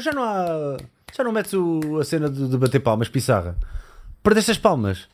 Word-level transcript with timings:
Já, 0.00 0.12
não- 0.12 0.12
já 0.12 0.12
não 0.12 0.22
há. 0.22 0.76
Já 1.16 1.24
não 1.24 1.32
metes 1.32 1.52
o- 1.54 1.98
a 2.00 2.04
cena 2.04 2.28
de, 2.28 2.48
de 2.48 2.56
bater 2.58 2.80
palmas, 2.80 3.08
pissarra. 3.08 3.56
Perdeste 4.22 4.50
as 4.50 4.58
palmas. 4.58 5.08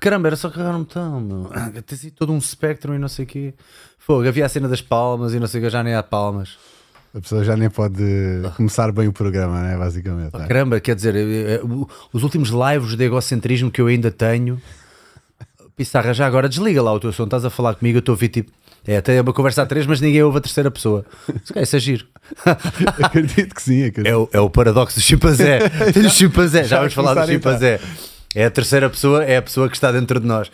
Caramba, 0.00 0.28
era 0.28 0.36
só 0.36 0.50
carregar 0.50 0.72
no 0.72 0.80
botão, 0.80 1.20
meu. 1.20 1.50
Tens 1.86 2.04
aí 2.04 2.10
todo 2.10 2.32
um 2.32 2.38
espectro 2.38 2.94
e 2.94 2.98
não 2.98 3.06
sei 3.08 3.24
o 3.24 3.28
quê. 3.28 3.54
Fogo, 3.98 4.26
havia 4.26 4.44
a 4.44 4.48
cena 4.48 4.68
das 4.68 4.80
palmas 4.82 5.32
e 5.34 5.38
não 5.40 5.46
sei 5.46 5.60
o 5.60 5.64
que, 5.64 5.70
já 5.70 5.82
nem 5.84 5.94
há 5.94 6.02
palmas. 6.02 6.56
A 7.14 7.20
pessoa 7.20 7.44
já 7.44 7.56
nem 7.56 7.70
pode 7.70 8.02
começar 8.56 8.90
bem 8.90 9.06
o 9.06 9.12
programa, 9.12 9.62
né? 9.62 9.76
Basicamente. 9.78 10.36
né? 10.36 10.46
Caramba, 10.48 10.80
quer 10.80 10.96
dizer, 10.96 11.14
os 12.12 12.22
últimos 12.24 12.48
lives 12.50 12.96
de 12.96 13.04
egocentrismo 13.04 13.70
que 13.70 13.80
eu 13.80 13.86
ainda 13.86 14.10
tenho. 14.10 14.60
Pissarra, 15.76 16.12
já 16.12 16.26
agora 16.26 16.48
desliga 16.48 16.82
lá 16.82 16.92
o 16.92 16.98
teu 17.00 17.12
som, 17.12 17.24
estás 17.24 17.44
a 17.44 17.50
falar 17.50 17.74
comigo, 17.76 17.98
eu 17.98 18.00
estou 18.00 18.12
a 18.12 18.16
ouvir 18.16 18.28
tipo. 18.28 18.50
É, 18.86 18.98
até 18.98 19.20
uma 19.20 19.32
conversa 19.32 19.62
a 19.62 19.66
três, 19.66 19.86
mas 19.86 20.00
ninguém 20.00 20.22
ouve 20.22 20.38
a 20.38 20.40
terceira 20.40 20.70
pessoa. 20.70 21.06
Se 21.44 21.52
calhar 21.52 21.64
Isso 21.64 21.76
é 21.76 21.78
giro. 21.80 22.06
acredito 23.02 23.54
que 23.54 23.62
sim, 23.62 23.84
acredito. 23.84 24.12
É 24.12 24.16
o, 24.16 24.28
é 24.32 24.40
o 24.40 24.50
paradoxo 24.50 24.98
do 24.98 25.02
chimpanzé. 25.02 25.68
Tem 25.92 26.04
o 26.04 26.10
chimpanzé, 26.10 26.64
já 26.64 26.78
vamos 26.78 26.92
falar 26.92 27.14
do 27.14 27.26
chimpanzé. 27.26 27.80
É 28.34 28.44
a 28.44 28.50
terceira 28.50 28.90
pessoa, 28.90 29.24
é 29.24 29.36
a 29.36 29.42
pessoa 29.42 29.68
que 29.68 29.76
está 29.76 29.90
dentro 29.90 30.20
de 30.20 30.26
nós. 30.26 30.50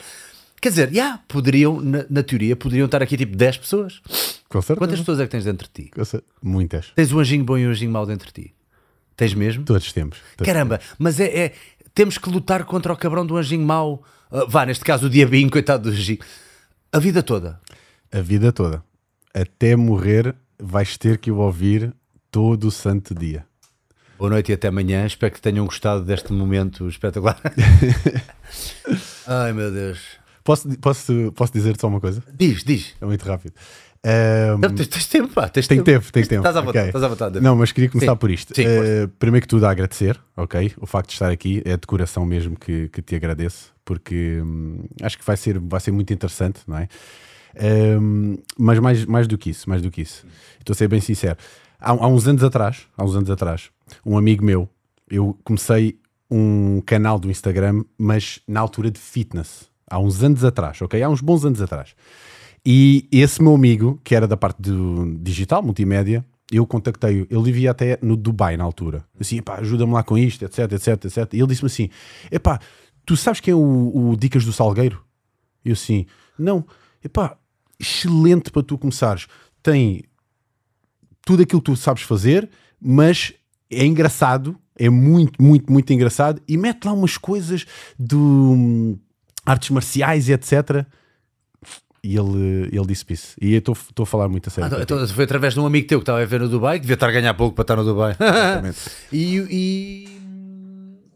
Quer 0.60 0.68
dizer, 0.68 0.92
já, 0.92 1.18
poderiam, 1.26 1.80
na, 1.80 2.04
na 2.08 2.22
teoria, 2.22 2.54
poderiam 2.54 2.84
estar 2.84 3.02
aqui 3.02 3.16
tipo 3.16 3.34
10 3.34 3.56
pessoas. 3.58 4.00
Com 4.48 4.60
certeza. 4.60 4.78
Quantas 4.78 4.98
pessoas 5.00 5.20
é 5.20 5.24
que 5.24 5.30
tens 5.30 5.44
dentro 5.44 5.66
de 5.72 5.84
ti? 5.84 5.90
Muitas. 6.42 6.88
Tens 6.94 7.12
um 7.12 7.18
anjinho 7.18 7.44
bom 7.44 7.56
e 7.56 7.66
um 7.66 7.70
anjinho 7.70 7.90
mau 7.90 8.04
dentro 8.04 8.26
de 8.26 8.42
ti? 8.42 8.54
Tens 9.16 9.32
mesmo? 9.34 9.64
Todos 9.64 9.92
temos. 9.92 10.18
Todos 10.36 10.46
Caramba, 10.46 10.80
mas 10.98 11.18
é, 11.18 11.24
é- 11.26 11.52
Temos 11.94 12.18
que 12.18 12.28
lutar 12.30 12.64
contra 12.64 12.92
o 12.92 12.96
cabrão 12.96 13.26
do 13.26 13.36
anjinho 13.36 13.66
mau. 13.66 14.02
Ah, 14.30 14.44
vá, 14.46 14.64
neste 14.64 14.84
caso 14.84 15.06
o 15.06 15.10
diabinho, 15.10 15.50
coitado 15.50 15.84
do 15.84 15.88
anjinho. 15.90 16.18
A 16.92 16.98
vida 16.98 17.22
toda. 17.22 17.58
A 18.12 18.20
vida 18.20 18.52
toda. 18.52 18.82
Até 19.32 19.76
morrer, 19.76 20.34
vais 20.58 20.96
ter 20.96 21.16
que 21.16 21.30
o 21.30 21.36
ouvir 21.36 21.94
todo 22.28 22.64
o 22.64 22.70
santo 22.70 23.14
dia. 23.14 23.46
Boa 24.18 24.30
noite 24.30 24.50
e 24.50 24.54
até 24.54 24.66
amanhã. 24.66 25.06
Espero 25.06 25.32
que 25.32 25.40
tenham 25.40 25.64
gostado 25.64 26.04
deste 26.04 26.32
momento 26.32 26.88
espetacular. 26.88 27.40
Ai 29.28 29.52
meu 29.52 29.70
Deus. 29.70 30.00
Posso, 30.42 30.68
posso, 30.78 31.32
posso 31.36 31.52
dizer-te 31.52 31.80
só 31.80 31.86
uma 31.86 32.00
coisa? 32.00 32.20
Diz, 32.36 32.64
diz. 32.64 32.96
É 33.00 33.06
muito 33.06 33.22
rápido. 33.24 33.54
Ahm, 34.04 34.58
Não, 34.60 34.74
tens, 34.74 34.88
tens 34.88 35.06
tempo, 35.06 35.28
pá. 35.32 35.48
Tens 35.48 35.68
tem 35.68 35.80
tempo, 35.80 36.12
tem 36.12 36.24
tempo. 36.24 36.40
Estás 36.40 36.56
à 36.56 36.60
vontade. 36.62 36.78
Ok. 36.78 36.88
Estás 36.88 37.04
à 37.04 37.08
vontade. 37.08 37.40
Não, 37.40 37.54
mas 37.54 37.70
queria 37.70 37.88
começar 37.88 38.12
Sim. 38.12 38.18
por 38.18 38.30
isto. 38.32 38.56
Sim, 38.56 38.64
força. 38.64 39.10
primeiro 39.20 39.42
que 39.42 39.48
tudo, 39.48 39.66
a 39.66 39.70
agradecer, 39.70 40.18
ok? 40.36 40.72
O 40.78 40.86
facto 40.86 41.10
de 41.10 41.14
estar 41.14 41.30
aqui 41.30 41.62
é 41.64 41.76
de 41.76 41.86
coração 41.86 42.26
mesmo 42.26 42.56
que, 42.56 42.88
que 42.88 43.00
te 43.02 43.14
agradeço, 43.14 43.72
porque 43.84 44.40
hum, 44.42 44.82
acho 45.00 45.16
que 45.16 45.24
vai 45.24 45.36
ser, 45.36 45.60
vai 45.60 45.78
ser 45.78 45.92
muito 45.92 46.12
interessante, 46.12 46.60
não 46.66 46.76
é? 46.76 46.88
Hum, 48.00 48.36
mas 48.58 48.78
mais, 48.78 49.04
mais 49.06 49.26
do 49.26 49.36
que 49.36 49.50
isso, 49.50 49.68
mais 49.68 49.82
do 49.82 49.90
que 49.90 50.02
isso, 50.02 50.26
estou 50.58 50.72
a 50.72 50.76
ser 50.76 50.88
bem 50.88 51.00
sincero. 51.00 51.36
Há, 51.80 51.90
há 51.90 52.06
uns 52.06 52.26
anos 52.26 52.44
atrás, 52.44 52.86
há 52.96 53.04
uns 53.04 53.16
anos 53.16 53.30
atrás, 53.30 53.70
um 54.04 54.16
amigo 54.16 54.44
meu, 54.44 54.68
eu 55.10 55.36
comecei 55.42 55.98
um 56.30 56.80
canal 56.86 57.18
do 57.18 57.30
Instagram, 57.30 57.84
mas 57.98 58.40
na 58.46 58.60
altura 58.60 58.90
de 58.90 59.00
fitness. 59.00 59.68
Há 59.90 59.98
uns 59.98 60.22
anos 60.22 60.44
atrás, 60.44 60.80
ok? 60.80 61.02
Há 61.02 61.08
uns 61.08 61.20
bons 61.20 61.44
anos 61.44 61.60
atrás. 61.60 61.94
E 62.64 63.08
esse 63.10 63.42
meu 63.42 63.54
amigo, 63.54 64.00
que 64.04 64.14
era 64.14 64.28
da 64.28 64.36
parte 64.36 64.62
do 64.62 65.18
digital, 65.20 65.62
multimédia, 65.62 66.24
eu 66.52 66.64
contactei-o. 66.66 67.26
Ele 67.28 67.42
vivia 67.42 67.72
até 67.72 67.98
no 68.00 68.16
Dubai 68.16 68.56
na 68.56 68.62
altura. 68.62 69.04
Assim, 69.18 69.38
epá, 69.38 69.56
ajuda-me 69.56 69.92
lá 69.92 70.02
com 70.02 70.16
isto, 70.16 70.44
etc, 70.44 70.72
etc, 70.72 71.04
etc. 71.04 71.32
E 71.32 71.38
ele 71.38 71.46
disse-me 71.48 71.66
assim: 71.66 71.88
epá, 72.30 72.60
tu 73.04 73.16
sabes 73.16 73.40
quem 73.40 73.52
é 73.52 73.54
o, 73.54 74.10
o 74.10 74.16
Dicas 74.16 74.44
do 74.44 74.52
Salgueiro? 74.52 75.02
Eu 75.64 75.72
assim, 75.72 76.06
não, 76.38 76.64
epá, 77.04 77.36
excelente 77.80 78.50
para 78.50 78.62
tu 78.62 78.76
começares. 78.76 79.26
Tem 79.62 80.04
tudo 81.24 81.42
aquilo 81.42 81.60
que 81.60 81.70
tu 81.70 81.76
sabes 81.76 82.02
fazer, 82.02 82.48
mas 82.80 83.32
é 83.70 83.84
engraçado, 83.84 84.56
é 84.78 84.88
muito, 84.88 85.42
muito, 85.42 85.72
muito 85.72 85.92
engraçado. 85.92 86.40
E 86.46 86.56
mete 86.56 86.84
lá 86.84 86.92
umas 86.92 87.16
coisas 87.16 87.66
de 87.98 88.16
hum, 88.16 88.98
artes 89.44 89.70
marciais 89.70 90.28
e 90.28 90.32
etc. 90.32 90.84
E 92.02 92.16
ele, 92.16 92.68
ele 92.72 92.86
disse 92.86 93.04
isso. 93.10 93.36
E 93.40 93.52
eu 93.52 93.58
estou 93.58 94.02
a 94.02 94.06
falar 94.06 94.28
muito 94.28 94.48
a 94.48 94.50
sério. 94.50 94.74
Ah, 94.74 94.82
então 94.82 95.06
foi 95.08 95.24
através 95.24 95.54
de 95.54 95.60
um 95.60 95.66
amigo 95.66 95.86
teu 95.86 95.98
que 95.98 96.02
estava 96.02 96.20
a 96.20 96.24
ver 96.24 96.40
no 96.40 96.48
Dubai, 96.48 96.78
que 96.78 96.82
devia 96.82 96.94
estar 96.94 97.08
a 97.08 97.12
ganhar 97.12 97.34
pouco 97.34 97.54
para 97.54 97.62
estar 97.62 97.76
no 97.76 97.84
Dubai. 97.84 98.16
Exatamente. 98.18 98.78
e, 99.12 99.36
e, 99.50 100.19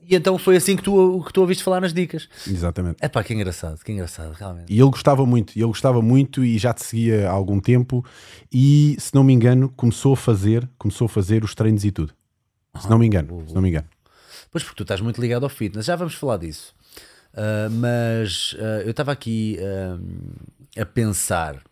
e 0.08 0.14
então 0.16 0.36
foi 0.38 0.56
assim 0.56 0.76
que 0.76 0.82
tu, 0.82 1.22
que 1.26 1.32
tu 1.32 1.40
ouviste 1.40 1.62
falar 1.64 1.80
nas 1.80 1.92
dicas. 1.92 2.28
Exatamente. 2.46 2.96
É 3.00 3.08
pá, 3.08 3.22
que 3.24 3.32
engraçado, 3.34 3.82
que 3.84 3.92
engraçado, 3.92 4.32
realmente. 4.32 4.72
E 4.72 4.78
ele 4.80 4.90
gostava 4.90 5.24
muito, 5.26 5.52
e 5.56 5.60
ele 5.60 5.68
gostava 5.68 6.00
muito 6.02 6.44
e 6.44 6.58
já 6.58 6.72
te 6.72 6.84
seguia 6.84 7.28
há 7.28 7.32
algum 7.32 7.58
tempo. 7.60 8.04
E 8.52 8.96
se 8.98 9.14
não 9.14 9.24
me 9.24 9.32
engano, 9.32 9.68
começou 9.76 10.12
a 10.14 10.16
fazer, 10.16 10.68
começou 10.78 11.06
a 11.06 11.08
fazer 11.08 11.42
os 11.44 11.54
treinos 11.54 11.84
e 11.84 11.90
tudo. 11.90 12.12
Se 12.80 12.88
não 12.90 12.98
me 12.98 13.06
engano, 13.06 13.44
se 13.48 13.54
não 13.54 13.62
me 13.62 13.68
engano. 13.68 13.86
Pois 14.50 14.62
porque 14.64 14.76
tu 14.76 14.82
estás 14.82 15.00
muito 15.00 15.20
ligado 15.20 15.44
ao 15.44 15.48
fitness, 15.48 15.86
já 15.86 15.96
vamos 15.96 16.14
falar 16.14 16.36
disso. 16.38 16.74
Ah, 17.36 17.68
mas 17.70 18.54
ah, 18.58 18.82
eu 18.84 18.90
estava 18.90 19.10
aqui 19.12 19.58
ah, 19.60 20.80
a 20.82 20.86
pensar 20.86 21.62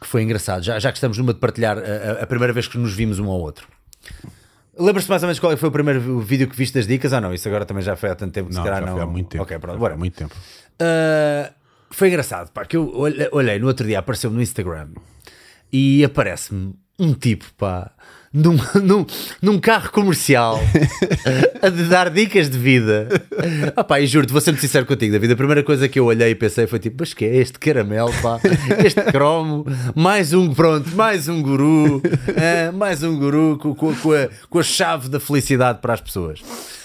que 0.00 0.06
foi 0.06 0.22
engraçado, 0.22 0.62
já, 0.62 0.78
já 0.78 0.90
que 0.92 0.96
estamos 0.98 1.18
numa 1.18 1.34
de 1.34 1.40
partilhar 1.40 1.76
a- 1.78 2.22
a 2.22 2.26
primeira 2.26 2.52
vez 2.52 2.68
que 2.68 2.78
nos 2.78 2.92
vimos 2.94 3.18
um 3.18 3.28
ao 3.28 3.40
outro. 3.40 3.66
Lembras-te 4.78 5.08
mais 5.10 5.22
ou 5.22 5.26
menos 5.26 5.40
qual 5.40 5.52
é 5.52 5.56
foi 5.56 5.68
o 5.68 5.72
primeiro 5.72 6.20
vídeo 6.20 6.48
que 6.48 6.56
viste 6.56 6.74
das 6.74 6.86
dicas? 6.86 7.12
Ah, 7.12 7.20
não, 7.20 7.34
isso 7.34 7.48
agora 7.48 7.64
também 7.66 7.82
já 7.82 7.96
foi 7.96 8.10
há 8.10 8.14
tanto 8.14 8.32
tempo 8.32 8.48
que 8.48 8.54
Não, 8.54 8.62
se 8.62 8.68
calhar 8.68 8.80
já 8.82 8.86
não. 8.86 8.94
foi 8.94 9.02
há 9.02 9.06
muito 9.06 9.28
tempo. 9.28 9.42
Ok, 9.42 9.58
pronto, 9.58 9.78
bora. 9.78 9.90
foi 9.92 9.96
há 9.96 9.98
muito 9.98 10.14
tempo. 10.16 10.34
Uh, 10.80 11.52
foi 11.90 12.08
engraçado, 12.08 12.50
pá, 12.52 12.64
que 12.64 12.76
eu 12.76 12.88
olhei, 12.94 13.28
olhei 13.32 13.58
no 13.58 13.66
outro 13.66 13.86
dia, 13.86 13.98
apareceu 13.98 14.30
no 14.30 14.40
Instagram 14.40 14.88
e 15.72 16.04
aparece-me 16.04 16.74
um 16.98 17.12
tipo, 17.14 17.44
pá, 17.56 17.90
num, 18.32 18.56
num, 18.82 19.06
num 19.40 19.58
carro 19.58 19.90
comercial 19.90 20.60
a 21.62 21.68
de 21.68 21.84
dar 21.84 22.10
dicas 22.10 22.48
de 22.48 22.58
vida. 22.58 23.08
Ah, 23.76 23.84
pá, 23.84 24.00
e 24.00 24.06
juro-te, 24.06 24.32
vou 24.32 24.40
ser 24.40 24.52
muito 24.52 24.60
sincero 24.60 24.86
contigo, 24.86 25.12
David. 25.12 25.32
A 25.32 25.36
primeira 25.36 25.62
coisa 25.62 25.88
que 25.88 25.98
eu 25.98 26.06
olhei 26.06 26.30
e 26.30 26.34
pensei 26.34 26.66
foi 26.66 26.78
tipo, 26.78 26.96
mas 27.00 27.14
que 27.14 27.24
é 27.24 27.36
este 27.36 27.58
caramelo, 27.58 28.12
pá, 28.22 28.40
este 28.84 29.02
cromo, 29.12 29.66
mais 29.94 30.32
um, 30.32 30.52
pronto, 30.52 30.88
mais 30.94 31.28
um 31.28 31.42
guru, 31.42 32.02
ah, 32.36 32.72
mais 32.72 33.02
um 33.02 33.18
guru 33.18 33.58
com, 33.58 33.74
com, 33.74 33.94
com 33.94 34.12
a, 34.12 34.28
com 34.48 34.58
a 34.58 34.62
chave 34.62 35.08
da 35.08 35.20
felicidade 35.20 35.80
para 35.80 35.94
as 35.94 36.00
pessoas. 36.00 36.40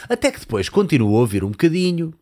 Até 0.09 0.32
que 0.32 0.40
depois 0.40 0.70
continuo 0.70 1.16
a 1.16 1.20
ouvir 1.20 1.44
um 1.44 1.50
bocadinho, 1.52 2.14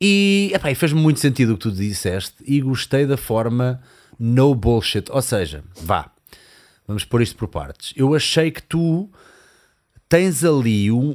e, 0.00 0.50
epá, 0.54 0.70
e 0.70 0.74
fez-me 0.74 1.00
muito 1.00 1.20
sentido 1.20 1.54
o 1.54 1.56
que 1.56 1.62
tu 1.62 1.72
disseste 1.72 2.34
e 2.44 2.60
gostei 2.60 3.06
da 3.06 3.16
forma 3.16 3.80
no 4.18 4.54
bullshit. 4.54 5.10
Ou 5.10 5.22
seja, 5.22 5.64
vá, 5.82 6.10
vamos 6.86 7.04
pôr 7.04 7.22
isto 7.22 7.36
por 7.36 7.48
partes. 7.48 7.92
Eu 7.96 8.14
achei 8.14 8.50
que 8.50 8.62
tu 8.62 9.08
tens 10.08 10.44
ali 10.44 10.90
um, 10.90 11.10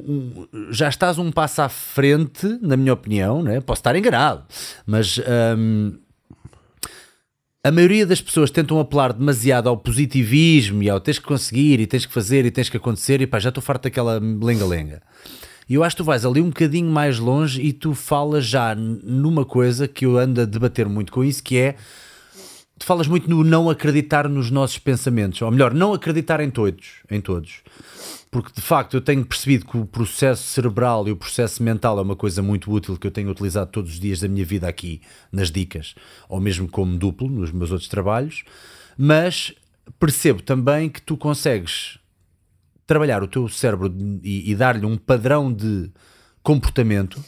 um- 0.52 0.72
já 0.72 0.88
estás 0.88 1.18
um 1.18 1.30
passo 1.32 1.62
à 1.62 1.68
frente, 1.68 2.58
na 2.60 2.76
minha 2.76 2.92
opinião, 2.92 3.42
né? 3.42 3.60
posso 3.60 3.80
estar 3.80 3.96
enganado, 3.96 4.44
mas 4.86 5.18
hum, 5.56 5.98
a 7.64 7.70
maioria 7.70 8.04
das 8.04 8.20
pessoas 8.20 8.50
tentam 8.50 8.78
apelar 8.80 9.12
demasiado 9.12 9.68
ao 9.68 9.76
positivismo 9.76 10.82
e 10.82 10.90
ao 10.90 11.00
tens 11.00 11.18
que 11.18 11.24
conseguir 11.24 11.78
e 11.80 11.86
tens 11.86 12.04
que 12.04 12.12
fazer 12.12 12.44
e 12.44 12.50
tens 12.50 12.68
que 12.68 12.76
acontecer 12.76 13.20
e 13.20 13.26
pá, 13.26 13.38
já 13.38 13.48
estou 13.50 13.62
farto 13.62 13.84
daquela 13.84 14.18
lenga-lenga. 14.20 15.00
E 15.68 15.74
eu 15.74 15.84
acho 15.84 15.94
que 15.96 16.02
tu 16.02 16.04
vais 16.06 16.26
ali 16.26 16.40
um 16.40 16.48
bocadinho 16.48 16.90
mais 16.90 17.18
longe 17.20 17.62
e 17.62 17.72
tu 17.72 17.94
falas 17.94 18.44
já 18.44 18.74
numa 18.74 19.44
coisa 19.44 19.86
que 19.86 20.04
eu 20.04 20.18
ando 20.18 20.40
a 20.40 20.44
debater 20.44 20.88
muito 20.88 21.12
com 21.12 21.22
isso, 21.22 21.42
que 21.42 21.56
é 21.56 21.76
tu 22.82 22.86
falas 22.86 23.06
muito 23.06 23.30
no 23.30 23.44
não 23.44 23.70
acreditar 23.70 24.28
nos 24.28 24.50
nossos 24.50 24.76
pensamentos, 24.76 25.40
ou 25.40 25.50
melhor, 25.52 25.72
não 25.72 25.92
acreditar 25.92 26.40
em 26.40 26.50
todos, 26.50 26.94
em 27.08 27.20
todos. 27.20 27.62
Porque 28.28 28.50
de 28.52 28.60
facto 28.60 28.94
eu 28.94 29.00
tenho 29.00 29.24
percebido 29.24 29.66
que 29.66 29.76
o 29.76 29.86
processo 29.86 30.42
cerebral 30.42 31.06
e 31.06 31.12
o 31.12 31.16
processo 31.16 31.62
mental 31.62 31.98
é 31.98 32.02
uma 32.02 32.16
coisa 32.16 32.42
muito 32.42 32.72
útil 32.72 32.96
que 32.96 33.06
eu 33.06 33.10
tenho 33.10 33.30
utilizado 33.30 33.70
todos 33.70 33.92
os 33.92 34.00
dias 34.00 34.20
da 34.20 34.26
minha 34.26 34.44
vida 34.44 34.66
aqui 34.66 35.00
nas 35.30 35.50
dicas, 35.50 35.94
ou 36.28 36.40
mesmo 36.40 36.68
como 36.68 36.96
duplo 36.98 37.28
nos 37.28 37.52
meus 37.52 37.70
outros 37.70 37.88
trabalhos, 37.88 38.42
mas 38.98 39.54
percebo 40.00 40.42
também 40.42 40.88
que 40.88 41.00
tu 41.00 41.16
consegues 41.16 41.98
trabalhar 42.84 43.22
o 43.22 43.28
teu 43.28 43.48
cérebro 43.48 43.94
e, 44.24 44.50
e 44.50 44.56
dar-lhe 44.56 44.84
um 44.84 44.96
padrão 44.96 45.52
de 45.52 45.88
comportamento 46.42 47.22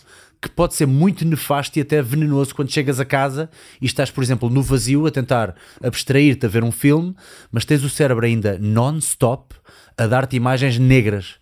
que 0.48 0.54
pode 0.54 0.74
ser 0.74 0.86
muito 0.86 1.24
nefasto 1.24 1.78
e 1.78 1.82
até 1.82 2.02
venenoso 2.02 2.54
quando 2.54 2.70
chegas 2.70 3.00
a 3.00 3.04
casa 3.04 3.48
e 3.80 3.86
estás, 3.86 4.10
por 4.10 4.22
exemplo, 4.22 4.50
no 4.50 4.62
vazio 4.62 5.06
a 5.06 5.10
tentar 5.10 5.54
abstrair-te 5.82 6.44
a 6.44 6.48
ver 6.48 6.62
um 6.62 6.70
filme, 6.70 7.16
mas 7.50 7.64
tens 7.64 7.82
o 7.82 7.88
cérebro 7.88 8.26
ainda 8.26 8.58
non-stop 8.60 9.54
a 9.96 10.06
dar-te 10.06 10.36
imagens 10.36 10.78
negras. 10.78 11.36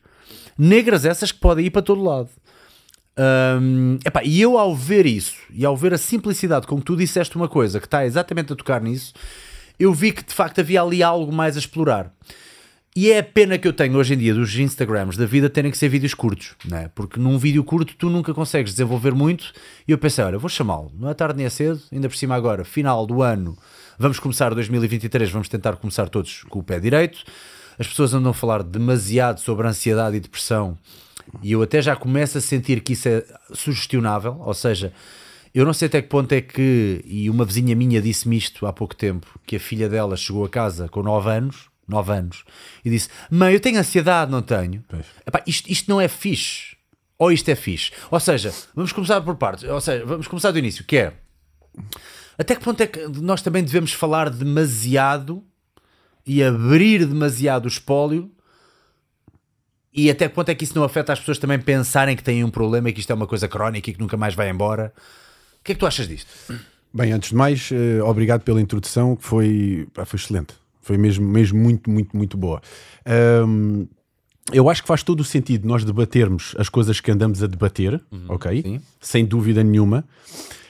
Negras 0.56 1.04
essas 1.04 1.32
que 1.32 1.40
podem 1.40 1.66
ir 1.66 1.70
para 1.70 1.82
todo 1.82 2.02
lado. 2.02 2.28
Hum, 3.60 3.98
epá, 4.06 4.22
e 4.22 4.40
eu 4.40 4.56
ao 4.56 4.74
ver 4.74 5.04
isso 5.04 5.34
e 5.52 5.66
ao 5.66 5.76
ver 5.76 5.92
a 5.92 5.98
simplicidade 5.98 6.66
com 6.66 6.78
que 6.78 6.84
tu 6.84 6.96
disseste 6.96 7.34
uma 7.34 7.48
coisa 7.48 7.80
que 7.80 7.86
está 7.86 8.06
exatamente 8.06 8.52
a 8.52 8.56
tocar 8.56 8.80
nisso, 8.80 9.12
eu 9.78 9.92
vi 9.92 10.12
que 10.12 10.24
de 10.24 10.32
facto 10.32 10.60
havia 10.60 10.80
ali 10.80 11.02
algo 11.02 11.32
mais 11.32 11.56
a 11.56 11.58
explorar. 11.58 12.14
E 12.94 13.10
é 13.10 13.20
a 13.20 13.22
pena 13.22 13.56
que 13.56 13.66
eu 13.66 13.72
tenho 13.72 13.96
hoje 13.96 14.12
em 14.12 14.18
dia 14.18 14.34
dos 14.34 14.54
Instagrams 14.54 15.16
da 15.16 15.24
vida 15.24 15.48
terem 15.48 15.70
que 15.70 15.78
ser 15.78 15.88
vídeos 15.88 16.12
curtos, 16.12 16.54
não 16.62 16.76
é? 16.76 16.88
Porque 16.88 17.18
num 17.18 17.38
vídeo 17.38 17.64
curto 17.64 17.94
tu 17.96 18.10
nunca 18.10 18.34
consegues 18.34 18.72
desenvolver 18.72 19.14
muito. 19.14 19.50
E 19.88 19.92
eu 19.92 19.98
pensei, 19.98 20.22
olha, 20.22 20.38
vou 20.38 20.50
chamá-lo, 20.50 20.92
não 20.98 21.08
é 21.08 21.14
tarde 21.14 21.38
nem 21.38 21.46
é 21.46 21.50
cedo, 21.50 21.80
ainda 21.90 22.06
por 22.06 22.16
cima 22.16 22.34
agora, 22.34 22.64
final 22.66 23.06
do 23.06 23.22
ano, 23.22 23.56
vamos 23.98 24.20
começar 24.20 24.52
2023, 24.52 25.30
vamos 25.30 25.48
tentar 25.48 25.76
começar 25.76 26.10
todos 26.10 26.44
com 26.50 26.58
o 26.58 26.62
pé 26.62 26.78
direito. 26.78 27.24
As 27.78 27.86
pessoas 27.86 28.12
andam 28.12 28.32
a 28.32 28.34
falar 28.34 28.62
demasiado 28.62 29.40
sobre 29.40 29.66
ansiedade 29.66 30.18
e 30.18 30.20
depressão 30.20 30.76
e 31.42 31.52
eu 31.52 31.62
até 31.62 31.80
já 31.80 31.96
começo 31.96 32.36
a 32.36 32.42
sentir 32.42 32.82
que 32.82 32.92
isso 32.92 33.08
é 33.08 33.24
sugestionável, 33.54 34.36
ou 34.38 34.52
seja, 34.52 34.92
eu 35.54 35.64
não 35.64 35.72
sei 35.72 35.86
até 35.86 36.02
que 36.02 36.08
ponto 36.08 36.32
é 36.32 36.42
que, 36.42 37.02
e 37.06 37.30
uma 37.30 37.46
vizinha 37.46 37.74
minha 37.74 38.02
disse-me 38.02 38.36
isto 38.36 38.66
há 38.66 38.72
pouco 38.72 38.94
tempo, 38.94 39.40
que 39.46 39.56
a 39.56 39.60
filha 39.60 39.88
dela 39.88 40.14
chegou 40.14 40.44
a 40.44 40.48
casa 40.48 40.88
com 40.88 41.02
9 41.02 41.30
anos, 41.30 41.71
9 41.88 42.12
anos, 42.12 42.44
e 42.84 42.90
disse: 42.90 43.08
Mãe, 43.30 43.52
eu 43.52 43.60
tenho 43.60 43.78
ansiedade, 43.78 44.30
não 44.30 44.42
tenho. 44.42 44.84
Epá, 45.26 45.42
isto, 45.46 45.70
isto 45.70 45.90
não 45.90 46.00
é 46.00 46.08
fixe. 46.08 46.76
Ou 47.18 47.30
isto 47.30 47.48
é 47.48 47.54
fixe. 47.54 47.92
Ou 48.10 48.18
seja, 48.18 48.52
vamos 48.74 48.92
começar 48.92 49.20
por 49.20 49.36
partes. 49.36 49.64
Ou 49.64 49.80
seja, 49.80 50.04
vamos 50.04 50.26
começar 50.26 50.50
do 50.50 50.58
início, 50.58 50.84
que 50.84 50.96
é 50.96 51.14
até 52.38 52.54
que 52.54 52.62
ponto 52.62 52.80
é 52.80 52.86
que 52.86 53.06
nós 53.20 53.42
também 53.42 53.62
devemos 53.62 53.92
falar 53.92 54.30
demasiado 54.30 55.44
e 56.26 56.42
abrir 56.42 57.06
demasiado 57.06 57.66
o 57.66 57.68
espólio 57.68 58.30
e 59.92 60.10
até 60.10 60.28
que 60.28 60.34
ponto 60.34 60.48
é 60.48 60.54
que 60.54 60.64
isso 60.64 60.74
não 60.74 60.84
afeta 60.84 61.12
as 61.12 61.20
pessoas 61.20 61.38
também 61.38 61.58
pensarem 61.58 62.16
que 62.16 62.22
têm 62.22 62.42
um 62.42 62.50
problema 62.50 62.88
e 62.88 62.92
que 62.92 63.00
isto 63.00 63.10
é 63.10 63.14
uma 63.14 63.26
coisa 63.26 63.46
crónica 63.46 63.90
e 63.90 63.94
que 63.94 64.00
nunca 64.00 64.16
mais 64.16 64.34
vai 64.34 64.48
embora? 64.48 64.92
O 65.60 65.64
que 65.64 65.72
é 65.72 65.74
que 65.74 65.78
tu 65.78 65.86
achas 65.86 66.08
disto? 66.08 66.30
Bem, 66.92 67.12
antes 67.12 67.30
de 67.30 67.36
mais, 67.36 67.70
eh, 67.70 68.02
obrigado 68.02 68.42
pela 68.42 68.60
introdução, 68.60 69.14
que 69.14 69.24
foi, 69.24 69.86
foi 70.04 70.18
excelente. 70.18 70.54
Foi 70.82 70.98
mesmo, 70.98 71.26
mesmo 71.26 71.58
muito, 71.58 71.88
muito, 71.88 72.16
muito 72.16 72.36
boa. 72.36 72.60
Ahm, 73.06 73.86
eu 74.52 74.68
acho 74.68 74.82
que 74.82 74.88
faz 74.88 75.02
todo 75.02 75.20
o 75.20 75.24
sentido 75.24 75.66
nós 75.68 75.84
debatermos 75.84 76.54
as 76.58 76.68
coisas 76.68 77.00
que 77.00 77.10
andamos 77.10 77.42
a 77.42 77.46
debater, 77.46 78.00
ok? 78.28 78.60
sim. 78.62 78.80
Sem 79.00 79.24
dúvida 79.24 79.62
nenhuma. 79.62 80.04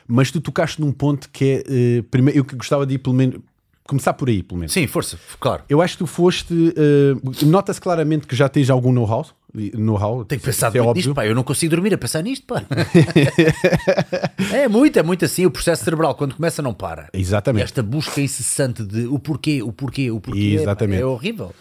Mas 0.07 0.31
tu 0.31 0.41
tocaste 0.41 0.81
num 0.81 0.93
ponto 0.93 1.31
que 1.31 1.45
é. 1.45 1.65
eh, 1.99 2.03
primeiro, 2.11 2.39
eu 2.41 2.45
que 2.45 2.55
gostava 2.55 2.85
de 2.87 2.95
ir 2.95 2.99
pelo 2.99 3.17
menos. 3.17 3.41
Começar 3.85 4.13
por 4.13 4.29
aí, 4.29 4.43
pelo 4.45 4.61
menos. 4.61 4.73
Sim, 4.73 4.87
força, 4.87 5.19
claro. 5.41 5.65
Eu 5.69 5.81
acho 5.83 5.95
que 5.95 5.99
tu 5.99 6.07
foste. 6.07 6.55
eh, 6.77 7.45
Nota-se 7.47 7.81
claramente 7.81 8.27
que 8.29 8.37
já 8.37 8.49
tens 8.49 8.71
algum 8.71 8.93
know-how. 8.93 9.27
Know-how 9.75 10.25
Tenho 10.25 10.41
pensado 10.41 10.77
é 10.77 10.81
muito 10.81 10.89
óbvio. 10.91 11.01
nisto, 11.01 11.15
pá. 11.15 11.27
Eu 11.27 11.35
não 11.35 11.43
consigo 11.45 11.71
dormir 11.71 11.93
a 11.95 11.99
pensar 11.99 12.23
nisto, 12.23 12.47
pá. 12.47 12.63
é 14.53 14.69
muito, 14.69 14.99
é 14.99 15.03
muito 15.03 15.25
assim. 15.25 15.47
O 15.47 15.51
processo 15.51 15.85
cerebral, 15.85 16.15
quando 16.15 16.35
começa, 16.35 16.63
não 16.63 16.75
para. 16.75 17.09
Exatamente. 17.13 17.65
esta 17.65 17.83
busca 17.83 18.21
incessante 18.21 18.85
de 18.85 19.07
o 19.07 19.19
porquê, 19.19 19.63
o 19.63 19.73
porquê, 19.73 20.11
o 20.11 20.21
porquê. 20.21 20.55
Exatamente. 20.61 21.03
É 21.03 21.07
horrível. 21.07 21.53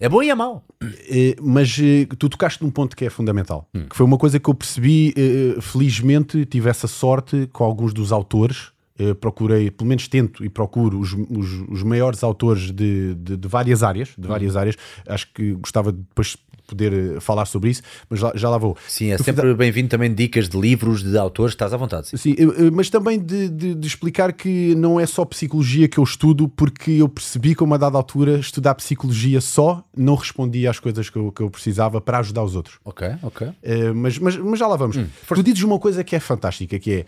É 0.00 0.08
bom 0.08 0.20
e 0.22 0.30
é 0.30 0.34
mau. 0.34 0.64
Eh, 1.08 1.36
mas 1.40 1.78
eh, 1.80 2.06
tu 2.18 2.28
tocaste 2.28 2.60
num 2.62 2.70
ponto 2.70 2.96
que 2.96 3.04
é 3.04 3.10
fundamental, 3.10 3.68
Hum. 3.72 3.84
que 3.88 3.94
foi 3.96 4.04
uma 4.04 4.18
coisa 4.18 4.40
que 4.40 4.50
eu 4.50 4.54
percebi, 4.54 5.14
eh, 5.16 5.60
felizmente 5.60 6.44
tive 6.44 6.68
essa 6.68 6.88
sorte 6.88 7.48
com 7.52 7.62
alguns 7.62 7.94
dos 7.94 8.10
autores, 8.10 8.71
eh, 8.98 9.14
procurei, 9.14 9.70
pelo 9.70 9.88
menos 9.88 10.06
tento 10.08 10.44
e 10.44 10.48
procuro 10.48 10.98
os, 11.00 11.12
os, 11.12 11.68
os 11.68 11.82
maiores 11.82 12.22
autores 12.22 12.70
de, 12.70 13.14
de, 13.14 13.36
de 13.36 13.48
várias 13.48 13.82
áreas, 13.82 14.10
Hum. 14.18 14.22
de 14.22 14.28
várias 14.28 14.56
áreas, 14.56 14.76
acho 15.08 15.32
que 15.32 15.52
gostava 15.54 15.92
de 15.92 15.98
depois 15.98 16.36
poder 16.66 16.92
eh, 17.16 17.20
falar 17.20 17.44
sobre 17.44 17.70
isso, 17.70 17.82
mas 18.08 18.20
já, 18.20 18.32
já 18.34 18.48
lá 18.48 18.56
vou. 18.56 18.76
Sim, 18.88 19.10
é 19.10 19.16
Tu 19.16 19.24
sempre 19.24 19.52
bem-vindo 19.54 19.88
também 19.88 20.14
dicas 20.14 20.48
de 20.48 20.58
livros, 20.58 21.02
de 21.02 21.18
autores, 21.18 21.52
estás 21.52 21.74
à 21.74 21.76
vontade. 21.76 22.08
Sim. 22.08 22.16
Sim, 22.16 22.36
eh, 22.38 22.70
mas 22.72 22.88
também 22.88 23.18
de, 23.18 23.48
de- 23.50 23.74
de 23.74 23.86
explicar 23.86 24.32
que 24.32 24.74
não 24.76 24.98
é 24.98 25.04
só 25.04 25.24
psicologia 25.24 25.86
que 25.88 25.98
eu 25.98 26.04
estudo, 26.04 26.48
porque 26.48 26.92
eu 26.92 27.08
percebi 27.08 27.54
que 27.54 27.62
a 27.62 27.66
uma 27.66 27.76
dada 27.78 27.96
altura 27.98 28.38
estudar 28.38 28.74
psicologia 28.76 29.40
só 29.40 29.84
não 29.94 30.14
respondia 30.14 30.70
às 30.70 30.78
coisas 30.78 31.10
que 31.10 31.16
eu, 31.16 31.30
que 31.32 31.42
eu 31.42 31.50
precisava 31.50 32.00
para 32.00 32.18
ajudar 32.20 32.44
os 32.44 32.54
outros. 32.54 32.78
Ok, 32.84 33.06
ok. 33.22 33.48
Uh, 33.48 33.54
mas, 33.94 34.18
mas, 34.18 34.36
mas 34.36 34.58
já 34.58 34.66
lá 34.66 34.76
vamos. 34.76 34.96
tu 35.28 35.42
dizes 35.42 35.62
uma 35.64 35.78
coisa 35.78 36.02
que 36.04 36.14
é 36.16 36.20
fantástica, 36.20 36.78
que 36.78 36.92
é 36.92 37.04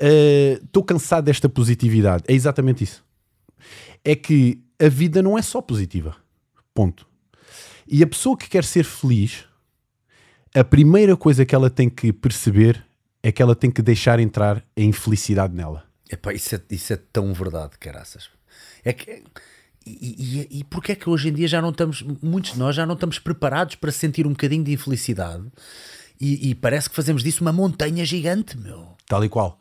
estou 0.00 0.82
cansado 0.82 1.24
desta 1.24 1.48
positividade. 1.48 2.24
É 2.26 2.32
exatamente 2.32 2.84
isso. 2.84 3.04
É 4.04 4.14
que 4.14 4.62
a 4.78 4.88
vida 4.88 5.22
não 5.22 5.38
é 5.38 5.42
só 5.42 5.60
positiva. 5.60 6.16
Ponto. 6.72 7.06
E 7.86 8.02
a 8.02 8.06
pessoa 8.06 8.36
que 8.36 8.48
quer 8.48 8.64
ser 8.64 8.84
feliz, 8.84 9.44
a 10.54 10.64
primeira 10.64 11.16
coisa 11.16 11.44
que 11.44 11.54
ela 11.54 11.70
tem 11.70 11.88
que 11.88 12.12
perceber 12.12 12.84
é 13.22 13.32
que 13.32 13.42
ela 13.42 13.54
tem 13.54 13.70
que 13.70 13.82
deixar 13.82 14.18
entrar 14.20 14.64
a 14.76 14.80
infelicidade 14.80 15.54
nela. 15.54 15.84
Epá, 16.10 16.32
isso, 16.32 16.54
é, 16.54 16.60
isso 16.70 16.92
é 16.92 16.96
tão 16.96 17.32
verdade, 17.32 17.78
caraças. 17.78 18.28
É 18.84 18.92
que. 18.92 19.22
E, 19.86 20.48
e, 20.50 20.58
e 20.60 20.64
porquê 20.64 20.92
é 20.92 20.94
que 20.94 21.10
hoje 21.10 21.28
em 21.28 21.32
dia 21.32 21.46
já 21.46 21.60
não 21.60 21.68
estamos, 21.68 22.02
muitos 22.22 22.52
de 22.52 22.58
nós 22.58 22.74
já 22.74 22.86
não 22.86 22.94
estamos 22.94 23.18
preparados 23.18 23.74
para 23.74 23.92
sentir 23.92 24.26
um 24.26 24.30
bocadinho 24.30 24.64
de 24.64 24.72
infelicidade 24.72 25.44
e, 26.18 26.50
e 26.50 26.54
parece 26.54 26.88
que 26.88 26.96
fazemos 26.96 27.22
disso 27.22 27.42
uma 27.42 27.52
montanha 27.52 28.02
gigante, 28.04 28.56
meu. 28.56 28.88
Tal 29.06 29.22
e 29.24 29.28
qual. 29.28 29.58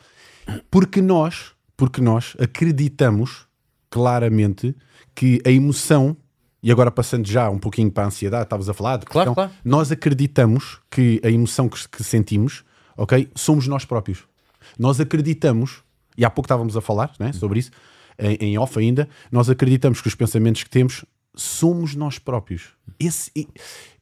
Porque 0.69 1.01
nós, 1.01 1.51
porque 1.75 2.01
nós 2.01 2.35
acreditamos 2.39 3.47
claramente 3.89 4.75
que 5.15 5.41
a 5.45 5.51
emoção, 5.51 6.17
e 6.61 6.71
agora 6.71 6.89
passando 6.89 7.27
já 7.27 7.49
um 7.49 7.59
pouquinho 7.59 7.91
para 7.91 8.03
a 8.03 8.07
ansiedade, 8.07 8.43
estavas 8.43 8.67
a 8.69 8.73
falar, 8.73 8.97
de 8.97 9.05
Claro, 9.05 9.31
questão, 9.31 9.33
claro. 9.35 9.51
nós 9.63 9.91
acreditamos 9.91 10.79
que 10.89 11.21
a 11.23 11.29
emoção 11.29 11.69
que, 11.69 11.87
que 11.87 12.03
sentimos, 12.03 12.63
ok, 12.97 13.29
somos 13.35 13.67
nós 13.67 13.85
próprios. 13.85 14.23
Nós 14.79 14.99
acreditamos, 14.99 15.83
e 16.17 16.25
há 16.25 16.29
pouco 16.29 16.45
estávamos 16.45 16.75
a 16.75 16.81
falar 16.81 17.11
né, 17.19 17.31
sobre 17.33 17.59
isso, 17.59 17.71
em, 18.17 18.35
em 18.39 18.57
off 18.57 18.79
ainda, 18.79 19.07
nós 19.31 19.49
acreditamos 19.49 20.01
que 20.01 20.07
os 20.07 20.15
pensamentos 20.15 20.63
que 20.63 20.69
temos 20.69 21.05
somos 21.35 21.95
nós 21.95 22.19
próprios. 22.19 22.69
Esse, 22.99 23.31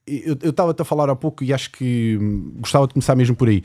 eu 0.05 0.49
estava-te 0.49 0.81
a 0.81 0.85
falar 0.85 1.09
há 1.09 1.15
pouco 1.15 1.43
e 1.43 1.53
acho 1.53 1.71
que 1.71 2.17
hum, 2.19 2.53
gostava 2.57 2.87
de 2.87 2.93
começar 2.93 3.15
mesmo 3.15 3.35
por 3.35 3.47
aí 3.47 3.63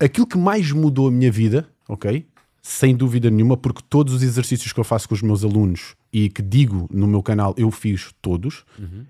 aquilo 0.00 0.26
que 0.26 0.38
mais 0.38 0.70
mudou 0.72 1.08
a 1.08 1.10
minha 1.10 1.30
vida, 1.30 1.68
ok? 1.88 2.26
Sem 2.62 2.96
dúvida 2.96 3.30
nenhuma, 3.30 3.56
porque 3.56 3.82
todos 3.88 4.12
os 4.14 4.22
exercícios 4.22 4.72
que 4.72 4.80
eu 4.80 4.84
faço 4.84 5.08
com 5.08 5.14
os 5.14 5.22
meus 5.22 5.44
alunos 5.44 5.94
e 6.12 6.28
que 6.28 6.42
digo 6.42 6.88
no 6.90 7.06
meu 7.06 7.22
canal, 7.22 7.54
eu 7.56 7.70
fiz 7.70 8.12
todos. 8.20 8.64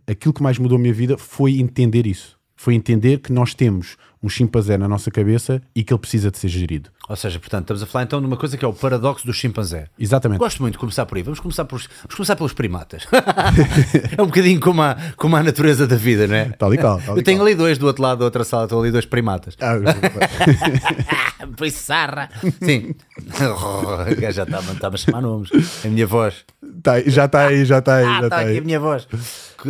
Aquilo 0.07 0.35
que 0.35 0.43
mais 0.43 0.59
mudou 0.59 0.77
a 0.77 0.81
minha 0.81 0.93
vida 0.93 1.17
foi 1.17 1.59
entender 1.59 2.07
isso. 2.07 2.36
Foi 2.57 2.75
entender 2.75 3.19
que 3.19 3.33
nós 3.33 3.55
temos 3.55 3.97
um 4.23 4.29
chimpanzé 4.29 4.77
na 4.77 4.89
nossa 4.89 5.11
cabeça 5.11 5.63
e 5.75 5.85
que 5.85 5.93
ele 5.93 6.01
precisa 6.01 6.31
de 6.31 6.39
ser 6.39 6.49
gerido. 6.49 6.91
Ou 7.09 7.15
seja, 7.15 7.39
portanto, 7.39 7.63
estamos 7.63 7.83
a 7.83 7.87
falar 7.87 8.05
então 8.05 8.21
de 8.21 8.27
uma 8.27 8.37
coisa 8.37 8.57
que 8.57 8.65
é 8.65 8.69
o 8.69 8.73
paradoxo 8.73 9.25
do 9.25 9.33
chimpanzé. 9.33 9.89
Exatamente. 9.97 10.39
Gosto 10.39 10.61
muito 10.61 10.73
de 10.75 10.79
começar 10.79 11.07
por 11.07 11.17
aí. 11.17 11.23
Vamos 11.23 11.39
começar, 11.39 11.65
por, 11.65 11.79
vamos 11.79 12.15
começar 12.17 12.35
pelos 12.35 12.53
primatas. 12.53 13.07
é 14.17 14.21
um 14.21 14.27
bocadinho 14.27 14.59
como 14.59 14.83
a, 14.83 14.97
como 15.17 15.37
a 15.37 15.43
natureza 15.43 15.87
da 15.87 15.95
vida, 15.95 16.27
não 16.27 16.35
é? 16.35 16.47
Tal 16.47 16.75
e 16.75 16.79
qual, 16.79 17.01
tal 17.01 17.17
Eu 17.17 17.23
tenho 17.23 17.39
qual. 17.39 17.47
ali 17.47 17.55
dois 17.55 17.79
do 17.79 17.87
outro 17.87 18.03
lado 18.03 18.19
da 18.19 18.25
outra 18.25 18.43
sala, 18.43 18.65
estão 18.65 18.81
ali 18.81 18.91
dois 18.91 19.07
primatas. 19.07 19.57
Ah, 19.61 19.75
Pois 21.57 21.75
sarra. 21.75 22.29
Sim. 22.63 22.95
Já 24.33 24.43
está-me 24.43 24.73
está 24.73 24.89
a 24.89 24.97
chamar 24.97 25.21
nomes. 25.21 25.51
A 25.85 25.89
minha 25.89 26.07
voz. 26.07 26.45
tá, 26.83 27.01
já 27.03 27.27
está 27.27 27.47
aí, 27.47 27.65
já 27.65 27.79
está 27.79 27.97
aí. 27.97 28.05
Ah, 28.05 28.09
já 28.21 28.25
está 28.25 28.29
tá 28.29 28.41
aqui 28.43 28.51
aí. 28.51 28.59
a 28.59 28.61
minha 28.63 28.81
voz. 28.81 29.07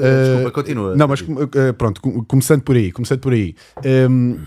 Desculpa, 0.00 0.48
Eh, 0.48 0.50
continua. 0.52 0.96
Não, 0.96 1.08
mas 1.08 1.22
eh, 1.22 1.72
pronto, 1.72 2.00
com- 2.00 2.24
começando 2.24 2.62
por 2.62 2.76
aí, 2.76 2.92
começando 2.92 3.20
por 3.20 3.32
aí. 3.32 3.54
Hum, 4.08 4.38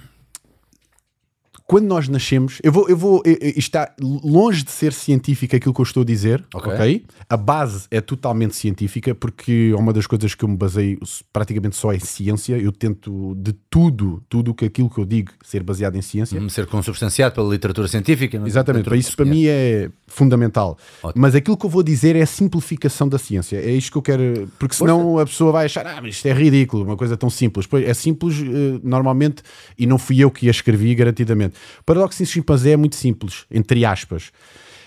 quando 1.70 1.86
nós 1.86 2.10
nascemos, 2.10 2.58
eu 2.64 2.72
vou, 2.72 2.90
eu 2.90 2.98
vou, 2.98 3.22
isto 3.24 3.60
está 3.60 3.94
longe 4.02 4.64
de 4.64 4.72
ser 4.72 4.92
científico 4.92 5.56
aquilo 5.56 5.72
que 5.72 5.80
eu 5.80 5.84
estou 5.84 6.02
a 6.02 6.06
dizer, 6.06 6.44
Ok. 6.52 6.74
ok? 6.74 7.06
A 7.30 7.38
base 7.38 7.86
é 7.92 8.02
totalmente 8.02 8.56
científica, 8.56 9.14
porque 9.14 9.70
é 9.72 9.78
uma 9.78 9.94
das 9.94 10.08
coisas 10.08 10.34
que 10.34 10.44
eu 10.44 10.50
me 10.50 10.58
baseio 10.58 10.98
praticamente 11.32 11.76
só 11.76 11.94
em 11.94 12.00
ciência. 12.00 12.58
Eu 12.58 12.72
tento 12.72 13.36
de 13.38 13.54
tudo, 13.70 14.20
tudo 14.28 14.52
que 14.52 14.66
aquilo 14.66 14.90
que 14.90 14.98
eu 14.98 15.06
digo 15.06 15.32
ser 15.46 15.62
baseado 15.62 15.96
em 15.96 16.02
ciência. 16.02 16.42
Ser 16.50 16.66
consubstanciado 16.66 17.36
pela 17.36 17.48
literatura 17.48 17.88
científica. 17.88 18.40
não 18.40 18.48
é? 18.48 18.50
Exatamente, 18.50 18.86
para 18.86 18.96
Literatura 18.96 19.08
isso 19.08 19.16
para 19.16 19.26
mim 19.26 19.46
é 19.46 19.92
fundamental. 20.08 20.76
Ótimo. 21.04 21.22
Mas 21.22 21.36
aquilo 21.36 21.56
que 21.56 21.68
eu 21.68 21.70
vou 21.70 21.84
dizer 21.84 22.16
é 22.16 22.24
a 22.24 22.26
simplificação 22.26 23.08
da 23.08 23.20
ciência. 23.20 23.58
É 23.58 23.70
isto 23.70 23.92
que 23.92 23.98
eu 24.00 24.02
quero, 24.02 24.50
porque 24.58 24.74
senão 24.74 25.20
a 25.20 25.26
pessoa 25.28 25.52
vai 25.52 25.66
achar, 25.66 25.86
ah, 25.86 26.00
mas 26.02 26.16
isto 26.16 26.26
é 26.26 26.34
ridículo, 26.34 26.84
uma 26.84 26.98
coisa 26.98 27.16
tão 27.16 27.30
simples. 27.30 27.68
Pois 27.68 27.88
é 27.88 27.94
simples 27.94 28.38
eh, 28.42 28.80
normalmente, 28.82 29.44
e 29.78 29.86
não 29.86 30.00
fui 30.00 30.18
eu 30.24 30.32
que 30.32 30.48
a 30.48 30.52
escrevi 30.52 30.96
garantidamente. 30.96 31.59
O 31.80 31.84
Paradoxo 31.84 32.22
em 32.22 32.26
Chimpanzé 32.26 32.72
é 32.72 32.78
muito 32.78 32.96
simples, 32.96 33.46
entre 33.52 33.86
aspas. 33.86 34.32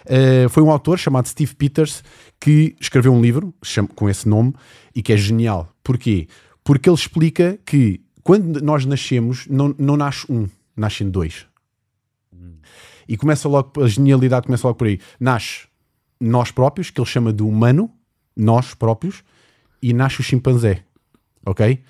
Eh, 0.05 0.49
foi 0.49 0.63
um 0.63 0.71
autor 0.71 0.99
chamado 0.99 1.29
Steve 1.29 1.55
Peters 1.55 2.03
que 2.41 2.75
escreveu 2.81 3.13
um 3.13 3.21
livro 3.21 3.55
com 3.95 4.09
esse 4.09 4.29
nome 4.29 4.53
e 4.95 5.03
que 5.03 5.13
é 5.13 5.17
genial. 5.17 5.73
Porquê? 5.83 6.29
Porque 6.65 6.89
ele 6.89 6.97
explica 6.97 7.59
que 7.65 8.01
quando 8.23 8.61
nós 8.61 8.85
nascemos, 8.85 9.47
não, 9.49 9.75
não 9.79 9.97
nasce 9.97 10.27
um, 10.31 10.49
nascem 10.77 11.09
dois. 11.09 11.47
E 13.09 13.17
começa 13.17 13.49
logo, 13.49 13.83
a 13.83 13.89
genialidade 13.89 14.47
começa 14.47 14.67
logo 14.67 14.79
por 14.79 14.87
aí. 14.87 15.01
Nasce 15.19 15.67
nós 16.21 16.51
próprios, 16.51 16.89
que 16.89 17.01
ele 17.01 17.09
chama 17.09 17.33
de 17.33 17.43
humano, 17.43 17.91
nós 18.37 18.75
próprios, 18.75 19.25
e 19.83 19.93
nasce 19.93 20.21
o 20.21 20.23
chimpanzé, 20.23 20.85
ok? 21.45 21.83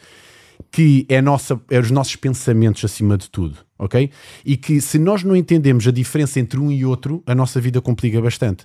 Que 0.70 1.06
é, 1.08 1.20
nossa, 1.20 1.60
é 1.70 1.78
os 1.78 1.90
nossos 1.90 2.16
pensamentos 2.16 2.84
acima 2.84 3.16
de 3.16 3.28
tudo, 3.30 3.58
ok? 3.78 4.10
E 4.44 4.56
que 4.56 4.80
se 4.80 4.98
nós 4.98 5.22
não 5.22 5.34
entendemos 5.34 5.86
a 5.86 5.90
diferença 5.90 6.38
entre 6.40 6.58
um 6.58 6.70
e 6.70 6.84
outro, 6.84 7.22
a 7.26 7.34
nossa 7.34 7.60
vida 7.60 7.80
complica 7.80 8.20
bastante. 8.20 8.64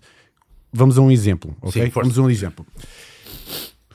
Vamos 0.71 0.97
a 0.97 1.01
um 1.01 1.09
exemplo, 1.09 1.55
ok? 1.61 1.85
Sim. 1.85 1.91
Vamos 1.93 2.17
a 2.17 2.21
um 2.21 2.29
exemplo. 2.29 2.65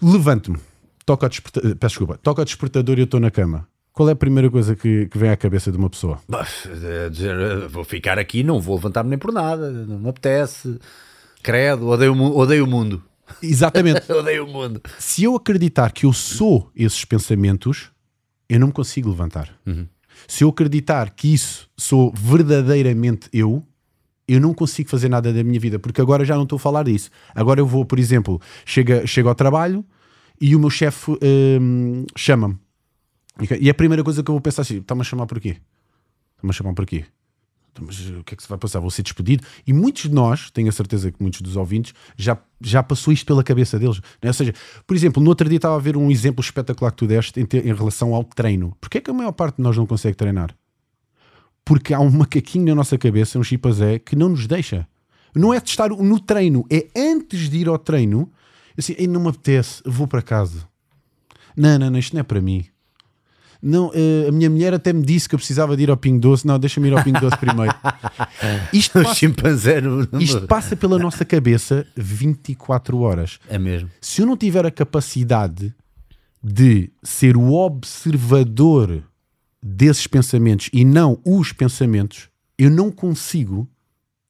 Levanto-me, 0.01 0.59
toco 1.07 1.25
ao 1.25 1.29
despertador, 1.29 1.77
peço 1.77 1.93
desculpa, 1.93 2.19
toco 2.19 2.41
ao 2.41 2.45
despertador 2.45 2.99
e 2.99 3.03
eu 3.03 3.05
estou 3.05 3.21
na 3.21 3.31
cama. 3.31 3.69
Qual 3.93 4.09
é 4.09 4.13
a 4.13 4.17
primeira 4.17 4.51
coisa 4.51 4.75
que, 4.75 5.07
que 5.07 5.19
vem 5.19 5.29
à 5.29 5.37
cabeça 5.37 5.71
de 5.71 5.77
uma 5.77 5.91
pessoa? 5.91 6.19
Eh, 6.31 7.11
dizer, 7.11 7.69
vou 7.69 7.85
ficar 7.85 8.19
aqui, 8.19 8.43
não 8.43 8.59
vou 8.59 8.77
levantar-me 8.77 9.11
nem 9.11 9.19
por 9.19 9.33
nada, 9.33 9.71
não 9.71 9.99
me 9.99 10.09
apetece. 10.09 10.79
Credo, 11.43 11.89
odeio, 11.89 12.15
o 12.15 12.39
odeio 12.39 12.65
o 12.65 12.67
mundo. 12.67 13.03
Exatamente. 13.43 14.01
odeio 14.11 14.47
o 14.47 14.49
mundo. 14.49 14.81
Se 14.99 15.25
eu 15.25 15.37
acreditar 15.37 15.93
que 15.93 16.07
eu 16.07 16.13
sou 16.13 16.71
esses 16.75 17.05
pensamentos, 17.05 17.92
eu 18.49 18.61
não 18.61 18.69
me 18.69 18.73
consigo 18.73 19.09
levantar. 19.09 19.49
Se 20.29 20.45
eu 20.45 20.49
acreditar 20.49 21.11
que 21.11 21.33
isso 21.33 21.69
sou 21.77 22.13
verdadeiramente 22.15 23.29
eu, 23.33 23.63
eu 24.29 24.41
não 24.41 24.55
consigo 24.55 24.89
fazer 24.89 25.09
nada 25.09 25.33
da 25.33 25.43
minha 25.43 25.59
vida, 25.59 25.79
porque 25.79 26.01
agora 26.01 26.25
já 26.25 26.37
não 26.37 26.45
estou 26.45 26.57
a 26.57 26.61
falar 26.61 26.85
disso. 26.85 27.11
Agora 27.35 27.61
eu 27.61 27.67
vou, 27.67 27.85
por 27.85 27.99
exemplo, 27.99 28.41
chego, 28.65 29.07
chego 29.07 29.29
ao 29.29 29.35
trabalho 29.35 29.85
e 30.41 30.55
o 30.55 30.61
meu 30.61 30.71
chefe 30.71 31.13
hum, 31.61 32.05
chama-me. 32.17 32.57
E 33.61 33.71
a 33.71 33.75
primeira 33.75 34.05
coisa 34.05 34.23
que 34.23 34.31
eu 34.31 34.35
vou 34.35 34.41
pensar 34.41 34.63
assim: 34.63 34.79
está-me 34.79 35.01
a 35.01 35.05
chamar 35.05 35.27
por 35.27 35.41
quê? 35.41 35.57
Está-me 36.37 36.51
a 36.51 36.53
chamar 36.53 36.75
por 36.75 36.87
quê? 36.87 37.05
Mas 37.81 37.99
o 38.11 38.23
que 38.23 38.35
é 38.35 38.37
que 38.37 38.43
se 38.43 38.49
vai 38.49 38.59
passar? 38.59 38.81
Vou 38.81 38.91
ser 38.91 39.03
despedido? 39.03 39.45
E 39.67 39.73
muitos 39.73 40.03
de 40.03 40.11
nós, 40.13 40.51
tenho 40.51 40.69
a 40.69 40.73
certeza 40.73 41.11
que 41.11 41.17
muitos 41.23 41.41
dos 41.41 41.57
ouvintes, 41.57 41.95
já, 42.17 42.37
já 42.61 42.83
passou 42.83 43.13
isto 43.13 43.25
pela 43.25 43.43
cabeça 43.43 43.79
deles. 43.79 43.99
né? 44.23 44.29
Ou 44.29 44.33
seja, 44.35 44.53
por 44.87 44.95
exemplo, 44.95 45.23
no 45.23 45.31
outro 45.31 45.49
dia 45.49 45.57
estava 45.57 45.75
a 45.77 45.79
ver 45.79 45.97
um 45.97 46.11
exemplo 46.11 46.43
espetacular 46.43 46.91
que 46.91 46.99
tu 46.99 47.07
deste 47.07 47.41
em, 47.41 47.47
te- 47.47 47.59
em 47.59 47.75
relação 47.75 48.15
ao 48.15 48.25
treino. 48.25 48.77
Porquê 48.81 48.99
é 48.99 49.01
que 49.01 49.11
a 49.11 49.15
maior 49.15 49.33
parte 49.33 49.57
de 49.57 49.63
nós 49.63 49.77
não 49.77 49.87
consegue 49.87 50.17
treinar? 50.17 50.55
Porque 51.65 51.95
há 51.95 52.01
um 52.01 52.11
macaquinho 52.11 52.67
na 52.67 52.75
nossa 52.75 52.99
cabeça, 52.99 53.39
um 53.39 53.45
chimpanzé, 53.45 53.99
que 53.99 54.17
não 54.17 54.29
nos 54.31 54.47
deixa. 54.47 54.87
Não 55.35 55.55
é 55.55 55.61
de 55.61 55.71
estar 55.71 55.89
no 55.91 56.21
treino, 56.21 56.67
é 56.71 56.89
antes 56.95 57.49
de 57.49 57.57
ir 57.59 57.69
ao 57.69 57.79
treino, 57.79 58.31
assim, 58.77 58.95
"Ei, 58.99 59.07
não 59.07 59.23
me 59.23 59.29
apetece, 59.29 59.81
vou 59.87 60.07
para 60.07 60.21
casa. 60.21 60.69
Não, 61.57 61.79
não, 61.79 61.91
não, 61.91 61.99
isto 61.99 62.13
não 62.15 62.21
é 62.21 62.25
para 62.25 62.41
mim. 62.41 62.67
Não, 63.63 63.93
eh, 63.95 64.27
a 64.29 64.33
minha 64.33 64.51
mulher 64.51 64.75
até 64.75 64.93
me 64.93 65.03
disse 65.07 65.29
que 65.29 65.37
eu 65.37 65.39
precisava 65.39 65.77
de 65.77 65.85
ir 65.85 65.91
ao 65.91 65.97
Pingo 65.97 66.19
Doce. 66.21 66.45
Não, 66.45 66.59
deixa-me 66.59 66.89
ir 66.89 66.97
ao 66.99 67.05
Pingo 67.05 67.21
Doce 67.21 67.37
primeiro. 67.39 67.73
Isto 68.73 69.01
passa, 69.03 69.15
chimpanzé 69.15 69.81
no- 69.81 70.09
isto 70.21 70.47
passa 70.49 70.75
pela 70.75 70.99
nossa 70.99 71.25
cabeça 71.25 71.87
24 71.97 72.99
horas. 72.99 73.39
É 73.49 73.59
mesmo. 73.59 73.89
Se 74.01 74.21
eu 74.23 74.27
não 74.27 74.37
tiver 74.37 74.67
a 74.67 74.71
capacidade 74.71 75.73
de 76.43 76.91
ser 77.05 77.37
o 77.37 77.53
observador 77.53 79.03
desses 79.63 80.07
pensamentos 80.07 80.69
e 80.73 80.85
não 80.85 81.21
os 81.25 81.53
pensamentos, 81.53 82.29
eu 82.59 82.69
não 82.71 82.91
consigo 82.91 83.69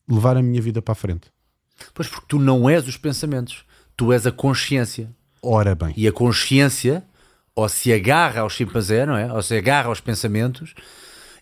levar 0.08 0.36
a 0.36 0.42
minha 0.42 0.60
vida 0.60 0.82
para 0.82 0.92
a 0.92 0.96
frente. 0.96 1.28
Pois 1.94 2.06
porque 2.08 2.26
tu 2.28 2.38
não 2.38 2.68
és 2.68 2.86
os 2.86 2.96
pensamentos, 2.98 3.64
tu 3.96 4.12
és 4.12 4.26
a 4.26 4.30
consciência. 4.32 5.10
Ora 5.42 5.74
bem, 5.74 5.92
E 5.96 6.06
a 6.06 6.12
consciência, 6.12 7.02
ou 7.54 7.68
se 7.68 7.92
agarra 7.92 8.40
ao 8.40 8.50
chimpanzé, 8.50 9.04
não 9.06 9.16
é? 9.16 9.32
Ou 9.32 9.42
se 9.42 9.56
agarra 9.56 9.88
aos 9.88 10.00
pensamentos. 10.00 10.74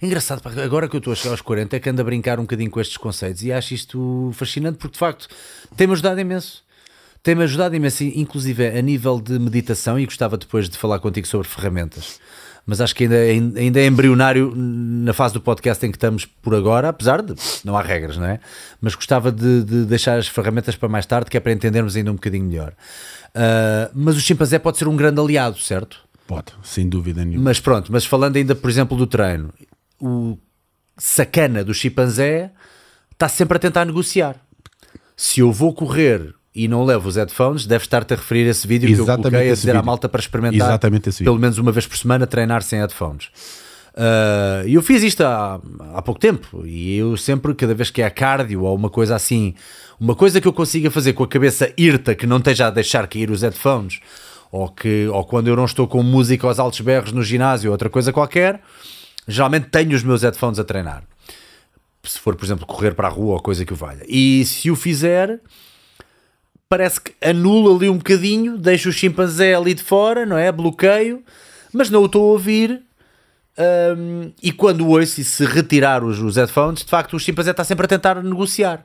Engraçado, 0.02 0.42
agora 0.60 0.88
que 0.88 0.96
eu 0.96 0.98
estou 0.98 1.12
a 1.12 1.16
chegar 1.16 1.32
aos 1.32 1.42
40, 1.42 1.76
é 1.76 1.80
que 1.80 1.88
ando 1.90 2.00
a 2.00 2.04
brincar 2.04 2.38
um 2.38 2.42
bocadinho 2.42 2.70
com 2.70 2.80
estes 2.80 2.96
conceitos 2.96 3.42
e 3.42 3.52
acho 3.52 3.74
isto 3.74 4.30
fascinante 4.34 4.78
porque 4.78 4.94
de 4.94 4.98
facto 4.98 5.28
tem-me 5.76 5.92
ajudado 5.92 6.18
imenso. 6.20 6.64
Tem-me 7.22 7.44
ajudado 7.44 7.76
imenso, 7.76 8.02
inclusive 8.02 8.66
a 8.66 8.80
nível 8.80 9.20
de 9.20 9.38
meditação, 9.38 9.98
e 9.98 10.06
gostava 10.06 10.38
depois 10.38 10.70
de 10.70 10.78
falar 10.78 11.00
contigo 11.00 11.26
sobre 11.26 11.46
ferramentas. 11.46 12.18
Mas 12.66 12.80
acho 12.80 12.94
que 12.94 13.04
ainda, 13.04 13.16
é- 13.16 13.30
ainda 13.60 13.80
é 13.80 13.86
embrionário 13.86 14.52
na 14.56 15.12
fase 15.12 15.34
do 15.34 15.40
podcast 15.40 15.84
em 15.84 15.90
que 15.90 15.96
estamos 15.96 16.24
por 16.26 16.54
agora, 16.54 16.88
apesar 16.88 17.22
de 17.22 17.34
não 17.64 17.76
há 17.76 17.82
regras, 17.82 18.16
não 18.16 18.26
é? 18.26 18.38
Mas 18.80 18.94
gostava 18.94 19.32
de, 19.32 19.64
de 19.64 19.84
deixar 19.84 20.18
as 20.18 20.28
ferramentas 20.28 20.76
para 20.76 20.88
mais 20.88 21.06
tarde, 21.06 21.30
que 21.30 21.36
é 21.36 21.40
para 21.40 21.52
entendermos 21.52 21.96
ainda 21.96 22.10
um 22.10 22.14
bocadinho 22.14 22.44
melhor. 22.44 22.72
Ah, 23.34 23.90
mas 23.94 24.16
o 24.16 24.20
chimpanzé 24.20 24.58
pode 24.58 24.78
ser 24.78 24.88
um 24.88 24.96
grande 24.96 25.20
aliado, 25.20 25.58
certo? 25.58 25.98
pode, 26.26 26.52
sem 26.62 26.88
dúvida 26.88 27.24
nenhuma. 27.24 27.46
Mas 27.46 27.58
pronto, 27.58 27.90
mas 27.90 28.04
falando 28.04 28.36
ainda, 28.36 28.54
por 28.54 28.70
exemplo, 28.70 28.96
do 28.96 29.04
treino, 29.04 29.52
o 30.00 30.38
sacana 30.96 31.64
do 31.64 31.74
chimpanzé 31.74 32.52
está 33.10 33.28
sempre 33.28 33.56
a 33.56 33.58
tentar 33.58 33.84
negociar. 33.84 34.36
Se 35.16 35.40
eu 35.40 35.50
vou 35.50 35.74
correr 35.74 36.32
e 36.54 36.66
não 36.66 36.84
levo 36.84 37.08
os 37.08 37.16
headphones, 37.16 37.64
deve 37.66 37.84
estar-te 37.84 38.12
a 38.14 38.16
referir 38.16 38.46
a 38.46 38.50
esse 38.50 38.66
vídeo 38.66 38.88
que 38.88 38.94
eu 38.94 39.04
Exatamente 39.04 39.30
coloquei 39.30 39.50
a 39.50 39.54
dizer 39.54 39.76
à 39.76 39.82
malta 39.82 40.08
para 40.08 40.20
experimentar 40.20 40.68
Exatamente 40.68 41.08
esse 41.08 41.18
vídeo. 41.18 41.30
pelo 41.30 41.40
menos 41.40 41.58
uma 41.58 41.70
vez 41.72 41.86
por 41.86 41.96
semana 41.96 42.26
treinar 42.26 42.62
sem 42.62 42.80
headphones. 42.80 43.28
Ah, 43.96 44.62
E 44.66 44.74
eu 44.74 44.82
fiz 44.82 45.02
isto 45.02 45.22
há, 45.22 45.60
há 45.94 46.02
pouco 46.02 46.20
tempo 46.20 46.62
e 46.64 46.96
eu 46.96 47.16
sempre, 47.16 47.54
cada 47.54 47.74
vez 47.74 47.90
que 47.90 48.02
é 48.02 48.10
cardio 48.10 48.62
ou 48.62 48.74
uma 48.74 48.90
coisa 48.90 49.14
assim, 49.14 49.54
uma 49.98 50.14
coisa 50.14 50.40
que 50.40 50.48
eu 50.48 50.52
consiga 50.52 50.90
fazer 50.90 51.12
com 51.12 51.22
a 51.24 51.28
cabeça 51.28 51.72
irta, 51.76 52.14
que 52.14 52.26
não 52.26 52.38
esteja 52.38 52.66
a 52.66 52.70
deixar 52.70 53.06
cair 53.06 53.30
os 53.30 53.42
headphones, 53.42 54.00
ou, 54.50 54.68
que, 54.68 55.06
ou 55.08 55.24
quando 55.24 55.48
eu 55.48 55.54
não 55.56 55.64
estou 55.64 55.86
com 55.86 56.02
música 56.02 56.46
aos 56.46 56.58
altos 56.58 56.80
berros 56.80 57.12
no 57.12 57.22
ginásio 57.22 57.70
ou 57.70 57.72
outra 57.72 57.88
coisa 57.88 58.12
qualquer, 58.12 58.60
geralmente 59.28 59.68
tenho 59.68 59.94
os 59.94 60.02
meus 60.02 60.22
headphones 60.22 60.58
a 60.58 60.64
treinar. 60.64 61.04
Se 62.02 62.18
for, 62.18 62.34
por 62.34 62.44
exemplo, 62.44 62.66
correr 62.66 62.94
para 62.94 63.08
a 63.08 63.10
rua 63.10 63.34
ou 63.34 63.40
coisa 63.40 63.64
que 63.64 63.72
o 63.72 63.76
valha. 63.76 64.02
E 64.08 64.44
se 64.46 64.70
o 64.70 64.74
fizer, 64.76 65.38
parece 66.70 67.00
que 67.00 67.12
anula 67.20 67.74
ali 67.74 67.90
um 67.90 67.96
bocadinho, 67.98 68.56
deixa 68.56 68.88
o 68.88 68.92
chimpanzé 68.92 69.56
ali 69.56 69.74
de 69.74 69.82
fora, 69.82 70.24
não 70.24 70.38
é? 70.38 70.52
Bloqueio, 70.52 71.20
mas 71.72 71.90
não 71.90 72.02
o 72.02 72.06
estou 72.06 72.22
a 72.22 72.32
ouvir. 72.32 72.80
hum, 73.98 74.32
e 74.40 74.52
quando 74.52 74.88
ouço 74.88 75.20
e 75.20 75.24
se 75.24 75.44
retirar 75.44 76.04
os, 76.04 76.20
os 76.20 76.36
headphones, 76.36 76.84
de 76.84 76.90
facto 76.90 77.14
o 77.16 77.18
chimpanzé 77.18 77.50
está 77.50 77.64
sempre 77.64 77.86
a 77.86 77.88
tentar 77.88 78.22
negociar. 78.22 78.84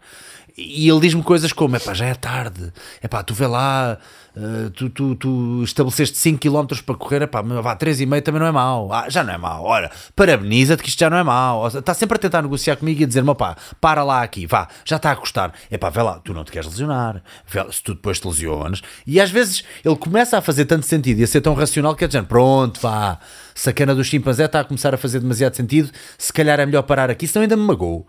E 0.57 0.89
ele 0.89 0.99
diz-me 1.01 1.21
coisas 1.21 1.51
como: 1.51 1.75
epá, 1.75 1.93
já 1.93 2.05
é 2.05 2.13
tarde, 2.13 2.71
epá, 3.03 3.21
tu 3.21 3.33
vê 3.33 3.45
lá, 3.45 3.97
eh, 4.37 4.69
tu, 4.73 4.89
tu, 4.89 5.15
tu 5.15 5.63
estabeleceste 5.63 6.17
5 6.17 6.39
km 6.39 6.77
para 6.85 6.95
correr, 6.95 7.21
epá, 7.23 7.43
mas 7.43 7.61
vá 7.61 7.75
3,5 7.75 8.21
também 8.21 8.39
não 8.39 8.47
é 8.47 8.51
mau, 8.51 8.91
ah, 8.93 9.09
já 9.09 9.21
não 9.21 9.33
é 9.33 9.37
mau, 9.37 9.65
olha, 9.65 9.91
parabeniza-te 10.15 10.81
que 10.81 10.87
isto 10.87 10.99
já 10.99 11.09
não 11.09 11.17
é 11.17 11.23
mau. 11.23 11.67
Está 11.67 11.93
sempre 11.93 12.15
a 12.15 12.19
tentar 12.19 12.41
negociar 12.41 12.77
comigo 12.77 13.01
e 13.01 13.03
a 13.03 13.07
dizer-me: 13.07 13.29
opá, 13.29 13.57
para 13.81 14.01
lá 14.03 14.23
aqui, 14.23 14.47
vá, 14.47 14.69
já 14.85 14.95
está 14.95 15.11
a 15.11 15.15
custar, 15.17 15.51
epá, 15.69 15.89
vê 15.89 16.01
lá, 16.01 16.19
tu 16.19 16.33
não 16.33 16.45
te 16.45 16.53
queres 16.53 16.69
lesionar, 16.69 17.21
vê 17.45 17.59
se 17.71 17.83
tu 17.83 17.93
depois 17.93 18.17
te 18.17 18.25
lesionas. 18.25 18.81
E 19.05 19.19
às 19.19 19.29
vezes 19.29 19.61
ele 19.83 19.97
começa 19.97 20.37
a 20.37 20.41
fazer 20.41 20.63
tanto 20.63 20.85
sentido 20.85 21.19
e 21.19 21.23
a 21.25 21.27
ser 21.27 21.41
tão 21.41 21.53
racional 21.53 21.95
que 21.95 22.05
é 22.05 22.07
dizer: 22.07 22.23
pronto, 22.23 22.79
vá, 22.79 23.19
sacana 23.53 23.93
do 23.93 24.05
chimpanzé 24.05 24.45
está 24.45 24.61
a 24.61 24.63
começar 24.63 24.93
a 24.93 24.97
fazer 24.97 25.19
demasiado 25.19 25.53
sentido, 25.55 25.91
se 26.17 26.31
calhar 26.31 26.61
é 26.61 26.65
melhor 26.65 26.83
parar 26.83 27.09
aqui, 27.09 27.27
senão 27.27 27.41
ainda 27.41 27.57
me 27.57 27.63
magoou. 27.63 28.07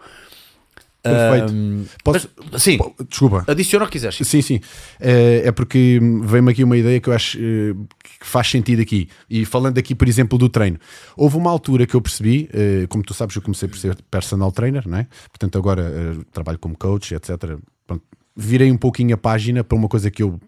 Perfeito. 1.08 1.88
Posso- 2.04 2.28
mas, 2.52 2.62
sim, 2.62 2.78
Desculpa. 3.08 3.44
adiciona 3.46 3.84
o 3.84 3.88
que 3.88 3.92
quiseres. 3.92 4.16
Sim, 4.16 4.42
sim. 4.42 4.60
É, 5.00 5.42
é 5.46 5.52
porque 5.52 5.98
veio-me 6.22 6.52
aqui 6.52 6.64
uma 6.64 6.76
ideia 6.76 7.00
que 7.00 7.08
eu 7.08 7.12
acho 7.12 7.38
eh, 7.38 7.74
que 8.20 8.26
faz 8.26 8.48
sentido 8.50 8.80
aqui. 8.82 9.08
E 9.28 9.44
falando 9.44 9.78
aqui, 9.78 9.94
por 9.94 10.08
exemplo, 10.08 10.38
do 10.38 10.48
treino. 10.48 10.78
Houve 11.16 11.36
uma 11.36 11.50
altura 11.50 11.86
que 11.86 11.94
eu 11.94 12.00
percebi, 12.00 12.48
eh, 12.52 12.86
como 12.88 13.02
tu 13.04 13.14
sabes, 13.14 13.34
eu 13.36 13.42
comecei 13.42 13.68
por 13.68 13.78
ser 13.78 13.96
personal 14.10 14.50
trainer, 14.52 14.86
não 14.88 14.98
é? 14.98 15.06
Portanto, 15.30 15.58
agora 15.58 16.16
trabalho 16.32 16.58
como 16.58 16.76
coach, 16.76 17.14
etc. 17.14 17.58
Pronto, 17.86 18.02
virei 18.36 18.70
um 18.70 18.76
pouquinho 18.76 19.14
a 19.14 19.18
página 19.18 19.62
para 19.64 19.76
uma 19.76 19.88
coisa 19.88 20.10
que 20.10 20.22
eu 20.22 20.38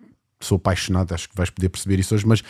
sou 0.40 0.56
apaixonado, 0.56 1.12
acho 1.14 1.28
que 1.28 1.34
vais 1.36 1.50
poder 1.50 1.68
perceber 1.68 1.98
isso 1.98 2.14
hoje, 2.14 2.24
mas 2.26 2.42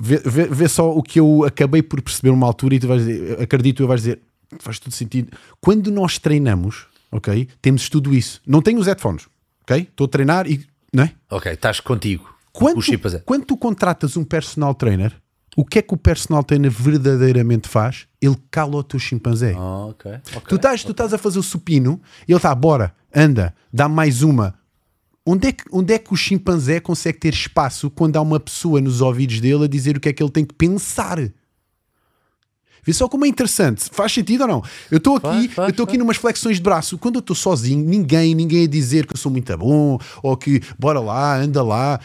vê, 0.00 0.16
vê- 0.24 0.46
vê 0.46 0.66
só 0.68 0.90
o 0.92 1.02
que 1.02 1.20
eu 1.20 1.44
acabei 1.44 1.82
por 1.82 2.02
perceber 2.02 2.30
numa 2.30 2.46
altura 2.46 2.74
e 2.74 2.78
tu 2.80 2.88
vais 2.88 3.04
dizer, 3.04 3.40
acredito, 3.40 3.76
tu 3.78 3.86
vais 3.86 4.00
dizer, 4.00 4.18
faz 4.58 4.78
todo 4.78 4.92
sentido. 4.92 5.30
Quando 5.60 5.90
nós 5.90 6.18
treinamos, 6.18 6.86
ok, 7.16 7.48
temos 7.60 7.88
tudo 7.88 8.14
isso. 8.14 8.40
Não 8.46 8.62
tenho 8.62 8.78
os 8.78 8.86
headphones, 8.86 9.26
ok? 9.62 9.82
Estou 9.82 10.06
a 10.06 10.08
treinar 10.08 10.46
e, 10.46 10.64
não 10.92 11.04
é? 11.04 11.12
Ok, 11.30 11.52
estás 11.52 11.80
contigo. 11.80 12.34
Quando 12.52 12.76
tu, 12.76 12.82
chimpanzé. 12.82 13.22
quando 13.24 13.44
tu 13.44 13.56
contratas 13.56 14.16
um 14.16 14.24
personal 14.24 14.74
trainer, 14.74 15.14
o 15.56 15.64
que 15.64 15.78
é 15.78 15.82
que 15.82 15.94
o 15.94 15.96
personal 15.96 16.44
trainer 16.44 16.70
verdadeiramente 16.70 17.68
faz? 17.68 18.06
Ele 18.20 18.36
cala 18.50 18.76
o 18.76 18.82
teu 18.82 18.98
chimpanzé. 18.98 19.54
Ah, 19.56 19.86
ok. 19.86 20.12
ok. 20.36 20.42
Tu 20.48 20.56
estás, 20.56 20.84
tu 20.84 20.90
estás 20.92 21.14
a 21.14 21.18
fazer 21.18 21.38
o 21.38 21.42
supino 21.42 22.00
e 22.28 22.32
ele 22.32 22.36
está, 22.36 22.54
bora, 22.54 22.94
anda, 23.14 23.54
dá 23.72 23.88
mais 23.88 24.22
uma. 24.22 24.54
Onde 25.24 25.48
é, 25.48 25.52
que, 25.52 25.64
onde 25.72 25.92
é 25.92 25.98
que 25.98 26.12
o 26.12 26.16
chimpanzé 26.16 26.78
consegue 26.78 27.18
ter 27.18 27.34
espaço 27.34 27.90
quando 27.90 28.16
há 28.16 28.20
uma 28.20 28.38
pessoa 28.38 28.80
nos 28.80 29.00
ouvidos 29.00 29.40
dele 29.40 29.64
a 29.64 29.68
dizer 29.68 29.96
o 29.96 30.00
que 30.00 30.08
é 30.08 30.12
que 30.12 30.22
ele 30.22 30.30
tem 30.30 30.44
que 30.44 30.54
pensar? 30.54 31.18
Vê 32.86 32.92
só 32.92 33.08
como 33.08 33.24
é 33.24 33.28
interessante. 33.28 33.84
Faz 33.92 34.12
sentido 34.12 34.42
ou 34.42 34.48
não? 34.48 34.62
Eu 34.90 34.98
estou 34.98 35.16
aqui, 35.16 35.48
Faz, 35.48 35.68
eu 35.68 35.70
estou 35.70 35.84
aqui 35.84 35.98
numas 35.98 36.16
flexões 36.16 36.56
de 36.58 36.62
braço. 36.62 36.96
Quando 36.96 37.16
eu 37.16 37.20
estou 37.20 37.34
sozinho, 37.34 37.84
ninguém, 37.84 38.34
ninguém 38.34 38.64
a 38.64 38.68
dizer 38.68 39.06
que 39.06 39.14
eu 39.14 39.18
sou 39.18 39.32
muito 39.32 39.56
bom 39.58 39.98
ou 40.22 40.36
que 40.36 40.62
bora 40.78 41.00
lá, 41.00 41.36
anda 41.36 41.62
lá. 41.62 41.98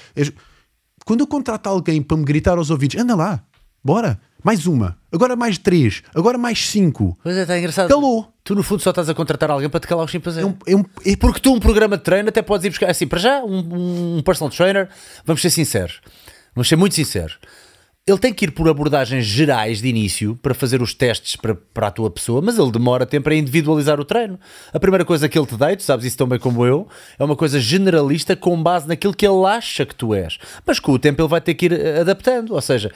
Quando 1.06 1.22
eu 1.22 1.28
contrato 1.28 1.68
alguém 1.68 2.02
para 2.02 2.18
me 2.18 2.24
gritar 2.24 2.58
aos 2.58 2.70
ouvidos, 2.70 3.00
anda 3.00 3.16
lá, 3.16 3.42
bora, 3.84 4.20
mais 4.44 4.66
uma, 4.66 4.98
agora 5.12 5.36
mais 5.36 5.58
três, 5.58 6.02
agora 6.16 6.38
mais 6.38 6.68
cinco. 6.68 7.18
Pois 7.24 7.36
é, 7.38 7.42
está 7.44 7.58
engraçado. 7.58 7.90
Calou. 7.90 8.32
Tu, 8.44 8.56
no 8.56 8.64
fundo, 8.64 8.82
só 8.82 8.90
estás 8.90 9.08
a 9.08 9.14
contratar 9.14 9.52
alguém 9.52 9.70
para 9.70 9.80
te 9.80 9.86
calar 9.88 10.04
o 10.04 10.08
chimpanzé. 10.08 10.42
É 10.42 10.46
um- 10.46 10.56
é 10.66 10.76
um- 10.76 10.84
é 11.06 11.16
Porque 11.16 11.40
tu, 11.40 11.54
um 11.54 11.60
programa 11.60 11.96
de 11.96 12.04
treino, 12.04 12.30
até 12.30 12.42
podes 12.42 12.66
ir 12.66 12.70
buscar. 12.70 12.90
Assim, 12.90 13.06
para 13.06 13.20
já, 13.20 13.44
um, 13.44 14.18
um 14.18 14.22
personal 14.24 14.50
trainer, 14.52 14.90
vamos 15.26 15.42
ser 15.44 15.52
sinceros. 15.52 16.02
Vamos 16.56 16.68
ser 16.68 16.76
muito 16.76 16.96
sinceros. 16.96 17.38
Ele 18.08 18.17
tem 18.17 18.34
que 18.34 18.46
ir 18.46 18.51
por 18.51 18.67
abordagens 18.67 19.24
gerais 19.24 19.79
de 19.79 19.88
início 19.88 20.36
para 20.41 20.55
fazer 20.55 20.81
os 20.81 20.91
testes 20.91 21.36
para, 21.36 21.53
para 21.53 21.86
a 21.86 21.91
tua 21.91 22.10
pessoa, 22.10 22.41
mas 22.41 22.58
ele 22.58 22.72
demora 22.72 23.05
tempo 23.05 23.29
a 23.29 23.36
individualizar 23.36 24.00
o 24.00 24.05
treino. 24.05 24.39
A 24.74 24.79
primeira 24.79 25.05
coisa 25.05 25.29
que 25.29 25.38
ele 25.38 25.46
te 25.46 25.55
dá, 25.55 25.75
tu 25.75 25.84
sabes 25.84 26.05
isso 26.05 26.17
tão 26.17 26.27
bem 26.27 26.39
como 26.39 26.65
eu, 26.65 26.88
é 27.20 27.24
uma 27.24 27.36
coisa 27.36 27.60
generalista 27.60 28.36
com 28.36 28.62
base 28.62 28.88
naquilo 28.88 29.13
que 29.13 29.25
ele 29.25 29.46
acha 29.46 29.86
que 29.86 29.93
tu 29.93 30.15
és. 30.15 30.39
Mas 30.65 30.79
com 30.79 30.93
o 30.93 30.98
tempo 30.98 31.22
ele 31.22 31.29
vai 31.29 31.41
ter 31.41 31.53
que 31.53 31.67
ir 31.67 31.74
eh, 31.74 32.00
adaptando. 32.00 32.55
Ou 32.55 32.62
seja, 32.62 32.91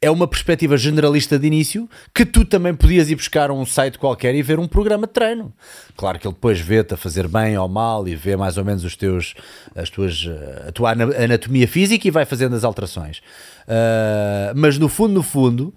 é 0.00 0.10
uma 0.10 0.26
perspectiva 0.26 0.76
generalista 0.76 1.38
de 1.38 1.46
início 1.46 1.88
que 2.14 2.24
tu 2.24 2.44
também 2.44 2.74
podias 2.74 3.10
ir 3.10 3.16
buscar 3.16 3.50
a 3.50 3.52
um 3.52 3.64
site 3.64 3.98
qualquer 3.98 4.34
e 4.34 4.42
ver 4.42 4.58
um 4.58 4.68
programa 4.68 5.06
de 5.06 5.12
treino. 5.12 5.52
Claro 5.96 6.18
que 6.18 6.26
ele 6.26 6.34
depois 6.34 6.60
vê-te 6.60 6.94
a 6.94 6.96
fazer 6.96 7.28
bem 7.28 7.56
ou 7.56 7.68
mal 7.68 8.06
e 8.06 8.14
vê 8.14 8.36
mais 8.36 8.56
ou 8.58 8.64
menos 8.64 8.84
os 8.84 8.96
teus, 8.96 9.34
as 9.74 9.90
tuas, 9.90 10.28
a 10.66 10.72
tua 10.72 10.92
anatomia 10.92 11.66
física 11.66 12.06
e 12.06 12.10
vai 12.10 12.24
fazendo 12.24 12.54
as 12.54 12.64
alterações. 12.64 13.18
Uh, 13.66 14.52
mas 14.54 14.78
no 14.78 14.88
fundo, 14.88 15.14
no 15.14 15.22
fundo, 15.22 15.74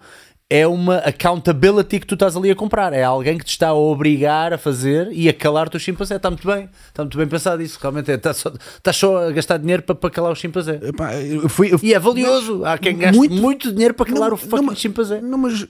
é 0.50 0.66
uma 0.66 0.98
accountability 0.98 2.00
que 2.00 2.08
tu 2.08 2.16
estás 2.16 2.36
ali 2.36 2.50
a 2.50 2.56
comprar. 2.56 2.92
É 2.92 3.04
alguém 3.04 3.38
que 3.38 3.46
te 3.46 3.52
está 3.52 3.70
a 3.70 3.74
obrigar 3.74 4.52
a 4.52 4.58
fazer 4.58 5.10
e 5.12 5.30
a 5.30 5.34
calar 5.34 5.68
o 5.68 5.70
teu 5.70 5.80
chimpanzé. 5.80 6.16
Está 6.16 6.30
muito 6.32 6.48
bem, 6.48 6.68
está 6.88 7.04
muito 7.04 7.18
bem 7.18 7.28
pensado 7.28 7.62
isso. 7.62 7.78
Realmente 7.80 8.12
é, 8.12 8.16
estás, 8.16 8.38
só, 8.38 8.50
estás 8.50 8.98
só 8.98 9.28
a 9.28 9.32
gastar 9.32 9.58
dinheiro 9.58 9.84
para, 9.84 9.94
para 9.94 10.10
calar 10.10 10.32
o 10.32 10.36
chimpanzé. 10.36 10.80
Epá, 10.82 11.16
eu 11.16 11.48
fui, 11.48 11.72
eu, 11.72 11.80
e 11.84 11.94
é 11.94 12.00
valioso. 12.00 12.66
Há 12.66 12.80
quem 12.80 12.98
gaste 12.98 13.16
muito, 13.16 13.36
muito 13.36 13.72
dinheiro 13.72 13.94
para 13.94 14.12
calar 14.12 14.30
não, 14.30 14.36
o 14.36 14.38
fucking 14.38 14.66
não, 14.66 14.76
chimpanzé. 14.76 15.22
Não, 15.22 15.38
mas, 15.38 15.64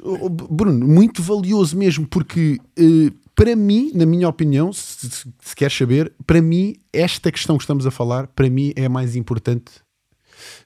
Bruno, 0.49 0.87
muito 0.87 1.21
valioso 1.21 1.77
mesmo, 1.77 2.07
porque. 2.07 2.59
Uh, 2.79 3.11
para 3.35 3.55
mim, 3.55 3.89
na 3.95 4.05
minha 4.05 4.27
opinião, 4.27 4.73
se, 4.73 5.09
se 5.39 5.55
queres 5.55 5.73
saber, 5.73 6.11
para 6.27 6.41
mim, 6.41 6.75
esta 6.91 7.31
questão 7.31 7.55
que 7.55 7.63
estamos 7.63 7.87
a 7.87 7.91
falar, 7.91 8.27
para 8.27 8.49
mim 8.49 8.73
é 8.75 8.83
a 8.83 8.89
mais 8.89 9.15
importante 9.15 9.71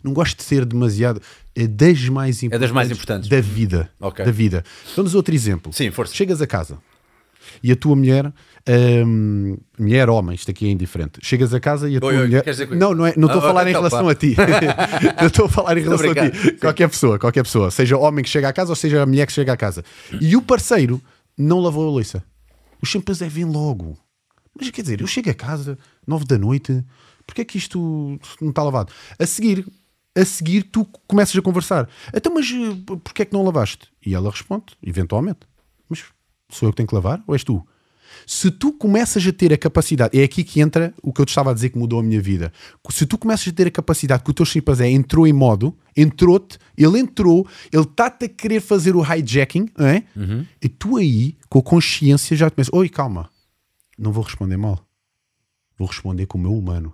não 0.04 0.14
gosto 0.14 0.38
de 0.38 0.44
ser 0.44 0.66
demasiado. 0.66 1.22
É 1.56 1.68
das 1.68 2.10
mais 2.10 2.42
importantes, 2.42 2.56
é 2.56 2.60
das 2.60 2.72
mais 2.72 2.92
importantes. 2.92 3.30
da 3.30 3.42
vida. 3.42 3.90
Okay. 4.00 4.26
Da 4.26 4.32
vida. 4.32 4.64
Vamos 4.96 5.14
outro 5.14 5.34
exemplo. 5.34 5.72
Sim, 5.72 5.92
força. 5.92 6.14
Chegas 6.16 6.42
a 6.42 6.48
casa 6.48 6.80
e 7.62 7.72
a 7.72 7.76
tua 7.76 7.96
mulher, 7.96 8.32
hum, 9.06 9.58
mulher, 9.78 10.10
homem, 10.10 10.36
isto 10.36 10.50
aqui 10.50 10.68
é 10.68 10.70
indiferente. 10.70 11.20
Chegas 11.22 11.54
a 11.54 11.60
casa 11.60 11.90
e 11.90 11.98
a 11.98 12.00
tua 12.00 12.10
oi, 12.10 12.18
mulher. 12.18 12.44
Não, 12.72 12.94
não 12.94 13.06
é, 13.06 13.14
não 13.16 13.28
estou 13.28 13.42
ah, 13.42 13.46
a 13.46 13.48
falar 13.48 13.68
em 13.68 13.72
relação 13.72 14.10
a 14.10 14.16
ti. 14.16 14.36
não 15.20 15.28
estou 15.28 15.46
a 15.46 15.50
falar 15.50 15.78
em 15.78 15.82
relação 15.82 16.12
a 16.12 16.30
ti. 16.30 16.52
Qualquer 16.60 16.90
pessoa, 16.90 17.20
qualquer 17.20 17.44
pessoa, 17.44 17.70
seja 17.72 17.98
homem 17.98 18.24
que 18.24 18.30
chega 18.30 18.48
a 18.48 18.54
casa 18.54 18.72
ou 18.72 18.76
seja 18.76 19.02
a 19.02 19.06
mulher 19.06 19.26
que 19.26 19.34
chega 19.34 19.54
a 19.54 19.58
casa. 19.58 19.84
E 20.20 20.36
o 20.36 20.42
parceiro 20.42 21.02
não 21.38 21.60
lavou 21.60 21.88
a 21.88 21.92
louça. 21.92 22.24
Os 22.82 22.90
chimpanzés 22.90 23.32
vêm 23.32 23.46
logo. 23.46 23.98
Mas 24.58 24.70
quer 24.70 24.82
dizer, 24.82 25.02
eu 25.02 25.08
chego 25.08 25.30
a 25.30 25.34
casa, 25.34 25.78
nove 26.06 26.26
da 26.26 26.38
noite, 26.38 26.84
porque 27.26 27.42
é 27.42 27.46
que 27.46 27.58
isto 27.58 28.20
não 28.40 28.50
está 28.50 28.62
lavado? 28.62 28.92
A 29.18 29.26
seguir, 29.26 29.66
a 30.16 30.26
seguir 30.26 30.64
tu 30.64 30.86
começas 31.08 31.36
a 31.36 31.42
conversar. 31.42 31.90
Então, 32.14 32.34
mas 32.34 32.48
eh, 32.52 32.98
porquê 33.04 33.24
é 33.24 33.26
que 33.26 33.34
não 33.34 33.44
lavaste? 33.44 33.88
E 34.06 34.14
ela 34.14 34.30
responde, 34.30 34.66
eventualmente, 34.82 35.42
mas 35.90 36.04
sou 36.50 36.68
eu 36.68 36.74
que 36.74 36.78
tenho 36.78 36.88
que 36.88 36.96
lavar 36.96 37.24
ou 37.28 37.34
és 37.34 37.44
tu? 37.44 37.66
Se 38.28 38.52
tu 38.52 38.72
começas 38.72 39.26
a 39.26 39.34
ter 39.34 39.52
a 39.52 39.58
capacidade, 39.58 40.18
é 40.18 40.24
aqui 40.24 40.44
que 40.44 40.62
entra 40.62 40.94
o 41.02 41.12
que 41.12 41.22
eu 41.22 41.26
te 41.26 41.30
estava 41.30 41.52
a 41.52 41.54
dizer 41.54 41.70
que 41.70 41.78
mudou 41.78 42.00
a 42.00 42.04
minha 42.04 42.22
vida. 42.22 42.54
Se 42.90 43.06
tu 43.06 43.18
começas 43.18 43.48
a 43.48 43.52
ter 43.52 43.68
a 43.68 43.72
capacidade 43.72 44.24
que 44.24 44.30
o 44.30 44.34
teu 44.34 44.46
chimpanzé 44.46 44.88
entrou 44.88 45.26
em 45.26 45.34
modo, 45.34 45.76
entrou-te, 45.98 46.58
ele 46.78 47.00
entrou, 47.00 47.48
ele 47.72 47.84
está-te 47.84 48.26
a 48.26 48.30
querer 48.30 48.62
fazer 48.62 48.96
o 48.96 49.04
hijacking, 49.04 49.70
não 49.78 49.88
é? 49.88 50.04
Uhum. 50.16 50.46
E 50.62 50.70
tu 50.70 50.98
aí, 50.98 51.36
com 51.50 51.60
a 51.60 51.64
consciência, 51.64 52.38
já 52.38 52.50
começas, 52.50 52.74
oi, 52.74 52.88
calma, 52.88 53.30
não 53.98 54.12
vou 54.12 54.24
responder 54.24 54.58
mal, 54.58 54.80
vou 55.78 55.88
responder 55.88 56.26
com 56.26 56.38
o 56.38 56.42
meu 56.42 56.54
humano. 56.54 56.94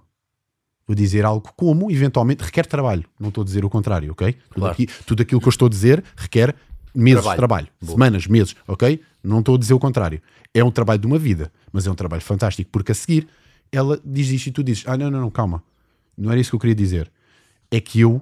Vou 0.89 0.95
dizer 0.95 1.23
algo 1.23 1.47
como, 1.55 1.91
eventualmente, 1.91 2.43
requer 2.43 2.65
trabalho. 2.65 3.05
Não 3.19 3.29
estou 3.29 3.43
a 3.43 3.45
dizer 3.45 3.63
o 3.63 3.69
contrário, 3.69 4.11
ok? 4.11 4.33
Claro. 4.33 4.49
Tudo, 4.49 4.65
aqui, 4.65 4.87
tudo 5.05 5.21
aquilo 5.21 5.39
que 5.39 5.47
eu 5.47 5.51
estou 5.51 5.67
a 5.67 5.69
dizer 5.69 6.03
requer 6.17 6.55
meses 6.95 7.21
trabalho. 7.21 7.35
de 7.35 7.37
trabalho, 7.37 7.67
Boa. 7.79 7.91
semanas, 7.91 8.25
meses, 8.25 8.55
ok? 8.67 8.99
Não 9.23 9.37
estou 9.37 9.53
a 9.53 9.57
dizer 9.59 9.75
o 9.75 9.79
contrário. 9.79 10.19
É 10.51 10.63
um 10.63 10.71
trabalho 10.71 10.99
de 10.99 11.05
uma 11.05 11.19
vida, 11.19 11.51
mas 11.71 11.85
é 11.85 11.91
um 11.91 11.93
trabalho 11.93 12.23
fantástico, 12.23 12.71
porque 12.71 12.91
a 12.91 12.95
seguir 12.95 13.27
ela 13.71 14.01
diz 14.03 14.29
isto 14.29 14.47
e 14.47 14.51
tu 14.51 14.63
dizes: 14.63 14.83
Ah, 14.87 14.97
não, 14.97 15.11
não, 15.11 15.21
não, 15.21 15.29
calma, 15.29 15.63
não 16.17 16.31
era 16.31 16.41
isso 16.41 16.49
que 16.49 16.55
eu 16.55 16.59
queria 16.59 16.73
dizer. 16.73 17.11
É 17.69 17.79
que 17.79 17.99
eu 17.99 18.19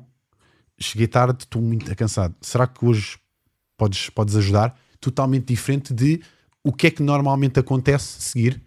cheguei 0.77 1.07
tarde, 1.07 1.45
estou 1.45 1.61
muito 1.61 1.95
cansado. 1.95 2.35
Será 2.41 2.67
que 2.67 2.85
hoje 2.85 3.17
podes, 3.77 4.09
podes 4.09 4.35
ajudar? 4.35 4.77
Totalmente 4.99 5.45
diferente 5.45 5.93
de 5.93 6.21
o 6.61 6.73
que 6.73 6.87
é 6.87 6.91
que 6.91 7.01
normalmente 7.01 7.61
acontece 7.61 8.21
seguir 8.21 8.61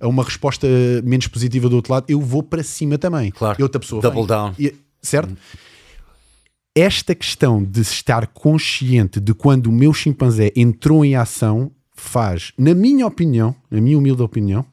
a, 0.00 0.06
uma 0.06 0.22
resposta 0.22 0.66
menos 1.04 1.28
positiva 1.28 1.68
do 1.68 1.76
outro 1.76 1.92
lado, 1.92 2.06
eu 2.08 2.20
vou 2.20 2.42
para 2.42 2.62
cima 2.62 2.98
também. 2.98 3.30
Claro. 3.30 3.56
E 3.58 3.62
outra 3.62 3.80
pessoa 3.80 4.02
Double 4.02 4.20
vem. 4.20 4.26
down. 4.28 4.54
E, 4.58 4.74
certo? 5.00 5.32
Hum. 5.32 5.36
Esta 6.74 7.14
questão 7.14 7.64
de 7.64 7.80
estar 7.80 8.26
consciente 8.26 9.18
de 9.18 9.32
quando 9.32 9.68
o 9.68 9.72
meu 9.72 9.94
chimpanzé 9.94 10.52
entrou 10.54 11.04
em 11.04 11.16
ação 11.16 11.70
faz, 11.94 12.52
na 12.58 12.74
minha 12.74 13.06
opinião, 13.06 13.56
na 13.70 13.80
minha 13.80 13.96
humilde 13.96 14.22
opinião, 14.22 14.64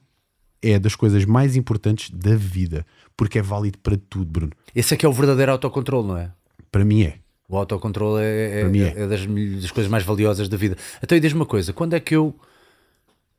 é 0.62 0.78
das 0.78 0.94
coisas 0.94 1.24
mais 1.24 1.56
importantes 1.56 2.10
da 2.10 2.36
vida. 2.36 2.84
Porque 3.16 3.38
é 3.38 3.42
válido 3.42 3.78
para 3.78 3.96
tudo, 3.96 4.26
Bruno. 4.26 4.52
Esse 4.74 4.94
é 4.94 4.96
que 4.96 5.06
é 5.06 5.08
o 5.08 5.12
verdadeiro 5.12 5.52
autocontrole, 5.52 6.08
não 6.08 6.18
é? 6.18 6.30
Para 6.70 6.84
mim 6.84 7.04
é. 7.04 7.14
O 7.48 7.56
autocontrole 7.56 8.22
é, 8.22 8.26
é, 8.26 8.78
é. 8.78 9.02
é 9.02 9.06
das, 9.06 9.24
das, 9.24 9.70
coisas 9.70 9.90
mais 9.90 10.02
valiosas 10.04 10.48
da 10.48 10.56
vida. 10.56 10.76
Então, 11.02 11.16
e 11.16 11.20
diz-me 11.20 11.40
uma 11.40 11.46
coisa: 11.46 11.72
quando 11.72 11.94
é 11.94 12.00
que 12.00 12.16
eu 12.16 12.34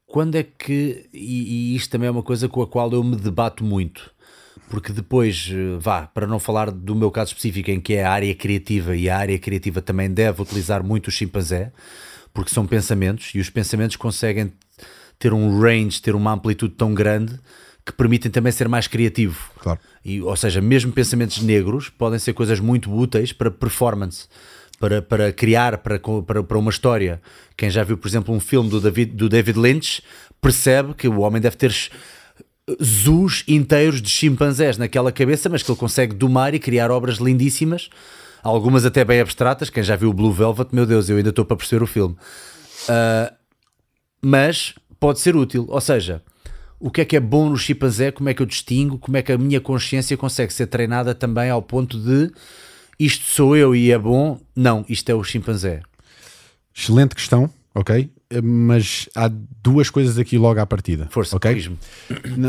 quando 0.06 0.36
é 0.36 0.44
que, 0.44 1.08
e, 1.14 1.74
e, 1.74 1.76
isto 1.76 1.90
também 1.90 2.08
é 2.08 2.12
uma 2.12 2.24
coisa 2.24 2.48
com 2.48 2.62
a 2.62 2.68
qual 2.68 2.92
eu 2.92 3.04
me 3.04 3.16
debato 3.16 3.64
muito, 3.64 4.12
porque 4.70 4.92
depois, 4.92 5.50
eh, 5.52 5.78
vá, 5.80 6.08
para 6.08 6.28
não 6.28 6.40
falar 6.40 6.72
do 6.72 6.96
meu 6.96 7.12
caso 7.12 7.30
específico, 7.30 7.72
em 7.72 7.80
que 7.80 7.96
é 7.96 8.04
a 8.04 8.12
área 8.12 8.34
criativa, 8.36 8.96
e 8.96 9.10
a 9.10 9.18
área 9.18 9.38
criativa 9.38 9.82
também 9.82 10.10
deve 10.10 10.42
utilizar 10.42 10.84
muito 10.84 11.08
o 11.08 11.12
chimpanzé, 11.12 11.72
porque 12.34 12.52
são 12.52 12.66
pensamentos, 12.66 13.32
e 13.34 13.40
os 13.40 13.50
pensamentos 13.50 13.96
conseguem 13.96 14.54
ter 15.18 15.34
um 15.34 15.60
range, 15.60 16.02
ter 16.02 16.16
uma 16.16 16.34
amplitude 16.34 16.76
tão 16.76 16.94
grande 16.94 17.40
que 17.86 17.94
permitem 17.94 18.32
também 18.32 18.52
ser 18.52 18.68
mais 18.68 18.88
criativo. 18.88 19.52
Claro. 19.60 19.80
E, 20.04 20.22
ou 20.22 20.36
seja, 20.36 20.60
mesmo 20.60 20.92
pensamentos 20.92 21.42
negros 21.42 21.90
podem 21.90 22.18
ser 22.18 22.34
coisas 22.34 22.60
muito 22.60 22.92
úteis 22.92 23.32
para 23.32 23.52
performance 23.52 24.28
para, 24.86 25.02
para 25.02 25.34
criar 25.34 25.80
para, 25.80 26.00
para, 26.00 26.44
para 26.44 26.58
uma 26.60 26.70
história. 26.70 27.20
Quem 27.58 27.72
já 27.72 27.84
viu, 27.84 27.98
por 27.98 28.08
exemplo, 28.08 28.36
um 28.36 28.40
filme 28.40 28.70
do 28.70 28.80
David, 28.80 29.14
do 29.16 29.28
David 29.28 29.58
Lynch 29.58 30.04
percebe 30.40 30.94
que 30.94 31.08
o 31.08 31.22
homem 31.22 31.42
deve 31.42 31.56
ter 31.56 31.74
zoos 32.84 33.44
inteiros 33.48 34.00
de 34.00 34.10
chimpanzés 34.12 34.78
naquela 34.78 35.12
cabeça, 35.12 35.50
mas 35.50 35.64
que 35.64 35.72
ele 35.72 35.80
consegue 35.80 36.14
domar 36.14 36.54
e 36.54 36.60
criar 36.60 36.92
obras 36.92 37.18
lindíssimas, 37.18 37.90
algumas 38.44 38.86
até 38.86 39.04
bem 39.04 39.22
abstratas. 39.22 39.72
Quem 39.72 39.82
já 39.82 39.96
viu 39.96 40.12
o 40.12 40.14
Blue 40.14 40.32
Velvet, 40.32 40.70
meu 40.72 40.86
Deus, 40.86 41.10
eu 41.10 41.18
ainda 41.18 41.30
estou 41.30 41.46
para 41.46 41.58
perceber 41.58 41.84
o 41.84 41.88
filme. 41.88 42.16
Uh, 42.88 43.34
mas 44.22 44.76
pode 45.00 45.20
ser 45.20 45.36
útil, 45.36 45.66
ou 45.68 45.82
seja, 45.82 46.22
o 46.80 46.92
que 46.92 47.02
é 47.02 47.06
que 47.06 47.16
é 47.16 47.20
bom 47.20 47.50
no 47.50 47.58
chimpanzé, 47.58 48.12
como 48.12 48.30
é 48.30 48.36
que 48.36 48.42
eu 48.44 48.46
distingo, 48.46 49.00
como 49.00 49.18
é 49.18 49.24
que 49.24 49.32
a 49.32 49.38
minha 49.38 49.60
consciência 49.60 50.16
consegue 50.16 50.54
ser 50.54 50.68
treinada 50.68 51.16
também 51.16 51.50
ao 51.50 51.62
ponto 51.62 52.00
de 52.00 52.32
isto 53.00 53.26
sou 53.26 53.56
eu 53.56 53.76
e 53.76 53.92
é 53.92 53.98
bom. 53.98 54.40
Não, 54.56 54.86
isto 54.88 55.10
é 55.10 55.16
o 55.16 55.24
chimpanzé. 55.24 55.82
Excelente 56.74 57.16
questão, 57.16 57.50
ok? 57.74 58.10
Mas 58.44 59.08
há 59.16 59.30
duas 59.64 59.90
coisas 59.90 60.18
aqui 60.18 60.38
logo 60.38 60.60
à 60.60 60.66
partida. 60.66 61.08
Força, 61.12 61.36
ok? 61.36 61.72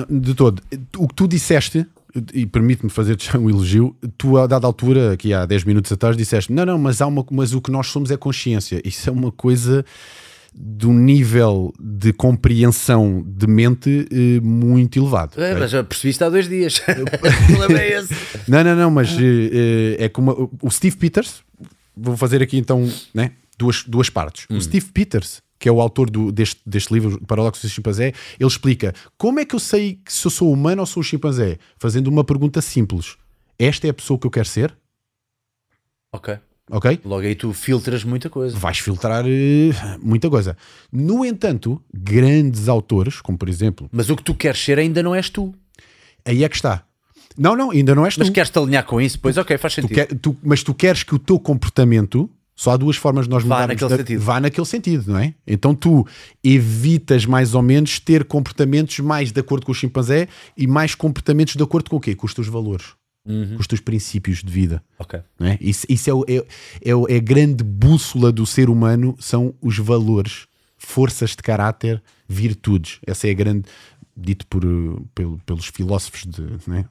De 0.08 0.34
todo. 0.34 0.62
O 0.96 1.06
que 1.06 1.14
tu 1.14 1.28
disseste, 1.28 1.86
e 2.32 2.46
permite-me 2.46 2.90
fazer-te 2.90 3.36
um 3.36 3.48
elogio, 3.48 3.94
tu 4.16 4.38
a 4.38 4.46
dada 4.46 4.66
altura, 4.66 5.12
aqui 5.12 5.32
há 5.32 5.44
10 5.44 5.64
minutos 5.64 5.92
atrás, 5.92 6.16
disseste: 6.16 6.52
não, 6.52 6.64
não, 6.64 6.78
mas, 6.78 7.00
há 7.00 7.06
uma, 7.06 7.24
mas 7.30 7.52
o 7.52 7.60
que 7.60 7.70
nós 7.70 7.88
somos 7.88 8.10
é 8.10 8.16
consciência. 8.16 8.80
Isso 8.84 9.08
é 9.08 9.12
uma 9.12 9.30
coisa 9.30 9.84
de 10.58 10.86
um 10.86 10.94
nível 10.94 11.72
de 11.78 12.12
compreensão 12.14 13.22
de 13.26 13.46
mente 13.46 14.08
eh, 14.10 14.40
muito 14.40 14.98
elevado. 14.98 15.38
É, 15.40 15.54
mas 15.54 15.70
já 15.70 15.84
percebi 15.84 16.10
isto 16.10 16.24
há 16.24 16.30
dois 16.30 16.48
dias. 16.48 16.80
é 17.78 17.98
esse. 17.98 18.14
Não, 18.48 18.64
não, 18.64 18.74
não, 18.74 18.90
mas 18.90 19.10
eh, 19.10 19.96
é 20.04 20.08
como 20.08 20.50
o 20.62 20.70
Steve 20.70 20.96
Peters, 20.96 21.42
vou 21.94 22.16
fazer 22.16 22.42
aqui 22.42 22.56
então 22.56 22.90
né, 23.12 23.32
duas, 23.58 23.84
duas 23.84 24.08
partes. 24.08 24.46
Hum. 24.48 24.56
O 24.56 24.60
Steve 24.62 24.86
Peters, 24.86 25.42
que 25.58 25.68
é 25.68 25.72
o 25.72 25.80
autor 25.80 26.08
do, 26.08 26.32
deste, 26.32 26.60
deste 26.64 26.92
livro, 26.92 27.20
Paradoxo 27.26 27.66
do 27.66 27.70
Chimpanzé, 27.70 28.14
ele 28.40 28.48
explica 28.48 28.94
como 29.18 29.40
é 29.40 29.44
que 29.44 29.54
eu 29.54 29.60
sei 29.60 30.00
se 30.08 30.26
eu 30.26 30.30
sou 30.30 30.50
humano 30.50 30.80
ou 30.80 30.86
sou 30.86 31.02
um 31.02 31.04
chimpanzé? 31.04 31.58
Fazendo 31.76 32.08
uma 32.08 32.24
pergunta 32.24 32.62
simples: 32.62 33.16
Esta 33.58 33.86
é 33.86 33.90
a 33.90 33.94
pessoa 33.94 34.18
que 34.18 34.26
eu 34.26 34.30
quero 34.30 34.48
ser? 34.48 34.74
Ok. 36.12 36.38
Ok? 36.70 37.00
Logo 37.04 37.22
aí 37.22 37.34
tu 37.34 37.52
filtras 37.52 38.02
muita 38.02 38.28
coisa. 38.28 38.56
Vais 38.56 38.78
filtrar 38.78 39.24
uh, 39.24 39.28
muita 40.02 40.28
coisa. 40.28 40.56
No 40.92 41.24
entanto, 41.24 41.80
grandes 41.94 42.68
autores, 42.68 43.20
como 43.20 43.38
por 43.38 43.48
exemplo. 43.48 43.88
Mas 43.92 44.10
o 44.10 44.16
que 44.16 44.22
tu 44.22 44.34
queres 44.34 44.62
ser 44.62 44.78
ainda 44.78 45.02
não 45.02 45.14
és 45.14 45.30
tu. 45.30 45.54
Aí 46.24 46.42
é 46.42 46.48
que 46.48 46.56
está. 46.56 46.82
Não, 47.38 47.54
não, 47.54 47.70
ainda 47.70 47.94
não 47.94 48.04
és 48.04 48.16
mas 48.16 48.26
tu. 48.26 48.30
Mas 48.30 48.34
queres-te 48.34 48.58
alinhar 48.58 48.84
com 48.84 49.00
isso? 49.00 49.18
Pois, 49.20 49.36
ok, 49.36 49.56
faz 49.58 49.74
sentido. 49.74 49.90
Tu 49.90 49.94
quer, 49.94 50.06
tu, 50.18 50.36
mas 50.42 50.62
tu 50.62 50.74
queres 50.74 51.02
que 51.02 51.14
o 51.14 51.18
teu 51.18 51.38
comportamento. 51.38 52.28
Só 52.58 52.70
há 52.70 52.76
duas 52.78 52.96
formas 52.96 53.26
de 53.26 53.30
nós 53.30 53.44
vá 53.44 53.66
naquele 53.66 53.90
na, 53.90 53.96
sentido. 53.98 54.20
Vá 54.22 54.40
naquele 54.40 54.66
sentido, 54.66 55.12
não 55.12 55.18
é? 55.18 55.34
Então 55.46 55.74
tu 55.74 56.06
evitas 56.42 57.26
mais 57.26 57.54
ou 57.54 57.60
menos 57.60 58.00
ter 58.00 58.24
comportamentos 58.24 58.98
mais 59.00 59.30
de 59.30 59.38
acordo 59.38 59.66
com 59.66 59.72
o 59.72 59.74
chimpanzé 59.74 60.26
e 60.56 60.66
mais 60.66 60.94
comportamentos 60.94 61.54
de 61.54 61.62
acordo 61.62 61.90
com 61.90 61.96
o 61.96 62.00
quê? 62.00 62.14
Com 62.14 62.24
os 62.24 62.32
teus 62.32 62.48
valores 62.48 62.94
uhum. 63.26 63.54
com 63.54 63.60
os 63.60 63.66
teus 63.66 63.80
princípios 63.80 64.42
de 64.42 64.50
vida. 64.50 64.82
Okay. 64.98 65.20
É? 65.40 65.58
Isso, 65.60 65.86
isso 65.88 66.10
é, 66.10 66.14
o, 66.14 66.24
é, 66.28 66.36
é, 66.36 67.14
é, 67.14 67.16
a 67.16 67.20
grande 67.20 67.64
bússola 67.64 68.30
do 68.32 68.46
ser 68.46 68.70
humano, 68.70 69.16
são 69.18 69.54
os 69.60 69.78
valores, 69.78 70.46
forças 70.76 71.30
de 71.30 71.38
caráter, 71.38 72.02
virtudes. 72.28 72.98
Essa 73.06 73.28
é 73.28 73.30
a 73.30 73.34
grande, 73.34 73.64
dito 74.16 74.46
por, 74.46 74.62
pelo, 75.14 75.38
pelos 75.44 75.66
filósofos 75.66 76.24
de, 76.24 76.42
né? 76.66 76.86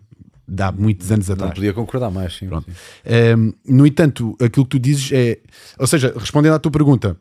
de 0.47 0.63
há 0.63 0.71
muitos 0.71 1.11
anos 1.11 1.27
Não 1.27 1.35
atrás. 1.35 1.53
podia 1.53 1.73
concordar 1.73 2.11
mais, 2.11 2.35
sim. 2.35 2.47
Sim. 2.47 3.53
Um, 3.65 3.75
no 3.75 3.87
entanto, 3.87 4.35
aquilo 4.41 4.65
que 4.65 4.71
tu 4.71 4.79
dizes 4.79 5.11
é. 5.11 5.39
Ou 5.79 5.87
seja, 5.87 6.13
respondendo 6.17 6.53
à 6.53 6.59
tua 6.59 6.71
pergunta, 6.71 7.17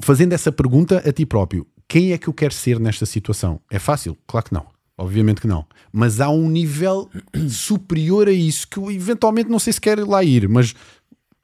fazendo 0.00 0.32
essa 0.32 0.50
pergunta 0.50 0.98
a 0.98 1.12
ti 1.12 1.24
próprio, 1.24 1.66
quem 1.86 2.12
é 2.12 2.18
que 2.18 2.28
eu 2.28 2.34
quero 2.34 2.52
ser 2.52 2.80
nesta 2.80 3.06
situação? 3.06 3.60
É 3.70 3.78
fácil? 3.78 4.16
Claro 4.26 4.46
que 4.46 4.54
não. 4.54 4.73
Obviamente 4.96 5.40
que 5.40 5.46
não. 5.46 5.66
Mas 5.92 6.20
há 6.20 6.30
um 6.30 6.48
nível 6.48 7.10
superior 7.48 8.28
a 8.28 8.32
isso 8.32 8.68
que 8.68 8.78
eu 8.78 8.90
eventualmente 8.90 9.50
não 9.50 9.58
sei 9.58 9.72
se 9.72 9.80
quer 9.80 9.98
lá 10.06 10.22
ir, 10.22 10.48
mas 10.48 10.74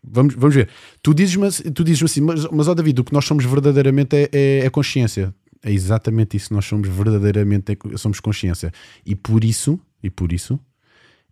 vamos, 0.03 0.35
vamos 0.35 0.55
ver. 0.55 0.69
Tu 1.03 1.13
dizes-me 1.13 1.49
dizes 1.85 2.03
assim, 2.03 2.21
mas, 2.21 2.45
mas 2.47 2.69
ó 2.69 2.75
David, 2.75 3.01
o 3.01 3.05
que 3.05 3.13
nós 3.13 3.25
somos 3.25 3.45
verdadeiramente 3.45 4.17
é, 4.17 4.29
é, 4.33 4.59
é 4.67 4.71
consciência. 4.71 5.35
É 5.63 5.71
exatamente 5.71 6.37
isso, 6.37 6.55
nós 6.55 6.65
somos 6.65 6.89
verdadeiramente 6.89 7.73
é- 7.73 7.97
somos 7.97 8.21
consciência. 8.21 8.73
E 9.05 9.15
por 9.15 9.45
isso, 9.45 9.79
e 10.03 10.09
por 10.09 10.33
isso, 10.33 10.59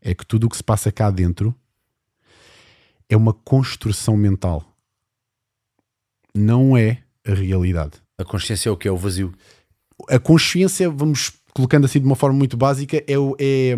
é 0.01 0.15
que 0.15 0.27
tudo 0.27 0.47
o 0.47 0.51
que 0.51 0.57
se 0.57 0.63
passa 0.65 0.93
cá 0.93 1.11
dentro 1.11 1.55
é 3.09 3.17
uma 3.17 3.33
construção 3.33 4.17
mental. 4.17 4.65
Não 6.35 6.77
é 6.77 7.03
a 7.27 7.33
realidade. 7.33 7.93
A 8.19 8.25
consciência 8.25 8.69
é 8.69 8.73
o 8.73 8.77
que? 8.77 8.87
É 8.87 8.93
o 8.93 8.97
vazio. 8.97 9.33
A 10.09 10.19
consciência, 10.19 10.91
vamos 10.91 11.33
colocando 11.55 11.85
assim 11.85 12.01
de 12.01 12.07
uma 12.07 12.17
forma 12.17 12.37
muito 12.37 12.57
básica, 12.57 12.97
é, 12.97 13.15
é, 13.39 13.77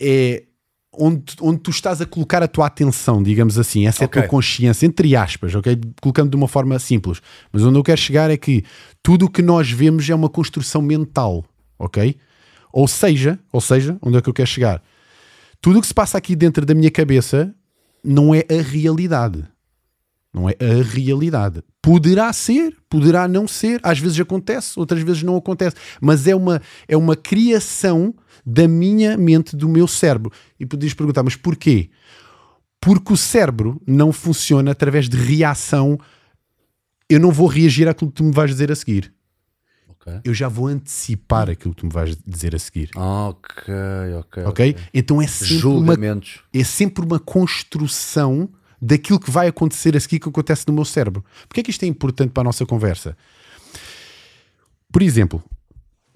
é 0.00 0.42
onde, 0.92 1.34
onde 1.40 1.60
tu 1.60 1.70
estás 1.70 2.00
a 2.00 2.06
colocar 2.06 2.42
a 2.42 2.48
tua 2.48 2.66
atenção, 2.66 3.22
digamos 3.22 3.58
assim. 3.58 3.86
Essa 3.86 4.04
Ok. 4.04 4.20
é 4.20 4.24
a 4.24 4.26
tua 4.26 4.30
consciência, 4.30 4.86
entre 4.86 5.14
aspas, 5.16 5.54
ok? 5.54 5.78
Colocando 6.00 6.30
de 6.30 6.36
uma 6.36 6.48
forma 6.48 6.78
simples. 6.78 7.20
Mas 7.52 7.62
onde 7.62 7.78
eu 7.78 7.82
quero 7.82 8.00
chegar 8.00 8.30
é 8.30 8.36
que 8.36 8.64
tudo 9.02 9.26
o 9.26 9.30
que 9.30 9.42
nós 9.42 9.70
vemos 9.70 10.08
é 10.08 10.14
uma 10.14 10.28
construção 10.28 10.82
mental, 10.82 11.44
ok? 11.78 12.16
Ou 12.72 12.86
seja, 12.86 13.38
ou 13.52 13.60
seja, 13.60 13.98
onde 14.02 14.16
é 14.16 14.20
que 14.20 14.28
eu 14.28 14.34
quero 14.34 14.48
chegar? 14.48 14.82
Tudo 15.60 15.78
o 15.78 15.82
que 15.82 15.88
se 15.88 15.94
passa 15.94 16.16
aqui 16.18 16.34
dentro 16.34 16.64
da 16.64 16.74
minha 16.74 16.90
cabeça 16.90 17.54
não 18.02 18.34
é 18.34 18.44
a 18.50 18.62
realidade. 18.62 19.44
Não 20.32 20.48
é 20.48 20.54
a 20.60 20.82
realidade. 20.82 21.62
Poderá 21.82 22.32
ser, 22.32 22.76
poderá 22.88 23.26
não 23.26 23.48
ser. 23.48 23.80
Às 23.82 23.98
vezes 23.98 24.20
acontece, 24.20 24.78
outras 24.78 25.02
vezes 25.02 25.22
não 25.22 25.36
acontece. 25.36 25.74
Mas 26.00 26.26
é 26.26 26.34
uma, 26.34 26.62
é 26.86 26.96
uma 26.96 27.16
criação 27.16 28.14
da 28.46 28.68
minha 28.68 29.16
mente, 29.16 29.56
do 29.56 29.68
meu 29.68 29.88
cérebro. 29.88 30.32
E 30.58 30.64
podias 30.64 30.94
perguntar, 30.94 31.24
mas 31.24 31.34
porquê? 31.34 31.90
Porque 32.80 33.12
o 33.12 33.16
cérebro 33.16 33.82
não 33.86 34.12
funciona 34.12 34.70
através 34.70 35.08
de 35.08 35.16
reação. 35.16 35.98
Eu 37.08 37.18
não 37.18 37.32
vou 37.32 37.48
reagir 37.48 37.88
àquilo 37.88 38.10
que 38.10 38.16
tu 38.16 38.24
me 38.24 38.32
vais 38.32 38.50
dizer 38.50 38.70
a 38.70 38.76
seguir. 38.76 39.12
Ok. 39.88 40.20
Eu 40.24 40.32
já 40.32 40.48
vou 40.48 40.68
antecipar 40.68 41.50
aquilo 41.50 41.74
que 41.74 41.80
tu 41.80 41.86
me 41.86 41.92
vais 41.92 42.16
dizer 42.24 42.54
a 42.54 42.58
seguir. 42.58 42.88
Ok, 42.94 43.74
ok. 44.18 44.44
Ok? 44.44 44.76
Então 44.94 45.20
é 45.20 45.26
sempre, 45.26 45.66
uma, 45.66 45.94
é 46.54 46.64
sempre 46.64 47.04
uma 47.04 47.18
construção 47.18 48.48
daquilo 48.80 49.20
que 49.20 49.30
vai 49.30 49.48
acontecer 49.48 49.96
a 49.96 50.00
seguir 50.00 50.18
que 50.20 50.28
acontece 50.28 50.64
no 50.66 50.72
meu 50.72 50.84
cérebro. 50.84 51.24
Porquê 51.48 51.60
é 51.60 51.62
que 51.62 51.70
isto 51.70 51.82
é 51.82 51.86
importante 51.86 52.30
para 52.30 52.42
a 52.42 52.44
nossa 52.44 52.64
conversa? 52.64 53.16
Por 54.92 55.02
exemplo, 55.02 55.42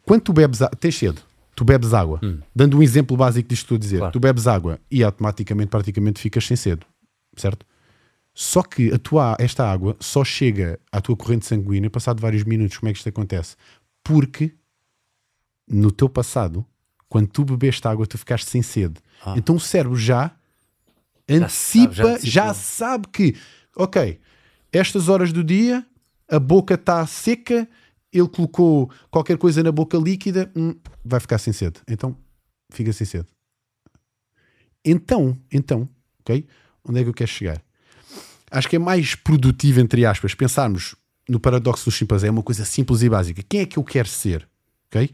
quando 0.03 0.22
tu 0.22 0.33
bebes 0.33 0.62
água, 0.62 0.77
tens 0.79 0.96
cedo, 0.96 1.22
tu 1.55 1.64
bebes 1.64 1.94
água, 1.94 2.20
dando 2.55 2.79
um 2.79 2.83
exemplo 2.83 3.16
básico 3.16 3.48
disto 3.48 3.62
que 3.62 3.64
estou 3.64 3.77
a 3.77 3.79
dizer, 3.79 3.98
Claro. 3.98 4.12
tu 4.12 4.20
bebes 4.20 4.46
água 4.46 4.81
e 4.90 5.03
automaticamente, 5.05 5.68
praticamente, 5.68 6.20
ficas 6.20 6.46
sem 6.46 6.57
cedo, 6.57 6.87
certo? 7.37 7.64
Só 8.35 8.62
que 8.62 8.92
a 8.92 8.98
tua, 8.98 9.37
esta 9.38 9.70
água 9.70 9.96
só 10.00 10.24
chega 10.24 10.81
à 10.90 11.00
tua 11.00 11.16
corrente 11.16 11.46
sanguínea 11.46 11.88
passado 11.88 12.20
vários 12.20 12.42
minutos. 12.42 12.79
Como 12.79 12.88
é 12.88 12.92
que 12.92 12.98
isto 12.98 13.09
acontece? 13.09 13.55
Porque 14.03 14.53
no 15.68 15.92
teu 15.92 16.09
passado, 16.09 16.66
quando 17.09 17.29
tu 17.29 17.44
bebeste 17.44 17.87
água, 17.87 18.05
tu 18.09 18.18
ficaste 18.18 18.50
sem 18.50 18.61
sede. 18.61 18.96
Então 19.37 19.55
o 19.55 19.61
cérebro 19.61 19.96
já 19.96 20.35
antecipa, 21.28 21.94
sabe, 21.94 22.18
já 22.22 22.46
já, 22.46 22.54
sabe 22.54 23.08
que, 23.08 23.37
ok, 23.76 24.20
estas 24.72 25.08
horas 25.08 25.32
do 25.32 25.42
dia, 25.42 25.84
a 26.28 26.38
boca 26.38 26.74
está 26.74 27.06
seca, 27.06 27.68
ele 28.12 28.28
colocou 28.28 28.90
qualquer 29.10 29.37
coisa 29.38 29.62
na 29.62 29.72
boca 29.72 29.98
líquida, 29.98 30.50
hum, 30.54 30.74
vai 31.04 31.20
ficar 31.20 31.38
sem 31.38 31.52
sede. 31.52 31.80
Então, 31.88 32.16
fica 32.70 32.92
sem 32.92 33.06
sede. 33.06 33.26
Então, 34.84 35.37
então, 35.50 35.88
ok? 36.20 36.46
Onde 36.87 37.00
é 37.00 37.02
que 37.02 37.08
eu 37.08 37.14
quero 37.14 37.30
chegar? 37.30 37.62
Acho 38.50 38.68
que 38.68 38.76
é 38.76 38.78
mais 38.78 39.14
produtivo, 39.14 39.80
entre 39.80 40.04
aspas, 40.04 40.34
pensarmos 40.34 40.94
no 41.28 41.40
paradoxo 41.40 41.87
do 41.87 41.90
chimpanzé, 41.90 42.28
é 42.28 42.30
uma 42.30 42.42
coisa 42.42 42.64
simples 42.64 43.02
e 43.02 43.08
básica. 43.08 43.42
Quem 43.48 43.60
é 43.60 43.66
que 43.66 43.78
eu 43.78 43.84
quero 43.84 44.08
ser? 44.08 44.46
Ok? 44.87 45.10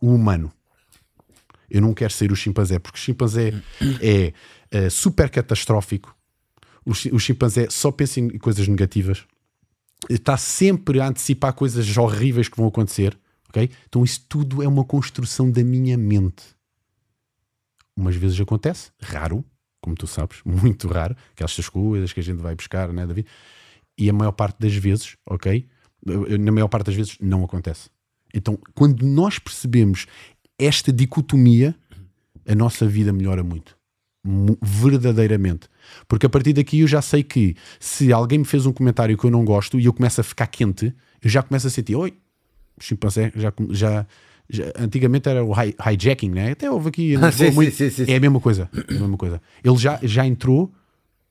O 0.00 0.14
humano. 0.14 0.52
Eu 1.68 1.82
não 1.82 1.92
quero 1.92 2.12
ser 2.12 2.32
o 2.32 2.36
chimpanzé, 2.36 2.78
porque 2.78 2.98
o 2.98 3.02
chimpanzé 3.02 3.52
é 4.00 4.32
eh, 4.70 4.90
super 4.90 5.30
catastrófico. 5.30 6.14
O, 6.84 6.94
chi- 6.94 7.10
o 7.12 7.18
chimpanzé 7.18 7.68
só 7.70 7.90
pensa 7.90 8.20
em 8.20 8.38
coisas 8.38 8.66
negativas. 8.66 9.24
Está 10.08 10.36
sempre 10.36 11.00
a 11.00 11.08
antecipar 11.08 11.52
coisas 11.52 11.96
horríveis 11.96 12.48
que 12.48 12.56
vão 12.56 12.66
acontecer. 12.68 13.18
Ok? 13.48 13.70
Então 13.88 14.04
isso 14.04 14.24
tudo 14.28 14.62
é 14.62 14.68
uma 14.68 14.84
construção 14.84 15.50
da 15.50 15.62
minha 15.64 15.96
mente. 15.96 16.44
Umas 17.96 18.14
vezes 18.14 18.40
acontece, 18.40 18.90
raro, 19.00 19.44
como 19.80 19.96
tu 19.96 20.06
sabes, 20.06 20.40
muito 20.44 20.86
raro, 20.88 21.16
aquelas 21.32 21.68
coisas 21.68 22.12
que 22.12 22.20
a 22.20 22.22
gente 22.22 22.40
vai 22.40 22.54
buscar, 22.54 22.92
né, 22.92 23.06
David? 23.06 23.26
E 23.96 24.08
a 24.08 24.12
maior 24.12 24.32
parte 24.32 24.58
das 24.60 24.74
vezes, 24.74 25.16
ok? 25.26 25.66
Na 26.38 26.52
maior 26.52 26.68
parte 26.68 26.86
das 26.86 26.94
vezes 26.94 27.16
não 27.20 27.42
acontece. 27.44 27.90
Então, 28.32 28.56
quando 28.74 29.04
nós 29.04 29.38
percebemos 29.38 30.06
esta 30.58 30.92
dicotomia, 30.92 31.74
a 32.46 32.54
nossa 32.54 32.86
vida 32.86 33.12
melhora 33.12 33.42
muito. 33.42 33.76
Verdadeiramente. 34.60 35.68
Porque 36.06 36.26
a 36.26 36.28
partir 36.28 36.52
daqui 36.52 36.80
eu 36.80 36.86
já 36.86 37.00
sei 37.00 37.22
que 37.22 37.56
se 37.80 38.12
alguém 38.12 38.38
me 38.40 38.44
fez 38.44 38.66
um 38.66 38.72
comentário 38.72 39.16
que 39.16 39.24
eu 39.24 39.30
não 39.30 39.44
gosto 39.44 39.78
e 39.80 39.84
eu 39.86 39.92
começo 39.92 40.20
a 40.20 40.24
ficar 40.24 40.46
quente, 40.46 40.94
eu 41.22 41.30
já 41.30 41.42
começo 41.42 41.66
a 41.66 41.70
sentir, 41.70 41.94
oi, 41.96 42.14
chimpanzé 42.80 43.32
já, 43.34 43.52
já, 43.70 44.06
já- 44.50 44.72
antigamente 44.78 45.28
era 45.28 45.42
o 45.44 45.52
hi- 45.52 45.74
hijacking, 45.92 46.30
né? 46.30 46.52
Até 46.52 46.70
houve 46.70 46.88
aqui. 46.90 47.14
Ah, 47.20 47.32
sim, 47.32 47.50
muito- 47.52 47.74
sim, 47.74 47.90
sim. 47.90 48.04
É 48.06 48.16
a 48.16 48.20
mesma 48.20 48.40
coisa. 48.40 48.68
É 48.74 48.94
a 48.96 49.00
mesma 49.00 49.16
coisa. 49.16 49.40
Ele 49.64 49.76
já, 49.76 49.98
já 50.02 50.26
entrou 50.26 50.72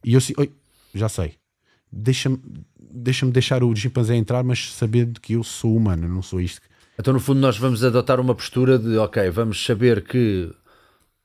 e 0.04 0.14
eu 0.14 0.20
oi, 0.38 0.52
já 0.94 1.08
sei. 1.10 1.34
Deixa-me 1.92 2.40
deixa 2.90 3.26
deixar 3.28 3.64
o 3.64 3.76
chimpanzé 3.76 4.16
entrar, 4.16 4.44
mas 4.44 4.74
sabendo 4.74 5.22
que 5.22 5.34
eu 5.34 5.44
sou 5.44 5.76
humano, 5.76 6.08
não 6.08 6.22
sou 6.22 6.42
isto. 6.42 6.62
Então, 7.00 7.14
no 7.14 7.20
fundo, 7.20 7.40
nós 7.40 7.58
vamos 7.58 7.84
adotar 7.84 8.20
uma 8.20 8.34
postura 8.34 8.80
de, 8.80 8.98
ok, 8.98 9.30
vamos 9.30 9.64
saber 9.64 10.04
que 10.04 10.52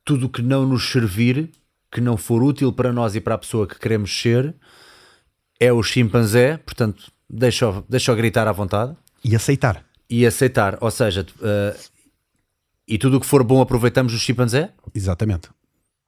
tudo 0.04 0.28
que 0.28 0.42
não 0.42 0.66
nos 0.66 0.90
servir, 0.90 1.50
que 1.92 2.00
não 2.00 2.16
for 2.16 2.42
útil 2.42 2.72
para 2.72 2.92
nós 2.92 3.14
e 3.14 3.20
para 3.20 3.35
a 3.35 3.38
pessoa 3.38 3.66
que 3.66 3.78
queremos 3.78 4.11
ser, 4.18 4.55
é 5.61 5.72
o 5.72 5.83
chimpanzé, 5.83 6.57
portanto, 6.57 7.12
deixa-o 7.28 7.85
deixa 7.88 8.14
gritar 8.14 8.48
à 8.48 8.52
vontade 8.52 8.96
E 9.22 9.37
aceitar. 9.37 9.85
e 10.09 10.24
aceitar. 10.26 10.78
Ou 10.81 10.90
seja, 10.90 11.26
eh, 11.42 11.76
e 12.88 12.98
tudo 12.98 13.18
o 13.18 13.20
que 13.20 13.26
for 13.26 13.44
bom 13.44 13.61
aproveitamos 13.61 14.12
o 14.14 14.18
chimpanzé? 14.18 14.72
Exatamente. 14.94 15.48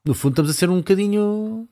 No 0.04 0.14
fundo, 0.14 0.32
estamos 0.32 0.50
a 0.50 0.54
ser 0.54 0.68
um 0.70 0.78
bocadinho 0.78 1.68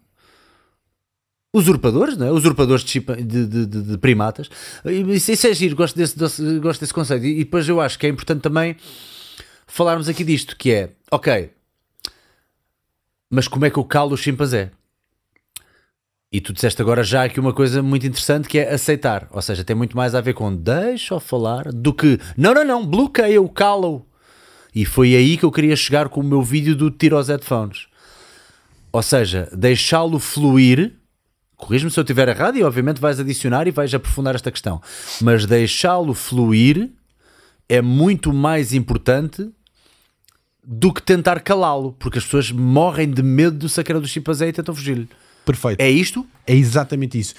usurpadores, 1.55 2.17
não 2.17 2.27
é? 2.27 2.31
Usurpadores 2.31 2.83
de, 2.85 3.01
de, 3.01 3.47
de- 3.47 3.67
de- 3.67 3.99
primatas. 3.99 4.49
Isso, 4.85 5.33
isso 5.33 5.47
é 5.47 5.55
giro, 5.55 5.77
gosto 5.77 5.97
desse, 5.97 6.17
desse- 6.19 6.59
gosto 6.61 6.81
desse 6.81 6.95
conceito. 6.95 7.25
E, 7.27 7.41
e 7.41 7.45
depois 7.45 7.69
eu 7.69 7.81
acho 7.81 7.99
que 7.99 8.07
é 8.07 8.09
importante 8.09 8.41
também 8.41 8.77
falarmos 9.67 10.09
aqui 10.09 10.25
disto, 10.25 10.57
que 10.57 10.71
é, 10.71 10.91
ok, 11.11 11.51
mas 13.33 13.49
como 13.49 13.65
é 13.65 13.71
que 13.71 13.79
eu 13.79 13.85
calo 13.85 14.13
o 14.13 14.17
chimpanzé? 14.17 14.71
E 16.31 16.39
tu 16.39 16.53
disseste 16.53 16.83
agora 16.83 17.03
já 17.03 17.25
aqui 17.25 17.41
uma 17.41 17.55
coisa 17.55 17.83
muito 17.83 18.07
interessante 18.07 18.47
que 18.47 18.59
é 18.59 18.75
aceitar. 18.75 19.27
Ou 19.31 19.41
seja, 19.41 19.65
tem 19.65 19.75
muito 19.75 19.97
mais 19.97 20.15
a 20.15 20.21
ver 20.21 20.35
com 20.35 20.55
deixa-o 20.55 21.19
falar 21.19 21.73
do 21.73 21.95
que 21.95 22.21
não, 22.37 22.53
não, 22.53 22.63
não, 22.63 22.87
bloqueia-o, 22.87 23.49
cala-o. 23.49 24.05
E 24.75 24.85
foi 24.85 25.17
aí 25.17 25.39
que 25.39 25.45
eu 25.45 25.51
queria 25.51 25.75
chegar 25.75 26.11
com 26.11 26.21
o 26.21 26.25
meu 26.25 26.43
vídeo 26.43 26.77
do 26.77 26.91
tiro 26.91 27.17
aos 27.17 27.29
headphones. 27.29 27.87
Ou 28.93 29.03
seja, 29.03 29.49
deixá-lo 29.51 30.19
fluir. 30.19 30.93
Corrijo-me 31.57 31.91
se 31.91 31.99
eu 31.99 32.03
estiver 32.03 32.29
errado 32.29 32.59
e 32.59 32.63
obviamente 32.63 33.01
vais 33.01 33.19
adicionar 33.19 33.67
e 33.67 33.71
vais 33.71 33.95
aprofundar 33.95 34.35
esta 34.35 34.51
questão. 34.51 34.81
Mas 35.23 35.47
deixá-lo 35.47 36.13
fluir 36.13 36.91
é 37.67 37.81
muito 37.81 38.31
mais 38.31 38.75
importante 38.75 39.51
do 40.65 40.93
que 40.93 41.03
tentar 41.03 41.41
calá-lo, 41.41 41.93
porque 41.99 42.19
as 42.19 42.25
pessoas 42.25 42.51
morrem 42.53 43.11
de 43.11 43.23
medo 43.23 43.57
do 43.59 43.69
sacana 43.69 44.01
do 44.01 44.07
chimpanzé 44.07 44.49
e 44.49 44.53
tentam 44.53 44.75
fugir-lhe. 44.75 45.09
Perfeito. 45.45 45.81
É 45.81 45.91
isto? 45.91 46.25
É 46.47 46.55
exatamente 46.55 47.19
isso. 47.19 47.35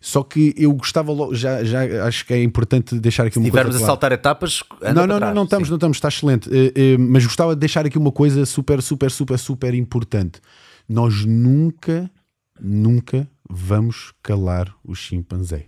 Só 0.00 0.22
que 0.22 0.54
eu 0.56 0.72
gostava 0.74 1.10
logo, 1.10 1.34
já, 1.34 1.64
já 1.64 2.06
acho 2.06 2.24
que 2.24 2.32
é 2.32 2.40
importante 2.40 2.94
deixar 3.00 3.26
aqui 3.26 3.36
uma 3.36 3.42
Se 3.42 3.48
estivermos 3.48 3.72
coisa 3.72 3.78
a 3.78 3.86
clara. 3.86 3.92
saltar 3.92 4.12
etapas, 4.12 4.62
Não, 4.80 4.92
não, 4.94 5.06
não, 5.08 5.18
trás. 5.18 5.34
não 5.34 5.42
estamos, 5.44 5.66
Sim. 5.66 5.70
não 5.72 5.76
estamos, 5.76 5.96
está 5.96 6.06
excelente. 6.08 6.48
Eh, 6.52 6.72
eh, 6.76 6.96
mas 6.98 7.24
gostava 7.24 7.54
de 7.56 7.58
deixar 7.60 7.84
aqui 7.84 7.98
uma 7.98 8.12
coisa 8.12 8.46
super, 8.46 8.80
super, 8.80 9.10
super, 9.10 9.36
super 9.38 9.74
importante. 9.74 10.40
Nós 10.88 11.24
nunca, 11.24 12.08
nunca 12.60 13.28
vamos 13.50 14.12
calar 14.22 14.72
o 14.84 14.94
chimpanzé. 14.94 15.66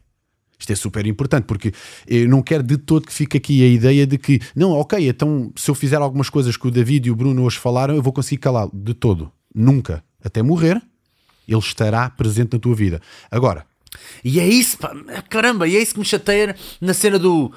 Isto 0.61 0.73
é 0.73 0.77
super 0.77 1.07
importante, 1.07 1.45
porque 1.47 1.73
eu 2.07 2.29
não 2.29 2.43
quero 2.43 2.63
de 2.63 2.77
todo 2.77 3.07
que 3.07 3.13
fique 3.13 3.37
aqui 3.39 3.65
a 3.65 3.67
ideia 3.67 4.07
de 4.07 4.19
que, 4.19 4.39
não, 4.55 4.73
ok, 4.73 5.09
então 5.09 5.51
se 5.57 5.71
eu 5.71 5.75
fizer 5.75 5.97
algumas 5.97 6.29
coisas 6.29 6.57
que 6.57 6.69
o 6.69 6.71
David 6.71 7.09
e 7.09 7.11
o 7.11 7.17
Bruno 7.17 7.43
hoje 7.43 7.59
falaram, 7.59 7.95
eu 7.97 8.03
vou 8.03 8.13
conseguir 8.13 8.37
calá-lo. 8.43 8.71
De 8.75 8.93
todo. 8.95 9.33
Nunca. 9.55 10.05
Até 10.23 10.43
morrer, 10.43 10.81
ele 11.49 11.59
estará 11.59 12.11
presente 12.11 12.53
na 12.53 12.59
tua 12.59 12.75
vida. 12.75 13.01
Agora, 13.31 13.65
E 14.23 14.39
é 14.39 14.47
isso, 14.47 14.77
pá, 14.79 14.95
caramba, 15.29 15.67
e 15.67 15.77
é 15.77 15.81
isso 15.83 15.95
que 15.95 15.99
me 16.01 16.05
chateia 16.05 16.55
na 16.81 16.93
cena 16.95 17.19
do 17.19 17.51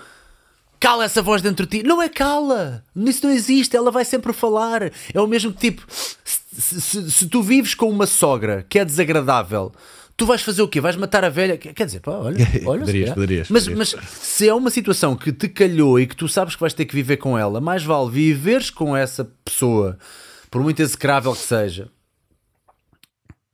cala 0.79 1.05
essa 1.05 1.21
voz 1.21 1.41
dentro 1.41 1.65
de 1.67 1.79
ti. 1.81 1.87
Não 1.87 2.01
é 2.01 2.09
cala, 2.09 2.83
isso 2.95 3.27
não 3.27 3.33
existe, 3.33 3.75
ela 3.75 3.91
vai 3.91 4.03
sempre 4.05 4.33
falar. 4.33 4.91
É 5.13 5.21
o 5.21 5.27
mesmo 5.27 5.51
tipo, 5.51 5.85
se, 5.91 6.81
se- 6.81 7.11
se 7.11 7.27
tu 7.27 7.43
vives 7.43 7.75
com 7.75 7.89
uma 7.89 8.07
sogra 8.07 8.65
que 8.67 8.79
é 8.79 8.85
desagradável, 8.85 9.71
tu 10.15 10.25
vais 10.25 10.41
fazer 10.41 10.61
o 10.61 10.67
quê? 10.67 10.79
Vais 10.79 10.95
matar 10.95 11.23
a 11.23 11.29
velha? 11.29 11.57
Quer 11.57 11.85
dizer, 11.85 11.99
pá, 11.99 12.11
olha, 12.11 12.37
olha 12.65 12.79
Poderias, 12.81 13.11
poderias, 13.11 13.49
mas, 13.49 13.63
poderias. 13.67 13.93
mas 13.95 14.09
se 14.09 14.47
é 14.47 14.53
uma 14.53 14.69
situação 14.69 15.15
que 15.15 15.31
te 15.31 15.47
calhou 15.49 15.99
e 15.99 16.07
que 16.07 16.15
tu 16.15 16.27
sabes 16.27 16.55
que 16.55 16.61
vais 16.61 16.73
ter 16.73 16.85
que 16.85 16.95
viver 16.95 17.17
com 17.17 17.37
ela, 17.37 17.59
mais 17.59 17.83
vale 17.83 18.09
viveres 18.09 18.69
com 18.69 18.95
essa 18.95 19.25
pessoa, 19.43 19.97
por 20.49 20.61
muito 20.61 20.81
execrável 20.81 21.33
que 21.33 21.39
seja, 21.39 21.89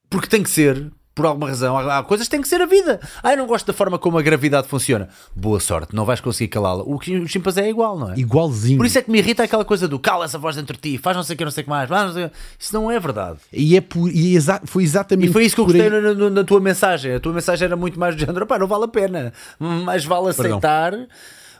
porque 0.09 0.27
tem 0.27 0.43
que 0.43 0.49
ser, 0.49 0.91
por 1.19 1.25
alguma 1.25 1.47
razão. 1.49 1.77
Há 1.77 1.97
há 1.97 2.03
coisas 2.03 2.27
que 2.27 2.31
têm 2.31 2.41
que 2.41 2.47
ser 2.47 2.61
a 2.61 2.65
vida. 2.65 2.99
Ah, 3.21 3.31
eu 3.33 3.37
não 3.37 3.45
gosto 3.45 3.65
da 3.67 3.73
forma 3.73 3.99
como 3.99 4.17
a 4.17 4.21
gravidade 4.21 4.67
funciona. 4.67 5.09
Boa 5.35 5.59
sorte, 5.59 5.93
não 5.93 6.05
vais 6.05 6.21
conseguir 6.21 6.47
calá-la. 6.47 6.83
O, 6.83 6.97
chi- 7.01 7.17
o 7.17 7.27
chimpanzé 7.27 7.65
é 7.65 7.69
igual, 7.69 7.99
não 7.99 8.11
é? 8.13 8.17
igualzinho. 8.17 8.77
Por 8.77 8.85
isso 8.85 8.97
é 8.97 9.01
que 9.01 9.11
me 9.11 9.17
irrita 9.17 9.43
aquela 9.43 9.65
coisa 9.65 9.87
do 9.87 9.99
cala 9.99 10.23
essa 10.25 10.37
voz 10.37 10.55
dentro 10.55 10.73
de 10.75 10.79
ti, 10.81 10.97
faz 10.97 11.17
não 11.17 11.23
sei 11.23 11.33
o 11.33 11.37
que, 11.37 11.43
não 11.43 11.51
sei 11.51 11.61
o 11.61 11.65
que 11.65 11.69
mais. 11.69 11.89
não 11.89 12.13
sei 12.13 12.29
que." 12.29 12.35
Isso 12.57 12.73
não 12.73 12.89
é 12.89 12.97
verdade. 12.99 13.37
E, 13.51 13.75
é 13.75 13.81
por, 13.81 14.09
e 14.09 14.33
é 14.33 14.37
exa- 14.37 14.61
foi 14.63 14.83
exatamente 14.83 15.29
E 15.29 15.33
foi 15.33 15.43
isso 15.45 15.55
que 15.55 15.61
eu 15.61 15.65
gostei 15.65 15.89
na, 15.89 16.13
na- 16.13 16.29
na 16.29 16.43
tua 16.43 16.59
mensagem. 16.61 17.13
A 17.15 17.19
tua 17.19 17.33
mensagem 17.33 17.65
era 17.65 17.75
muito 17.75 17.99
mais 17.99 18.15
do 18.15 18.19
género, 18.25 18.45
pá, 18.47 18.57
não 18.57 18.67
vale 18.67 18.85
a 18.85 18.87
pena. 18.87 19.33
Mais 19.59 20.05
vale 20.05 20.33
Perdão. 20.33 20.59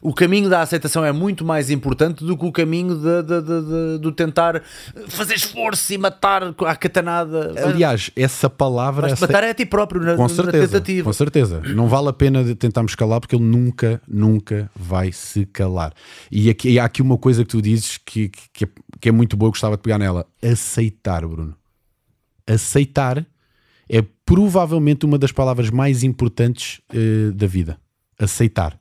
O 0.01 0.13
caminho 0.13 0.49
da 0.49 0.61
aceitação 0.61 1.03
é 1.03 1.11
muito 1.11 1.43
mais 1.43 1.69
importante 1.69 2.23
do 2.23 2.37
que 2.37 2.45
o 2.45 2.51
caminho 2.51 2.95
de, 2.95 3.23
de- 3.23 3.41
de- 3.41 3.61
de- 3.61 3.97
do 3.99 4.11
tentar 4.11 4.61
fazer 5.09 5.35
esforço 5.35 5.93
e 5.93 5.97
matar 5.97 6.41
à 6.43 6.75
catanada. 6.75 7.53
Aliás, 7.65 8.09
essa 8.15 8.49
palavra. 8.49 9.07
Essa- 9.11 9.27
matar 9.27 9.43
é 9.43 9.49
a 9.49 9.53
ti 9.53 9.65
próprio 9.65 10.01
na, 10.01 10.15
com 10.15 10.23
na 10.23 10.29
certeza, 10.29 10.67
tentativa. 10.67 11.03
com 11.03 11.13
certeza. 11.13 11.61
Não 11.75 11.87
vale 11.87 12.07
a 12.09 12.13
pena 12.13 12.43
de 12.43 12.55
tentarmos 12.55 12.95
calar 12.95 13.19
porque 13.19 13.35
ele 13.35 13.43
nunca, 13.43 14.01
nunca 14.07 14.71
vai 14.75 15.11
se 15.11 15.45
calar. 15.45 15.93
E 16.31 16.49
aqui, 16.49 16.69
e 16.69 16.79
há 16.79 16.85
aqui 16.85 17.01
uma 17.01 17.17
coisa 17.17 17.43
que 17.43 17.49
tu 17.49 17.61
dizes 17.61 17.97
que, 17.97 18.29
que, 18.29 18.65
que 19.01 19.09
é, 19.09 19.09
é 19.09 19.11
muito 19.11 19.35
boa, 19.35 19.47
eu 19.47 19.51
gostava 19.51 19.75
de 19.75 19.81
pegar 19.83 19.97
nela. 19.97 20.25
Aceitar, 20.41 21.27
Bruno. 21.27 21.55
Aceitar 22.47 23.25
é 23.89 24.01
provavelmente 24.25 25.05
uma 25.05 25.17
das 25.17 25.31
palavras 25.31 25.69
mais 25.69 26.03
importantes 26.03 26.79
eh, 26.93 27.31
da 27.33 27.47
vida. 27.47 27.77
Aceitar. 28.19 28.78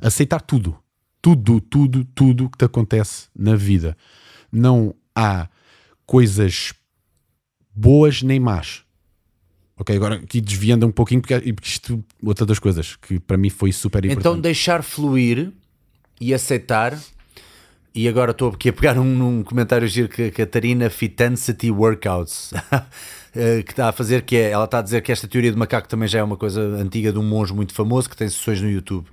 Aceitar 0.00 0.40
tudo. 0.40 0.76
Tudo, 1.20 1.60
tudo, 1.60 2.04
tudo 2.14 2.50
que 2.50 2.58
te 2.58 2.64
acontece 2.64 3.28
na 3.34 3.56
vida. 3.56 3.96
Não 4.52 4.94
há 5.14 5.48
coisas 6.06 6.72
boas 7.74 8.22
nem 8.22 8.38
más. 8.38 8.84
Ok, 9.78 9.94
agora 9.94 10.14
aqui 10.16 10.40
desviando 10.40 10.86
um 10.86 10.90
pouquinho, 10.90 11.20
porque, 11.20 11.52
porque 11.52 11.68
isto, 11.68 12.02
outra 12.22 12.46
das 12.46 12.58
coisas 12.58 12.96
que 12.96 13.20
para 13.20 13.36
mim 13.36 13.50
foi 13.50 13.72
super 13.72 14.04
importante. 14.04 14.20
Então 14.20 14.40
deixar 14.40 14.82
fluir 14.82 15.52
e 16.20 16.32
aceitar. 16.32 16.98
E 17.94 18.06
agora 18.08 18.32
estou 18.32 18.50
aqui 18.50 18.68
a 18.68 18.72
pegar 18.74 18.98
um, 18.98 19.04
num 19.04 19.42
comentário 19.42 19.88
giro 19.88 20.06
que 20.06 20.24
a 20.24 20.30
Catarina 20.30 20.90
Fitancity 20.90 21.70
Workouts 21.70 22.52
eh, 23.34 23.62
que 23.62 23.70
está 23.70 23.88
a 23.88 23.92
fazer, 23.92 24.20
que 24.20 24.36
é, 24.36 24.50
ela 24.50 24.66
está 24.66 24.80
a 24.80 24.82
dizer 24.82 25.00
que 25.00 25.10
esta 25.10 25.26
teoria 25.26 25.50
do 25.50 25.56
macaco 25.56 25.88
também 25.88 26.06
já 26.06 26.18
é 26.18 26.22
uma 26.22 26.36
coisa 26.36 26.60
antiga 26.60 27.10
de 27.10 27.18
um 27.18 27.22
monge 27.22 27.54
muito 27.54 27.72
famoso 27.72 28.10
que 28.10 28.14
tem 28.14 28.28
sessões 28.28 28.60
no 28.60 28.68
YouTube. 28.70 29.06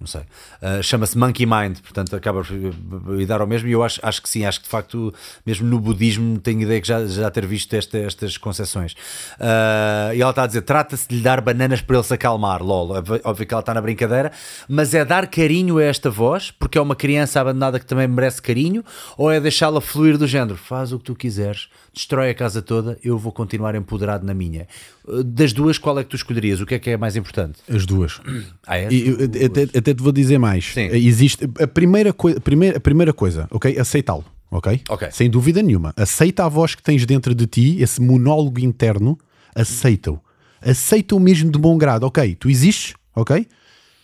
Não 0.00 0.06
sei. 0.06 0.20
Uh, 0.20 0.80
Chama-se 0.80 1.18
Monkey 1.18 1.44
Mind, 1.44 1.78
portanto 1.80 2.14
acaba 2.14 2.44
por 2.44 3.26
dar 3.26 3.40
ao 3.40 3.48
mesmo. 3.48 3.68
E 3.68 3.72
eu 3.72 3.82
acho, 3.82 3.98
acho 4.00 4.22
que 4.22 4.28
sim, 4.28 4.44
acho 4.44 4.60
que 4.60 4.64
de 4.66 4.70
facto, 4.70 5.12
mesmo 5.44 5.66
no 5.68 5.80
budismo, 5.80 6.38
tenho 6.38 6.60
ideia 6.62 6.80
que 6.80 6.86
já, 6.86 7.04
já 7.04 7.28
ter 7.32 7.44
visto 7.44 7.74
esta, 7.74 7.98
estas 7.98 8.36
concessões. 8.36 8.92
Uh, 8.92 10.14
e 10.14 10.20
ela 10.22 10.30
está 10.30 10.44
a 10.44 10.46
dizer: 10.46 10.62
trata-se 10.62 11.08
de 11.08 11.16
lhe 11.16 11.22
dar 11.22 11.40
bananas 11.40 11.80
para 11.80 11.96
ele 11.96 12.04
se 12.04 12.14
acalmar. 12.14 12.62
Lol, 12.62 12.92
Óbvio- 12.92 13.20
óbvio 13.24 13.44
que 13.46 13.52
ela 13.52 13.60
está 13.60 13.74
na 13.74 13.80
brincadeira, 13.80 14.30
mas 14.68 14.94
é 14.94 15.04
dar 15.04 15.26
carinho 15.26 15.78
a 15.78 15.82
esta 15.84 16.08
voz, 16.08 16.52
porque 16.52 16.78
é 16.78 16.80
uma 16.80 16.94
criança 16.94 17.40
abandonada 17.40 17.80
que 17.80 17.86
também 17.86 18.06
merece 18.06 18.40
carinho, 18.40 18.84
ou 19.16 19.32
é 19.32 19.40
deixá-la 19.40 19.80
fluir 19.80 20.16
do 20.16 20.28
género: 20.28 20.56
faz 20.56 20.92
o 20.92 20.98
que 20.98 21.04
tu 21.06 21.14
quiseres, 21.16 21.68
destrói 21.92 22.30
a 22.30 22.34
casa 22.34 22.62
toda, 22.62 22.98
eu 23.02 23.18
vou 23.18 23.32
continuar 23.32 23.74
empoderado 23.74 24.24
na 24.26 24.34
minha. 24.34 24.66
Uh, 25.06 25.22
Das 25.24 25.52
duas, 25.52 25.78
qual 25.78 25.98
é 25.98 26.04
que 26.04 26.10
tu 26.10 26.16
escolherias? 26.16 26.60
O 26.60 26.66
que 26.66 26.74
é 26.74 26.78
que 26.78 26.90
é 26.90 26.96
mais 26.96 27.16
importante? 27.16 27.58
As 27.68 27.84
duas. 27.86 28.20
Ah, 28.66 28.78
é? 28.78 28.88
E 28.92 29.08
eu 29.08 29.46
até, 29.46 29.62
até 29.78 29.94
te 29.94 30.02
vou 30.02 30.12
dizer 30.12 30.38
mais. 30.38 30.72
Sim. 30.72 30.86
Existe 30.92 31.48
a 31.60 31.66
primeira, 31.66 32.12
coi 32.12 32.38
primeira, 32.40 32.76
a 32.78 32.80
primeira 32.80 33.12
coisa, 33.12 33.46
ok? 33.50 33.78
Aceitá-lo, 33.78 34.24
ok? 34.50 34.80
Ok. 34.88 35.08
Sem 35.10 35.28
dúvida 35.28 35.62
nenhuma. 35.62 35.92
Aceita 35.96 36.44
a 36.44 36.48
voz 36.48 36.74
que 36.74 36.82
tens 36.82 37.04
dentro 37.06 37.34
de 37.34 37.46
ti, 37.46 37.80
esse 37.82 38.00
monólogo 38.00 38.60
interno, 38.60 39.18
aceita-o. 39.54 40.20
Aceita-o 40.60 41.20
mesmo 41.20 41.50
de 41.50 41.58
bom 41.58 41.76
grado. 41.78 42.04
Ok, 42.04 42.34
tu 42.36 42.48
existes, 42.48 42.94
ok? 43.14 43.46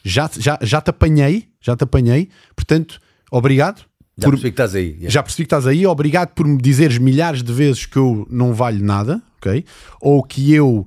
Já, 0.05 0.31
já, 0.39 0.59
já 0.63 0.81
te 0.81 0.91
apanhei, 0.91 1.49
já 1.61 1.75
te 1.77 1.83
apanhei, 1.85 2.29
portanto, 2.55 3.01
obrigado. 3.31 3.83
Já 4.17 4.29
percebi 4.29 4.51
que 4.51 4.55
estás 4.55 4.75
aí. 4.75 4.87
yeah. 4.91 5.11
Já 5.11 5.23
percebi 5.23 5.43
que 5.43 5.47
estás 5.47 5.67
aí, 5.67 5.87
obrigado 5.87 6.31
por 6.35 6.47
me 6.47 6.57
dizeres 6.57 6.99
milhares 6.99 7.43
de 7.43 7.53
vezes 7.53 7.85
que 7.87 7.97
eu 7.97 8.27
não 8.31 8.55
valho 8.55 8.85
nada, 8.85 9.21
ok? 9.39 9.65
Ou 10.01 10.23
que 10.23 10.55
eu 10.55 10.87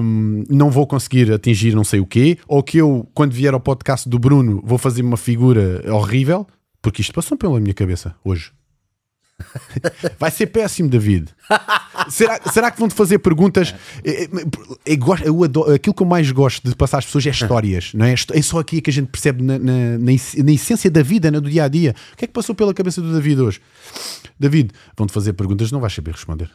hum, 0.00 0.44
não 0.48 0.70
vou 0.70 0.86
conseguir 0.86 1.32
atingir 1.32 1.74
não 1.74 1.84
sei 1.84 1.98
o 2.00 2.06
quê, 2.06 2.38
ou 2.46 2.62
que 2.62 2.78
eu, 2.78 3.08
quando 3.14 3.32
vier 3.32 3.52
ao 3.52 3.60
podcast 3.60 4.08
do 4.08 4.18
Bruno, 4.18 4.62
vou 4.64 4.78
fazer 4.78 5.02
uma 5.02 5.16
figura 5.16 5.82
horrível, 5.92 6.46
porque 6.80 7.02
isto 7.02 7.12
passou 7.12 7.36
pela 7.36 7.58
minha 7.58 7.74
cabeça 7.74 8.14
hoje. 8.24 8.52
Vai 10.18 10.30
ser 10.30 10.46
péssimo, 10.46 10.88
David. 10.88 11.28
será, 12.08 12.40
será 12.52 12.70
que 12.70 12.78
vão-te 12.78 12.94
fazer 12.94 13.18
perguntas? 13.18 13.74
É, 14.04 14.24
é, 14.24 14.28
é, 14.94 14.98
eu 15.24 15.44
adoro- 15.44 15.72
aquilo 15.74 15.94
que 15.94 16.02
eu 16.02 16.06
mais 16.06 16.30
gosto 16.30 16.68
de 16.68 16.74
passar 16.76 16.98
às 16.98 17.06
pessoas 17.06 17.26
é 17.26 17.30
histórias, 17.30 17.92
não 17.94 18.06
é? 18.06 18.14
É 18.14 18.42
só 18.42 18.60
aqui 18.60 18.80
que 18.80 18.90
a 18.90 18.92
gente 18.92 19.08
percebe 19.08 19.42
na, 19.42 19.58
na, 19.58 19.98
na 19.98 20.12
ess- 20.12 20.34
na 20.36 20.52
essência 20.52 20.90
da 20.90 21.02
vida, 21.02 21.30
na 21.30 21.40
do 21.40 21.50
dia 21.50 21.64
a 21.64 21.68
dia. 21.68 21.94
O 22.12 22.16
que 22.16 22.24
é 22.24 22.28
que 22.28 22.32
passou 22.34 22.54
pela 22.54 22.72
cabeça 22.72 23.00
do 23.00 23.12
David 23.12 23.40
hoje? 23.40 23.60
David, 24.38 24.70
vão-te 24.96 25.12
fazer 25.12 25.32
perguntas, 25.32 25.70
não 25.72 25.80
vais 25.80 25.92
saber 25.92 26.12
responder. 26.12 26.50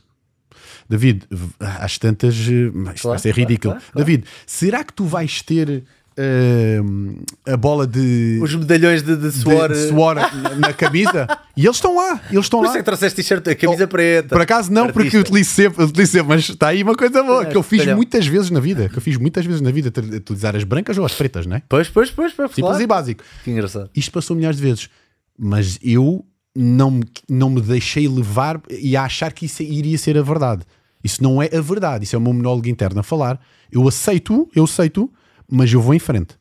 David, 0.90 1.24
às 1.60 1.98
tantas, 1.98 2.36
eh, 2.36 2.72
isto 2.96 3.10
vai 3.10 3.20
ser 3.20 3.34
claro, 3.34 3.50
ridículo. 3.50 3.74
claro, 3.74 3.86
claro. 3.92 4.06
David, 4.06 4.24
será 4.46 4.84
que 4.86 4.94
tu 4.94 5.04
vais 5.04 5.42
ter 5.42 5.84
hum, 6.20 7.20
a 7.46 7.56
bola 7.58 7.86
de, 7.88 8.40
Os 8.42 8.54
medalhões 8.56 9.02
de, 9.04 9.16
de 9.16 9.30
de 9.30 9.32
suor. 9.32 9.74
suor 9.76 10.16
na, 10.16 10.56
na 10.56 10.74
camisa? 10.74 11.28
E 11.56 11.66
eles 11.66 11.78
estão 11.78 11.96
lá, 11.96 12.22
eles 12.32 12.46
estão 12.46 12.60
Por 12.60 12.66
lá. 12.66 12.70
isso 12.70 12.78
é 12.78 12.80
que 12.82 12.86
trouxeste 12.86 13.16
t-shirt, 13.22 13.48
a 13.48 13.56
camisa 13.56 13.88
preta. 13.88 14.30
Por 14.30 14.42
acaso 14.42 14.72
não, 14.72 14.88
porque 14.88 15.00
eu 15.16 15.20
Artista. 15.20 15.30
utilizo 15.30 15.50
sempre, 15.52 15.84
utilizo 15.84 16.12
sempre, 16.12 16.28
mas 16.30 16.50
está 16.50 16.68
aí 16.70 16.84
uma 16.84 16.96
coisa 16.96 17.24
boa, 17.24 17.44
É, 17.44 17.46
que 17.46 17.58
eu 17.58 17.64
fiz 17.64 17.80
espelhão. 17.80 17.98
muitas 17.98 18.26
vezes 18.28 18.50
na 18.50 18.60
vida, 18.60 18.90
que 18.90 18.98
eu 18.98 19.02
fiz 19.02 19.18
muitas 19.18 19.46
vezes 19.46 19.62
na 19.62 19.72
vida, 19.72 19.92
utilizar 20.16 20.56
as 20.56 20.64
brancas 20.64 20.98
ou 20.98 21.06
as 21.06 21.14
pretas, 21.14 21.46
não 21.46 21.56
é? 21.58 21.62
Pois, 21.68 21.90
pois, 21.90 22.10
pois, 22.12 22.34
pois 22.34 22.50
Simples 22.50 22.66
claro. 22.68 22.82
e 22.84 22.88
básico. 22.88 23.24
Que 23.44 23.52
engraçado. 23.52 23.90
Isto 23.96 24.12
passou 24.12 24.36
milhares 24.36 24.58
de 24.58 24.64
vezes, 24.64 24.90
mas 25.38 25.80
eu 25.84 26.26
não, 26.56 26.92
me- 26.92 27.04
não 27.30 27.50
me 27.50 27.62
deixei 27.62 28.08
levar 28.08 28.60
e 28.70 28.96
a 28.96 29.04
achar 29.04 29.32
que 29.32 29.46
isso 29.46 29.62
iria 29.64 29.98
ser 29.98 30.18
a 30.18 30.22
verdade. 30.22 30.64
Isso 31.04 31.22
não 31.22 31.42
é 31.42 31.50
a 31.56 31.62
verdade, 31.62 32.04
isso 32.06 32.16
é 32.16 32.20
o 32.20 32.22
meu 32.22 32.34
monólogo 32.34 32.68
interno 32.68 33.00
a 33.00 33.04
falar. 33.04 33.40
Eu 33.72 33.88
aceito, 33.88 34.50
eu 34.56 34.64
aceito, 34.64 35.10
mas 35.50 35.72
eu 35.72 35.82
vou 35.82 35.94
em 35.94 36.00
frente. 36.00 36.36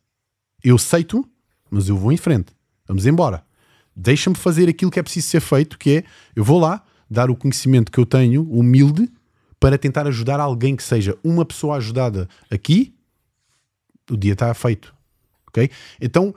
Eu 0.62 0.76
aceito, 0.76 1.26
mas 1.70 1.88
eu 1.88 1.96
vou 1.96 2.12
em 2.12 2.16
frente. 2.16 2.52
Vamos 2.86 3.06
embora. 3.06 3.44
Deixa-me 3.94 4.36
fazer 4.36 4.68
aquilo 4.68 4.90
que 4.90 4.98
é 4.98 5.02
preciso 5.02 5.28
ser 5.28 5.40
feito, 5.40 5.78
que 5.78 5.98
é 5.98 6.04
eu 6.34 6.44
vou 6.44 6.58
lá 6.60 6.82
dar 7.08 7.30
o 7.30 7.36
conhecimento 7.36 7.90
que 7.90 7.98
eu 7.98 8.06
tenho, 8.06 8.42
humilde, 8.50 9.10
para 9.58 9.78
tentar 9.78 10.06
ajudar 10.06 10.38
alguém 10.40 10.76
que 10.76 10.82
seja 10.82 11.16
uma 11.24 11.44
pessoa 11.44 11.76
ajudada 11.76 12.28
aqui, 12.50 12.94
o 14.10 14.16
dia 14.16 14.32
está 14.34 14.52
feito. 14.54 14.94
Ok? 15.48 15.70
Então 16.00 16.34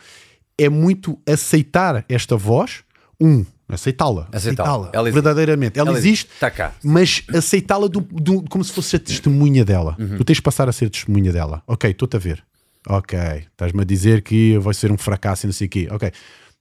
é 0.58 0.70
muito 0.70 1.20
aceitar 1.28 2.06
esta 2.08 2.36
voz, 2.38 2.84
um, 3.20 3.46
aceitá-la, 3.68 4.28
Aceitá-la. 4.32 4.90
existe. 4.94 5.12
verdadeiramente. 5.14 5.78
Ela, 5.80 5.90
Ela 5.90 5.98
existe, 6.00 6.30
Está 6.34 6.50
cá. 6.50 6.74
mas 6.84 7.24
aceitá-la 7.34 7.88
do- 7.88 8.02
do- 8.02 8.44
como 8.44 8.64
se 8.64 8.72
fosse 8.72 8.96
a 8.96 9.00
testemunha 9.00 9.64
dela. 9.66 9.98
Tu 10.18 10.24
tens 10.24 10.36
de 10.36 10.42
passar 10.42 10.70
a 10.70 10.72
ser 10.72 10.90
testemunha 10.90 11.32
dela. 11.34 11.62
Ok, 11.68 11.90
estou-te 11.92 12.16
a 12.16 12.20
ver. 12.20 12.44
Ok, 12.88 13.18
estás-me 13.20 13.82
a 13.82 13.86
dizer 13.86 14.22
que 14.22 14.58
vai 14.58 14.74
ser 14.74 14.92
um 14.92 14.98
fracasso 14.98 15.46
e 15.46 15.48
não 15.48 15.54
sei 15.54 15.68
o 15.68 15.70
quê. 15.70 15.88
Ok, 15.92 16.12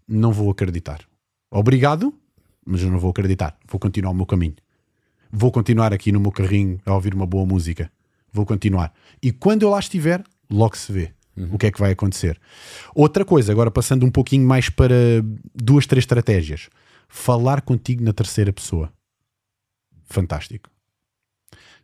não 0.06 0.32
vou 0.32 0.50
acreditar. 0.50 1.00
Obrigado, 1.50 2.12
mas 2.66 2.82
eu 2.82 2.90
não 2.90 2.98
vou 2.98 3.10
acreditar. 3.10 3.56
Vou 3.66 3.78
continuar 3.78 4.10
o 4.10 4.14
meu 4.14 4.26
caminho. 4.26 4.56
Vou 5.30 5.52
continuar 5.52 5.92
aqui 5.92 6.10
no 6.10 6.20
meu 6.20 6.32
carrinho 6.32 6.80
a 6.84 6.94
ouvir 6.94 7.14
uma 7.14 7.26
boa 7.26 7.46
música. 7.46 7.90
Vou 8.32 8.44
continuar. 8.44 8.92
E 9.22 9.30
quando 9.32 9.62
eu 9.62 9.70
lá 9.70 9.78
estiver, 9.78 10.22
logo 10.50 10.76
se 10.76 10.92
vê 10.92 11.12
o 11.52 11.56
que 11.56 11.66
é 11.66 11.70
que 11.70 11.78
vai 11.78 11.92
acontecer. 11.92 12.38
Outra 12.94 13.24
coisa, 13.24 13.52
agora 13.52 13.70
passando 13.70 14.04
um 14.04 14.10
pouquinho 14.10 14.46
mais 14.46 14.68
para 14.68 14.94
duas, 15.54 15.86
três 15.86 16.02
estratégias. 16.02 16.68
Falar 17.08 17.60
contigo 17.62 18.02
na 18.02 18.12
terceira 18.12 18.52
pessoa. 18.52 18.92
Fantástico. 20.04 20.68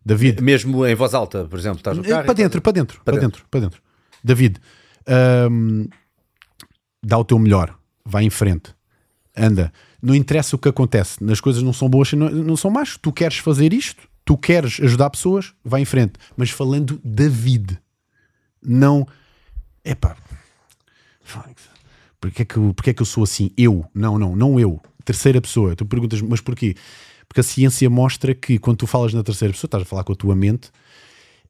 David, 0.04 0.42
Mesmo 0.42 0.84
em 0.86 0.94
voz 0.94 1.14
alta, 1.14 1.46
por 1.46 1.58
exemplo, 1.58 1.78
estás 1.78 1.96
no 1.96 2.02
carro. 2.04 2.24
para 2.24 2.34
dentro, 2.34 2.60
para 2.60 2.72
dentro, 2.72 3.00
Para 3.04 3.18
dentro, 3.18 3.46
para 3.50 3.60
dentro. 3.60 3.82
David, 4.24 4.58
Hum, 5.06 5.86
dá 7.02 7.18
o 7.18 7.24
teu 7.24 7.38
melhor, 7.38 7.78
vai 8.04 8.24
em 8.24 8.30
frente, 8.30 8.74
anda. 9.36 9.72
Não 10.02 10.14
interessa 10.14 10.56
o 10.56 10.58
que 10.58 10.68
acontece, 10.68 11.18
as 11.30 11.40
coisas 11.40 11.62
não 11.62 11.72
são 11.72 11.88
boas, 11.88 12.12
não, 12.12 12.30
não 12.30 12.56
são 12.56 12.70
más. 12.70 12.98
Tu 13.00 13.12
queres 13.12 13.38
fazer 13.38 13.72
isto, 13.72 14.08
tu 14.24 14.36
queres 14.36 14.78
ajudar 14.80 15.10
pessoas, 15.10 15.54
vai 15.64 15.80
em 15.80 15.86
frente. 15.86 16.14
Mas 16.36 16.50
falando 16.50 17.00
da 17.02 17.28
vida, 17.28 17.80
não. 18.62 19.06
Epá, 19.84 20.16
porque 22.20 22.42
é, 22.42 22.44
que, 22.44 22.54
porque 22.74 22.90
é 22.90 22.94
que 22.94 23.02
eu 23.02 23.06
sou 23.06 23.24
assim? 23.24 23.50
Eu, 23.56 23.84
não, 23.94 24.18
não, 24.18 24.34
não 24.34 24.60
eu. 24.60 24.80
Terceira 25.04 25.40
pessoa. 25.40 25.76
Tu 25.76 25.84
perguntas, 25.84 26.20
mas 26.22 26.40
porquê? 26.40 26.74
Porque 27.28 27.40
a 27.40 27.42
ciência 27.42 27.88
mostra 27.90 28.34
que 28.34 28.58
quando 28.58 28.78
tu 28.78 28.86
falas 28.86 29.12
na 29.12 29.22
terceira 29.22 29.52
pessoa, 29.52 29.68
estás 29.68 29.82
a 29.82 29.86
falar 29.86 30.04
com 30.04 30.12
a 30.12 30.16
tua 30.16 30.34
mente, 30.34 30.70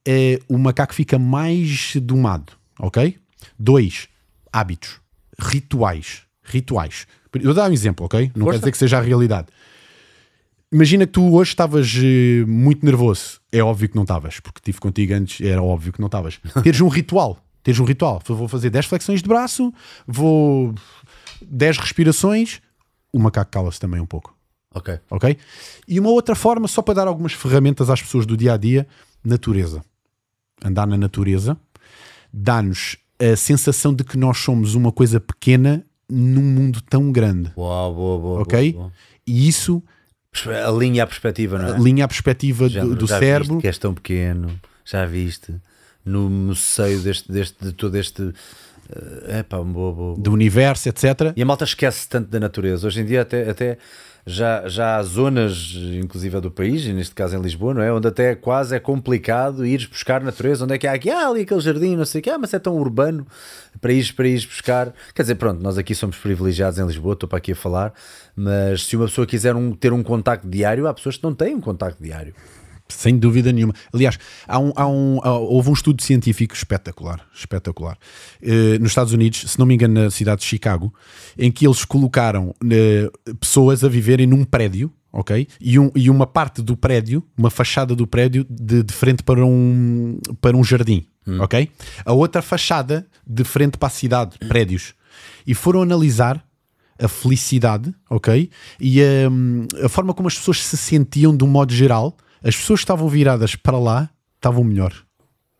é, 0.05 0.39
o 0.47 0.57
macaco 0.57 0.93
fica 0.93 1.17
mais 1.17 1.95
domado, 1.97 2.53
ok? 2.79 3.17
Dois, 3.57 4.07
hábitos, 4.51 4.99
rituais, 5.39 6.23
rituais. 6.43 7.07
Eu 7.33 7.43
vou 7.43 7.53
dar 7.53 7.69
um 7.69 7.73
exemplo, 7.73 8.05
ok? 8.05 8.27
Não 8.27 8.33
quer 8.33 8.39
Força. 8.43 8.59
dizer 8.59 8.71
que 8.71 8.77
seja 8.77 8.97
a 8.97 9.01
realidade. 9.01 9.47
Imagina 10.71 11.05
que 11.05 11.13
tu 11.13 11.33
hoje 11.33 11.49
estavas 11.51 11.93
eh, 11.97 12.45
muito 12.47 12.85
nervoso. 12.85 13.39
É 13.51 13.61
óbvio 13.61 13.89
que 13.89 13.95
não 13.95 14.03
estavas, 14.03 14.39
porque 14.39 14.59
estive 14.59 14.79
contigo 14.79 15.13
antes, 15.13 15.45
era 15.45 15.61
óbvio 15.61 15.93
que 15.93 15.99
não 15.99 16.07
estavas. 16.07 16.39
Teres 16.63 16.81
um 16.81 16.87
ritual. 16.87 17.37
Teres 17.63 17.79
um 17.79 17.85
ritual. 17.85 18.21
Vou 18.25 18.47
fazer 18.47 18.69
10 18.69 18.85
flexões 18.85 19.21
de 19.21 19.27
braço, 19.27 19.73
vou 20.07 20.73
10 21.41 21.77
respirações. 21.77 22.61
O 23.11 23.19
macaco 23.19 23.51
cala-se 23.51 23.79
também 23.79 23.99
um 24.01 24.05
pouco 24.05 24.35
Ok. 24.73 24.99
ok? 25.09 25.37
E 25.87 25.99
uma 25.99 26.09
outra 26.09 26.35
forma, 26.35 26.67
só 26.67 26.81
para 26.81 26.95
dar 26.95 27.07
algumas 27.07 27.31
ferramentas 27.31 27.89
às 27.89 28.01
pessoas 28.01 28.25
do 28.25 28.35
dia 28.35 28.53
a 28.53 28.57
dia, 28.57 28.85
natureza. 29.23 29.81
Andar 30.63 30.85
na 30.85 30.97
natureza 30.97 31.57
dá-nos 32.35 32.97
a 33.19 33.35
sensação 33.35 33.93
de 33.93 34.03
que 34.03 34.17
nós 34.17 34.37
somos 34.39 34.75
uma 34.75 34.91
coisa 34.91 35.19
pequena 35.19 35.85
num 36.09 36.41
mundo 36.41 36.81
tão 36.81 37.11
grande, 37.11 37.51
Uau, 37.57 37.93
boa, 37.93 38.19
boa. 38.19 38.41
ok? 38.41 38.73
boa, 38.73 38.83
boa. 38.83 38.93
E 39.25 39.47
isso 39.47 39.81
Alinha 40.67 41.03
a 41.03 41.07
perspectiva, 41.07 41.57
não 41.57 41.69
é? 41.69 41.71
alinha 41.75 42.03
a 42.03 42.07
perspectiva 42.07 42.65
do, 42.65 42.73
Género, 42.73 42.95
do 42.95 43.07
já 43.07 43.19
cérebro. 43.19 43.53
Viste 43.53 43.61
que 43.61 43.67
és 43.67 43.77
tão 43.77 43.93
pequeno, 43.93 44.59
já 44.83 45.05
viste 45.05 45.55
no, 46.03 46.29
no 46.29 46.53
seio 46.55 46.99
deste, 46.99 47.31
deste, 47.31 47.63
de 47.63 47.71
todo 47.71 47.95
este. 47.95 48.33
É 49.27 49.41
pá, 49.41 49.57
boa, 49.61 49.93
boa. 49.93 50.17
do 50.17 50.31
universo, 50.31 50.89
etc. 50.89 51.33
E 51.35 51.41
a 51.41 51.45
malta 51.45 51.63
esquece 51.63 52.07
tanto 52.07 52.29
da 52.29 52.39
natureza. 52.39 52.85
Hoje 52.85 53.01
em 53.01 53.05
dia, 53.05 53.21
até, 53.21 53.49
até 53.49 53.77
já, 54.25 54.67
já 54.67 54.95
há 54.97 55.03
zonas, 55.03 55.73
inclusive 56.01 56.39
do 56.41 56.49
país, 56.49 56.83
e 56.85 56.91
neste 56.93 57.13
caso 57.13 57.37
em 57.37 57.41
Lisboa, 57.41 57.75
não 57.75 57.81
é? 57.81 57.93
Onde 57.93 58.07
até 58.07 58.33
quase 58.33 58.75
é 58.75 58.79
complicado 58.79 59.65
ires 59.65 59.85
buscar 59.85 60.21
natureza. 60.23 60.63
Onde 60.63 60.73
é 60.73 60.77
que 60.77 60.87
há 60.87 60.93
aqui? 60.93 61.09
Ah, 61.11 61.27
ali 61.29 61.41
aquele 61.41 61.59
jardim, 61.61 61.95
não 61.95 62.05
sei 62.05 62.19
o 62.19 62.23
que. 62.23 62.29
Ah, 62.29 62.37
mas 62.37 62.53
é 62.53 62.57
tão 62.59 62.75
urbano 62.75 63.25
para 63.79 63.93
ires, 63.93 64.11
para 64.11 64.27
ires 64.27 64.43
buscar. 64.45 64.93
Quer 65.13 65.21
dizer, 65.21 65.35
pronto, 65.35 65.61
nós 65.61 65.77
aqui 65.77 65.93
somos 65.93 66.17
privilegiados 66.17 66.79
em 66.79 66.85
Lisboa, 66.87 67.13
estou 67.13 67.29
para 67.29 67.37
aqui 67.37 67.51
a 67.51 67.55
falar. 67.55 67.93
Mas 68.35 68.85
se 68.85 68.95
uma 68.97 69.05
pessoa 69.05 69.27
quiser 69.27 69.55
um- 69.55 69.73
ter 69.73 69.93
um 69.93 70.01
contacto 70.01 70.47
diário, 70.47 70.87
há 70.87 70.93
pessoas 70.93 71.17
que 71.17 71.23
não 71.23 71.33
têm 71.35 71.53
um 71.55 71.61
contacto 71.61 72.01
diário. 72.03 72.33
Sem 72.87 73.17
dúvida 73.17 73.51
nenhuma. 73.51 73.73
Aliás, 73.91 74.17
há 74.47 74.59
um, 74.59 74.71
há 74.75 74.87
um- 74.87 75.19
houve 75.23 75.69
um 75.69 75.73
estudo 75.73 76.03
científico 76.03 76.53
espetacular, 76.53 77.25
espetacular, 77.33 77.97
eh, 78.41 78.77
nos 78.79 78.91
Estados 78.91 79.11
Unidos, 79.11 79.43
se 79.51 79.57
não 79.57 79.65
me 79.65 79.73
engano, 79.73 80.03
na 80.03 80.11
cidade 80.11 80.41
de 80.41 80.47
Chicago, 80.47 80.93
em 81.37 81.51
que 81.51 81.65
eles 81.65 81.83
colocaram 81.83 82.53
eh, 82.71 83.09
pessoas 83.39 83.83
a 83.83 83.89
viverem 83.89 84.27
num 84.27 84.43
prédio, 84.45 84.91
ok? 85.11 85.47
E, 85.59 85.79
um- 85.79 85.89
e 85.95 86.09
uma 86.11 86.27
parte 86.27 86.61
do 86.61 86.77
prédio, 86.77 87.23
uma 87.35 87.49
fachada 87.49 87.95
do 87.95 88.05
prédio, 88.05 88.45
de, 88.49 88.83
de 88.83 88.93
frente 88.93 89.23
para 89.23 89.43
um, 89.43 90.19
para 90.39 90.55
um 90.55 90.63
jardim, 90.63 91.07
ok? 91.39 91.71
A 92.05 92.13
outra 92.13 92.41
fachada 92.43 93.07
de 93.25 93.43
frente 93.43 93.79
para 93.79 93.87
a 93.87 93.91
cidade, 93.91 94.37
prédios. 94.47 94.93
E 95.47 95.55
foram 95.55 95.81
analisar 95.81 96.45
a 97.01 97.07
felicidade, 97.07 97.93
ok? 98.09 98.49
E 98.79 99.01
hum, 99.29 99.65
a 99.83 99.89
forma 99.89 100.13
como 100.13 100.27
as 100.27 100.35
pessoas 100.37 100.63
se 100.63 100.77
sentiam 100.77 101.35
de 101.35 101.43
um 101.43 101.47
modo 101.47 101.73
geral, 101.73 102.15
as 102.47 102.55
pessoas 102.55 102.79
que 102.79 102.83
estavam 102.83 103.07
viradas 103.09 103.55
para 103.55 103.77
lá 103.77 104.09
estavam 104.37 104.63
melhor. 104.63 104.93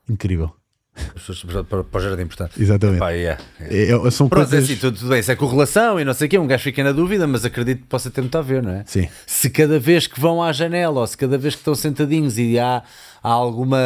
Incrível. 0.10 0.52
As 0.96 1.24
pessoas 1.24 1.44
para, 1.66 1.84
para 1.84 2.00
o 2.00 2.02
jardim, 2.02 2.26
portanto. 2.26 2.54
Exatamente. 2.58 3.00
Pá, 3.00 3.10
yeah. 3.10 3.42
É- 3.60 3.92
é- 3.92 4.12
são 4.12 4.30
Pronto, 4.30 4.48
é 4.48 4.50
coisas... 4.52 4.64
assim, 4.70 4.80
tudo, 4.80 4.98
tudo 4.98 5.10
bem, 5.10 5.20
isso 5.20 5.30
é 5.32 5.36
correlação 5.36 6.00
e 6.00 6.06
não 6.06 6.14
sei 6.14 6.28
o 6.28 6.30
quê, 6.30 6.38
um 6.38 6.48
gajo 6.48 6.64
fica 6.64 6.82
na 6.86 6.94
dúvida, 6.94 7.28
mas 7.28 7.44
acredito 7.44 7.82
que 7.82 7.88
possa 7.88 8.10
ter 8.10 8.22
muito 8.22 8.38
a 8.38 8.42
ver, 8.42 8.64
não 8.64 8.72
é? 8.72 8.84
Sim. 8.86 9.10
Se 9.28 9.50
cada 9.50 9.78
vez 9.78 10.08
que 10.08 10.18
vão 10.22 10.42
à 10.42 10.54
janela 10.54 11.02
ou 11.02 11.08
se 11.08 11.18
cada 11.18 11.38
vez 11.38 11.54
que 11.54 11.60
estão 11.60 11.76
sentadinhos 11.76 12.38
e 12.38 12.58
há, 12.58 12.82
há 13.22 13.30
alguma 13.30 13.78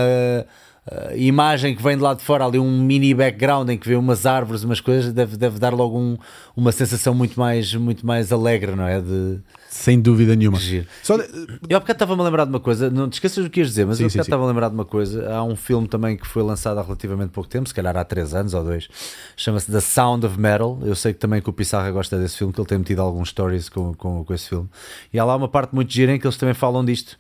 ah, 0.88 1.16
imagem 1.16 1.76
que 1.76 1.82
vem 1.82 1.98
de 1.98 2.04
lá 2.04 2.14
de 2.14 2.22
fora, 2.24 2.46
ali 2.46 2.60
um 2.60 2.80
mini 2.84 3.14
background 3.16 3.70
em 3.70 3.78
que 3.78 3.88
vê 3.88 3.96
umas 3.96 4.26
árvores, 4.28 4.64
umas 4.64 4.80
coisas, 4.80 5.12
deve, 5.12 5.36
deve 5.36 5.58
dar 5.58 5.74
logo 5.74 5.98
um- 5.98 6.18
uma 6.56 6.72
sensação 6.72 7.16
muito 7.16 7.40
mais, 7.40 7.74
muito 7.74 8.06
mais 8.06 8.32
alegre, 8.32 8.76
não 8.76 8.86
é? 8.88 9.02
De, 9.02 9.40
Sem 9.70 10.02
dúvida 10.02 10.36
nenhuma. 10.36 10.58
Giro. 10.58 10.88
Só 11.04 11.16
eu 11.16 11.78
há 11.78 11.80
bocado 11.80 11.92
estava-me 11.92 12.22
a 12.22 12.26
lembrar 12.26 12.46
de 12.46 12.50
uma 12.50 12.60
coisa, 12.60 12.90
não 12.90 13.08
te 13.08 13.14
esqueças 13.14 13.44
do 13.44 13.50
que 13.50 13.60
ias 13.60 13.70
dizer, 13.70 13.86
mas 13.86 13.98
Sim, 13.98 14.04
eu 14.04 14.08
há 14.08 14.10
bocado 14.10 14.26
estava 14.26 14.44
a 14.44 14.48
lembrar 14.48 14.70
de 14.70 14.74
uma 14.74 14.86
coisa. 14.86 15.32
Há 15.32 15.44
um 15.44 15.56
filme 15.56 15.88
também 15.88 16.18
que 16.18 16.26
foi 16.26 16.42
lançado 16.42 16.80
há 16.80 16.82
relativamente 16.82 17.30
pouco 17.30 17.48
tempo, 17.48 17.70
se 17.70 17.74
calhar 17.76 17.96
há 17.96 18.04
3 18.04 18.34
anos 18.34 18.54
ou 18.56 18.64
2, 18.64 18.90
chama-se 19.38 19.72
The 19.72 19.80
Sound 19.80 20.26
of 20.26 20.40
Metal. 20.40 20.80
Eu 20.84 20.96
sei 20.96 21.14
que 21.14 21.20
também 21.20 21.40
que 21.40 21.50
o 21.50 21.54
Pissarra 21.54 21.92
gosta 21.92 22.18
desse 22.18 22.38
filme, 22.38 22.52
que 22.52 22.60
ele 22.60 22.68
tem 22.68 22.80
metido 22.80 23.02
alguns 23.02 23.30
stories 23.30 23.70
com, 23.70 23.94
com, 23.94 24.26
com 24.26 24.34
esse 24.34 24.50
filme. 24.50 24.68
E 25.14 25.20
há 25.20 25.24
lá 25.24 25.36
uma 25.36 25.48
parte 25.48 25.76
muito 25.76 25.94
gira 25.94 26.14
em 26.14 26.20
que 26.20 26.26
eles 26.26 26.38
também 26.38 26.56
falam 26.56 26.84
disto. 26.84 27.16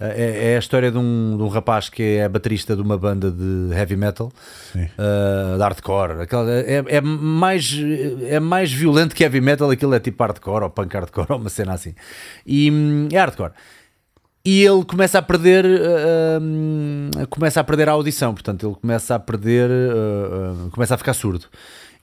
É, 0.00 0.52
é 0.52 0.56
a 0.56 0.58
história 0.58 0.90
de 0.90 0.96
um, 0.96 1.36
de 1.36 1.42
um 1.42 1.48
rapaz 1.48 1.90
que 1.90 2.02
é 2.02 2.26
baterista 2.28 2.74
de 2.74 2.80
uma 2.80 2.96
banda 2.96 3.30
de 3.30 3.68
heavy 3.74 3.96
metal, 3.96 4.32
uh, 4.74 5.56
de 5.56 5.62
hardcore. 5.62 6.22
Aquela- 6.22 6.50
é, 6.50 6.82
é 6.88 7.00
mais, 7.02 7.76
é 8.26 8.40
mais 8.40 8.72
violento 8.72 9.14
que 9.14 9.22
heavy 9.22 9.40
metal, 9.42 9.70
aquilo 9.70 9.92
é 9.94 10.00
tipo 10.00 10.22
hardcore 10.22 10.64
ou 10.64 10.70
punk 10.70 10.94
hardcore 10.94 11.26
ou 11.32 11.36
uma 11.38 11.50
cena 11.50 11.74
assim. 11.74 11.94
E 12.46 12.70
hum, 12.70 13.08
é 13.12 13.18
hardcore. 13.18 13.52
E 14.42 14.64
ele 14.64 14.84
começa 14.86 15.18
a 15.18 15.22
perder, 15.22 15.66
uh, 15.66 17.26
começa 17.28 17.60
a 17.60 17.64
perder 17.64 17.90
a 17.90 17.92
audição, 17.92 18.32
portanto, 18.32 18.66
ele 18.66 18.74
começa 18.74 19.14
a 19.14 19.18
perder, 19.18 19.68
uh, 19.70 20.66
uh, 20.66 20.70
começa 20.70 20.94
a 20.94 20.98
ficar 20.98 21.12
surdo. 21.12 21.44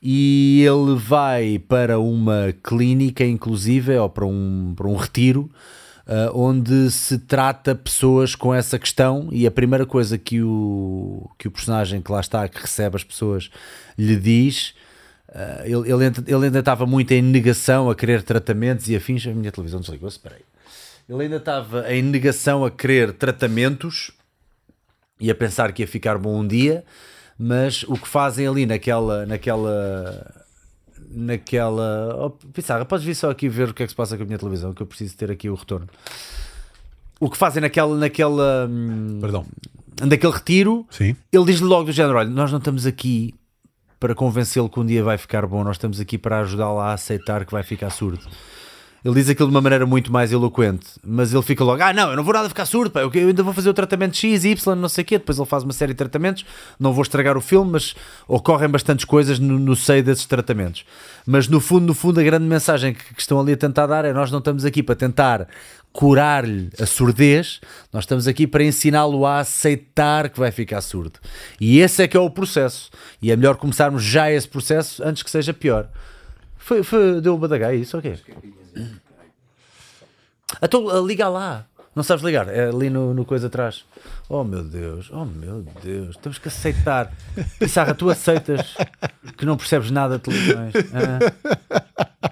E 0.02 0.64
ele 0.64 0.96
vai 0.96 1.58
para 1.58 1.98
uma 2.00 2.54
clínica, 2.64 3.26
inclusive, 3.26 3.98
ou 3.98 4.08
para 4.08 4.26
um, 4.28 4.74
para 4.76 4.88
um 4.88 4.96
retiro, 4.96 5.50
onde 6.34 6.90
se 6.92 7.18
trata 7.20 7.76
pessoas 7.76 8.34
com 8.36 8.54
essa 8.54 8.80
questão. 8.80 9.28
E 9.32 9.46
a 9.46 9.52
primeira 9.52 9.86
coisa 9.86 10.18
que 10.18 10.42
o, 10.42 11.30
que 11.38 11.48
o 11.48 11.52
personagem 11.52 12.02
que 12.02 12.12
lá 12.12 12.20
está, 12.22 12.48
que 12.48 12.60
recebe 12.62 12.96
as 12.96 13.04
pessoas, 13.04 13.50
lhe 13.98 14.16
diz. 14.16 14.74
uh, 15.30 15.64
ele, 15.66 15.92
ele, 15.92 16.06
ainda- 16.06 16.24
ele 16.26 16.46
ainda 16.46 16.60
estava 16.60 16.86
muito 16.86 17.12
em 17.12 17.22
negação 17.22 17.90
a 17.90 17.96
querer 17.96 18.24
tratamentos 18.24 18.88
e 18.90 18.96
afins. 18.96 19.26
A 19.28 19.32
minha 19.32 19.52
televisão 19.52 19.80
desligou-se, 19.82 20.18
espera 20.18 20.36
aí. 20.36 20.42
Ele 21.10 21.24
ainda 21.24 21.38
estava 21.38 21.94
em 21.94 22.02
negação 22.02 22.66
a 22.66 22.72
querer 22.72 23.14
tratamentos 23.14 24.12
e 25.20 25.32
a 25.32 25.36
pensar 25.36 25.72
que 25.72 25.82
ia 25.84 25.88
ficar 25.88 26.18
bom 26.18 26.40
um 26.42 26.48
dia, 26.48 26.84
mas 27.40 27.84
o 27.84 27.94
que 27.96 28.08
fazem 28.08 28.48
ali 28.48 28.66
naquela. 28.66 29.26
naquela 29.26 30.37
naquela. 31.10 32.16
Oh, 32.20 32.30
Pissarra, 32.30 32.86
podes 32.86 33.06
vir 33.06 33.16
só 33.16 33.30
aqui 33.30 33.48
ver 33.50 33.70
o 33.70 33.74
que 33.74 33.84
é 33.84 33.86
que 33.86 33.92
se 33.92 33.96
passa 33.96 34.18
com 34.18 34.24
a 34.24 34.26
minha 34.26 34.38
televisão, 34.38 34.74
que 34.74 34.82
eu 34.82 34.88
preciso 34.88 35.16
ter 35.18 35.32
aqui 35.32 35.50
o 35.50 35.56
retorno. 35.56 35.88
O 37.20 37.30
que 37.30 37.38
fazem 37.38 37.62
naquela. 37.62 37.96
naquela 37.96 38.68
hum, 38.70 39.20
Perdão. 39.20 39.46
naquele 40.02 40.34
retiro, 40.34 40.86
Sim. 40.90 41.16
ele 41.32 41.46
diz-lhe 41.46 41.68
logo 41.68 41.86
do 41.86 41.92
género: 41.92 42.18
olha, 42.18 42.30
nós 42.30 42.52
não 42.52 42.60
estamos 42.60 42.86
aqui 42.86 43.34
para 44.00 44.14
convencê-lo 44.14 44.70
que 44.70 44.80
um 44.80 44.86
dia 44.86 45.04
vai 45.04 45.18
ficar 45.18 45.46
bom, 45.48 45.64
nós 45.64 45.78
estamos 45.78 46.00
aqui 46.00 46.18
para 46.18 46.40
ajudá-lo 46.42 46.80
a 46.80 46.94
aceitar 46.94 47.46
que 47.46 47.52
vai 47.52 47.64
ficar 47.64 47.90
surdo. 47.90 48.28
Ele 49.08 49.16
diz 49.16 49.30
aquilo 49.30 49.48
de 49.48 49.56
uma 49.56 49.62
maneira 49.62 49.86
muito 49.86 50.12
mais 50.12 50.34
eloquente, 50.34 50.86
mas 51.02 51.34
ele 51.34 51.42
fica 51.42 51.64
logo: 51.64 51.82
Ah, 51.82 51.94
não, 51.94 52.10
eu 52.10 52.18
não 52.18 52.26
vou 52.26 52.34
nada 52.34 52.50
ficar 52.50 52.66
surdo, 52.66 52.92
pá, 52.92 53.00
eu 53.00 53.10
ainda 53.14 53.42
vou 53.42 53.54
fazer 53.54 53.70
o 53.70 53.74
tratamento 53.74 54.18
X, 54.18 54.44
Y, 54.44 54.76
não 54.76 54.90
sei 54.90 55.02
o 55.02 55.06
quê. 55.06 55.18
Depois 55.18 55.38
ele 55.38 55.48
faz 55.48 55.64
uma 55.64 55.72
série 55.72 55.94
de 55.94 55.98
tratamentos. 55.98 56.46
Não 56.78 56.92
vou 56.92 57.04
estragar 57.04 57.38
o 57.38 57.42
filme, 57.42 57.72
mas 57.72 57.96
ocorrem 58.28 58.68
bastantes 58.68 59.06
coisas 59.06 59.40
no, 59.40 59.58
no 59.58 59.78
seio 59.78 60.04
desses 60.04 60.26
tratamentos. 60.26 60.84
Mas 61.26 61.48
no 61.48 61.62
fundo, 61.62 61.86
no 61.86 61.94
fundo, 61.94 62.20
a 62.20 62.24
grande 62.24 62.44
mensagem 62.44 62.94
que, 62.94 63.14
que 63.14 63.22
estão 63.22 63.40
ali 63.40 63.54
a 63.54 63.58
tentar 63.58 63.88
dar 63.88 64.04
é: 64.04 64.12
Nós 64.12 64.30
não 64.30 64.40
estamos 64.40 64.66
aqui 64.66 64.84
para 64.84 64.94
tentar 64.94 65.48
curar-lhe 65.94 66.70
a 66.78 66.86
surdez, 66.86 67.62
nós 67.94 68.04
estamos 68.04 68.28
aqui 68.28 68.46
para 68.46 68.62
ensiná-lo 68.62 69.26
a 69.26 69.40
aceitar 69.40 70.30
que 70.30 70.38
vai 70.38 70.52
ficar 70.52 70.82
surdo. 70.82 71.18
E 71.62 71.80
esse 71.80 72.04
é 72.04 72.10
que 72.10 72.18
é 72.18 72.20
o 72.20 72.30
processo. 72.30 72.90
E 73.22 73.32
é 73.32 73.38
melhor 73.38 73.56
começarmos 73.56 74.04
já 74.04 74.30
esse 74.30 74.50
processo 74.50 75.02
antes 75.02 75.24
que 75.24 75.32
seja 75.32 75.54
pior. 75.54 75.88
Foi, 76.58 76.84
foi, 76.84 77.22
deu 77.22 77.36
o 77.36 77.38
badagá 77.38 77.74
isso, 77.74 77.98
ok? 77.98 78.18
Então 80.62 81.06
liga 81.06 81.28
lá. 81.28 81.66
Não 81.96 82.04
sabes 82.04 82.24
ligar? 82.24 82.48
É 82.48 82.70
ali 82.70 82.92
no, 82.92 83.12
no 83.14 83.26
coisa 83.26 83.48
atrás. 83.48 83.84
Oh 84.30 84.44
meu 84.44 84.64
Deus, 84.64 85.10
oh 85.12 85.26
meu 85.26 85.66
Deus, 85.84 86.16
temos 86.18 86.38
que 86.38 86.48
aceitar. 86.48 87.12
Pissarra, 87.58 87.96
tu 87.96 88.10
aceitas 88.10 88.76
que 89.36 89.46
não 89.46 89.58
percebes 89.58 89.90
nada 89.90 90.18
de 90.18 90.24
televisões. 90.24 90.74
Ah. 90.94 92.30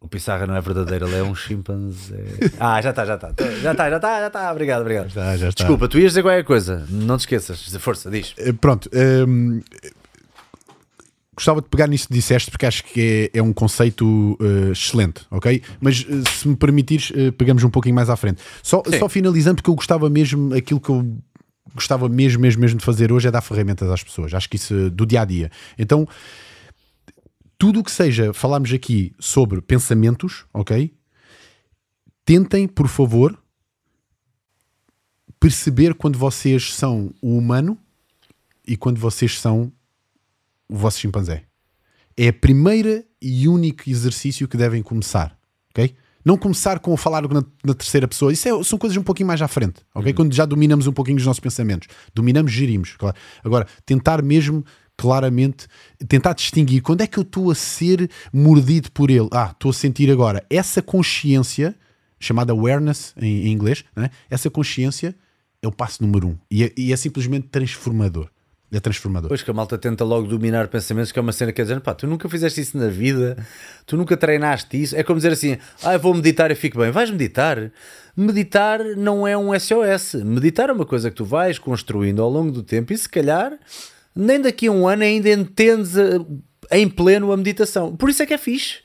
O 0.00 0.08
Pissarra 0.08 0.46
não 0.46 0.56
é 0.56 0.60
verdadeiro, 0.60 1.06
ele 1.06 1.18
é 1.18 1.22
um 1.22 1.34
chimpanzé. 1.34 2.24
Ah, 2.58 2.80
já 2.80 2.90
está, 2.90 3.04
já 3.04 3.16
está. 3.16 3.30
Já 3.62 3.72
está, 3.72 3.90
já 3.90 3.96
está, 3.96 4.20
já 4.20 4.26
está. 4.28 4.50
Obrigado, 4.50 4.80
obrigado. 4.80 5.08
Já, 5.10 5.36
já 5.36 5.48
está. 5.50 5.62
Desculpa, 5.64 5.86
tu 5.86 5.98
ias 5.98 6.12
dizer 6.12 6.22
qualquer 6.22 6.44
coisa. 6.44 6.86
Não 6.88 7.18
te 7.18 7.20
esqueças. 7.20 7.62
Força, 7.76 8.10
diz. 8.10 8.34
Eh, 8.38 8.52
Pronto. 8.54 8.88
hum, 9.28 9.60
gostava 11.40 11.62
de 11.62 11.68
pegar 11.68 11.86
nisso 11.86 12.06
que 12.06 12.12
disseste, 12.12 12.50
porque 12.50 12.66
acho 12.66 12.84
que 12.84 13.30
é, 13.32 13.38
é 13.38 13.42
um 13.42 13.52
conceito 13.52 14.36
uh, 14.38 14.72
excelente, 14.72 15.22
ok? 15.30 15.62
Mas 15.80 16.02
uh, 16.02 16.28
se 16.28 16.46
me 16.46 16.54
permitires, 16.54 17.10
uh, 17.10 17.32
pegamos 17.32 17.64
um 17.64 17.70
pouquinho 17.70 17.94
mais 17.94 18.10
à 18.10 18.16
frente. 18.16 18.42
Só, 18.62 18.82
só 18.98 19.08
finalizando, 19.08 19.56
porque 19.56 19.70
eu 19.70 19.74
gostava 19.74 20.10
mesmo, 20.10 20.54
aquilo 20.54 20.78
que 20.78 20.90
eu 20.90 21.16
gostava 21.74 22.10
mesmo, 22.10 22.42
mesmo, 22.42 22.60
mesmo 22.60 22.78
de 22.78 22.84
fazer 22.84 23.10
hoje 23.10 23.26
é 23.26 23.30
dar 23.30 23.40
ferramentas 23.40 23.88
às 23.88 24.04
pessoas. 24.04 24.34
Acho 24.34 24.50
que 24.50 24.56
isso 24.56 24.90
do 24.90 25.06
dia 25.06 25.22
a 25.22 25.24
dia. 25.24 25.50
Então, 25.78 26.06
tudo 27.56 27.80
o 27.80 27.84
que 27.84 27.90
seja, 27.90 28.34
falarmos 28.34 28.70
aqui 28.72 29.14
sobre 29.18 29.62
pensamentos, 29.62 30.44
ok? 30.52 30.92
Tentem, 32.22 32.68
por 32.68 32.86
favor, 32.86 33.36
perceber 35.38 35.94
quando 35.94 36.18
vocês 36.18 36.74
são 36.74 37.14
o 37.22 37.34
humano 37.38 37.78
e 38.66 38.76
quando 38.76 39.00
vocês 39.00 39.40
são 39.40 39.72
o 40.70 40.76
vosso 40.76 41.00
chimpanzé. 41.00 41.44
É 42.16 42.28
a 42.28 42.32
primeira 42.32 43.04
e 43.20 43.48
único 43.48 43.88
exercício 43.88 44.46
que 44.46 44.56
devem 44.56 44.82
começar, 44.82 45.36
ok? 45.70 45.94
Não 46.24 46.36
começar 46.36 46.78
com 46.78 46.96
falar 46.96 47.22
na, 47.22 47.42
na 47.64 47.74
terceira 47.74 48.06
pessoa, 48.06 48.32
isso 48.32 48.46
é, 48.48 48.62
são 48.62 48.78
coisas 48.78 48.96
um 48.96 49.02
pouquinho 49.02 49.26
mais 49.26 49.40
à 49.40 49.48
frente, 49.48 49.80
ok? 49.94 50.12
Uhum. 50.12 50.16
Quando 50.16 50.34
já 50.34 50.44
dominamos 50.44 50.86
um 50.86 50.92
pouquinho 50.92 51.16
os 51.16 51.26
nossos 51.26 51.40
pensamentos, 51.40 51.88
dominamos, 52.14 52.52
gerimos, 52.52 52.94
claro. 52.96 53.16
Agora, 53.42 53.66
tentar 53.84 54.22
mesmo 54.22 54.64
claramente 54.96 55.66
tentar 56.06 56.34
distinguir 56.34 56.82
quando 56.82 57.00
é 57.00 57.06
que 57.06 57.18
eu 57.18 57.22
estou 57.22 57.50
a 57.50 57.54
ser 57.54 58.10
mordido 58.30 58.92
por 58.92 59.10
ele. 59.10 59.28
Ah, 59.32 59.50
estou 59.50 59.70
a 59.70 59.74
sentir 59.74 60.10
agora 60.10 60.44
essa 60.50 60.82
consciência, 60.82 61.74
chamada 62.18 62.52
awareness 62.52 63.14
em, 63.16 63.46
em 63.46 63.52
inglês, 63.52 63.82
né? 63.96 64.10
essa 64.28 64.50
consciência 64.50 65.16
é 65.62 65.66
o 65.66 65.72
passo 65.72 66.02
número 66.02 66.28
um 66.28 66.38
e 66.50 66.64
é, 66.64 66.72
e 66.76 66.92
é 66.92 66.96
simplesmente 66.96 67.48
transformador. 67.48 68.28
É 68.72 68.78
transformador. 68.78 69.28
Pois 69.28 69.42
que 69.42 69.50
a 69.50 69.54
malta 69.54 69.76
tenta 69.76 70.04
logo 70.04 70.28
dominar 70.28 70.68
pensamentos, 70.68 71.10
que 71.10 71.18
é 71.18 71.22
uma 71.22 71.32
cena 71.32 71.52
que 71.52 71.60
é 71.60 71.64
dizer, 71.64 71.80
pá, 71.80 71.92
tu 71.92 72.06
nunca 72.06 72.28
fizeste 72.28 72.60
isso 72.60 72.78
na 72.78 72.86
vida, 72.86 73.36
tu 73.84 73.96
nunca 73.96 74.16
treinaste 74.16 74.80
isso. 74.80 74.96
É 74.96 75.02
como 75.02 75.16
dizer 75.16 75.32
assim, 75.32 75.58
ah, 75.82 75.96
vou 75.98 76.14
meditar 76.14 76.52
e 76.52 76.54
fico 76.54 76.78
bem. 76.78 76.92
Vais 76.92 77.10
meditar? 77.10 77.72
Meditar 78.16 78.80
não 78.96 79.26
é 79.26 79.36
um 79.36 79.50
SOS. 79.58 80.22
Meditar 80.24 80.70
é 80.70 80.72
uma 80.72 80.86
coisa 80.86 81.10
que 81.10 81.16
tu 81.16 81.24
vais 81.24 81.58
construindo 81.58 82.22
ao 82.22 82.30
longo 82.30 82.52
do 82.52 82.62
tempo 82.62 82.92
e 82.92 82.98
se 82.98 83.08
calhar 83.08 83.58
nem 84.14 84.40
daqui 84.40 84.68
a 84.68 84.72
um 84.72 84.86
ano 84.86 85.02
ainda 85.02 85.28
entendes 85.30 85.96
eh, 85.96 86.18
em 86.70 86.88
pleno 86.88 87.32
a 87.32 87.36
meditação. 87.36 87.96
Por 87.96 88.08
isso 88.08 88.22
é 88.22 88.26
que 88.26 88.34
é 88.34 88.38
fixe. 88.38 88.78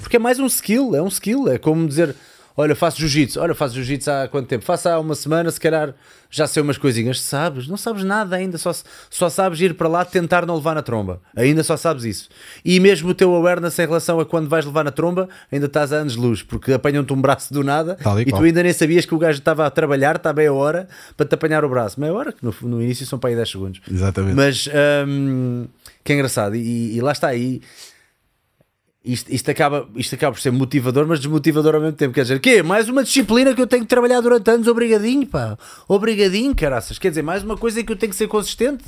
Porque 0.00 0.16
é 0.16 0.18
mais 0.18 0.38
um 0.38 0.46
skill, 0.46 0.94
é 0.94 1.02
um 1.02 1.08
skill. 1.08 1.48
É 1.48 1.58
como 1.58 1.86
dizer 1.88 2.14
Olha, 2.56 2.74
faço 2.74 2.98
jiu-jitsu. 2.98 3.40
Olha, 3.40 3.54
faço 3.54 3.74
jiu-jitsu 3.74 4.10
há 4.10 4.28
quanto 4.28 4.46
tempo? 4.46 4.64
Faço 4.64 4.88
há 4.88 4.98
uma 4.98 5.14
semana, 5.14 5.50
se 5.50 5.60
calhar 5.60 5.94
já 6.30 6.46
sei 6.46 6.62
umas 6.62 6.78
coisinhas. 6.78 7.20
Sabes? 7.20 7.66
Não 7.66 7.76
sabes 7.76 8.04
nada 8.04 8.36
ainda. 8.36 8.58
Só, 8.58 8.72
só 9.10 9.28
sabes 9.28 9.60
ir 9.60 9.74
para 9.74 9.88
lá 9.88 10.04
tentar 10.04 10.46
não 10.46 10.56
levar 10.56 10.74
na 10.74 10.82
tromba. 10.82 11.20
Ainda 11.36 11.62
só 11.62 11.76
sabes 11.76 12.04
isso. 12.04 12.28
E 12.64 12.78
mesmo 12.80 13.10
o 13.10 13.14
teu 13.14 13.34
awareness 13.34 13.78
em 13.78 13.86
relação 13.86 14.20
a 14.20 14.26
quando 14.26 14.48
vais 14.48 14.64
levar 14.64 14.84
na 14.84 14.90
tromba, 14.90 15.28
ainda 15.50 15.66
estás 15.66 15.92
a 15.92 15.96
anos 15.96 16.14
de 16.14 16.18
luz, 16.18 16.42
porque 16.42 16.72
apanham-te 16.72 17.12
um 17.12 17.20
braço 17.20 17.52
do 17.52 17.62
nada 17.62 17.96
e, 18.26 18.30
tu 18.30 18.42
ainda 18.42 18.62
nem 18.62 18.72
sabias 18.72 19.04
que 19.04 19.14
o 19.14 19.18
gajo 19.18 19.38
estava 19.38 19.66
a 19.66 19.70
trabalhar, 19.70 20.16
está 20.16 20.32
meia 20.32 20.52
hora 20.52 20.88
para 21.16 21.26
te 21.26 21.34
apanhar 21.34 21.64
o 21.64 21.68
braço. 21.68 22.00
Meia 22.00 22.12
hora, 22.12 22.32
que 22.32 22.44
no, 22.44 22.54
no 22.62 22.82
início 22.82 23.06
são 23.06 23.18
para 23.18 23.30
aí 23.30 23.36
10 23.36 23.50
segundos. 23.50 23.80
Exatamente. 23.90 24.34
Mas 24.34 24.68
hum, 25.06 25.66
que 26.04 26.12
é 26.12 26.16
engraçado. 26.16 26.56
E, 26.56 26.96
e 26.96 27.00
lá 27.00 27.12
está 27.12 27.28
aí 27.28 27.60
isto, 29.04 29.32
isto, 29.32 29.50
acaba, 29.50 29.88
isto 29.96 30.14
acaba 30.14 30.32
por 30.32 30.40
ser 30.40 30.52
motivador, 30.52 31.06
mas 31.06 31.18
desmotivador 31.18 31.74
ao 31.74 31.80
mesmo 31.80 31.96
tempo. 31.96 32.14
Quer 32.14 32.22
dizer, 32.22 32.40
que 32.40 32.62
Mais 32.62 32.88
uma 32.88 33.02
disciplina 33.02 33.52
que 33.54 33.60
eu 33.60 33.66
tenho 33.66 33.82
que 33.82 33.88
trabalhar 33.88 34.20
durante 34.20 34.48
anos, 34.48 34.68
obrigadinho, 34.68 35.26
pá. 35.26 35.58
Obrigadinho, 35.88 36.54
caraças. 36.54 36.98
Quer 36.98 37.08
dizer, 37.08 37.22
mais 37.22 37.42
uma 37.42 37.56
coisa 37.56 37.80
em 37.80 37.84
que 37.84 37.90
eu 37.90 37.96
tenho 37.96 38.10
que 38.10 38.16
ser 38.16 38.28
consistente. 38.28 38.84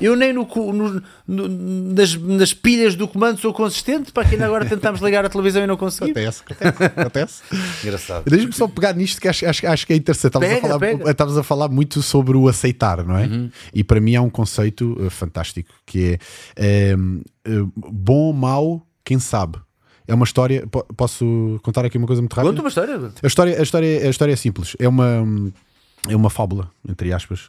Eu 0.00 0.16
nem 0.16 0.32
no, 0.32 0.48
no, 0.72 1.02
no 1.28 1.48
nas, 1.94 2.16
nas, 2.16 2.54
pilhas 2.54 2.96
do 2.96 3.06
comando 3.06 3.38
sou 3.38 3.52
consistente, 3.52 4.10
para 4.10 4.26
que 4.26 4.34
ainda 4.34 4.46
agora 4.46 4.64
tentamos 4.64 5.00
ligar 5.00 5.24
a 5.26 5.28
televisão 5.28 5.62
e 5.62 5.66
não 5.66 5.76
conseguimos. 5.76 6.40
Acontece, 6.40 6.64
acontece. 6.64 7.00
acontece. 7.00 7.42
Engraçado. 7.84 8.24
Deixa-me 8.24 8.52
só 8.52 8.66
pegar 8.66 8.94
nisto 8.94 9.20
que 9.20 9.28
acho, 9.28 9.46
acho, 9.46 9.66
acho 9.66 9.86
que 9.86 9.92
é 9.92 9.96
interessante. 9.96 10.38
Estavas, 10.38 10.50
a 10.50 11.14
falar, 11.28 11.40
a 11.40 11.42
falar 11.42 11.68
muito 11.68 12.02
sobre 12.02 12.36
o 12.36 12.48
aceitar, 12.48 13.04
não 13.04 13.16
é? 13.16 13.26
Uhum. 13.26 13.50
E 13.74 13.84
para 13.84 14.00
mim 14.00 14.14
é 14.14 14.20
um 14.20 14.30
conceito 14.30 14.96
uh, 14.98 15.10
fantástico 15.10 15.70
que 15.84 16.18
é, 16.56 16.92
é 16.92 16.94
uh, 16.96 17.72
bom, 17.76 18.32
mau 18.32 18.86
quem 19.04 19.18
sabe. 19.18 19.58
É 20.06 20.14
uma 20.14 20.24
história. 20.24 20.66
Posso 20.96 21.60
contar 21.62 21.84
aqui 21.84 21.96
uma 21.96 22.06
coisa 22.06 22.20
muito 22.20 22.34
rápida? 22.34 22.52
Conta 22.52 22.62
uma 22.62 22.68
história. 22.68 23.12
A 23.22 23.26
história, 23.26 23.58
a 23.58 23.62
história, 23.62 24.06
a 24.06 24.10
história 24.10 24.32
é 24.32 24.36
simples. 24.36 24.76
É 24.78 24.88
uma, 24.88 25.24
é 26.08 26.16
uma 26.16 26.30
fábula, 26.30 26.70
entre 26.88 27.12
aspas. 27.12 27.48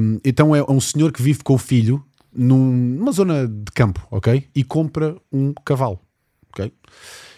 Um, 0.00 0.18
então 0.24 0.54
é 0.54 0.62
um 0.68 0.80
senhor 0.80 1.12
que 1.12 1.22
vive 1.22 1.42
com 1.42 1.54
o 1.54 1.58
filho 1.58 2.04
num, 2.34 2.72
numa 2.72 3.12
zona 3.12 3.46
de 3.46 3.70
campo, 3.72 4.06
ok? 4.10 4.48
E 4.54 4.64
compra 4.64 5.16
um 5.32 5.52
cavalo, 5.64 6.00
ok? 6.52 6.72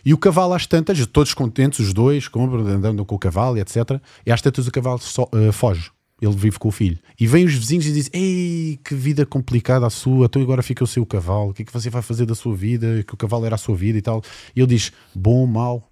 E 0.05 0.15
o 0.15 0.19
cavalo, 0.19 0.55
às 0.55 0.67
tantas, 0.67 1.05
todos 1.07 1.35
contentes, 1.35 1.79
os 1.79 1.93
dois, 1.93 2.27
compram, 2.27 2.67
andam 2.67 3.05
com 3.05 3.15
o 3.15 3.19
cavalo, 3.19 3.59
etc. 3.59 4.01
E 4.25 4.33
às 4.33 4.41
tantas 4.41 4.67
o 4.67 4.71
cavalo 4.71 4.99
so, 4.99 5.23
uh, 5.25 5.53
foge. 5.53 5.91
Ele 6.21 6.35
vive 6.35 6.59
com 6.59 6.69
o 6.69 6.73
filho. 6.73 6.99
E 7.19 7.27
vêm 7.27 7.47
os 7.47 7.55
vizinhos 7.55 7.87
e 7.87 7.93
dizem: 7.93 8.11
Ei, 8.13 8.81
que 8.85 8.95
vida 8.95 9.25
complicada 9.25 9.87
a 9.87 9.91
sua, 9.91 10.27
então 10.27 10.43
agora 10.43 10.63
fica 10.63 10.85
o 10.85 10.87
seu 10.87 11.07
cavalo, 11.07 11.51
o 11.51 11.55
que 11.55 11.63
é 11.63 11.65
que 11.65 11.73
você 11.73 11.89
vai 11.89 12.03
fazer 12.03 12.27
da 12.27 12.35
sua 12.35 12.55
vida? 12.55 13.03
Que 13.05 13.15
o 13.15 13.17
cavalo 13.17 13.47
era 13.47 13.55
a 13.55 13.59
sua 13.59 13.75
vida 13.75 13.99
e 13.99 14.03
tal. 14.03 14.23
E 14.55 14.61
ele 14.61 14.67
diz: 14.67 14.93
Bom 15.15 15.47
mau, 15.47 15.91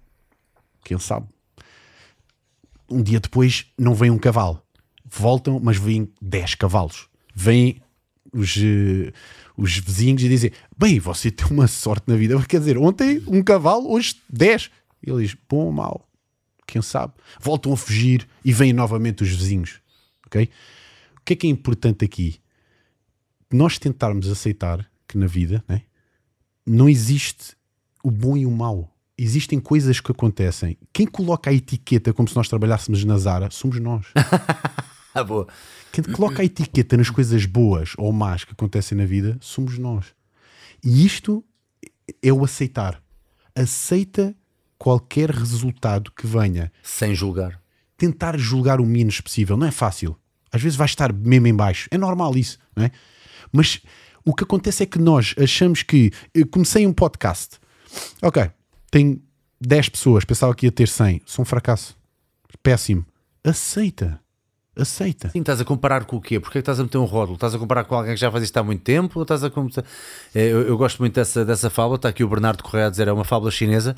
quem 0.83 0.99
sabe. 0.99 1.27
Um 2.87 3.01
dia 3.01 3.19
depois 3.19 3.65
não 3.77 3.95
vem 3.95 4.11
um 4.11 4.19
cavalo, 4.19 4.61
voltam, 5.05 5.59
mas 5.59 5.77
vêm 5.77 6.11
10 6.21 6.55
cavalos. 6.55 7.07
Vêm 7.33 7.81
os, 8.33 8.55
uh, 8.55 9.11
os 9.57 9.77
vizinhos 9.77 10.21
e 10.21 10.29
dizem: 10.29 10.51
Bem, 10.77 10.99
você 10.99 11.31
tem 11.31 11.47
uma 11.49 11.67
sorte 11.67 12.03
na 12.07 12.15
vida. 12.15 12.39
Quer 12.43 12.59
dizer, 12.59 12.77
ontem 12.77 13.23
um 13.27 13.41
cavalo, 13.41 13.91
hoje 13.91 14.15
10. 14.29 14.69
Ele 15.01 15.23
diz: 15.23 15.35
Bom 15.49 15.65
ou 15.65 15.71
mau, 15.71 16.07
quem 16.67 16.83
sabe. 16.83 17.13
Voltam 17.41 17.73
a 17.73 17.77
fugir 17.77 18.27
e 18.45 18.53
vêm 18.53 18.73
novamente 18.73 19.23
os 19.23 19.29
vizinhos 19.29 19.79
ok? 20.29 20.49
O 21.17 21.21
que 21.25 21.33
é 21.33 21.35
que 21.35 21.47
é 21.47 21.49
importante 21.49 22.05
aqui? 22.05 22.39
Nós 23.51 23.79
tentarmos 23.79 24.29
aceitar 24.29 24.89
que 25.07 25.17
na 25.17 25.25
vida 25.25 25.63
né, 25.67 25.81
não 26.65 26.87
existe 26.87 27.55
o 28.03 28.11
bom 28.11 28.37
e 28.37 28.45
o 28.45 28.51
mau. 28.51 28.95
Existem 29.17 29.59
coisas 29.59 29.99
que 29.99 30.11
acontecem. 30.11 30.77
Quem 30.93 31.05
coloca 31.05 31.49
a 31.49 31.53
etiqueta 31.53 32.13
como 32.13 32.27
se 32.27 32.35
nós 32.35 32.47
trabalhássemos 32.47 33.03
na 33.03 33.17
Zara 33.17 33.49
somos 33.51 33.79
nós. 33.79 34.05
ah, 35.13 35.23
boa. 35.25 35.47
Quem 35.91 36.03
coloca 36.03 36.41
a 36.41 36.45
etiqueta 36.45 36.95
nas 36.95 37.09
coisas 37.09 37.45
boas 37.45 37.93
ou 37.97 38.13
más 38.13 38.45
que 38.45 38.53
acontecem 38.53 38.97
na 38.97 39.05
vida 39.05 39.37
somos 39.41 39.77
nós. 39.77 40.05
E 40.81 41.05
isto 41.05 41.43
é 42.23 42.31
o 42.31 42.45
aceitar. 42.45 43.03
Aceita 43.53 44.33
qualquer 44.77 45.31
resultado 45.31 46.11
que 46.11 46.25
venha. 46.25 46.71
Sem 46.81 47.13
julgar 47.13 47.59
tentar 47.99 48.39
julgar 48.39 48.79
o 48.79 48.85
menos 48.85 49.19
possível. 49.19 49.57
Não 49.57 49.67
é 49.67 49.71
fácil. 49.71 50.17
Às 50.51 50.61
vezes 50.61 50.77
vai 50.77 50.85
estar 50.85 51.13
mesmo 51.13 51.47
em 51.47 51.55
baixo. 51.55 51.87
É 51.91 51.97
normal 51.97 52.35
isso, 52.37 52.57
não 52.75 52.85
é? 52.85 52.91
Mas 53.51 53.81
o 54.25 54.33
que 54.33 54.43
acontece 54.43 54.83
é 54.83 54.85
que 54.85 54.99
nós 54.99 55.33
achamos 55.37 55.83
que. 55.83 56.11
Eu 56.33 56.47
comecei 56.47 56.85
um 56.85 56.93
podcast. 56.93 57.57
Ok, 58.21 58.49
tem 58.91 59.21
10 59.61 59.89
pessoas, 59.89 60.25
pensava 60.25 60.53
que 60.53 60.65
ia 60.65 60.71
ter 60.71 60.87
100. 60.87 61.21
Sou 61.25 61.43
um 61.43 61.45
fracasso. 61.45 61.97
Péssimo. 62.61 63.05
Aceita 63.43 64.19
aceita. 64.77 65.29
Sim, 65.29 65.39
estás 65.39 65.59
a 65.59 65.65
comparar 65.65 66.05
com 66.05 66.17
o 66.17 66.21
quê? 66.21 66.39
Porque 66.39 66.53
que 66.53 66.59
estás 66.59 66.79
a 66.79 66.83
meter 66.83 66.97
um 66.97 67.05
rótulo? 67.05 67.35
Estás 67.35 67.53
a 67.53 67.59
comparar 67.59 67.83
com 67.83 67.95
alguém 67.95 68.13
que 68.13 68.19
já 68.19 68.31
faz 68.31 68.43
isto 68.43 68.55
há 68.57 68.63
muito 68.63 68.81
tempo? 68.81 69.19
Ou 69.19 69.23
estás 69.23 69.43
a 69.43 69.47
é, 70.33 70.47
eu, 70.47 70.61
eu, 70.61 70.77
gosto 70.77 70.99
muito 70.99 71.15
dessa, 71.15 71.43
dessa 71.43 71.69
fábula, 71.69 71.95
está 71.95 72.09
aqui 72.09 72.23
o 72.23 72.29
Bernardo 72.29 72.63
Correia 72.63 72.87
a 72.87 72.89
dizer, 72.89 73.07
é 73.07 73.11
uma 73.11 73.25
fábula 73.25 73.51
chinesa, 73.51 73.95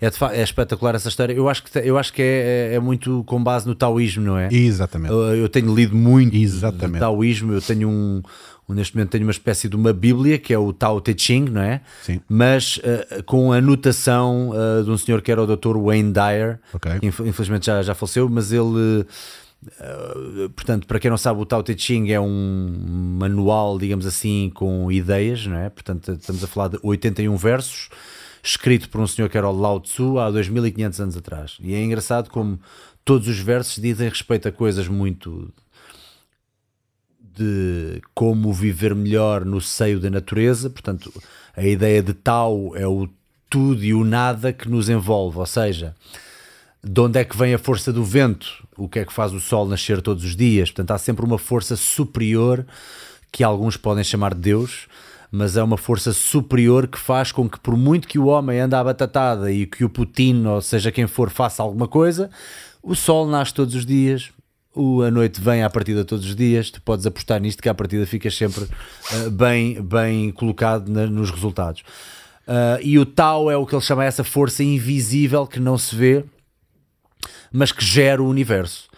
é, 0.00 0.06
é 0.32 0.42
espetacular 0.42 0.94
essa 0.94 1.08
história. 1.08 1.32
Eu 1.32 1.48
acho 1.48 1.62
que, 1.62 1.78
eu 1.78 1.98
acho 1.98 2.12
que 2.12 2.22
é, 2.22 2.70
é, 2.72 2.74
é 2.74 2.80
muito 2.80 3.22
com 3.24 3.42
base 3.42 3.66
no 3.66 3.74
taoísmo, 3.74 4.24
não 4.24 4.38
é? 4.38 4.48
Exatamente. 4.52 5.12
Eu, 5.12 5.36
eu 5.36 5.48
tenho 5.48 5.74
lido 5.74 5.94
muito 5.94 6.34
Exatamente. 6.34 7.00
taoísmo, 7.00 7.52
eu 7.52 7.60
tenho 7.60 7.88
um 7.88 8.22
neste 8.66 8.96
momento 8.96 9.10
tenho 9.10 9.24
uma 9.24 9.30
espécie 9.30 9.68
de 9.68 9.76
uma 9.76 9.92
bíblia 9.92 10.38
que 10.38 10.54
é 10.54 10.58
o 10.58 10.72
Tao 10.72 10.98
Te 10.98 11.14
Ching, 11.14 11.50
não 11.50 11.60
é? 11.60 11.82
Sim. 12.02 12.18
Mas 12.26 12.78
uh, 12.78 13.22
com 13.24 13.52
a 13.52 13.56
anotação 13.56 14.52
uh, 14.52 14.82
de 14.82 14.90
um 14.90 14.96
senhor 14.96 15.20
que 15.20 15.30
era 15.30 15.42
o 15.42 15.46
Dr. 15.46 15.76
Wayne 15.76 16.12
Dyer, 16.14 16.58
okay. 16.72 16.98
que 16.98 17.06
infelizmente 17.06 17.66
já, 17.66 17.82
já 17.82 17.94
faleceu, 17.94 18.26
mas 18.26 18.52
ele 18.52 19.04
Uh, 19.66 20.50
portanto, 20.50 20.86
para 20.86 20.98
quem 21.00 21.10
não 21.10 21.16
sabe, 21.16 21.40
o 21.40 21.46
Tao 21.46 21.62
Te 21.62 21.76
Ching 21.76 22.10
é 22.10 22.20
um 22.20 23.16
manual, 23.18 23.78
digamos 23.78 24.06
assim, 24.06 24.50
com 24.54 24.90
ideias, 24.92 25.46
não 25.46 25.56
é? 25.56 25.70
Portanto, 25.70 26.12
estamos 26.12 26.44
a 26.44 26.46
falar 26.46 26.68
de 26.68 26.78
81 26.82 27.36
versos, 27.36 27.88
escrito 28.42 28.88
por 28.90 29.00
um 29.00 29.06
senhor 29.06 29.28
que 29.28 29.38
era 29.38 29.48
o 29.48 29.58
Lao 29.58 29.80
Tzu 29.80 30.18
há 30.18 30.30
2500 30.30 31.00
anos 31.00 31.16
atrás. 31.16 31.56
E 31.60 31.74
é 31.74 31.82
engraçado 31.82 32.28
como 32.28 32.60
todos 33.04 33.26
os 33.28 33.38
versos 33.38 33.82
dizem 33.82 34.08
respeito 34.08 34.48
a 34.48 34.52
coisas 34.52 34.86
muito 34.86 35.52
de 37.36 38.00
como 38.14 38.52
viver 38.52 38.94
melhor 38.94 39.44
no 39.44 39.60
seio 39.60 39.98
da 39.98 40.10
natureza. 40.10 40.70
Portanto, 40.70 41.12
a 41.56 41.64
ideia 41.64 42.02
de 42.02 42.12
Tao 42.12 42.76
é 42.76 42.86
o 42.86 43.08
tudo 43.48 43.84
e 43.84 43.94
o 43.94 44.04
nada 44.04 44.52
que 44.52 44.68
nos 44.68 44.88
envolve, 44.88 45.38
ou 45.38 45.46
seja, 45.46 45.94
de 46.84 47.00
onde 47.00 47.18
é 47.18 47.24
que 47.24 47.36
vem 47.36 47.54
a 47.54 47.58
força 47.58 47.92
do 47.92 48.04
vento, 48.04 48.46
o 48.76 48.88
que 48.88 48.98
é 48.98 49.04
que 49.04 49.12
faz 49.12 49.32
o 49.32 49.40
sol 49.40 49.66
nascer 49.66 50.02
todos 50.02 50.24
os 50.24 50.36
dias. 50.36 50.70
Portanto, 50.70 50.90
há 50.90 50.98
sempre 50.98 51.24
uma 51.24 51.38
força 51.38 51.76
superior 51.76 52.66
que 53.32 53.42
alguns 53.42 53.76
podem 53.76 54.04
chamar 54.04 54.34
de 54.34 54.40
Deus, 54.40 54.86
mas 55.30 55.56
é 55.56 55.62
uma 55.62 55.76
força 55.76 56.12
superior 56.12 56.86
que 56.86 56.98
faz 56.98 57.32
com 57.32 57.48
que, 57.48 57.58
por 57.58 57.76
muito 57.76 58.06
que 58.06 58.18
o 58.18 58.26
homem 58.26 58.60
ande 58.60 58.76
à 58.76 58.84
batatada 58.84 59.50
e 59.50 59.66
que 59.66 59.84
o 59.84 59.88
Putin, 59.88 60.44
ou 60.46 60.60
seja 60.60 60.92
quem 60.92 61.06
for, 61.06 61.30
faça 61.30 61.62
alguma 61.62 61.88
coisa, 61.88 62.30
o 62.82 62.94
sol 62.94 63.26
nasce 63.26 63.52
todos 63.52 63.74
os 63.74 63.84
dias, 63.86 64.30
o, 64.74 65.02
a 65.02 65.10
noite 65.10 65.40
vem 65.40 65.62
à 65.62 65.70
partida 65.70 66.04
todos 66.04 66.26
os 66.26 66.36
dias, 66.36 66.70
tu 66.70 66.82
podes 66.82 67.06
apostar 67.06 67.40
nisto 67.40 67.62
que 67.62 67.68
à 67.68 67.74
partida 67.74 68.06
ficas 68.06 68.36
sempre 68.36 68.64
uh, 68.64 69.30
bem, 69.30 69.80
bem 69.80 70.30
colocado 70.30 70.88
na, 70.88 71.06
nos 71.06 71.30
resultados. 71.30 71.82
Uh, 72.46 72.78
e 72.82 72.98
o 72.98 73.06
Tau 73.06 73.50
é 73.50 73.56
o 73.56 73.64
que 73.64 73.74
ele 73.74 73.82
chama 73.82 74.04
essa 74.04 74.22
força 74.22 74.62
invisível 74.62 75.46
que 75.46 75.58
não 75.58 75.78
se 75.78 75.96
vê, 75.96 76.24
mas 77.54 77.70
que 77.70 77.84
gera 77.84 78.20
o 78.20 78.28
universo. 78.28 78.88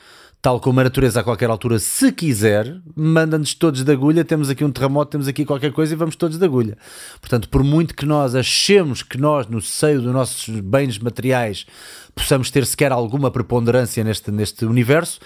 Tal 0.41 0.59
como 0.61 0.81
a 0.81 0.85
natureza 0.85 1.21
a 1.21 1.25
qualquer 1.25 1.51
altura, 1.51 1.79
se 1.79 2.11
quiser, 2.11 2.81
manda-nos 2.95 3.53
todos 3.53 3.83
de 3.83 3.93
agulha. 3.93 4.25
Temos 4.25 4.49
aqui 4.49 4.65
um 4.65 4.71
terremoto, 4.71 5.11
temos 5.11 5.29
aqui 5.29 5.45
qualquer 5.45 5.73
coisa 5.73 5.93
e 5.93 5.97
vamos 5.97 6.17
todos 6.17 6.39
de 6.39 6.45
agulha. 6.45 6.79
Portanto, 7.21 7.49
por 7.49 7.63
muito 7.63 7.95
que 7.95 8.07
nós 8.07 8.35
achemos 8.35 9.03
que 9.03 9.19
nós, 9.19 9.47
no 9.49 9.61
seio 9.61 10.01
dos 10.01 10.13
nossos 10.13 10.49
bens 10.61 10.99
materiais, 10.99 11.67
possamos 12.15 12.51
ter 12.51 12.65
sequer 12.65 12.93
alguma 12.93 13.31
preponderância 13.31 14.03
neste, 14.03 14.31
neste 14.31 14.65
universo, 14.65 15.21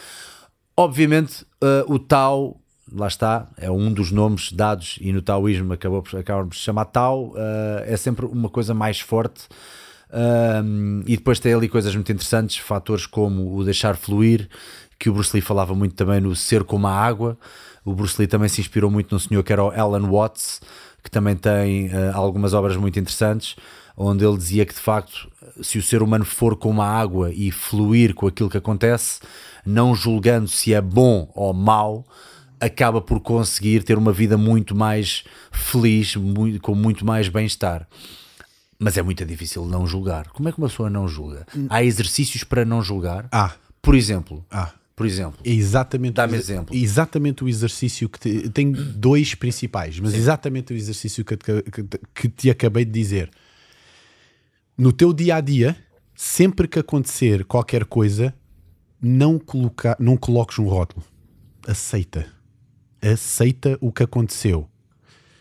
obviamente 0.76 1.42
uh, 1.62 1.92
o 1.92 1.98
Tau 1.98 2.60
lá 2.92 3.06
está, 3.06 3.48
é 3.56 3.70
um 3.70 3.92
dos 3.92 4.10
nomes 4.10 4.50
dados 4.50 4.98
e 5.00 5.12
no 5.12 5.22
taoísmo 5.22 5.72
acabou 5.72 6.02
acabamos 6.18 6.56
por 6.56 6.60
chamar 6.60 6.86
Tao, 6.86 7.28
uh, 7.28 7.36
é 7.84 7.96
sempre 7.96 8.26
uma 8.26 8.48
coisa 8.48 8.74
mais 8.74 8.98
forte. 8.98 9.42
Uh, 10.10 11.02
e 11.06 11.16
depois 11.16 11.38
tem 11.38 11.54
ali 11.54 11.68
coisas 11.68 11.94
muito 11.94 12.10
interessantes, 12.10 12.56
fatores 12.56 13.06
como 13.06 13.56
o 13.56 13.64
deixar 13.64 13.96
fluir, 13.96 14.48
que 14.98 15.08
o 15.08 15.14
Bruce 15.14 15.30
Lee 15.34 15.40
falava 15.40 15.74
muito 15.74 15.94
também 15.94 16.20
no 16.20 16.34
ser 16.34 16.64
como 16.64 16.86
a 16.86 16.92
água. 16.92 17.38
O 17.84 17.94
Bruce 17.94 18.16
Lee 18.18 18.26
também 18.26 18.48
se 18.48 18.60
inspirou 18.60 18.90
muito 18.90 19.12
num 19.12 19.18
senhor 19.18 19.42
que 19.42 19.52
era 19.52 19.64
o 19.64 19.70
Alan 19.70 20.10
Watts, 20.10 20.60
que 21.02 21.10
também 21.10 21.36
tem 21.36 21.88
uh, 21.88 22.10
algumas 22.12 22.52
obras 22.52 22.76
muito 22.76 22.98
interessantes, 22.98 23.56
onde 23.96 24.24
ele 24.24 24.36
dizia 24.36 24.66
que 24.66 24.74
de 24.74 24.80
facto, 24.80 25.30
se 25.62 25.78
o 25.78 25.82
ser 25.82 26.02
humano 26.02 26.24
for 26.24 26.56
como 26.56 26.82
a 26.82 26.86
água 26.86 27.32
e 27.32 27.50
fluir 27.50 28.14
com 28.14 28.26
aquilo 28.26 28.50
que 28.50 28.58
acontece, 28.58 29.20
não 29.64 29.94
julgando 29.94 30.48
se 30.48 30.74
é 30.74 30.80
bom 30.80 31.30
ou 31.34 31.54
mau, 31.54 32.04
acaba 32.58 33.00
por 33.00 33.20
conseguir 33.20 33.82
ter 33.82 33.96
uma 33.96 34.12
vida 34.12 34.36
muito 34.36 34.74
mais 34.74 35.24
feliz, 35.50 36.14
muito, 36.16 36.60
com 36.60 36.74
muito 36.74 37.06
mais 37.06 37.28
bem-estar. 37.28 37.86
Mas 38.82 38.96
é 38.96 39.02
muito 39.02 39.24
difícil 39.26 39.66
não 39.66 39.86
julgar. 39.86 40.28
Como 40.30 40.48
é 40.48 40.52
que 40.52 40.58
uma 40.58 40.68
pessoa 40.68 40.88
não 40.88 41.06
julga? 41.06 41.46
Há 41.68 41.84
exercícios 41.84 42.42
para 42.42 42.64
não 42.64 42.82
julgar? 42.82 43.28
Ah. 43.30 43.52
Por 43.82 43.94
exemplo. 43.94 44.44
Ah. 44.50 44.72
Por 44.96 45.06
exemplo. 45.06 45.38
É 45.44 45.50
exatamente, 45.50 46.14
Dá-me 46.14 46.36
exemplo. 46.36 46.74
exatamente 46.74 47.44
o 47.44 47.48
exercício 47.48 48.08
que 48.08 48.18
te, 48.18 48.48
tem 48.50 48.72
dois 48.72 49.34
principais, 49.34 49.98
mas 50.00 50.12
exatamente 50.14 50.72
o 50.72 50.76
exercício 50.76 51.24
que, 51.24 51.36
te- 51.36 51.62
que 51.70 51.82
te- 51.82 52.00
que 52.14 52.28
te 52.28 52.50
acabei 52.50 52.84
de 52.84 52.90
dizer. 52.90 53.30
No 54.76 54.92
teu 54.92 55.12
dia 55.12 55.36
a 55.36 55.40
dia, 55.40 55.76
sempre 56.14 56.66
que 56.68 56.78
acontecer 56.78 57.44
qualquer 57.44 57.84
coisa, 57.86 58.34
não, 59.00 59.38
coloca, 59.38 59.96
não 59.98 60.16
coloques 60.16 60.58
um 60.58 60.68
rótulo. 60.68 61.02
Aceita. 61.66 62.26
Aceita 63.00 63.78
o 63.80 63.90
que 63.92 64.02
aconteceu. 64.02 64.68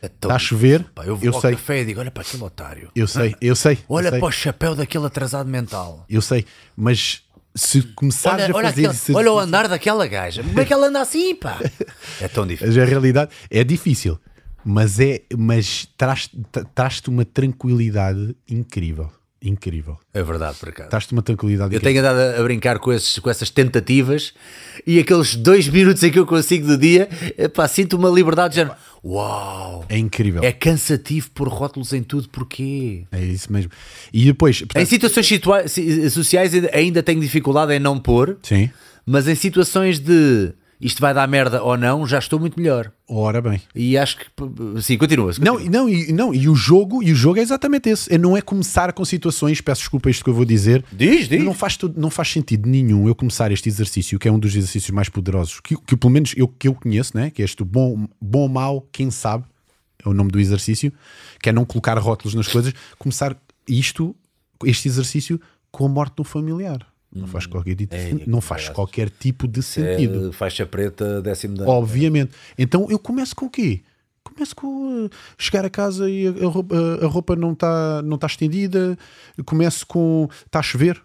Está 0.01 0.35
a 0.35 0.39
chover? 0.39 0.83
Pá, 0.95 1.05
eu 1.05 1.15
vou 1.15 1.25
eu 1.25 1.33
ao 1.35 1.41
sei. 1.41 1.51
café 1.51 1.81
e 1.81 1.85
digo: 1.85 1.99
olha 1.99 2.11
para 2.11 2.23
aquele 2.23 2.43
otário. 2.43 2.89
Eu 2.95 3.07
sei, 3.07 3.35
eu 3.41 3.55
sei. 3.55 3.77
Olha 3.89 4.07
eu 4.07 4.11
sei, 4.11 4.19
para 4.19 4.27
o 4.27 4.31
chapéu 4.31 4.75
daquele 4.75 5.05
atrasado 5.05 5.47
mental. 5.49 6.05
Eu 6.09 6.21
sei, 6.21 6.45
mas 6.75 7.23
se 7.55 7.81
começares 7.81 8.45
Olha, 8.45 8.53
a 8.53 8.55
olha, 8.57 8.67
fazer 8.69 8.81
aquele- 8.81 8.87
exercício- 8.87 9.15
olha 9.15 9.31
o 9.33 9.39
andar 9.39 9.67
daquela 9.67 10.07
gaja. 10.07 10.43
Como 10.43 10.59
é 10.59 10.65
que 10.65 10.71
ela 10.71 10.87
anda 10.87 11.01
assim, 11.01 11.35
pá? 11.35 11.59
É 12.21 12.27
tão 12.27 12.45
difícil. 12.47 12.67
Mas 12.67 12.77
a 12.77 12.85
realidade 12.85 13.31
é 13.49 13.63
difícil, 13.63 14.17
mas 14.63 14.99
é, 14.99 15.21
mas 15.37 15.87
traz- 15.97 16.29
tra- 16.51 16.63
traz-te 16.73 17.09
uma 17.09 17.25
tranquilidade 17.25 18.35
incrível, 18.47 19.11
incrível. 19.41 19.97
É 20.13 20.21
verdade, 20.21 20.57
por 20.59 20.69
acaso. 20.69 20.89
Traz-te 20.89 21.13
uma 21.13 21.21
tranquilidade 21.21 21.73
Eu 21.73 21.79
incrível. 21.79 22.01
tenho 22.03 22.13
andado 22.13 22.39
a, 22.39 22.43
brincar 22.43 22.79
com, 22.79 22.91
esses, 22.91 23.17
com 23.19 23.29
essas 23.29 23.49
tentativas 23.49 24.33
e 24.85 24.99
aqueles 24.99 25.35
dois 25.35 25.67
minutos 25.67 26.03
em 26.03 26.11
que 26.11 26.19
eu 26.19 26.25
consigo 26.25 26.67
do 26.67 26.77
dia, 26.77 27.07
pá, 27.53 27.67
sinto 27.67 27.95
uma 27.95 28.09
liberdade 28.09 28.53
de 28.53 28.55
género. 28.61 28.75
Uau! 29.03 29.85
É 29.87 29.97
incrível. 29.97 30.43
É 30.43 30.51
cansativo 30.51 31.29
pôr 31.31 31.47
rótulos 31.47 31.93
em 31.93 32.03
tudo, 32.03 32.27
porquê? 32.29 33.05
É 33.11 33.23
isso 33.23 33.51
mesmo. 33.51 33.71
E 34.11 34.25
depois, 34.25 34.57
Em 34.57 34.65
portanto, 34.67 34.87
situações 34.89 35.25
situa- 35.27 35.67
si- 35.67 36.09
sociais 36.09 36.53
ainda- 36.53 36.69
ainda 36.73 37.01
tenho 37.03 37.21
dificuldade 37.21 37.71
em 37.73 37.79
não 37.79 37.97
pôr, 37.97 38.37
sim, 38.43 38.69
mas 39.05 39.27
em 39.27 39.35
situações 39.35 39.99
de 39.99 40.51
isto 40.79 41.01
vai 41.01 41.13
dar 41.13 41.27
merda 41.27 41.61
ou 41.61 41.75
não, 41.75 42.07
já 42.07 42.19
estou 42.19 42.39
muito 42.39 42.57
melhor. 42.59 42.91
ora 43.07 43.41
bem. 43.41 43.61
E 43.75 43.97
acho 43.97 44.17
que. 44.17 44.25
Sim, 44.81 44.97
continua. 44.97 45.31
Não, 45.39 45.59
e- 45.59 45.69
não, 45.69 45.89
e, 45.89 46.13
não, 46.13 46.33
e 46.33 46.47
o 46.47 46.55
jogo, 46.55 47.03
e 47.03 47.11
o 47.11 47.15
jogo 47.15 47.37
é 47.39 47.41
exatamente 47.41 47.89
esse. 47.89 48.13
É, 48.13 48.17
não 48.17 48.37
é 48.37 48.41
começar 48.41 48.93
com 48.93 49.03
situações, 49.03 49.59
peço 49.59 49.81
desculpa 49.81 50.09
isto 50.09 50.23
que 50.23 50.29
eu 50.29 50.33
vou 50.33 50.45
dizer. 50.45 50.85
Diz, 50.91 51.27
diz. 51.27 51.43
Não 51.43 51.53
faz, 51.53 51.77
não 51.97 52.09
faz 52.09 52.31
sentido 52.31 52.67
nenhum 52.69 53.07
eu 53.07 53.13
começar 53.15 53.51
este 53.51 53.67
exercício, 53.67 54.17
que 54.17 54.27
é 54.27 54.31
um 54.31 54.39
dos 54.39 54.55
exercícios 54.55 54.91
mais 54.91 55.09
poderosos, 55.09 55.59
que, 55.59 55.75
que 55.75 55.97
pelo 55.97 56.13
menos 56.13 56.33
eu, 56.37 56.47
que 56.47 56.67
eu 56.67 56.73
conheço, 56.73 57.15
né? 57.17 57.29
que 57.29 57.41
é 57.41 57.45
este 57.45 57.63
bom, 57.63 58.07
bom 58.21 58.47
mau, 58.47 58.87
quem 58.91 59.11
sabe, 59.11 59.43
é 60.03 60.07
o 60.07 60.13
nome 60.13 60.31
do 60.31 60.39
exercício, 60.39 60.93
que 61.41 61.49
é 61.49 61.51
não 61.51 61.65
colocar 61.65 61.97
rótulos 61.97 62.33
nas 62.33 62.47
coisas, 62.47 62.73
começar 62.97 63.35
isto, 63.67 64.15
este 64.65 64.87
exercício, 64.87 65.41
com 65.71 65.85
a 65.85 65.89
morte 65.89 66.15
de 66.15 66.21
um 66.21 66.25
familiar. 66.25 66.87
Não 67.11 67.25
faz 67.25 67.45
qualquer, 67.45 67.75
tipo- 67.75 67.95
não 68.29 68.39
faz 68.39 68.69
qualquer 68.69 69.09
tipo 69.09 69.47
de 69.47 69.63
sentido. 69.63 70.29
É, 70.29 70.31
faixa 70.31 70.65
preta, 70.65 71.21
décimo 71.21 71.55
da. 71.57 71.67
Obviamente. 71.67 72.31
Então 72.57 72.87
eu 72.89 72.99
começo 72.99 73.35
com 73.35 73.45
o 73.47 73.49
quê? 73.49 73.81
Começo 74.23 74.55
com 74.55 75.05
uh, 75.05 75.09
chegar 75.37 75.65
a 75.65 75.69
casa 75.71 76.07
e 76.09 76.27
a, 76.27 76.31
a 76.31 76.47
roupa, 76.47 76.75
a 77.01 77.07
roupa 77.07 77.35
não 77.35 77.53
está 77.53 78.01
não 78.03 78.17
tá 78.17 78.27
estendida. 78.27 78.97
Começo 79.45 79.87
com. 79.87 80.29
Está 80.45 80.59
a 80.59 80.63
chover. 80.63 81.01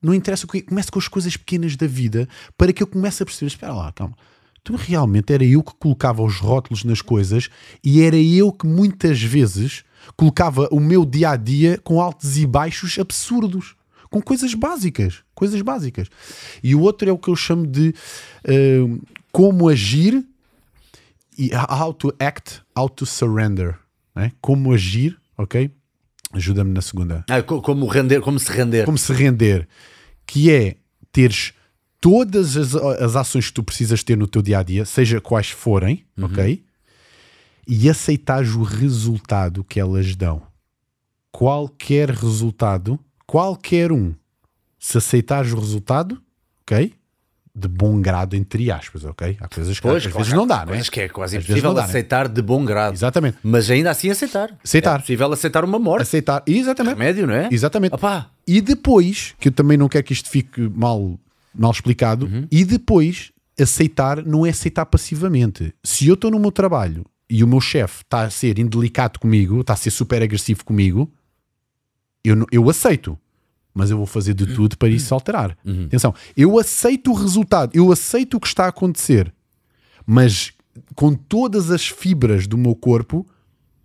Não 0.00 0.14
interessa 0.14 0.46
o 0.46 0.48
que. 0.48 0.62
Começo 0.62 0.92
com 0.92 0.98
as 1.00 1.08
coisas 1.08 1.36
pequenas 1.36 1.74
da 1.74 1.86
vida 1.88 2.28
para 2.56 2.72
que 2.72 2.82
eu 2.82 2.86
comece 2.86 3.22
a 3.22 3.26
perceber. 3.26 3.48
Espera 3.48 3.74
lá, 3.74 3.90
calma. 3.90 4.16
Tu 4.62 4.74
realmente 4.76 5.32
era 5.32 5.44
eu 5.44 5.62
que 5.62 5.74
colocava 5.78 6.22
os 6.22 6.38
rótulos 6.38 6.84
nas 6.84 7.00
coisas 7.00 7.48
e 7.82 8.02
era 8.02 8.16
eu 8.16 8.52
que 8.52 8.66
muitas 8.66 9.20
vezes 9.22 9.84
colocava 10.16 10.68
o 10.70 10.78
meu 10.80 11.04
dia 11.04 11.30
a 11.30 11.36
dia 11.36 11.80
com 11.82 12.00
altos 12.00 12.36
e 12.38 12.46
baixos 12.46 12.96
absurdos. 12.98 13.74
Com 14.16 14.22
coisas 14.22 14.54
básicas. 14.54 15.22
Coisas 15.34 15.60
básicas. 15.60 16.08
E 16.62 16.74
o 16.74 16.80
outro 16.80 17.08
é 17.08 17.12
o 17.12 17.18
que 17.18 17.28
eu 17.28 17.36
chamo 17.36 17.66
de 17.66 17.94
uh, 18.48 19.00
como 19.30 19.68
agir 19.68 20.24
e 21.38 21.50
how 21.54 21.92
to 21.92 22.14
act, 22.18 22.62
how 22.76 22.88
to 22.88 23.04
surrender. 23.04 23.78
né? 24.14 24.32
Como 24.40 24.72
agir, 24.72 25.18
ok? 25.36 25.70
Ajuda-me 26.32 26.72
na 26.72 26.80
segunda. 26.80 27.24
Ah, 27.28 27.42
co- 27.42 27.60
como, 27.60 27.86
render, 27.86 28.20
como 28.22 28.38
se 28.38 28.50
render. 28.50 28.84
Como 28.86 28.96
se 28.96 29.12
render, 29.12 29.68
que 30.26 30.50
é 30.50 30.76
teres 31.12 31.52
todas 32.00 32.56
as, 32.56 32.74
as 32.74 33.16
ações 33.16 33.48
que 33.48 33.52
tu 33.52 33.62
precisas 33.62 34.02
ter 34.02 34.16
no 34.16 34.26
teu 34.26 34.40
dia 34.40 34.58
a 34.60 34.62
dia, 34.62 34.84
seja 34.86 35.20
quais 35.20 35.50
forem, 35.50 36.04
ok? 36.20 36.64
E 37.68 37.90
aceitares 37.90 38.54
o 38.54 38.62
resultado 38.62 39.62
que 39.64 39.78
elas 39.78 40.16
dão. 40.16 40.42
Qualquer 41.30 42.10
resultado, 42.10 42.98
qualquer 43.26 43.90
um, 43.92 44.14
se 44.78 44.98
aceitares 44.98 45.52
o 45.52 45.58
resultado, 45.58 46.20
ok? 46.62 46.92
De 47.58 47.68
bom 47.68 48.00
grado, 48.02 48.36
entre 48.36 48.70
aspas, 48.70 49.02
ok? 49.04 49.36
Há 49.40 49.48
coisas 49.48 49.76
que 49.76 49.82
Pois, 49.82 49.96
às 50.04 50.12
claro, 50.12 50.18
vezes 50.18 50.32
não 50.34 50.46
dá, 50.46 50.56
não 50.56 50.62
é? 50.64 50.66
coisas 50.66 50.90
que 50.90 51.00
é 51.00 51.08
quase 51.08 51.38
Às 51.38 51.44
impossível 51.44 51.72
dá, 51.72 51.82
né? 51.82 51.88
aceitar 51.88 52.28
de 52.28 52.42
bom 52.42 52.62
grado. 52.64 52.92
Exatamente. 52.94 53.38
Mas 53.42 53.70
ainda 53.70 53.90
assim 53.90 54.10
aceitar. 54.10 54.54
Aceitar. 54.62 54.96
É 54.96 54.98
possível 55.00 55.32
aceitar 55.32 55.64
uma 55.64 55.78
morte. 55.78 56.02
Aceitar, 56.02 56.42
exatamente. 56.46 56.98
Remédio, 56.98 57.26
não 57.26 57.34
é? 57.34 57.48
Exatamente. 57.50 57.94
Opá. 57.94 58.30
E 58.46 58.60
depois, 58.60 59.34
que 59.40 59.48
eu 59.48 59.52
também 59.52 59.78
não 59.78 59.88
quero 59.88 60.04
que 60.04 60.12
isto 60.12 60.28
fique 60.28 60.60
mal, 60.74 61.18
mal 61.54 61.70
explicado, 61.70 62.26
Uhum. 62.26 62.46
e 62.50 62.62
depois 62.62 63.32
aceitar 63.58 64.22
não 64.22 64.44
é 64.44 64.50
aceitar 64.50 64.84
passivamente. 64.84 65.74
Se 65.82 66.06
eu 66.06 66.14
estou 66.14 66.30
no 66.30 66.38
meu 66.38 66.52
trabalho 66.52 67.06
e 67.28 67.42
o 67.42 67.46
meu 67.48 67.60
chefe 67.62 68.02
está 68.02 68.20
a 68.20 68.30
ser 68.30 68.58
indelicado 68.58 69.18
comigo, 69.18 69.62
está 69.62 69.72
a 69.72 69.76
ser 69.76 69.90
super 69.90 70.22
agressivo 70.22 70.62
comigo, 70.62 71.10
eu, 72.28 72.46
eu 72.50 72.70
aceito. 72.70 73.18
Mas 73.74 73.90
eu 73.90 73.98
vou 73.98 74.06
fazer 74.06 74.32
de 74.32 74.46
tudo 74.54 74.78
para 74.78 74.88
isso 74.88 75.12
alterar. 75.12 75.56
Uhum. 75.62 75.84
Atenção, 75.84 76.14
eu 76.34 76.58
aceito 76.58 77.10
o 77.10 77.14
resultado, 77.14 77.72
eu 77.74 77.92
aceito 77.92 78.38
o 78.38 78.40
que 78.40 78.46
está 78.46 78.64
a 78.64 78.68
acontecer, 78.68 79.30
mas 80.06 80.52
com 80.94 81.12
todas 81.12 81.70
as 81.70 81.86
fibras 81.86 82.46
do 82.46 82.56
meu 82.56 82.74
corpo, 82.74 83.26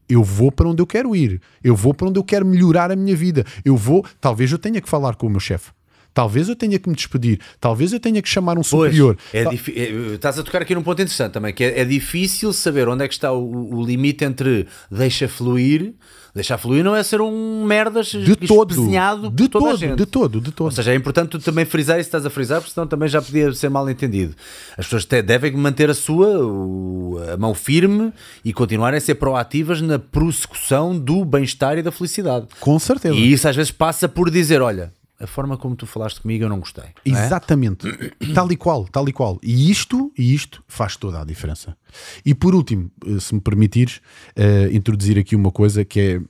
eu 0.07 0.23
vou 0.23 0.51
para 0.51 0.67
onde 0.67 0.81
eu 0.81 0.87
quero 0.87 1.15
ir, 1.15 1.41
eu 1.63 1.75
vou 1.75 1.93
para 1.93 2.07
onde 2.07 2.17
eu 2.17 2.23
quero 2.23 2.45
melhorar 2.45 2.89
a 2.89 2.95
minha 2.95 3.15
vida, 3.15 3.45
eu 3.63 3.75
vou, 3.75 4.05
talvez 4.19 4.51
eu 4.51 4.57
tenha 4.57 4.81
que 4.81 4.89
falar 4.89 5.15
com 5.15 5.27
o 5.27 5.29
meu 5.29 5.39
chefe, 5.39 5.71
talvez 6.13 6.49
eu 6.49 6.55
tenha 6.55 6.77
que 6.79 6.89
me 6.89 6.95
despedir, 6.95 7.39
talvez 7.59 7.93
eu 7.93 7.99
tenha 7.99 8.21
que 8.21 8.29
chamar 8.29 8.57
um 8.57 8.63
superior. 8.63 9.17
Pois, 9.31 9.45
é 9.45 9.81
é, 9.81 10.13
estás 10.15 10.37
a 10.39 10.43
tocar 10.43 10.61
aqui 10.61 10.75
num 10.75 10.83
ponto 10.83 11.01
interessante 11.01 11.31
também, 11.33 11.53
que 11.53 11.63
é, 11.63 11.79
é 11.81 11.85
difícil 11.85 12.51
saber 12.53 12.87
onde 12.89 13.03
é 13.03 13.07
que 13.07 13.13
está 13.13 13.31
o, 13.31 13.75
o 13.75 13.83
limite 13.85 14.23
entre 14.25 14.67
deixa 14.89 15.27
fluir, 15.27 15.93
deixar 16.33 16.57
fluir 16.57 16.83
não 16.83 16.95
é 16.95 17.03
ser 17.03 17.19
um 17.21 17.65
merdas 17.65 18.07
de 18.07 18.35
todo, 18.35 18.73
de 18.73 19.47
toda 19.49 19.65
a 19.65 19.69
todo, 19.71 19.79
gente. 19.79 19.95
de 19.97 20.05
todo, 20.05 20.39
de 20.41 20.51
todo. 20.51 20.65
Ou 20.67 20.71
seja, 20.71 20.91
é 20.91 20.95
importante 20.95 21.29
tu 21.29 21.39
também 21.39 21.65
frisar 21.65 21.99
isso 21.99 22.07
estás 22.07 22.25
a 22.25 22.29
frisar, 22.29 22.59
porque 22.61 22.73
senão 22.73 22.87
também 22.87 23.09
já 23.09 23.21
podia 23.21 23.51
ser 23.53 23.69
mal 23.69 23.89
entendido. 23.89 24.33
As 24.77 24.85
pessoas 24.85 25.05
te- 25.05 25.21
devem 25.21 25.51
manter 25.53 25.89
a 25.89 25.93
sua 25.93 26.27
o- 26.45 27.19
a 27.33 27.37
mão 27.37 27.53
firme 27.53 28.13
e 28.45 28.53
continuarem 28.53 28.97
a 28.97 29.01
ser 29.01 29.15
proativas 29.15 29.81
na 29.81 29.99
prossecução 29.99 30.97
do 30.97 31.23
bem-estar 31.25 31.77
e 31.77 31.81
da 31.81 31.91
felicidade. 31.91 32.47
Com 32.59 32.79
certeza. 32.79 33.13
E 33.15 33.31
isso 33.33 33.47
às 33.47 33.55
vezes 33.55 33.71
passa 33.71 34.07
por 34.07 34.29
dizer: 34.29 34.61
olha, 34.61 34.91
a 35.21 35.27
forma 35.27 35.57
como 35.57 35.75
tu 35.75 35.85
falaste 35.85 36.21
comigo 36.21 36.43
eu 36.45 36.49
não 36.49 36.59
gostei. 36.59 36.85
não 37.05 37.17
é? 37.17 37.25
Exatamente. 37.25 37.87
tal 38.33 38.51
e 38.51 38.57
qual, 38.57 38.85
tal 38.85 39.07
e 39.07 39.13
qual. 39.13 39.39
E 39.43 39.69
isto, 39.69 40.11
e 40.17 40.33
isto 40.33 40.63
faz 40.67 40.95
toda 40.95 41.21
a 41.21 41.25
diferença. 41.25 41.77
E 42.25 42.33
por 42.33 42.55
último, 42.55 42.91
eh, 43.05 43.19
se 43.19 43.33
me 43.33 43.41
permitires, 43.41 44.01
eh, 44.35 44.69
introduzir 44.71 45.17
aqui 45.17 45.35
uma 45.35 45.51
coisa 45.51 45.85
que 45.85 45.99
é 45.99 46.21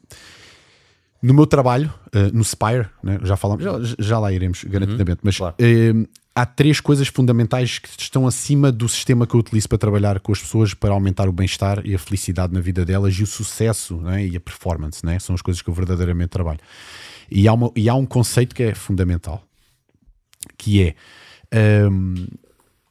no 1.21 1.33
meu 1.33 1.45
trabalho, 1.45 1.93
eh, 2.11 2.31
no 2.33 2.43
Spire, 2.43 2.87
né, 3.03 3.19
já 3.23 3.37
falamos, 3.37 3.63
já, 3.63 3.73
já 3.99 4.19
lá 4.19 4.31
iremos 4.31 4.63
garantidamente, 4.63 5.19
mas 5.21 5.37
claro. 5.37 5.55
eh, 5.59 5.93
há 6.33 6.45
três 6.47 6.79
coisas 6.79 7.07
fundamentais 7.07 7.77
que 7.77 7.89
estão 7.99 8.25
acima 8.25 8.71
do 8.71 8.89
sistema 8.89 9.27
que 9.27 9.35
eu 9.35 9.39
utilizo 9.39 9.69
para 9.69 9.77
trabalhar 9.77 10.19
com 10.19 10.31
as 10.31 10.39
pessoas 10.39 10.73
para 10.73 10.91
aumentar 10.91 11.29
o 11.29 11.31
bem-estar 11.31 11.85
e 11.85 11.93
a 11.93 11.99
felicidade 11.99 12.53
na 12.53 12.59
vida 12.59 12.83
delas 12.83 13.13
e 13.15 13.23
o 13.23 13.27
sucesso 13.27 13.97
né, 13.97 14.25
e 14.25 14.35
a 14.35 14.39
performance, 14.39 15.05
né, 15.05 15.19
são 15.19 15.35
as 15.35 15.43
coisas 15.43 15.61
que 15.61 15.69
eu 15.69 15.73
verdadeiramente 15.73 16.29
trabalho. 16.29 16.59
E 17.31 17.47
há, 17.47 17.53
uma- 17.53 17.71
e 17.75 17.87
há 17.87 17.95
um 17.95 18.05
conceito 18.05 18.53
que 18.53 18.61
é 18.63 18.75
fundamental, 18.75 19.41
que 20.57 20.83
é. 20.83 20.95
hum, 21.89 22.27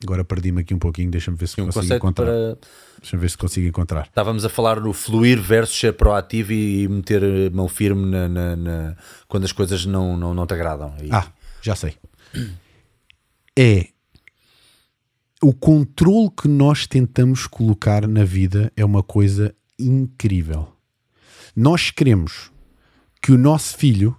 agora 0.03 0.25
perdi-me 0.25 0.63
aqui 0.63 0.73
um 0.75 0.79
pouquinho, 0.79 1.11
deixa-me 1.11 1.37
ver 1.37 1.47
se 1.47 1.61
Um 1.61 1.67
consigo 1.67 1.95
encontrar. 1.95 2.25
para. 2.25 2.59
Deixa-me 3.01 3.21
ver 3.23 3.31
se 3.31 3.37
consigo 3.39 3.67
encontrar. 3.67 4.07
Estávamos 4.07 4.45
a 4.45 4.49
falar 4.49 4.81
no 4.81 4.93
fluir 4.93 5.41
versus 5.41 5.79
ser 5.79 5.93
proativo 5.95 6.53
e 6.53 6.87
meter 6.89 7.23
a 7.23 7.51
mão 7.55 7.69
firme 7.69 8.05
na, 8.07 8.29
na- 8.29 8.57
na- 8.57 8.97
quando 9.29 9.45
as 9.45 9.53
coisas 9.53 9.85
não, 9.87 10.17
não, 10.17 10.35
não 10.35 10.47
te 10.47 10.55
agradam. 10.55 10.95
E- 11.03 11.09
Ah, 11.11 11.31
já 11.63 11.75
sei. 11.77 11.95
É 13.59 13.89
o 15.43 15.55
controle 15.55 16.31
que 16.31 16.47
nós 16.49 16.87
tentamos 16.87 17.47
colocar 17.47 18.07
na 18.07 18.25
vida 18.25 18.71
é 18.77 18.85
uma 18.85 19.03
coisa 19.03 19.55
incrível. 19.79 20.69
Nós 21.57 21.91
queremos 21.91 22.51
que 23.23 23.33
o 23.33 23.39
nosso 23.39 23.77
filho 23.77 24.15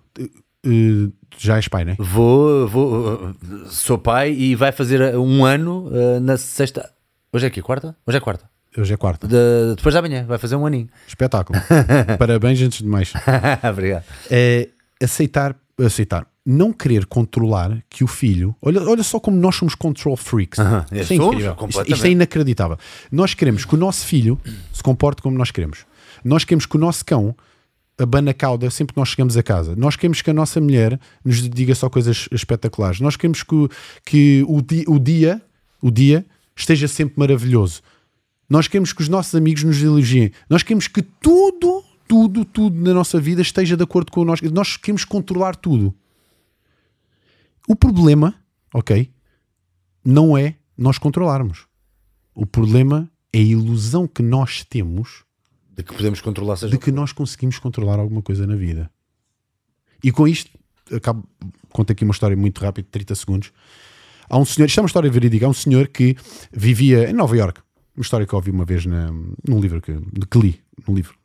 eh, 0.66 0.70
eh, 0.70 1.10
já 1.38 1.56
és 1.58 1.68
pai, 1.68 1.86
não 1.86 1.94
é? 1.94 1.96
Vou, 1.98 2.68
vou, 2.68 3.36
sou 3.68 3.98
pai 3.98 4.32
e 4.34 4.56
vai 4.56 4.72
fazer 4.72 5.16
um 5.18 5.44
ano 5.46 5.88
uh, 5.88 6.20
na 6.20 6.38
sexta. 6.38 6.92
Hoje 7.34 7.46
é 7.46 7.48
aqui, 7.48 7.62
quarta? 7.62 7.96
Hoje 8.06 8.18
é 8.18 8.20
quarta. 8.22 8.50
Hoje 8.78 8.94
é 8.94 8.98
quarta. 8.98 9.28
De- 9.28 9.76
depois 9.76 9.94
da 9.96 10.02
manhã, 10.02 10.26
vai 10.26 10.38
fazer 10.38 10.56
um 10.56 10.66
aninho. 10.66 10.88
Espetáculo. 11.08 11.60
Parabéns 12.20 12.62
antes 12.62 12.80
de 12.80 12.88
mais. 12.88 13.12
Obrigado. 13.70 14.04
é 14.30 14.70
aceitar, 15.02 15.56
aceitar, 15.84 16.26
não 16.46 16.72
querer 16.72 17.06
controlar 17.06 17.82
que 17.90 18.04
o 18.04 18.08
filho. 18.08 18.56
Olha, 18.62 18.82
olha 18.84 19.04
só 19.04 19.20
como 19.20 19.36
nós 19.38 19.56
somos 19.56 19.76
control 19.76 20.16
freaks. 20.16 20.60
Aham, 20.60 20.86
Isto 20.92 21.14
é 21.14 21.16
incrível. 21.16 21.40
Isto, 21.52 21.56
completamente. 21.56 21.94
isto 21.96 22.06
é 22.06 22.10
inacreditável. 22.12 22.78
Nós 23.12 23.34
queremos 23.34 23.66
que 23.66 23.74
o 23.74 23.78
nosso 23.78 24.06
filho 24.06 24.40
se 24.72 24.84
comporte 24.84 25.22
como 25.22 25.38
nós 25.38 25.52
queremos. 25.52 25.86
Nós 26.24 26.44
queremos 26.44 26.66
que 26.66 26.76
o 26.76 26.80
nosso 26.80 27.04
cão 27.04 27.36
abana 28.02 28.34
cauda 28.34 28.70
sempre 28.70 28.94
que 28.94 29.00
nós 29.00 29.10
chegamos 29.10 29.36
a 29.38 29.44
casa. 29.44 29.76
Nós 29.76 29.96
queremos 29.96 30.22
que 30.22 30.30
a 30.30 30.34
nossa 30.34 30.60
mulher 30.60 31.00
nos 31.24 31.48
diga 31.50 31.74
só 31.76 31.90
coisas 31.90 32.28
espetaculares. 32.32 33.00
Nós 33.00 33.16
queremos 33.16 33.44
que, 33.44 33.56
o- 33.56 33.70
que 34.06 34.46
o, 34.48 34.62
di- 34.62 34.86
o 34.88 35.00
dia, 35.00 35.42
o 35.82 35.90
dia 35.92 36.26
esteja 36.56 36.88
sempre 36.88 37.16
maravilhoso. 37.18 37.82
Nós 38.50 38.68
queremos 38.68 38.92
que 38.94 39.02
os 39.02 39.08
nossos 39.10 39.34
amigos 39.36 39.64
nos 39.64 39.82
elogiem. 39.82 40.32
Nós 40.50 40.62
queremos 40.64 40.88
que 40.88 41.02
tudo, 41.02 41.84
tudo, 42.08 42.44
tudo 42.44 42.76
na 42.82 42.94
nossa 42.94 43.20
vida 43.20 43.42
esteja 43.42 43.78
de 43.78 43.84
acordo 43.84 44.12
com 44.12 44.26
nós. 44.26 44.42
Nós 44.42 44.76
queremos 44.78 45.06
controlar 45.06 45.56
tudo. 45.56 45.94
O 47.68 47.76
problema, 47.76 48.36
ok, 48.74 49.10
não 50.04 50.38
é 50.38 50.56
nós 50.78 50.98
controlarmos. 50.98 51.66
O 52.34 52.46
problema 52.46 53.10
é 53.32 53.38
a 53.38 53.42
ilusão 53.42 54.08
que 54.08 54.22
nós 54.24 54.64
temos 54.66 55.24
De 55.76 55.84
que 55.84 55.96
podemos 55.96 56.22
controlar 56.22 56.58
seja 56.58 56.72
de 56.72 56.78
que 56.78 56.92
nós 56.92 57.12
conseguimos 57.12 57.58
controlar 57.58 58.00
alguma 58.00 58.22
coisa 58.22 58.46
na 58.46 58.56
vida. 58.56 58.92
E 60.04 60.12
com 60.12 60.28
isto, 60.28 60.52
acabo, 60.94 61.28
conto 61.70 61.92
aqui 61.92 62.04
uma 62.04 62.12
história 62.12 62.36
muito 62.36 62.60
rápida, 62.60 62.88
30 62.92 63.16
segundos. 63.16 63.52
Há 64.30 64.38
um 64.38 64.46
senhor, 64.46 64.68
isto 64.68 64.80
é 64.80 64.82
uma 64.82 64.88
história 64.88 65.10
verídica, 65.10 65.46
há 65.46 65.50
um 65.50 65.54
senhor 65.54 65.88
que 65.88 66.16
vivia 66.52 67.10
em 67.10 67.14
Nova 67.14 67.36
York. 67.36 67.62
Uma 67.96 68.02
história 68.02 68.26
que 68.26 68.34
eu 68.34 68.38
ouvi 68.38 68.52
uma 68.52 68.66
vez 68.66 68.86
na, 68.86 69.12
num 69.48 69.60
livro 69.60 69.82
que, 69.82 69.94
que 70.30 70.40
li, 70.40 70.62
num 70.88 70.96
livro. 70.96 71.16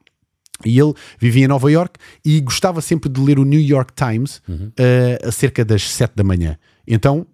E 0.65 0.79
ele 0.79 0.95
vivia 1.19 1.45
em 1.45 1.49
Nova 1.49 1.71
York 1.71 1.99
e 2.25 2.41
gostava 2.41 2.81
sempre 2.81 3.09
de 3.09 3.21
ler 3.21 3.39
o 3.39 3.45
New 3.45 3.61
York 3.61 3.93
Times 3.95 4.43
eh, 4.77 5.19
acerca 5.23 5.65
das 5.65 5.91
7 5.91 6.15
da 6.17 6.25
manhã. 6.25 6.59
Então, 6.87 7.27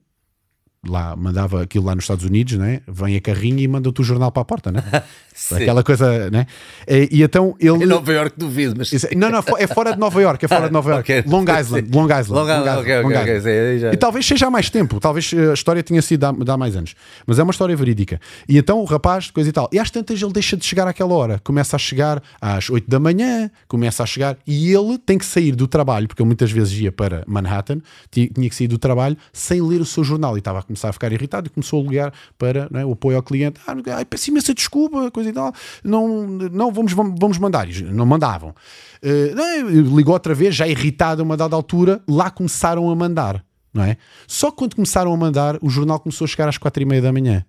lá 0.88 1.14
mandava 1.14 1.62
aquilo 1.62 1.84
lá 1.86 1.94
nos 1.94 2.04
Estados 2.04 2.24
Unidos, 2.24 2.54
né? 2.58 2.80
vem 2.88 3.14
a 3.16 3.20
carrinha 3.20 3.62
e 3.62 3.68
manda-te 3.68 4.00
o 4.00 4.04
jornal 4.04 4.32
para 4.32 4.42
a 4.42 4.44
porta, 4.44 4.72
né? 4.72 4.82
Aquela 5.50 5.82
coisa, 5.82 6.28
né? 6.30 6.46
E, 6.86 7.22
então 7.22 7.56
ele. 7.58 7.84
Em 7.84 7.86
Nova 7.86 8.12
York 8.12 8.34
duvido, 8.38 8.74
mas. 8.76 8.92
Isso- 8.92 9.06
Não, 9.16 9.30
não, 9.30 9.42
fo- 9.42 9.56
é 9.56 9.66
fora 9.66 9.92
de 9.94 9.98
Nova 9.98 10.20
York, 10.20 10.44
é 10.44 10.48
fora 10.48 10.66
de 10.66 10.72
Nova 10.72 10.90
York. 11.00 11.10
Ok. 11.20 11.24
Long 11.30 11.42
Island, 11.44 11.88
Long 11.90 12.04
Island. 12.04 12.30
Long 12.32 12.44
Island, 12.44 12.68
ok, 12.68 12.78
ok, 12.80 13.02
Long 13.02 13.08
ok, 13.22 13.36
Island. 13.36 13.48
aí 13.48 13.78
já- 13.78 13.92
E 13.92 13.96
talvez 13.96 14.26
seja 14.26 14.46
há 14.48 14.50
mais 14.50 14.68
tempo, 14.68 15.00
talvez 15.00 15.32
eh, 15.32 15.50
a 15.50 15.54
história 15.54 15.82
tenha 15.82 16.02
sido 16.02 16.24
há, 16.24 16.28
há 16.52 16.56
mais 16.58 16.76
anos, 16.76 16.94
mas 17.26 17.38
é 17.38 17.42
uma 17.42 17.50
história 17.52 17.74
verídica. 17.74 18.20
E 18.48 18.58
então 18.58 18.80
o 18.80 18.84
rapaz, 18.84 19.30
coisa 19.30 19.48
e 19.48 19.52
tal, 19.52 19.70
e 19.72 19.78
às 19.78 19.90
tantas 19.90 20.20
ele 20.20 20.32
deixa 20.32 20.54
de 20.56 20.64
chegar 20.66 20.86
àquela 20.86 21.14
hora, 21.14 21.40
começa 21.42 21.76
a 21.76 21.78
chegar 21.78 22.22
às 22.40 22.68
8 22.68 22.88
da 22.90 23.00
manhã, 23.00 23.50
começa 23.66 24.02
a 24.02 24.06
chegar, 24.06 24.36
e 24.46 24.70
ele 24.70 24.98
tem 24.98 25.16
que 25.16 25.24
sair 25.24 25.52
do 25.56 25.66
trabalho, 25.66 26.08
porque 26.08 26.20
ele 26.22 26.26
muitas 26.26 26.50
vezes 26.52 26.78
ia 26.78 26.92
para 26.92 27.24
Manhattan, 27.26 27.78
ti- 28.10 28.30
tinha 28.34 28.48
que 28.50 28.54
sair 28.54 28.68
do 28.68 28.76
trabalho 28.78 29.16
sem 29.32 29.62
ler 29.62 29.80
o 29.80 29.86
seu 29.86 30.04
jornal, 30.04 30.36
e 30.36 30.40
estava 30.40 30.58
a 30.58 30.62
começar 30.72 30.88
a 30.88 30.92
ficar 30.92 31.12
irritado 31.12 31.46
e 31.46 31.50
começou 31.50 31.80
a 31.80 31.88
ligar 31.88 32.14
para 32.38 32.68
não 32.70 32.80
é, 32.80 32.84
o 32.84 32.92
apoio 32.92 33.16
ao 33.16 33.22
cliente. 33.22 33.60
Ah, 33.66 33.74
peço 34.08 34.30
imensa 34.30 34.54
desculpa, 34.54 35.10
coisa 35.10 35.30
e 35.30 35.32
tal, 35.32 35.52
não, 35.84 36.26
não 36.26 36.72
vamos, 36.72 36.92
vamos, 36.92 37.38
mandar. 37.38 37.68
E 37.68 37.82
não 37.82 38.06
mandavam. 38.06 38.54
Eh, 39.02 39.34
não, 39.34 39.96
ligou 39.96 40.14
outra 40.14 40.34
vez, 40.34 40.54
já 40.54 40.66
irritado 40.66 41.22
a 41.22 41.24
uma 41.24 41.36
dada 41.36 41.54
altura, 41.54 42.02
lá 42.08 42.30
começaram 42.30 42.90
a 42.90 42.96
mandar. 42.96 43.44
Não 43.72 43.82
é? 43.84 43.96
Só 44.26 44.50
quando 44.50 44.74
começaram 44.74 45.12
a 45.12 45.16
mandar, 45.16 45.58
o 45.62 45.70
jornal 45.70 45.98
começou 45.98 46.24
a 46.24 46.28
chegar 46.28 46.48
às 46.48 46.58
quatro 46.58 46.82
e 46.82 46.86
meia 46.86 47.00
da 47.00 47.12
manhã. 47.12 47.44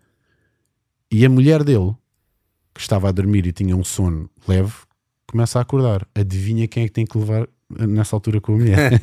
E 1.11 1.25
a 1.25 1.29
mulher 1.29 1.63
dele, 1.63 1.93
que 2.73 2.81
estava 2.81 3.09
a 3.09 3.11
dormir 3.11 3.45
e 3.45 3.51
tinha 3.51 3.75
um 3.75 3.83
sono 3.83 4.29
leve, 4.47 4.73
começa 5.27 5.59
a 5.59 5.61
acordar. 5.61 6.07
Adivinha 6.15 6.67
quem 6.67 6.83
é 6.83 6.87
que 6.87 6.93
tem 6.93 7.05
que 7.05 7.17
levar 7.17 7.43
eh, 7.77 7.87
nessa 7.87 8.15
altura 8.15 8.39
com 8.41 8.53
a 8.53 8.57
mulher? 8.57 8.99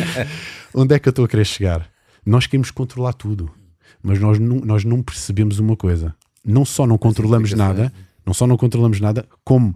Onde 0.74 0.94
é 0.94 0.98
que 0.98 1.08
eu 1.08 1.10
estou 1.10 1.24
a 1.24 1.28
querer 1.28 1.44
chegar? 1.44 1.93
Nós 2.24 2.46
queremos 2.46 2.70
controlar 2.70 3.12
tudo, 3.12 3.50
mas 4.02 4.18
nós 4.18 4.38
não, 4.38 4.56
nós 4.56 4.84
não 4.84 5.02
percebemos 5.02 5.58
uma 5.58 5.76
coisa. 5.76 6.14
Não 6.44 6.64
só 6.64 6.86
não 6.86 6.98
controlamos 6.98 7.52
nada, 7.52 7.92
não 8.24 8.32
só 8.32 8.46
não 8.46 8.56
controlamos 8.56 9.00
nada, 9.00 9.26
como 9.44 9.74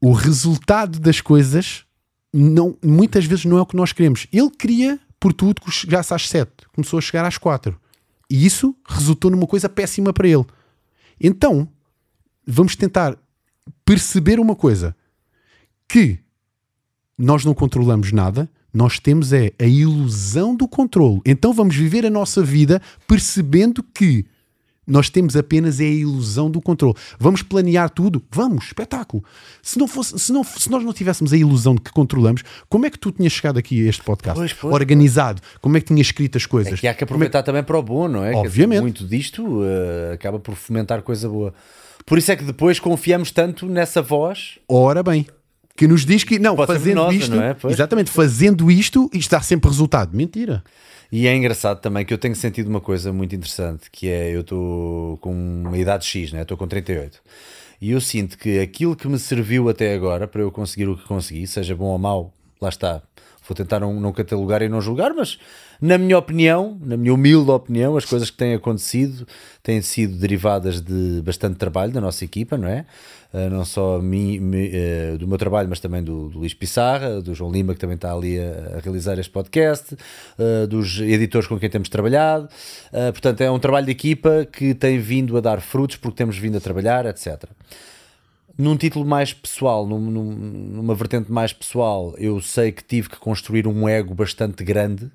o 0.00 0.12
resultado 0.12 0.98
das 0.98 1.20
coisas 1.20 1.84
não, 2.32 2.76
muitas 2.84 3.24
vezes 3.24 3.44
não 3.44 3.58
é 3.58 3.60
o 3.60 3.66
que 3.66 3.76
nós 3.76 3.92
queremos. 3.92 4.26
Ele 4.32 4.50
queria, 4.50 4.98
por 5.18 5.32
tudo, 5.32 5.60
que 5.60 5.70
chegasse 5.70 6.14
às 6.14 6.28
7, 6.28 6.50
começou 6.72 6.98
a 6.98 7.02
chegar 7.02 7.24
às 7.24 7.36
4. 7.36 7.78
E 8.28 8.46
isso 8.46 8.74
resultou 8.88 9.30
numa 9.30 9.46
coisa 9.46 9.68
péssima 9.68 10.12
para 10.12 10.28
ele. 10.28 10.44
Então, 11.20 11.68
vamos 12.46 12.76
tentar 12.76 13.18
perceber 13.84 14.38
uma 14.38 14.54
coisa: 14.54 14.96
que 15.88 16.18
nós 17.18 17.44
não 17.44 17.52
controlamos 17.52 18.12
nada, 18.12 18.48
nós 18.72 18.98
temos 18.98 19.32
é 19.32 19.52
a 19.58 19.64
ilusão 19.64 20.54
do 20.54 20.68
controle. 20.68 21.20
Então 21.24 21.52
vamos 21.52 21.76
viver 21.76 22.06
a 22.06 22.10
nossa 22.10 22.42
vida 22.42 22.80
percebendo 23.06 23.82
que 23.82 24.24
nós 24.90 25.08
temos 25.08 25.36
apenas 25.36 25.80
é 25.80 25.84
a 25.84 25.88
ilusão 25.88 26.50
do 26.50 26.60
controle. 26.60 26.96
Vamos 27.18 27.42
planear 27.42 27.88
tudo? 27.88 28.22
Vamos, 28.30 28.66
espetáculo. 28.66 29.22
Se, 29.62 29.78
não 29.78 29.86
fosse, 29.86 30.18
se, 30.18 30.32
não, 30.32 30.42
se 30.42 30.68
nós 30.68 30.82
não 30.82 30.92
tivéssemos 30.92 31.32
a 31.32 31.36
ilusão 31.36 31.76
de 31.76 31.80
que 31.80 31.92
controlamos, 31.92 32.42
como 32.68 32.86
é 32.86 32.90
que 32.90 32.98
tu 32.98 33.12
tinhas 33.12 33.32
chegado 33.32 33.58
aqui 33.58 33.86
a 33.86 33.88
este 33.88 34.02
podcast? 34.02 34.38
Pois, 34.38 34.52
pois. 34.52 34.74
Organizado? 34.74 35.40
Como 35.60 35.76
é 35.76 35.80
que 35.80 35.86
tinhas 35.86 36.08
escrito 36.08 36.36
as 36.36 36.44
coisas? 36.44 36.74
É 36.74 36.76
que 36.76 36.88
há 36.88 36.94
que 36.94 37.04
aproveitar 37.04 37.42
também 37.42 37.62
para 37.62 37.78
o 37.78 37.82
bom, 37.82 38.08
não 38.08 38.24
é? 38.24 38.34
Obviamente. 38.34 38.80
muito 38.80 39.06
disto 39.06 39.62
eh, 39.62 40.14
acaba 40.14 40.40
por 40.40 40.56
fomentar 40.56 41.02
coisa 41.02 41.28
boa. 41.28 41.54
Por 42.04 42.18
isso 42.18 42.32
é 42.32 42.36
que 42.36 42.42
depois 42.42 42.80
confiamos 42.80 43.30
tanto 43.30 43.66
nessa 43.66 44.02
voz. 44.02 44.58
Ora 44.66 45.02
bem, 45.02 45.26
que 45.76 45.86
nos 45.86 46.04
diz 46.04 46.24
que 46.24 46.38
não, 46.38 46.56
Pode 46.56 46.72
fazendo 46.72 47.12
isto, 47.12 47.34
não 47.34 47.42
é? 47.42 47.56
Exatamente, 47.68 48.10
fazendo 48.10 48.70
isto, 48.70 49.10
isto 49.12 49.30
dá 49.30 49.40
sempre 49.40 49.70
resultado. 49.70 50.14
Mentira. 50.16 50.62
E 51.12 51.26
é 51.26 51.34
engraçado 51.34 51.80
também 51.80 52.04
que 52.04 52.14
eu 52.14 52.18
tenho 52.18 52.36
sentido 52.36 52.68
uma 52.68 52.80
coisa 52.80 53.12
muito 53.12 53.34
interessante, 53.34 53.90
que 53.90 54.08
é 54.08 54.34
eu 54.34 54.42
estou 54.42 55.16
com 55.18 55.32
uma 55.32 55.76
idade 55.76 56.04
X, 56.04 56.32
né? 56.32 56.42
estou 56.42 56.56
com 56.56 56.68
38. 56.68 57.20
E 57.80 57.90
eu 57.90 58.00
sinto 58.00 58.38
que 58.38 58.60
aquilo 58.60 58.94
que 58.94 59.08
me 59.08 59.18
serviu 59.18 59.68
até 59.68 59.94
agora 59.94 60.28
para 60.28 60.42
eu 60.42 60.52
conseguir 60.52 60.86
o 60.86 60.96
que 60.96 61.04
consegui, 61.04 61.46
seja 61.46 61.74
bom 61.74 61.86
ou 61.86 61.98
mau, 61.98 62.32
lá 62.60 62.68
está. 62.68 63.02
Vou 63.48 63.56
tentar 63.56 63.80
não, 63.80 63.98
não 63.98 64.12
catalogar 64.12 64.62
e 64.62 64.68
não 64.68 64.80
julgar, 64.80 65.12
mas 65.12 65.38
na 65.80 65.96
minha 65.96 66.18
opinião, 66.18 66.78
na 66.84 66.96
minha 66.96 67.14
humilde 67.14 67.50
opinião, 67.50 67.96
as 67.96 68.04
coisas 68.04 68.30
que 68.30 68.36
têm 68.36 68.54
acontecido 68.54 69.26
têm 69.62 69.80
sido 69.80 70.16
derivadas 70.16 70.80
de 70.80 71.22
bastante 71.24 71.56
trabalho 71.56 71.92
da 71.92 72.00
nossa 72.00 72.24
equipa, 72.24 72.56
não 72.58 72.68
é? 72.68 72.84
Uh, 73.32 73.48
não 73.48 73.64
só 73.64 73.98
uh, 73.98 75.18
do 75.18 75.28
meu 75.28 75.38
trabalho, 75.38 75.68
mas 75.68 75.78
também 75.78 76.02
do, 76.02 76.28
do, 76.28 76.40
Luís 76.40 76.52
Pissarra, 76.52 77.22
do 77.22 77.34
João 77.34 77.50
Lima, 77.50 77.74
que 77.74 77.80
também 77.80 77.94
está 77.94 78.12
ali 78.12 78.38
a, 78.38 78.76
a 78.76 78.80
realizar 78.80 79.18
este 79.18 79.30
podcast, 79.30 79.94
uh, 79.94 80.66
dos 80.66 81.00
editores 81.00 81.46
com 81.46 81.58
quem 81.58 81.70
temos 81.70 81.88
trabalhado. 81.88 82.48
portanto, 83.12 83.40
é 83.40 83.50
um 83.50 83.58
trabalho 83.58 83.86
de 83.86 83.92
equipa 83.92 84.46
que 84.50 84.74
tem 84.74 84.98
vindo 84.98 85.36
a 85.36 85.40
dar 85.40 85.60
frutos 85.60 85.96
porque 85.96 86.16
temos 86.16 86.36
vindo 86.36 86.56
a 86.56 86.60
trabalhar, 86.60 87.06
etc 87.06 87.44
num 88.58 88.76
título 88.76 89.06
mais 89.06 89.32
pessoal, 89.32 89.86
num, 89.86 89.98
num, 89.98 90.34
numa 90.34 90.94
vertente 90.94 91.32
mais 91.32 91.50
pessoal, 91.50 92.14
eu 92.18 92.42
sei 92.42 92.70
que 92.70 92.84
tive 92.84 93.08
que 93.08 93.16
construir 93.16 93.66
um 93.66 93.88
ego 93.88 94.14
bastante 94.14 94.62
grande. 94.62 95.10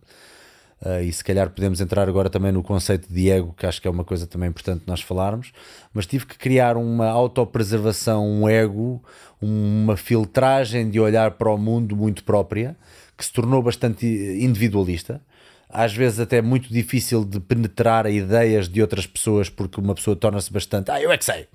Uh, 0.86 1.02
e 1.02 1.12
se 1.12 1.24
calhar 1.24 1.50
podemos 1.50 1.82
entrar 1.82 2.08
agora 2.08 2.30
também 2.30 2.52
no 2.52 2.62
conceito 2.62 3.12
de 3.12 3.32
ego, 3.32 3.56
que 3.58 3.66
acho 3.66 3.82
que 3.82 3.88
é 3.88 3.92
uma 3.92 4.04
coisa 4.04 4.28
também 4.28 4.50
importante 4.50 4.84
nós 4.86 5.02
falarmos, 5.02 5.52
mas 5.92 6.06
tive 6.06 6.28
que 6.28 6.38
criar 6.38 6.78
uma 6.78 7.08
autopreservação, 7.08 8.24
um 8.24 8.48
ego, 8.48 9.04
uma 9.42 9.98
filtragem 9.98 10.92
de 10.92 11.00
olhar 11.00 11.32
para 11.32 11.50
o 11.50 11.58
mundo 11.58 11.96
muito 11.96 12.24
própria, 12.24 12.78
que 13.18 13.26
se 13.26 13.34
tornou 13.34 13.64
bastante 13.64 14.06
individualista, 14.06 15.20
às 15.68 15.92
vezes 15.92 16.20
até 16.20 16.40
muito 16.40 16.72
difícil 16.72 17.26
de 17.26 17.40
penetrar 17.40 18.06
ideias 18.06 18.70
de 18.70 18.80
outras 18.80 19.08
pessoas, 19.08 19.50
porque 19.50 19.82
uma 19.82 19.96
pessoa 19.96 20.16
torna-se 20.16 20.54
bastante, 20.54 20.92
ah, 20.92 21.02
eu 21.02 21.12
é 21.12 21.18
que 21.18 21.26
sei 21.26 21.48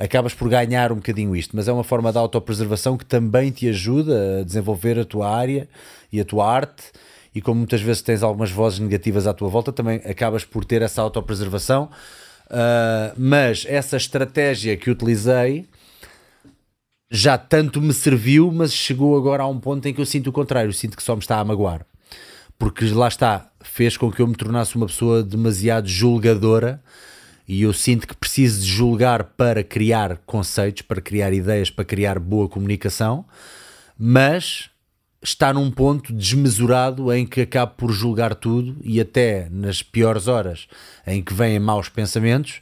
acabas 0.00 0.32
por 0.32 0.48
ganhar 0.48 0.90
um 0.90 0.96
bocadinho 0.96 1.36
isto, 1.36 1.54
mas 1.54 1.68
é 1.68 1.72
uma 1.72 1.84
forma 1.84 2.10
de 2.10 2.16
autopreservação 2.16 2.96
que 2.96 3.04
também 3.04 3.50
te 3.50 3.68
ajuda 3.68 4.40
a 4.40 4.42
desenvolver 4.42 4.98
a 4.98 5.04
tua 5.04 5.28
área 5.28 5.68
e 6.10 6.18
a 6.18 6.24
tua 6.24 6.50
arte. 6.50 6.84
E 7.34 7.40
como 7.40 7.58
muitas 7.58 7.80
vezes 7.80 8.02
tens 8.02 8.22
algumas 8.22 8.50
vozes 8.50 8.78
negativas 8.78 9.26
à 9.26 9.32
tua 9.32 9.48
volta, 9.48 9.72
também 9.72 9.96
acabas 10.04 10.44
por 10.44 10.64
ter 10.64 10.82
essa 10.82 11.00
autopreservação. 11.00 11.90
Uh, 12.46 13.14
mas 13.16 13.64
essa 13.68 13.96
estratégia 13.96 14.76
que 14.76 14.90
utilizei 14.90 15.68
já 17.10 17.36
tanto 17.36 17.80
me 17.80 17.92
serviu, 17.92 18.52
mas 18.52 18.72
chegou 18.72 19.16
agora 19.16 19.42
a 19.42 19.48
um 19.48 19.58
ponto 19.58 19.86
em 19.86 19.92
que 19.92 20.00
eu 20.00 20.06
sinto 20.06 20.28
o 20.28 20.32
contrário, 20.32 20.72
sinto 20.72 20.96
que 20.96 21.02
só 21.02 21.14
me 21.14 21.20
está 21.20 21.38
a 21.38 21.44
magoar. 21.44 21.84
Porque 22.58 22.84
lá 22.86 23.08
está, 23.08 23.50
fez 23.62 23.96
com 23.96 24.12
que 24.12 24.20
eu 24.20 24.26
me 24.26 24.34
tornasse 24.34 24.76
uma 24.76 24.86
pessoa 24.86 25.22
demasiado 25.22 25.88
julgadora 25.88 26.80
e 27.48 27.62
eu 27.62 27.72
sinto 27.72 28.06
que 28.06 28.14
preciso 28.14 28.60
de 28.60 28.66
julgar 28.68 29.24
para 29.24 29.64
criar 29.64 30.18
conceitos, 30.24 30.82
para 30.82 31.00
criar 31.00 31.32
ideias, 31.32 31.68
para 31.68 31.84
criar 31.84 32.18
boa 32.20 32.48
comunicação, 32.48 33.24
mas 33.98 34.69
está 35.22 35.52
num 35.52 35.70
ponto 35.70 36.12
desmesurado 36.12 37.12
em 37.12 37.26
que 37.26 37.42
acabo 37.42 37.74
por 37.76 37.92
julgar 37.92 38.34
tudo 38.34 38.76
e 38.82 39.00
até 39.00 39.48
nas 39.50 39.82
piores 39.82 40.26
horas 40.26 40.66
em 41.06 41.22
que 41.22 41.34
vêm 41.34 41.58
maus 41.58 41.88
pensamentos, 41.88 42.60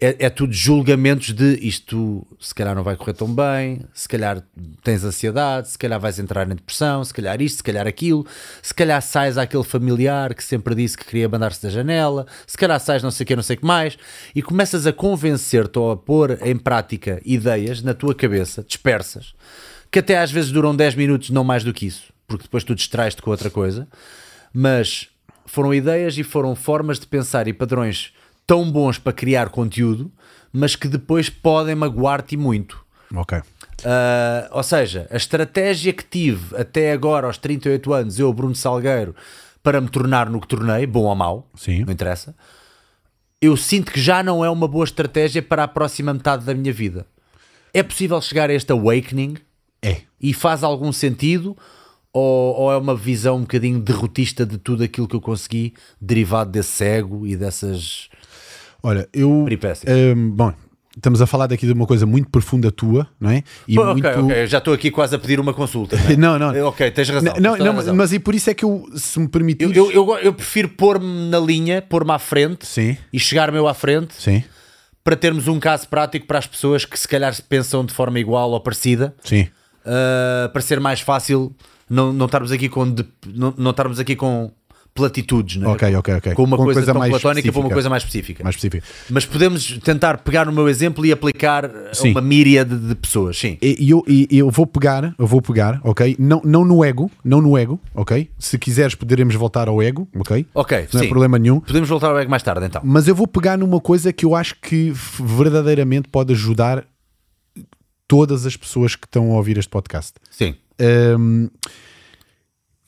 é, 0.00 0.26
é, 0.26 0.30
tudo 0.30 0.52
julgamentos 0.52 1.32
de 1.32 1.58
isto 1.60 2.24
se 2.38 2.54
calhar 2.54 2.72
não 2.72 2.84
vai 2.84 2.94
correr 2.94 3.14
tão 3.14 3.34
bem, 3.34 3.80
se 3.92 4.08
calhar 4.08 4.40
tens 4.84 5.02
ansiedade, 5.02 5.70
se 5.70 5.76
calhar 5.76 5.98
vais 5.98 6.20
entrar 6.20 6.48
em 6.48 6.54
depressão, 6.54 7.02
se 7.02 7.12
calhar 7.12 7.42
isto, 7.42 7.56
se 7.56 7.62
calhar 7.64 7.84
aquilo, 7.84 8.24
se 8.62 8.72
calhar 8.72 9.02
sais 9.02 9.36
àquele 9.36 9.64
familiar 9.64 10.34
que 10.34 10.44
sempre 10.44 10.76
disse 10.76 10.96
que 10.96 11.04
queria 11.04 11.28
mandar-se 11.28 11.60
da 11.60 11.68
janela, 11.68 12.28
se 12.46 12.56
calhar 12.56 12.78
sais 12.78 13.02
não 13.02 13.10
sei 13.10 13.24
o 13.24 13.26
que, 13.26 13.34
não 13.34 13.42
sei 13.42 13.56
o 13.56 13.58
que 13.58 13.66
mais, 13.66 13.98
e 14.36 14.40
começas 14.40 14.86
a 14.86 14.92
convencer-te 14.92 15.80
ou 15.80 15.90
a 15.90 15.96
pôr 15.96 16.38
em 16.46 16.56
prática 16.56 17.20
ideias 17.24 17.82
na 17.82 17.92
tua 17.92 18.14
cabeça, 18.14 18.62
dispersas, 18.62 19.34
que 19.90 19.98
até 19.98 20.18
às 20.18 20.30
vezes 20.30 20.50
duram 20.50 20.74
10 20.74 20.94
minutos, 20.94 21.30
não 21.30 21.44
mais 21.44 21.64
do 21.64 21.72
que 21.72 21.86
isso, 21.86 22.12
porque 22.26 22.44
depois 22.44 22.64
tu 22.64 22.74
distrais-te 22.74 23.22
com 23.22 23.30
outra 23.30 23.50
coisa, 23.50 23.88
mas 24.52 25.08
foram 25.46 25.72
ideias 25.72 26.16
e 26.18 26.22
foram 26.22 26.54
formas 26.54 26.98
de 26.98 27.06
pensar 27.06 27.48
e 27.48 27.52
padrões 27.52 28.12
tão 28.46 28.70
bons 28.70 28.98
para 28.98 29.12
criar 29.12 29.48
conteúdo, 29.48 30.10
mas 30.52 30.76
que 30.76 30.88
depois 30.88 31.28
podem 31.28 31.74
magoar-te 31.74 32.36
muito. 32.36 32.84
Ok. 33.14 33.38
Uh, 33.38 34.48
ou 34.50 34.62
seja, 34.62 35.06
a 35.10 35.16
estratégia 35.16 35.92
que 35.92 36.04
tive 36.04 36.56
até 36.56 36.92
agora, 36.92 37.26
aos 37.26 37.38
38 37.38 37.92
anos, 37.92 38.18
eu, 38.18 38.32
Bruno 38.32 38.54
Salgueiro, 38.54 39.14
para 39.62 39.80
me 39.80 39.88
tornar 39.88 40.28
no 40.28 40.40
que 40.40 40.48
tornei, 40.48 40.86
bom 40.86 41.04
ou 41.04 41.14
mau, 41.14 41.48
Sim. 41.54 41.84
não 41.84 41.92
interessa, 41.92 42.34
eu 43.40 43.56
sinto 43.56 43.92
que 43.92 44.00
já 44.00 44.22
não 44.22 44.44
é 44.44 44.50
uma 44.50 44.66
boa 44.66 44.84
estratégia 44.84 45.42
para 45.42 45.62
a 45.62 45.68
próxima 45.68 46.12
metade 46.12 46.44
da 46.44 46.54
minha 46.54 46.72
vida. 46.72 47.06
É 47.72 47.82
possível 47.82 48.20
chegar 48.20 48.50
a 48.50 48.54
este 48.54 48.72
awakening? 48.72 49.36
É. 49.82 49.98
E 50.20 50.32
faz 50.32 50.62
algum 50.62 50.92
sentido? 50.92 51.56
Ou, 52.12 52.54
ou, 52.54 52.72
é 52.72 52.76
uma 52.76 52.96
visão 52.96 53.36
um 53.36 53.42
bocadinho 53.42 53.78
derrotista 53.78 54.44
de 54.44 54.58
tudo 54.58 54.82
aquilo 54.82 55.06
que 55.06 55.14
eu 55.14 55.20
consegui, 55.20 55.74
derivado 56.00 56.50
desse 56.50 56.82
ego 56.82 57.26
e 57.26 57.36
dessas 57.36 58.08
Olha, 58.82 59.08
eu. 59.12 59.46
Um, 59.86 60.30
bom, 60.30 60.52
estamos 60.96 61.20
a 61.20 61.26
falar 61.26 61.46
daqui 61.48 61.66
de 61.66 61.72
uma 61.72 61.86
coisa 61.86 62.06
muito 62.06 62.30
profunda 62.30 62.70
tua, 62.70 63.08
não 63.20 63.30
é? 63.30 63.42
E 63.66 63.74
Pô, 63.74 63.84
muito... 63.86 64.06
ok, 64.06 64.22
ok, 64.22 64.46
já 64.46 64.58
estou 64.58 64.72
aqui 64.72 64.90
quase 64.90 65.14
a 65.16 65.18
pedir 65.18 65.40
uma 65.40 65.52
consulta. 65.52 65.96
Não, 66.16 66.38
não. 66.38 66.52
não. 66.52 66.66
Ok, 66.66 66.90
tens 66.92 67.08
razão. 67.08 67.34
Não, 67.40 67.56
não, 67.56 67.74
razão. 67.74 67.94
mas 67.94 68.12
e 68.12 68.18
por 68.18 68.34
isso 68.34 68.50
é 68.50 68.54
que 68.54 68.64
eu, 68.64 68.86
se 68.94 69.18
me 69.18 69.28
permitires. 69.28 69.76
Eu, 69.76 69.90
eu, 69.90 70.08
eu, 70.10 70.18
eu 70.18 70.32
prefiro 70.32 70.68
pôr-me 70.68 71.28
na 71.28 71.40
linha, 71.40 71.82
pôr-me 71.82 72.12
à 72.12 72.18
frente 72.18 72.66
Sim. 72.66 72.96
e 73.12 73.18
chegar-me 73.18 73.58
eu 73.58 73.66
à 73.66 73.74
frente. 73.74 74.14
Sim. 74.16 74.44
Para 75.02 75.16
termos 75.16 75.48
um 75.48 75.58
caso 75.58 75.88
prático 75.88 76.26
para 76.26 76.38
as 76.38 76.46
pessoas 76.46 76.84
que 76.84 76.98
se 76.98 77.08
calhar 77.08 77.34
pensam 77.48 77.84
de 77.84 77.92
forma 77.92 78.20
igual 78.20 78.50
ou 78.50 78.60
parecida. 78.60 79.14
Sim. 79.24 79.48
Uh, 79.88 80.48
para 80.50 80.60
ser 80.60 80.80
mais 80.80 81.00
fácil 81.00 81.54
não, 81.88 82.12
não 82.12 82.26
estarmos 82.26 82.52
aqui 82.52 82.68
com 82.68 82.90
de, 82.90 83.04
não, 83.26 83.54
não 83.56 83.70
estarmos 83.70 83.98
aqui 83.98 84.14
com 84.14 84.50
platitudes, 84.98 85.56
não 85.56 85.70
é? 85.70 85.74
Ok, 85.74 85.94
ok, 85.94 86.14
ok. 86.14 86.34
Com 86.34 86.42
uma 86.42 86.56
com 86.56 86.64
coisa, 86.64 86.80
coisa 86.80 86.92
tão 86.92 87.08
platónica 87.08 87.52
para 87.52 87.60
uma 87.60 87.70
coisa 87.70 87.88
mais 87.88 88.02
específica. 88.02 88.42
mais 88.42 88.56
específica. 88.56 88.84
Mas 89.08 89.24
podemos 89.24 89.78
tentar 89.78 90.18
pegar 90.18 90.44
no 90.44 90.52
meu 90.52 90.68
exemplo 90.68 91.06
e 91.06 91.12
aplicar 91.12 91.70
sim. 91.92 92.08
a 92.08 92.10
uma 92.10 92.20
míriade 92.20 92.76
de 92.76 92.94
pessoas, 92.96 93.38
sim. 93.38 93.56
E 93.62 93.88
eu, 93.88 94.04
eu 94.28 94.50
vou 94.50 94.66
pegar, 94.66 95.14
eu 95.16 95.26
vou 95.26 95.40
pegar, 95.40 95.80
ok? 95.84 96.16
Não, 96.18 96.42
não 96.44 96.64
no 96.64 96.84
ego, 96.84 97.08
não 97.24 97.40
no 97.40 97.56
ego, 97.56 97.80
ok? 97.94 98.28
Se 98.38 98.58
quiseres 98.58 98.96
poderemos 98.96 99.36
voltar 99.36 99.68
ao 99.68 99.80
ego, 99.80 100.08
ok? 100.16 100.44
Ok, 100.52 100.88
Não 100.92 101.00
sim. 101.00 101.06
é 101.06 101.08
problema 101.08 101.38
nenhum. 101.38 101.60
Podemos 101.60 101.88
voltar 101.88 102.08
ao 102.08 102.18
ego 102.18 102.30
mais 102.30 102.42
tarde, 102.42 102.66
então. 102.66 102.82
Mas 102.84 103.06
eu 103.06 103.14
vou 103.14 103.28
pegar 103.28 103.56
numa 103.56 103.80
coisa 103.80 104.12
que 104.12 104.24
eu 104.24 104.34
acho 104.34 104.56
que 104.60 104.92
verdadeiramente 105.20 106.08
pode 106.08 106.32
ajudar 106.32 106.84
todas 108.08 108.46
as 108.46 108.56
pessoas 108.56 108.96
que 108.96 109.06
estão 109.06 109.30
a 109.30 109.36
ouvir 109.36 109.58
este 109.58 109.70
podcast. 109.70 110.14
Sim. 110.30 110.56
Um, 110.80 111.48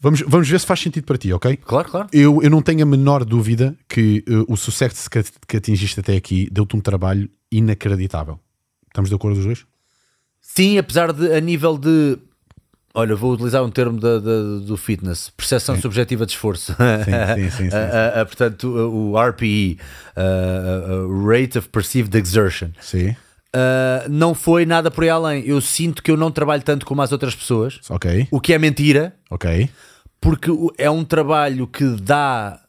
Vamos, 0.02 0.22
vamos 0.26 0.48
ver 0.48 0.58
se 0.58 0.64
faz 0.64 0.80
sentido 0.80 1.04
para 1.04 1.18
ti, 1.18 1.30
ok? 1.30 1.58
Claro, 1.58 1.90
claro. 1.90 2.08
Eu, 2.10 2.42
eu 2.42 2.48
não 2.48 2.62
tenho 2.62 2.82
a 2.82 2.86
menor 2.86 3.22
dúvida 3.22 3.76
que 3.86 4.24
uh, 4.26 4.50
o 4.50 4.56
sucesso 4.56 5.10
que, 5.10 5.22
que 5.46 5.58
atingiste 5.58 6.00
até 6.00 6.16
aqui 6.16 6.48
deu-te 6.50 6.74
um 6.74 6.80
trabalho 6.80 7.28
inacreditável. 7.52 8.40
Estamos 8.88 9.10
de 9.10 9.16
acordo 9.16 9.38
os 9.38 9.44
dois? 9.44 9.66
Sim, 10.40 10.78
apesar 10.78 11.12
de, 11.12 11.30
a 11.34 11.40
nível 11.40 11.76
de. 11.76 12.16
Olha, 12.94 13.14
vou 13.14 13.34
utilizar 13.34 13.62
um 13.62 13.70
termo 13.70 14.00
da, 14.00 14.18
da, 14.18 14.58
do 14.64 14.76
fitness, 14.76 15.28
percepção 15.36 15.76
sim. 15.76 15.82
subjetiva 15.82 16.24
de 16.24 16.32
esforço. 16.32 16.72
Sim, 16.72 17.50
sim, 17.50 17.50
sim. 17.50 17.50
sim, 17.56 17.70
sim. 17.70 18.24
portanto, 18.26 18.68
o 18.68 19.20
RPE, 19.20 19.78
uh, 20.16 21.26
Rate 21.28 21.58
of 21.58 21.68
Perceived 21.68 22.16
Exertion. 22.16 22.70
Sim. 22.80 23.14
Uh, 23.54 24.08
não 24.08 24.34
foi 24.34 24.64
nada 24.64 24.90
por 24.90 25.04
aí 25.04 25.10
além. 25.10 25.44
Eu 25.44 25.60
sinto 25.60 26.02
que 26.02 26.10
eu 26.10 26.16
não 26.16 26.30
trabalho 26.30 26.62
tanto 26.62 26.86
como 26.86 27.02
as 27.02 27.12
outras 27.12 27.34
pessoas. 27.34 27.80
Ok. 27.90 28.28
O 28.30 28.40
que 28.40 28.52
é 28.52 28.58
mentira. 28.58 29.14
Ok 29.28 29.68
porque 30.20 30.50
é 30.76 30.90
um 30.90 31.02
trabalho 31.02 31.66
que 31.66 31.84
dá 31.84 32.60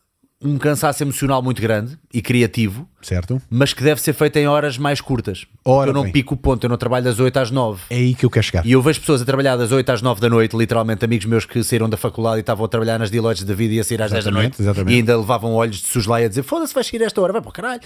um 0.44 0.58
cansaço 0.58 1.04
emocional 1.04 1.40
muito 1.44 1.62
grande 1.62 2.00
e 2.12 2.20
criativo, 2.20 2.88
certo? 3.00 3.40
Mas 3.48 3.74
que 3.74 3.84
deve 3.84 4.02
ser 4.02 4.12
feito 4.14 4.38
em 4.38 4.48
horas 4.48 4.76
mais 4.76 5.00
curtas. 5.00 5.46
Ora, 5.64 5.92
eu 5.92 5.94
não 5.94 6.02
bem. 6.04 6.12
pico 6.12 6.34
o 6.34 6.38
ponto, 6.38 6.64
eu 6.64 6.70
não 6.70 6.78
trabalho 6.78 7.06
das 7.06 7.20
8 7.20 7.38
às 7.38 7.52
9. 7.52 7.84
É 7.92 7.96
aí 7.96 8.16
que 8.16 8.26
eu 8.26 8.30
quero 8.30 8.44
chegar. 8.44 8.66
E 8.66 8.72
eu 8.72 8.82
vejo 8.82 9.02
pessoas 9.02 9.22
a 9.22 9.26
trabalhar 9.26 9.56
das 9.56 9.72
8 9.72 9.88
às 9.92 10.02
9 10.02 10.20
da 10.20 10.28
noite, 10.28 10.58
literalmente 10.58 11.06
amigos 11.06 11.28
meus 11.28 11.46
que 11.46 11.64
saíram 11.64 11.88
da 11.88 11.96
faculdade 11.96 12.38
e 12.38 12.40
estavam 12.40 12.66
a 12.66 12.68
trabalhar 12.68 12.98
nas 12.98 13.12
Deloittes 13.12 13.44
da 13.44 13.54
vida 13.54 13.76
e 13.76 13.80
a 13.80 13.84
sair 13.84 14.02
às 14.02 14.12
exatamente, 14.12 14.24
10 14.24 14.26
da 14.26 14.32
noite 14.32 14.62
exatamente. 14.62 14.94
e 14.96 14.98
ainda 14.98 15.18
levavam 15.18 15.54
olhos 15.54 15.76
de 15.76 15.88
suslai 15.88 16.26
a 16.26 16.28
dizer: 16.28 16.42
Foda-se, 16.42 16.74
vai 16.74 16.84
seguir 16.84 17.04
esta 17.04 17.22
hora, 17.22 17.34
vai 17.34 17.42
para 17.42 17.50
o 17.50 17.54
caralho. 17.54 17.82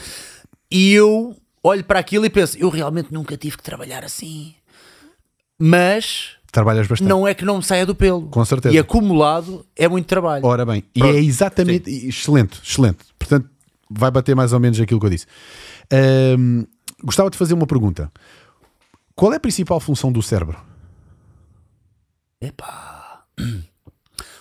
E 0.72 0.94
eu 0.94 1.36
olho 1.66 1.84
para 1.84 2.00
aquilo 2.00 2.26
e 2.26 2.30
penso: 2.30 2.58
Eu 2.58 2.70
realmente 2.70 3.14
nunca 3.14 3.36
tive 3.38 3.58
que 3.58 3.64
trabalhar 3.64 4.04
assim. 4.04 4.56
Mas 5.58 6.36
Trabalhas 6.56 6.88
bastante. 6.88 7.10
Não 7.10 7.28
é 7.28 7.34
que 7.34 7.44
não 7.44 7.58
me 7.58 7.64
saia 7.64 7.86
do 7.86 7.94
pelo. 7.94 8.28
Com 8.28 8.46
certeza. 8.46 8.74
E 8.74 8.80
acumulado 8.80 9.66
é 9.76 9.90
muito 9.90 10.06
trabalho. 10.06 10.46
Ora 10.46 10.66
bem, 10.66 10.82
Pronto. 10.94 11.14
e 11.14 11.18
é 11.18 11.22
exatamente. 11.22 11.92
Sim. 11.92 12.08
Excelente, 12.08 12.62
excelente. 12.64 13.00
Portanto, 13.20 13.50
vai 13.90 14.10
bater 14.10 14.38
mais 14.38 14.54
ou 14.54 14.60
menos 14.62 14.80
aquilo 14.80 14.98
que 14.98 15.06
eu 15.06 15.10
disse. 15.10 15.26
Um, 16.40 16.66
gostava 17.04 17.30
de 17.30 17.38
fazer 17.38 17.54
uma 17.54 17.68
pergunta. 17.68 18.10
Qual 19.14 19.34
é 19.34 19.36
a 19.36 19.40
principal 19.40 19.82
função 19.82 20.14
do 20.14 20.22
cérebro? 20.22 20.58
Epá. 22.40 23.24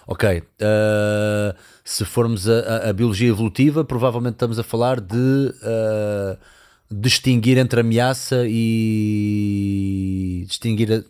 Ok. 0.07 0.39
Uh, 0.39 1.57
se 1.83 2.05
formos 2.05 2.47
a, 2.47 2.59
a, 2.59 2.91
a, 2.91 2.93
biologia 2.93 3.31
evolutiva, 3.31 3.83
provavelmente 3.87 4.35
estamos 4.35 4.59
a 4.59 4.63
falar 4.63 5.01
de. 5.01 5.17
Uh, 5.17 6.39
distinguir 7.01 7.59
entre 7.59 7.81
ameaça 7.81 8.45
e 8.47 10.45
distinguir 10.47 10.91
uh, 10.91 11.03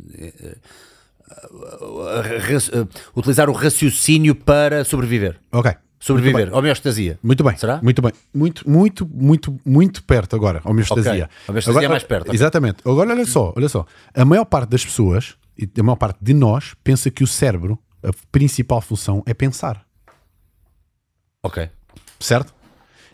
raci- 2.51 2.71
uh, 2.71 2.89
utilizar 3.17 3.49
o 3.49 3.53
raciocínio 3.53 4.35
para 4.35 4.85
sobreviver. 4.85 5.39
Ok. 5.53 5.73
Sobreviver. 5.99 6.55
Homeostasia. 6.55 7.19
Muito 7.23 7.43
bem. 7.43 7.57
Será? 7.57 7.81
Muito 7.83 8.03
bem. 8.03 8.13
Muito, 8.35 8.69
muito, 8.69 9.09
muito, 9.15 9.59
muito 9.65 10.03
perto 10.05 10.37
agora. 10.37 10.61
Homeostasia. 10.65 11.25
Ok. 11.25 11.29
Homeostasia 11.49 11.79
Agora- 11.79 11.87
é 11.87 11.89
mais 11.89 12.03
perto. 12.05 12.35
Exatamente. 12.35 12.77
Agora 12.85 13.11
olha 13.13 13.25
só, 13.25 13.55
olha 13.57 13.69
só. 13.71 13.87
A 14.15 14.25
maior 14.25 14.45
parte 14.45 14.69
das 14.69 14.85
pessoas, 14.85 15.35
e 15.57 15.67
a 15.79 15.83
maior 15.83 15.97
parte 15.97 16.19
de 16.21 16.35
nós, 16.35 16.75
pensa 16.85 17.11
que 17.11 17.25
o 17.25 17.27
cérebro, 17.27 17.79
a 18.03 18.11
principal 18.31 18.83
função 18.83 19.23
é 19.25 19.33
pensar. 19.33 19.83
Ok. 21.43 21.71
Certo? 22.21 22.53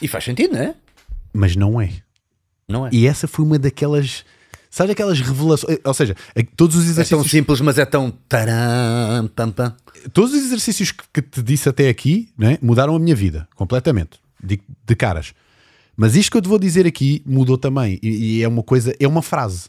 E 0.02 0.08
faz 0.08 0.24
sentido, 0.24 0.54
não 0.54 0.60
é? 0.62 0.74
Mas 1.32 1.54
não 1.54 1.80
é. 1.80 1.90
Não 2.70 2.86
é? 2.86 2.90
E 2.92 3.06
essa 3.06 3.26
foi 3.28 3.44
uma 3.44 3.58
daquelas. 3.58 4.24
Sabe 4.70 4.92
aquelas 4.92 5.20
revelações? 5.20 5.78
Ou 5.84 5.92
seja, 5.94 6.14
a- 6.36 6.42
todos 6.56 6.76
os 6.76 6.82
É 6.82 6.86
tão 6.86 6.92
exercícios. 7.02 7.30
simples, 7.30 7.60
mas 7.60 7.76
é 7.76 7.84
tão 7.84 8.10
taram, 8.28 9.26
tam, 9.28 9.50
tam. 9.50 9.74
todos 10.12 10.32
os 10.32 10.38
exercícios 10.44 10.92
que, 10.92 11.20
te 11.20 11.42
disse 11.42 11.68
até 11.68 11.88
aqui 11.88 12.28
né, 12.38 12.56
mudaram 12.62 12.94
a 12.94 12.98
minha 13.00 13.16
vida 13.16 13.48
completamente, 13.56 14.20
de, 14.42 14.60
de 14.86 14.94
caras. 14.94 15.34
Mas 15.96 16.14
isto 16.14 16.30
que 16.30 16.36
eu 16.38 16.42
te 16.42 16.48
vou 16.48 16.58
dizer 16.58 16.86
aqui 16.86 17.20
mudou 17.26 17.58
também, 17.58 17.98
e, 18.00 18.38
e 18.38 18.42
é 18.44 18.48
uma 18.48 18.62
coisa, 18.62 18.94
é 19.00 19.08
uma 19.08 19.22
frase. 19.22 19.68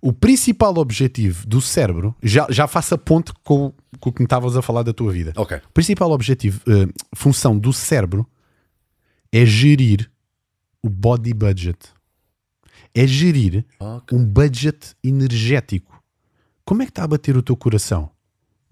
O 0.00 0.12
principal 0.12 0.76
objetivo 0.78 1.46
do 1.46 1.60
cérebro, 1.60 2.14
já, 2.22 2.46
já 2.48 2.66
faço 2.66 2.94
a 2.94 2.98
ponte 2.98 3.32
com, 3.44 3.72
com 4.00 4.10
o 4.10 4.12
que 4.12 4.20
me 4.20 4.26
estavas 4.26 4.56
a 4.56 4.62
falar 4.62 4.82
da 4.82 4.92
tua 4.94 5.12
vida. 5.12 5.32
Ok. 5.36 5.56
O 5.58 5.72
principal 5.72 6.10
objetivo, 6.10 6.60
eh, 6.68 6.88
função 7.14 7.58
do 7.58 7.72
cérebro 7.72 8.26
é 9.32 9.44
gerir 9.44 10.10
o 10.82 10.88
body 10.88 11.34
budget. 11.34 11.78
É 12.96 13.06
gerir 13.06 13.64
Ok. 13.78 14.16
um 14.16 14.24
budget 14.24 14.96
energético. 15.04 16.02
Como 16.64 16.82
é 16.82 16.86
que 16.86 16.90
está 16.90 17.04
a 17.04 17.06
bater 17.06 17.36
o 17.36 17.42
teu 17.42 17.56
coração? 17.56 18.10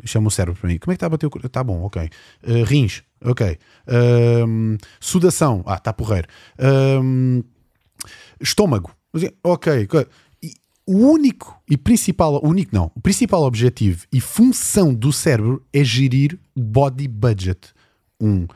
Chama 0.05 0.29
o 0.29 0.31
cérebro 0.31 0.59
para 0.59 0.69
mim. 0.71 0.79
Como 0.79 0.93
é 0.93 0.95
que 0.95 0.97
está 0.97 1.07
a 1.07 1.11
bater 1.11 1.27
o 1.27 1.31
coração? 1.31 1.47
Está 1.47 1.63
bom, 1.63 1.83
ok. 1.83 2.09
Uh, 2.43 2.65
rins, 2.65 3.03
ok. 3.23 3.59
Um, 4.47 4.77
sudação, 4.99 5.63
ah, 5.67 5.77
está 5.77 5.93
porreiro. 5.93 6.27
Um, 6.59 7.43
estômago, 8.41 8.91
ok. 9.43 9.85
ok. 9.85 10.07
E 10.43 10.55
o 10.87 10.97
único 10.97 11.57
e 11.71 11.77
principal, 11.77 12.41
único 12.45 12.75
não, 12.75 12.91
o 12.95 13.01
principal 13.01 13.43
objetivo 13.43 14.07
e 14.13 14.21
função 14.21 14.93
do 14.93 15.13
cérebro 15.13 15.65
é 15.73 15.85
gerir 15.85 16.39
body 16.57 17.07
budget. 17.07 17.73
Um, 18.21 18.47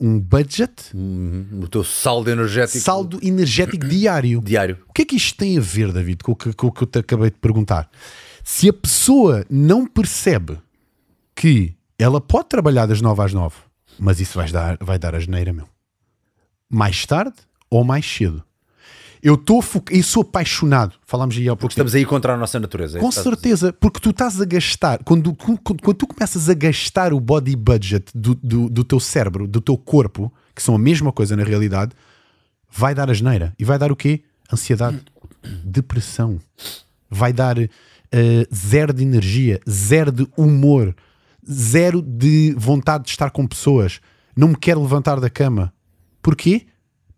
um 0.00 0.18
budget, 0.18 0.72
Uhum. 0.94 1.60
O 1.62 1.68
teu 1.68 1.84
saldo 1.84 2.30
energético 2.30 2.78
saldo 2.78 3.18
energético 3.22 3.86
diário. 3.86 4.40
diário. 4.44 4.78
O 4.88 4.92
que 4.92 5.02
é 5.02 5.04
que 5.04 5.16
isto 5.16 5.36
tem 5.36 5.58
a 5.58 5.60
ver, 5.60 5.92
David, 5.92 6.22
com 6.22 6.32
o 6.32 6.36
que, 6.36 6.52
com 6.52 6.66
o 6.66 6.72
que 6.72 6.82
eu 6.82 6.86
te 6.86 6.98
acabei 6.98 7.30
de 7.30 7.38
perguntar? 7.38 7.88
Se 8.42 8.68
a 8.68 8.72
pessoa 8.72 9.44
não 9.48 9.86
percebe 9.86 10.58
que 11.34 11.74
ela 11.98 12.20
pode 12.20 12.48
trabalhar 12.48 12.86
das 12.86 13.00
9 13.00 13.22
às 13.22 13.32
9, 13.32 13.56
mas 13.98 14.20
isso 14.20 14.36
vai 14.38 14.50
dar, 14.50 14.76
vai 14.80 14.98
dar 14.98 15.14
a 15.14 15.20
geneira, 15.20 15.52
meu. 15.52 15.66
Mais 16.68 17.06
tarde 17.06 17.36
ou 17.70 17.84
mais 17.84 18.04
cedo. 18.04 18.42
Eu 19.24 19.36
estou 19.36 19.64
eu 19.90 20.02
sou 20.02 20.20
apaixonado. 20.20 20.96
Falámos 21.06 21.34
aí 21.38 21.48
há 21.48 21.56
pouco 21.56 21.60
tempo. 21.62 21.70
Estamos 21.70 21.94
aí 21.94 22.04
contra 22.04 22.34
a 22.34 22.36
nossa 22.36 22.60
natureza. 22.60 22.98
é 22.98 23.00
Com 23.00 23.10
certeza, 23.10 23.72
porque 23.72 23.98
tu 23.98 24.10
estás 24.10 24.38
a 24.38 24.44
gastar, 24.44 25.02
quando, 25.02 25.34
quando, 25.34 25.58
quando 25.62 25.94
tu 25.94 26.06
começas 26.06 26.50
a 26.50 26.52
gastar 26.52 27.14
o 27.14 27.18
body 27.18 27.56
budget 27.56 28.04
do, 28.14 28.34
do, 28.34 28.68
do 28.68 28.84
teu 28.84 29.00
cérebro, 29.00 29.48
do 29.48 29.62
teu 29.62 29.78
corpo, 29.78 30.30
que 30.54 30.62
são 30.62 30.74
a 30.74 30.78
mesma 30.78 31.10
coisa 31.10 31.34
na 31.34 31.42
realidade, 31.42 31.92
vai 32.70 32.94
dar 32.94 33.08
a 33.08 33.14
geneira. 33.14 33.54
E 33.58 33.64
vai 33.64 33.78
dar 33.78 33.90
o 33.90 33.96
quê? 33.96 34.22
Ansiedade, 34.52 35.00
depressão. 35.64 36.38
Vai 37.08 37.32
dar 37.32 37.56
eh, 37.58 37.70
zero 38.54 38.92
de 38.92 39.02
energia, 39.02 39.58
zero 39.66 40.12
de 40.12 40.28
humor, 40.36 40.94
zero 41.50 42.02
de 42.02 42.54
vontade 42.58 43.04
de 43.04 43.10
estar 43.10 43.30
com 43.30 43.46
pessoas. 43.46 44.02
Não 44.36 44.48
me 44.48 44.56
quero 44.56 44.82
levantar 44.82 45.18
da 45.18 45.30
cama. 45.30 45.72
Porquê? 46.20 46.66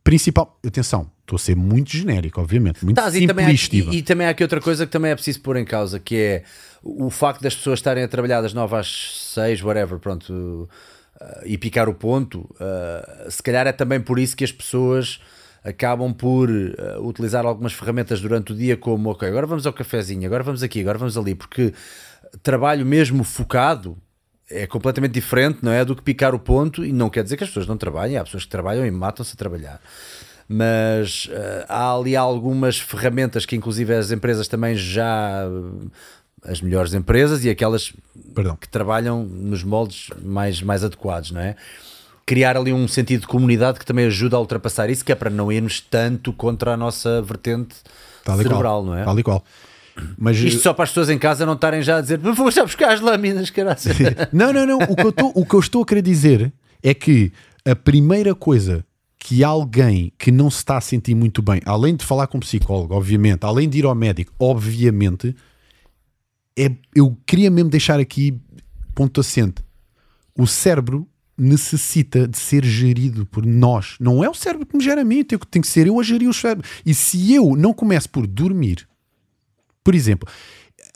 Principal. 0.04 0.56
Atenção, 0.64 1.10
estou 1.26 1.36
a 1.36 1.38
ser 1.38 1.56
muito 1.56 1.90
genérico, 1.90 2.40
obviamente. 2.40 2.84
Muito 2.84 2.96
Tás, 2.96 3.14
e, 3.16 3.26
também 3.26 3.46
há, 3.46 3.50
e, 3.50 3.96
e 3.96 4.02
também 4.02 4.26
há 4.26 4.30
aqui 4.30 4.42
outra 4.42 4.60
coisa 4.60 4.86
que 4.86 4.92
também 4.92 5.10
é 5.10 5.14
preciso 5.14 5.40
pôr 5.40 5.56
em 5.56 5.64
causa, 5.64 5.98
que 5.98 6.16
é 6.16 6.42
o 6.82 7.10
facto 7.10 7.42
das 7.42 7.54
pessoas 7.54 7.80
estarem 7.80 8.04
a 8.04 8.08
trabalhar 8.08 8.40
das 8.40 8.54
9 8.54 8.76
às 8.76 9.32
6, 9.34 9.62
whatever, 9.62 9.98
pronto, 9.98 10.32
uh, 10.32 11.26
e 11.44 11.58
picar 11.58 11.88
o 11.88 11.94
ponto, 11.94 12.48
uh, 12.60 13.30
se 13.30 13.42
calhar 13.42 13.66
é 13.66 13.72
também 13.72 14.00
por 14.00 14.18
isso 14.18 14.36
que 14.36 14.44
as 14.44 14.52
pessoas 14.52 15.20
acabam 15.64 16.14
por 16.14 16.48
uh, 16.48 16.74
utilizar 17.02 17.44
algumas 17.44 17.72
ferramentas 17.72 18.20
durante 18.20 18.52
o 18.52 18.54
dia 18.54 18.76
como, 18.76 19.10
ok, 19.10 19.28
agora 19.28 19.46
vamos 19.46 19.66
ao 19.66 19.72
cafezinho, 19.72 20.24
agora 20.26 20.44
vamos 20.44 20.62
aqui, 20.62 20.80
agora 20.80 20.96
vamos 20.96 21.18
ali, 21.18 21.34
porque 21.34 21.74
trabalho 22.42 22.86
mesmo 22.86 23.24
focado 23.24 23.98
é 24.48 24.64
completamente 24.64 25.12
diferente, 25.12 25.58
não 25.62 25.72
é? 25.72 25.84
Do 25.84 25.96
que 25.96 26.02
picar 26.02 26.34
o 26.34 26.38
ponto, 26.38 26.84
e 26.84 26.92
não 26.92 27.10
quer 27.10 27.24
dizer 27.24 27.36
que 27.36 27.42
as 27.42 27.50
pessoas 27.50 27.66
não 27.66 27.76
trabalhem, 27.76 28.16
há 28.16 28.22
pessoas 28.22 28.44
que 28.44 28.50
trabalham 28.50 28.86
e 28.86 28.90
matam-se 28.92 29.32
a 29.34 29.36
trabalhar. 29.36 29.80
Mas 30.48 31.28
eh, 31.30 31.66
há 31.68 31.92
ali 31.94 32.14
algumas 32.14 32.78
ferramentas 32.78 33.44
que, 33.44 33.56
inclusive, 33.56 33.94
as 33.94 34.10
empresas 34.12 34.46
também 34.46 34.76
já. 34.76 35.42
eh, 35.44 36.50
as 36.50 36.60
melhores 36.60 36.94
empresas 36.94 37.44
e 37.44 37.50
aquelas 37.50 37.92
Perdão. 38.32 38.56
que 38.60 38.68
trabalham 38.68 39.24
nos 39.24 39.64
moldes 39.64 40.10
mais, 40.22 40.62
mais 40.62 40.84
adequados, 40.84 41.32
não 41.32 41.40
é? 41.40 41.56
Criar 42.24 42.56
ali 42.56 42.72
um 42.72 42.86
sentido 42.86 43.22
de 43.22 43.26
comunidade 43.26 43.78
que 43.80 43.84
também 43.86 44.06
ajuda 44.06 44.36
a 44.36 44.40
ultrapassar 44.40 44.88
isso, 44.88 45.04
que 45.04 45.10
é 45.10 45.14
para 45.14 45.30
não 45.30 45.50
irmos 45.50 45.80
tanto 45.80 46.32
contra 46.32 46.74
a 46.74 46.76
nossa 46.76 47.20
vertente 47.22 47.74
Tal 48.24 48.36
cerebral, 48.36 48.60
qual. 48.62 48.84
não 48.84 48.96
é? 48.96 49.04
Tal 49.04 49.18
e 49.18 49.22
qual. 49.24 49.44
Mas, 50.18 50.36
Isto 50.38 50.60
só 50.60 50.74
para 50.74 50.84
as 50.84 50.90
pessoas 50.90 51.08
em 51.08 51.18
casa 51.18 51.46
não 51.46 51.54
estarem 51.54 51.82
já 51.82 51.96
a 51.96 52.00
dizer 52.00 52.18
vou 52.18 52.50
já 52.50 52.62
buscar 52.62 52.92
as 52.92 53.00
lâminas, 53.00 53.50
caralho. 53.50 53.78
Não, 54.32 54.52
não, 54.52 54.66
não. 54.66 54.78
O 54.78 54.94
que, 54.94 55.04
eu 55.04 55.08
estou, 55.10 55.32
o 55.34 55.46
que 55.46 55.54
eu 55.54 55.60
estou 55.60 55.82
a 55.82 55.86
querer 55.86 56.02
dizer 56.02 56.52
é 56.82 56.92
que 56.92 57.32
a 57.64 57.74
primeira 57.74 58.34
coisa 58.34 58.84
que 59.18 59.42
alguém 59.42 60.12
que 60.18 60.30
não 60.30 60.50
se 60.50 60.58
está 60.58 60.76
a 60.76 60.80
sentir 60.80 61.14
muito 61.14 61.42
bem, 61.42 61.60
além 61.64 61.96
de 61.96 62.04
falar 62.04 62.26
com 62.26 62.38
um 62.38 62.40
psicólogo, 62.40 62.94
obviamente, 62.94 63.44
além 63.44 63.68
de 63.68 63.78
ir 63.78 63.84
ao 63.84 63.94
médico, 63.94 64.32
obviamente, 64.38 65.34
é, 66.58 66.70
eu 66.94 67.16
queria 67.26 67.50
mesmo 67.50 67.70
deixar 67.70 67.98
aqui 67.98 68.38
ponto 68.94 69.20
assente. 69.20 69.62
O 70.38 70.46
cérebro 70.46 71.08
necessita 71.36 72.26
de 72.26 72.38
ser 72.38 72.64
gerido 72.64 73.26
por 73.26 73.44
nós. 73.44 73.96
Não 74.00 74.24
é 74.24 74.30
o 74.30 74.34
cérebro 74.34 74.66
que 74.66 74.76
me 74.76 74.82
gera 74.82 75.02
a 75.02 75.04
mim, 75.04 75.22
tem 75.24 75.38
que 75.38 75.46
tem 75.46 75.60
que 75.60 75.68
ser 75.68 75.86
eu 75.86 75.98
a 76.00 76.02
gerir 76.02 76.28
o 76.28 76.34
cérebro. 76.34 76.66
E 76.84 76.94
se 76.94 77.34
eu 77.34 77.56
não 77.56 77.74
começo 77.74 78.08
por 78.08 78.26
dormir, 78.26 78.88
por 79.84 79.94
exemplo, 79.94 80.28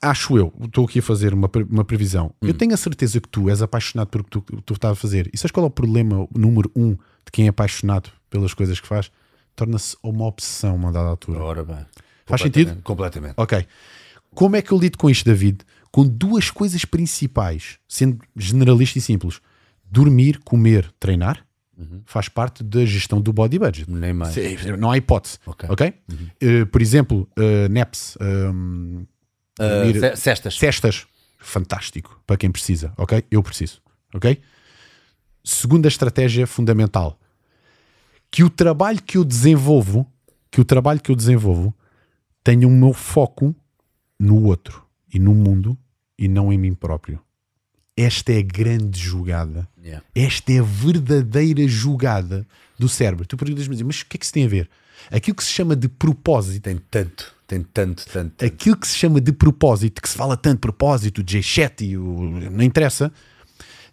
acho 0.00 0.38
eu, 0.38 0.52
estou 0.62 0.86
aqui 0.86 1.00
a 1.00 1.02
fazer 1.02 1.34
uma, 1.34 1.48
pre- 1.48 1.66
uma 1.68 1.84
previsão. 1.84 2.32
Eu 2.40 2.54
tenho 2.54 2.72
a 2.72 2.76
certeza 2.76 3.20
que 3.20 3.28
tu 3.28 3.50
és 3.50 3.60
apaixonado 3.60 4.08
por 4.08 4.20
o 4.22 4.24
que 4.24 4.30
tu, 4.30 4.40
tu 4.62 4.74
estás 4.74 4.92
a 4.92 4.96
fazer. 4.96 5.28
E 5.32 5.36
sabes 5.36 5.52
qual 5.52 5.64
é 5.64 5.68
o 5.68 5.70
problema 5.70 6.26
número 6.34 6.70
um 6.74 6.96
de 7.24 7.32
quem 7.32 7.46
é 7.46 7.48
apaixonado 7.48 8.10
pelas 8.28 8.54
coisas 8.54 8.80
que 8.80 8.86
faz? 8.86 9.10
Torna-se 9.56 9.96
uma 10.02 10.24
obsessão, 10.24 10.74
uma 10.76 10.92
dada 10.92 11.08
altura. 11.08 11.38
Ora 11.40 11.64
bem. 11.64 11.84
Faz 12.26 12.40
sentido? 12.42 12.80
Completamente. 12.82 13.34
Ok. 13.36 13.66
Como 14.34 14.56
é 14.56 14.62
que 14.62 14.72
eu 14.72 14.78
lido 14.78 14.96
com 14.96 15.10
isto, 15.10 15.24
David? 15.24 15.60
Com 15.90 16.06
duas 16.06 16.50
coisas 16.50 16.84
principais, 16.84 17.78
sendo 17.88 18.18
generalista 18.36 18.98
e 18.98 19.02
simples: 19.02 19.40
dormir, 19.84 20.40
comer, 20.44 20.92
treinar. 21.00 21.44
Faz 22.04 22.28
parte 22.28 22.62
da 22.62 22.84
gestão 22.84 23.22
do 23.22 23.32
body 23.32 23.58
budget. 23.58 23.90
Nem 23.90 24.12
mais. 24.12 24.34
Não 24.78 24.90
há 24.90 24.98
hipótese. 24.98 25.38
Ok. 25.46 25.66
Ok? 25.70 25.94
Eh, 26.38 26.64
por 26.66 26.82
exemplo, 26.82 27.26
eh, 27.38 27.68
NEPS, 27.70 28.18
um, 28.20 29.06
Uh, 29.58 30.16
cestas. 30.16 30.56
cestas, 30.56 31.06
fantástico 31.38 32.22
para 32.26 32.36
quem 32.38 32.50
precisa. 32.50 32.92
Ok? 32.96 33.24
Eu 33.30 33.42
preciso. 33.42 33.80
Ok? 34.14 34.40
Segunda 35.42 35.88
estratégia 35.88 36.46
fundamental: 36.46 37.18
que 38.30 38.44
o 38.44 38.50
trabalho 38.50 39.02
que 39.02 39.16
eu 39.18 39.24
desenvolvo, 39.24 40.06
que 40.50 40.60
o 40.60 40.64
trabalho 40.64 41.00
que 41.00 41.10
eu 41.10 41.16
desenvolvo 41.16 41.74
tenha 42.44 42.66
o 42.66 42.70
meu 42.70 42.92
foco 42.92 43.54
no 44.18 44.44
outro 44.44 44.84
e 45.12 45.18
no 45.18 45.34
mundo 45.34 45.76
e 46.18 46.28
não 46.28 46.52
em 46.52 46.58
mim 46.58 46.74
próprio. 46.74 47.20
Esta 47.96 48.32
é 48.32 48.38
a 48.38 48.42
grande 48.42 48.98
jogada. 48.98 49.68
Yeah. 49.82 50.04
Esta 50.14 50.52
é 50.52 50.58
a 50.60 50.62
verdadeira 50.62 51.66
jogada 51.68 52.46
do 52.78 52.88
cérebro. 52.88 53.26
Tu 53.26 53.36
perguntas-me, 53.36 53.82
mas 53.84 54.00
o 54.00 54.06
que 54.06 54.16
é 54.16 54.18
que 54.18 54.24
isso 54.24 54.32
tem 54.32 54.44
a 54.46 54.48
ver? 54.48 54.70
Aquilo 55.10 55.34
que 55.34 55.44
se 55.44 55.50
chama 55.50 55.74
de 55.76 55.88
propósito, 55.88 56.62
Tem 56.62 56.78
tanto, 56.90 57.34
tem 57.46 57.62
tanto, 57.62 58.06
tanto. 58.06 58.42
aquilo 58.44 58.76
que 58.76 58.86
se 58.86 58.96
chama 58.96 59.20
de 59.20 59.32
propósito, 59.32 60.00
que 60.00 60.08
se 60.08 60.16
fala 60.16 60.36
tanto 60.36 60.60
propósito, 60.60 61.22
J. 61.22 61.42
Shetty, 61.42 61.96
o- 61.96 62.50
não 62.50 62.62
interessa, 62.64 63.12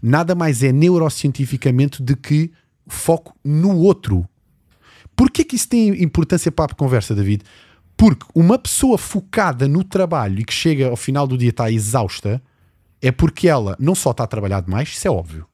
nada 0.01 0.35
mais 0.35 0.63
é 0.63 0.71
neurocientificamente 0.71 2.01
de 2.01 2.15
que 2.15 2.51
foco 2.87 3.35
no 3.43 3.77
outro. 3.77 4.27
Porquê 5.15 5.43
que 5.43 5.55
isso 5.55 5.67
tem 5.67 6.01
importância 6.03 6.51
para 6.51 6.71
a 6.71 6.75
conversa, 6.75 7.15
David? 7.15 7.43
Porque 7.95 8.25
uma 8.35 8.59
pessoa 8.59 8.97
focada 8.97 9.67
no 9.67 9.83
trabalho 9.83 10.39
e 10.39 10.45
que 10.45 10.53
chega 10.53 10.89
ao 10.89 10.95
final 10.95 11.25
do 11.25 11.37
dia 11.37 11.49
está 11.49 11.71
exausta, 11.71 12.41
é 13.01 13.11
porque 13.11 13.47
ela 13.47 13.75
não 13.79 13.95
só 13.95 14.11
está 14.11 14.23
a 14.23 14.27
trabalhar 14.27 14.61
demais, 14.61 14.89
isso 14.89 15.07
é 15.07 15.11
óbvio. 15.11 15.45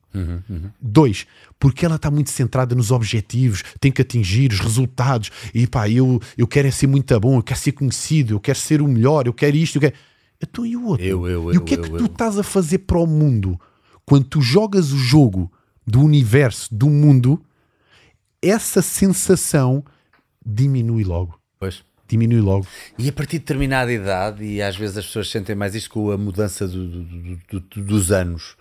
Dois, 0.79 1.25
porque 1.57 1.85
ela 1.85 1.95
está 1.95 2.11
muito 2.11 2.29
centrada 2.29 2.75
nos 2.75 2.91
objetivos, 2.91 3.63
tem 3.79 3.91
que 3.91 4.01
atingir 4.01 4.51
os 4.51 4.59
resultados. 4.59 5.31
E 5.53 5.65
pá, 5.65 5.89
eu, 5.89 6.21
eu 6.37 6.45
quero 6.45 6.67
é 6.67 6.71
ser 6.71 6.87
muito 6.87 7.17
bom, 7.19 7.37
eu 7.37 7.43
quero 7.43 7.59
ser 7.59 7.71
conhecido, 7.71 8.35
eu 8.35 8.39
quero 8.39 8.59
ser 8.59 8.81
o 8.81 8.87
melhor, 8.87 9.25
eu 9.25 9.33
quero 9.33 9.55
isto. 9.55 9.77
Eu 9.77 9.81
quero... 9.81 9.95
Então 10.41 10.65
e 10.65 10.75
o 10.75 10.85
outro? 10.85 11.05
Eu, 11.05 11.27
eu, 11.27 11.51
e 11.51 11.55
eu, 11.55 11.61
o 11.61 11.63
que 11.63 11.73
é 11.73 11.77
que 11.77 11.89
tu 11.89 12.05
estás 12.05 12.37
a 12.37 12.43
fazer 12.43 12.79
para 12.79 12.99
o 12.99 13.07
mundo 13.07 13.59
quando 14.05 14.25
tu 14.25 14.41
jogas 14.41 14.91
o 14.91 14.97
jogo 14.97 15.51
do 15.85 16.01
universo, 16.01 16.73
do 16.73 16.89
mundo? 16.89 17.43
Essa 18.41 18.81
sensação 18.81 19.83
diminui 20.45 21.03
logo. 21.03 21.39
Pois. 21.59 21.83
Diminui 22.07 22.41
logo. 22.41 22.67
E 22.97 23.07
a 23.07 23.13
partir 23.13 23.33
de 23.33 23.39
determinada 23.39 23.91
idade, 23.91 24.43
e 24.43 24.61
às 24.61 24.75
vezes 24.75 24.97
as 24.97 25.05
pessoas 25.05 25.29
sentem 25.29 25.55
mais 25.55 25.73
isto 25.73 25.89
com 25.89 26.11
a 26.11 26.17
mudança 26.17 26.67
do- 26.67 26.87
do- 26.89 27.03
do- 27.05 27.59
do- 27.61 27.83
dos 27.83 28.11
anos, 28.11 28.55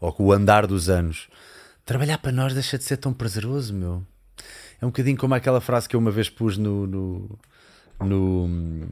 ou 0.00 0.12
com 0.12 0.24
o 0.24 0.32
andar 0.32 0.66
dos 0.66 0.88
anos, 0.88 1.28
trabalhar 1.84 2.18
para 2.18 2.32
nós 2.32 2.54
deixa 2.54 2.78
de 2.78 2.84
ser 2.84 2.96
tão 2.96 3.12
prazeroso, 3.12 3.74
meu. 3.74 4.02
É 4.80 4.86
um 4.86 4.88
bocadinho 4.88 5.16
como 5.18 5.34
aquela 5.34 5.60
frase 5.60 5.88
que 5.88 5.94
eu 5.94 6.00
uma 6.00 6.10
vez 6.10 6.30
pus 6.30 6.56
no. 6.56 6.86
no, 6.86 7.38
no- 8.00 8.88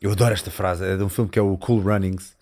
eu 0.00 0.10
adoro 0.10 0.34
esta 0.34 0.50
frase, 0.50 0.84
é 0.84 0.96
de 0.96 1.02
um 1.04 1.08
filme 1.08 1.30
que 1.30 1.38
é 1.38 1.42
o 1.42 1.56
Cool 1.56 1.80
Runnings. 1.80 2.34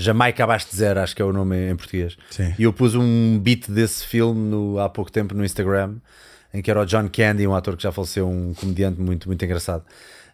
Jamaica 0.00 0.44
abaixo 0.44 0.68
de 0.70 0.76
zero, 0.76 1.00
acho 1.00 1.14
que 1.16 1.20
é 1.20 1.24
o 1.24 1.32
nome 1.32 1.70
em 1.72 1.74
português. 1.76 2.16
Sim. 2.30 2.54
E 2.58 2.62
eu 2.62 2.72
pus 2.72 2.94
um 2.94 3.38
beat 3.38 3.68
desse 3.68 4.06
filme 4.06 4.40
no- 4.48 4.78
há 4.78 4.88
pouco 4.88 5.10
tempo 5.10 5.34
no 5.34 5.44
Instagram, 5.44 5.96
em 6.54 6.62
que 6.62 6.70
era 6.70 6.80
o 6.80 6.84
John 6.86 7.08
Candy, 7.12 7.46
um 7.46 7.54
ator 7.54 7.76
que 7.76 7.82
já 7.82 7.90
faleceu, 7.90 8.28
um 8.28 8.54
comediante 8.54 9.00
muito, 9.00 9.26
muito 9.28 9.44
engraçado. 9.44 9.82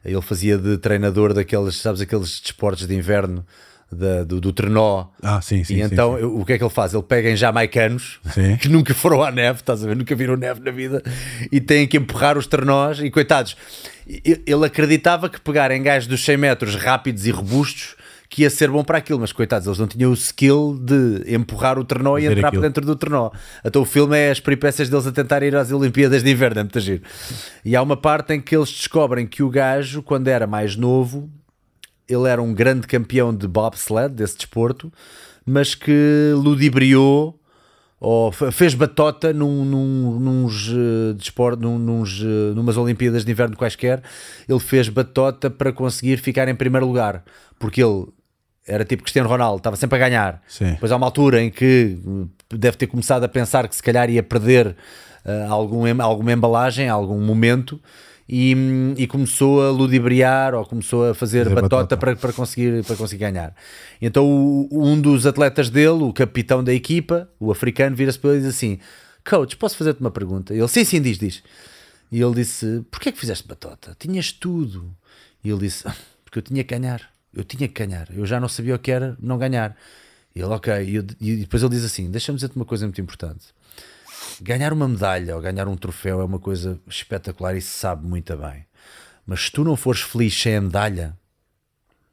Ele 0.05 0.21
fazia 0.21 0.59
de 0.59 0.77
treinador 0.77 1.33
daqueles, 1.33 1.77
sabes, 1.77 2.03
aqueles 2.03 2.39
desportos 2.41 2.87
de 2.87 2.95
inverno 2.95 3.45
da- 3.91 4.23
do, 4.23 4.39
do 4.39 4.53
trenó. 4.53 5.07
Ah, 5.23 5.41
sim, 5.41 5.65
sim. 5.65 5.75
e 5.75 5.77
sim, 5.79 5.83
então 5.93 6.15
sim. 6.17 6.23
eu- 6.23 6.37
o 6.39 6.45
que 6.45 6.53
é 6.53 6.59
que 6.59 6.63
ele 6.65 6.71
faz? 6.71 6.93
Ele 6.93 7.03
pega 7.03 7.31
em 7.31 7.37
jamaicanos 7.37 8.21
Sim. 8.35 8.57
que 8.61 8.69
nunca 8.69 8.93
foram 8.93 9.23
à 9.23 9.31
neve, 9.31 9.61
estás 9.61 9.83
a 9.83 9.87
ver? 9.87 9.97
Nunca 9.97 10.15
viram 10.15 10.37
neve 10.37 10.61
na 10.61 10.71
vida 10.71 11.03
e 11.51 11.59
têm 11.61 11.87
que 11.87 11.97
empurrar 11.97 12.37
os 12.37 12.47
trenós. 12.47 12.99
E 13.01 13.11
coitados, 13.11 13.57
ele 14.07 14.67
acreditava 14.67 15.31
que 15.31 15.41
pegar 15.41 15.71
em 15.71 15.83
gajos 15.83 16.07
dos 16.07 16.23
100 16.25 16.37
metros 16.37 16.75
rápidos 16.77 17.27
e 17.27 17.31
robustos 17.31 17.97
que 18.35 18.43
ia 18.43 18.51
ser 18.51 18.69
bom 18.69 18.83
para 18.83 18.99
aquilo, 18.99 19.21
mas 19.21 19.31
coitados, 19.31 19.67
eles 19.69 19.79
não 19.79 19.87
tinham 19.87 20.11
o 20.11 20.15
skill 20.15 20.77
de 20.83 21.33
empurrar 21.33 21.79
o 21.79 21.85
trenó 21.85 22.19
e 22.19 22.27
entrar 22.27 22.49
aquilo. 22.49 22.63
para 22.63 22.69
dentro 22.69 22.85
do 22.85 22.97
trenó. 22.97 23.31
Então 23.65 23.83
o 23.83 23.85
filme 23.85 24.19
é 24.19 24.31
as 24.33 24.41
peripécias 24.41 24.89
deles 24.89 25.07
a 25.07 25.13
tentar 25.13 25.43
ir 25.45 25.55
às 25.55 25.71
Olimpíadas 25.71 26.23
de 26.25 26.31
Inverno, 26.33 26.59
é 26.59 26.63
muito 26.65 26.81
giro. 26.81 27.03
E 27.65 27.77
há 27.77 27.81
uma 27.83 27.97
parte 27.97 28.33
em 28.33 28.41
que 28.41 28.57
eles 28.57 28.69
descobrem 28.71 29.25
que 29.25 29.41
o 29.41 29.49
gajo, 29.49 30.03
quando 30.03 30.27
era 30.27 30.49
mais 30.49 30.75
novo, 30.75 31.31
ele 32.09 32.29
era 32.29 32.43
um 32.43 32.53
grande 32.53 32.89
campeão 32.89 33.33
de 33.33 33.47
bobsled, 33.47 34.15
desse 34.15 34.37
desporto, 34.37 34.93
mas 35.47 35.77
que 35.77 36.33
ludibriou 36.35 37.39
ou 38.01 38.33
fe- 38.33 38.51
fez 38.51 38.75
batota 38.75 39.33
num, 39.33 39.65
num, 39.65 40.19
nos, 40.19 40.69
eh, 40.71 41.13
despor- 41.17 41.57
num, 41.57 41.79
nos, 41.79 42.21
eh, 42.21 42.53
numas 42.55 42.77
Olimpíadas 42.77 43.25
de 43.25 43.31
Inverno 43.31 43.57
quaisquer. 43.57 44.03
Ele 44.49 44.59
fez 44.59 44.89
batota 44.89 45.49
para 45.49 45.73
conseguir 45.73 46.19
ficar 46.19 46.49
em 46.49 46.55
primeiro 46.55 46.85
lugar, 46.87 47.23
porque 47.59 47.83
ele 47.83 48.07
era 48.67 48.85
tipo 48.85 49.03
Cristiano 49.03 49.29
Ronaldo, 49.29 49.59
estava 49.59 49.77
sempre 49.77 49.97
a 49.97 49.99
ganhar. 50.09 50.43
Sim. 50.49 50.73
Depois 50.73 50.91
há 50.91 50.97
uma 50.97 51.07
altura 51.07 51.43
em 51.43 51.51
que 51.51 51.99
hum, 52.05 52.29
deve 52.51 52.77
ter 52.77 52.87
começado 52.87 53.25
a 53.25 53.29
pensar 53.29 53.69
que 53.69 53.77
se 53.77 53.83
calhar 53.83 54.09
ia 54.11 54.23
perder 54.23 54.75
ah, 55.25 55.47
algum, 55.51 55.83
alguma 56.03 56.33
embalagem, 56.33 56.89
algum 56.89 57.21
momento, 57.21 57.81
e, 58.27 58.55
hum, 58.55 58.95
e 58.97 59.07
começou 59.07 59.63
a 59.63 59.71
ludibriar 59.71 60.55
ou 60.55 60.65
começou 60.65 61.11
a 61.11 61.15
fazer 61.15 61.45
Fazer 61.45 61.55
batota, 61.55 61.77
batota. 61.77 61.97
Para, 61.99 62.17
para, 62.17 62.33
conseguir, 62.33 62.83
para 62.85 62.97
conseguir 62.97 63.21
ganhar. 63.21 63.55
Então 64.01 64.27
o- 64.27 64.69
um 64.73 64.99
dos 64.99 65.27
atletas 65.27 65.69
dele, 65.69 66.03
o 66.03 66.13
capitão 66.13 66.65
da 66.65 66.73
equipa, 66.73 67.29
o 67.39 67.51
africano, 67.53 67.95
vira-se 67.95 68.19
para 68.19 68.31
ele 68.31 68.39
e 68.39 68.43
diz 68.47 68.55
assim: 68.55 68.79
Coach, 69.29 69.57
posso 69.59 69.77
fazer-te 69.77 70.01
uma 70.01 70.11
pergunta? 70.11 70.55
Ele, 70.55 70.67
sim, 70.69 70.85
sim, 70.85 71.03
diz, 71.03 71.19
diz. 71.19 71.43
E 72.11 72.19
ele 72.23 72.35
disse: 72.35 72.83
Porquê 72.91 73.11
é 73.11 73.13
que 73.13 73.19
fizeste 73.21 73.47
batota? 73.47 73.95
Tinhas 73.99 74.33
tudo. 74.33 74.91
E 75.45 75.51
ele 75.51 75.59
disse: 75.61 75.87
"Ah, 75.87 75.95
Porque 76.25 76.39
eu 76.39 76.43
tinha 76.43 76.65
que 76.65 76.75
ganhar. 76.79 77.03
Eu 77.35 77.45
tinha 77.45 77.69
que 77.69 77.87
ganhar. 77.87 78.09
Eu 78.11 78.25
já 78.27 78.39
não 78.41 78.49
sabia 78.49 78.75
o 78.75 78.79
que 78.79 78.91
era 78.91 79.17
não 79.21 79.39
ganhar. 79.39 79.77
E 80.35 80.41
ele, 80.41 80.49
ok. 80.53 80.73
E, 80.85 80.95
eu- 80.97 81.07
e 81.21 81.37
depois 81.37 81.63
ele 81.63 81.75
diz 81.75 81.85
assim: 81.85 82.11
Deixa-me 82.11 82.37
dizer-te 82.37 82.57
uma 82.57 82.65
coisa 82.65 82.87
muito 82.87 83.01
importante. 83.01 83.47
Ganhar 84.41 84.73
uma 84.73 84.89
medalha 84.89 85.37
ou 85.37 85.43
ganhar 85.43 85.69
um 85.69 85.77
troféu 85.77 86.21
é 86.21 86.25
uma 86.25 86.39
coisa 86.39 86.79
espetacular 86.89 87.55
e 87.57 87.61
se 87.61 87.69
sabe 87.71 88.07
muito 88.07 88.37
bem. 88.37 88.67
Mas 89.27 89.45
se 89.47 89.53
tu 89.53 89.65
não 89.65 89.77
fores 89.77 90.01
feliz 90.01 90.35
sem 90.39 90.57
a 90.57 90.61
medalha, 90.61 91.17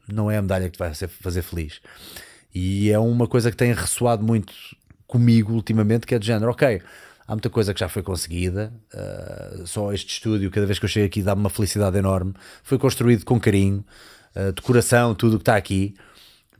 não 0.08 0.30
é 0.30 0.38
a 0.38 0.42
medalha 0.42 0.66
que 0.66 0.72
te 0.74 0.80
vai 0.80 0.94
fazer 0.94 1.42
feliz. 1.42 1.82
E 2.54 2.92
é 2.92 3.00
uma 3.00 3.28
coisa 3.28 3.50
que 3.50 3.58
tem 3.58 3.74
ressoado 3.74 4.24
muito 4.24 4.54
comigo 5.08 5.54
ultimamente, 5.54 6.06
que 6.06 6.16
é 6.16 6.20
do 6.20 6.26
género, 6.26 6.52
ok, 6.52 6.82
há 7.28 7.32
muita 7.34 7.50
coisa 7.50 7.74
que 7.74 7.80
já 7.80 7.90
foi 7.90 8.02
conseguida, 8.04 8.72
uh, 8.94 9.68
só 9.68 9.92
este 9.94 10.14
estúdio, 10.14 10.50
cada 10.52 10.66
vez 10.66 10.80
que 10.80 10.86
eu 10.86 10.90
chego 10.90 11.06
aqui 11.06 11.22
dá-me 11.22 11.42
uma 11.42 11.50
felicidade 11.50 11.98
enorme, 11.98 12.34
foi 12.64 12.78
construído 12.78 13.26
com 13.26 13.40
carinho, 13.40 13.86
decoração, 14.56 15.14
tudo 15.14 15.38
que 15.38 15.42
está 15.42 15.56
aqui, 15.56 15.94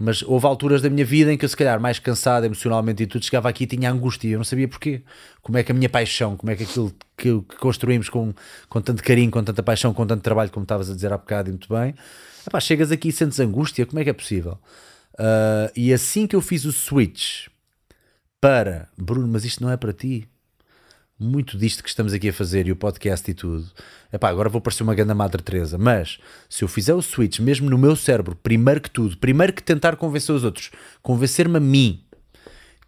mas 0.02 0.24
houve 0.24 0.48
alturas 0.48 0.82
da 0.82 0.90
minha 0.90 1.06
vida 1.06 1.32
em 1.32 1.38
que 1.38 1.46
eu 1.46 1.50
se 1.50 1.56
calhar 1.56 1.80
mais 1.80 2.00
cansado 2.00 2.46
emocionalmente 2.46 3.04
e 3.04 3.08
tudo, 3.08 3.24
chegava 3.24 3.48
aqui 3.48 3.66
e 3.66 3.68
tinha 3.68 3.92
angústia, 3.92 4.30
eu 4.30 4.38
não 4.40 4.44
sabia 4.44 4.68
porquê, 4.68 5.04
como 5.44 5.60
é 5.60 5.64
que 5.64 5.72
a 5.72 5.76
minha 5.76 5.88
paixão, 5.90 6.36
como 6.36 6.52
é 6.52 6.56
que 6.56 6.64
aquilo 6.64 6.92
que, 7.16 7.42
que 7.42 7.56
construímos 7.58 8.10
com, 8.10 8.34
com 8.68 8.82
tanto 8.82 9.04
carinho, 9.04 9.30
com 9.30 9.44
tanta 9.44 9.62
paixão, 9.62 9.94
com 9.94 10.08
tanto 10.08 10.24
trabalho, 10.24 10.50
como 10.50 10.64
estavas 10.64 10.90
a 10.90 10.96
dizer 10.96 11.14
há 11.14 11.18
bocado 11.18 11.50
e 11.50 11.52
muito 11.52 11.70
bem, 11.72 11.94
epá, 12.46 12.60
chegas 12.60 12.92
aqui 12.92 13.10
e 13.10 13.12
sentes 13.12 13.40
angústia, 13.40 13.86
como 13.86 14.00
é 14.00 14.04
que 14.04 14.10
é 14.10 14.14
possível? 14.14 14.58
Uh, 15.14 15.70
e 15.76 15.94
assim 15.94 16.26
que 16.26 16.36
eu 16.36 16.42
fiz 16.42 16.66
o 16.66 16.72
switch 16.72 17.48
para 18.40 18.90
Bruno, 18.98 19.28
mas 19.28 19.46
isto 19.46 19.64
não 19.64 19.70
é 19.70 19.78
para 19.78 19.94
ti. 19.94 20.28
Muito 21.24 21.56
disto 21.56 21.84
que 21.84 21.90
estamos 21.90 22.14
aqui 22.14 22.30
a 22.30 22.34
fazer 22.34 22.66
e 22.66 22.72
o 22.72 22.76
podcast 22.76 23.30
e 23.30 23.34
tudo. 23.36 23.70
Epá, 24.12 24.28
agora 24.28 24.50
vou 24.50 24.60
parecer 24.60 24.82
uma 24.82 24.96
grande 24.96 25.14
Madre 25.14 25.40
Teresa, 25.44 25.78
mas 25.78 26.18
se 26.50 26.64
eu 26.64 26.68
fizer 26.68 26.96
o 26.96 27.02
switch 27.04 27.38
mesmo 27.38 27.70
no 27.70 27.78
meu 27.78 27.96
cérebro, 27.96 28.36
primeiro 28.36 28.82
que 28.82 28.90
tudo, 28.90 29.16
primeiro 29.18 29.54
que 29.54 29.62
tentar 29.62 29.98
convencer 29.98 30.34
os 30.34 30.44
outros, 30.44 30.72
convencer-me 31.04 31.58
a 31.58 31.60
mim 31.60 32.04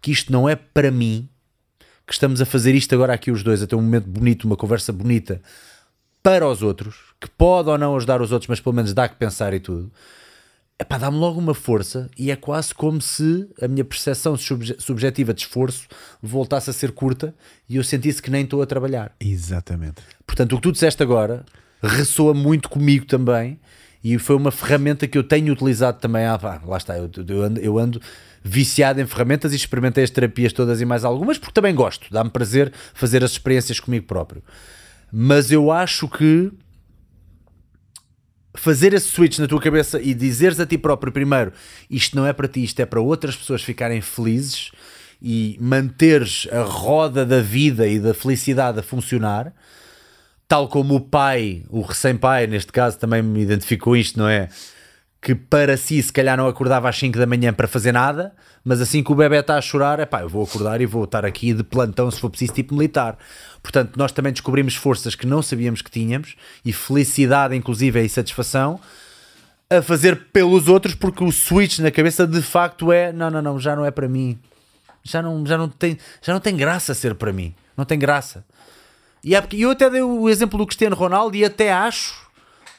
que 0.02 0.10
isto 0.10 0.32
não 0.32 0.48
é 0.48 0.56
para 0.56 0.90
mim, 0.90 1.28
que 2.04 2.12
estamos 2.12 2.40
a 2.40 2.44
fazer 2.44 2.74
isto 2.74 2.92
agora 2.92 3.14
aqui 3.14 3.30
os 3.30 3.44
dois, 3.44 3.62
a 3.62 3.68
ter 3.68 3.76
um 3.76 3.82
momento 3.82 4.08
bonito, 4.08 4.48
uma 4.48 4.56
conversa 4.56 4.92
bonita 4.92 5.40
para 6.20 6.48
os 6.48 6.60
outros, 6.60 6.96
que 7.20 7.30
pode 7.30 7.70
ou 7.70 7.78
não 7.78 7.94
ajudar 7.94 8.20
os 8.20 8.32
outros, 8.32 8.48
mas 8.48 8.58
pelo 8.58 8.74
menos 8.74 8.92
dá 8.92 9.08
que 9.08 9.14
pensar 9.14 9.54
e 9.54 9.60
tudo. 9.60 9.92
Epá, 10.76 10.98
dá-me 10.98 11.16
logo 11.18 11.38
uma 11.38 11.54
força 11.54 12.10
e 12.18 12.32
é 12.32 12.36
quase 12.36 12.74
como 12.74 13.00
se 13.00 13.48
a 13.62 13.68
minha 13.68 13.84
percepção 13.84 14.36
subje- 14.36 14.74
subjetiva 14.80 15.32
de 15.32 15.42
esforço 15.42 15.86
voltasse 16.20 16.68
a 16.68 16.72
ser 16.72 16.90
curta 16.90 17.32
e 17.68 17.76
eu 17.76 17.84
sentisse 17.84 18.20
que 18.20 18.28
nem 18.28 18.42
estou 18.42 18.60
a 18.60 18.66
trabalhar. 18.66 19.14
Exatamente. 19.20 20.02
Portanto, 20.26 20.52
o 20.52 20.56
que 20.56 20.62
tu 20.62 20.72
disseste 20.72 21.00
agora 21.00 21.44
ressoa 21.80 22.34
muito 22.34 22.68
comigo 22.68 23.06
também 23.06 23.60
e 24.02 24.18
foi 24.18 24.34
uma 24.34 24.50
ferramenta 24.50 25.06
que 25.06 25.16
eu 25.16 25.22
tenho 25.22 25.52
utilizado 25.52 26.00
também. 26.00 26.24
Ah, 26.24 26.36
pá, 26.36 26.60
lá 26.66 26.76
está, 26.76 26.98
eu, 26.98 27.08
eu 27.28 27.42
ando, 27.42 27.60
eu 27.60 27.78
ando 27.78 28.02
viciado 28.42 29.00
em 29.00 29.06
ferramentas 29.06 29.52
e 29.52 29.56
experimentei 29.56 30.02
as 30.02 30.10
terapias 30.10 30.52
todas 30.52 30.80
e 30.80 30.84
mais 30.84 31.04
algumas 31.04 31.38
porque 31.38 31.54
também 31.54 31.72
gosto, 31.72 32.08
dá-me 32.10 32.30
prazer 32.30 32.72
fazer 32.94 33.22
as 33.22 33.30
experiências 33.30 33.78
comigo 33.78 34.06
próprio. 34.06 34.42
Mas 35.12 35.52
eu 35.52 35.70
acho 35.70 36.08
que 36.08 36.50
fazer 38.54 38.94
esse 38.94 39.08
switch 39.08 39.38
na 39.38 39.48
tua 39.48 39.60
cabeça 39.60 40.00
e 40.00 40.14
dizeres 40.14 40.60
a 40.60 40.66
ti 40.66 40.78
próprio 40.78 41.12
primeiro 41.12 41.52
isto 41.90 42.16
não 42.16 42.26
é 42.26 42.32
para 42.32 42.48
ti, 42.48 42.62
isto 42.62 42.80
é 42.80 42.86
para 42.86 43.00
outras 43.00 43.36
pessoas 43.36 43.62
ficarem 43.62 44.00
felizes 44.00 44.70
e 45.20 45.56
manteres 45.60 46.46
a 46.52 46.62
roda 46.62 47.24
da 47.24 47.40
vida 47.40 47.86
e 47.86 47.98
da 47.98 48.12
felicidade 48.12 48.78
a 48.78 48.82
funcionar, 48.82 49.54
tal 50.46 50.68
como 50.68 50.96
o 50.96 51.00
pai, 51.00 51.64
o 51.70 51.80
recém-pai, 51.80 52.46
neste 52.46 52.70
caso 52.70 52.98
também 52.98 53.22
me 53.22 53.40
identificou 53.40 53.96
isto, 53.96 54.18
não 54.18 54.28
é? 54.28 54.48
Que 55.22 55.34
para 55.34 55.78
si 55.78 56.02
se 56.02 56.12
calhar 56.12 56.36
não 56.36 56.46
acordava 56.46 56.90
às 56.90 56.98
5 56.98 57.18
da 57.18 57.26
manhã 57.26 57.54
para 57.54 57.66
fazer 57.66 57.92
nada, 57.92 58.34
mas 58.62 58.82
assim 58.82 59.02
que 59.02 59.12
o 59.12 59.14
bebê 59.14 59.38
está 59.38 59.56
a 59.56 59.62
chorar, 59.62 59.98
é 59.98 60.04
pá, 60.04 60.20
eu 60.20 60.28
vou 60.28 60.44
acordar 60.44 60.80
e 60.82 60.86
vou 60.86 61.04
estar 61.04 61.24
aqui 61.24 61.54
de 61.54 61.64
plantão 61.64 62.10
se 62.10 62.20
for 62.20 62.28
preciso, 62.28 62.52
tipo 62.52 62.74
militar. 62.74 63.16
Portanto, 63.64 63.96
nós 63.96 64.12
também 64.12 64.30
descobrimos 64.30 64.76
forças 64.76 65.14
que 65.14 65.26
não 65.26 65.40
sabíamos 65.40 65.80
que 65.80 65.90
tínhamos 65.90 66.36
e 66.62 66.70
felicidade, 66.70 67.56
inclusive, 67.56 68.04
e 68.04 68.08
satisfação 68.10 68.78
a 69.70 69.80
fazer 69.80 70.26
pelos 70.26 70.68
outros, 70.68 70.94
porque 70.94 71.24
o 71.24 71.32
switch 71.32 71.78
na 71.78 71.90
cabeça 71.90 72.26
de 72.26 72.42
facto 72.42 72.92
é: 72.92 73.10
não, 73.10 73.30
não, 73.30 73.40
não, 73.40 73.58
já 73.58 73.74
não 73.74 73.86
é 73.86 73.90
para 73.90 74.06
mim, 74.06 74.38
já 75.02 75.22
não, 75.22 75.46
já 75.46 75.56
não, 75.56 75.66
tem, 75.66 75.98
já 76.20 76.34
não 76.34 76.40
tem 76.40 76.54
graça 76.54 76.92
ser 76.92 77.14
para 77.14 77.32
mim, 77.32 77.54
não 77.74 77.86
tem 77.86 77.98
graça. 77.98 78.44
E 79.24 79.32
eu 79.58 79.70
até 79.70 79.88
dei 79.88 80.02
o 80.02 80.28
exemplo 80.28 80.58
do 80.58 80.66
Cristiano 80.66 80.94
Ronaldo 80.94 81.34
e 81.34 81.42
até 81.42 81.72
acho. 81.72 82.23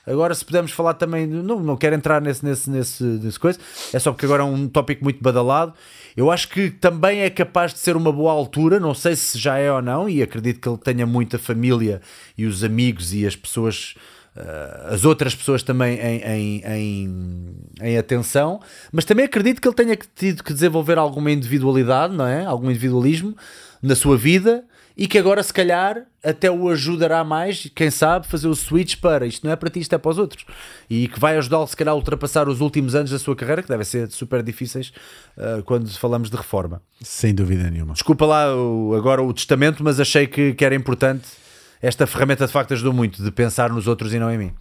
Agora, 0.07 0.33
se 0.35 0.45
pudermos 0.45 0.71
falar 0.71 0.93
também, 0.93 1.25
não, 1.25 1.59
não 1.59 1.75
quero 1.75 1.95
entrar 1.95 2.21
nesse, 2.21 2.45
nesse, 2.45 2.69
nesse, 2.69 3.03
nesse 3.03 3.39
coisa, 3.39 3.59
é 3.93 3.99
só 3.99 4.11
porque 4.11 4.25
agora 4.25 4.43
é 4.43 4.45
um 4.45 4.67
tópico 4.67 5.03
muito 5.03 5.21
badalado. 5.21 5.73
Eu 6.15 6.31
acho 6.31 6.47
que 6.49 6.69
também 6.69 7.21
é 7.21 7.29
capaz 7.29 7.73
de 7.73 7.79
ser 7.79 7.95
uma 7.95 8.11
boa 8.11 8.31
altura, 8.31 8.79
não 8.79 8.93
sei 8.93 9.15
se 9.15 9.37
já 9.37 9.57
é 9.57 9.71
ou 9.71 9.81
não, 9.81 10.07
e 10.07 10.21
acredito 10.21 10.61
que 10.61 10.69
ele 10.69 10.77
tenha 10.77 11.05
muita 11.05 11.39
família 11.39 12.01
e 12.37 12.45
os 12.45 12.63
amigos 12.63 13.13
e 13.13 13.25
as 13.25 13.35
pessoas, 13.35 13.95
ah, 14.35 14.89
as 14.91 15.03
outras 15.03 15.33
pessoas 15.33 15.63
também 15.63 15.99
em, 15.99 16.21
em, 16.21 16.63
em, 16.65 17.55
em 17.81 17.97
atenção, 17.97 18.61
mas 18.91 19.05
também 19.05 19.25
acredito 19.25 19.59
que 19.59 19.67
ele 19.67 19.75
tenha 19.75 19.97
tido 20.15 20.43
que 20.43 20.53
desenvolver 20.53 20.97
alguma 20.97 21.31
individualidade, 21.31 22.15
não 22.15 22.27
é? 22.27 22.45
Algum 22.45 22.69
individualismo 22.69 23.35
na 23.81 23.95
sua 23.95 24.15
vida 24.15 24.63
e 24.97 25.07
que 25.07 25.17
agora 25.17 25.43
se 25.43 25.53
calhar 25.53 26.05
até 26.23 26.49
o 26.49 26.69
ajudará 26.69 27.23
mais, 27.23 27.69
quem 27.75 27.91
sabe, 27.91 28.27
fazer 28.27 28.47
o 28.47 28.55
switch 28.55 28.95
para 28.97 29.25
isto 29.25 29.45
não 29.45 29.51
é 29.51 29.55
para 29.55 29.69
ti, 29.69 29.79
isto 29.79 29.93
é 29.93 29.97
para 29.97 30.11
os 30.11 30.17
outros 30.17 30.45
e 30.89 31.07
que 31.07 31.19
vai 31.19 31.37
ajudá-lo 31.37 31.67
se 31.67 31.75
calhar 31.75 31.93
a 31.93 31.95
ultrapassar 31.95 32.47
os 32.47 32.61
últimos 32.61 32.95
anos 32.95 33.11
da 33.11 33.19
sua 33.19 33.35
carreira 33.35 33.61
que 33.61 33.69
devem 33.69 33.85
ser 33.85 34.09
super 34.09 34.41
difíceis 34.41 34.91
uh, 35.37 35.61
quando 35.63 35.89
falamos 35.97 36.29
de 36.29 36.37
reforma. 36.37 36.81
Sem 37.01 37.33
dúvida 37.33 37.69
nenhuma. 37.69 37.93
Desculpa 37.93 38.25
lá 38.25 38.55
o, 38.55 38.95
agora 38.95 39.21
o 39.21 39.33
testamento, 39.33 39.83
mas 39.83 39.99
achei 39.99 40.27
que, 40.27 40.53
que 40.53 40.63
era 40.63 40.73
importante 40.73 41.25
esta 41.81 42.07
ferramenta 42.07 42.47
de 42.47 42.51
facto 42.51 42.73
ajudou 42.73 42.93
muito 42.93 43.21
de 43.21 43.29
pensar 43.29 43.69
nos 43.69 43.85
outros 43.85 44.11
e 44.13 44.17
não 44.17 44.31
em 44.31 44.37
mim. 44.37 44.51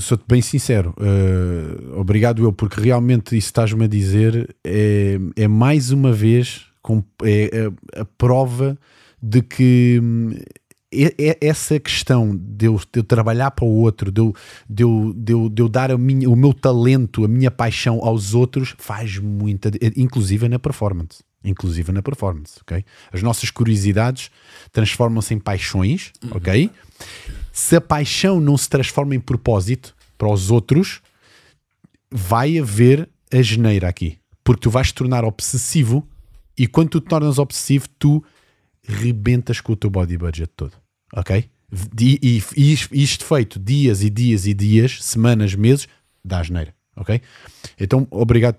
Sou-te 0.00 0.24
bem 0.26 0.40
sincero, 0.40 0.94
uh, 0.96 2.00
obrigado 2.00 2.42
eu, 2.42 2.52
porque 2.52 2.80
realmente 2.80 3.36
isso 3.36 3.48
estás-me 3.48 3.84
a 3.84 3.88
dizer 3.88 4.56
é, 4.64 5.18
é 5.36 5.48
mais 5.48 5.90
uma 5.90 6.12
vez 6.12 6.66
com, 6.80 7.04
é, 7.22 7.50
é 7.52 8.00
a 8.00 8.04
prova 8.16 8.78
de 9.22 9.42
que 9.42 10.00
hum, 10.02 10.34
essa 11.40 11.78
questão 11.78 12.36
de 12.36 12.66
eu, 12.66 12.76
de 12.76 13.00
eu, 13.00 13.04
trabalhar 13.04 13.50
para 13.50 13.64
o 13.64 13.68
outro, 13.68 14.10
de 14.10 14.20
eu, 14.20 14.34
de 14.68 14.82
eu, 14.82 15.12
de 15.14 15.32
eu, 15.32 15.48
de 15.48 15.62
eu 15.62 15.68
dar 15.68 15.96
minha, 15.98 16.30
o 16.30 16.36
meu 16.36 16.54
talento, 16.54 17.24
a 17.24 17.28
minha 17.28 17.50
paixão 17.50 18.00
aos 18.02 18.34
outros, 18.34 18.74
faz 18.78 19.18
muita, 19.18 19.70
inclusive 19.96 20.48
na 20.48 20.58
performance. 20.58 21.24
Inclusive 21.44 21.92
na 21.92 22.02
performance, 22.02 22.58
ok? 22.62 22.84
As 23.12 23.22
nossas 23.22 23.50
curiosidades 23.50 24.30
transformam-se 24.72 25.32
em 25.32 25.38
paixões, 25.38 26.12
uhum. 26.24 26.30
ok? 26.34 26.70
Se 27.52 27.76
a 27.76 27.80
paixão 27.80 28.40
não 28.40 28.56
se 28.56 28.68
transforma 28.68 29.14
em 29.14 29.20
propósito 29.20 29.94
para 30.18 30.28
os 30.28 30.50
outros, 30.50 31.00
vai 32.10 32.58
haver 32.58 33.08
a 33.32 33.42
geneira 33.42 33.88
aqui. 33.88 34.18
Porque 34.42 34.62
tu 34.62 34.70
vais 34.70 34.88
te 34.88 34.94
tornar 34.94 35.24
obsessivo 35.24 36.06
e 36.58 36.66
quando 36.66 36.90
tu 36.90 37.00
te 37.00 37.08
tornas 37.08 37.38
obsessivo, 37.38 37.86
tu 37.98 38.24
rebentas 38.86 39.60
com 39.60 39.72
o 39.72 39.76
teu 39.76 39.90
body 39.90 40.16
budget 40.16 40.50
todo. 40.56 40.72
Ok? 41.12 41.48
E, 42.00 42.42
e, 42.56 42.72
isto 42.92 43.24
feito 43.24 43.58
dias 43.58 44.02
e 44.02 44.10
dias 44.10 44.46
e 44.46 44.54
dias, 44.54 45.02
semanas, 45.02 45.54
meses, 45.54 45.88
dá 46.24 46.42
geneira. 46.42 46.74
Ok? 46.96 47.20
Então, 47.78 48.06
obrigado 48.10 48.58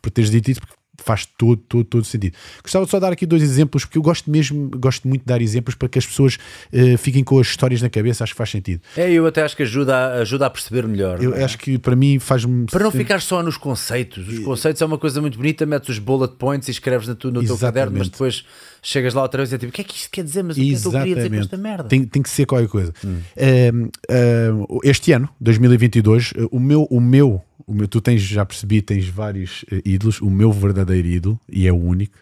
por 0.00 0.10
teres 0.10 0.30
dito 0.30 0.50
isso, 0.50 0.60
porque 0.60 0.75
faz 1.02 1.26
todo, 1.26 1.56
todo, 1.56 1.84
todo 1.84 2.04
sentido. 2.04 2.34
Gostava 2.62 2.84
de 2.84 2.90
só 2.90 3.00
dar 3.00 3.12
aqui 3.12 3.26
dois 3.26 3.42
exemplos, 3.42 3.84
porque 3.84 3.98
eu 3.98 4.02
gosto 4.02 4.30
mesmo, 4.30 4.70
gosto 4.76 5.06
muito 5.06 5.22
de 5.22 5.26
dar 5.26 5.40
exemplos 5.40 5.74
para 5.74 5.88
que 5.88 5.98
as 5.98 6.06
pessoas 6.06 6.38
uh, 6.72 6.98
fiquem 6.98 7.22
com 7.22 7.38
as 7.38 7.48
histórias 7.48 7.82
na 7.82 7.88
cabeça, 7.88 8.24
acho 8.24 8.32
que 8.32 8.38
faz 8.38 8.50
sentido. 8.50 8.80
É, 8.96 9.10
eu 9.10 9.26
até 9.26 9.42
acho 9.42 9.56
que 9.56 9.62
ajuda, 9.62 10.14
ajuda 10.20 10.46
a 10.46 10.50
perceber 10.50 10.86
melhor. 10.86 11.22
Eu 11.22 11.34
é? 11.34 11.44
acho 11.44 11.58
que 11.58 11.78
para 11.78 11.96
mim 11.96 12.18
faz-me. 12.18 12.66
Para 12.66 12.84
não 12.84 12.90
ficar 12.90 13.20
só 13.20 13.42
nos 13.42 13.56
conceitos. 13.56 14.26
Os 14.28 14.38
conceitos 14.40 14.82
é 14.82 14.86
uma 14.86 14.98
coisa 14.98 15.20
muito 15.20 15.36
bonita, 15.36 15.64
metes 15.66 15.88
os 15.88 15.98
bullet 15.98 16.34
points 16.36 16.68
e 16.68 16.70
escreves 16.70 17.06
no, 17.08 17.14
no 17.30 17.44
teu 17.44 17.58
caderno, 17.58 17.98
mas 17.98 18.08
depois 18.08 18.44
chegas 18.82 19.14
lá 19.14 19.22
outra 19.22 19.38
vez 19.38 19.50
e 19.52 19.56
é 19.56 19.58
tipo, 19.58 19.70
o 19.70 19.72
que 19.72 19.80
é 19.80 19.84
que 19.84 19.96
isto 19.96 20.10
quer 20.10 20.22
dizer? 20.22 20.42
Mas 20.44 20.56
o 20.56 20.60
que 20.60 20.74
é 20.74 20.78
que 20.78 20.86
eu 20.86 20.92
queria 20.92 21.14
dizer 21.16 21.30
com 21.30 21.36
esta 21.36 21.56
merda? 21.56 21.88
Tem, 21.88 22.04
tem 22.04 22.22
que 22.22 22.30
ser 22.30 22.46
qualquer 22.46 22.68
coisa. 22.68 22.92
Hum. 23.04 23.20
Uh, 23.36 24.64
uh, 24.64 24.80
este 24.84 25.12
ano, 25.12 25.28
2022, 25.40 26.34
o 26.50 26.60
meu, 26.60 26.84
o 26.84 27.00
meu 27.00 27.42
o 27.66 27.74
meu, 27.74 27.88
tu 27.88 28.00
tens, 28.00 28.22
já 28.22 28.44
percebi, 28.44 28.80
tens 28.80 29.08
vários 29.08 29.62
uh, 29.64 29.82
ídolos. 29.84 30.20
O 30.20 30.30
meu 30.30 30.52
verdadeiro 30.52 31.08
ídolo, 31.08 31.40
e 31.48 31.66
é 31.66 31.72
o 31.72 31.76
único, 31.76 32.18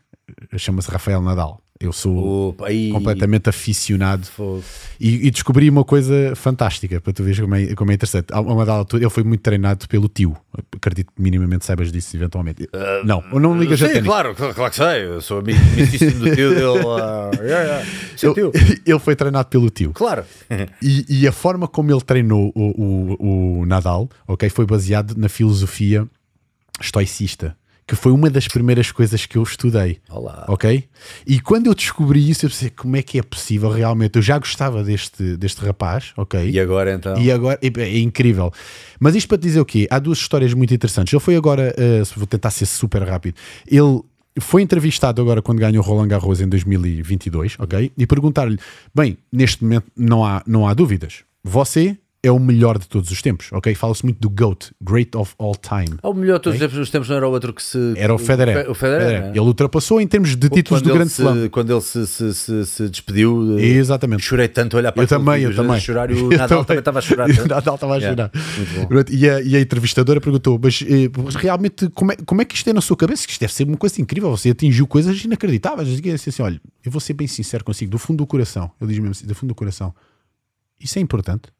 chama-se 0.56 0.90
Rafael 0.90 1.20
Nadal. 1.20 1.63
Eu 1.80 1.92
sou 1.92 2.50
Opa, 2.50 2.66
completamente 2.92 3.48
aficionado 3.48 4.28
e, 5.00 5.26
e, 5.26 5.30
descobri 5.30 5.68
uma 5.68 5.82
coisa 5.82 6.32
fantástica 6.36 7.00
para 7.00 7.12
tu 7.12 7.24
veres 7.24 7.40
como 7.40 7.52
é, 7.56 7.74
como 7.74 7.90
é 7.90 7.94
interessante. 7.94 8.26
A 8.32 8.40
uma 8.40 8.64
dada 8.64 8.78
altura, 8.78 9.02
ele 9.02 9.10
foi 9.10 9.24
muito 9.24 9.40
treinado 9.40 9.88
pelo 9.88 10.08
tio. 10.08 10.36
Acredito 10.76 11.12
que 11.12 11.20
minimamente 11.20 11.64
saibas 11.64 11.90
disso 11.90 12.16
eventualmente. 12.16 12.62
Uh, 12.64 13.04
não, 13.04 13.22
não 13.40 13.58
ligas 13.58 13.80
sim, 13.80 13.86
a 13.86 13.88
ténis. 13.88 14.04
Claro, 14.04 14.36
claro 14.36 14.70
que 14.70 14.76
sei. 14.76 15.04
Eu 15.04 15.20
sou 15.20 15.40
amigo 15.40 15.58
do 15.58 16.36
tio 16.36 16.54
dele. 16.54 16.62
Uh, 16.64 17.42
yeah, 17.42 17.64
yeah. 17.64 17.86
Ele, 18.22 18.52
ele, 18.86 18.98
foi 19.00 19.16
treinado 19.16 19.48
pelo 19.48 19.68
tio. 19.68 19.92
Claro. 19.92 20.24
E, 20.80 21.04
e 21.08 21.26
a 21.26 21.32
forma 21.32 21.66
como 21.66 21.90
ele 21.90 22.00
treinou 22.00 22.52
o, 22.54 23.18
o, 23.18 23.60
o 23.60 23.66
Nadal, 23.66 24.08
ok, 24.26 24.48
foi 24.48 24.64
baseado 24.64 25.14
na 25.16 25.28
filosofia 25.28 26.06
estoicista 26.80 27.56
que 27.86 27.94
foi 27.94 28.12
uma 28.12 28.30
das 28.30 28.48
primeiras 28.48 28.90
coisas 28.90 29.26
que 29.26 29.36
eu 29.36 29.42
estudei. 29.42 29.98
Olá. 30.08 30.46
Ok? 30.48 30.84
E 31.26 31.40
quando 31.40 31.66
eu 31.66 31.74
descobri 31.74 32.28
isso, 32.28 32.46
eu 32.46 32.50
pensei, 32.50 32.70
como 32.70 32.96
é 32.96 33.02
que 33.02 33.18
é 33.18 33.22
possível 33.22 33.70
realmente? 33.70 34.16
Eu 34.16 34.22
já 34.22 34.38
gostava 34.38 34.82
deste, 34.82 35.36
deste 35.36 35.64
rapaz, 35.64 36.12
ok? 36.16 36.50
E 36.50 36.58
agora 36.58 36.94
então? 36.94 37.16
E 37.20 37.30
agora, 37.30 37.58
é, 37.60 37.80
é 37.80 37.98
incrível. 37.98 38.52
Mas 38.98 39.14
isto 39.14 39.28
para 39.28 39.38
te 39.38 39.42
dizer 39.42 39.60
o 39.60 39.64
quê? 39.64 39.86
Há 39.90 39.98
duas 39.98 40.18
histórias 40.18 40.54
muito 40.54 40.72
interessantes. 40.72 41.12
Ele 41.12 41.20
foi 41.20 41.36
agora, 41.36 41.74
uh, 41.76 42.18
vou 42.18 42.26
tentar 42.26 42.50
ser 42.50 42.66
super 42.66 43.02
rápido, 43.02 43.36
ele 43.66 44.00
foi 44.40 44.62
entrevistado 44.62 45.20
agora 45.22 45.40
quando 45.40 45.58
ganhou 45.58 45.82
Roland 45.82 46.08
Garros 46.08 46.40
em 46.40 46.48
2022, 46.48 47.56
ok? 47.58 47.92
E 47.96 48.06
perguntar-lhe, 48.06 48.58
bem, 48.94 49.16
neste 49.32 49.62
momento 49.62 49.86
não 49.96 50.24
há, 50.24 50.42
não 50.46 50.66
há 50.66 50.74
dúvidas. 50.74 51.22
Você 51.42 51.96
é 52.24 52.30
o 52.30 52.38
melhor 52.38 52.78
de 52.78 52.88
todos 52.88 53.10
os 53.10 53.20
tempos, 53.20 53.48
ok? 53.52 53.74
Fala-se 53.74 54.02
muito 54.02 54.18
do 54.18 54.30
GOAT, 54.30 54.70
Great 54.80 55.14
of 55.14 55.34
All 55.38 55.54
Time. 55.54 55.98
É 56.02 56.08
o 56.08 56.14
melhor 56.14 56.38
de 56.38 56.44
todos 56.44 56.60
okay? 56.60 56.80
os 56.80 56.90
tempos, 56.90 57.08
não 57.10 57.16
era 57.16 57.28
o 57.28 57.30
outro 57.30 57.52
que 57.52 57.62
se... 57.62 57.92
Era 57.96 58.14
o 58.14 58.18
Federer. 58.18 58.70
O 58.70 58.74
Federer, 58.74 59.06
Federer. 59.06 59.30
Ele 59.30 59.40
ultrapassou 59.40 60.00
em 60.00 60.06
termos 60.06 60.34
de 60.34 60.48
títulos 60.48 60.80
do 60.80 60.92
Grande 60.92 61.12
Slam. 61.12 61.50
Quando 61.50 61.70
ele 61.70 61.80
se, 61.82 62.06
se, 62.06 62.34
se, 62.34 62.66
se 62.66 62.88
despediu, 62.88 63.58
eh, 63.58 63.62
Exatamente. 63.62 64.22
chorei 64.22 64.48
tanto 64.48 64.76
a 64.76 64.78
olhar 64.78 64.92
para 64.92 65.02
eu 65.02 65.06
também, 65.06 65.42
eu 65.42 65.54
também. 65.54 65.78
chorar 65.78 66.10
e 66.10 66.14
o 66.14 66.30
Nadal 66.34 66.64
também 66.64 66.78
estava 66.78 66.98
a 66.98 67.02
chorar. 67.02 67.28
o 67.28 67.46
Nadal 67.46 67.74
estava 67.74 67.96
a 67.96 68.00
chorar. 68.00 68.30
Yeah, 69.10 69.10
e, 69.10 69.28
a, 69.28 69.40
e 69.42 69.56
a 69.56 69.60
entrevistadora 69.60 70.18
perguntou, 70.18 70.58
mas 70.62 70.82
eh, 70.82 71.10
realmente 71.38 71.90
como 71.90 72.12
é, 72.12 72.16
como 72.24 72.40
é 72.40 72.44
que 72.46 72.54
isto 72.54 72.70
é 72.70 72.72
na 72.72 72.80
sua 72.80 72.96
cabeça? 72.96 73.26
Isto 73.28 73.40
deve 73.40 73.52
ser 73.52 73.64
uma 73.64 73.76
coisa 73.76 74.00
incrível, 74.00 74.30
você 74.30 74.50
atingiu 74.50 74.86
coisas 74.86 75.22
inacreditáveis. 75.22 75.88
Eu 75.88 76.00
disse 76.00 76.30
assim, 76.30 76.42
olha, 76.42 76.60
eu 76.84 76.90
vou 76.90 77.00
ser 77.00 77.12
bem 77.12 77.26
sincero 77.26 77.62
consigo, 77.64 77.90
do 77.90 77.98
fundo 77.98 78.18
do 78.18 78.26
coração, 78.26 78.70
ele 78.80 78.90
diz 78.90 78.98
mesmo 78.98 79.10
assim, 79.10 79.26
do 79.26 79.34
fundo 79.34 79.48
do 79.48 79.54
coração, 79.54 79.94
isso 80.80 80.98
é 80.98 81.02
importante? 81.02 81.52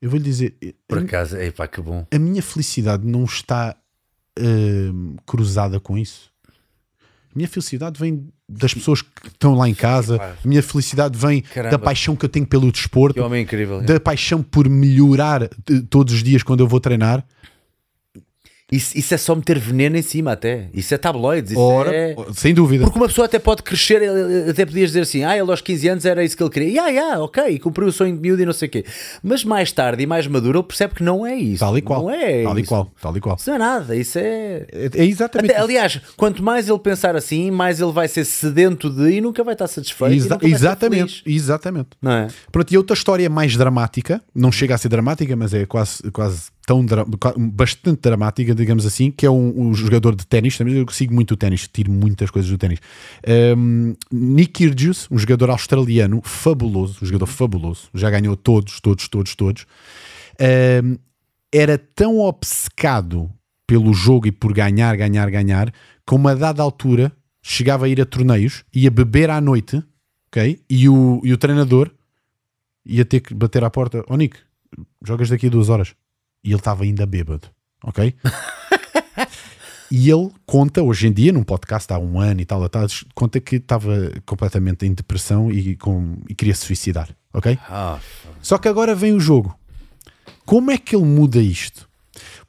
Eu 0.00 0.10
vou 0.10 0.18
lhe 0.18 0.24
dizer. 0.24 0.54
Por 0.86 0.98
acaso, 0.98 1.36
é 1.36 1.50
pá, 1.50 1.66
que 1.66 1.80
bom. 1.80 2.06
A 2.10 2.18
minha 2.18 2.42
felicidade 2.42 3.06
não 3.06 3.24
está 3.24 3.76
uh, 4.38 5.16
cruzada 5.26 5.80
com 5.80 5.98
isso. 5.98 6.30
A 6.48 7.36
minha 7.36 7.48
felicidade 7.48 7.98
vem 8.00 8.28
das 8.48 8.72
pessoas 8.72 9.02
que 9.02 9.28
estão 9.28 9.54
lá 9.54 9.68
em 9.68 9.74
casa. 9.74 10.16
A 10.16 10.48
minha 10.48 10.62
felicidade 10.62 11.18
vem 11.18 11.42
Caramba. 11.42 11.76
da 11.76 11.78
paixão 11.78 12.16
que 12.16 12.24
eu 12.24 12.28
tenho 12.28 12.46
pelo 12.46 12.72
desporto. 12.72 13.14
Que 13.14 13.20
homem 13.20 13.42
incrível. 13.42 13.82
Da 13.82 14.00
paixão 14.00 14.42
por 14.42 14.68
melhorar 14.68 15.48
todos 15.90 16.14
os 16.14 16.22
dias 16.22 16.42
quando 16.42 16.60
eu 16.60 16.68
vou 16.68 16.80
treinar. 16.80 17.24
Isso, 18.70 18.98
isso, 18.98 19.14
é 19.14 19.16
só 19.16 19.34
meter 19.34 19.58
veneno 19.58 19.96
em 19.96 20.02
cima, 20.02 20.32
até. 20.32 20.68
Isso 20.74 20.92
é 20.92 20.98
tabloides. 20.98 21.52
Isso 21.52 21.60
Ora, 21.60 21.90
é... 21.94 22.14
sem 22.34 22.52
dúvida. 22.52 22.84
Porque 22.84 22.98
uma 22.98 23.08
pessoa 23.08 23.24
até 23.24 23.38
pode 23.38 23.62
crescer, 23.62 24.02
até 24.46 24.66
podias 24.66 24.90
dizer 24.90 25.00
assim: 25.00 25.24
ah, 25.24 25.34
ele 25.34 25.50
aos 25.50 25.62
15 25.62 25.88
anos 25.88 26.04
era 26.04 26.22
isso 26.22 26.36
que 26.36 26.42
ele 26.42 26.50
queria. 26.50 26.68
E 26.68 26.78
ah, 26.78 26.88
yeah, 26.88 27.18
ok, 27.18 27.58
cumpriu 27.60 27.88
o 27.88 27.92
sonho 27.92 28.14
de 28.14 28.20
miúdo 28.20 28.42
e 28.42 28.44
não 28.44 28.52
sei 28.52 28.68
o 28.68 28.70
quê. 28.70 28.84
Mas 29.22 29.42
mais 29.42 29.72
tarde 29.72 30.02
e 30.02 30.06
mais 30.06 30.26
maduro, 30.26 30.58
ele 30.58 30.66
percebe 30.66 30.96
que 30.96 31.02
não 31.02 31.26
é 31.26 31.34
isso. 31.34 31.60
Tal 31.60 31.78
e 31.78 31.80
qual. 31.80 32.02
Não 32.02 32.10
é 32.10 32.42
tal 32.42 32.52
isso. 32.52 32.60
e 32.60 32.66
qual. 32.66 32.92
Tal 33.00 33.16
e 33.16 33.20
qual. 33.20 33.36
Isso 33.36 33.48
não 33.48 33.56
é 33.56 33.58
nada. 33.58 33.96
Isso 33.96 34.18
é. 34.18 34.66
É, 34.70 34.90
é 34.96 35.04
exatamente. 35.06 35.50
Até, 35.50 35.62
aliás, 35.62 35.98
quanto 36.14 36.42
mais 36.42 36.68
ele 36.68 36.78
pensar 36.78 37.16
assim, 37.16 37.50
mais 37.50 37.80
ele 37.80 37.92
vai 37.92 38.06
ser 38.06 38.26
sedento 38.26 38.90
de 38.90 39.12
e 39.12 39.20
nunca 39.22 39.42
vai 39.42 39.54
estar 39.54 39.66
satisfeito. 39.66 40.12
Exa 40.12 40.38
exatamente. 40.42 41.22
Exatamente. 41.24 41.88
Não 42.02 42.12
é? 42.12 42.28
Pronto, 42.52 42.70
e 42.70 42.76
outra 42.76 42.94
história 42.94 43.30
mais 43.30 43.56
dramática, 43.56 44.20
não 44.34 44.52
chega 44.52 44.74
a 44.74 44.78
ser 44.78 44.90
dramática, 44.90 45.34
mas 45.34 45.54
é 45.54 45.64
quase. 45.64 46.02
quase 46.10 46.57
tão 46.68 46.84
bastante 47.38 48.02
dramática, 48.02 48.54
digamos 48.54 48.84
assim, 48.84 49.10
que 49.10 49.24
é 49.24 49.30
um, 49.30 49.68
um 49.68 49.72
jogador 49.72 50.14
de 50.14 50.26
ténis, 50.26 50.58
também 50.58 50.74
eu 50.74 50.86
sigo 50.90 51.14
muito 51.14 51.32
o 51.32 51.36
ténis, 51.36 51.66
tiro 51.66 51.90
muitas 51.90 52.30
coisas 52.30 52.50
do 52.50 52.58
ténis. 52.58 52.78
Um, 53.56 53.94
Nick 54.12 54.52
Kyrgios, 54.52 55.08
um 55.10 55.16
jogador 55.16 55.48
australiano 55.48 56.20
fabuloso, 56.22 56.98
um 57.00 57.06
jogador 57.06 57.24
fabuloso, 57.24 57.88
já 57.94 58.10
ganhou 58.10 58.36
todos, 58.36 58.80
todos, 58.80 59.08
todos, 59.08 59.34
todos. 59.34 59.64
Um, 60.38 60.98
era 61.50 61.78
tão 61.78 62.18
obcecado 62.18 63.30
pelo 63.66 63.94
jogo 63.94 64.26
e 64.26 64.32
por 64.32 64.52
ganhar, 64.52 64.94
ganhar, 64.94 65.30
ganhar, 65.30 65.72
que 66.06 66.14
uma 66.14 66.36
dada 66.36 66.62
altura 66.62 67.10
chegava 67.40 67.86
a 67.86 67.88
ir 67.88 67.98
a 67.98 68.04
torneios, 68.04 68.62
ia 68.74 68.90
beber 68.90 69.30
à 69.30 69.40
noite, 69.40 69.82
ok? 70.26 70.62
E 70.68 70.86
o, 70.86 71.22
e 71.24 71.32
o 71.32 71.38
treinador 71.38 71.90
ia 72.84 73.06
ter 73.06 73.20
que 73.20 73.32
bater 73.32 73.64
à 73.64 73.70
porta, 73.70 74.04
ó 74.06 74.12
oh, 74.12 74.16
Nick, 74.18 74.36
jogas 75.02 75.30
daqui 75.30 75.46
a 75.46 75.50
duas 75.50 75.70
horas 75.70 75.94
e 76.42 76.48
ele 76.50 76.56
estava 76.56 76.84
ainda 76.84 77.06
bêbado, 77.06 77.48
ok? 77.82 78.14
e 79.90 80.10
ele 80.10 80.30
conta, 80.46 80.82
hoje 80.82 81.08
em 81.08 81.12
dia, 81.12 81.32
num 81.32 81.42
podcast 81.42 81.92
há 81.92 81.98
um 81.98 82.20
ano 82.20 82.40
e 82.40 82.44
tal, 82.44 82.68
tal 82.68 82.86
conta 83.14 83.40
que 83.40 83.56
estava 83.56 84.12
completamente 84.24 84.86
em 84.86 84.92
depressão 84.92 85.50
e, 85.50 85.76
com, 85.76 86.16
e 86.28 86.34
queria 86.34 86.54
se 86.54 86.66
suicidar, 86.66 87.08
ok? 87.32 87.58
Só 88.40 88.58
que 88.58 88.68
agora 88.68 88.94
vem 88.94 89.12
o 89.12 89.20
jogo. 89.20 89.58
Como 90.44 90.70
é 90.70 90.78
que 90.78 90.96
ele 90.96 91.04
muda 91.04 91.38
isto? 91.38 91.88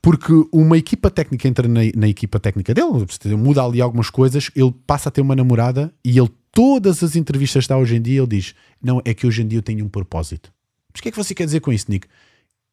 Porque 0.01 0.31
uma 0.51 0.77
equipa 0.77 1.11
técnica 1.11 1.47
entra 1.47 1.67
na, 1.67 1.81
na 1.95 2.07
equipa 2.07 2.39
técnica 2.39 2.73
dele, 2.73 3.05
muda 3.35 3.63
ali 3.63 3.81
algumas 3.81 4.09
coisas, 4.09 4.49
ele 4.55 4.73
passa 4.87 5.09
a 5.09 5.11
ter 5.11 5.21
uma 5.21 5.35
namorada 5.35 5.93
e 6.03 6.17
ele, 6.17 6.29
todas 6.51 7.03
as 7.03 7.15
entrevistas 7.15 7.65
que 7.65 7.69
dá 7.69 7.77
hoje 7.77 7.95
em 7.97 8.01
dia, 8.01 8.19
ele 8.19 8.27
diz: 8.27 8.55
Não, 8.81 9.01
é 9.03 9.13
que 9.13 9.27
hoje 9.27 9.41
em 9.41 9.47
dia 9.47 9.59
eu 9.59 9.63
tenho 9.63 9.83
um 9.85 9.89
propósito. 9.89 10.51
Mas 10.91 10.99
o 10.99 11.03
que 11.03 11.09
é 11.09 11.11
que 11.11 11.17
você 11.17 11.35
quer 11.35 11.45
dizer 11.45 11.59
com 11.59 11.71
isso, 11.71 11.85
Nick? 11.89 12.07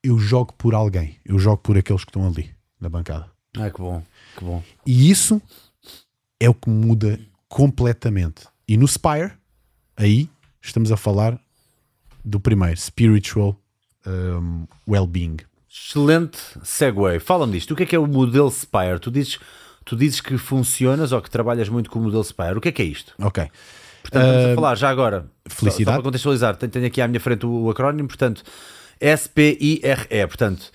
Eu 0.07 0.19
jogo 0.19 0.53
por 0.53 0.75
alguém, 0.75 1.17
eu 1.25 1.39
jogo 1.39 1.59
por 1.59 1.77
aqueles 1.77 2.05
que 2.05 2.11
estão 2.11 2.27
ali 2.27 2.51
na 2.81 2.89
bancada. 2.89 3.27
Ah, 3.59 3.71
que 3.71 3.79
bom, 3.79 4.03
que 4.37 4.45
bom. 4.45 4.63
E 4.87 5.11
isso 5.11 5.43
é 6.39 6.49
o 6.49 6.55
que 6.55 6.71
muda 6.71 7.19
completamente. 7.49 8.47
E 8.69 8.77
no 8.77 8.87
Spire, 8.87 9.33
aí 9.97 10.29
estamos 10.63 10.93
a 10.93 10.97
falar 10.97 11.41
do 12.25 12.39
primeiro, 12.39 12.77
spiritual 12.77 13.59
um, 14.07 14.67
well-being. 14.87 15.39
Excelente 15.69 16.39
segue. 16.63 17.19
Fala-me 17.19 17.53
disto. 17.53 17.73
O 17.73 17.77
que 17.77 17.83
é 17.83 17.87
que 17.87 17.97
é 17.97 17.99
o 17.99 18.07
modelo 18.07 18.51
Spire? 18.51 19.01
Tu 19.01 19.11
dizes, 19.11 19.41
tu 19.85 19.97
dizes 19.97 20.21
que 20.21 20.39
funcionas 20.39 21.11
ou 21.13 21.21
que 21.21 21.31
trabalhas 21.31 21.69
muito 21.69 21.91
com 21.91 21.99
o 21.99 22.03
modelo 22.03 22.23
Spire. 22.25 22.57
O 22.57 22.61
que 22.61 22.69
é 22.69 22.73
que 22.73 22.83
é 22.83 22.85
isto? 22.85 23.13
Ok. 23.19 23.49
Portanto, 24.03 24.25
estamos 24.25 24.53
a 24.53 24.55
falar 24.55 24.75
já 24.77 24.89
agora. 24.89 25.27
felicidade. 25.49 25.85
Só, 25.85 25.91
só 25.91 25.93
para 25.97 26.03
contextualizar, 26.03 26.57
tenho, 26.57 26.71
tenho 26.71 26.87
aqui 26.87 27.01
à 27.01 27.09
minha 27.09 27.19
frente 27.19 27.45
o, 27.45 27.65
o 27.65 27.71
acrónimo, 27.71 28.07
portanto, 28.07 28.45
S-P-I-R-E. 29.01 30.27
Portanto, 30.27 30.71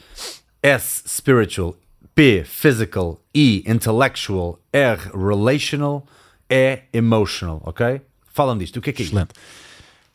S, 0.61 1.03
spiritual, 1.07 1.75
P, 2.15 2.43
physical, 2.45 3.19
I, 3.33 3.63
intellectual, 3.65 4.59
R, 4.71 4.99
relational, 5.13 6.05
E, 6.49 6.79
emotional, 6.93 7.61
ok? 7.65 8.01
Fala-me 8.33 8.59
disto. 8.59 8.77
O 8.77 8.81
que 8.81 8.89
é 8.89 8.93
que 8.93 9.01
é 9.01 9.05
isto? 9.05 9.13
Excelente. 9.13 9.33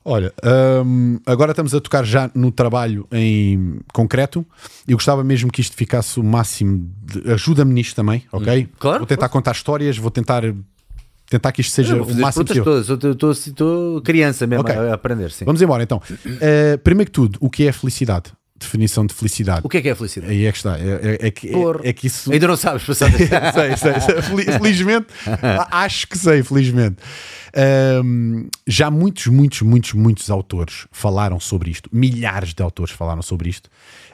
Olha, 0.09 0.33
hum, 0.85 1.19
agora 1.27 1.51
estamos 1.51 1.75
a 1.75 1.81
tocar 1.81 2.05
já 2.05 2.31
no 2.33 2.53
trabalho 2.53 3.09
em 3.11 3.81
concreto. 3.93 4.47
Eu 4.87 4.97
gostava 4.97 5.25
mesmo 5.25 5.51
que 5.51 5.61
isto 5.61 5.75
ficasse 5.75 6.21
o 6.21 6.23
máximo. 6.23 6.89
de- 7.03 7.33
Ajuda-me 7.33 7.73
nisto 7.75 7.97
também, 7.97 8.25
ok? 8.31 8.65
Hum, 8.65 8.69
claro, 8.79 8.99
Vou 9.01 9.07
tentar 9.07 9.29
contar 9.29 9.51
histórias, 9.53 9.99
vou 9.99 10.11
tentar, 10.11 10.45
tentar 11.29 11.53
que 11.53 11.61
isto 11.61 11.73
seja 11.73 11.95
o 11.97 12.15
máximo 12.17 12.45
possível. 12.45 12.65
todas. 12.65 12.89
Eu 12.89 13.13
estou- 13.13 14.01
criança 14.03 14.47
mesmo 14.47 14.63
Ok. 14.63 14.75
a, 14.75 14.95
aprender, 14.95 15.31
sim. 15.31 15.45
Vamos 15.45 15.61
embora 15.63 15.83
então. 15.83 16.01
Uh, 16.25 16.79
primeiro 16.83 17.11
que 17.11 17.15
tudo, 17.15 17.39
o 17.41 17.51
que 17.51 17.67
é 17.67 17.73
felicidade? 17.73 18.33
Definição 18.59 19.05
de 19.05 19.13
felicidade. 19.13 19.61
O 19.65 19.69
que 19.69 19.77
é 19.77 19.83
que 19.83 19.89
é 19.91 19.95
felicidade? 19.95 20.33
Aí 20.33 20.47
é 20.47 20.51
que 20.51 20.57
está. 20.57 20.79
É, 20.79 21.19
é- 21.23 21.27
é 21.27 21.31
que, 21.31 21.49
é, 21.49 21.89
é 21.89 21.93
que 21.93 22.07
isso. 22.07 22.33
Ainda 22.33 22.49
não 22.49 22.57
sabes, 22.57 22.85
passar. 22.85 23.11
sei, 23.13 23.77
sei, 23.77 24.01
sei. 24.01 24.23
Fel- 24.23 24.59
Felizmente, 24.61 25.07
acho 25.71 26.09
que 26.09 26.17
sei, 26.17 26.43
felizmente. 26.43 26.97
Ahm, 27.55 28.49
já 28.67 28.91
muitos, 28.91 29.27
muitos, 29.27 29.63
muitos, 29.63 29.93
muitos 29.93 30.31
autores 30.31 30.87
falaram 30.91 31.39
sobre 31.41 31.71
isto. 31.71 31.89
Milhares 31.93 32.55
de 32.55 32.63
autores 32.63 32.93
falaram 32.95 33.23
sobre 33.23 33.49
isto. 33.51 33.69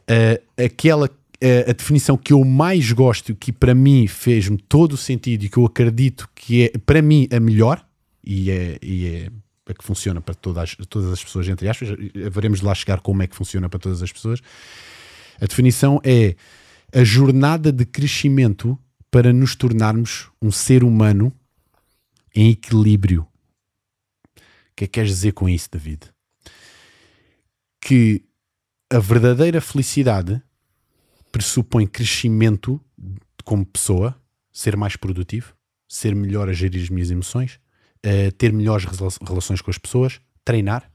Ah, 0.09 0.40
aquela, 0.64 1.09
ah, 1.43 1.70
a 1.70 1.73
definição 1.73 2.16
que 2.16 2.32
eu 2.32 2.44
mais 2.44 2.93
gosto, 2.93 3.35
que 3.35 3.52
para 3.52 3.74
mim 3.74 4.06
fez-me 4.06 4.56
todo 4.59 4.93
o 4.93 4.97
sentido 4.97 5.44
e 5.44 5.48
que 5.48 5.56
eu 5.59 5.66
acredito 5.66 6.28
que 6.35 6.64
é, 6.64 6.78
para 6.78 7.02
mim, 7.02 7.28
a 7.32 7.40
melhor, 7.40 7.85
e 8.24 8.51
é, 8.51 8.78
e 8.82 9.06
é 9.06 9.31
a 9.66 9.74
que 9.74 9.85
funciona 9.85 10.20
para 10.20 10.35
todas, 10.35 10.62
as- 10.78 10.86
todas 10.86 11.12
as 11.12 11.23
pessoas, 11.23 11.48
entre 11.48 11.69
aspas, 11.69 11.89
veremos 12.32 12.60
lá 12.60 12.74
chegar 12.74 13.01
como 13.01 13.23
é 13.23 13.27
que 13.27 13.36
funciona 13.36 13.69
para 13.69 13.78
todas 13.78 14.02
as 14.02 14.10
pessoas. 14.12 14.40
A 15.40 15.47
definição 15.47 16.01
é 16.05 16.35
a 16.93 17.05
jornada 17.05 17.73
de 17.73 17.85
crescimento 17.86 18.78
para 19.10 19.32
nos 19.32 19.55
tornarmos 19.56 20.31
um 20.40 20.51
ser 20.51 20.82
humano 20.85 21.32
em 22.35 22.51
equilíbrio. 22.51 23.23
O 23.23 24.74
que 24.77 24.85
é 24.85 24.86
que 24.86 24.93
queres 24.94 25.10
dizer 25.10 25.32
com 25.32 25.48
isso, 25.48 25.69
David? 25.70 26.01
Que 27.81 28.23
a 28.90 28.98
verdadeira 28.98 29.60
felicidade 29.60 30.40
pressupõe 31.32 31.86
crescimento 31.86 32.80
como 33.44 33.66
pessoa, 33.66 34.14
ser 34.52 34.76
mais 34.76 34.94
produtivo, 34.94 35.56
ser 35.88 36.14
melhor 36.14 36.48
a 36.48 36.52
gerir 36.52 36.82
as 36.82 36.90
minhas 36.90 37.10
emoções, 37.10 37.59
eh, 38.02 38.30
ter 38.30 38.52
melhores 38.52 38.84
rela- 38.84 39.10
relações 39.26 39.60
com 39.60 39.70
as 39.70 39.78
pessoas, 39.78 40.20
treinar, 40.44 40.92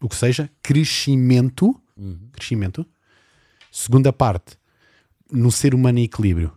o 0.00 0.08
que 0.08 0.16
seja, 0.16 0.50
crescimento, 0.62 1.80
crescimento. 2.32 2.86
Segunda 3.70 4.12
parte, 4.12 4.56
no 5.30 5.50
ser 5.50 5.74
humano 5.74 5.98
em 5.98 6.04
equilíbrio. 6.04 6.52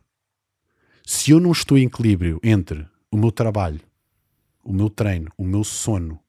Se 1.06 1.32
eu 1.32 1.40
não 1.40 1.52
estou 1.52 1.78
em 1.78 1.86
equilíbrio 1.86 2.40
entre 2.44 2.86
o 3.10 3.18
meu 3.18 3.32
trabalho, 3.32 3.80
o 4.64 4.74
meu 4.74 4.90
treino, 4.90 5.32
o 5.38 5.46
meu 5.46 5.64
sono, 5.64 6.20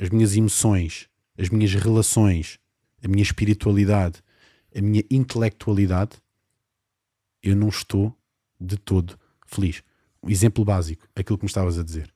as 0.00 0.10
minhas 0.10 0.36
emoções, 0.36 1.08
as 1.38 1.48
minhas 1.48 1.72
relações, 1.74 2.58
a 3.02 3.08
minha 3.08 3.22
espiritualidade, 3.22 4.22
a 4.76 4.80
minha 4.80 5.04
intelectualidade, 5.10 6.12
eu 7.42 7.56
não 7.56 7.68
estou 7.68 8.16
de 8.60 8.76
todo 8.76 9.18
feliz. 9.46 9.82
Um 10.22 10.30
exemplo 10.30 10.64
básico, 10.64 11.06
aquilo 11.16 11.38
que 11.38 11.44
me 11.44 11.48
estavas 11.48 11.78
a 11.78 11.82
dizer. 11.82 12.12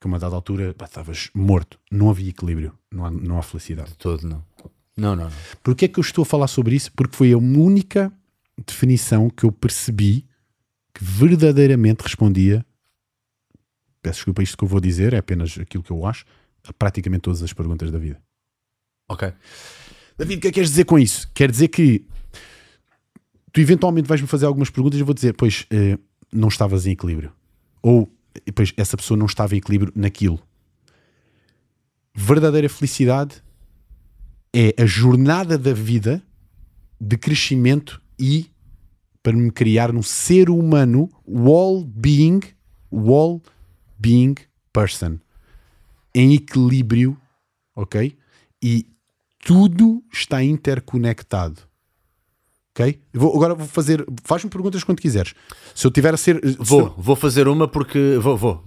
Que 0.00 0.06
a 0.06 0.08
uma 0.08 0.18
dada 0.18 0.34
altura 0.34 0.74
estavas 0.82 1.30
morto, 1.34 1.78
não 1.90 2.10
havia 2.10 2.30
equilíbrio, 2.30 2.76
não 2.90 3.04
há, 3.04 3.10
não 3.10 3.38
há 3.38 3.42
felicidade. 3.42 3.94
Todo, 3.94 4.26
não. 4.26 4.44
Não, 4.96 5.16
não, 5.16 5.24
não. 5.24 5.32
Porquê 5.62 5.86
é 5.86 5.88
que 5.88 5.98
eu 5.98 6.02
estou 6.02 6.22
a 6.22 6.26
falar 6.26 6.48
sobre 6.48 6.74
isso? 6.74 6.92
Porque 6.92 7.16
foi 7.16 7.32
a 7.32 7.38
única 7.38 8.12
definição 8.66 9.30
que 9.30 9.44
eu 9.44 9.52
percebi 9.52 10.26
que 10.94 11.04
verdadeiramente 11.04 12.02
respondia. 12.02 12.64
Peço 14.02 14.16
desculpa, 14.16 14.42
isto 14.42 14.56
que 14.56 14.64
eu 14.64 14.68
vou 14.68 14.80
dizer 14.80 15.14
é 15.14 15.18
apenas 15.18 15.56
aquilo 15.58 15.82
que 15.82 15.90
eu 15.90 16.04
acho, 16.04 16.24
a 16.64 16.72
praticamente 16.72 17.22
todas 17.22 17.42
as 17.42 17.52
perguntas 17.52 17.90
da 17.90 17.98
vida. 17.98 18.20
Ok. 19.08 19.32
David, 20.16 20.38
o 20.38 20.40
que 20.40 20.48
é 20.48 20.50
que 20.50 20.54
queres 20.54 20.70
dizer 20.70 20.84
com 20.84 20.98
isso? 20.98 21.30
Quer 21.34 21.50
dizer 21.50 21.68
que 21.68 22.04
tu 23.52 23.60
eventualmente 23.60 24.08
vais-me 24.08 24.26
fazer 24.26 24.46
algumas 24.46 24.70
perguntas 24.70 24.98
e 24.98 25.02
eu 25.02 25.06
vou 25.06 25.14
dizer, 25.14 25.34
pois 25.34 25.66
eh, 25.70 25.98
não 26.32 26.48
estavas 26.48 26.86
em 26.86 26.92
equilíbrio. 26.92 27.32
Ou, 27.82 28.10
pois 28.54 28.72
essa 28.76 28.96
pessoa 28.96 29.16
não 29.16 29.26
estava 29.26 29.54
em 29.54 29.58
equilíbrio 29.58 29.92
naquilo. 29.94 30.40
Verdadeira 32.14 32.68
felicidade 32.68 33.42
é 34.54 34.74
a 34.80 34.86
jornada 34.86 35.56
da 35.56 35.72
vida 35.72 36.22
de 37.00 37.16
crescimento 37.16 38.00
e 38.18 38.50
para 39.22 39.32
me 39.32 39.50
criar 39.50 39.92
num 39.92 40.02
ser 40.02 40.50
humano 40.50 41.10
well-being, 41.26 42.40
well-being 42.92 44.34
person 44.72 45.18
em 46.14 46.34
equilíbrio, 46.34 47.16
ok? 47.74 48.16
E 48.62 48.86
tudo 49.42 50.02
está 50.12 50.42
interconectado. 50.42 51.60
Ok? 52.74 53.00
Eu 53.12 53.20
vou- 53.20 53.36
agora 53.36 53.54
vou 53.54 53.66
fazer. 53.66 54.04
Faz-me 54.24 54.48
perguntas 54.48 54.82
quando 54.82 55.00
quiseres. 55.00 55.34
Se 55.74 55.86
eu 55.86 55.90
tiver 55.90 56.14
a 56.14 56.16
ser. 56.16 56.40
se 56.46 56.56
Vou, 56.58 56.94
vou 56.96 57.14
fazer 57.16 57.46
uma 57.48 57.68
porque. 57.68 58.16
Vou, 58.18 58.36
vou. 58.36 58.64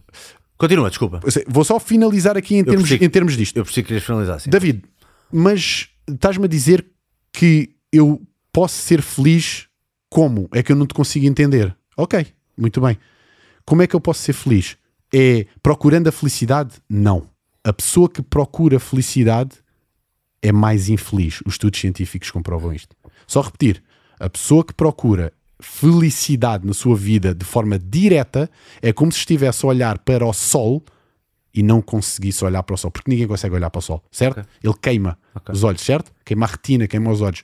Continua, 0.58 0.90
desculpa. 0.90 1.20
eu- 1.24 1.44
Vou 1.48 1.64
só 1.66 1.80
finalizar 1.80 2.38
aqui 2.38 2.56
em 2.56 2.64
termos, 2.64 2.84
persigo. 2.84 3.04
em 3.04 3.10
termos 3.10 3.36
disto. 3.36 3.58
Eu 3.58 3.64
preciso 3.64 3.84
que 3.84 3.88
querias 3.88 4.04
finalizar 4.04 4.36
assim. 4.36 4.50
David, 4.50 4.84
mas 5.32 5.90
estás-me 6.08 6.46
a 6.46 6.48
dizer 6.48 6.86
que 7.34 7.76
eu 7.92 8.22
posso 8.54 8.76
ser 8.76 9.02
feliz 9.02 9.68
como? 10.10 10.48
É 10.54 10.62
que 10.62 10.72
eu 10.72 10.76
não 10.76 10.86
te 10.86 10.94
consigo 10.94 11.26
entender. 11.26 11.76
Ok, 11.98 12.28
muito 12.58 12.80
bem. 12.80 12.98
Como 13.66 13.82
é 13.82 13.88
que 13.88 13.96
eu 13.96 14.00
posso 14.02 14.22
ser 14.22 14.34
feliz? 14.34 14.78
É 15.14 15.48
procurando 15.64 16.08
a 16.08 16.12
felicidade? 16.12 16.76
Não. 16.90 17.28
A 17.64 17.74
pessoa 17.74 18.08
que 18.08 18.22
procura 18.22 18.80
felicidade 18.80 19.58
é 20.46 20.52
mais 20.52 20.90
infeliz. 20.90 21.42
Os 21.46 21.54
estudos 21.54 21.80
científicos 21.80 22.30
comprovam 22.30 22.72
isto. 22.72 22.96
Só 23.26 23.42
repetir: 23.42 23.84
a 24.20 24.30
pessoa 24.30 24.64
que 24.64 24.74
procura 24.74 25.34
felicidade 25.60 26.68
na 26.68 26.74
sua 26.74 26.96
vida 26.96 27.34
de 27.34 27.46
forma 27.46 27.80
direta 27.80 28.50
é 28.82 28.94
como 28.94 29.12
se 29.12 29.20
estivesse 29.20 29.66
a 29.66 29.70
olhar 29.70 29.98
para 30.00 30.26
o 30.26 30.34
sol 30.34 30.84
e 31.54 31.64
não 31.64 31.82
conseguisse 31.82 32.44
olhar 32.44 32.62
para 32.64 32.74
o 32.74 32.78
sol, 32.78 32.92
porque 32.92 33.10
ninguém 33.10 33.28
consegue 33.28 33.56
olhar 33.56 33.70
para 33.70 33.80
o 33.80 33.82
sol, 33.82 34.04
certo? 34.12 34.46
Ele 34.62 34.74
queima 34.80 35.18
os 35.50 35.64
olhos, 35.64 35.82
certo? 35.82 36.12
Queima 36.26 36.46
a 36.46 36.50
retina, 36.50 36.86
queima 36.86 37.10
os 37.10 37.22
olhos. 37.22 37.44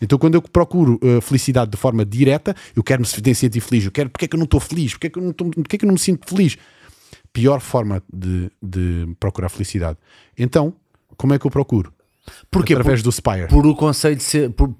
Então, 0.00 0.18
quando 0.18 0.34
eu 0.36 0.40
procuro 0.42 0.98
uh, 1.04 1.20
felicidade 1.20 1.70
de 1.70 1.76
forma 1.76 2.06
direta, 2.06 2.56
eu 2.74 2.82
quero 2.82 3.02
me 3.02 3.06
sentir 3.06 3.60
feliz. 3.60 3.84
Eu 3.84 3.92
quero, 3.92 4.08
porque 4.08 4.24
é 4.24 4.28
que 4.28 4.34
eu 4.34 4.38
não 4.38 4.44
estou 4.44 4.58
feliz? 4.58 4.92
Porque 4.92 5.08
é 5.08 5.10
que 5.10 5.18
eu 5.18 5.22
não, 5.22 5.30
estou, 5.30 5.50
porque 5.50 5.76
é 5.76 5.78
que 5.78 5.84
eu 5.84 5.88
não 5.88 5.92
me 5.92 6.00
sinto 6.00 6.26
feliz? 6.26 6.56
Pior 7.34 7.60
forma 7.60 8.02
de, 8.10 8.50
de 8.62 9.14
procurar 9.20 9.50
felicidade. 9.50 9.98
Então, 10.38 10.74
como 11.18 11.34
é 11.34 11.38
que 11.38 11.46
eu 11.46 11.50
procuro? 11.50 11.92
Porquê? 12.50 12.74
Através 12.74 13.02
do 13.02 13.10
Spire. 13.10 13.48
Por 13.48 13.66
o 13.66 13.74
conceito 13.74 14.18
de 14.18 14.24
ser. 14.24 14.50
Por, 14.50 14.74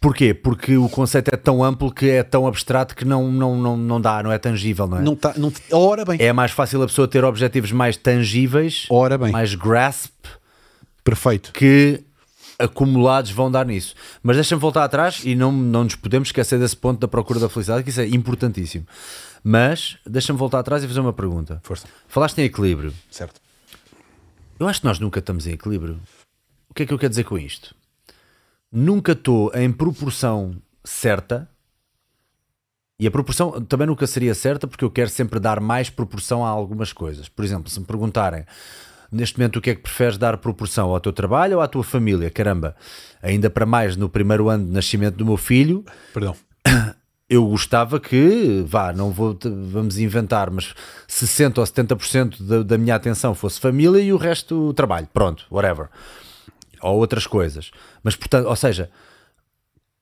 porquê? 0.00 0.34
Porque 0.34 0.76
o 0.76 0.88
conceito 0.88 1.28
é 1.32 1.36
tão 1.36 1.62
amplo 1.62 1.92
que 1.92 2.08
é 2.10 2.22
tão 2.22 2.46
abstrato 2.46 2.94
que 2.94 3.04
não, 3.04 3.30
não, 3.30 3.56
não, 3.56 3.76
não 3.76 4.00
dá, 4.00 4.22
não 4.22 4.32
é 4.32 4.38
tangível, 4.38 4.86
não 4.86 4.98
é? 4.98 5.02
Não 5.02 5.16
tá, 5.16 5.34
não, 5.36 5.52
ora 5.72 6.04
bem, 6.04 6.18
É 6.20 6.32
mais 6.32 6.50
fácil 6.50 6.82
a 6.82 6.86
pessoa 6.86 7.06
ter 7.06 7.24
objetivos 7.24 7.72
mais 7.72 7.96
tangíveis, 7.96 8.86
ora 8.90 9.16
bem, 9.16 9.30
mais 9.30 9.54
grasp, 9.54 10.12
perfeito. 11.04 11.52
que 11.52 12.02
acumulados 12.58 13.30
vão 13.30 13.50
dar 13.50 13.66
nisso. 13.66 13.94
Mas 14.22 14.36
deixa-me 14.36 14.60
voltar 14.60 14.84
atrás 14.84 15.22
e 15.24 15.34
não, 15.34 15.50
não 15.52 15.84
nos 15.84 15.96
podemos 15.96 16.28
esquecer 16.28 16.58
desse 16.58 16.76
ponto 16.76 17.00
da 17.00 17.08
procura 17.08 17.40
da 17.40 17.48
felicidade, 17.48 17.82
que 17.82 17.90
isso 17.90 18.00
é 18.00 18.06
importantíssimo. 18.06 18.86
Mas 19.42 19.98
deixa-me 20.06 20.38
voltar 20.38 20.60
atrás 20.60 20.84
e 20.84 20.88
fazer 20.88 21.00
uma 21.00 21.12
pergunta. 21.12 21.60
Força. 21.64 21.86
Falaste 22.06 22.38
em 22.38 22.44
equilíbrio. 22.44 22.94
Certo. 23.10 23.40
Eu 24.58 24.68
acho 24.68 24.80
que 24.80 24.86
nós 24.86 25.00
nunca 25.00 25.18
estamos 25.18 25.46
em 25.46 25.52
equilíbrio. 25.52 25.98
O 26.72 26.74
que 26.74 26.84
é 26.84 26.86
que 26.86 26.94
eu 26.94 26.98
quero 26.98 27.10
dizer 27.10 27.24
com 27.24 27.36
isto? 27.36 27.74
Nunca 28.72 29.12
estou 29.12 29.52
em 29.54 29.70
proporção 29.70 30.56
certa. 30.82 31.46
E 32.98 33.06
a 33.06 33.10
proporção 33.10 33.60
também 33.60 33.86
nunca 33.86 34.06
seria 34.06 34.34
certa 34.34 34.66
porque 34.66 34.82
eu 34.82 34.90
quero 34.90 35.10
sempre 35.10 35.38
dar 35.38 35.60
mais 35.60 35.90
proporção 35.90 36.42
a 36.42 36.48
algumas 36.48 36.90
coisas. 36.90 37.28
Por 37.28 37.44
exemplo, 37.44 37.68
se 37.68 37.78
me 37.78 37.84
perguntarem 37.84 38.46
neste 39.10 39.38
momento 39.38 39.58
o 39.58 39.60
que 39.60 39.68
é 39.68 39.74
que 39.74 39.82
preferes 39.82 40.16
dar 40.16 40.38
proporção 40.38 40.88
ao 40.88 40.98
teu 40.98 41.12
trabalho 41.12 41.58
ou 41.58 41.62
à 41.62 41.68
tua 41.68 41.84
família, 41.84 42.30
caramba, 42.30 42.74
ainda 43.22 43.50
para 43.50 43.66
mais 43.66 43.94
no 43.94 44.08
primeiro 44.08 44.48
ano 44.48 44.64
de 44.64 44.72
nascimento 44.72 45.16
do 45.16 45.26
meu 45.26 45.36
filho, 45.36 45.84
Perdão. 46.14 46.34
eu 47.28 47.46
gostava 47.48 48.00
que, 48.00 48.64
vá, 48.66 48.94
não 48.94 49.10
vou, 49.10 49.38
vamos 49.70 49.98
inventar, 49.98 50.50
mas 50.50 50.74
60 51.06 51.60
ou 51.60 51.66
70% 51.66 52.42
da, 52.42 52.62
da 52.62 52.78
minha 52.78 52.94
atenção 52.94 53.34
fosse 53.34 53.60
família 53.60 54.00
e 54.00 54.10
o 54.10 54.16
resto 54.16 54.72
trabalho, 54.72 55.06
pronto, 55.12 55.44
whatever. 55.50 55.90
Ou 56.82 56.98
outras 56.98 57.26
coisas. 57.26 57.70
Mas, 58.02 58.16
portanto, 58.16 58.46
ou 58.46 58.56
seja, 58.56 58.90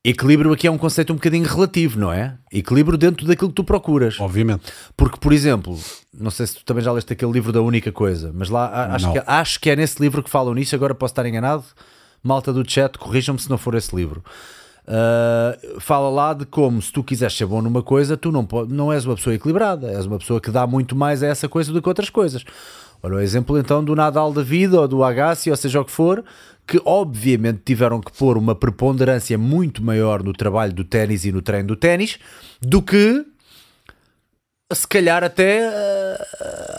equilíbrio 0.05 0.52
aqui 0.52 0.66
é 0.66 0.70
um 0.70 0.78
conceito 0.78 1.12
um 1.12 1.16
bocadinho 1.16 1.47
relativo, 1.47 1.98
não 1.98 2.12
é? 2.12 2.36
Equilíbrio 2.51 2.97
dentro 2.97 3.27
daquilo 3.27 3.51
que 3.51 3.57
tu 3.57 3.65
procuras. 3.65 4.19
Obviamente. 4.19 4.73
Porque, 4.97 5.19
por 5.19 5.32
exemplo, 5.32 5.78
não 6.12 6.31
sei 6.31 6.47
se 6.47 6.57
tu 6.57 6.65
também 6.65 6.82
já 6.82 6.90
leste 6.93 7.12
aquele 7.12 7.32
livro 7.32 7.52
da 7.52 7.61
única 7.61 7.93
coisa, 7.93 8.32
mas 8.35 8.48
lá 8.48 8.94
acho 8.94 9.07
Não. 9.07 9.12
que, 9.12 9.23
acho 9.27 9.61
que 9.61 9.70
é 9.70 9.77
nesse 9.77 10.01
livro 10.01 10.23
que 10.23 10.31
falam 10.31 10.55
nisso, 10.55 10.74
agora 10.74 10.94
posso 10.94 11.12
estar 11.12 11.27
enganado. 11.27 11.65
Malta 12.23 12.52
do 12.52 12.69
chat, 12.69 12.98
corrijam-me 12.98 13.40
se 13.40 13.48
não 13.48 13.57
for 13.57 13.74
esse 13.74 13.94
livro. 13.94 14.23
Uh, 14.86 15.81
fala 15.81 16.11
lá 16.11 16.35
de 16.35 16.44
como 16.44 16.82
se 16.82 16.93
tu 16.93 17.05
quiseres 17.05 17.36
ser 17.36 17.47
bom 17.47 17.62
numa 17.62 17.82
coisa, 17.82 18.16
tu 18.16 18.32
não, 18.32 18.47
não 18.69 18.93
és 18.93 19.05
uma 19.05 19.15
pessoa 19.15 19.35
equilibrada, 19.35 19.89
és 19.89 20.05
uma 20.05 20.19
pessoa 20.19 20.40
que 20.40 20.51
dá 20.51 20.66
muito 20.66 20.97
mais 20.97 21.23
a 21.23 21.28
essa 21.28 21.48
coisa 21.48 21.73
do 21.73 21.81
que 21.81 21.89
outras 21.89 22.11
coisas. 22.11 22.44
Olha 23.02 23.15
o 23.15 23.20
exemplo 23.20 23.57
então 23.57 23.82
do 23.82 23.94
Nadal 23.94 24.32
da 24.32 24.43
vida 24.43 24.81
ou 24.81 24.89
do 24.89 25.05
Agassi, 25.05 25.51
ou 25.51 25.57
seja 25.57 25.81
o 25.81 25.85
que 25.85 25.93
for, 25.93 26.24
que 26.71 26.81
obviamente 26.85 27.63
tiveram 27.65 28.01
que 28.01 28.13
pôr 28.13 28.39
uma 28.39 28.55
preponderância 28.55 29.37
muito 29.37 29.83
maior 29.83 30.23
no 30.23 30.33
trabalho 30.33 30.73
do 30.73 30.85
ténis 30.85 31.25
e 31.25 31.33
no 31.33 31.43
treino 31.43 31.67
do 31.67 31.75
ténis 31.75 32.17
do 32.63 32.81
que 32.81 33.27
se 34.73 34.87
calhar 34.87 35.25
até 35.25 35.67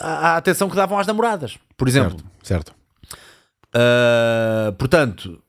a 0.00 0.32
a 0.32 0.36
atenção 0.38 0.70
que 0.70 0.74
davam 0.74 0.98
às 0.98 1.06
namoradas, 1.06 1.58
por 1.76 1.86
exemplo. 1.86 2.18
Certo, 2.42 2.72
certo. 2.72 2.74
Uh, 3.74 4.72
portanto, 4.72 5.42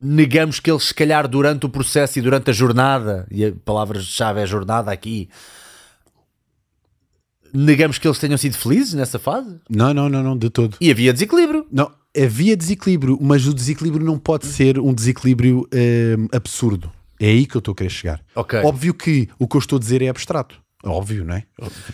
negamos 0.00 0.60
que 0.60 0.70
eles, 0.70 0.84
se 0.84 0.94
calhar, 0.94 1.26
durante 1.26 1.66
o 1.66 1.68
processo 1.68 2.20
e 2.20 2.22
durante 2.22 2.50
a 2.50 2.52
jornada, 2.52 3.26
e 3.30 3.44
a 3.44 3.52
palavra-chave 3.64 4.40
é 4.40 4.46
jornada 4.46 4.92
aqui, 4.92 5.28
negamos 7.52 7.98
que 7.98 8.06
eles 8.06 8.18
tenham 8.18 8.38
sido 8.38 8.56
felizes 8.56 8.94
nessa 8.94 9.18
fase. 9.18 9.60
Não, 9.68 9.92
não, 9.92 10.08
não, 10.08 10.22
não, 10.22 10.38
de 10.38 10.50
todo. 10.50 10.76
E 10.80 10.90
havia 10.90 11.12
desequilíbrio. 11.12 11.66
Não, 11.70 11.90
havia 12.16 12.56
desequilíbrio, 12.56 13.18
mas 13.20 13.46
o 13.46 13.54
desequilíbrio 13.54 14.04
não 14.04 14.18
pode 14.18 14.46
ser 14.46 14.78
um 14.78 14.92
desequilíbrio 14.94 15.68
hum, 15.72 16.28
absurdo. 16.32 16.90
É 17.20 17.26
aí 17.28 17.46
que 17.46 17.56
eu 17.56 17.60
estou 17.60 17.72
a 17.72 17.74
querer 17.76 17.90
chegar. 17.90 18.20
Ok. 18.34 18.58
Óbvio 18.60 18.92
que 18.94 19.28
o 19.38 19.46
que 19.46 19.56
eu 19.56 19.60
estou 19.60 19.76
a 19.76 19.80
dizer 19.80 20.02
é 20.02 20.08
abstrato. 20.08 20.62
Óbvio, 20.86 21.24
não 21.24 21.34
é? 21.34 21.44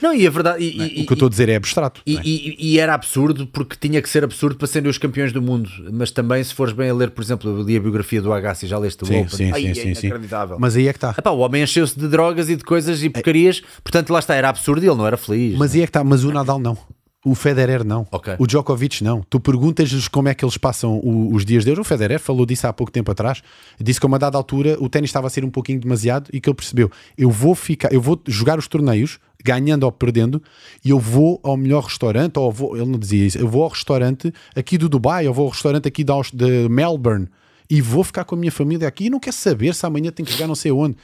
Não, 0.02 0.12
e 0.12 0.26
a 0.26 0.30
verdade. 0.30 0.64
E, 0.64 0.98
e- 1.00 1.02
o 1.02 1.06
que 1.06 1.12
eu 1.12 1.14
estou 1.14 1.26
a 1.26 1.30
dizer 1.30 1.48
é 1.48 1.54
abstrato. 1.54 2.02
E, 2.04 2.14
não 2.14 2.20
é? 2.20 2.24
e- 2.26 2.78
era 2.80 2.92
absurdo 2.92 3.46
porque 3.46 3.76
tinha 3.78 4.02
que 4.02 4.08
ser 4.08 4.24
absurdo 4.24 4.56
para 4.56 4.66
serem 4.66 4.90
os 4.90 4.98
campeões 4.98 5.32
do 5.32 5.40
mundo. 5.40 5.70
Mas 5.92 6.10
também, 6.10 6.42
se 6.42 6.52
fores 6.52 6.72
bem 6.72 6.90
a 6.90 6.94
ler, 6.94 7.10
por 7.10 7.22
exemplo, 7.22 7.48
eu 7.50 7.62
li 7.62 7.76
a 7.76 7.80
biografia 7.80 8.20
do 8.20 8.32
Agassi, 8.32 8.66
já 8.66 8.78
leste 8.78 9.04
o 9.04 9.06
Sim, 9.06 9.20
Open. 9.20 9.28
sim, 9.28 9.50
Ai, 9.52 9.60
sim, 9.62 9.68
é 9.68 9.74
sim, 9.74 9.94
sim. 9.94 10.06
inacreditável. 10.08 10.56
Mas 10.58 10.74
aí 10.74 10.88
é 10.88 10.92
que 10.92 10.96
está. 10.96 11.14
O 11.30 11.38
homem 11.38 11.62
encheu-se 11.62 11.96
de 11.96 12.08
drogas 12.08 12.48
e 12.48 12.56
de 12.56 12.64
coisas 12.64 13.00
e 13.04 13.08
porcarias, 13.08 13.62
portanto 13.84 14.10
lá 14.10 14.18
está, 14.18 14.34
era 14.34 14.48
absurdo 14.48 14.84
e 14.84 14.88
ele 14.88 14.96
não 14.96 15.06
era 15.06 15.16
feliz. 15.16 15.56
Mas 15.56 15.72
aí 15.74 15.82
é 15.82 15.84
que 15.84 15.90
está. 15.90 16.02
Mas 16.02 16.24
o 16.24 16.32
Nadal 16.32 16.58
não. 16.58 16.76
O 17.24 17.34
Federer 17.34 17.84
não. 17.84 18.06
Ok. 18.10 18.34
O 18.38 18.46
Djokovic 18.46 19.04
não. 19.04 19.22
Tu 19.28 19.38
perguntas-lhes 19.38 20.08
como 20.08 20.28
é 20.28 20.34
que 20.34 20.42
eles 20.42 20.56
passam 20.56 20.98
o- 20.98 21.34
os 21.34 21.44
dias 21.44 21.64
deles. 21.66 21.78
O 21.78 21.84
Federer 21.84 22.18
falou 22.18 22.46
disso 22.46 22.66
há 22.66 22.72
pouco 22.72 22.90
tempo 22.90 23.10
atrás. 23.10 23.42
Disse 23.78 24.00
que 24.00 24.06
a 24.06 24.08
uma 24.08 24.18
dada 24.18 24.38
altura 24.38 24.78
o 24.80 24.88
ténis 24.88 25.10
estava 25.10 25.26
a 25.26 25.30
ser 25.30 25.44
um 25.44 25.50
pouquinho 25.50 25.78
demasiado 25.78 26.30
e 26.32 26.40
que 26.40 26.48
ele 26.48 26.56
percebeu: 26.56 26.90
eu 27.18 27.30
vou 27.30 27.54
ficar, 27.54 27.92
eu 27.92 28.00
vou 28.00 28.18
jogar 28.26 28.58
os 28.58 28.66
torneios, 28.66 29.18
ganhando 29.44 29.82
ou 29.84 29.92
perdendo, 29.92 30.42
e 30.82 30.88
eu 30.88 30.98
vou 30.98 31.38
ao 31.42 31.58
melhor 31.58 31.84
restaurante, 31.84 32.38
ou 32.38 32.50
vou, 32.50 32.74
ele 32.74 32.86
não 32.86 32.98
dizia 32.98 33.26
isso, 33.26 33.36
eu 33.38 33.46
vou 33.48 33.64
ao 33.64 33.68
restaurante 33.68 34.32
aqui 34.56 34.78
do 34.78 34.88
Dubai, 34.88 35.28
ou 35.28 35.34
vou 35.34 35.44
ao 35.44 35.50
restaurante 35.50 35.86
aqui 35.86 36.02
de, 36.02 36.12
de 36.32 36.68
Melbourne 36.70 37.28
e 37.68 37.82
vou 37.82 38.02
ficar 38.02 38.24
com 38.24 38.34
a 38.34 38.38
minha 38.38 38.50
família 38.52 38.88
aqui 38.88 39.06
e 39.06 39.10
não 39.10 39.20
quero 39.20 39.36
saber 39.36 39.74
se 39.74 39.84
amanhã 39.84 40.10
tem 40.10 40.24
que 40.24 40.32
jogar 40.32 40.46
não 40.46 40.54
sei 40.54 40.72
onde. 40.72 40.96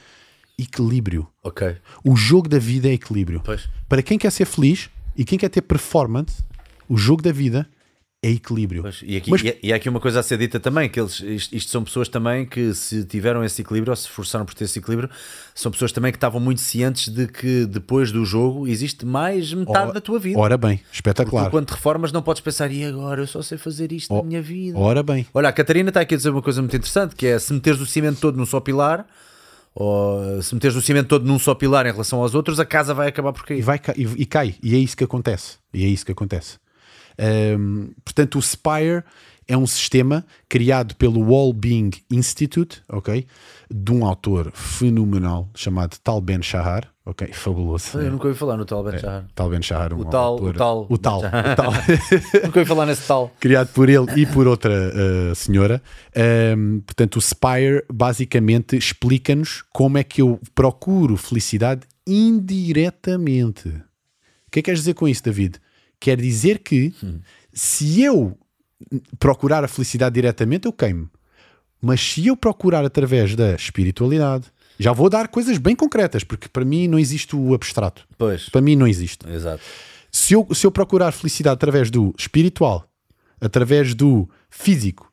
Equilíbrio. 0.59 1.27
Ok. 1.43 1.75
O 2.03 2.15
jogo 2.15 2.49
da 2.49 2.57
vida 2.57 2.87
é 2.89 2.93
equilíbrio. 2.93 3.41
Pois. 3.45 3.69
Para 3.87 4.01
quem 4.01 4.17
quer 4.17 4.31
ser 4.31 4.45
feliz 4.45 4.89
e 5.17 5.25
quem 5.25 5.37
quer 5.37 5.49
ter 5.49 5.61
performance, 5.61 6.43
o 6.87 6.97
jogo 6.97 7.21
da 7.21 7.31
vida 7.31 7.67
é 8.23 8.31
equilíbrio. 8.31 8.81
Pois, 8.81 9.03
e, 9.05 9.15
aqui, 9.15 9.29
Mas- 9.29 9.43
e, 9.43 9.57
e 9.61 9.71
há 9.71 9.75
aqui 9.75 9.87
uma 9.87 9.99
coisa 9.99 10.19
a 10.19 10.23
ser 10.23 10.37
dita 10.37 10.59
também: 10.59 10.89
que 10.89 10.99
eles, 10.99 11.19
isto, 11.19 11.55
isto 11.55 11.71
são 11.71 11.83
pessoas 11.83 12.09
também 12.09 12.45
que, 12.45 12.73
se 12.73 13.03
tiveram 13.05 13.43
esse 13.43 13.61
equilíbrio 13.61 13.91
ou 13.91 13.95
se 13.95 14.07
esforçaram 14.07 14.45
por 14.45 14.55
ter 14.55 14.63
esse 14.63 14.79
equilíbrio, 14.79 15.09
são 15.53 15.71
pessoas 15.71 15.91
também 15.91 16.11
que 16.11 16.17
estavam 16.17 16.39
muito 16.39 16.61
cientes 16.61 17.09
de 17.13 17.27
que 17.27 17.65
depois 17.65 18.11
do 18.11 18.25
jogo 18.25 18.67
existe 18.67 19.05
mais 19.05 19.53
metade 19.53 19.93
da 19.93 20.01
tua 20.01 20.17
vida. 20.17 20.39
Ora 20.39 20.57
bem, 20.57 20.81
espetacular. 20.91 21.49
quando 21.51 21.67
te 21.67 21.73
reformas, 21.73 22.11
não 22.11 22.23
podes 22.23 22.41
pensar, 22.41 22.71
e 22.71 22.83
agora 22.83 23.21
eu 23.21 23.27
só 23.27 23.41
sei 23.41 23.57
fazer 23.57 23.91
isto 23.91 24.13
na 24.13 24.23
minha 24.23 24.41
vida. 24.41 24.77
Ora 24.77 25.03
bem. 25.03 25.27
Olha, 25.33 25.49
a 25.49 25.53
Catarina 25.53 25.89
está 25.89 26.01
aqui 26.01 26.15
a 26.15 26.17
dizer 26.17 26.31
uma 26.31 26.41
coisa 26.41 26.61
muito 26.61 26.75
interessante: 26.75 27.15
que 27.15 27.27
é 27.27 27.37
se 27.37 27.53
meteres 27.53 27.79
o 27.79 27.85
cimento 27.85 28.19
todo 28.19 28.35
num 28.35 28.45
só 28.47 28.59
pilar, 28.59 29.05
ou 29.79 30.41
se 30.41 30.55
meteres 30.55 30.75
o 30.75 30.81
cimento 30.81 31.07
todo 31.07 31.23
num 31.25 31.37
só 31.37 31.53
pilar 31.53 31.85
em 31.85 31.91
relação 31.91 32.19
aos 32.19 32.33
outros, 32.33 32.59
a 32.59 32.65
casa 32.65 32.95
vai 32.95 33.07
acabar 33.09 33.31
por 33.31 33.43
E, 33.43 33.47
cair. 33.47 33.61
vai, 33.61 33.77
ca- 33.77 33.93
e, 33.95 34.03
e 34.23 34.25
cai. 34.25 34.55
E 34.63 34.73
é 34.73 34.77
isso 34.79 34.97
que 34.97 35.03
acontece. 35.03 35.57
E 35.71 35.85
é 35.85 35.87
isso 35.87 36.03
que 36.03 36.11
acontece. 36.11 36.57
Ahm, 37.19 37.89
portanto, 38.03 38.37
o 38.37 38.41
Spire 38.41 39.03
é 39.47 39.55
um 39.57 39.65
sistema 39.67 40.25
criado 40.49 40.95
pelo 40.95 41.21
Wellbeing 41.31 41.91
Institute, 42.11 42.81
ok? 42.89 43.25
De 43.73 43.91
um 43.93 44.05
autor 44.05 44.51
fenomenal 44.53 45.49
chamado 45.55 45.97
Tal 46.03 46.19
Ben 46.19 46.41
Shahar, 46.41 46.89
ok? 47.05 47.27
Fabuloso. 47.33 47.97
Eu 47.99 48.11
nunca 48.11 48.27
ouvi 48.27 48.37
falar 48.37 48.57
no 48.57 48.65
tal 48.65 48.83
Ben 48.83 48.97
Shahar. 48.99 49.25
Tal 49.33 49.49
Ben 49.49 49.61
Shahar, 49.61 49.93
um 49.93 50.01
O 50.01 50.05
tal- 50.05 50.33
autor- 50.33 50.49
o 50.49 50.53
tal- 50.57 50.87
o 50.89 50.97
tal, 50.97 51.19
o 51.23 51.55
tal. 51.55 51.71
Nunca 52.43 52.59
ouvi 52.59 52.65
falar 52.65 52.85
nesse 52.85 53.07
tal. 53.07 53.31
criado 53.39 53.69
por 53.73 53.87
ele 53.89 54.05
e 54.21 54.25
por 54.25 54.47
outra 54.47 54.71
uh, 55.31 55.35
senhora. 55.35 55.81
Um, 56.57 56.81
portanto, 56.81 57.15
o 57.17 57.21
Spire 57.21 57.83
basicamente 57.91 58.75
explica-nos 58.77 59.63
como 59.73 59.97
é 59.97 60.03
que 60.03 60.21
eu 60.21 60.39
procuro 60.53 61.15
felicidade 61.17 61.81
indiretamente. 62.05 63.69
O 63.69 64.51
que 64.51 64.59
é 64.59 64.61
que 64.61 64.63
queres 64.63 64.79
dizer 64.81 64.93
com 64.93 65.07
isso, 65.07 65.23
David? 65.23 65.57
Quer 65.99 66.17
dizer 66.19 66.59
que 66.59 66.93
se 67.53 68.01
eu 68.01 68.37
procurar 69.19 69.63
a 69.63 69.67
felicidade 69.67 70.13
diretamente, 70.15 70.65
eu 70.65 70.73
queimo. 70.73 71.09
Mas 71.81 72.01
se 72.01 72.25
eu 72.27 72.35
procurar 72.35 72.83
através 72.83 73.35
da 73.35 73.53
espiritualidade, 73.53 74.45
já 74.79 74.91
vou 74.91 75.09
dar 75.09 75.27
coisas 75.27 75.57
bem 75.57 75.75
concretas, 75.75 76.23
porque 76.23 76.47
para 76.47 76.65
mim 76.65 76.87
não 76.87 76.97
existe 76.99 77.35
o 77.35 77.53
abstrato. 77.53 78.07
Pois, 78.17 78.49
Para 78.49 78.61
mim 78.61 78.75
não 78.75 78.87
existe. 78.87 79.27
exato. 79.29 79.61
Se 80.11 80.33
eu, 80.33 80.47
se 80.53 80.65
eu 80.65 80.71
procurar 80.71 81.11
felicidade 81.11 81.53
através 81.55 81.91
do 81.91 82.13
espiritual, 82.17 82.87
através 83.39 83.93
do 83.93 84.27
físico, 84.49 85.11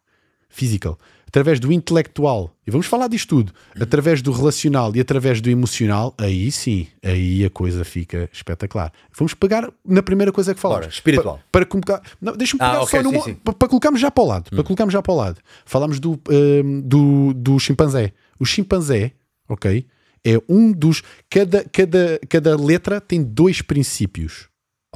physical, 0.48 0.98
através 1.34 1.58
do 1.58 1.72
intelectual, 1.72 2.54
e 2.64 2.70
vamos 2.70 2.86
falar 2.86 3.08
disto 3.08 3.28
tudo, 3.30 3.52
através 3.80 4.22
do 4.22 4.30
relacional 4.30 4.94
e 4.94 5.00
através 5.00 5.40
do 5.40 5.50
emocional, 5.50 6.14
aí 6.16 6.48
sim, 6.52 6.86
aí 7.02 7.44
a 7.44 7.50
coisa 7.50 7.84
fica 7.84 8.30
espetacular. 8.32 8.92
Vamos 9.18 9.34
pegar 9.34 9.68
na 9.84 10.00
primeira 10.00 10.30
coisa 10.30 10.54
que 10.54 10.60
falamos. 10.60 10.84
Ora, 10.86 10.92
espiritual. 10.94 11.38
Pa- 11.38 11.42
Para, 11.50 11.66
colocar. 11.66 12.00
Deixa-me 12.36 12.62
Ah, 12.62 12.70
pegar 12.70 12.82
ok, 12.84 12.86
só 12.86 13.02
numa- 13.02 13.18
sim, 13.24 13.30
sim. 13.32 13.34
pa- 13.34 13.52
para 13.52 13.66
colocarmos 13.68 14.00
já 14.00 14.12
para 14.12 14.22
o 14.22 14.26
lado. 14.28 14.48
Para 14.50 14.62
colocarmos 14.62 14.92
já 14.92 15.02
para 15.02 15.12
o 15.12 15.16
lado. 15.16 15.40
Falámos 15.66 15.98
do, 15.98 16.12
hum, 16.30 16.80
do, 16.84 17.34
do 17.34 17.58
chimpanzé. 17.58 18.12
O 18.38 18.44
chimpanzé, 18.46 19.10
ok? 19.48 19.84
É 20.24 20.40
um 20.48 20.70
dos. 20.70 21.02
Cada, 21.28 21.64
cada, 21.64 22.20
cada 22.28 22.56
letra 22.56 23.00
tem 23.00 23.20
dois 23.24 23.60
princípios. 23.60 24.46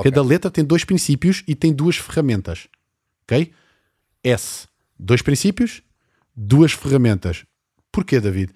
Cada 0.01 0.23
letra 0.23 0.53
tem 0.53 0.65
dois 0.65 0.85
princípios 0.85 1.43
e 1.49 1.57
tem 1.57 1.73
duas 1.73 1.97
ferramentas. 1.97 2.69
Ok? 3.25 3.51
S. 4.23 4.69
Dois 4.97 5.21
princípios, 5.21 5.83
duas 6.39 6.73
ferramentas. 6.73 7.45
Porquê, 7.91 8.21
David? 8.21 8.53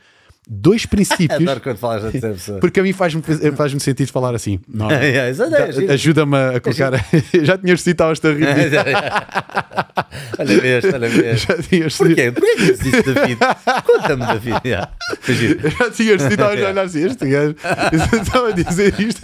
Dois 0.49 0.87
princípios. 0.87 1.31
Adoro 1.41 1.61
quando 1.61 1.77
falas 1.79 2.03
da 2.03 2.11
terceira 2.11 2.35
pessoa. 2.35 2.61
Porque 2.61 2.81
a 2.81 2.83
mim 2.83 2.93
faz-me 2.93 3.23
faz 3.57 3.73
sentido 3.83 4.11
falar 4.11 4.35
assim. 4.35 4.61
É, 4.91 5.31
é. 5.31 5.93
Ajuda-me 5.93 6.37
a 6.37 6.61
colocar. 6.61 6.93
Já 7.43 7.57
tinhas 7.59 7.81
citado 7.83 8.13
esta 8.13 8.33
rir. 8.33 8.47
olha 10.39 10.61
vês, 10.61 10.85
olha 10.85 11.09
vês. 11.09 11.41
Já 11.43 11.57
tinhas 11.63 11.97
Porquê? 11.97 12.33
Porquê 12.33 12.57
que 12.57 12.65
dizes 12.73 12.87
isso, 12.87 13.03
David? 13.15 13.39
Conta-me, 13.85 14.27
David. 14.27 14.61
Yeah. 14.65 14.93
Já 15.79 15.91
tinhas 15.91 16.23
citado 16.23 16.59
já 16.59 16.71
olhar 16.71 16.85
assim. 16.85 17.05
Este 17.07 17.27
gajo 17.29 17.57
estava 18.21 18.49
a 18.49 18.53
dizer 18.53 18.95
isto. 19.01 19.23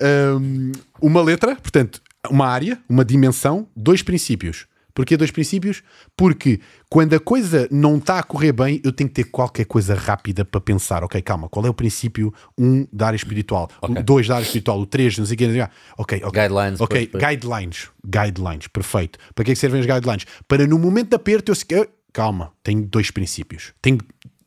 Um, 0.00 0.72
uma 1.00 1.22
letra, 1.22 1.56
portanto, 1.56 2.00
uma 2.28 2.46
área, 2.46 2.78
uma 2.88 3.04
dimensão, 3.04 3.68
dois 3.76 4.02
princípios. 4.02 4.66
Porquê 4.94 5.16
dois 5.16 5.30
princípios? 5.30 5.82
Porque 6.16 6.60
quando 6.88 7.14
a 7.14 7.20
coisa 7.20 7.68
não 7.70 7.98
está 7.98 8.18
a 8.18 8.22
correr 8.22 8.52
bem, 8.52 8.80
eu 8.84 8.92
tenho 8.92 9.08
que 9.08 9.14
ter 9.22 9.30
qualquer 9.30 9.64
coisa 9.64 9.94
rápida 9.94 10.44
para 10.44 10.60
pensar. 10.60 11.04
Ok, 11.04 11.20
calma, 11.22 11.48
qual 11.48 11.64
é 11.66 11.70
o 11.70 11.74
princípio? 11.74 12.32
Um, 12.58 12.86
da 12.92 13.08
área 13.08 13.16
espiritual. 13.16 13.68
O 13.82 14.02
dois, 14.02 14.26
da 14.28 14.36
área 14.36 14.44
espiritual. 14.44 14.80
O 14.80 14.86
três, 14.86 15.16
não 15.18 15.26
sei 15.26 15.34
o 15.34 15.38
quê. 15.38 15.68
Ok, 15.98 16.20
ok. 16.24 16.42
Guidelines, 16.42 16.80
Ok, 16.80 17.10
guidelines. 17.14 17.90
Guidelines, 18.04 18.66
perfeito. 18.66 19.18
Para 19.34 19.44
que 19.44 19.50
é 19.52 19.54
que 19.54 19.60
servem 19.60 19.80
os 19.80 19.86
guidelines? 19.86 20.26
Para 20.48 20.66
no 20.66 20.78
momento 20.78 21.10
de 21.10 21.16
aperto 21.16 21.52
eu 21.68 21.86
calma, 22.12 22.52
tenho 22.62 22.82
dois 22.82 23.10
princípios. 23.10 23.72
Tenho 23.80 23.98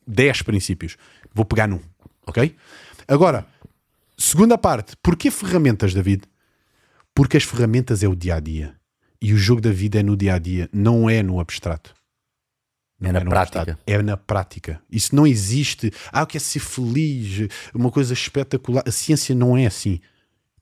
dez 0.06 0.41
princípios. 0.41 0.98
Vou 1.34 1.45
pegar 1.45 1.68
num. 1.68 1.80
Ok? 2.26 2.56
Agora, 3.07 3.45
segunda 4.18 4.57
parte. 4.57 4.95
Porquê 5.02 5.32
ferramentas, 5.32 5.94
David? 5.94 6.24
Porque 7.14 7.38
as 7.38 7.44
ferramentas 7.44 8.03
é 8.03 8.07
o 8.07 8.15
dia 8.15 8.36
a 8.36 8.40
dia. 8.40 8.76
E 9.24 9.34
o 9.34 9.38
jogo 9.38 9.62
da 9.62 9.72
vida 9.72 10.02
é 10.02 10.04
no 10.04 10.18
dia 10.18 10.34
a 10.36 10.38
dia, 10.38 10.70
não 10.74 11.10
é 11.10 11.24
no 11.24 11.40
abstrato. 11.40 11.95
Não 13.00 13.10
É 13.10 13.14
na 13.14 13.20
no 13.22 13.30
prática. 13.30 13.60
estado. 13.62 13.78
É 13.88 14.02
na 14.04 14.18
prática. 14.18 14.82
Isso 14.91 15.16
não 15.16 15.26
existe. 15.26 15.94
Ah, 16.12 16.24
eu 16.24 16.28
quero 16.28 16.44
ser 16.44 16.60
feliz, 16.60 17.48
uma 17.74 17.90
coisa 17.90 18.12
espetacular. 18.12 18.84
A 18.86 18.91
ciência 18.91 19.34
não 19.34 19.58
é 19.58 19.66
assim. 19.66 20.02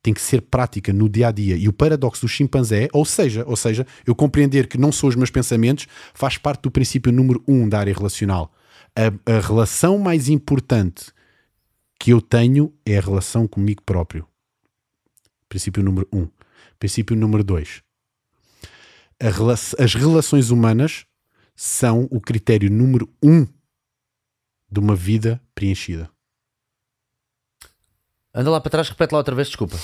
Tem 0.04 0.14
que 0.14 0.22
ser 0.22 0.42
prática 0.44 0.94
no 0.94 1.10
dia 1.10 1.30
a 1.30 1.32
dia. 1.32 1.56
E 1.56 1.68
o 1.68 1.74
paradoxo 1.74 2.22
do 2.22 2.30
chimpanzé, 2.30 2.88
ou 2.94 3.04
seja, 3.04 3.44
ou 3.48 3.56
seja, 3.56 3.86
eu 4.06 4.14
compreender 4.14 4.68
que 4.68 4.78
não 4.78 4.92
são 4.92 5.10
os 5.10 5.16
meus 5.16 5.32
pensamentos, 5.32 5.88
faz 6.14 6.38
parte 6.38 6.62
do 6.62 6.70
princípio 6.70 7.12
número 7.12 7.44
um 7.48 7.68
da 7.68 7.80
área 7.80 7.94
relacional. 7.94 8.54
A, 8.96 9.38
a 9.38 9.40
relação 9.40 9.98
mais 9.98 10.30
importante 10.30 11.06
que 12.00 12.14
eu 12.14 12.22
tenho 12.22 12.72
é 12.86 13.00
a 13.00 13.02
relação 13.02 13.48
comigo 13.48 13.82
próprio. 13.84 14.28
Princípio 15.50 15.82
número 15.82 16.08
um. 16.14 16.28
Princípio 16.78 17.16
número 17.16 17.44
dois. 17.44 17.82
Rela- 19.30 19.54
as 19.54 19.94
relações 19.94 20.50
humanas 20.50 21.06
são 21.56 22.08
o 22.10 22.20
critério 22.20 22.70
número 22.72 23.08
um 23.22 23.46
de 24.72 24.80
uma 24.80 24.96
vida 24.96 25.40
preenchida. 25.54 26.10
Anda 28.34 28.50
lá 28.50 28.62
para 28.62 28.70
trás, 28.72 28.90
repete 28.90 29.14
lá 29.14 29.20
outra 29.20 29.36
vez, 29.36 29.48
desculpa. 29.50 29.78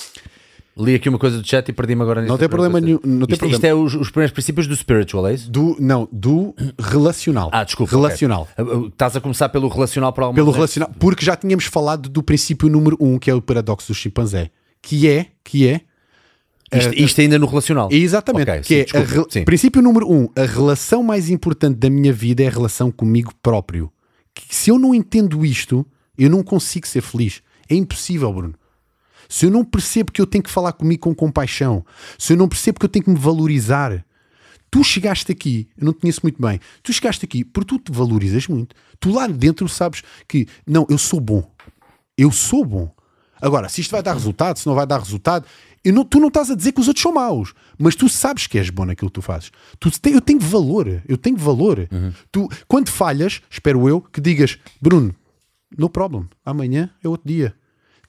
Li 0.78 0.94
aqui 0.96 1.10
uma 1.10 1.18
coisa 1.18 1.42
do 1.42 1.46
chat 1.48 1.68
e 1.68 1.74
perdi-me 1.74 2.04
agora 2.04 2.22
nisto. 2.22 2.30
Não 2.32 2.38
tem 2.38 2.48
problema 2.48 2.80
nenhum. 2.80 3.00
Não 3.04 3.26
tem 3.26 3.34
Isto, 3.34 3.40
problema. 3.40 3.56
isto 3.56 3.66
é 3.66 3.74
os, 3.74 3.96
os 3.96 4.10
primeiros 4.12 4.32
princípios 4.32 4.68
do 4.68 4.76
spiritual, 4.76 5.28
é 5.28 5.34
isso? 5.34 5.50
Do, 5.50 5.76
não, 5.80 6.08
do 6.12 6.54
relacional. 6.80 7.50
Ah, 7.52 7.64
desculpa. 7.64 7.96
Relacional. 7.96 8.48
ok. 8.58 8.64
Uh, 8.64 8.78
uh, 8.84 8.88
Estás 8.88 9.16
a 9.16 9.22
começar 9.22 9.50
pelo 9.50 9.68
relacional 9.68 10.14
para 10.14 10.26
alguma 10.26 10.36
Pelo 10.36 10.46
coisa? 10.54 10.58
relacional. 10.60 10.92
Porque 11.00 11.26
já 11.26 11.36
tínhamos 11.36 11.66
falado 11.66 12.08
do 12.08 12.22
princípio 12.22 12.70
número 12.70 12.96
um, 13.02 13.18
que 13.18 13.30
é 13.30 13.34
o 13.34 13.42
paradoxo 13.42 13.92
do 13.92 13.96
chimpanzé. 13.96 14.52
Que 14.80 15.10
é, 15.10 15.32
que 15.44 15.68
é, 15.68 15.82
Isto, 16.72 16.94
isto 16.94 17.22
ainda 17.22 17.40
no 17.40 17.48
relacional. 17.48 17.90
exatamente, 17.92 18.50
Ok, 18.50 18.62
que 18.62 18.68
sim, 18.68 18.98
é 18.98 19.02
desculpa, 19.02 19.42
princípio 19.46 19.82
número 19.82 20.12
um, 20.12 20.28
a 20.36 20.46
relação 20.46 21.02
mais 21.02 21.30
importante 21.30 21.78
da 21.78 21.90
minha 21.90 22.12
vida 22.12 22.44
é 22.44 22.48
a 22.48 22.52
relação 22.52 22.92
comigo 22.92 23.32
próprio. 23.42 23.92
Que 24.36 24.54
se 24.54 24.70
eu 24.70 24.78
não 24.78 24.94
entendo 24.94 25.46
isto, 25.46 25.86
eu 26.18 26.30
não 26.30 26.44
consigo 26.44 26.86
ser 26.86 27.02
feliz. 27.02 27.42
É 27.70 27.76
impossível, 27.76 28.32
Bruno. 28.34 28.56
Se 29.30 29.46
eu 29.46 29.52
não 29.52 29.64
percebo 29.64 30.12
que 30.12 30.22
eu 30.22 30.28
tenho 30.28 30.44
que 30.44 30.50
falar 30.50 30.74
comigo 30.74 31.02
com 31.02 31.16
compaixão, 31.16 31.86
se 32.18 32.34
eu 32.34 32.38
não 32.38 32.48
percebo 32.48 32.80
que 32.80 32.86
eu 32.86 32.90
tenho 32.90 33.04
que 33.06 33.12
me 33.12 33.18
valorizar, 33.18 34.06
tu 34.72 34.84
chegaste 34.84 35.32
aqui, 35.32 35.68
eu 35.78 35.86
não 35.86 35.94
te 35.94 36.00
conheço 36.00 36.22
muito 36.24 36.42
bem, 36.42 36.60
tu 36.84 36.94
chegaste 36.94 37.26
aqui 37.26 37.44
porque 37.44 37.68
tu 37.68 37.80
te 37.80 37.92
valorizas 37.92 38.48
muito. 38.48 38.76
Tu 39.00 39.12
lá 39.12 39.28
dentro 39.28 39.68
sabes 39.68 40.04
que, 40.28 40.48
não, 40.66 40.86
eu 40.90 40.98
sou 40.98 41.20
bom. 41.20 41.50
Eu 42.18 42.32
sou 42.32 42.66
bom. 42.66 42.92
Agora, 43.40 43.70
se 43.70 43.82
isto 43.82 43.92
vai 43.92 44.02
dar 44.02 44.14
resultado, 44.14 44.58
se 44.58 44.66
não 44.66 44.74
vai 44.74 44.88
dar 44.88 44.98
resultado, 44.98 45.46
eu 45.84 45.94
não- 45.94 46.04
tu 46.06 46.20
não 46.20 46.28
estás 46.28 46.50
a 46.52 46.56
dizer 46.56 46.72
que 46.72 46.80
os 46.82 46.88
outros 46.88 47.02
são 47.04 47.14
maus, 47.14 47.54
mas 47.78 47.96
tu 47.96 48.08
sabes 48.10 48.48
que 48.48 48.58
és 48.58 48.70
bom 48.70 48.86
naquilo 48.86 49.10
que 49.10 49.16
tu 49.16 49.22
fazes. 49.22 49.52
Tu 49.80 49.90
te- 49.92 50.12
eu 50.12 50.22
tenho 50.22 50.40
valor, 50.40 51.02
eu 51.08 51.18
tenho 51.18 51.38
valor. 51.38 51.88
Tu, 52.32 52.48
quando 52.68 52.90
falhas, 52.90 53.42
espero 53.50 53.88
eu, 53.88 54.02
que 54.02 54.20
digas, 54.22 54.58
Bruno, 54.82 55.14
no 55.78 55.90
problem, 55.90 56.26
amanhã 56.46 56.90
é 57.04 57.08
outro 57.08 57.28
dia. 57.28 57.54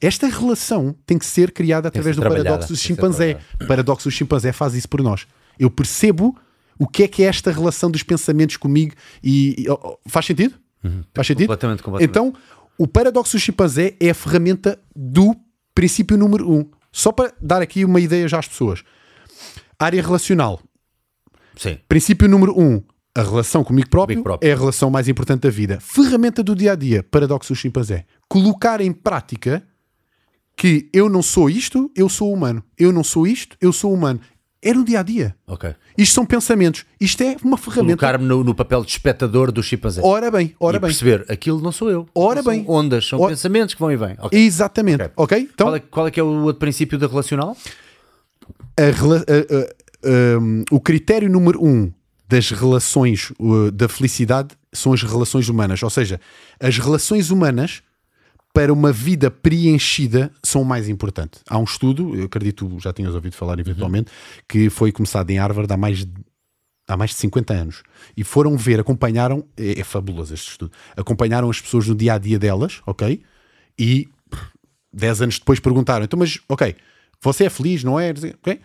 Esta 0.00 0.28
relação 0.28 0.94
tem 1.04 1.18
que 1.18 1.26
ser 1.26 1.50
criada 1.50 1.88
através 1.88 2.14
ser 2.16 2.20
do 2.22 2.22
paradoxo 2.44 2.72
do 2.72 2.76
chimpanzé. 2.78 3.32
O 3.60 3.66
paradoxo 3.66 4.08
do 4.08 4.12
chimpanzé 4.12 4.52
faz 4.52 4.74
isso 4.74 4.88
por 4.88 5.02
nós. 5.02 5.26
Eu 5.58 5.68
percebo 5.70 6.36
o 6.78 6.86
que 6.86 7.02
é 7.02 7.08
que 7.08 7.22
é 7.24 7.26
esta 7.26 7.50
relação 7.50 7.90
dos 7.90 8.04
pensamentos 8.04 8.56
comigo 8.56 8.94
e, 9.22 9.56
e- 9.64 9.68
oh, 9.70 9.78
oh, 9.82 9.98
faz 10.08 10.24
sentido? 10.26 10.54
Faz 11.12 11.26
sentido? 11.26 11.48
Completamente, 11.48 11.82
completamente. 11.82 12.10
Então, 12.10 12.32
o 12.78 12.86
paradoxo 12.86 13.36
do 13.36 13.40
chimpanzé 13.40 13.96
é 13.98 14.10
a 14.10 14.14
ferramenta 14.14 14.78
do 14.94 15.34
princípio 15.74 16.16
número 16.16 16.48
um. 16.48 16.64
Só 16.98 17.12
para 17.12 17.32
dar 17.40 17.62
aqui 17.62 17.84
uma 17.84 18.00
ideia 18.00 18.26
já 18.26 18.40
às 18.40 18.48
pessoas. 18.48 18.82
Área 19.78 20.02
relacional. 20.02 20.60
Sim. 21.56 21.78
Princípio 21.88 22.28
número 22.28 22.58
um. 22.60 22.82
A 23.14 23.22
relação 23.22 23.62
comigo 23.62 23.88
próprio, 23.88 24.16
Comigo 24.16 24.24
próprio. 24.24 24.48
é 24.48 24.52
a 24.52 24.56
relação 24.56 24.90
mais 24.90 25.06
importante 25.06 25.42
da 25.42 25.50
vida. 25.50 25.78
Ferramenta 25.80 26.42
do 26.42 26.56
dia 26.56 26.72
a 26.72 26.74
dia. 26.74 27.04
Paradoxo 27.04 27.52
do 27.52 27.56
chimpanzé. 27.56 28.04
Colocar 28.28 28.80
em 28.80 28.90
prática 28.92 29.62
que 30.56 30.90
eu 30.92 31.08
não 31.08 31.22
sou 31.22 31.48
isto, 31.48 31.88
eu 31.94 32.08
sou 32.08 32.32
humano. 32.32 32.64
Eu 32.76 32.92
não 32.92 33.04
sou 33.04 33.28
isto, 33.28 33.56
eu 33.60 33.72
sou 33.72 33.94
humano. 33.94 34.18
É 34.60 34.72
no 34.74 34.84
dia 34.84 35.00
a 35.00 35.02
dia. 35.04 35.36
Ok. 35.46 35.72
Isto 35.96 36.14
são 36.14 36.26
pensamentos. 36.26 36.84
Isto 37.00 37.22
é 37.22 37.36
uma 37.44 37.56
ferramenta. 37.56 37.96
Colocar-me 37.98 38.24
no, 38.24 38.42
no 38.42 38.54
papel 38.54 38.84
de 38.84 38.90
espectador 38.90 39.52
do 39.52 39.62
chimpanzé. 39.62 40.00
Ora 40.02 40.30
bem, 40.32 40.54
ora 40.58 40.76
e 40.78 40.80
bem. 40.80 40.88
perceber, 40.90 41.24
aquilo 41.28 41.60
não 41.60 41.70
sou 41.70 41.88
eu. 41.90 42.08
Ora 42.12 42.42
São 42.42 42.52
bem. 42.52 42.64
ondas, 42.66 43.06
são 43.06 43.20
Ora- 43.20 43.30
pensamentos 43.30 43.74
que 43.74 43.80
vão 43.80 43.92
e 43.92 43.96
vêm. 43.96 44.16
Ok. 44.18 44.36
Exatamente. 44.38 45.02
Ok. 45.02 45.12
Ok? 45.16 45.48
Então, 45.54 45.66
Qual, 45.68 45.76
é, 45.76 45.80
qual 45.80 46.06
é 46.08 46.10
que 46.10 46.18
é 46.18 46.22
o 46.24 46.42
outro 46.42 46.58
princípio 46.58 46.98
da 46.98 47.06
relacional? 47.06 47.56
a 48.76 48.82
a- 48.82 50.08
a- 50.08 50.38
um, 50.40 50.64
o 50.70 50.80
critério 50.80 51.28
número 51.30 51.64
um 51.64 51.92
das 52.28 52.50
relações 52.50 53.32
uh, 53.38 53.70
da 53.70 53.88
felicidade 53.88 54.50
são 54.72 54.92
as 54.92 55.02
relações 55.02 55.48
humanas. 55.48 55.82
Ou 55.82 55.90
seja, 55.90 56.20
as 56.60 56.78
relações 56.78 57.30
humanas 57.30 57.82
para 58.58 58.72
uma 58.72 58.90
vida 58.90 59.30
preenchida 59.30 60.32
são 60.42 60.62
o 60.62 60.64
mais 60.64 60.88
importante. 60.88 61.38
Há 61.48 61.56
um 61.58 61.62
estudo, 61.62 62.16
eu 62.16 62.24
acredito 62.24 62.76
já 62.80 62.92
tinhas 62.92 63.14
ouvido 63.14 63.36
falar 63.36 63.56
eventualmente, 63.60 64.10
que 64.48 64.68
foi 64.68 64.90
começado 64.90 65.30
em 65.30 65.38
Harvard 65.38 65.72
há 65.72 65.76
mais 65.76 66.04
de 66.04 66.12
há 66.88 66.96
mais 66.96 67.10
de 67.10 67.16
50 67.18 67.54
anos 67.54 67.82
e 68.16 68.24
foram 68.24 68.56
ver, 68.56 68.80
acompanharam, 68.80 69.46
é, 69.56 69.78
é 69.78 69.84
fabuloso 69.84 70.34
este 70.34 70.50
estudo, 70.50 70.72
acompanharam 70.96 71.48
as 71.48 71.60
pessoas 71.60 71.86
no 71.86 71.94
dia 71.94 72.14
a 72.14 72.18
dia 72.18 72.36
delas, 72.36 72.80
ok? 72.84 73.22
E 73.78 74.08
10 74.92 75.22
anos 75.22 75.38
depois 75.38 75.60
perguntaram, 75.60 76.04
então, 76.04 76.18
mas 76.18 76.40
ok, 76.48 76.74
você 77.22 77.44
é 77.44 77.50
feliz, 77.50 77.84
não 77.84 78.00
é? 78.00 78.10
Ok? 78.10 78.60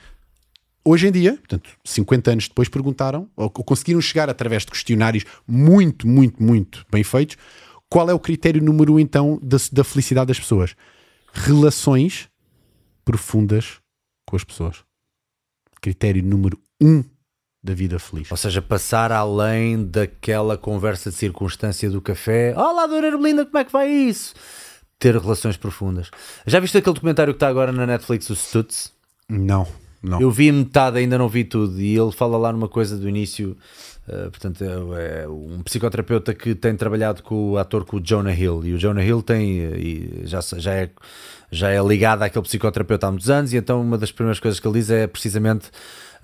Hoje 0.83 1.07
em 1.07 1.11
dia, 1.11 1.33
portanto, 1.35 1.69
50 1.85 2.31
anos 2.31 2.47
depois, 2.47 2.67
perguntaram, 2.67 3.29
ou 3.35 3.45
ou 3.45 3.63
conseguiram 3.63 4.01
chegar 4.01 4.27
através 4.27 4.65
de 4.65 4.71
questionários 4.71 5.23
muito, 5.47 6.07
muito, 6.07 6.41
muito 6.41 6.83
bem 6.91 7.03
feitos, 7.03 7.37
qual 7.93 8.09
é 8.09 8.13
o 8.13 8.17
critério 8.17 8.59
número 8.59 8.95
um, 8.95 8.99
então, 8.99 9.39
da, 9.39 9.57
da 9.71 9.83
felicidade 9.83 10.29
das 10.29 10.39
pessoas? 10.39 10.75
Relações 11.31 12.27
profundas 13.05 13.77
com 14.25 14.35
as 14.35 14.43
pessoas. 14.43 14.77
Critério 15.79 16.23
número 16.23 16.57
um 16.81 17.03
da 17.61 17.75
vida 17.75 17.99
feliz. 17.99 18.31
Ou 18.31 18.37
seja, 18.37 18.63
passar 18.63 19.11
além 19.11 19.85
daquela 19.85 20.57
conversa 20.57 21.11
de 21.11 21.17
circunstância 21.17 21.87
do 21.87 22.01
café. 22.01 22.55
Olá, 22.57 22.87
Dona 22.87 23.05
Ermelinda, 23.05 23.45
como 23.45 23.59
é 23.59 23.63
que 23.63 23.71
vai 23.71 23.91
isso? 23.91 24.33
Ter 24.97 25.15
relações 25.15 25.55
profundas. 25.55 26.09
Já 26.47 26.59
viste 26.59 26.75
aquele 26.75 26.95
documentário 26.95 27.31
que 27.31 27.37
está 27.37 27.47
agora 27.47 27.71
na 27.71 27.85
Netflix, 27.85 28.27
o 28.31 28.35
Stutz? 28.35 28.91
Não, 29.29 29.67
não. 30.01 30.19
Eu 30.19 30.31
vi 30.31 30.51
metade, 30.51 30.97
ainda 30.97 31.15
não 31.15 31.29
vi 31.29 31.43
tudo, 31.43 31.79
e 31.79 31.95
ele 31.95 32.11
fala 32.11 32.39
lá 32.39 32.51
numa 32.51 32.67
coisa 32.67 32.97
do 32.97 33.07
início. 33.07 33.55
Uh, 34.07 34.29
portanto, 34.29 34.63
é, 34.63 35.23
é 35.23 35.27
um 35.27 35.61
psicoterapeuta 35.63 36.33
que 36.33 36.55
tem 36.55 36.75
trabalhado 36.75 37.23
com 37.23 37.51
o 37.51 37.57
ator 37.57 37.85
com 37.85 37.97
o 37.97 38.01
Jonah 38.01 38.33
Hill, 38.33 38.65
e 38.65 38.73
o 38.73 38.77
Jonah 38.77 39.03
Hill 39.03 39.21
tem, 39.21 39.67
uh, 39.67 39.75
e 39.77 40.21
já, 40.25 40.39
já, 40.57 40.73
é, 40.73 40.89
já 41.51 41.69
é 41.69 41.81
ligado 41.81 42.23
àquele 42.23 42.43
psicoterapeuta 42.43 43.07
há 43.07 43.11
muitos 43.11 43.29
anos, 43.29 43.53
e 43.53 43.57
então 43.57 43.81
uma 43.81 43.97
das 43.97 44.11
primeiras 44.11 44.39
coisas 44.39 44.59
que 44.59 44.67
ele 44.67 44.79
diz 44.79 44.89
é 44.89 45.07
precisamente 45.07 45.69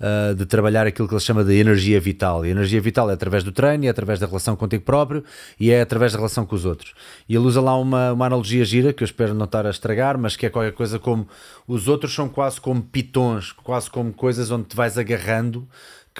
uh, 0.00 0.34
de 0.34 0.46
trabalhar 0.46 0.86
aquilo 0.86 1.06
que 1.06 1.14
ele 1.14 1.20
chama 1.20 1.44
de 1.44 1.54
energia 1.54 2.00
vital. 2.00 2.44
E 2.44 2.48
a 2.48 2.50
energia 2.52 2.80
vital 2.80 3.10
é 3.10 3.12
através 3.12 3.44
do 3.44 3.52
treino, 3.52 3.84
é 3.84 3.88
através 3.88 4.18
da 4.18 4.26
relação 4.26 4.56
contigo 4.56 4.82
próprio 4.82 5.22
e 5.58 5.70
é 5.70 5.80
através 5.80 6.12
da 6.12 6.18
relação 6.18 6.46
com 6.46 6.56
os 6.56 6.64
outros. 6.64 6.94
E 7.28 7.34
ele 7.34 7.44
usa 7.44 7.60
lá 7.60 7.76
uma, 7.76 8.12
uma 8.12 8.26
analogia 8.26 8.64
gira 8.64 8.92
que 8.92 9.02
eu 9.02 9.06
espero 9.06 9.34
não 9.34 9.44
estar 9.44 9.66
a 9.66 9.70
estragar, 9.70 10.18
mas 10.18 10.36
que 10.36 10.46
é 10.46 10.50
qualquer 10.50 10.72
coisa 10.72 10.98
como 10.98 11.28
os 11.66 11.86
outros 11.86 12.14
são 12.14 12.28
quase 12.28 12.60
como 12.60 12.82
pitons, 12.82 13.52
quase 13.52 13.90
como 13.90 14.12
coisas 14.12 14.50
onde 14.50 14.64
te 14.64 14.76
vais 14.76 14.96
agarrando 14.96 15.68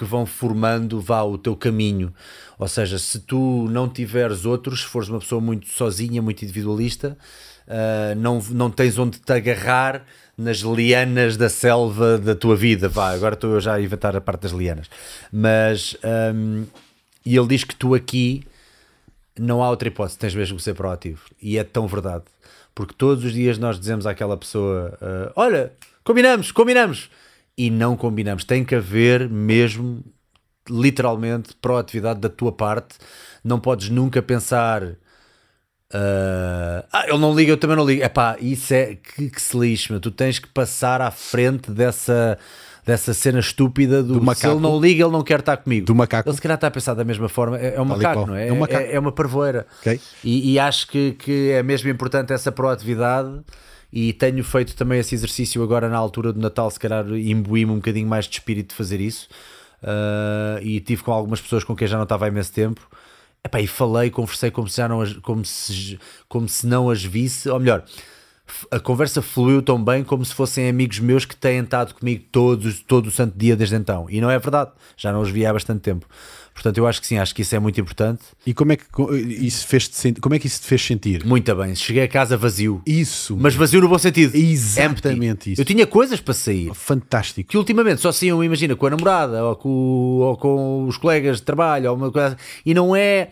que 0.01 0.05
vão 0.05 0.25
formando 0.25 0.99
vá 0.99 1.21
o 1.21 1.37
teu 1.37 1.55
caminho. 1.55 2.11
Ou 2.57 2.67
seja, 2.67 2.97
se 2.97 3.19
tu 3.19 3.67
não 3.69 3.87
tiveres 3.87 4.45
outros, 4.45 4.81
se 4.81 4.87
fores 4.87 5.07
uma 5.07 5.19
pessoa 5.19 5.39
muito 5.39 5.67
sozinha, 5.67 6.23
muito 6.23 6.43
individualista, 6.43 7.15
uh, 7.67 8.15
não, 8.17 8.41
não 8.49 8.71
tens 8.71 8.97
onde 8.97 9.19
te 9.19 9.31
agarrar 9.31 10.03
nas 10.35 10.57
lianas 10.57 11.37
da 11.37 11.49
selva 11.49 12.17
da 12.17 12.33
tua 12.33 12.55
vida. 12.55 12.89
Vá, 12.89 13.11
agora 13.11 13.35
estou 13.35 13.59
já 13.59 13.75
a 13.75 13.81
inventar 13.81 14.15
a 14.15 14.21
parte 14.21 14.41
das 14.41 14.51
lianas. 14.53 14.89
Mas, 15.31 15.95
um, 16.33 16.65
e 17.23 17.37
ele 17.37 17.47
diz 17.47 17.63
que 17.63 17.75
tu 17.75 17.93
aqui 17.93 18.43
não 19.37 19.61
há 19.61 19.69
outra 19.69 19.87
hipótese, 19.87 20.17
tens 20.17 20.33
mesmo 20.33 20.57
que 20.57 20.63
ser 20.63 20.73
proativo. 20.73 21.21
E 21.39 21.59
é 21.59 21.63
tão 21.63 21.85
verdade. 21.85 22.23
Porque 22.73 22.95
todos 22.97 23.23
os 23.23 23.33
dias 23.33 23.59
nós 23.59 23.79
dizemos 23.79 24.07
àquela 24.07 24.35
pessoa: 24.35 24.97
uh, 24.99 25.31
Olha, 25.35 25.71
combinamos, 26.03 26.51
combinamos. 26.51 27.11
E 27.57 27.69
não 27.69 27.95
combinamos. 27.95 28.43
Tem 28.43 28.63
que 28.63 28.75
haver 28.75 29.29
mesmo, 29.29 30.03
literalmente, 30.69 31.55
proatividade 31.61 32.19
da 32.19 32.29
tua 32.29 32.51
parte. 32.51 32.95
Não 33.43 33.59
podes 33.59 33.89
nunca 33.89 34.21
pensar. 34.21 34.83
uh, 34.83 34.97
ah, 36.91 37.05
ele 37.07 37.17
não 37.17 37.35
liga, 37.35 37.51
eu 37.51 37.57
também 37.57 37.75
não 37.75 37.85
ligo. 37.85 38.03
Epá, 38.03 38.37
isso 38.39 38.73
é 38.73 38.95
que, 38.95 39.29
que 39.29 39.41
se 39.41 39.57
lixe. 39.57 39.99
Tu 39.99 40.11
tens 40.11 40.39
que 40.39 40.47
passar 40.47 41.01
à 41.01 41.11
frente 41.11 41.69
dessa, 41.71 42.37
dessa 42.85 43.13
cena 43.13 43.39
estúpida 43.39 44.01
do, 44.01 44.13
Do 44.13 44.19
se 44.19 44.25
macaco. 44.25 44.53
ele 44.53 44.61
não 44.61 44.79
liga, 44.79 45.03
ele 45.03 45.11
não 45.11 45.23
quer 45.23 45.39
estar 45.39 45.57
comigo. 45.57 45.85
Do 45.85 45.93
macaco. 45.95 46.29
Ele 46.29 46.35
se 46.35 46.41
calhar 46.41 46.55
está 46.55 46.67
a 46.67 46.71
pensar 46.71 46.93
da 46.93 47.03
mesma 47.03 47.29
forma. 47.29 47.59
É, 47.59 47.75
é 47.75 47.81
um 47.81 47.87
Tal 47.87 47.97
macaco, 47.97 48.25
não 48.25 48.35
é? 48.35 48.47
É 48.47 48.53
um 48.53 48.59
macaco. 48.59 48.83
É, 48.83 48.93
é 48.93 48.99
uma 48.99 49.11
parvoeira. 49.11 49.67
Ok. 49.79 49.99
E, 50.23 50.53
e 50.53 50.59
acho 50.59 50.87
que, 50.87 51.11
que 51.13 51.51
é 51.51 51.61
mesmo 51.61 51.89
importante 51.89 52.33
essa 52.33 52.51
proatividade. 52.51 53.41
E 53.91 54.13
tenho 54.13 54.43
feito 54.43 54.75
também 54.75 54.99
esse 54.99 55.13
exercício 55.13 55.61
agora 55.61 55.89
na 55.89 55.97
altura 55.97 56.31
do 56.31 56.39
Natal, 56.39 56.71
se 56.71 56.79
calhar 56.79 57.05
imbuí-me 57.09 57.71
um 57.71 57.75
bocadinho 57.75 58.07
mais 58.07 58.25
de 58.25 58.37
espírito 58.37 58.69
de 58.69 58.75
fazer 58.75 59.01
isso. 59.01 59.27
Uh, 59.81 60.61
e 60.61 60.79
tive 60.79 61.03
com 61.03 61.11
algumas 61.11 61.41
pessoas 61.41 61.63
com 61.63 61.75
quem 61.75 61.87
já 61.87 61.97
não 61.97 62.03
estava 62.03 62.25
há 62.25 62.27
imenso 62.27 62.53
tempo. 62.53 62.87
Epá, 63.43 63.59
e 63.59 63.67
falei, 63.67 64.09
conversei 64.09 64.51
como 64.51 64.69
se, 64.69 64.77
já 64.77 64.87
não 64.87 65.01
as, 65.01 65.13
como, 65.13 65.43
se, 65.43 65.99
como 66.29 66.47
se 66.47 66.67
não 66.67 66.89
as 66.89 67.03
visse, 67.03 67.49
ou 67.49 67.59
melhor, 67.59 67.83
a 68.69 68.79
conversa 68.79 69.21
fluiu 69.21 69.61
tão 69.61 69.83
bem 69.83 70.03
como 70.03 70.23
se 70.23 70.33
fossem 70.33 70.69
amigos 70.69 70.99
meus 70.99 71.25
que 71.25 71.35
têm 71.35 71.59
estado 71.61 71.95
comigo 71.95 72.23
todos, 72.31 72.81
todo 72.81 73.07
o 73.07 73.11
santo 73.11 73.37
dia 73.37 73.55
desde 73.55 73.75
então. 73.75 74.07
E 74.09 74.21
não 74.21 74.29
é 74.29 74.37
verdade, 74.37 74.71
já 74.95 75.11
não 75.11 75.21
os 75.21 75.29
vi 75.29 75.45
há 75.45 75.53
bastante 75.53 75.81
tempo. 75.81 76.05
Portanto, 76.53 76.77
eu 76.77 76.85
acho 76.85 76.99
que 77.01 77.07
sim, 77.07 77.17
acho 77.17 77.33
que 77.33 77.41
isso 77.41 77.55
é 77.55 77.59
muito 77.59 77.79
importante. 77.79 78.21
E 78.45 78.53
como 78.53 78.71
é 78.73 78.75
que 78.77 78.83
isso 79.39 79.65
fez 79.65 79.89
como 80.19 80.35
é 80.35 80.39
que 80.39 80.47
isso 80.47 80.61
te 80.61 80.67
fez 80.67 80.85
sentir? 80.85 81.25
Muito 81.25 81.55
bem, 81.55 81.73
cheguei 81.75 82.03
a 82.03 82.07
casa 82.07 82.35
vazio, 82.37 82.81
Isso, 82.85 83.35
mas 83.39 83.55
vazio 83.55 83.81
no 83.81 83.87
bom 83.89 83.97
sentido. 83.97 84.35
Exatamente 84.35 85.25
Empty. 85.31 85.51
isso. 85.53 85.61
Eu 85.61 85.65
tinha 85.65 85.87
coisas 85.87 86.19
para 86.19 86.33
sair. 86.33 86.71
fantástico. 86.73 87.49
que 87.49 87.57
ultimamente 87.57 88.01
só 88.01 88.11
saíam, 88.11 88.43
imagina, 88.43 88.75
com 88.75 88.85
a 88.85 88.89
namorada 88.89 89.43
ou 89.43 89.55
com, 89.55 89.69
ou 89.69 90.37
com 90.37 90.85
os 90.87 90.97
colegas 90.97 91.37
de 91.37 91.43
trabalho 91.43 91.89
ou 91.89 91.95
uma 91.95 92.11
coisa 92.11 92.27
assim. 92.27 92.35
e 92.65 92.73
não 92.73 92.95
é 92.95 93.29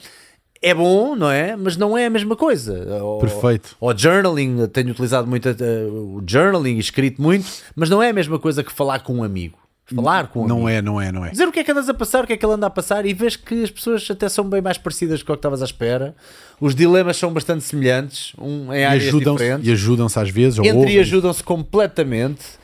é 0.61 0.73
bom, 0.73 1.15
não 1.15 1.29
é? 1.31 1.55
Mas 1.55 1.77
não 1.77 1.97
é 1.97 2.07
a 2.07 2.09
mesma 2.09 2.35
coisa. 2.35 2.85
Ou- 3.01 3.19
Perfeito. 3.19 3.77
Ou 3.79 3.97
journaling, 3.97 4.67
tenho 4.67 4.89
utilizado 4.91 5.25
muito 5.27 5.47
uh, 5.49 6.17
o 6.17 6.23
journaling 6.27 6.77
escrito 6.77 7.21
muito, 7.21 7.45
mas 7.75 7.89
não 7.89 8.03
é 8.03 8.09
a 8.09 8.13
mesma 8.13 8.37
coisa 8.37 8.61
que 8.63 8.71
falar 8.71 8.99
com 8.99 9.15
um 9.17 9.23
amigo. 9.23 9.57
Falar 9.95 10.28
com 10.28 10.40
um 10.40 10.44
amigo. 10.44 10.60
Não 10.60 10.70
é, 10.70 10.82
não 10.82 11.02
é, 11.02 11.11
não 11.11 11.26
é. 11.26 11.30
Dizer 11.32 11.48
o 11.48 11.52
que 11.52 11.60
é 11.60 11.64
que 11.64 11.72
andas 11.72 11.90
a 11.90 11.94
passar, 11.94 12.24
o 12.24 12.28
que 12.28 12.34
é 12.34 12.38
que 12.38 12.45
ele 12.45 12.53
anda 12.53 12.68
a 12.68 12.70
passar 12.70 13.06
e 13.06 13.14
vês 13.14 13.36
que 13.36 13.64
as 13.64 13.72
pessoas 13.72 14.07
até 14.10 14.28
são 14.30 14.44
bem 14.48 14.61
mais 14.61 14.78
parecidas 14.78 15.24
com 15.24 15.32
o 15.34 15.36
que 15.36 15.40
estavas 15.40 15.61
à 15.61 15.66
espera. 15.66 16.16
Os 16.61 16.76
dilemas 16.76 17.18
são 17.18 17.32
bastante 17.34 17.64
semelhantes, 17.64 18.34
um 18.38 18.74
em 18.74 18.82
E 18.82 18.84
áreas 18.84 19.07
ajudam-se 19.07 19.41
diferentes 19.44 19.68
e 19.68 19.72
ajudam-se 19.72 20.20
às 20.20 20.30
vezes, 20.30 20.60
ou 20.60 20.66
entre 20.66 20.78
ouvem. 20.80 20.95
e 20.95 20.99
ajudam-se 20.99 21.44
completamente. 21.44 22.60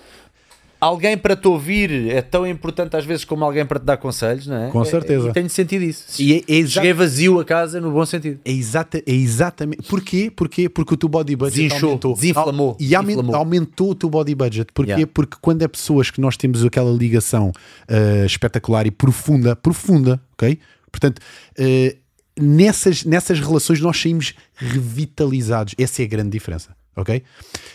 Alguém 0.86 1.18
para 1.18 1.36
te 1.36 1.48
ouvir 1.48 2.10
é 2.12 2.22
tão 2.22 2.46
importante 2.46 2.96
às 2.96 3.04
vezes 3.04 3.26
como 3.26 3.44
alguém 3.44 3.66
para 3.66 3.80
te 3.80 3.84
dar 3.86 3.98
conselhos, 3.98 4.46
não 4.46 4.56
é? 4.56 4.70
Com 4.70 4.82
É- 4.84 4.86
certeza. 4.86 5.30
E 5.30 5.34
tenho 5.34 5.50
sentido 5.50 5.82
isso. 5.84 6.22
E 6.22 6.34
é- 6.48 6.60
é 6.62 6.68
Cheguei 6.68 6.94
vazio 6.94 7.40
a 7.40 7.44
casa 7.46 7.82
no 7.82 7.92
bom 7.92 8.06
sentido. 8.06 8.40
É, 8.46 8.52
exata, 8.52 9.00
é 9.00 9.12
exatamente. 9.12 9.82
Porquê? 9.90 10.30
Porquê? 10.30 10.70
Porque 10.70 10.94
o 10.94 10.98
teu 10.98 11.10
body 11.10 11.36
budget 11.36 11.64
Desinchou, 11.64 11.90
aumentou. 11.90 12.14
desinflamou, 12.14 12.78
E 12.80 12.94
aumen- 12.94 13.16
desinflamou. 13.16 13.36
aumentou 13.36 13.90
o 13.92 13.96
teu 13.96 14.10
body 14.10 14.36
budget. 14.36 14.72
Porquê? 14.74 14.92
Yeah. 14.92 15.12
Porque 15.12 15.38
quando 15.42 15.64
é 15.64 15.68
pessoas 15.68 16.12
que 16.12 16.22
nós 16.22 16.38
temos 16.38 16.64
aquela 16.64 16.92
ligação 16.92 17.52
ah, 17.90 18.26
espetacular 18.26 18.86
e 18.86 18.92
profunda, 18.92 19.56
profunda, 19.56 20.22
ok? 20.34 20.60
Portanto, 20.92 21.20
ah, 21.58 21.96
nessas, 22.40 23.04
nessas 23.06 23.40
relações 23.40 23.80
nós 23.82 24.00
saímos 24.00 24.34
revitalizados. 24.56 25.74
Essa 25.78 26.02
é 26.02 26.06
a 26.06 26.08
grande 26.08 26.30
diferença. 26.30 26.76
Ok? 26.96 27.24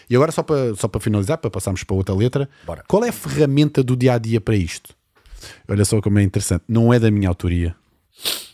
E 0.08 0.14
agora, 0.16 0.32
só 0.32 0.42
para, 0.42 0.74
só 0.74 0.88
para 0.88 1.00
finalizar, 1.00 1.38
para 1.38 1.50
passarmos 1.50 1.84
para 1.84 1.94
outra 1.96 2.14
letra, 2.14 2.48
Bora. 2.64 2.82
qual 2.88 3.04
é 3.04 3.08
a 3.10 3.12
ferramenta 3.12 3.82
do 3.82 3.94
dia 3.96 4.14
a 4.14 4.18
dia 4.18 4.40
para 4.40 4.56
isto? 4.56 4.94
Olha 5.68 5.84
só 5.84 6.00
como 6.00 6.18
é 6.18 6.22
interessante. 6.22 6.64
Não 6.68 6.92
é 6.92 6.98
da 6.98 7.10
minha 7.10 7.28
autoria. 7.28 7.74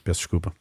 Peço 0.04 0.20
desculpa. 0.20 0.52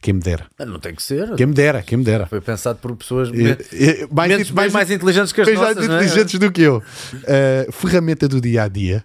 Quem 0.00 0.14
me 0.14 0.20
dera. 0.20 0.46
Não 0.58 0.78
tem 0.78 0.94
que 0.94 1.02
ser. 1.02 1.34
Quem 1.34 1.46
me 1.46 1.54
dera, 1.54 1.82
quem 1.82 1.98
me 1.98 2.04
dera. 2.04 2.26
Foi 2.26 2.40
pensado 2.40 2.78
por 2.78 2.94
pessoas 2.96 3.28
É, 3.32 4.02
é, 4.02 4.06
mais, 4.12 4.30
menos- 4.30 4.50
bem 4.50 4.70
mais 4.70 4.90
inteligentes 4.90 5.32
que 5.32 5.40
as 5.40 5.48
mais 5.48 5.58
nossas, 5.60 5.78
é? 5.78 5.84
inteligentes 5.84 6.38
do 6.38 6.52
que 6.52 6.62
eu. 6.62 6.76
Uh, 6.78 7.72
ferramenta 7.72 8.28
do 8.28 8.40
dia 8.40 8.64
a 8.64 8.68
dia 8.68 9.04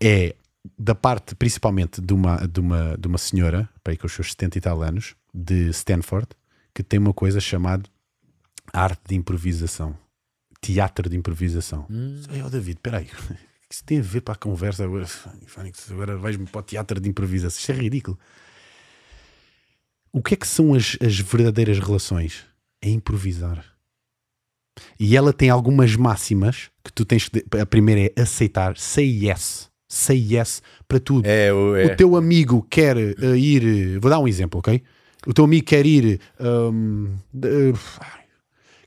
é 0.00 0.34
da 0.78 0.94
parte 0.94 1.34
principalmente 1.34 2.00
de 2.00 2.12
uma, 2.12 2.36
de 2.46 2.60
uma, 2.60 2.96
de 2.98 3.08
uma 3.08 3.18
senhora, 3.18 3.68
para 3.82 3.92
aí 3.92 3.96
com 3.96 4.06
os 4.06 4.12
seus 4.12 4.30
70 4.32 4.58
e 4.58 4.60
tal 4.60 4.82
anos, 4.82 5.14
de 5.34 5.68
Stanford, 5.70 6.28
que 6.74 6.82
tem 6.82 6.98
uma 7.00 7.12
coisa 7.14 7.40
chamada 7.40 7.88
arte 8.76 9.02
de 9.08 9.14
improvisação, 9.14 9.96
teatro 10.60 11.08
de 11.08 11.16
improvisação. 11.16 11.86
Hum. 11.90 12.20
Ó 12.44 12.48
David, 12.48 12.76
espera 12.78 12.98
aí, 12.98 13.06
o 13.06 13.08
que 13.68 13.74
isso 13.74 13.84
tem 13.84 13.98
a 13.98 14.02
ver 14.02 14.20
para 14.20 14.34
a 14.34 14.38
conversa 14.38 14.84
agora? 14.84 15.06
Agora 15.90 16.16
vais-me 16.16 16.46
para 16.46 16.60
o 16.60 16.62
teatro 16.62 17.00
de 17.00 17.08
improvisação. 17.08 17.58
Isto 17.58 17.72
é 17.72 17.74
ridículo. 17.74 18.18
O 20.12 20.22
que 20.22 20.34
é 20.34 20.36
que 20.36 20.46
são 20.46 20.72
as, 20.74 20.96
as 21.04 21.18
verdadeiras 21.18 21.78
relações? 21.78 22.44
É 22.80 22.88
improvisar. 22.88 23.64
E 25.00 25.16
ela 25.16 25.32
tem 25.32 25.50
algumas 25.50 25.94
máximas 25.96 26.70
que 26.84 26.92
tu 26.92 27.04
tens 27.04 27.28
que. 27.28 27.44
A 27.60 27.66
primeira 27.66 28.12
é 28.16 28.22
aceitar, 28.22 28.76
say 28.76 29.06
yes. 29.26 29.70
Say 29.88 30.18
yes 30.34 30.62
para 30.88 30.98
tudo. 31.00 31.26
É, 31.26 31.52
o- 31.52 31.76
é. 31.76 31.86
O 31.86 31.96
teu 31.96 32.16
amigo 32.16 32.66
quer 32.68 32.96
eh, 32.96 33.36
ir. 33.36 33.98
Vou 34.00 34.10
dar 34.10 34.18
um 34.18 34.28
exemplo, 34.28 34.58
ok? 34.60 34.82
O 35.26 35.32
teu 35.34 35.44
amigo 35.44 35.64
quer 35.66 35.86
ir. 35.86 36.20
hum, 36.40 37.14
de- 37.32 37.72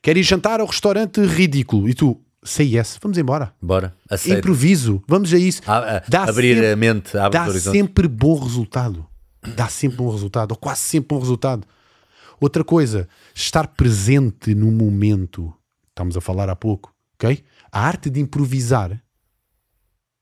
quer 0.01 0.17
ir 0.17 0.23
jantar 0.23 0.59
ao 0.59 0.67
restaurante 0.67 1.21
ridículo 1.21 1.87
e 1.89 1.93
tu, 1.93 2.19
say 2.43 2.75
yes, 2.75 2.97
vamos 3.01 3.17
embora. 3.17 3.53
Bora, 3.61 3.95
aceita. 4.09 4.39
Improviso, 4.39 5.03
vamos 5.07 5.33
a 5.33 5.37
isso. 5.37 5.61
A- 5.65 5.97
a- 5.97 6.03
Dá 6.07 6.23
abrir 6.23 6.55
sempre- 6.55 6.71
a 6.71 6.75
mente, 6.75 7.17
abre 7.17 7.37
dá 7.39 7.59
sempre 7.59 8.07
bom 8.07 8.39
resultado. 8.39 9.05
Dá 9.55 9.67
sempre 9.69 9.97
bom 9.97 10.11
resultado, 10.11 10.51
ou 10.51 10.57
quase 10.57 10.81
sempre 10.81 11.15
bom 11.15 11.19
resultado. 11.21 11.65
Outra 12.41 12.63
coisa, 12.63 13.07
estar 13.33 13.67
presente 13.67 14.53
no 14.55 14.71
momento. 14.71 15.53
Estamos 15.89 16.15
a 16.17 16.21
falar 16.21 16.49
há 16.49 16.55
pouco, 16.55 16.93
ok? 17.15 17.43
A 17.71 17.85
arte 17.85 18.09
de 18.09 18.19
improvisar 18.19 19.01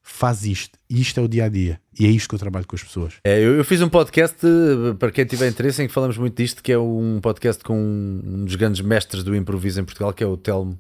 faz 0.08 0.46
isto. 0.46 0.80
E 0.90 1.02
isto 1.02 1.20
é 1.20 1.24
o 1.24 1.28
dia 1.28 1.46
a 1.46 1.50
dia. 1.50 1.80
E 2.00 2.06
é 2.06 2.10
isto 2.10 2.30
que 2.30 2.36
eu 2.36 2.40
trabalho 2.40 2.66
com 2.66 2.76
as 2.76 2.84
pessoas. 2.84 3.16
É, 3.26 3.40
eu, 3.40 3.56
eu 3.56 3.66
fiz 3.66 3.82
um 3.82 3.90
podcast, 3.90 4.38
eh, 4.42 4.94
para 4.98 5.12
quem 5.12 5.26
tiver 5.26 5.50
interesse, 5.50 5.84
em 5.84 5.88
que 5.88 5.94
falamos 5.94 6.18
muito 6.18 6.36
disto, 6.42 6.64
que 6.64 6.72
é 6.72 6.80
um 6.80 7.20
podcast 7.22 7.62
com 7.62 7.78
um 7.78 8.46
dos 8.46 8.56
grandes 8.56 8.80
mestres 8.82 9.22
do 9.22 9.36
improviso 9.36 9.82
em 9.82 9.84
Portugal, 9.84 10.14
que 10.14 10.24
é 10.24 10.28
o 10.28 10.38
Telmo, 10.38 10.80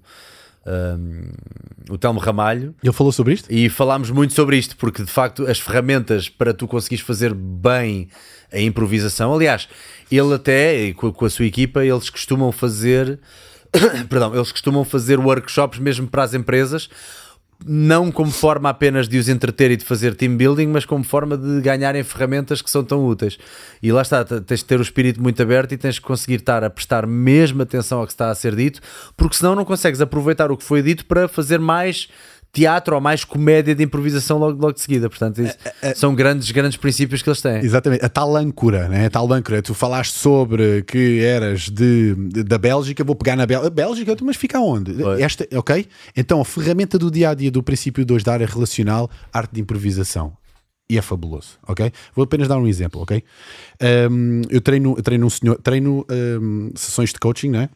ahm, 0.66 1.30
o 1.90 1.98
Telmo 1.98 2.20
Ramalho. 2.20 2.74
Ele 2.82 2.94
falou 2.94 3.12
sobre 3.12 3.34
isto? 3.34 3.52
E 3.52 3.68
falámos 3.68 4.10
muito 4.12 4.34
sobre 4.34 4.58
isto, 4.58 4.78
porque 4.78 5.04
de 5.04 5.12
facto 5.12 5.45
as 5.45 5.60
ferramentas 5.60 6.30
para 6.30 6.54
tu 6.54 6.66
conseguires 6.66 7.06
fazer 7.06 7.34
bem 7.34 8.08
a 8.52 8.62
improvisação, 8.62 9.34
aliás, 9.34 9.68
ele 10.10 10.34
até, 10.34 10.94
com, 10.94 11.12
com 11.12 11.26
a 11.26 11.30
sua 11.30 11.45
equipa, 11.45 11.84
eles 11.84 12.10
costumam 12.10 12.49
fazer, 12.54 13.20
perdão, 14.10 14.34
eles 14.34 14.54
costumam 14.54 14.86
fazer 14.86 15.20
workshops 15.20 15.80
mesmo 15.80 16.08
para 16.08 16.24
as 16.24 16.34
empresas, 16.34 16.90
não 17.65 18.11
como 18.11 18.31
forma 18.31 18.69
apenas 18.69 19.07
de 19.07 19.17
os 19.17 19.27
entreter 19.27 19.71
e 19.71 19.77
de 19.77 19.84
fazer 19.84 20.15
team 20.15 20.38
building, 20.38 20.67
mas 20.67 20.85
como 20.85 21.03
forma 21.03 21.38
de 21.38 21.61
ganharem 21.61 22.03
ferramentas 22.03 22.61
que 22.61 22.69
são 22.69 22.84
tão 22.84 23.05
úteis. 23.05 23.38
E 23.81 23.91
lá 23.91 24.01
está, 24.01 24.23
tens 24.23 24.59
de 24.59 24.65
ter 24.65 24.79
o 24.79 24.84
espírito 24.84 25.21
muito 25.21 25.41
aberto 25.41 25.71
e 25.71 25.77
tens 25.77 25.95
de 25.95 26.01
conseguir 26.01 26.35
estar 26.35 26.63
a 26.63 26.69
prestar 26.69 27.07
mesmo 27.07 27.61
atenção 27.61 27.99
ao 27.99 28.05
que 28.05 28.13
está 28.13 28.29
a 28.29 28.35
ser 28.35 28.55
dito, 28.55 28.79
porque 29.15 29.35
senão 29.35 29.55
não 29.55 29.65
consegues 29.65 30.01
aproveitar 30.01 30.51
o 30.51 30.57
que 30.57 30.63
foi 30.63 30.81
dito 30.81 31.05
para 31.05 31.27
fazer 31.27 31.59
mais 31.59 32.07
teatro 32.57 32.95
ou 32.95 33.01
mais 33.01 33.23
comédia 33.23 33.75
de 33.75 33.84
improvisação 33.84 34.39
logo, 34.39 34.59
logo 34.59 34.73
de 34.73 34.81
seguida. 34.81 35.07
Portanto, 35.09 35.41
isso 35.43 35.55
são 35.95 36.15
grandes, 36.15 36.49
grandes 36.49 36.75
princípios 36.75 37.21
que 37.21 37.29
eles 37.29 37.39
têm. 37.41 37.57
Exatamente, 37.63 38.03
a 38.03 38.09
tal 38.09 38.35
âncora, 38.35 38.88
né? 38.88 39.05
a 39.05 39.09
tal 39.11 39.31
âncora. 39.31 39.61
Tu 39.61 39.73
falaste 39.75 40.13
sobre 40.15 40.81
que 40.81 41.19
eras 41.23 41.69
de, 41.69 42.15
de- 42.15 42.43
da 42.43 42.57
Bélgica, 42.57 43.03
vou 43.03 43.15
pegar 43.15 43.35
na 43.35 43.45
Bélgica. 43.45 43.69
Bélgica, 43.69 44.15
mas 44.23 44.35
fica 44.35 44.59
onde? 44.59 44.91
Esta, 45.21 45.47
ok? 45.55 45.85
Então, 46.15 46.41
a 46.41 46.45
ferramenta 46.45 46.97
do 46.97 47.11
dia 47.11 47.29
a 47.29 47.34
dia 47.35 47.51
do 47.51 47.61
princípio 47.61 48.03
2 48.03 48.23
da 48.23 48.34
área 48.34 48.47
relacional, 48.47 49.09
arte 49.31 49.53
de 49.53 49.61
improvisação. 49.61 50.34
E 50.89 50.97
é 50.97 51.01
fabuloso, 51.01 51.59
ok? 51.67 51.91
Vou 52.15 52.23
apenas 52.23 52.47
dar 52.47 52.57
um 52.57 52.65
exemplo, 52.65 53.01
ok? 53.01 53.21
Um, 54.09 54.41
eu 54.49 54.61
treino, 54.61 54.95
treino 55.01 55.25
um 55.25 55.29
senhor, 55.29 55.59
treino 55.61 56.05
um, 56.41 56.71
sessões 56.75 57.11
de 57.11 57.19
coaching, 57.19 57.49
não 57.51 57.59
é? 57.59 57.69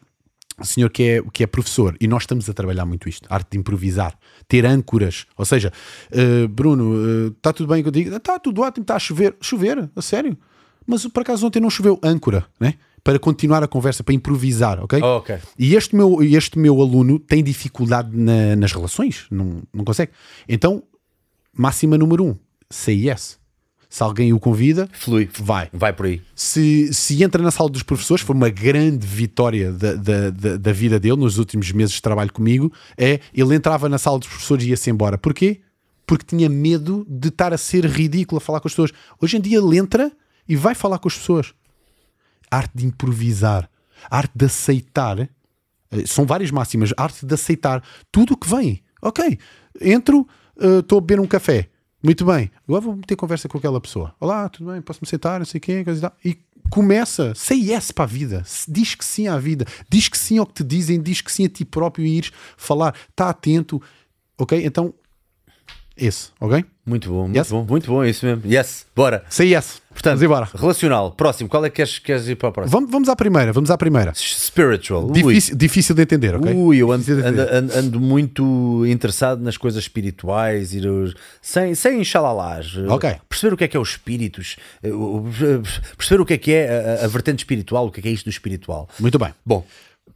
Senhor 0.62 0.90
que 0.90 1.02
é, 1.02 1.22
que 1.32 1.42
é 1.42 1.46
professor 1.46 1.96
e 2.00 2.06
nós 2.06 2.24
estamos 2.24 2.48
a 2.48 2.52
trabalhar 2.52 2.84
muito 2.84 3.08
isto, 3.08 3.26
arte 3.30 3.52
de 3.52 3.58
improvisar, 3.58 4.16
ter 4.46 4.66
âncoras, 4.66 5.26
ou 5.36 5.44
seja, 5.44 5.72
uh, 6.12 6.48
Bruno, 6.48 7.28
está 7.28 7.52
tudo 7.52 7.72
bem 7.72 7.82
contigo? 7.82 8.14
Está 8.16 8.38
tudo 8.38 8.60
ótimo, 8.62 8.82
está 8.82 8.96
a 8.96 8.98
chover, 8.98 9.34
chover, 9.40 9.90
a 9.96 10.02
sério, 10.02 10.36
mas 10.86 11.06
por 11.06 11.20
acaso 11.22 11.46
ontem 11.46 11.60
não 11.60 11.70
choveu 11.70 11.98
âncora, 12.02 12.44
né? 12.60 12.74
Para 13.04 13.18
continuar 13.18 13.62
a 13.64 13.66
conversa, 13.68 14.04
para 14.04 14.14
improvisar, 14.14 14.78
ok? 14.82 15.00
Oh, 15.02 15.16
ok. 15.16 15.36
E 15.58 15.74
este 15.74 15.96
meu, 15.96 16.22
este 16.22 16.56
meu 16.58 16.80
aluno 16.80 17.18
tem 17.18 17.42
dificuldade 17.42 18.16
na- 18.16 18.54
nas 18.54 18.72
relações, 18.72 19.26
não, 19.30 19.62
não 19.74 19.84
consegue. 19.84 20.12
Então, 20.48 20.84
máxima 21.56 21.98
número 21.98 22.24
um, 22.24 22.36
say 22.70 23.08
yes. 23.08 23.40
Se 23.92 24.02
alguém 24.02 24.32
o 24.32 24.40
convida, 24.40 24.88
Flui. 24.94 25.28
vai 25.38 25.68
Vai 25.70 25.92
por 25.92 26.06
aí. 26.06 26.22
se, 26.34 26.92
se 26.94 27.22
entra 27.22 27.42
na 27.42 27.50
sala 27.50 27.68
dos 27.68 27.82
professores, 27.82 28.24
foi 28.24 28.34
uma 28.34 28.48
grande 28.48 29.06
vitória 29.06 29.70
da, 29.70 29.92
da, 29.94 30.30
da, 30.30 30.56
da 30.56 30.72
vida 30.72 30.98
dele 30.98 31.16
nos 31.16 31.36
últimos 31.36 31.70
meses 31.72 31.96
de 31.96 32.00
trabalho 32.00 32.32
comigo. 32.32 32.72
É 32.96 33.20
ele 33.34 33.54
entrava 33.54 33.90
na 33.90 33.98
sala 33.98 34.18
dos 34.18 34.28
professores 34.28 34.64
e 34.64 34.70
ia-se 34.70 34.88
embora. 34.88 35.18
Porquê? 35.18 35.60
Porque 36.06 36.24
tinha 36.24 36.48
medo 36.48 37.06
de 37.06 37.28
estar 37.28 37.52
a 37.52 37.58
ser 37.58 37.84
ridículo 37.84 38.38
a 38.38 38.40
falar 38.40 38.60
com 38.60 38.68
as 38.68 38.72
pessoas. 38.72 38.92
Hoje 39.20 39.36
em 39.36 39.40
dia 39.42 39.58
ele 39.58 39.76
entra 39.76 40.10
e 40.48 40.56
vai 40.56 40.74
falar 40.74 40.98
com 40.98 41.08
as 41.08 41.16
pessoas. 41.18 41.52
Arte 42.50 42.70
de 42.74 42.86
improvisar, 42.86 43.68
arte 44.10 44.32
de 44.34 44.46
aceitar. 44.46 45.18
eh, 45.20 45.28
São 46.06 46.24
várias 46.24 46.50
máximas. 46.50 46.94
Arte 46.96 47.26
de 47.26 47.34
aceitar 47.34 47.82
tudo 48.10 48.32
o 48.32 48.36
que 48.38 48.48
vem. 48.48 48.82
Ok, 49.02 49.38
entro, 49.82 50.26
eh, 50.58 50.78
estou 50.78 50.96
a 50.96 51.00
beber 51.02 51.20
um 51.20 51.26
café. 51.26 51.68
Muito 52.04 52.24
bem, 52.24 52.50
agora 52.66 52.80
vou 52.80 52.96
meter 52.96 53.14
conversa 53.14 53.48
com 53.48 53.58
aquela 53.58 53.80
pessoa. 53.80 54.12
Olá, 54.18 54.48
tudo 54.48 54.72
bem? 54.72 54.82
Posso-me 54.82 55.06
sentar? 55.06 55.38
Não 55.38 55.46
sei 55.46 55.60
quê, 55.60 55.84
coisa 55.84 56.00
e 56.00 56.02
tal. 56.02 56.16
E 56.24 56.38
começa, 56.68 57.32
say 57.32 57.70
yes 57.70 57.92
para 57.92 58.02
a 58.02 58.08
vida. 58.08 58.44
Diz 58.66 58.96
que 58.96 59.04
sim 59.04 59.28
à 59.28 59.38
vida. 59.38 59.64
Diz 59.88 60.08
que 60.08 60.18
sim 60.18 60.36
ao 60.36 60.44
que 60.44 60.54
te 60.54 60.64
dizem. 60.64 61.00
Diz 61.00 61.20
que 61.20 61.30
sim 61.30 61.46
a 61.46 61.48
ti 61.48 61.64
próprio 61.64 62.04
e 62.04 62.18
ires 62.18 62.32
falar. 62.56 62.96
Está 63.08 63.30
atento. 63.30 63.80
Ok? 64.36 64.60
Então, 64.66 64.92
Esse, 65.96 66.30
ok? 66.40 66.64
Muito 66.84 67.10
bom, 67.10 67.22
muito 67.24 67.36
Yes? 67.36 67.50
bom, 67.50 67.64
muito 67.68 67.86
bom, 67.86 68.02
é 68.02 68.10
isso 68.10 68.24
mesmo. 68.26 68.42
Yes, 68.50 68.86
bora. 68.96 69.22
Say 69.28 69.54
yes. 69.54 69.80
Portanto, 69.92 70.14
Vamos 70.18 70.22
embora. 70.22 70.48
relacional, 70.54 71.12
próximo, 71.12 71.48
qual 71.50 71.64
é 71.66 71.68
que 71.70 71.76
queres, 71.76 71.98
queres 71.98 72.26
ir 72.26 72.34
para 72.36 72.48
a 72.48 72.52
próxima? 72.52 72.72
Vamos, 72.72 72.90
vamos 72.90 73.08
à 73.10 73.14
primeira, 73.14 73.52
vamos 73.52 73.70
à 73.70 73.76
primeira. 73.76 74.12
Spiritual. 74.16 75.10
Difícil, 75.12 75.54
difícil 75.54 75.94
de 75.94 76.02
entender, 76.02 76.34
ok? 76.34 76.52
Ui, 76.54 76.78
eu 76.78 76.90
ando, 76.90 77.04
ando, 77.12 77.40
ando- 77.42 77.72
ando 77.78 78.00
muito 78.00 78.84
interessado 78.86 79.42
nas 79.42 79.58
coisas 79.58 79.82
espirituais, 79.84 80.72
ir 80.74 80.84
sem, 81.42 81.74
sem 81.74 82.00
enxalalás. 82.00 82.74
Ok. 82.88 83.14
Perceber 83.28 83.52
o 83.52 83.56
que 83.56 83.64
é 83.64 83.68
que 83.68 83.76
é 83.76 83.80
os 83.80 83.90
espíritos, 83.90 84.56
perceber 85.96 86.20
o 86.20 86.24
que 86.26 86.32
é 86.34 86.38
que 86.38 86.52
é 86.52 86.98
a, 87.00 87.04
a 87.04 87.08
vertente 87.08 87.40
espiritual, 87.40 87.86
o 87.86 87.90
que 87.90 88.00
é 88.00 88.02
que 88.02 88.08
é 88.08 88.12
isto 88.12 88.24
do 88.24 88.30
espiritual. 88.30 88.88
Muito 88.98 89.18
bem. 89.18 89.32
Bom, 89.44 89.64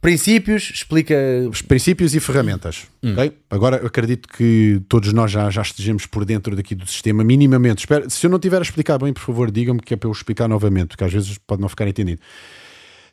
princípios, 0.01 0.71
explica. 0.73 1.15
Os 1.49 1.61
princípios 1.61 2.13
e 2.15 2.19
ferramentas. 2.19 2.87
ok? 3.03 3.37
Agora 3.49 3.77
eu 3.77 3.87
acredito 3.87 4.27
que 4.29 4.81
todos 4.87 5.11
nós 5.13 5.31
já, 5.31 5.49
já 5.49 5.61
estejamos 5.61 6.05
por 6.05 6.23
dentro 6.25 6.55
daqui 6.55 6.75
do 6.75 6.85
sistema, 6.87 7.23
minimamente. 7.23 7.79
Espero- 7.79 8.09
se 8.09 8.25
eu 8.25 8.29
não 8.29 8.39
tiver 8.39 8.59
a 8.59 8.61
explicar 8.61 8.97
bem, 8.97 9.11
por 9.13 9.21
favor, 9.21 9.49
digam-me 9.51 9.81
que 9.81 9.93
é 9.93 9.97
para 9.97 10.07
eu 10.07 10.11
explicar 10.11 10.47
novamente, 10.47 10.89
porque 10.89 11.03
às 11.03 11.11
vezes 11.11 11.37
pode 11.39 11.61
não 11.61 11.69
ficar 11.69 11.87
entendido. 11.87 12.21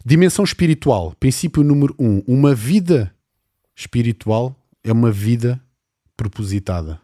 Dimensão 0.05 0.45
espiritual. 0.45 1.15
Princípio 1.19 1.63
número 1.63 1.95
um. 1.99 2.23
Uma 2.27 2.55
vida 2.55 3.15
espiritual 3.75 4.55
é 4.83 4.93
uma 4.93 5.11
vida 5.11 5.61
propositada. 6.17 7.01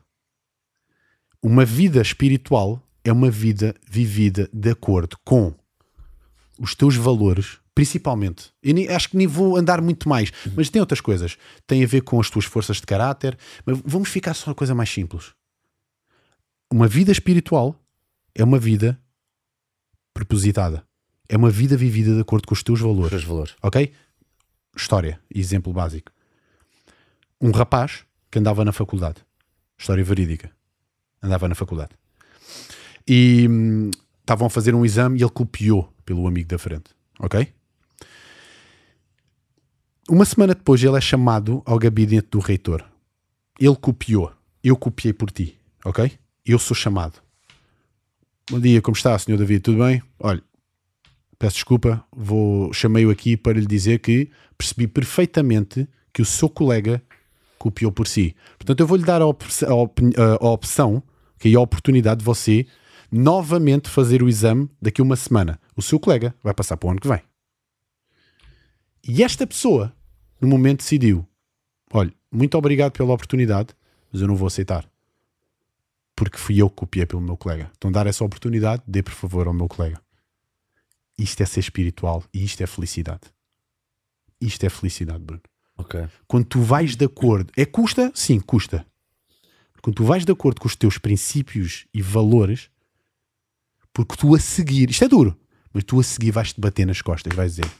Uma 1.42 1.64
vida 1.64 2.02
espiritual 2.02 2.82
é 3.02 3.10
uma 3.10 3.30
vida 3.30 3.74
vivida 3.90 4.48
de 4.52 4.70
acordo 4.70 5.16
com 5.24 5.54
os 6.58 6.74
teus 6.74 6.94
valores, 6.96 7.56
principalmente. 7.80 8.52
Eu 8.62 8.74
nem- 8.74 8.88
acho 8.88 9.08
que 9.08 9.16
nem 9.16 9.26
vou 9.26 9.56
andar 9.56 9.80
muito 9.80 10.06
mais, 10.06 10.30
mas 10.54 10.68
tem 10.68 10.80
outras 10.80 11.00
coisas. 11.00 11.38
Tem 11.66 11.82
a 11.82 11.86
ver 11.86 12.02
com 12.02 12.20
as 12.20 12.28
tuas 12.28 12.44
forças 12.44 12.76
de 12.76 12.82
caráter. 12.82 13.38
Mas 13.64 13.80
vamos 13.86 14.10
ficar 14.10 14.34
só 14.34 14.50
na 14.50 14.54
coisa 14.54 14.74
mais 14.74 14.90
simples. 14.90 15.32
Uma 16.70 16.86
vida 16.86 17.10
espiritual 17.10 17.74
é 18.34 18.44
uma 18.44 18.58
vida 18.58 19.00
propositada. 20.12 20.84
É 21.26 21.38
uma 21.38 21.48
vida 21.50 21.74
vivida 21.74 22.14
de 22.14 22.20
acordo 22.20 22.46
com 22.46 22.52
os 22.54 22.62
teus 22.62 22.80
Os 22.80 22.86
valores. 22.86 23.08
seus 23.10 23.24
valores. 23.24 23.54
Ok? 23.62 23.92
História, 24.76 25.18
exemplo 25.34 25.72
básico. 25.72 26.12
Um 27.40 27.50
rapaz 27.50 28.04
que 28.30 28.38
andava 28.38 28.62
na 28.62 28.72
faculdade. 28.72 29.24
História 29.78 30.04
verídica. 30.04 30.50
Andava 31.22 31.48
na 31.48 31.54
faculdade. 31.54 31.92
E 33.08 33.46
hum, 33.48 33.90
estavam 34.20 34.46
a 34.48 34.50
fazer 34.50 34.74
um 34.74 34.84
exame 34.84 35.18
e 35.18 35.22
ele 35.22 35.30
copiou 35.30 35.90
pelo 36.04 36.26
amigo 36.26 36.48
da 36.48 36.58
frente. 36.58 36.90
Ok? 37.18 37.48
Uma 40.10 40.24
semana 40.24 40.54
depois 40.56 40.82
ele 40.82 40.96
é 40.96 41.00
chamado 41.00 41.62
ao 41.64 41.78
gabinete 41.78 42.30
do 42.32 42.40
reitor. 42.40 42.84
Ele 43.60 43.76
copiou. 43.76 44.32
Eu 44.60 44.76
copiei 44.76 45.12
por 45.12 45.30
ti. 45.30 45.56
Ok? 45.84 46.10
Eu 46.44 46.58
sou 46.58 46.74
chamado. 46.74 47.20
Bom 48.50 48.58
dia, 48.58 48.82
como 48.82 48.96
está, 48.96 49.16
senhor 49.16 49.38
David? 49.38 49.60
Tudo 49.60 49.84
bem? 49.84 50.02
Olha, 50.18 50.42
peço 51.38 51.54
desculpa, 51.54 52.04
vou 52.10 52.72
chamei-o 52.72 53.08
aqui 53.08 53.36
para 53.36 53.56
lhe 53.60 53.66
dizer 53.66 54.00
que 54.00 54.28
percebi 54.58 54.88
perfeitamente 54.88 55.88
que 56.12 56.20
o 56.20 56.24
seu 56.24 56.48
colega 56.48 57.00
copiou 57.56 57.92
por 57.92 58.08
si. 58.08 58.34
Portanto, 58.58 58.80
eu 58.80 58.88
vou-lhe 58.88 59.04
dar 59.04 59.22
a, 59.22 59.26
op- 59.26 59.44
a 59.64 59.74
op- 59.74 60.00
a 60.40 60.48
opção 60.48 61.00
que 61.38 61.50
é 61.50 61.54
a 61.54 61.60
oportunidade 61.60 62.18
de 62.18 62.24
você 62.24 62.66
novamente 63.12 63.88
fazer 63.88 64.24
o 64.24 64.28
exame 64.28 64.68
daqui 64.82 65.00
a 65.00 65.04
uma 65.04 65.14
semana. 65.14 65.60
O 65.76 65.82
seu 65.82 66.00
colega 66.00 66.34
vai 66.42 66.52
passar 66.52 66.76
para 66.76 66.88
o 66.88 66.90
ano 66.90 67.00
que 67.00 67.06
vem. 67.06 67.22
E 69.06 69.22
esta 69.22 69.46
pessoa, 69.46 69.94
no 70.40 70.48
momento, 70.48 70.78
decidiu: 70.78 71.26
olha, 71.92 72.12
muito 72.30 72.56
obrigado 72.56 72.92
pela 72.92 73.12
oportunidade, 73.12 73.74
mas 74.12 74.22
eu 74.22 74.28
não 74.28 74.36
vou 74.36 74.46
aceitar. 74.46 74.88
Porque 76.14 76.38
fui 76.38 76.60
eu 76.60 76.68
que 76.68 76.76
copiei 76.76 77.06
pelo 77.06 77.22
meu 77.22 77.36
colega. 77.36 77.70
Então, 77.76 77.90
dar 77.90 78.06
essa 78.06 78.24
oportunidade, 78.24 78.82
dê 78.86 79.02
por 79.02 79.12
favor 79.12 79.46
ao 79.46 79.54
meu 79.54 79.68
colega. 79.68 80.00
Isto 81.18 81.42
é 81.42 81.46
ser 81.46 81.60
espiritual 81.60 82.24
e 82.32 82.44
isto 82.44 82.62
é 82.62 82.66
felicidade. 82.66 83.22
Isto 84.40 84.64
é 84.64 84.70
felicidade, 84.70 85.22
Bruno. 85.22 85.42
Ok. 85.76 86.08
Quando 86.26 86.44
tu 86.44 86.60
vais 86.60 86.96
de 86.96 87.04
acordo, 87.04 87.52
é 87.56 87.64
custa? 87.64 88.10
Sim, 88.14 88.40
custa. 88.40 88.86
Quando 89.82 89.96
tu 89.96 90.04
vais 90.04 90.24
de 90.24 90.32
acordo 90.32 90.60
com 90.60 90.66
os 90.66 90.76
teus 90.76 90.98
princípios 90.98 91.86
e 91.92 92.02
valores, 92.02 92.70
porque 93.92 94.16
tu 94.16 94.34
a 94.34 94.38
seguir, 94.38 94.90
isto 94.90 95.04
é 95.04 95.08
duro, 95.08 95.36
mas 95.72 95.84
tu 95.84 95.98
a 95.98 96.02
seguir 96.02 96.30
vais-te 96.30 96.60
bater 96.60 96.86
nas 96.86 97.00
costas, 97.00 97.34
vais 97.34 97.52
dizer: 97.56 97.70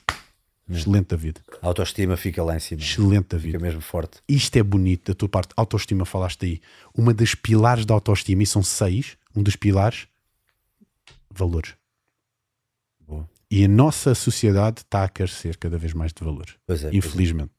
Excelente, 0.71 1.09
David. 1.09 1.41
A 1.61 1.67
autoestima 1.67 2.17
fica 2.17 2.43
lá 2.43 2.57
em 2.57 2.61
cima. 2.61 2.81
Excelente, 2.81 3.25
Fica 3.25 3.37
David. 3.37 3.59
mesmo 3.59 3.81
forte. 3.81 4.19
Isto 4.29 4.57
é 4.57 4.63
bonito 4.63 5.11
da 5.13 5.15
tua 5.15 5.29
parte. 5.29 5.53
Autoestima, 5.57 6.05
falaste 6.05 6.45
aí. 6.45 6.61
Uma 6.95 7.13
das 7.13 7.35
pilares 7.35 7.85
da 7.85 7.95
autoestima, 7.95 8.43
e 8.43 8.47
são 8.47 8.63
seis, 8.63 9.17
um 9.35 9.43
dos 9.43 9.57
pilares, 9.57 10.07
valores. 11.33 11.75
Boa. 13.07 13.29
E 13.51 13.65
a 13.65 13.69
nossa 13.69 14.15
sociedade 14.15 14.81
está 14.81 15.05
a 15.05 15.09
carecer 15.09 15.57
cada 15.57 15.77
vez 15.79 15.93
mais 15.93 16.13
de 16.13 16.25
valores. 16.25 16.55
Pois 16.67 16.81
é. 16.81 16.83
pois 16.85 16.95
é. 16.95 16.97
Infelizmente. 16.97 17.51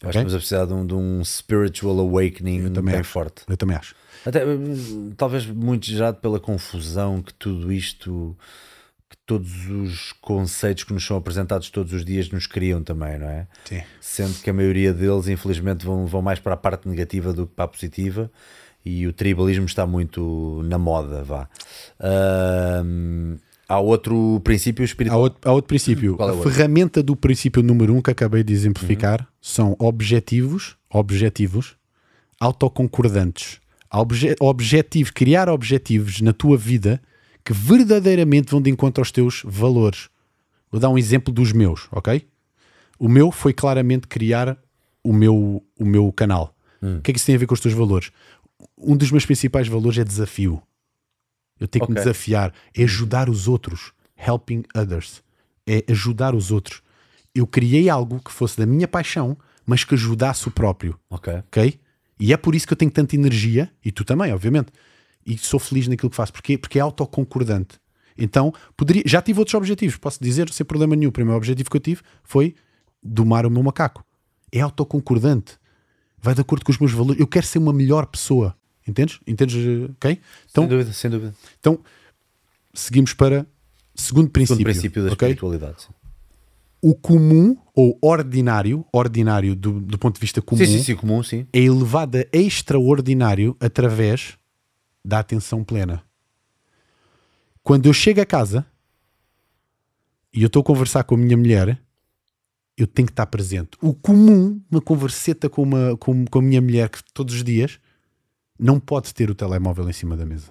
Acho 0.00 0.12
que 0.12 0.18
estamos 0.18 0.34
a 0.34 0.38
precisar 0.38 0.64
de 0.64 0.72
um, 0.74 0.86
de 0.86 0.94
um 0.94 1.24
spiritual 1.24 1.98
awakening 1.98 2.68
bem 2.70 2.94
acho. 2.94 3.10
forte. 3.10 3.42
Eu 3.48 3.56
também 3.56 3.76
acho. 3.76 3.96
Até, 4.24 4.46
hum, 4.46 5.12
talvez 5.16 5.44
muito 5.46 5.86
gerado 5.86 6.18
pela 6.18 6.38
confusão 6.38 7.20
que 7.20 7.34
tudo 7.34 7.72
isto, 7.72 8.36
que 9.10 9.16
todos 9.24 9.66
os 9.68 10.12
conceitos 10.20 10.84
que 10.84 10.92
nos 10.92 11.06
são 11.06 11.16
apresentados 11.16 11.70
todos 11.70 11.92
os 11.92 12.04
dias 12.04 12.30
nos 12.30 12.46
criam 12.46 12.82
também, 12.82 13.18
não 13.18 13.28
é? 13.28 13.46
Sim. 13.64 13.82
Sendo 14.00 14.34
que 14.42 14.50
a 14.50 14.52
maioria 14.52 14.92
deles, 14.92 15.28
infelizmente, 15.28 15.84
vão, 15.84 16.06
vão 16.06 16.20
mais 16.20 16.38
para 16.38 16.54
a 16.54 16.56
parte 16.56 16.86
negativa 16.88 17.32
do 17.32 17.46
que 17.46 17.54
para 17.54 17.64
a 17.64 17.68
positiva 17.68 18.30
e 18.84 19.06
o 19.06 19.12
tribalismo 19.12 19.64
está 19.66 19.86
muito 19.86 20.62
na 20.64 20.78
moda, 20.78 21.22
vá. 21.24 21.48
Há 23.68 23.80
outro 23.80 24.40
princípio 24.42 24.82
Há 24.82 24.86
espiritual. 24.86 25.20
outro, 25.20 25.38
há 25.44 25.52
outro 25.52 25.68
princípio. 25.68 26.16
É 26.18 26.22
a 26.22 26.26
outro? 26.26 26.50
ferramenta 26.50 27.02
do 27.02 27.14
princípio 27.14 27.62
número 27.62 27.94
um 27.94 28.00
que 28.00 28.10
acabei 28.10 28.42
de 28.42 28.52
exemplificar 28.52 29.28
são 29.42 29.76
objetivos, 29.78 30.76
objetivos 30.90 31.76
autoconcordantes. 32.40 33.60
Obje, 33.92 34.34
objetivo, 34.40 35.12
criar 35.12 35.48
objetivos 35.48 36.20
na 36.20 36.32
tua 36.32 36.56
vida 36.56 37.00
que 37.48 37.54
verdadeiramente 37.54 38.50
vão 38.50 38.60
de 38.60 38.68
encontro 38.68 39.00
aos 39.00 39.10
teus 39.10 39.42
valores. 39.42 40.10
Vou 40.70 40.78
dar 40.78 40.90
um 40.90 40.98
exemplo 40.98 41.32
dos 41.32 41.50
meus, 41.50 41.88
ok? 41.90 42.28
O 42.98 43.08
meu 43.08 43.32
foi 43.32 43.54
claramente 43.54 44.06
criar 44.06 44.58
o 45.02 45.14
meu, 45.14 45.64
o 45.80 45.84
meu 45.86 46.12
canal. 46.12 46.54
O 46.82 47.00
que 47.00 47.10
é 47.10 47.14
que 47.14 47.18
isso 47.18 47.24
tem 47.24 47.36
a 47.36 47.38
ver 47.38 47.46
com 47.46 47.54
os 47.54 47.60
teus 47.60 47.72
valores? 47.72 48.12
Um 48.76 48.94
dos 48.94 49.10
meus 49.10 49.24
principais 49.24 49.66
valores 49.66 49.96
é 49.96 50.04
desafio. 50.04 50.62
Eu 51.58 51.66
tenho 51.66 51.86
que 51.86 51.90
me 51.90 51.96
desafiar, 51.96 52.52
é 52.76 52.82
ajudar 52.82 53.30
os 53.30 53.48
outros. 53.48 53.94
Helping 54.14 54.64
others. 54.76 55.22
É 55.66 55.82
ajudar 55.88 56.34
os 56.34 56.50
outros. 56.50 56.82
Eu 57.34 57.46
criei 57.46 57.88
algo 57.88 58.20
que 58.20 58.30
fosse 58.30 58.58
da 58.58 58.66
minha 58.66 58.86
paixão, 58.86 59.38
mas 59.64 59.84
que 59.84 59.94
ajudasse 59.94 60.46
o 60.48 60.50
próprio. 60.50 61.00
Ok. 61.08 61.32
Ok? 61.32 61.80
E 62.20 62.30
é 62.30 62.36
por 62.36 62.54
isso 62.54 62.66
que 62.66 62.74
eu 62.74 62.76
tenho 62.76 62.90
tanta 62.90 63.16
energia, 63.16 63.72
e 63.82 63.90
tu 63.90 64.04
também, 64.04 64.34
obviamente. 64.34 64.70
E 65.28 65.36
sou 65.36 65.60
feliz 65.60 65.86
naquilo 65.86 66.08
que 66.08 66.16
faço. 66.16 66.32
Porquê? 66.32 66.56
Porque 66.56 66.78
é 66.78 66.82
autoconcordante. 66.82 67.78
Então, 68.16 68.52
poderia, 68.76 69.02
já 69.06 69.20
tive 69.22 69.38
outros 69.38 69.54
objetivos, 69.54 69.96
posso 69.96 70.18
dizer 70.22 70.48
sem 70.50 70.64
problema 70.66 70.96
nenhum. 70.96 71.10
O 71.10 71.12
primeiro 71.12 71.36
objetivo 71.36 71.70
que 71.70 71.76
eu 71.76 71.80
tive 71.80 72.00
foi 72.24 72.54
domar 73.02 73.44
o 73.46 73.50
meu 73.50 73.62
macaco. 73.62 74.02
É 74.50 74.60
autoconcordante. 74.60 75.58
Vai 76.20 76.34
de 76.34 76.40
acordo 76.40 76.64
com 76.64 76.72
os 76.72 76.78
meus 76.78 76.92
valores. 76.92 77.20
Eu 77.20 77.26
quero 77.26 77.46
ser 77.46 77.58
uma 77.58 77.72
melhor 77.72 78.06
pessoa. 78.06 78.56
Entendes? 78.86 79.20
Entendes? 79.26 79.54
eh, 79.54 79.90
Ok? 79.92 80.20
Então, 80.50 80.64
sem 80.64 80.68
dúvida, 80.68 80.92
sem 80.92 81.10
dúvida. 81.10 81.34
então 81.60 81.78
seguimos 82.72 83.12
para 83.12 83.46
segundo 83.94 84.30
princípio. 84.30 84.56
Segundo 84.56 84.72
princípio 84.72 85.04
da 85.04 85.12
ok? 85.12 85.28
espiritualidade. 85.28 85.82
sim. 85.82 85.88
O 86.80 86.94
comum 86.94 87.56
ou 87.74 87.98
ordinário, 88.00 88.84
ordinário 88.92 89.54
do, 89.56 89.80
do 89.80 89.98
ponto 89.98 90.14
de 90.14 90.20
vista 90.20 90.40
comum, 90.40 90.64
Sim, 90.64 90.82
sim, 90.82 90.94
comum, 90.94 91.20
é 91.52 91.58
elevado 91.58 92.18
a 92.18 92.36
extraordinário 92.36 93.56
através 93.60 94.37
da 95.08 95.20
atenção 95.20 95.64
plena. 95.64 96.04
Quando 97.62 97.86
eu 97.86 97.94
chego 97.94 98.20
a 98.20 98.26
casa 98.26 98.66
e 100.34 100.42
eu 100.42 100.48
estou 100.48 100.60
a 100.60 100.64
conversar 100.64 101.02
com 101.04 101.14
a 101.14 101.18
minha 101.18 101.36
mulher, 101.36 101.80
eu 102.76 102.86
tenho 102.86 103.06
que 103.06 103.12
estar 103.12 103.24
presente. 103.24 103.70
O 103.80 103.94
comum, 103.94 104.60
uma 104.70 104.82
converseta 104.82 105.48
com, 105.48 105.62
uma, 105.62 105.96
com, 105.96 106.26
com 106.26 106.38
a 106.40 106.42
minha 106.42 106.60
mulher 106.60 106.90
que 106.90 107.02
todos 107.14 107.36
os 107.36 107.42
dias, 107.42 107.80
não 108.58 108.78
pode 108.78 109.14
ter 109.14 109.30
o 109.30 109.34
telemóvel 109.34 109.88
em 109.88 109.94
cima 109.94 110.14
da 110.14 110.26
mesa. 110.26 110.50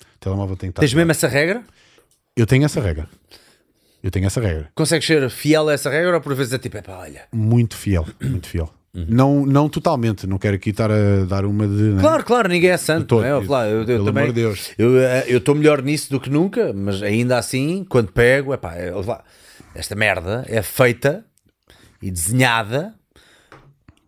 O 0.00 0.18
telemóvel 0.20 0.56
tem 0.56 0.68
que 0.68 0.72
estar. 0.72 0.82
Tens 0.82 0.94
mesmo 0.94 1.10
essa 1.10 1.26
regra? 1.26 1.64
Eu 2.36 2.46
tenho 2.46 2.64
essa 2.64 2.80
regra. 2.80 3.08
Eu 4.00 4.12
tenho 4.12 4.26
essa 4.26 4.40
regra. 4.40 4.70
Consegues 4.76 5.06
ser 5.08 5.28
fiel 5.28 5.68
a 5.68 5.72
essa 5.72 5.90
regra 5.90 6.14
ou 6.14 6.20
por 6.20 6.36
vezes 6.36 6.52
é 6.52 6.58
tipo, 6.58 6.76
epá, 6.76 6.98
olha. 6.98 7.26
Muito 7.32 7.76
fiel, 7.76 8.06
muito 8.22 8.46
fiel. 8.46 8.72
Uhum. 8.94 9.06
Não, 9.08 9.46
não 9.46 9.68
totalmente, 9.68 10.24
não 10.24 10.38
quero 10.38 10.54
aqui 10.54 10.70
estar 10.70 10.88
a 10.88 11.24
dar 11.24 11.44
uma 11.44 11.66
de. 11.66 11.72
né? 11.82 12.00
Claro, 12.00 12.24
claro, 12.24 12.48
ninguém 12.48 12.70
é 12.70 12.76
santo. 12.76 13.06
Todo, 13.06 13.22
não 13.22 13.28
é? 13.28 13.34
Ouve 13.34 13.48
lá, 13.48 13.68
eu, 13.68 13.80
eu 13.80 13.86
pelo 13.86 14.04
também, 14.04 14.22
amor 14.22 14.34
de 14.34 14.40
Deus. 14.40 14.70
Eu 14.78 15.00
eh, 15.00 15.24
eu 15.26 15.38
estou 15.38 15.54
melhor 15.54 15.82
nisso 15.82 16.10
do 16.10 16.20
que 16.20 16.30
nunca, 16.30 16.72
mas 16.72 17.02
ainda 17.02 17.36
assim, 17.36 17.84
quando 17.88 18.12
pego, 18.12 18.54
epá, 18.54 18.72
lá, 19.04 19.24
esta 19.74 19.96
merda 19.96 20.44
é 20.48 20.62
feita 20.62 21.24
e 22.00 22.08
desenhada 22.08 22.94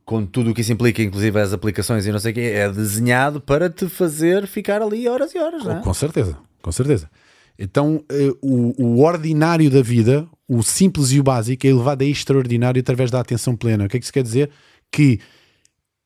com 0.04 0.24
tudo 0.24 0.52
o 0.52 0.54
que 0.54 0.60
isso 0.60 0.72
implica, 0.72 1.02
inclusive 1.02 1.36
as 1.40 1.52
aplicações 1.52 2.06
e 2.06 2.12
não 2.12 2.20
sei 2.20 2.30
o 2.30 2.34
quê, 2.34 2.52
é 2.54 2.70
desenhado 2.70 3.40
para 3.40 3.68
te 3.68 3.88
fazer 3.88 4.46
ficar 4.46 4.80
ali 4.80 5.08
horas 5.08 5.34
e 5.34 5.38
horas, 5.38 5.64
não 5.64 5.78
é? 5.78 5.82
Com 5.82 5.92
certeza, 5.92 6.38
com 6.62 6.70
certeza. 6.70 7.10
Então, 7.58 8.04
eh, 8.08 8.30
o, 8.40 8.74
o 8.80 9.02
ordinário 9.02 9.68
da 9.68 9.82
vida, 9.82 10.28
o 10.46 10.62
simples 10.62 11.10
e 11.10 11.18
o 11.18 11.24
básico, 11.24 11.66
é 11.66 11.70
elevado 11.70 12.04
a 12.04 12.06
extraordinário 12.06 12.78
através 12.78 13.10
da 13.10 13.18
atenção 13.18 13.56
plena. 13.56 13.86
O 13.86 13.88
que 13.88 13.96
é 13.96 13.98
que 13.98 14.04
isso 14.04 14.12
quer 14.12 14.22
dizer? 14.22 14.50
Que 14.90 15.20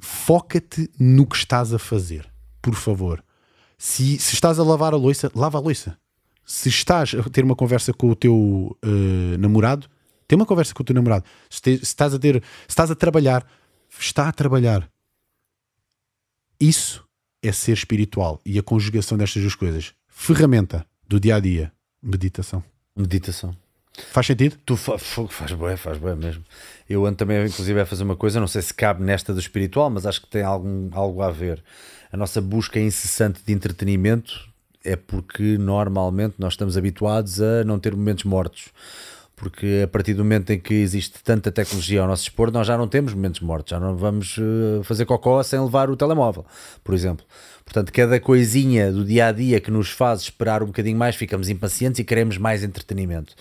foca-te 0.00 0.90
no 0.98 1.26
que 1.26 1.36
estás 1.36 1.72
a 1.74 1.78
fazer, 1.78 2.30
por 2.62 2.74
favor. 2.74 3.22
Se, 3.78 4.18
se 4.18 4.34
estás 4.34 4.58
a 4.58 4.64
lavar 4.64 4.92
a 4.92 4.96
louça, 4.96 5.30
lava 5.34 5.58
a 5.58 5.60
louça. 5.60 5.96
Se 6.44 6.68
estás 6.68 7.14
a 7.14 7.22
ter 7.30 7.44
uma 7.44 7.54
conversa 7.56 7.92
com 7.92 8.10
o 8.10 8.16
teu 8.16 8.76
eh, 8.82 9.36
namorado, 9.38 9.88
tem 10.26 10.36
uma 10.36 10.46
conversa 10.46 10.74
com 10.74 10.82
o 10.82 10.86
teu 10.86 10.94
namorado. 10.94 11.24
Se, 11.48 11.62
te- 11.62 11.76
se 11.78 11.84
estás 11.84 12.12
a 12.12 12.18
ter, 12.18 12.42
se 12.42 12.70
estás 12.70 12.90
a 12.90 12.94
trabalhar, 12.94 13.46
está 13.98 14.28
a 14.28 14.32
trabalhar. 14.32 14.90
Isso 16.60 17.04
é 17.42 17.52
ser 17.52 17.72
espiritual 17.72 18.40
e 18.44 18.58
a 18.58 18.62
conjugação 18.62 19.16
destas 19.16 19.42
duas 19.42 19.54
coisas. 19.54 19.94
Ferramenta 20.08 20.86
do 21.06 21.18
dia 21.18 21.36
a 21.36 21.40
dia, 21.40 21.72
meditação. 22.02 22.62
Meditação. 22.96 23.56
Faz 24.10 24.26
sentido? 24.26 24.56
Tu 24.64 24.76
fa 24.76 24.98
faz 24.98 25.52
bem, 25.52 25.76
faz 25.76 25.98
bem 25.98 26.16
mesmo. 26.16 26.44
Eu 26.88 27.06
ando 27.06 27.16
também, 27.16 27.44
inclusive, 27.46 27.80
a 27.80 27.86
fazer 27.86 28.02
uma 28.02 28.16
coisa, 28.16 28.40
não 28.40 28.48
sei 28.48 28.62
se 28.62 28.74
cabe 28.74 29.02
nesta 29.02 29.32
do 29.32 29.40
espiritual, 29.40 29.90
mas 29.90 30.06
acho 30.06 30.20
que 30.20 30.26
tem 30.28 30.42
algum, 30.42 30.88
algo 30.92 31.22
a 31.22 31.30
ver. 31.30 31.62
A 32.12 32.16
nossa 32.16 32.40
busca 32.40 32.80
incessante 32.80 33.40
de 33.46 33.52
entretenimento 33.52 34.48
é 34.84 34.96
porque 34.96 35.56
normalmente 35.58 36.34
nós 36.38 36.54
estamos 36.54 36.76
habituados 36.76 37.40
a 37.40 37.62
não 37.64 37.78
ter 37.78 37.94
momentos 37.94 38.24
mortos. 38.24 38.70
Porque 39.40 39.80
a 39.82 39.88
partir 39.88 40.12
do 40.12 40.22
momento 40.22 40.50
em 40.50 40.60
que 40.60 40.74
existe 40.74 41.22
tanta 41.24 41.50
tecnologia 41.50 42.02
ao 42.02 42.06
nosso 42.06 42.24
dispor, 42.24 42.52
nós 42.52 42.66
já 42.66 42.76
não 42.76 42.86
temos 42.86 43.14
momentos 43.14 43.40
mortos, 43.40 43.70
já 43.70 43.80
não 43.80 43.96
vamos 43.96 44.36
eh, 44.38 44.82
fazer 44.84 45.06
cocó 45.06 45.42
sem 45.42 45.58
levar 45.58 45.88
o 45.88 45.96
telemóvel, 45.96 46.44
por 46.84 46.94
exemplo. 46.94 47.24
Portanto, 47.64 47.90
cada 47.90 48.20
coisinha 48.20 48.92
do 48.92 49.02
dia 49.02 49.28
a 49.28 49.32
dia 49.32 49.58
que 49.58 49.70
nos 49.70 49.88
faz 49.88 50.20
esperar 50.20 50.62
um 50.62 50.66
bocadinho 50.66 50.98
mais, 50.98 51.16
ficamos 51.16 51.48
impacientes 51.48 51.98
e 52.00 52.04
queremos 52.04 52.36
mais 52.36 52.62
entretenimento. 52.62 53.34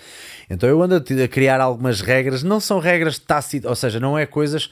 Então 0.49 0.69
eu 0.69 0.81
ando 0.81 0.95
a 0.95 1.27
criar 1.27 1.59
algumas 1.59 1.99
regras, 1.99 2.43
não 2.43 2.61
são 2.61 2.79
regras 2.79 3.19
tácitas, 3.19 3.69
ou 3.69 3.75
seja, 3.75 3.99
não 3.99 4.17
é 4.17 4.25
coisas 4.25 4.69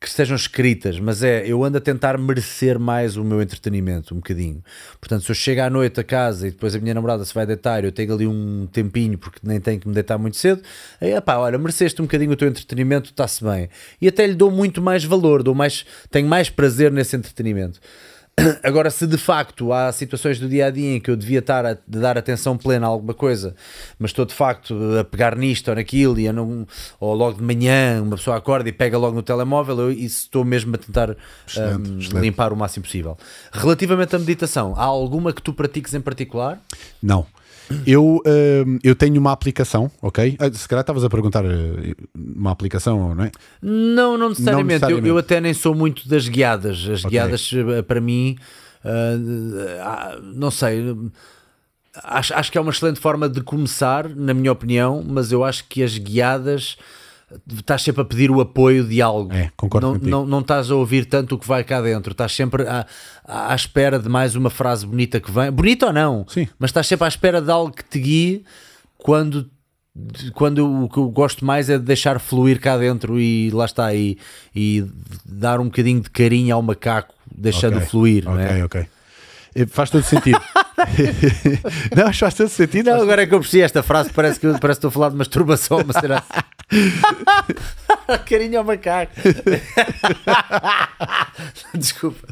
que 0.00 0.08
estejam 0.08 0.34
escritas, 0.34 0.98
mas 0.98 1.22
é 1.22 1.46
eu 1.46 1.62
ando 1.62 1.76
a 1.76 1.80
tentar 1.80 2.16
merecer 2.16 2.78
mais 2.78 3.18
o 3.18 3.22
meu 3.22 3.42
entretenimento, 3.42 4.14
um 4.14 4.16
bocadinho. 4.16 4.64
Portanto, 4.98 5.24
se 5.24 5.30
eu 5.30 5.34
chego 5.34 5.60
à 5.60 5.68
noite 5.68 6.00
a 6.00 6.04
casa 6.04 6.48
e 6.48 6.50
depois 6.50 6.74
a 6.74 6.78
minha 6.78 6.94
namorada 6.94 7.22
se 7.22 7.34
vai 7.34 7.44
deitar, 7.44 7.84
eu 7.84 7.92
tenho 7.92 8.14
ali 8.14 8.26
um 8.26 8.66
tempinho 8.72 9.18
porque 9.18 9.40
nem 9.42 9.60
tenho 9.60 9.78
que 9.78 9.86
me 9.86 9.92
deitar 9.92 10.16
muito 10.16 10.38
cedo, 10.38 10.62
aí 10.98 11.20
pá, 11.20 11.36
olha, 11.36 11.58
mereceste 11.58 12.00
um 12.00 12.06
bocadinho 12.06 12.32
o 12.32 12.36
teu 12.36 12.48
entretenimento, 12.48 13.10
está-se 13.10 13.44
bem. 13.44 13.68
E 14.00 14.08
até 14.08 14.26
lhe 14.26 14.34
dou 14.34 14.50
muito 14.50 14.80
mais 14.80 15.04
valor, 15.04 15.42
dou 15.42 15.54
mais, 15.54 15.84
tenho 16.10 16.26
mais 16.26 16.48
prazer 16.48 16.90
nesse 16.90 17.14
entretenimento. 17.14 17.78
Agora, 18.62 18.90
se 18.90 19.06
de 19.06 19.18
facto 19.18 19.72
há 19.72 19.92
situações 19.92 20.38
do 20.38 20.48
dia 20.48 20.66
a 20.66 20.70
dia 20.70 20.96
em 20.96 21.00
que 21.00 21.10
eu 21.10 21.16
devia 21.16 21.40
estar 21.40 21.66
a 21.66 21.76
dar 21.86 22.16
atenção 22.16 22.56
plena 22.56 22.86
a 22.86 22.88
alguma 22.88 23.14
coisa, 23.14 23.54
mas 23.98 24.10
estou 24.10 24.24
de 24.24 24.34
facto 24.34 24.74
a 24.98 25.04
pegar 25.04 25.36
nisto 25.36 25.68
ou 25.68 25.74
naquilo, 25.74 26.18
e 26.18 26.30
não, 26.32 26.66
ou 26.98 27.14
logo 27.14 27.38
de 27.38 27.42
manhã 27.42 28.02
uma 28.02 28.16
pessoa 28.16 28.36
acorda 28.36 28.68
e 28.68 28.72
pega 28.72 28.96
logo 28.96 29.14
no 29.14 29.22
telemóvel, 29.22 29.78
eu 29.80 29.90
isso 29.90 30.24
estou 30.24 30.44
mesmo 30.44 30.74
a 30.74 30.78
tentar 30.78 31.16
Excelente, 31.46 31.90
hum, 31.90 31.98
excelente. 31.98 32.22
limpar 32.22 32.52
o 32.52 32.56
máximo 32.56 32.84
possível. 32.84 33.16
Relativamente 33.52 34.14
à 34.16 34.18
meditação, 34.18 34.74
há 34.76 34.84
alguma 34.84 35.32
que 35.32 35.42
tu 35.42 35.52
pratiques 35.52 35.92
em 35.94 36.00
particular? 36.00 36.60
Não. 37.02 37.26
Eu, 37.86 38.20
hum, 38.66 38.78
eu 38.82 38.94
tenho 38.94 39.20
uma 39.20 39.32
aplicação, 39.32 39.90
ok? 40.02 40.36
Ah, 40.38 40.50
Se 40.52 40.68
calhar 40.68 40.82
estavas 40.82 41.04
a 41.04 41.08
perguntar 41.08 41.44
eh, 41.44 41.94
uma 42.16 42.50
aplicação, 42.50 43.14
não 43.14 43.24
é? 43.24 43.30
Não, 43.62 44.18
não 44.18 44.30
necessariamente. 44.30 44.66
necessariamente. 44.74 45.08
Eu, 45.08 45.14
eu 45.14 45.18
até 45.18 45.40
nem 45.40 45.54
sou 45.54 45.74
muito 45.74 46.08
das 46.08 46.28
guiadas. 46.28 46.78
As 46.88 47.04
Ok. 47.04 47.10
guiadas, 47.10 47.50
eh, 47.52 47.82
para 47.82 48.00
mim, 48.00 48.36
ah, 48.84 49.16
ah, 49.82 50.18
não 50.34 50.50
sei. 50.50 50.84
Acho, 52.04 52.34
acho 52.34 52.52
que 52.52 52.58
é 52.58 52.60
uma 52.60 52.70
excelente 52.70 53.00
forma 53.00 53.28
de 53.28 53.40
começar, 53.40 54.08
na 54.08 54.32
minha 54.32 54.52
opinião, 54.52 55.04
mas 55.06 55.32
eu 55.32 55.44
acho 55.44 55.64
que 55.68 55.82
as 55.82 55.98
guiadas 55.98 56.76
estás 57.56 57.82
sempre 57.82 58.02
a 58.02 58.04
pedir 58.04 58.30
o 58.30 58.40
apoio 58.40 58.84
de 58.84 59.00
algo. 59.00 59.32
É, 59.32 59.50
concordo 59.56 59.86
não, 59.86 59.92
contigo. 59.94 60.10
não, 60.10 60.26
não 60.26 60.40
estás 60.40 60.70
a 60.70 60.74
ouvir 60.74 61.04
tanto 61.06 61.34
o 61.34 61.38
que 61.38 61.46
vai 61.46 61.62
cá 61.64 61.80
dentro, 61.80 62.12
estás 62.12 62.32
sempre 62.34 62.66
à, 62.66 62.86
à 63.24 63.54
espera 63.54 63.98
de 63.98 64.08
mais 64.08 64.34
uma 64.34 64.50
frase 64.50 64.86
bonita 64.86 65.20
que 65.20 65.30
vem, 65.30 65.50
bonita 65.50 65.86
ou 65.86 65.92
não, 65.92 66.24
Sim. 66.28 66.48
mas 66.58 66.70
estás 66.70 66.86
sempre 66.86 67.04
à 67.04 67.08
espera 67.08 67.40
de 67.40 67.50
algo 67.50 67.72
que 67.72 67.84
te 67.84 67.98
guie 67.98 68.44
quando 68.96 69.48
quando 70.34 70.84
o 70.84 70.88
que 70.88 70.98
eu 70.98 71.08
gosto 71.08 71.44
mais 71.44 71.68
é 71.68 71.76
de 71.76 71.84
deixar 71.84 72.20
fluir 72.20 72.60
cá 72.60 72.78
dentro 72.78 73.18
e 73.20 73.50
lá 73.50 73.64
está 73.64 73.92
e, 73.92 74.16
e 74.54 74.84
dar 75.26 75.58
um 75.60 75.64
bocadinho 75.64 76.00
de 76.00 76.08
carinho 76.08 76.54
ao 76.54 76.62
macaco, 76.62 77.12
deixando 77.30 77.76
Ok, 77.76 77.88
fluir, 77.88 78.24
não 78.24 78.38
é? 78.38 78.64
ok. 78.64 78.86
Eh, 79.54 79.66
Faz 79.68 79.90
todo 79.90 80.04
sentido. 80.04 80.40
não, 81.96 82.12
faz 82.12 82.34
todo 82.34 82.48
sentido. 82.48 82.86
Não, 82.90 83.02
agora 83.02 83.22
é 83.22 83.26
que 83.26 83.34
eu 83.34 83.40
percebi 83.40 83.62
esta 83.62 83.82
frase, 83.82 84.10
parece 84.12 84.38
que, 84.38 84.46
parece 84.46 84.60
que 84.80 84.86
estou 84.86 84.88
a 84.88 84.92
falar 84.92 85.08
de 85.10 85.16
masturbação, 85.16 85.82
mas 85.86 85.96
será? 85.96 86.22
Carinho 88.28 88.58
ao 88.58 88.64
macaco. 88.64 89.12
Desculpa. 91.74 92.28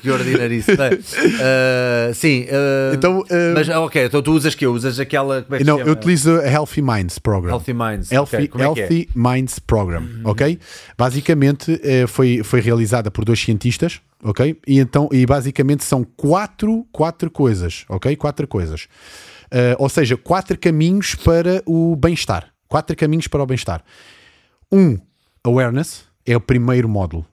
Que 0.00 0.10
ordinarice. 0.10 0.72
Ah, 0.72 2.12
sim, 2.12 2.46
ah, 2.50 2.92
Então, 2.94 3.24
ah, 3.30 3.54
mas 3.54 3.68
ok, 3.68 4.04
então 4.04 4.22
tu 4.22 4.32
usas 4.32 4.54
que 4.54 4.66
Usas 4.66 5.00
aquela. 5.00 5.42
Como 5.42 5.56
é 5.56 5.58
que 5.58 5.64
Não, 5.64 5.80
eu 5.80 5.92
utilizo 5.92 6.38
a 6.38 6.46
Healthy 6.46 6.82
Minds 6.82 7.18
Program. 7.18 7.50
Healthy 7.50 7.72
Minds. 7.72 8.12
Healthy, 8.12 8.36
ok, 8.36 8.48
como 8.48 8.64
é 8.64 8.66
é? 8.66 8.68
Healthy 8.68 9.08
Minds 9.14 9.58
Program, 9.58 10.04
ok? 10.24 10.58
Basicamente 10.96 11.80
eh, 11.82 12.06
foi, 12.06 12.42
foi 12.44 12.60
realizada 12.60 13.10
por 13.10 13.24
dois 13.24 13.40
cientistas, 13.40 14.00
ok? 14.22 14.58
E 14.66 14.78
então, 14.78 15.08
e 15.10 15.26
basicamente 15.26 15.84
são 15.84 16.04
quatro, 16.04 16.86
quatro 16.92 17.30
coisas, 17.30 17.84
ok? 17.88 18.14
Quatro 18.16 18.46
coisas. 18.46 18.86
Ou 19.78 19.88
seja, 19.88 20.16
quatro 20.16 20.56
caminhos 20.56 21.16
para 21.16 21.60
o 21.66 21.96
bem-estar. 21.96 22.49
Quatro 22.70 22.94
caminhos 22.94 23.26
para 23.26 23.42
o 23.42 23.46
bem-estar. 23.46 23.82
Um, 24.70 24.96
awareness, 25.42 26.04
é 26.24 26.36
o 26.36 26.40
primeiro 26.40 26.88
módulo. 26.88 27.26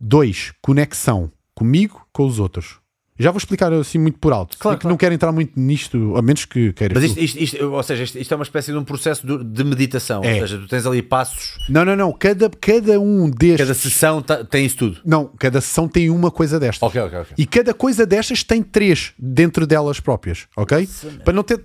Dois, 0.00 0.52
conexão 0.60 1.30
comigo, 1.54 2.04
com 2.12 2.26
os 2.26 2.40
outros. 2.40 2.80
Já 3.18 3.30
vou 3.30 3.38
explicar 3.38 3.72
assim 3.72 3.98
muito 3.98 4.18
por 4.18 4.32
alto. 4.32 4.56
Claro, 4.58 4.76
porque 4.76 4.82
claro. 4.82 4.92
não 4.92 4.96
quero 4.96 5.14
entrar 5.14 5.32
muito 5.32 5.52
nisto, 5.58 6.14
a 6.16 6.22
menos 6.22 6.44
que 6.44 6.72
queiras. 6.72 6.94
Mas 6.94 7.04
isto, 7.10 7.18
isto- 7.20 7.38
isto- 7.42 7.64
ou 7.72 7.82
seja, 7.82 8.04
isto, 8.04 8.18
isto 8.18 8.32
é 8.32 8.36
uma 8.36 8.42
espécie 8.44 8.70
de 8.72 8.78
um 8.78 8.84
processo 8.84 9.26
de, 9.26 9.42
de 9.44 9.64
meditação. 9.64 10.22
É. 10.22 10.34
Ou 10.34 10.40
seja, 10.40 10.58
tu 10.58 10.68
tens 10.68 10.86
ali 10.86 11.02
passos, 11.02 11.58
Não, 11.68 11.84
não, 11.84 11.96
não. 11.96 12.12
Cada, 12.12 12.48
cada 12.60 13.00
um 13.00 13.28
destes. 13.28 13.58
cada 13.66 13.74
sessão 13.74 14.22
tá- 14.22 14.44
tem 14.44 14.64
isso 14.64 14.76
tudo. 14.76 14.98
Não, 15.04 15.26
cada 15.38 15.60
sessão 15.60 15.88
tem 15.88 16.10
uma 16.10 16.30
coisa 16.30 16.60
destas. 16.60 16.82
Ok, 16.88 17.00
ok, 17.00 17.18
ok. 17.18 17.32
E 17.36 17.46
cada 17.46 17.74
coisa 17.74 18.06
destas 18.06 18.42
tem 18.42 18.62
três 18.62 19.12
dentro 19.18 19.66
delas 19.66 19.98
próprias, 20.00 20.46
ok? 20.56 20.88
Para 21.24 21.32
não 21.34 21.42
ter. 21.42 21.62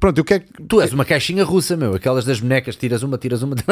Pronto, 0.00 0.18
eu 0.18 0.24
quero. 0.24 0.44
Tu 0.68 0.80
és 0.80 0.92
uma 0.92 1.04
caixinha 1.04 1.44
russa, 1.44 1.76
meu. 1.76 1.94
Aquelas 1.94 2.24
das 2.24 2.40
bonecas, 2.40 2.76
tiras 2.76 3.02
uma, 3.02 3.18
tiras 3.18 3.42
uma. 3.42 3.54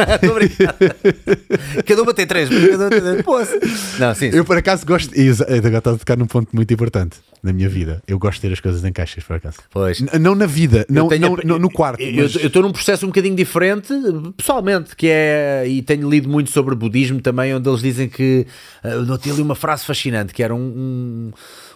Cada 1.87 2.03
uma 2.03 2.15
tem 2.15 2.27
três. 2.27 2.49
mas 2.51 2.69
Cada 2.71 2.83
uma 2.85 2.91
tem 2.91 3.01
três. 3.01 3.99
Não, 3.99 4.15
sim. 4.15 4.31
sim. 4.31 4.37
Eu 4.37 4.45
por 4.45 4.57
acaso 4.57 4.85
gosto. 4.87 5.13
E 5.19 5.31
agora 5.31 5.79
estás 5.79 5.97
a 5.97 5.99
tocar 5.99 6.17
num 6.17 6.27
ponto 6.27 6.55
muito 6.55 6.73
importante 6.73 7.22
na 7.43 7.53
minha 7.53 7.69
vida. 7.69 8.01
Eu 8.07 8.21
gosto 8.21 8.37
de 8.41 8.43
ter 8.49 8.53
as 8.53 8.61
coisas 8.61 8.85
em 8.85 8.93
caixas, 8.93 9.25
por 9.25 9.35
acaso. 9.35 9.59
Pois. 9.71 10.01
N- 10.01 10.17
não 10.21 10.35
na 10.37 10.47
vida, 10.47 10.87
não, 10.89 11.09
tenho 11.09 11.37
não, 11.45 11.57
a- 11.57 11.59
no, 11.59 11.69
quarto. 11.71 12.01
Eu 12.01 12.23
mas- 12.23 12.37
estou 12.37 12.63
num 12.63 12.71
processo 12.71 13.05
um 13.05 13.09
bocadinho 13.09 13.35
diferente, 13.35 13.93
pessoalmente, 14.37 14.95
que 14.95 15.09
é. 15.11 15.65
E 15.67 15.83
tenho 15.83 16.09
lido 16.09 16.29
muito 16.29 16.51
sobre 16.51 16.75
budismo 16.77 17.21
também, 17.21 17.53
onde 17.53 17.69
eles 17.69 17.81
dizem 17.81 18.09
que. 18.09 18.47
Uh, 18.85 18.89
eu 18.89 19.05
notei 19.07 19.33
ali 19.33 19.43
uma 19.43 19.57
frase 19.57 19.85
fascinante, 19.85 20.33
que 20.33 20.43
era 20.43 20.55
um. 20.55 20.61
um 20.61 21.31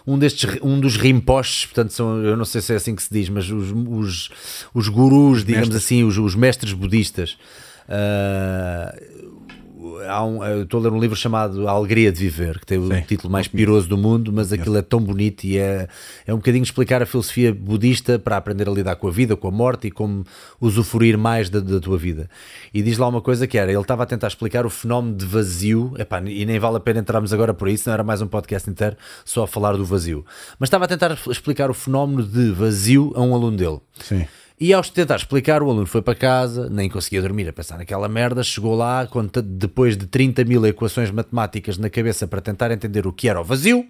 um, 0.09 0.17
destes, 0.17 0.49
um 0.63 0.79
dos 0.79 0.95
rimpoches, 0.95 1.65
portanto, 1.65 1.91
são, 1.91 2.23
eu 2.23 2.37
não 2.37 2.45
sei 2.45 2.61
se 2.61 2.71
é 2.71 2.77
assim 2.77 2.95
que 2.95 3.03
se 3.03 3.09
diz, 3.11 3.27
mas 3.27 3.51
os, 3.51 3.73
os, 3.73 4.29
os 4.73 4.87
gurus, 4.87 5.43
digamos 5.43 5.67
Mestres. 5.67 5.83
assim, 5.83 6.03
os, 6.05 6.17
os 6.17 6.33
mestres 6.33 6.71
budistas. 6.71 7.35
ah, 7.89 8.95
há 10.07 10.23
um, 10.23 10.43
eu 10.43 10.63
estou 10.63 10.79
a 10.79 10.83
ler 10.83 10.91
um 10.91 10.99
livro 10.99 11.15
chamado 11.15 11.67
A 11.67 11.71
Alegria 11.71 12.11
de 12.11 12.19
Viver, 12.19 12.59
que 12.59 12.65
tem 12.65 12.77
o 12.77 12.87
Sim, 12.87 13.01
título 13.01 13.31
mais 13.31 13.47
piroso 13.47 13.87
do 13.87 13.97
mundo, 13.97 14.31
mas 14.31 14.51
aquilo 14.51 14.77
é 14.77 14.81
tão 14.81 14.99
bonito 14.99 15.43
e 15.43 15.57
é, 15.57 15.87
é 16.25 16.33
um 16.33 16.37
bocadinho 16.37 16.63
explicar 16.63 17.01
a 17.01 17.05
filosofia 17.05 17.53
budista 17.53 18.19
para 18.19 18.37
aprender 18.37 18.67
a 18.67 18.71
lidar 18.71 18.95
com 18.95 19.07
a 19.07 19.11
vida, 19.11 19.35
com 19.35 19.47
a 19.47 19.51
morte 19.51 19.87
e 19.87 19.91
como 19.91 20.23
usufruir 20.59 21.17
mais 21.17 21.49
da, 21.49 21.59
da 21.59 21.79
tua 21.79 21.97
vida. 21.97 22.29
E 22.73 22.81
diz 22.81 22.97
lá 22.97 23.07
uma 23.07 23.21
coisa 23.21 23.47
que 23.47 23.57
era, 23.57 23.71
ele 23.71 23.81
estava 23.81 24.03
a 24.03 24.05
tentar 24.05 24.27
explicar 24.27 24.65
o 24.65 24.69
fenómeno 24.69 25.15
de 25.15 25.25
vazio, 25.25 25.93
epá, 25.97 26.21
e 26.21 26.45
nem 26.45 26.59
vale 26.59 26.77
a 26.77 26.79
pena 26.79 26.99
entrarmos 26.99 27.33
agora 27.33 27.53
por 27.53 27.67
isso, 27.67 27.87
não 27.89 27.93
era 27.93 28.03
mais 28.03 28.21
um 28.21 28.27
podcast 28.27 28.69
inteiro 28.69 28.95
só 29.23 29.43
a 29.43 29.47
falar 29.47 29.77
do 29.77 29.85
vazio, 29.85 30.25
mas 30.59 30.67
estava 30.67 30.85
a 30.85 30.87
tentar 30.87 31.17
explicar 31.29 31.69
o 31.69 31.73
fenómeno 31.73 32.23
de 32.23 32.51
vazio 32.51 33.13
a 33.15 33.21
um 33.21 33.33
aluno 33.33 33.57
dele. 33.57 33.79
Sim. 33.99 34.25
E 34.59 34.73
ao 34.73 34.81
tentar 34.81 35.17
explicar, 35.17 35.61
o 35.61 35.69
aluno 35.69 35.85
foi 35.85 36.01
para 36.01 36.15
casa, 36.15 36.67
nem 36.67 36.89
conseguia 36.89 37.21
dormir 37.21 37.47
a 37.47 37.53
pensar 37.53 37.77
naquela 37.77 38.09
merda, 38.09 38.41
chegou 38.41 38.75
lá, 38.75 39.07
depois 39.43 39.95
de 39.95 40.07
30 40.07 40.43
mil 40.45 40.65
equações 40.65 41.11
matemáticas 41.11 41.77
na 41.77 41.91
cabeça 41.91 42.25
para 42.25 42.41
tentar 42.41 42.71
entender 42.71 43.05
o 43.05 43.13
que 43.13 43.29
era 43.29 43.39
o 43.39 43.43
vazio, 43.43 43.85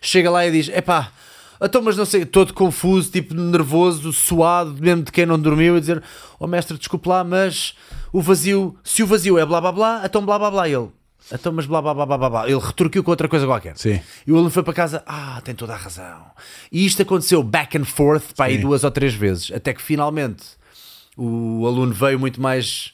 chega 0.00 0.30
lá 0.30 0.46
e 0.46 0.50
diz: 0.50 0.70
Epá, 0.70 1.12
então, 1.60 1.82
mas 1.82 1.98
não 1.98 2.06
sei, 2.06 2.24
todo 2.24 2.54
confuso, 2.54 3.10
tipo 3.10 3.34
nervoso, 3.34 4.10
suado, 4.10 4.74
mesmo 4.80 5.02
de 5.02 5.12
quem 5.12 5.26
não 5.26 5.38
dormiu, 5.38 5.76
a 5.76 5.80
dizer: 5.80 6.02
Oh 6.40 6.46
mestre, 6.46 6.78
desculpe 6.78 7.10
lá, 7.10 7.22
mas 7.22 7.74
o 8.10 8.22
vazio, 8.22 8.74
se 8.82 9.02
o 9.02 9.06
vazio 9.06 9.36
é 9.36 9.44
blá 9.44 9.60
blá 9.60 9.72
blá, 9.72 10.02
então 10.02 10.24
blá 10.24 10.38
blá 10.38 10.50
blá. 10.50 10.66
E 10.66 10.72
ele: 10.72 10.88
então, 11.32 11.52
mas 11.52 11.66
blá 11.66 11.82
blá 11.82 11.92
blá 11.94 12.06
blá 12.06 12.30
blá. 12.30 12.48
Ele 12.48 12.60
retorquiu 12.60 13.02
com 13.02 13.10
outra 13.10 13.28
coisa 13.28 13.46
qualquer. 13.46 13.76
Sim. 13.76 14.00
E 14.26 14.32
o 14.32 14.36
aluno 14.36 14.50
foi 14.50 14.62
para 14.62 14.72
casa, 14.72 15.02
ah, 15.06 15.40
tem 15.42 15.54
toda 15.54 15.74
a 15.74 15.76
razão. 15.76 16.24
E 16.70 16.86
isto 16.86 17.02
aconteceu 17.02 17.42
back 17.42 17.76
and 17.76 17.84
forth 17.84 18.34
para 18.34 18.46
aí 18.46 18.58
duas 18.58 18.84
ou 18.84 18.90
três 18.90 19.14
vezes, 19.14 19.50
até 19.50 19.74
que 19.74 19.82
finalmente 19.82 20.44
o 21.16 21.66
aluno 21.66 21.92
veio 21.92 22.18
muito 22.18 22.40
mais 22.40 22.92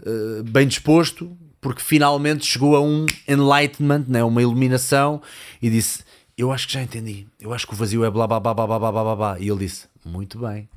uh, 0.00 0.42
bem 0.44 0.66
disposto, 0.66 1.36
porque 1.60 1.82
finalmente 1.82 2.44
chegou 2.44 2.74
a 2.74 2.80
um 2.80 3.06
enlightenment, 3.28 4.04
né, 4.08 4.24
uma 4.24 4.42
iluminação, 4.42 5.22
e 5.60 5.70
disse: 5.70 6.02
Eu 6.36 6.50
acho 6.50 6.66
que 6.66 6.72
já 6.72 6.82
entendi, 6.82 7.26
eu 7.40 7.52
acho 7.52 7.66
que 7.66 7.74
o 7.74 7.76
vazio 7.76 8.04
é 8.04 8.10
blá 8.10 8.26
blá 8.26 8.40
blá 8.40 8.54
blá 8.54 8.66
blá 8.66 8.90
blá. 8.90 9.16
blá. 9.16 9.38
E 9.38 9.48
ele 9.48 9.60
disse: 9.60 9.86
Muito 10.04 10.38
bem, 10.38 10.68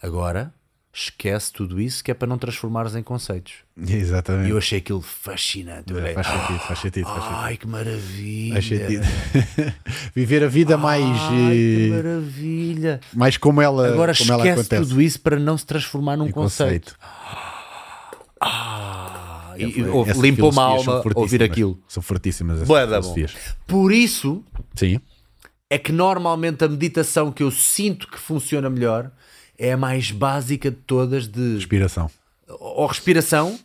agora 0.00 0.54
esquece 0.94 1.50
tudo 1.52 1.80
isso 1.80 2.04
que 2.04 2.10
é 2.10 2.14
para 2.14 2.28
não 2.28 2.36
transformares 2.36 2.94
em 2.94 3.02
conceitos. 3.02 3.54
E 3.76 3.94
Exatamente. 3.94 4.50
eu 4.50 4.58
achei 4.58 4.78
aquilo 4.78 5.00
fascinante. 5.00 5.92
Olhei, 5.92 6.12
Faz 6.12 6.26
sentido, 6.26 6.58
faz 6.58 6.78
sentido, 6.80 7.04
faz 7.06 7.22
sentido. 7.22 7.38
Ai, 7.38 7.56
que 7.56 7.66
maravilha! 7.66 8.52
Faz 8.54 8.66
sentido. 8.68 9.02
Viver 10.14 10.44
a 10.44 10.48
vida 10.48 10.76
mais, 10.76 11.02
Ai, 11.04 11.18
que 11.28 11.86
eh, 11.90 11.96
maravilha! 11.96 13.00
mais 13.14 13.36
como 13.38 13.62
ela, 13.62 13.88
Agora 13.88 14.12
como 14.14 14.32
ela 14.32 14.42
esquece 14.46 14.60
acontece. 14.60 14.90
tudo 14.90 15.00
isso 15.00 15.20
para 15.20 15.38
não 15.38 15.56
se 15.56 15.64
transformar 15.64 16.16
num 16.16 16.26
Em 16.28 16.30
conceito. 16.30 16.94
Ah, 18.40 19.54
e, 19.56 19.64
e, 19.64 19.80
Essas 19.80 19.94
ouve, 19.94 20.12
limpou-me 20.20 20.58
a 20.58 20.62
filosofias 20.62 20.84
são 20.84 20.94
alma 20.94 21.12
ouvir 21.14 21.42
aquilo. 21.42 21.82
São 21.88 22.02
fortíssimas 22.02 22.56
essas 22.56 22.68
bom. 22.68 22.74
filosofias. 23.14 23.34
Por 23.66 23.92
isso 23.92 24.44
Sim, 24.74 25.00
é 25.70 25.78
que 25.78 25.92
normalmente 25.92 26.64
a 26.64 26.68
meditação 26.68 27.30
que 27.32 27.42
eu 27.42 27.50
sinto 27.50 28.08
que 28.08 28.18
funciona 28.18 28.68
melhor 28.68 29.10
é 29.62 29.72
a 29.72 29.76
mais 29.76 30.10
básica 30.10 30.72
de 30.72 30.76
todas 30.76 31.28
de 31.28 31.56
inspiração. 31.56 32.10
ou 32.48 32.84
respiração, 32.84 33.56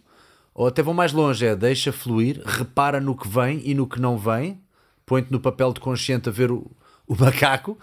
ou 0.54 0.68
até 0.68 0.84
vão 0.84 0.94
mais 0.94 1.12
longe, 1.12 1.44
é 1.44 1.56
deixa 1.56 1.92
fluir, 1.92 2.40
repara 2.46 3.02
no 3.02 3.18
que 3.18 3.28
vem 3.28 3.62
e 3.66 3.74
no 3.74 3.88
que 3.88 4.00
não 4.00 4.16
vem, 4.16 4.62
põe-te 5.08 5.32
no 5.32 5.40
papel 5.40 5.74
de 5.74 5.80
consciente 5.80 6.30
a 6.30 6.32
ver 6.32 6.52
o, 6.52 6.70
o 7.08 7.16
macaco, 7.16 7.78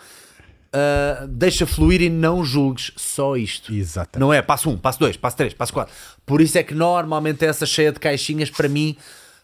ah, 0.73 1.27
deixa 1.29 1.67
fluir 1.67 2.03
e 2.03 2.09
não 2.09 2.45
julgues 2.45 2.93
só 2.97 3.37
isto. 3.37 3.73
Exatamente. 3.75 4.21
Não 4.21 4.33
é 4.33 4.41
passo 4.41 4.71
um, 4.71 4.77
passo 4.77 5.01
dois, 5.01 5.17
passo 5.17 5.37
três, 5.37 5.53
passo 5.53 5.73
quatro. 5.73 5.93
Por 6.25 6.41
isso 6.41 6.57
é 6.57 6.63
que 6.63 6.75
normalmente 6.75 7.45
essa 7.45 7.67
cheia 7.67 7.91
de 7.91 7.99
caixinhas, 7.99 8.49
para 8.49 8.69
mim, 8.69 8.97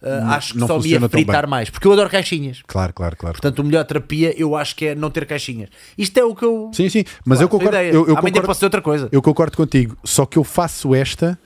ah, 0.02 0.36
acho 0.36 0.54
que 0.54 0.60
só 0.60 0.78
me 0.78 0.88
ia 0.88 1.08
fritar 1.08 1.46
mais, 1.46 1.68
porque 1.70 1.86
eu 1.86 1.92
adoro 1.92 2.08
caixinhas. 2.08 2.62
Claro, 2.66 2.92
claro, 2.92 3.16
claro. 3.16 3.34
Portanto, 3.34 3.60
a 3.60 3.64
melhor 3.64 3.84
terapia 3.84 4.34
eu 4.40 4.56
acho 4.56 4.74
que 4.74 4.86
é 4.86 4.94
não 4.94 5.10
ter 5.10 5.26
caixinhas. 5.26 5.68
Isto 5.96 6.18
é 6.18 6.24
o 6.24 6.34
que 6.34 6.44
eu. 6.44 6.70
Sim, 6.72 6.88
sim, 6.88 7.04
mas 7.24 7.38
Claro, 7.38 7.44
eu 7.44 7.48
concordo. 7.48 7.76
Eu, 7.76 7.92
eu 7.92 8.00
Amanhã 8.16 8.20
concordo, 8.22 8.46
posso 8.46 8.64
outra 8.64 8.80
coisa. 8.82 9.08
eu 9.12 9.20
concordo 9.22 9.56
contigo. 9.56 9.96
Só 10.04 10.24
que 10.24 10.38
eu 10.38 10.44
faço 10.44 10.94
esta 10.94 11.38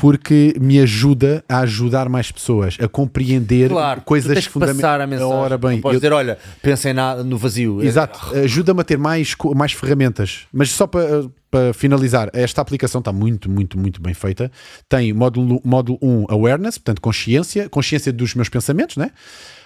porque 0.00 0.54
me 0.60 0.78
ajuda 0.78 1.44
a 1.48 1.58
ajudar 1.60 2.08
mais 2.08 2.30
pessoas 2.30 2.76
a 2.80 2.86
compreender 2.88 3.68
Claro, 3.68 4.00
coisas 4.02 4.46
que 4.46 4.52
fundamentais. 4.52 4.80
passar 4.82 5.00
a 5.00 5.06
mensagem. 5.06 5.32
Ora 5.34 5.58
bem, 5.58 5.80
podes 5.80 5.94
eu- 5.96 6.00
dizer, 6.00 6.12
olha, 6.12 6.38
pensem 6.62 6.92
na- 6.94 7.16
no 7.22 7.36
vazio. 7.36 7.82
Exato, 7.82 8.18
ajuda-me 8.36 8.80
a 8.80 8.84
ter 8.84 8.96
mais, 8.98 9.34
mais 9.56 9.72
ferramentas. 9.72 10.46
Mas 10.52 10.70
só 10.70 10.86
para, 10.86 11.28
para 11.50 11.72
finalizar, 11.72 12.30
esta 12.32 12.60
aplicação 12.60 13.00
está 13.00 13.12
muito, 13.12 13.50
muito, 13.50 13.78
muito 13.78 14.00
bem 14.00 14.14
feita. 14.14 14.50
Tem 14.88 15.12
módulo, 15.12 15.60
módulo 15.64 15.98
1, 16.02 16.26
Awareness, 16.28 16.78
portanto, 16.78 17.00
consciência, 17.00 17.68
consciência 17.68 18.12
dos 18.12 18.34
meus 18.34 18.48
pensamentos, 18.48 18.96
né? 18.96 19.10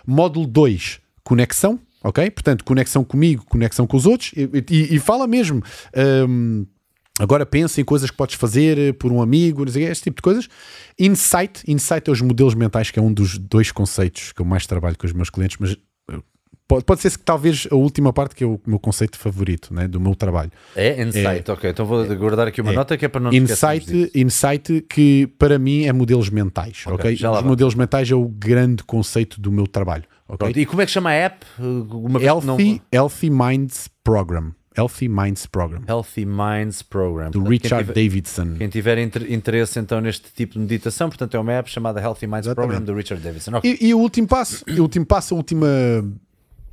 Módulo 0.07 0.47
2, 0.47 0.99
conexão, 1.23 1.79
ok? 2.03 2.31
Portanto, 2.31 2.65
conexão 2.65 3.05
comigo, 3.05 3.45
conexão 3.49 3.87
com 3.87 3.97
os 3.97 4.07
outros. 4.07 4.33
E, 4.37 4.49
e- 4.71 4.97
e 4.97 4.99
fala 4.99 5.27
mesmo. 5.27 5.63
hum, 6.29 6.67
Agora 7.23 7.47
pensa 7.47 7.81
em 7.81 7.85
coisas 7.85 8.11
que 8.11 8.17
podes 8.17 8.35
fazer 8.35 8.77
eh, 8.79 8.93
por 8.93 9.13
um 9.13 9.23
amigo, 9.23 9.65
esse 9.69 10.03
tipo 10.03 10.17
de 10.17 10.23
coisas. 10.23 10.49
Insight, 10.99 11.63
insight 11.69 12.09
é 12.09 12.13
os 12.13 12.21
modelos 12.21 12.55
mentais, 12.55 12.91
que 12.91 12.99
é 12.99 13.03
um 13.03 13.13
dos 13.13 13.39
dois 13.39 13.71
conceitos 13.71 14.33
que 14.33 14.41
eu 14.43 14.45
mais 14.47 14.67
trabalho 14.67 14.97
com 14.99 15.07
os 15.07 15.13
meus 15.13 15.31
clientes, 15.31 15.57
mas 15.61 15.77
eh, 16.11 16.19
pode, 16.67 16.85
pode 16.85 17.01
ser 17.01 17.11
que 17.13 17.19
talvez 17.21 17.67
a 17.71 17.75
última 17.77 18.13
parte 18.13 18.35
que 18.35 18.43
é 18.43 18.47
o 18.47 18.61
meu 18.67 18.79
conceito 18.79 19.17
favorito 19.19 19.73
né, 19.73 19.87
do 19.87 20.01
meu 20.01 20.15
trabalho. 20.15 20.51
É 20.75 21.01
insight, 21.03 21.51
ok. 21.51 21.71
Então 21.71 21.87
vou 21.87 22.05
guardar 22.17 22.49
aqui 22.49 22.61
uma 22.61 22.73
É. 22.73 22.75
nota 22.75 22.97
que 22.97 23.05
é 23.05 23.09
para 23.09 23.21
não 23.21 23.33
Insight, 23.33 24.11
insight 24.15 24.85
que 24.89 25.27
para 25.39 25.59
mim 25.59 25.85
é 25.85 25.93
modelos 25.93 26.29
mentais, 26.29 26.83
ok? 26.87 27.11
lá 27.23 27.31
Os 27.31 27.37
vamos. 27.37 27.51
modelos 27.51 27.75
mentais 27.75 28.11
é 28.11 28.15
o 28.15 28.27
grande 28.27 28.83
conceito 28.85 29.41
do 29.41 29.51
meu 29.53 29.67
trabalho, 29.67 30.05
ok? 30.29 30.39
Pronto, 30.39 30.59
E 30.59 30.67
como 30.67 30.83
é 30.83 30.87
que 30.87 30.93
chama 30.93 31.11
a 31.11 31.15
app? 31.15 31.47
Uma 31.59 32.19
que 32.19 32.27
não- 32.27 32.59
Healthy, 32.59 32.83
Healthy 32.93 33.31
Minds 33.31 33.89
Program. 34.03 34.53
Healthy 34.77 35.09
Minds 35.09 35.47
Program. 35.47 35.83
Healthy 35.89 36.25
Minds 36.27 36.83
Program. 36.83 37.31
Do 37.31 37.41
Portanto, 37.41 37.49
Richard 37.51 37.85
quem 37.85 37.95
tiver, 37.95 38.09
Davidson. 38.09 38.55
quem 38.59 38.69
tiver 38.69 38.99
inter- 38.99 39.33
interesse 39.33 39.79
então 39.79 40.01
neste 40.01 40.33
tipo 40.33 40.55
de 40.55 40.61
meditação, 40.61 41.09
portanto 41.09 41.37
é 41.37 41.41
uma 41.41 41.53
app 41.53 41.71
chamada 41.71 42.01
Healthy 42.01 42.27
Minds 42.27 42.47
Exatamente. 42.47 42.69
Program 42.71 42.85
do 42.85 42.95
Richard 42.95 43.23
Davidson. 43.23 43.57
Ok. 43.57 43.79
E, 43.81 43.87
e 43.89 43.95
o 43.95 43.99
último 43.99 44.27
passo, 44.27 44.65
e 44.67 44.79
o 44.81 44.83
último 44.83 45.05
passo, 45.07 45.35
a 45.35 45.37
última, 45.37 45.67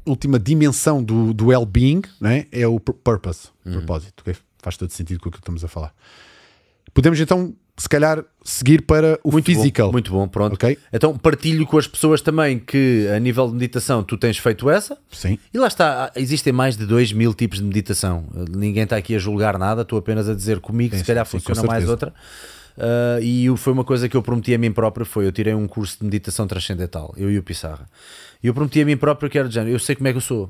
última 0.06 0.40
dimensão 0.40 1.04
do, 1.04 1.34
do 1.34 1.48
well-being 1.48 2.02
né, 2.22 2.46
é 2.52 2.66
o 2.68 2.80
pur- 2.80 2.96
purpose, 2.96 3.50
Uhum. 3.66 3.74
propósito. 3.74 4.22
ok? 4.22 4.36
Faz 4.62 4.76
todo 4.78 4.90
sentido 4.92 5.20
com 5.20 5.30
o 5.30 5.32
que 5.32 5.38
estamos 5.38 5.64
a 5.64 5.68
falar. 5.68 5.94
Podemos 6.94 7.20
então, 7.20 7.54
se 7.80 7.88
calhar, 7.88 8.24
seguir 8.44 8.82
para 8.82 9.20
o 9.24 9.32
Muito 9.32 9.46
physical. 9.46 9.88
bom, 9.88 9.94
muito 9.94 10.12
bom, 10.12 10.28
pronto. 10.28 10.54
Ok? 10.54 10.78
Então 10.92 11.18
partilho 11.18 11.66
com 11.66 11.78
as 11.78 11.88
pessoas 11.88 12.22
também 12.22 12.60
que 12.60 13.08
a 13.16 13.20
nível 13.20 13.48
de 13.48 13.54
meditação 13.54 14.04
tu 14.04 14.18
tens 14.18 14.38
feito 14.38 14.70
essa. 14.70 14.98
Sim. 15.12 15.40
E 15.54 15.58
lá 15.58 15.68
está, 15.68 16.12
existem 16.16 16.52
mais 16.52 16.76
de 16.76 16.86
2 16.86 17.14
mil 17.14 17.34
tipos 17.34 17.60
de 17.60 17.64
meditação. 17.64 18.26
Ninguém 18.50 18.84
está 18.84 18.98
aqui 18.98 19.16
a 19.16 19.20
julgar 19.20 19.58
nada, 19.58 19.84
estou 19.84 19.98
apenas 19.98 20.28
a 20.28 20.36
dizer 20.36 20.60
comigo, 20.60 20.94
se 20.94 21.00
Sim, 21.00 21.08
calhar 21.08 21.26
sim, 21.26 21.40
funciona 21.40 21.64
mais 21.64 21.88
outra. 21.88 22.14
Ah, 22.80 23.20
e 23.22 23.46
foi 23.58 23.74
uma 23.74 23.84
coisa 23.84 24.08
que 24.08 24.16
eu 24.16 24.24
prometi 24.24 24.54
a 24.54 24.58
mim 24.58 24.72
próprio, 24.72 25.06
foi 25.06 25.28
eu 25.28 25.32
tirei 25.32 25.54
um 25.54 25.68
curso 25.68 25.98
de 26.00 26.06
meditação 26.06 26.48
transcendental, 26.48 27.14
eu 27.18 27.30
e 27.30 27.38
o 27.38 27.44
Pissarra. 27.44 27.88
E 28.42 28.48
eu 28.48 28.54
prometi 28.54 28.82
a 28.82 28.86
mim 28.86 28.96
próprio 28.96 29.30
que 29.30 29.38
era 29.38 29.48
de 29.48 29.54
género, 29.54 29.76
eu 29.76 29.80
sei 29.80 29.96
como 29.96 30.08
é 30.08 30.12
que 30.12 30.18
eu 30.18 30.22
sou. 30.22 30.50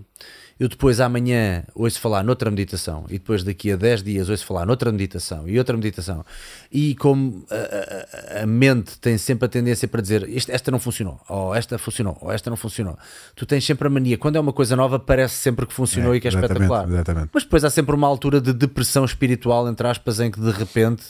Eu 0.59 0.67
depois 0.67 0.99
amanhã 0.99 1.63
ouço 1.73 1.99
falar 2.01 2.21
noutra 2.21 2.51
meditação 2.51 3.05
e 3.07 3.13
depois 3.13 3.43
daqui 3.45 3.71
a 3.71 3.77
10 3.77 4.03
dias 4.03 4.27
ouço 4.27 4.45
falar 4.45 4.65
noutra 4.65 4.91
meditação 4.91 5.47
e 5.47 5.57
outra 5.57 5.77
meditação. 5.77 6.25
E 6.69 6.95
como 6.95 7.45
a, 7.49 8.39
a- 8.39 8.43
a 8.43 8.45
mente 8.45 8.99
tem 8.99 9.17
sempre 9.17 9.45
a 9.45 9.49
tendência 9.49 9.87
para 9.87 10.01
dizer 10.01 10.27
"Este- 10.29 10.51
esta 10.51 10.69
não 10.69 10.77
funcionou, 10.79 11.17
ou 11.29 11.55
esta 11.55 11.77
funcionou, 11.77 12.17
ou 12.19 12.29
esta 12.31 12.49
não 12.49 12.57
funcionou, 12.57 12.97
tu 13.35 13.45
tens 13.45 13.63
sempre 13.65 13.87
a 13.87 13.89
mania, 13.89 14.17
quando 14.17 14.35
é 14.35 14.39
uma 14.39 14.51
coisa 14.51 14.75
nova, 14.75 14.99
parece 14.99 15.35
sempre 15.35 15.65
que 15.65 15.73
funcionou 15.73 16.13
É, 16.13 16.17
e 16.17 16.19
que 16.19 16.27
é 16.27 16.31
espetacular. 16.31 16.83
exatamente. 16.89 17.29
Mas 17.33 17.43
depois 17.43 17.63
há 17.63 17.69
sempre 17.69 17.95
uma 17.95 18.07
altura 18.07 18.41
de 18.41 18.51
depressão 18.51 19.05
espiritual, 19.05 19.65
entre 19.69 19.87
aspas, 19.87 20.19
em 20.19 20.29
que 20.29 20.41
de 20.41 20.51
repente 20.51 21.03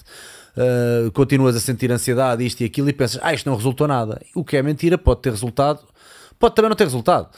uh, 0.58 1.12
continuas 1.12 1.56
a 1.56 1.60
sentir 1.60 1.92
ansiedade, 1.92 2.46
isto 2.46 2.62
e 2.62 2.66
aquilo, 2.66 2.88
e 2.90 2.94
pensas, 2.94 3.20
ah, 3.24 3.34
isto 3.34 3.50
não 3.50 3.56
resultou 3.56 3.88
nada. 3.88 4.22
O 4.36 4.44
que 4.44 4.58
é 4.58 4.62
mentira, 4.62 4.96
pode 4.98 5.22
ter 5.22 5.32
resultado, 5.32 5.80
pode 6.38 6.54
também 6.54 6.70
não 6.70 6.76
ter 6.76 6.84
resultado. 6.84 7.30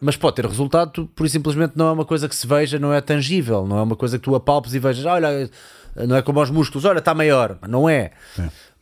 Mas 0.00 0.16
pode 0.16 0.36
ter 0.36 0.46
resultado, 0.46 1.08
por 1.14 1.26
e 1.26 1.30
simplesmente 1.30 1.72
não 1.76 1.88
é 1.88 1.92
uma 1.92 2.04
coisa 2.04 2.28
que 2.28 2.36
se 2.36 2.46
veja, 2.46 2.78
não 2.78 2.92
é 2.92 3.00
tangível, 3.00 3.66
não 3.66 3.78
é 3.78 3.82
uma 3.82 3.96
coisa 3.96 4.18
que 4.18 4.24
tu 4.24 4.34
apalpes 4.34 4.74
e 4.74 4.78
vejas, 4.78 5.04
olha, 5.06 5.50
não 6.06 6.16
é 6.16 6.22
como 6.22 6.38
aos 6.38 6.50
músculos, 6.50 6.84
olha, 6.84 6.98
está 6.98 7.14
maior, 7.14 7.58
não 7.66 7.88
é. 7.88 8.12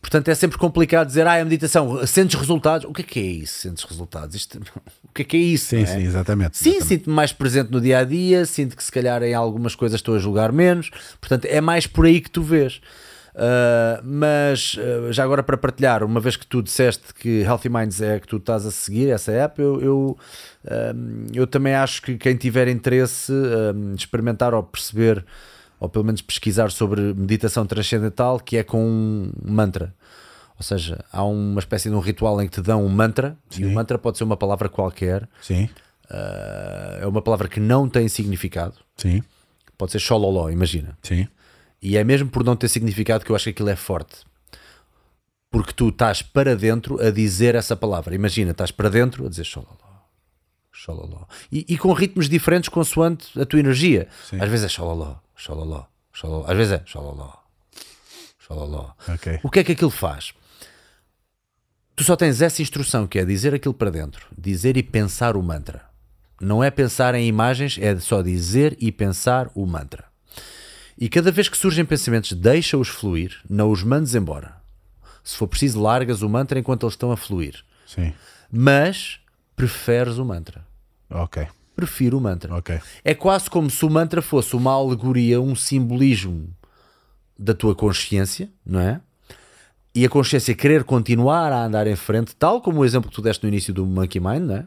Portanto, 0.01 0.27
é 0.27 0.35
sempre 0.35 0.57
complicado 0.59 1.07
dizer, 1.07 1.25
ah, 1.25 1.33
a 1.33 1.43
meditação, 1.43 2.05
sentes 2.05 2.39
resultados. 2.39 2.85
O 2.87 2.93
que 2.93 3.01
é 3.01 3.05
que 3.05 3.19
é 3.19 3.23
isso, 3.23 3.61
sentes 3.61 3.83
resultados? 3.83 4.35
Isto, 4.35 4.59
o 5.03 5.11
que 5.11 5.23
é 5.23 5.25
que 5.25 5.35
é 5.35 5.39
isso? 5.39 5.65
Sim, 5.65 5.81
é? 5.81 5.85
sim, 5.87 6.03
exatamente. 6.03 6.57
Sim, 6.57 6.79
sinto-me 6.79 7.15
mais 7.15 7.33
presente 7.33 7.71
no 7.71 7.81
dia 7.81 7.99
a 7.99 8.03
dia, 8.03 8.45
sinto 8.45 8.75
que 8.75 8.83
se 8.83 8.91
calhar 8.91 9.23
em 9.23 9.33
algumas 9.33 9.73
coisas 9.73 9.97
estou 9.97 10.15
a 10.15 10.19
julgar 10.19 10.51
menos, 10.51 10.91
portanto 11.19 11.45
é 11.45 11.59
mais 11.59 11.87
por 11.87 12.05
aí 12.05 12.21
que 12.21 12.29
tu 12.29 12.43
vês. 12.43 12.81
Uh, 13.35 13.99
mas 14.01 14.75
uh, 14.75 15.11
já 15.11 15.21
agora 15.25 15.43
para 15.43 15.57
partilhar, 15.57 16.03
uma 16.05 16.21
vez 16.21 16.37
que 16.37 16.47
tu 16.47 16.63
disseste 16.63 17.13
que 17.13 17.41
Healthy 17.41 17.67
Minds 17.67 18.01
é 18.01 18.15
a 18.15 18.19
que 18.21 18.27
tu 18.27 18.37
estás 18.37 18.65
a 18.65 18.71
seguir, 18.71 19.09
essa 19.09 19.29
app, 19.33 19.61
eu, 19.61 19.81
eu, 19.81 20.17
um, 20.95 21.27
eu 21.33 21.45
também 21.45 21.75
acho 21.75 22.01
que 22.01 22.17
quem 22.17 22.37
tiver 22.37 22.69
interesse 22.69 23.33
um, 23.33 23.93
experimentar 23.93 24.53
ou 24.53 24.63
perceber, 24.63 25.25
ou 25.81 25.89
pelo 25.89 26.05
menos 26.05 26.21
pesquisar 26.21 26.71
sobre 26.71 27.13
meditação 27.13 27.65
transcendental, 27.65 28.39
que 28.39 28.55
é 28.55 28.63
com 28.63 28.81
um 28.81 29.31
mantra. 29.43 29.93
Ou 30.57 30.63
seja, 30.63 31.03
há 31.11 31.21
uma 31.25 31.59
espécie 31.59 31.89
de 31.89 31.95
um 31.95 31.99
ritual 31.99 32.41
em 32.41 32.47
que 32.47 32.53
te 32.53 32.61
dão 32.61 32.85
um 32.85 32.89
mantra, 32.89 33.35
e 33.57 33.65
o 33.65 33.71
mantra 33.71 33.97
pode 33.97 34.17
ser 34.17 34.23
uma 34.23 34.37
palavra 34.37 34.69
qualquer, 34.69 35.27
Sim, 35.41 35.69
Uh, 36.07 37.01
é 37.01 37.07
uma 37.07 37.19
palavra 37.19 37.47
que 37.47 37.59
não 37.59 37.89
tem 37.89 38.07
significado. 38.07 38.75
sim, 38.95 39.23
Pode 39.75 39.91
ser 39.91 39.97
xololó, 39.99 40.51
imagina. 40.51 40.95
sim. 41.01 41.27
E 41.81 41.97
é 41.97 42.03
mesmo 42.03 42.29
por 42.29 42.43
não 42.43 42.55
ter 42.55 42.67
significado 42.67 43.23
que 43.23 43.31
eu 43.31 43.35
acho 43.35 43.45
que 43.45 43.49
aquilo 43.51 43.69
é 43.69 43.75
forte. 43.75 44.25
Porque 45.49 45.73
tu 45.73 45.89
estás 45.89 46.21
para 46.21 46.55
dentro 46.55 47.01
a 47.01 47.11
dizer 47.11 47.55
essa 47.55 47.75
palavra. 47.75 48.15
Imagina, 48.15 48.51
estás 48.51 48.71
para 48.71 48.89
dentro 48.89 49.25
a 49.25 49.29
dizer 49.29 49.45
xololó. 49.45 49.75
Xololó. 50.71 51.25
E, 51.51 51.65
e 51.69 51.77
com 51.77 51.93
ritmos 51.93 52.27
diferentes 52.27 52.69
consoante 52.69 53.39
a 53.39 53.45
tua 53.45 53.59
energia. 53.59 54.07
Sim. 54.29 54.39
Às 54.41 54.49
vezes 54.49 54.65
é 54.65 54.69
xololó, 54.69 55.15
xololó, 55.35 55.85
xololó. 56.11 56.45
Às 56.47 56.57
vezes 56.57 56.73
é 56.73 56.81
xololó, 56.85 57.33
xololó. 58.39 58.91
Ok. 59.07 59.39
O 59.43 59.49
que 59.49 59.59
é 59.59 59.63
que 59.63 59.71
aquilo 59.71 59.91
faz? 59.91 60.33
Tu 61.95 62.03
só 62.03 62.17
tens 62.17 62.41
essa 62.41 62.61
instrução 62.61 63.07
que 63.07 63.17
é 63.17 63.23
dizer 63.23 63.53
aquilo 63.53 63.73
para 63.73 63.89
dentro, 63.89 64.27
dizer 64.37 64.75
e 64.75 64.83
pensar 64.83 65.37
o 65.37 65.41
mantra. 65.41 65.85
Não 66.41 66.61
é 66.61 66.69
pensar 66.69 67.15
em 67.15 67.25
imagens, 67.25 67.77
é 67.79 67.97
só 67.97 68.21
dizer 68.21 68.75
e 68.81 68.91
pensar 68.91 69.49
o 69.55 69.65
mantra. 69.65 70.05
E 70.97 71.09
cada 71.09 71.31
vez 71.31 71.49
que 71.49 71.57
surgem 71.57 71.83
pensamentos, 71.85 72.31
deixa-os 72.33 72.87
fluir, 72.87 73.37
não 73.49 73.69
os 73.71 73.83
mandes 73.83 74.15
embora. 74.15 74.55
Se 75.23 75.35
for 75.35 75.47
preciso, 75.47 75.81
largas 75.81 76.21
o 76.21 76.29
mantra 76.29 76.59
enquanto 76.59 76.83
eles 76.85 76.93
estão 76.93 77.11
a 77.11 77.17
fluir. 77.17 77.63
Sim. 77.85 78.13
mas 78.51 79.19
preferes 79.55 80.17
o 80.17 80.25
mantra. 80.25 80.65
Ok, 81.09 81.47
Prefiro 81.75 82.17
o 82.17 82.21
mantra. 82.21 82.53
ok. 82.55 82.79
É 83.03 83.13
quase 83.13 83.49
como 83.49 83.69
se 83.69 83.83
o 83.85 83.89
mantra 83.89 84.21
fosse 84.21 84.55
uma 84.55 84.71
alegoria, 84.71 85.41
um 85.41 85.55
simbolismo 85.55 86.49
da 87.37 87.53
tua 87.53 87.75
consciência, 87.75 88.49
não 88.65 88.79
é? 88.79 89.01
E 89.93 90.05
a 90.05 90.09
consciência 90.09 90.55
querer 90.55 90.83
continuar 90.85 91.51
a 91.51 91.65
andar 91.65 91.85
em 91.87 91.95
frente, 91.95 92.35
tal 92.35 92.61
como 92.61 92.79
o 92.79 92.85
exemplo 92.85 93.09
que 93.09 93.15
tu 93.15 93.21
deste 93.21 93.43
no 93.43 93.49
início 93.49 93.73
do 93.73 93.85
Monkey 93.85 94.19
Mind, 94.21 94.41
não 94.43 94.55
é? 94.55 94.65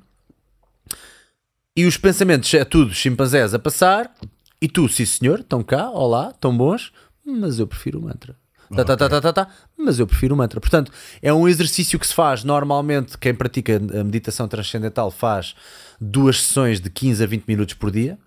E 1.77 1.87
os 1.87 1.97
pensamentos 1.97 2.53
é 2.55 2.65
tudo 2.65 2.93
chimpanzés 2.93 3.55
a 3.55 3.59
passar, 3.59 4.13
e 4.61 4.69
tu, 4.69 4.89
sim 4.89 5.05
senhor, 5.05 5.41
estão 5.41 5.63
cá, 5.63 5.91
olá, 5.91 6.31
estão 6.35 6.57
bons, 6.57 6.93
mas 7.25 7.59
eu 7.59 7.67
prefiro 7.67 7.99
o 7.99 8.03
mantra. 8.03 8.37
Tá, 8.75 8.85
tá, 8.85 8.97
tá, 8.97 9.09
tá, 9.09 9.21
tá, 9.21 9.33
tá, 9.33 9.49
mas 9.77 9.99
eu 9.99 10.07
prefiro 10.07 10.35
o 10.35 10.39
mantra. 10.39 10.61
Portanto, 10.61 10.93
é 11.23 11.33
um 11.33 11.49
exercício 11.49 11.99
que 11.99 12.07
se 12.07 12.13
faz 12.13 12.45
normalmente, 12.45 13.17
quem 13.17 13.35
pratica 13.35 13.77
a 13.77 14.05
meditação 14.05 14.47
transcendental 14.47 15.11
faz 15.11 15.55
duas 16.01 16.43
sessões 16.43 16.81
de 16.81 16.91
15 16.91 17.25
a 17.25 17.27
20 17.27 17.45
minutos 17.47 17.75
por 17.75 17.91
dia. 17.91 18.19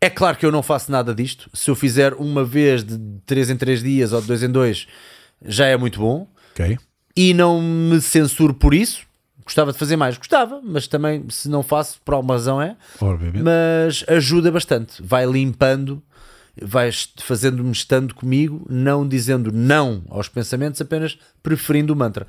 É 0.00 0.08
claro 0.08 0.36
que 0.36 0.46
eu 0.46 0.52
não 0.52 0.62
faço 0.62 0.92
nada 0.92 1.12
disto. 1.12 1.50
Se 1.52 1.68
eu 1.68 1.74
fizer 1.74 2.14
uma 2.14 2.44
vez 2.44 2.84
de 2.84 2.96
3 3.26 3.50
em 3.50 3.56
3 3.56 3.82
dias 3.82 4.12
ou 4.12 4.20
de 4.20 4.28
2 4.28 4.44
em 4.44 4.50
2, 4.50 4.86
já 5.44 5.66
é 5.66 5.76
muito 5.76 5.98
bom. 5.98 6.28
Ok. 6.52 6.78
E 7.16 7.34
não 7.34 7.60
me 7.60 8.00
censuro 8.00 8.54
por 8.54 8.72
isso. 8.72 9.07
Gostava 9.48 9.72
de 9.72 9.78
fazer 9.78 9.96
mais, 9.96 10.18
gostava, 10.18 10.60
mas 10.62 10.86
também 10.86 11.24
se 11.30 11.48
não 11.48 11.62
faço, 11.62 11.98
por 12.04 12.12
alguma 12.12 12.34
razão 12.34 12.60
é. 12.60 12.76
Obviamente. 13.00 13.42
Mas 13.42 14.04
ajuda 14.06 14.52
bastante. 14.52 15.02
Vai 15.02 15.24
limpando, 15.24 16.02
vai 16.60 16.90
fazendo-me 17.16 17.72
estando 17.72 18.14
comigo, 18.14 18.66
não 18.68 19.08
dizendo 19.08 19.50
não 19.50 20.02
aos 20.10 20.28
pensamentos, 20.28 20.82
apenas 20.82 21.18
preferindo 21.42 21.94
o 21.94 21.96
mantra. 21.96 22.26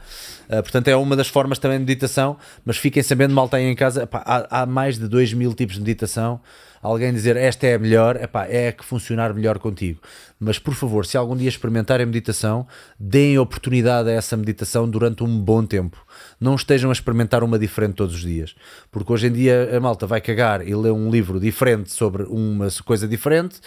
Ah, 0.47 0.63
portanto, 0.63 0.87
é 0.87 0.95
uma 0.95 1.13
das 1.13 1.27
formas 1.27 1.59
também 1.59 1.77
de 1.77 1.83
meditação. 1.83 2.37
Mas 2.63 2.77
fiquem 2.77 3.03
sabendo, 3.03 3.33
mal 3.33 3.49
têm 3.49 3.69
em 3.69 3.75
casa, 3.75 4.03
epá, 4.03 4.23
há, 4.25 4.61
há 4.61 4.65
mais 4.65 4.97
de 4.97 5.05
2 5.05 5.33
mil 5.33 5.53
tipos 5.53 5.75
de 5.75 5.81
meditação. 5.81 6.39
Alguém 6.81 7.11
dizer 7.11 7.35
esta 7.35 7.67
é 7.67 7.75
a 7.75 7.79
melhor, 7.79 8.15
epá, 8.15 8.45
é 8.45 8.69
a 8.69 8.71
que 8.71 8.85
funcionar 8.85 9.33
melhor 9.33 9.59
contigo. 9.59 9.99
Mas 10.39 10.57
por 10.57 10.73
favor, 10.73 11.05
se 11.05 11.17
algum 11.17 11.35
dia 11.35 11.49
experimentarem 11.49 12.05
meditação, 12.05 12.65
deem 12.97 13.37
oportunidade 13.37 14.09
a 14.09 14.13
essa 14.13 14.37
meditação 14.37 14.89
durante 14.89 15.21
um 15.21 15.39
bom 15.39 15.65
tempo. 15.65 16.01
Não 16.39 16.55
estejam 16.55 16.89
a 16.89 16.93
experimentar 16.93 17.43
uma 17.43 17.59
diferente 17.59 17.95
todos 17.95 18.15
os 18.15 18.21
dias. 18.21 18.55
Porque 18.89 19.11
hoje 19.11 19.27
em 19.27 19.31
dia 19.31 19.69
a 19.75 19.79
malta 19.79 20.07
vai 20.07 20.21
cagar 20.21 20.65
e 20.65 20.73
lê 20.73 20.89
um 20.89 21.09
livro 21.11 21.39
diferente 21.39 21.91
sobre 21.91 22.23
uma 22.23 22.67
coisa 22.85 23.05
diferente, 23.07 23.57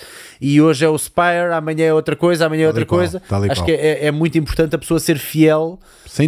e 0.41 0.61
hoje 0.61 0.85
é 0.85 0.89
o 0.89 0.97
Spire, 0.97 1.53
amanhã 1.53 1.85
é 1.87 1.93
outra 1.95 2.17
coisa, 2.17 2.47
amanhã 2.47 2.65
é 2.65 2.67
outra 2.69 2.87
qual, 2.87 2.99
coisa. 3.01 3.21
Acho 3.51 3.61
qual. 3.61 3.67
que 3.67 3.73
é, 3.73 4.07
é 4.07 4.11
muito 4.11 4.39
importante 4.39 4.75
a 4.75 4.79
pessoa 4.79 4.99
ser 4.99 5.19
fiel 5.19 5.79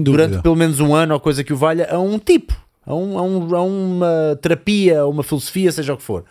durante 0.03 0.33
pelo 0.43 0.57
menos 0.57 0.81
um 0.81 0.95
ano 0.95 1.15
ou 1.15 1.21
coisa 1.21 1.43
que 1.43 1.53
o 1.53 1.57
valha 1.57 1.89
a 1.91 1.99
um 1.99 2.19
tipo, 2.19 2.55
a, 2.85 2.95
um, 2.95 3.19
a, 3.19 3.23
um- 3.23 3.55
a 3.57 3.63
uma 3.63 4.39
terapia, 4.43 5.01
a 5.01 5.07
uma 5.07 5.23
filosofia, 5.23 5.73
seja 5.73 5.95
o 5.95 5.97
que 5.97 6.03
for. 6.03 6.25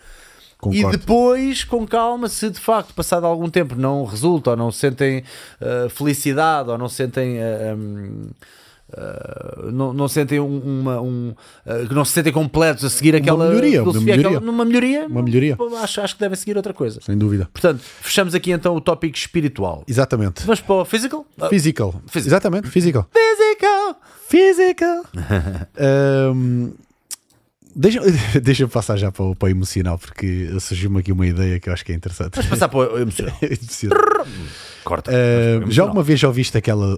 Concordo. 0.59 0.95
E 0.95 0.97
depois, 0.97 1.63
com 1.65 1.85
calma, 1.87 2.29
se 2.29 2.49
de 2.49 2.59
facto, 2.59 2.93
passado 2.93 3.25
algum 3.25 3.49
tempo, 3.49 3.75
não 3.75 4.05
resulta, 4.05 4.51
ou 4.51 4.55
não 4.55 4.71
sentem 4.71 5.23
uh, 5.59 5.89
felicidade, 5.89 6.69
ou 6.69 6.77
não 6.77 6.87
sentem. 6.87 7.37
uh, 7.39 7.75
um, 7.75 8.29
uh, 8.97 9.71
não, 9.71 9.93
não 9.93 10.07
sentem 10.07 10.39
um- 10.39 10.59
uma. 10.81 11.01
Um, 11.01 11.33
uh, 11.65 11.87
que 11.87 11.93
não 11.93 12.03
se 12.05 12.11
sentem 12.11 12.31
completos 12.33 12.83
a 12.85 12.89
seguir 12.89 13.15
aquela 13.15 13.47
melhoria, 13.47 13.83
uma 13.83 13.93
melhoria. 13.93 14.37
aquela- 14.37 14.65
melhoria, 14.65 15.05
Uma 15.07 15.21
melhoria. 15.21 15.57
Acho, 15.81 16.01
acho 16.01 16.13
que 16.15 16.19
devem 16.21 16.35
seguir 16.37 16.55
outra 16.57 16.73
coisa. 16.73 16.99
Sem 17.01 17.17
dúvida. 17.17 17.47
Portanto, 17.51 17.79
fechamos 18.01 18.33
aqui 18.35 18.51
então 18.51 18.75
o 18.75 18.81
tópico 18.81 19.17
espiritual. 19.17 19.83
Exatamente. 19.87 20.43
Vamos 20.45 20.61
para 20.61 20.75
o 20.75 20.85
physical? 20.85 21.25
Uh, 21.37 21.49
Physical. 21.49 21.91
Physical. 22.07 22.27
Exatamente, 22.27 22.69
physical. 22.69 23.07
Physical! 23.13 23.95
Physical. 24.27 25.03
Ahm, 25.77 26.71
deixa, 27.75 27.99
deixa 28.41 28.63
eu 28.63 28.69
passar 28.69 28.97
já 28.97 29.11
para 29.11 29.23
o, 29.23 29.35
para 29.35 29.47
o 29.47 29.49
emocional, 29.49 29.97
porque 29.97 30.49
surgiu-me 30.59 30.99
aqui 30.99 31.11
uma 31.11 31.25
ideia 31.27 31.59
que 31.59 31.69
eu 31.69 31.73
acho 31.73 31.85
que 31.85 31.91
é 31.91 31.95
interessante. 31.95 32.35
Vamos 32.35 32.49
passar 32.49 32.69
para 32.69 32.79
o 32.79 32.99
emocional. 32.99 33.37
Emocional. 33.41 34.27
Corta. 34.83 35.11
Ah, 35.11 35.15
Emocional. 35.15 35.71
já 35.71 35.83
alguma 35.83 36.03
vez 36.03 36.19
já 36.19 36.27
ouviste 36.27 36.57
aquela 36.57 36.97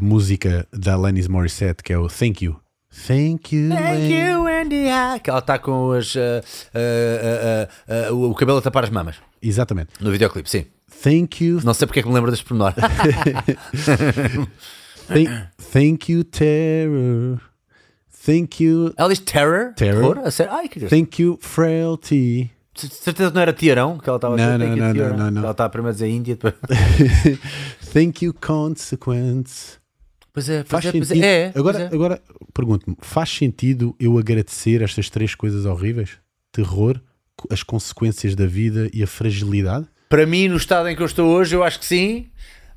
música 0.00 0.66
da 0.72 0.94
Alanis 0.94 1.28
Morissette 1.28 1.82
que 1.82 1.92
é 1.92 1.98
o 1.98 2.08
Thank 2.08 2.44
You? 2.44 2.60
Thank 3.06 3.54
you. 3.54 3.68
Thank 3.68 4.10
you, 4.10 4.46
Andy. 4.46 4.86
Que 5.22 5.30
ela 5.30 5.40
está 5.40 5.58
com 5.58 5.92
as, 5.92 6.16
ah, 6.16 6.42
ah, 6.74 7.68
ah, 7.88 8.08
ah, 8.08 8.12
o 8.12 8.34
cabelo 8.34 8.58
a 8.58 8.62
tapar 8.62 8.84
as 8.84 8.90
mamas. 8.90 9.16
Exatamente. 9.42 9.90
No 10.00 10.10
videoclipe, 10.10 10.48
sim. 10.48 10.64
Thank 11.02 11.44
you. 11.44 11.60
Não 11.62 11.74
sei 11.74 11.86
porque 11.86 12.00
é 12.00 12.02
que 12.02 12.08
me 12.08 12.14
lembro 12.14 12.30
deste 12.30 12.44
pormenor. 12.44 12.72
Thank, 15.06 15.30
thank 15.72 16.10
you, 16.10 16.24
terror. 16.24 17.40
Thank 18.26 18.64
you. 18.64 18.92
ela 18.96 19.08
diz 19.08 19.20
terror? 19.20 19.72
Terror. 19.76 20.18
A 20.24 20.30
sério? 20.32 20.52
Ai, 20.52 20.68
que 20.68 20.80
Deus. 20.80 20.90
Thank 20.90 21.22
you, 21.22 21.38
frailty. 21.40 22.50
Certeza 22.74 23.30
que 23.30 23.34
não 23.36 23.42
era 23.42 23.52
tiarão 23.52 23.98
que 23.98 24.08
ela 24.08 24.16
estava 24.16 24.34
a 24.34 24.36
dizer? 24.36 24.58
Não, 24.58 24.76
não, 24.76 24.94
não, 24.94 25.16
não, 25.16 25.30
não. 25.30 25.42
Ela 25.42 25.50
estava 25.52 25.70
primeiro 25.70 25.90
a 25.90 25.92
dizer 25.92 26.08
Índia. 26.08 26.34
Depois... 26.34 26.54
Thank 27.94 28.24
you, 28.24 28.34
consequence. 28.34 29.78
Pois 30.32 30.48
é, 30.50 30.64
pois 30.64 30.68
Faz 30.68 30.84
é, 30.84 30.92
pois 30.92 31.08
sentido. 31.08 31.24
é. 31.24 31.42
é, 31.44 31.52
agora, 31.54 31.82
é. 31.82 31.86
agora 31.86 32.22
pergunto-me: 32.52 32.96
faz 33.00 33.30
sentido 33.30 33.94
eu 33.98 34.18
agradecer 34.18 34.82
estas 34.82 35.08
três 35.08 35.34
coisas 35.34 35.64
horríveis? 35.64 36.18
Terror, 36.52 37.00
as 37.48 37.62
consequências 37.62 38.34
da 38.34 38.44
vida 38.44 38.90
e 38.92 39.02
a 39.02 39.06
fragilidade? 39.06 39.86
Para 40.08 40.26
mim, 40.26 40.48
no 40.48 40.56
estado 40.56 40.88
em 40.88 40.96
que 40.96 41.00
eu 41.02 41.06
estou 41.06 41.28
hoje, 41.30 41.54
eu 41.56 41.64
acho 41.64 41.78
que 41.78 41.86
sim. 41.86 42.26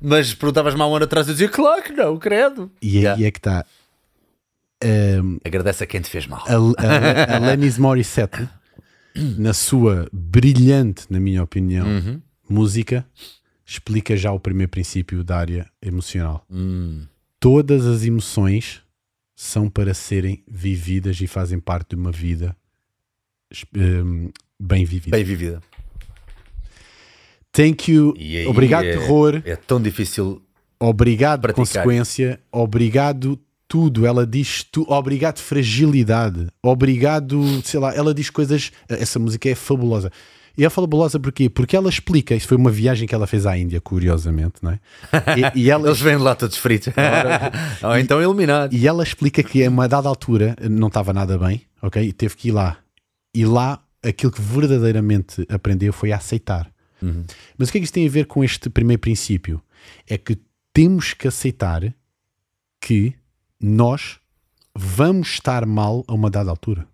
Mas 0.00 0.32
perguntavas-me 0.32 0.80
há 0.80 0.86
um 0.86 0.96
ano 0.96 1.04
atrás 1.04 1.26
e 1.26 1.30
eu 1.30 1.34
dizia, 1.34 1.48
claro 1.50 1.82
que 1.82 1.92
não, 1.92 2.16
credo. 2.16 2.70
E 2.80 2.96
aí 2.96 3.02
Yeah. 3.02 3.26
é 3.26 3.30
que 3.30 3.38
está. 3.38 3.66
Agradece 5.44 5.84
a 5.84 5.86
quem 5.86 6.00
te 6.00 6.08
fez 6.10 6.26
mal. 6.26 6.44
a, 6.46 6.54
a, 6.54 7.24
a 7.32 7.36
Alanis 7.36 7.76
Morissette, 7.78 8.48
na 9.14 9.52
sua 9.52 10.08
brilhante, 10.12 11.06
na 11.10 11.20
minha 11.20 11.42
opinião, 11.42 11.86
Uhum. 11.86 12.20
música, 12.48 13.04
explica 13.66 14.16
já 14.16 14.32
o 14.32 14.40
primeiro 14.40 14.70
princípio 14.70 15.22
da 15.22 15.36
área 15.38 15.70
emocional. 15.82 16.44
Hum. 16.50 17.06
Todas 17.38 17.86
as 17.86 18.04
emoções 18.04 18.82
são 19.36 19.68
para 19.68 19.94
serem 19.94 20.42
vividas 20.48 21.20
e 21.20 21.26
fazem 21.26 21.58
parte 21.58 21.90
de 21.90 21.96
uma 21.96 22.12
vida 22.12 22.54
ahm, 23.76 24.28
bem 24.58 24.84
vivida. 24.84 25.16
Bem 25.16 25.24
vivida. 25.24 25.60
Thank 27.52 27.90
you, 27.90 28.14
aí 28.16 28.46
obrigado, 28.46 28.84
é- 28.84 28.92
terror, 28.96 29.42
É 29.44 29.56
tão 29.56 29.80
difícil. 29.82 30.40
obrigado, 30.78 31.40
praticar. 31.42 31.64
consequência, 31.66 32.40
obrigado, 32.52 33.38
tudo. 33.70 34.04
Ela 34.04 34.26
diz 34.26 34.64
tu, 34.64 34.84
obrigado, 34.88 35.38
fragilidade, 35.38 36.48
obrigado, 36.60 37.62
sei 37.64 37.78
lá, 37.78 37.94
ela 37.94 38.12
diz 38.12 38.28
coisas. 38.28 38.72
Essa 38.88 39.20
música 39.20 39.48
é 39.48 39.54
fabulosa. 39.54 40.10
E 40.58 40.64
é 40.64 40.68
fabulosa 40.68 41.20
porquê? 41.20 41.48
Porque 41.48 41.76
ela 41.76 41.88
explica. 41.88 42.34
Isso 42.34 42.48
foi 42.48 42.56
uma 42.56 42.70
viagem 42.70 43.06
que 43.06 43.14
ela 43.14 43.28
fez 43.28 43.46
à 43.46 43.56
Índia, 43.56 43.80
curiosamente, 43.80 44.54
não 44.60 44.72
é? 44.72 44.80
E, 45.54 45.60
e 45.62 45.70
ela, 45.70 45.86
Eles 45.88 46.00
vêm 46.00 46.16
lá 46.16 46.34
todos 46.34 46.56
fritos. 46.56 46.92
Ou 47.82 47.96
então 47.96 48.20
iluminados. 48.20 48.76
e 48.76 48.86
ela 48.88 49.04
explica 49.04 49.40
que 49.40 49.64
a 49.64 49.70
uma 49.70 49.88
dada 49.88 50.08
altura 50.08 50.56
não 50.68 50.88
estava 50.88 51.12
nada 51.12 51.38
bem, 51.38 51.62
ok? 51.80 52.02
E 52.02 52.12
teve 52.12 52.36
que 52.36 52.48
ir 52.48 52.52
lá. 52.52 52.78
E 53.32 53.46
lá 53.46 53.80
aquilo 54.02 54.32
que 54.32 54.42
verdadeiramente 54.42 55.46
aprendeu 55.48 55.92
foi 55.92 56.10
a 56.10 56.16
aceitar. 56.16 56.68
Mas 57.56 57.68
o 57.68 57.72
que 57.72 57.78
é 57.78 57.80
que 57.80 57.84
isso 57.84 57.92
tem 57.92 58.06
a 58.06 58.10
ver 58.10 58.26
com 58.26 58.42
este 58.44 58.68
primeiro 58.68 59.00
princípio? 59.00 59.62
É 60.06 60.18
que 60.18 60.36
temos 60.74 61.14
que 61.14 61.28
aceitar 61.28 61.94
que 62.80 63.14
nós 63.60 64.18
vamos 64.74 65.28
estar 65.28 65.66
mal 65.66 66.04
a 66.06 66.14
uma 66.14 66.30
dada 66.30 66.50
altura. 66.50 66.88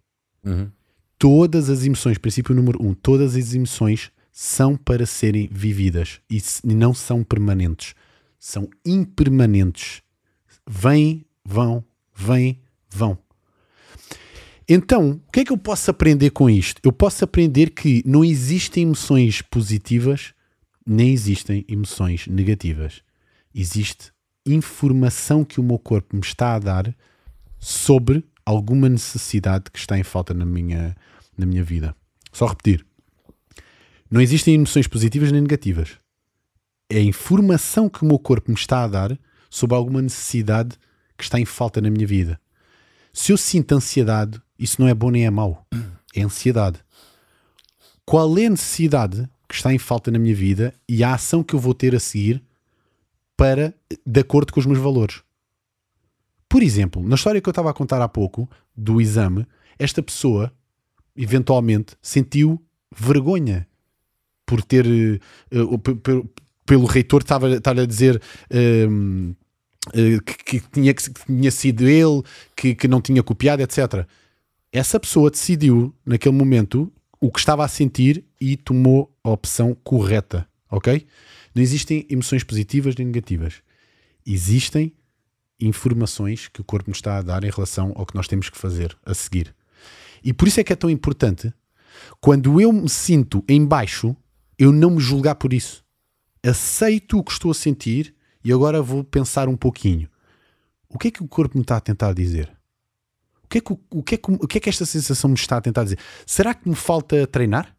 Uhum. 0.44 0.70
Todas 1.18 1.70
as 1.70 1.84
emoções, 1.84 2.18
princípio 2.18 2.55
número 2.55 2.82
um, 2.82 2.93
todas 2.93 3.36
as 3.36 3.55
emoções 3.55 4.10
são 4.32 4.76
para 4.76 5.06
serem 5.06 5.48
vividas 5.51 6.20
e 6.28 6.43
não 6.64 6.93
são 6.93 7.24
permanentes. 7.24 7.94
São 8.38 8.68
impermanentes. 8.84 10.02
Vêm, 10.68 11.24
vão, 11.44 11.82
vêm, 12.14 12.60
vão. 12.90 13.18
Então, 14.68 15.22
o 15.26 15.32
que 15.32 15.40
é 15.40 15.44
que 15.44 15.52
eu 15.52 15.56
posso 15.56 15.90
aprender 15.90 16.30
com 16.30 16.51
isto? 16.51 16.80
Eu 16.84 16.93
posso 16.93 17.24
aprender 17.24 17.70
que 17.70 18.02
não 18.05 18.24
existem 18.24 18.82
emoções 18.82 19.40
positivas, 19.40 20.34
nem 20.84 21.12
existem 21.12 21.64
emoções 21.68 22.26
negativas. 22.26 23.01
Existe 23.55 24.12
informação 24.55 25.44
que 25.44 25.60
o 25.60 25.62
meu 25.62 25.78
corpo 25.78 26.14
me 26.14 26.23
está 26.23 26.55
a 26.55 26.59
dar 26.59 26.94
sobre 27.59 28.24
alguma 28.44 28.89
necessidade 28.89 29.64
que 29.73 29.78
está 29.78 29.98
em 29.98 30.05
falta 30.05 30.32
na 30.32 30.44
minha, 30.44 30.97
na 31.36 31.44
minha 31.44 31.64
vida. 31.64 31.94
Só 32.32 32.47
repetir. 32.47 32.86
Não 34.10 34.20
existem 34.20 34.55
emoções 34.55 34.86
positivas 34.86 35.32
nem 35.32 35.40
negativas. 35.40 35.98
É 36.89 36.98
a 36.98 37.02
informação 37.02 37.89
que 37.89 38.02
o 38.02 38.06
meu 38.06 38.18
corpo 38.18 38.51
me 38.51 38.56
está 38.56 38.85
a 38.85 38.89
dar 38.89 39.18
sobre 39.51 39.74
alguma 39.74 40.01
necessidade 40.01 40.77
que 41.18 41.24
está 41.24 41.40
em 41.40 41.44
falta 41.44 41.81
na 41.81 41.90
minha 41.90 42.06
vida. 42.06 42.40
Se 43.12 43.32
eu 43.32 43.36
sinto 43.36 43.73
ansiedade, 43.74 44.40
isso 44.59 44.81
não 44.81 44.86
é 44.86 44.94
bom 44.94 45.10
nem 45.10 45.27
é 45.27 45.31
mau. 45.31 45.66
É 46.14 46.23
ansiedade. 46.23 46.78
Qual 48.05 48.39
é 48.39 48.47
a 48.47 48.51
necessidade 48.51 49.28
que 49.48 49.55
está 49.55 49.73
em 49.73 49.78
falta 49.78 50.10
na 50.10 50.18
minha 50.18 50.35
vida 50.35 50.73
e 50.89 51.02
a 51.02 51.14
ação 51.14 51.43
que 51.43 51.55
eu 51.55 51.59
vou 51.59 51.74
ter 51.74 51.94
a 51.94 52.01
seguir 52.01 52.43
para 53.36 53.74
de 54.04 54.20
acordo 54.20 54.52
com 54.52 54.60
os 54.60 54.66
meus 54.66 54.78
valores? 54.78 55.22
Por 56.48 56.62
exemplo, 56.62 57.02
na 57.02 57.16
história 57.16 57.40
que 57.40 57.48
eu 57.48 57.52
estava 57.52 57.70
a 57.70 57.74
contar 57.74 58.00
há 58.00 58.08
pouco, 58.08 58.48
do 58.76 59.00
exame, 59.00 59.46
esta 59.78 60.02
pessoa 60.02 60.52
eventualmente 61.16 61.96
sentiu 62.00 62.62
vergonha 62.94 63.66
por 64.44 64.62
ter 64.62 64.86
uh, 65.52 65.78
pelo, 65.78 66.30
pelo 66.64 66.86
reitor 66.86 67.22
estava, 67.22 67.48
a 67.56 67.86
dizer 67.86 68.20
um, 68.88 69.34
uh, 69.88 70.22
que, 70.22 70.60
que, 70.60 70.70
tinha, 70.70 70.94
que 70.94 71.02
tinha 71.26 71.50
sido 71.50 71.88
ele 71.88 72.22
que, 72.54 72.74
que 72.74 72.86
não 72.86 73.00
tinha 73.00 73.22
copiado, 73.22 73.62
etc. 73.62 74.06
Essa 74.72 75.00
pessoa 75.00 75.30
decidiu 75.30 75.94
naquele 76.04 76.34
momento 76.34 76.92
o 77.20 77.30
que 77.30 77.38
estava 77.38 77.64
a 77.64 77.68
sentir 77.68 78.24
e 78.40 78.56
tomou 78.56 79.12
a 79.24 79.30
opção 79.30 79.76
correta, 79.82 80.46
ok? 80.70 81.06
Não 81.56 81.62
existem 81.62 82.06
emoções 82.10 82.44
positivas 82.44 82.94
nem 82.96 83.06
negativas. 83.06 83.62
Existem 84.26 84.94
informações 85.58 86.48
que 86.48 86.60
o 86.60 86.64
corpo 86.64 86.90
nos 86.90 86.98
está 86.98 87.16
a 87.16 87.22
dar 87.22 87.44
em 87.44 87.50
relação 87.50 87.94
ao 87.96 88.04
que 88.04 88.14
nós 88.14 88.28
temos 88.28 88.50
que 88.50 88.58
fazer 88.58 88.94
a 89.06 89.14
seguir. 89.14 89.56
E 90.22 90.34
por 90.34 90.46
isso 90.46 90.60
é 90.60 90.64
que 90.64 90.74
é 90.74 90.76
tão 90.76 90.90
importante 90.90 91.50
quando 92.20 92.60
eu 92.60 92.70
me 92.70 92.90
sinto 92.90 93.42
em 93.48 93.64
baixo, 93.64 94.14
eu 94.58 94.70
não 94.70 94.90
me 94.90 95.00
julgar 95.00 95.36
por 95.36 95.54
isso. 95.54 95.82
Aceito 96.44 97.18
o 97.18 97.24
que 97.24 97.32
estou 97.32 97.50
a 97.50 97.54
sentir 97.54 98.14
e 98.44 98.52
agora 98.52 98.82
vou 98.82 99.02
pensar 99.02 99.48
um 99.48 99.56
pouquinho. 99.56 100.10
O 100.90 100.98
que 100.98 101.08
é 101.08 101.10
que 101.10 101.22
o 101.22 101.28
corpo 101.28 101.56
me 101.56 101.62
está 101.62 101.78
a 101.78 101.80
tentar 101.80 102.12
dizer? 102.12 102.54
O 103.42 103.48
que, 103.48 103.56
é 103.56 103.60
que, 103.62 103.72
o, 103.72 104.02
que 104.02 104.14
é 104.14 104.18
que, 104.18 104.30
o 104.30 104.46
que 104.46 104.58
é 104.58 104.60
que 104.60 104.68
esta 104.68 104.84
sensação 104.84 105.30
me 105.30 105.36
está 105.36 105.56
a 105.56 105.62
tentar 105.62 105.84
dizer? 105.84 105.98
Será 106.26 106.52
que 106.52 106.68
me 106.68 106.76
falta 106.76 107.26
treinar? 107.26 107.74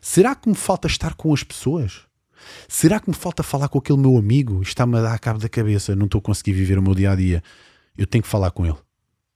Será 0.00 0.36
que 0.36 0.48
me 0.48 0.54
falta 0.54 0.86
estar 0.86 1.14
com 1.14 1.34
as 1.34 1.42
pessoas? 1.42 2.07
Será 2.68 3.00
que 3.00 3.08
me 3.08 3.14
falta 3.14 3.42
falar 3.42 3.68
com 3.68 3.78
aquele 3.78 3.98
meu 3.98 4.16
amigo? 4.16 4.62
Está-me 4.62 4.98
a 4.98 5.02
dar 5.02 5.18
cabo 5.18 5.38
da 5.38 5.48
cabeça, 5.48 5.94
não 5.96 6.06
estou 6.06 6.18
a 6.18 6.22
conseguir 6.22 6.52
viver 6.52 6.78
o 6.78 6.82
meu 6.82 6.94
dia 6.94 7.12
a 7.12 7.14
dia. 7.14 7.42
Eu 7.96 8.06
tenho 8.06 8.22
que 8.22 8.28
falar 8.28 8.50
com 8.50 8.64
ele. 8.64 8.76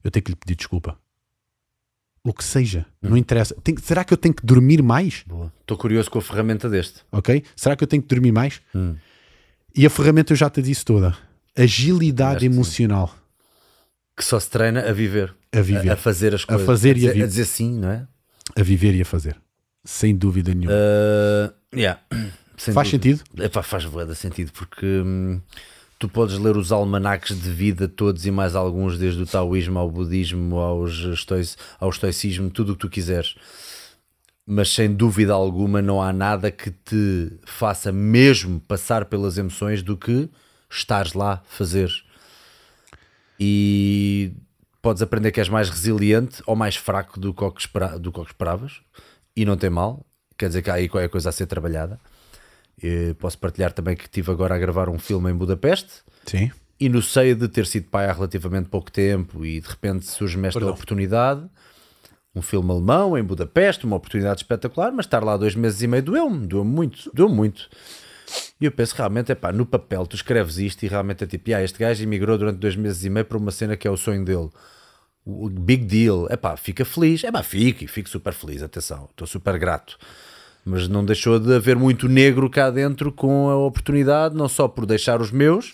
Eu 0.03 0.11
tenho 0.11 0.25
que 0.25 0.33
lhe 0.33 0.37
pedir 0.37 0.57
desculpa. 0.57 0.99
O 2.25 2.33
que 2.33 2.45
seja, 2.45 2.87
hum. 3.03 3.11
não 3.11 3.17
interessa. 3.17 3.55
Tem, 3.63 3.77
será 3.79 4.05
que 4.05 4.13
eu 4.13 4.17
tenho 4.17 4.35
que 4.35 4.47
dormir 4.47 4.81
mais? 4.83 5.25
Estou 5.61 5.77
curioso 5.77 6.09
com 6.11 6.19
a 6.19 6.23
ferramenta 6.23 6.69
deste. 6.69 7.01
Ok? 7.11 7.43
Será 7.57 7.75
que 7.75 7.83
eu 7.83 7.89
tenho 7.89 8.03
que 8.03 8.09
dormir 8.09 8.31
mais? 8.31 8.61
Hum. 8.75 8.95
E 9.75 9.85
a 9.85 9.91
ferramenta 9.91 10.33
eu 10.33 10.37
já 10.37 10.49
te 10.49 10.63
disse 10.63 10.85
toda. 10.85 11.17
Agilidade 11.57 12.47
emocional. 12.47 13.09
Sim. 13.09 13.15
Que 14.17 14.25
só 14.25 14.39
se 14.39 14.49
treina 14.51 14.89
a 14.89 14.93
viver. 14.93 15.35
A 15.53 15.61
viver. 15.61 15.91
A, 15.91 15.95
a 15.95 15.97
fazer 15.97 16.35
as 16.35 16.45
coisas. 16.45 16.63
A 16.63 16.67
fazer 16.67 16.91
a 16.91 16.95
dizer, 16.95 17.07
e 17.07 17.11
a 17.11 17.13
viver. 17.13 17.25
A 17.25 17.29
dizer 17.29 17.45
sim, 17.47 17.79
não 17.79 17.91
é? 17.91 18.07
A 18.57 18.63
viver 18.63 18.95
e 18.95 19.03
a 19.03 19.05
fazer. 19.05 19.37
Sem 19.85 20.15
dúvida 20.17 20.55
nenhuma. 20.55 20.77
Uh, 20.77 21.77
yeah. 21.77 22.01
Sem 22.63 22.73
faz 22.73 22.93
dúvida. 22.93 23.17
sentido? 23.17 23.45
Epá, 23.45 23.61
faz 23.61 23.85
boa 23.87 24.15
sentido, 24.15 24.53
porque 24.53 24.87
hum, 24.87 25.41
tu 25.99 26.09
podes 26.09 26.39
ler 26.39 26.57
os 26.57 26.71
almanaques 26.71 27.37
de 27.37 27.51
vida 27.51 27.89
todos 27.89 28.25
e 28.25 28.31
mais 28.31 28.55
alguns, 28.55 28.97
desde 28.97 29.21
o 29.21 29.27
taoísmo 29.27 29.81
ao 29.81 29.91
budismo, 29.91 30.57
aos 30.59 30.93
estoic, 30.99 31.57
ao 31.81 31.91
estoicismo, 31.91 32.51
tudo 32.51 32.71
o 32.71 32.75
que 32.77 32.83
tu 32.83 32.89
quiseres. 32.89 33.35
Mas 34.47 34.69
sem 34.69 34.95
dúvida 34.95 35.33
alguma 35.33 35.83
não 35.83 36.01
há 36.01 36.13
nada 36.13 36.53
que 36.53 36.71
te 36.71 37.33
faça 37.45 37.91
mesmo 37.91 38.61
passar 38.61 39.07
pelas 39.07 39.39
emoções 39.39 39.83
do 39.83 39.97
que 39.97 40.31
estares 40.71 41.15
lá 41.15 41.43
fazer. 41.49 41.91
E 43.41 44.35
podes 44.81 45.03
aprender 45.03 45.33
que 45.33 45.41
és 45.41 45.49
mais 45.49 45.69
resiliente 45.69 46.41
ou 46.47 46.55
mais 46.55 46.77
fraco 46.77 47.19
do 47.19 47.35
que, 47.35 47.45
espera, 47.59 47.99
do 47.99 48.13
que 48.13 48.21
esperavas, 48.21 48.81
e 49.35 49.45
não 49.45 49.57
tem 49.57 49.71
mal, 49.71 50.07
quer 50.39 50.47
dizer 50.47 50.63
que 50.63 50.71
há 50.71 50.75
aí 50.75 50.89
qualquer 50.89 51.09
coisa 51.09 51.29
a 51.29 51.33
ser 51.33 51.47
trabalhada. 51.47 51.99
E 52.83 53.15
posso 53.15 53.39
partilhar 53.39 53.73
também 53.73 53.95
que 53.95 54.05
estive 54.05 54.31
agora 54.33 54.55
a 54.55 54.59
gravar 54.59 54.89
um 54.89 54.99
filme 54.99 55.31
em 55.31 55.35
Budapeste. 55.35 56.03
Sim. 56.27 56.51
E 56.81 56.89
no 56.89 57.01
seio 57.01 57.37
de 57.37 57.47
ter 57.47 57.65
sido 57.67 57.89
pai 57.89 58.07
há 58.07 58.13
relativamente 58.13 58.69
pouco 58.69 58.91
tempo 58.91 59.45
e 59.45 59.61
de 59.61 59.69
repente 59.69 60.05
surge-me 60.07 60.49
esta 60.49 60.59
Perdão. 60.59 60.75
oportunidade, 60.75 61.49
um 62.35 62.43
filme 62.43 62.73
alemão 62.73 63.17
em 63.17 63.23
Budapeste, 63.23 63.87
uma 63.87 63.97
oportunidade 63.97 64.41
espetacular, 64.41 64.91
mas 64.91 65.07
estar 65.07 65.23
lá 65.23 65.37
dois 65.37 65.55
meses 65.55 65.81
e 65.81 65.87
meio 65.87 66.03
doeu-me, 66.03 66.45
doeu-me 66.45 66.71
muito, 66.71 67.09
doeu-me 67.15 67.37
muito. 67.37 67.69
E 68.61 68.65
eu 68.65 68.73
penso 68.73 68.97
realmente, 68.97 69.31
é 69.31 69.35
pá, 69.35 69.53
no 69.53 69.65
papel 69.65 70.07
tu 70.07 70.17
escreves 70.17 70.59
isto 70.59 70.83
e 70.83 70.89
realmente 70.89 71.23
é 71.23 71.27
tipo, 71.27 71.55
ah, 71.55 71.63
este 71.63 71.79
gajo 71.79 72.03
emigrou 72.03 72.37
durante 72.37 72.59
dois 72.59 72.75
meses 72.75 73.05
e 73.05 73.11
meio 73.11 73.27
para 73.27 73.39
uma 73.39 73.53
cena 73.53 73.77
que 73.77 73.87
é 73.87 73.91
o 73.91 73.97
sonho 73.97 74.25
dele. 74.25 74.51
O 75.25 75.49
big 75.49 75.85
deal, 75.85 76.27
é 76.31 76.37
pá, 76.37 76.57
fica 76.57 76.85
feliz, 76.85 77.23
é 77.23 77.31
pá, 77.31 77.45
fico 77.45 77.85
e 77.85 77.87
fico 77.87 78.09
super 78.09 78.33
feliz, 78.33 78.61
atenção, 78.61 79.09
estou 79.13 79.27
super 79.27 79.57
grato 79.57 79.97
mas 80.65 80.89
não 80.89 81.05
deixou 81.05 81.39
de 81.39 81.55
haver 81.55 81.77
muito 81.77 82.09
negro 82.09 82.49
cá 82.49 82.71
dentro 82.71 83.13
com 83.13 83.49
a 83.51 83.57
oportunidade, 83.57 84.35
não 84.35 84.49
só 84.49 84.69
por 84.69 84.87
deixar 84.87 85.21
os 85.21 85.31
meus, 85.31 85.73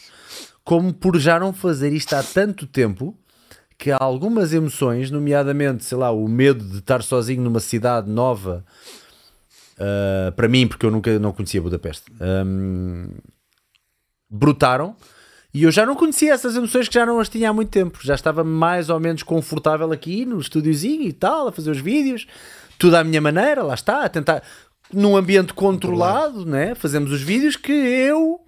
como 0.65 0.93
por 0.93 1.19
já 1.19 1.39
não 1.39 1.53
fazer 1.53 1.93
isto 1.93 2.15
há 2.15 2.23
tanto 2.23 2.67
tempo 2.67 3.17
que 3.79 3.93
algumas 3.93 4.53
emoções, 4.53 5.11
nomeadamente, 5.11 5.85
sei 5.85 5.97
lá, 5.97 6.11
o 6.11 6.27
medo 6.27 6.65
de 6.65 6.79
estar 6.79 7.03
sozinho 7.03 7.43
numa 7.43 7.61
cidade 7.61 8.11
nova, 8.11 8.65
uh, 9.79 10.33
para 10.33 10.49
mim, 10.49 10.67
porque 10.67 10.85
eu 10.85 10.91
nunca 10.91 11.17
não 11.19 11.33
conhecia 11.33 11.63
Budapeste, 11.63 12.13
um, 12.21 13.11
brutaram. 14.29 14.97
E 15.55 15.63
eu 15.63 15.71
já 15.71 15.87
não 15.87 15.97
conhecia 15.97 16.35
essas 16.35 16.57
emoções 16.57 16.89
que 16.89 16.95
já 16.95 17.07
não 17.07 17.19
as 17.19 17.29
tinha 17.29 17.49
há 17.49 17.53
muito 17.53 17.71
tempo. 17.71 17.99
Já 18.03 18.15
estava 18.15 18.45
mais 18.45 18.91
ou 18.91 19.01
menos 19.01 19.23
confortável 19.23 19.91
aqui 19.91 20.27
no 20.27 20.39
estúdiozinho 20.39 21.09
e 21.09 21.13
tal, 21.13 21.49
a 21.49 21.53
fazer 21.53 21.71
os 21.71 21.81
vídeos, 21.81 22.27
tudo 22.79 22.97
à 22.97 23.03
minha 23.03 23.21
maneira, 23.21 23.63
lá 23.63 23.75
está, 23.75 24.05
a 24.05 24.09
tentar 24.09 24.43
num 24.93 25.17
ambiente 25.17 25.53
controlado, 25.53 26.45
né? 26.47 26.75
fazemos 26.75 27.13
os 27.13 27.23
vídeos 27.23 27.57
que 27.57 27.73
eu 27.73 28.41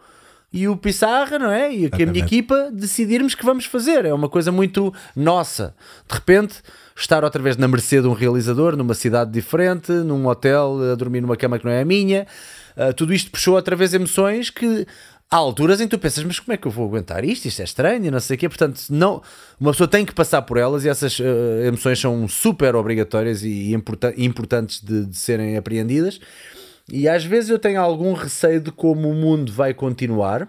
e 0.53 0.67
o 0.67 0.77
Pissarra, 0.77 1.39
não 1.39 1.51
é? 1.51 1.73
E 1.73 1.89
que 1.89 2.03
a 2.03 2.07
minha 2.07 2.25
equipa 2.25 2.71
decidirmos 2.73 3.35
que 3.35 3.45
vamos 3.45 3.65
fazer. 3.67 4.05
É 4.05 4.13
uma 4.13 4.29
coisa 4.29 4.51
muito 4.51 4.93
nossa. 5.15 5.75
De 6.09 6.15
repente, 6.15 6.57
estar 6.97 7.23
outra 7.23 7.41
vez 7.41 7.57
na 7.57 7.69
mercê 7.69 8.01
de 8.01 8.09
um 8.09 8.13
realizador, 8.13 8.77
numa 8.77 8.95
cidade 8.95 9.31
diferente, 9.31 9.93
num 9.93 10.27
hotel, 10.27 10.93
a 10.93 10.95
dormir 10.97 11.21
numa 11.21 11.37
cama 11.37 11.59
que 11.59 11.65
não 11.65 11.73
é 11.73 11.83
a 11.83 11.85
minha. 11.85 12.27
Uh, 12.77 12.93
tudo 12.95 13.15
isto 13.15 13.31
puxou 13.31 13.55
outra 13.55 13.77
vez 13.77 13.95
emoções 13.95 14.51
que 14.51 14.87
há 15.31 15.37
alturas 15.37 15.81
em 15.81 15.85
que 15.85 15.97
tu 15.97 15.99
pensas, 15.99 16.25
mas 16.25 16.41
como 16.41 16.53
é 16.53 16.57
que 16.57 16.67
eu 16.67 16.73
vou 16.73 16.87
aguentar 16.87 17.25
isto? 17.25 17.47
Isto 17.47 17.61
é 17.61 17.65
estranho, 17.65 18.11
não 18.11 18.19
sei 18.19 18.37
o 18.37 18.39
quê. 18.39 18.49
Portanto, 18.49 18.81
não, 18.91 19.23
uma 19.61 19.71
pessoa 19.71 19.87
tem 19.87 20.05
que 20.05 20.13
passar 20.13 20.43
por 20.43 20.57
elas 20.57 20.85
e 20.85 20.89
essas 20.89 21.19
uh, 21.21 21.25
emoções 21.65 22.01
são 22.01 22.27
super 22.27 22.75
obrigatórias 22.75 23.45
e 23.45 23.73
importa 23.73 24.13
importantes 24.17 24.83
de, 24.83 25.07
de, 25.07 25.17
serem 25.17 25.57
apreendidas. 25.57 26.21
E 26.93 27.09
às 27.09 27.25
vezes 27.25 27.51
eu 27.51 27.59
tenho 27.59 27.81
algum 27.81 28.13
receio 28.13 28.61
de 28.61 28.73
como 28.73 29.09
o 29.09 29.15
mundo 29.15 29.53
vai 29.53 29.73
continuar, 29.73 30.49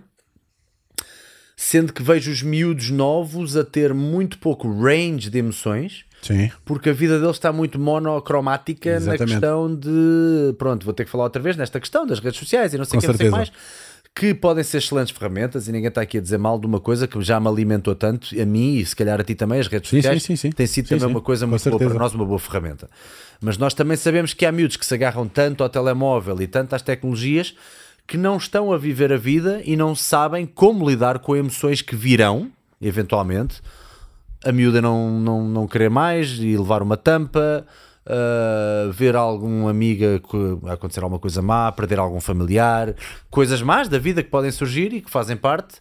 sendo 1.55 1.93
que 1.93 2.01
vejo 2.01 2.31
os 2.31 2.41
miúdos 2.41 2.89
novos 2.89 3.55
a 3.55 3.63
ter 3.63 3.93
muito 3.93 4.39
pouco 4.39 4.67
range 4.67 5.29
de 5.29 5.37
emoções. 5.37 6.05
Sim. 6.23 6.51
Porque 6.65 6.89
a 6.89 6.93
vida 6.93 7.19
deles 7.19 7.35
está 7.35 7.51
muito 7.51 7.79
monocromática 7.79 8.89
Exatamente. 8.89 9.19
na 9.19 9.25
questão 9.27 9.75
de. 9.75 10.55
Pronto, 10.57 10.83
vou 10.83 10.93
ter 10.93 11.05
que 11.05 11.11
falar 11.11 11.25
outra 11.25 11.41
vez 11.41 11.55
nesta 11.57 11.79
questão 11.79 12.05
das 12.05 12.19
redes 12.19 12.39
sociais 12.39 12.73
e 12.73 12.77
não 12.77 12.85
sei 12.85 12.99
o 12.99 13.01
que, 13.01 13.29
mais 13.29 13.51
que 14.13 14.33
podem 14.33 14.63
ser 14.63 14.77
excelentes 14.79 15.15
ferramentas 15.15 15.67
e 15.67 15.71
ninguém 15.71 15.87
está 15.87 16.01
aqui 16.01 16.17
a 16.17 16.21
dizer 16.21 16.37
mal 16.37 16.59
de 16.59 16.65
uma 16.65 16.79
coisa 16.79 17.07
que 17.07 17.19
já 17.21 17.39
me 17.39 17.47
alimentou 17.47 17.95
tanto, 17.95 18.39
a 18.39 18.45
mim 18.45 18.75
e 18.75 18.85
se 18.85 18.95
calhar 18.95 19.19
a 19.19 19.23
ti 19.23 19.35
também, 19.35 19.59
as 19.59 19.67
redes 19.67 19.89
sim, 19.89 19.97
sociais, 19.97 20.23
sim, 20.23 20.35
sim, 20.35 20.51
tem 20.51 20.67
sido 20.67 20.89
também 20.89 21.07
uma 21.07 21.21
coisa 21.21 21.47
muito 21.47 21.69
boa 21.69 21.79
para 21.79 21.93
nós, 21.93 22.13
uma 22.13 22.25
boa 22.25 22.39
ferramenta. 22.39 22.89
Mas 23.39 23.57
nós 23.57 23.73
também 23.73 23.97
sabemos 23.97 24.33
que 24.33 24.45
há 24.45 24.51
miúdos 24.51 24.75
que 24.77 24.85
se 24.85 24.93
agarram 24.93 25.27
tanto 25.27 25.63
ao 25.63 25.69
telemóvel 25.69 26.41
e 26.41 26.47
tanto 26.47 26.75
às 26.75 26.81
tecnologias 26.81 27.55
que 28.05 28.17
não 28.17 28.35
estão 28.35 28.73
a 28.73 28.77
viver 28.77 29.13
a 29.13 29.17
vida 29.17 29.61
e 29.63 29.77
não 29.77 29.95
sabem 29.95 30.45
como 30.45 30.87
lidar 30.87 31.19
com 31.19 31.35
emoções 31.35 31.81
que 31.81 31.95
virão, 31.95 32.51
eventualmente. 32.81 33.61
A 34.43 34.51
miúda 34.51 34.81
não, 34.81 35.19
não, 35.19 35.47
não 35.47 35.67
querer 35.67 35.89
mais 35.89 36.37
e 36.39 36.57
levar 36.57 36.81
uma 36.81 36.97
tampa, 36.97 37.65
uh, 38.07 38.91
ver 38.91 39.15
algum 39.15 39.67
amiga 39.67 40.21
acontecer 40.71 41.01
alguma 41.01 41.19
coisa 41.19 41.41
má, 41.41 41.71
perder 41.71 41.99
algum 41.99 42.19
familiar, 42.19 42.95
coisas 43.29 43.61
más 43.61 43.87
da 43.87 43.97
vida 43.97 44.23
que 44.23 44.29
podem 44.29 44.51
surgir 44.51 44.93
e 44.93 45.01
que 45.01 45.09
fazem 45.09 45.37
parte 45.37 45.79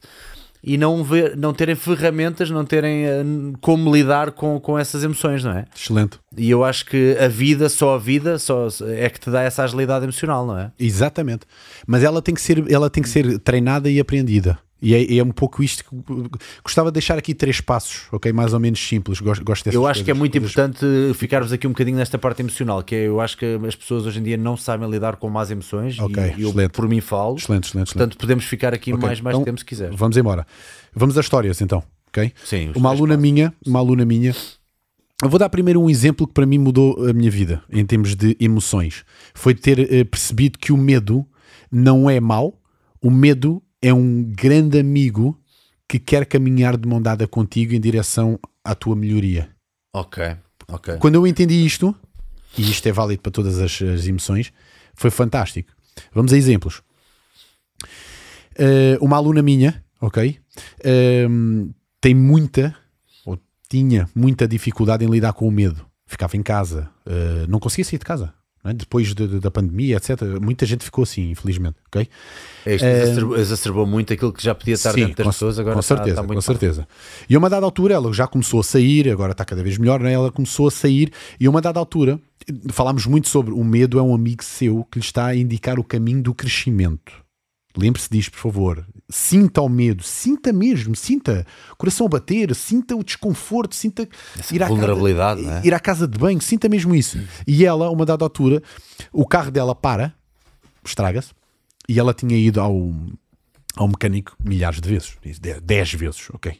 e 0.63 0.77
não, 0.77 1.03
ver, 1.03 1.37
não 1.37 1.55
terem 1.55 1.75
ferramentas, 1.75 2.51
não 2.51 2.65
terem 2.65 3.07
uh, 3.07 3.59
como 3.61 3.95
lidar 3.95 4.33
com, 4.33 4.61
com 4.61 4.79
essas 4.79 5.03
emoções, 5.03 5.43
não 5.43 5.53
é? 5.53 5.65
Excelente. 5.75 6.19
E 6.37 6.51
eu 6.51 6.65
acho 6.65 6.85
que 6.87 7.17
a 7.19 7.29
vida, 7.29 7.69
só 7.69 7.95
a 7.95 7.99
vida, 7.99 8.39
só 8.39 8.69
é 8.83 9.09
que 9.09 9.19
te 9.19 9.31
dá 9.31 9.43
essa 9.43 9.63
agilidade 9.63 10.05
emocional, 10.05 10.47
não 10.47 10.59
é? 10.59 10.71
Exatamente. 10.79 11.47
Mas 11.87 12.03
ela 12.03 12.21
tem 12.21 12.35
que 12.35 12.41
ser, 12.41 12.71
ela 12.71 12.91
tem 12.91 13.03
que 13.03 13.09
ser 13.09 13.39
treinada 13.39 13.89
e 13.91 13.99
aprendida. 13.99 14.59
E 14.82 14.94
é, 14.94 15.19
é, 15.19 15.23
um 15.23 15.31
pouco 15.31 15.62
isto 15.62 15.85
que 15.85 15.90
gostava 16.65 16.90
de 16.90 16.94
deixar 16.94 17.19
aqui 17.19 17.35
três 17.35 17.61
passos, 17.61 18.05
ok? 18.11 18.32
Mais 18.32 18.55
ou 18.55 18.61
menos 18.61 18.81
simples. 18.81 19.20
Gosto, 19.20 19.44
gosto 19.44 19.66
Eu 19.69 19.86
acho 19.86 20.01
coisas, 20.01 20.02
que 20.02 20.11
é 20.11 20.15
muito 20.15 20.32
coisas... 20.32 20.51
importante 20.51 21.15
ficarmos 21.15 21.52
aqui 21.52 21.66
um 21.66 21.70
bocadinho 21.70 21.98
nesta 21.98 22.19
parte 22.19 22.40
emocional, 22.40 22.82
que 22.82 22.94
é, 22.94 23.07
eu 23.07 23.20
acho 23.20 23.36
que 23.36 23.59
as 23.66 23.74
pessoas 23.74 24.07
hoje 24.07 24.20
em 24.20 24.23
dia 24.23 24.36
não 24.36 24.57
sabem 24.57 24.89
lidar 24.90 25.16
com 25.16 25.28
más 25.28 25.51
emoções 25.51 25.98
okay, 25.98 26.35
e 26.39 26.43
eu 26.43 26.55
por 26.70 26.89
mim 26.89 27.01
falo. 27.01 27.36
Excelente, 27.36 27.69
excelente. 27.69 27.86
Portanto, 27.89 28.12
excelente. 28.12 28.16
podemos 28.16 28.44
ficar 28.44 28.73
aqui 28.73 28.93
okay, 28.93 29.07
mais, 29.07 29.20
mais 29.20 29.35
então, 29.35 29.44
tempo 29.44 29.59
se 29.59 29.65
quiser. 29.65 29.90
Vamos 29.93 30.16
embora. 30.16 30.47
Vamos 30.94 31.16
às 31.19 31.27
histórias 31.27 31.61
então, 31.61 31.82
ok? 32.09 32.32
Sim. 32.44 32.73
Uma 32.74 32.89
aluna 32.89 33.15
passos. 33.15 33.23
minha, 33.23 33.52
uma 33.66 33.78
aluna 33.78 34.05
minha. 34.05 34.35
Eu 35.23 35.28
vou 35.28 35.39
dar 35.39 35.51
primeiro 35.51 35.82
um 35.82 35.90
exemplo 35.90 36.27
que 36.27 36.32
para 36.32 36.47
mim 36.47 36.59
mudou 36.59 37.07
a 37.07 37.12
minha 37.12 37.31
vida 37.31 37.62
em 37.70 37.85
termos 37.85 38.16
de 38.16 38.35
emoções. 38.40 39.05
Foi 39.35 39.55
ter 39.55 39.78
uh, 39.78 40.05
percebido 40.07 40.59
que 40.59 40.73
o 40.73 40.77
medo 40.78 41.27
não 41.70 42.09
é 42.09 42.19
mau, 42.19 42.59
o 43.02 43.11
medo 43.11 43.62
é 43.82 43.93
um 43.93 44.23
grande 44.23 44.78
amigo 44.78 45.39
que 45.89 45.98
quer 45.98 46.27
caminhar 46.27 46.77
de 46.77 46.86
mão 46.89 47.01
dada 47.01 47.27
contigo 47.27 47.74
em 47.74 47.81
direção 47.81 48.39
à 48.65 48.74
tua 48.74 48.94
melhoria. 48.94 49.48
Ok, 49.93 50.36
ok. 50.69 50.97
Quando 50.98 51.16
eu 51.16 51.27
entendi 51.27 51.65
isto, 51.65 51.94
e 52.57 52.70
isto 52.70 52.86
é 52.86 52.93
válido 52.93 53.23
para 53.23 53.32
todas 53.32 53.59
as, 53.59 53.82
as 53.82 54.07
emoções, 54.07 54.52
foi 54.94 55.11
fantástico. 55.11 55.73
Vamos 56.12 56.32
a 56.32 56.36
exemplos. 56.36 56.82
Uh, 58.59 59.02
uma 59.02 59.16
aluna 59.16 59.43
minha, 59.43 59.82
ok, 60.01 60.39
uh, 60.81 61.74
tem 62.01 62.15
muita, 62.15 62.77
ou 63.24 63.39
tinha 63.69 64.09
muita 64.15 64.47
dificuldade 64.47 65.05
em 65.05 65.09
lidar 65.09 65.32
com 65.32 65.48
o 65.48 65.51
medo. 65.51 65.86
Ficava 66.07 66.36
em 66.36 66.43
casa, 66.43 66.90
uh, 67.07 67.48
não 67.48 67.59
conseguia 67.59 67.85
sair 67.85 67.98
de 67.98 68.05
casa. 68.05 68.35
É? 68.65 68.73
Depois 68.74 69.15
de- 69.15 69.27
de- 69.27 69.41
da 69.41 69.51
pandemia, 69.51 69.97
etc., 69.97 70.23
muita 70.41 70.66
gente 70.66 70.85
ficou 70.85 71.03
assim, 71.03 71.31
infelizmente. 71.31 71.77
ok? 71.87 72.09
Isto 72.66 72.85
exacerbou, 72.85 73.37
exacerbou 73.39 73.87
muito 73.87 74.12
aquilo 74.12 74.32
que 74.32 74.43
já 74.43 74.55
podia 74.55 74.74
estar 74.74 74.93
dentro 74.93 75.16
das 75.16 75.24
com, 75.27 75.32
pessoas, 75.32 75.59
agora 75.59 75.74
com 75.74 75.81
está- 75.81 75.97
certeza, 75.97 76.11
está 76.15 76.23
muito 76.23 76.37
com 76.37 76.41
certeza. 76.43 76.89
E 77.28 77.35
a 77.35 77.39
uma 77.39 77.49
dada 77.49 77.65
altura 77.65 77.95
ela 77.95 78.12
já 78.12 78.27
começou 78.27 78.61
a 78.61 78.62
sair, 78.65 79.09
agora 79.11 79.32
está 79.32 79.45
cada 79.45 79.62
vez 79.62 79.78
melhor, 79.78 80.01
né? 80.01 80.12
ela 80.12 80.31
começou 80.31 80.69
a 80.69 80.70
sair 80.70 81.11
e 81.39 81.47
a 81.47 81.51
uma 81.51 81.61
dada 81.61 81.78
altura 81.78 82.20
falámos 82.70 83.07
muito 83.07 83.28
sobre 83.28 83.53
o 83.53 83.62
medo 83.65 83.99
é 83.99 84.03
um 84.03 84.15
amigo 84.15 84.43
seu 84.43 84.85
que 84.91 84.99
lhe 84.99 85.05
está 85.05 85.27
a 85.27 85.37
indicar 85.37 85.78
o 85.78 85.85
caminho 85.85 86.23
do 86.23 86.35
crescimento. 86.35 87.12
Lembre-se 87.77 88.09
disto, 88.11 88.33
por 88.33 88.39
favor. 88.41 88.87
Sinta 89.09 89.63
o 89.63 89.69
medo, 89.69 90.03
sinta 90.03 90.53
mesmo, 90.53 90.95
sinta 90.97 91.47
o 91.73 91.77
coração 91.77 92.07
a 92.07 92.09
bater, 92.09 92.55
sinta 92.55 92.97
o 92.97 93.03
desconforto, 93.05 93.75
sinta 93.75 94.09
ir 94.53 94.63
à 94.63 94.67
vulnerabilidade, 94.69 95.43
casa, 95.45 95.61
é? 95.61 95.67
ir 95.67 95.75
à 95.75 95.81
casa 95.81 96.09
de 96.09 96.19
banho, 96.19 96.41
sinta 96.41 96.69
mesmo 96.69 96.95
isso. 96.95 97.19
E 97.47 97.65
ela, 97.65 97.87
a 97.87 97.91
uma 97.91 98.05
dada 98.05 98.25
altura, 98.25 98.63
o 99.13 99.25
carro 99.27 99.51
dela 99.51 99.75
para, 99.75 100.13
estraga-se, 100.85 101.31
e 101.89 101.99
ela 101.99 102.13
tinha 102.15 102.37
ido 102.37 102.61
ao, 102.61 102.93
ao 103.77 103.89
mecânico 103.89 104.37
milhares 104.45 104.81
de 104.81 104.89
vezes, 104.89 105.17
de- 105.41 105.61
dez 105.61 105.93
vezes, 105.93 106.29
ok. 106.33 106.57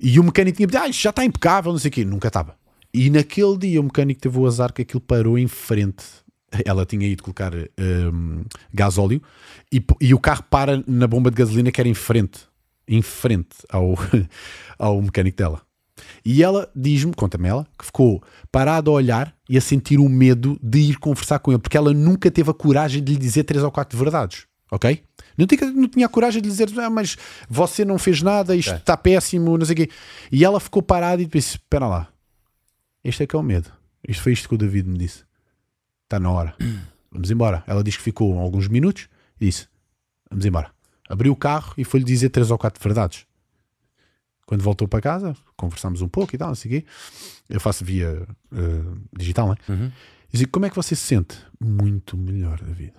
E 0.00 0.18
o 0.20 0.24
mecânico 0.24 0.56
tinha 0.56 0.66
dito, 0.66 0.78
ah, 0.78 0.88
isto 0.88 1.02
já 1.02 1.10
está 1.10 1.24
impecável, 1.24 1.72
não 1.72 1.78
sei 1.78 1.88
o 1.88 1.92
quê, 1.92 2.04
nunca 2.04 2.28
estava. 2.28 2.56
E 2.92 3.10
naquele 3.10 3.56
dia 3.58 3.80
o 3.80 3.84
mecânico 3.84 4.20
teve 4.20 4.38
o 4.38 4.46
azar 4.46 4.72
que 4.72 4.82
aquilo 4.82 5.00
parou 5.00 5.38
em 5.38 5.46
frente. 5.48 6.04
Ela 6.64 6.86
tinha 6.86 7.06
ido 7.06 7.22
colocar 7.22 7.52
hum, 7.54 8.42
gasóleo 8.72 9.22
e, 9.70 9.80
p- 9.80 9.94
e 10.00 10.14
o 10.14 10.18
carro 10.18 10.42
para 10.48 10.82
na 10.86 11.06
bomba 11.06 11.30
de 11.30 11.36
gasolina 11.36 11.70
que 11.70 11.80
era 11.80 11.88
em 11.88 11.94
frente, 11.94 12.40
em 12.86 13.02
frente 13.02 13.56
ao, 13.68 13.94
ao 14.78 15.02
mecânico 15.02 15.36
dela. 15.36 15.60
E 16.24 16.42
ela 16.42 16.70
diz-me, 16.74 17.12
conta-me 17.12 17.48
ela, 17.48 17.66
que 17.78 17.84
ficou 17.84 18.22
parada 18.52 18.88
a 18.88 18.92
olhar 18.94 19.34
e 19.48 19.58
a 19.58 19.60
sentir 19.60 19.98
o 19.98 20.08
medo 20.08 20.58
de 20.62 20.78
ir 20.78 20.98
conversar 20.98 21.38
com 21.40 21.50
ele, 21.50 21.60
porque 21.60 21.76
ela 21.76 21.92
nunca 21.92 22.30
teve 22.30 22.50
a 22.50 22.54
coragem 22.54 23.02
de 23.02 23.12
lhe 23.12 23.18
dizer 23.18 23.42
três 23.44 23.62
ou 23.64 23.70
quatro 23.70 23.98
verdades, 23.98 24.46
ok? 24.70 25.02
Não 25.36 25.46
tinha, 25.46 25.70
não 25.72 25.88
tinha 25.88 26.06
a 26.06 26.08
coragem 26.08 26.40
de 26.40 26.48
lhe 26.48 26.52
dizer, 26.54 26.68
ah, 26.80 26.88
mas 26.88 27.16
você 27.48 27.84
não 27.84 27.98
fez 27.98 28.22
nada, 28.22 28.54
isto 28.56 28.70
está 28.76 28.96
péssimo, 28.96 29.58
não 29.58 29.66
sei 29.66 29.72
o 29.74 29.76
quê. 29.76 29.90
E 30.32 30.44
ela 30.44 30.58
ficou 30.60 30.82
parada 30.82 31.20
e 31.20 31.26
disse: 31.26 31.56
Espera 31.56 31.86
lá, 31.86 32.08
este 33.04 33.22
é 33.24 33.26
que 33.26 33.36
é 33.36 33.38
o 33.38 33.42
medo. 33.42 33.70
Isto 34.06 34.22
foi 34.22 34.32
isto 34.32 34.48
que 34.48 34.54
o 34.54 34.58
David 34.58 34.88
me 34.88 34.98
disse. 34.98 35.27
Está 36.08 36.18
na 36.18 36.30
hora. 36.30 36.56
Vamos 37.12 37.30
embora. 37.30 37.62
Ela 37.66 37.84
diz 37.84 37.94
que 37.94 38.02
ficou 38.02 38.38
alguns 38.38 38.66
minutos 38.66 39.10
e 39.38 39.44
disse: 39.44 39.68
Vamos 40.30 40.46
embora. 40.46 40.72
Abriu 41.06 41.32
o 41.32 41.36
carro 41.36 41.74
e 41.76 41.84
foi-lhe 41.84 42.04
dizer 42.04 42.30
três 42.30 42.50
ou 42.50 42.56
quatro 42.56 42.82
verdades. 42.82 43.26
Quando 44.46 44.62
voltou 44.62 44.88
para 44.88 45.02
casa, 45.02 45.36
conversámos 45.54 46.00
um 46.00 46.08
pouco 46.08 46.34
e 46.34 46.38
tal, 46.38 46.48
não 46.48 46.54
sei 46.54 46.70
o 46.70 46.74
quê. 46.74 46.86
Eu 47.50 47.60
faço 47.60 47.84
via 47.84 48.26
eh, 48.50 48.98
digital, 49.14 49.48
não 49.48 49.52
é? 49.52 49.72
Uhum. 49.72 49.92
E 50.32 50.38
digo, 50.38 50.50
como 50.50 50.64
é 50.64 50.70
que 50.70 50.76
você 50.76 50.96
se 50.96 51.02
sente? 51.02 51.38
Muito 51.60 52.16
melhor, 52.16 52.58
David. 52.62 52.94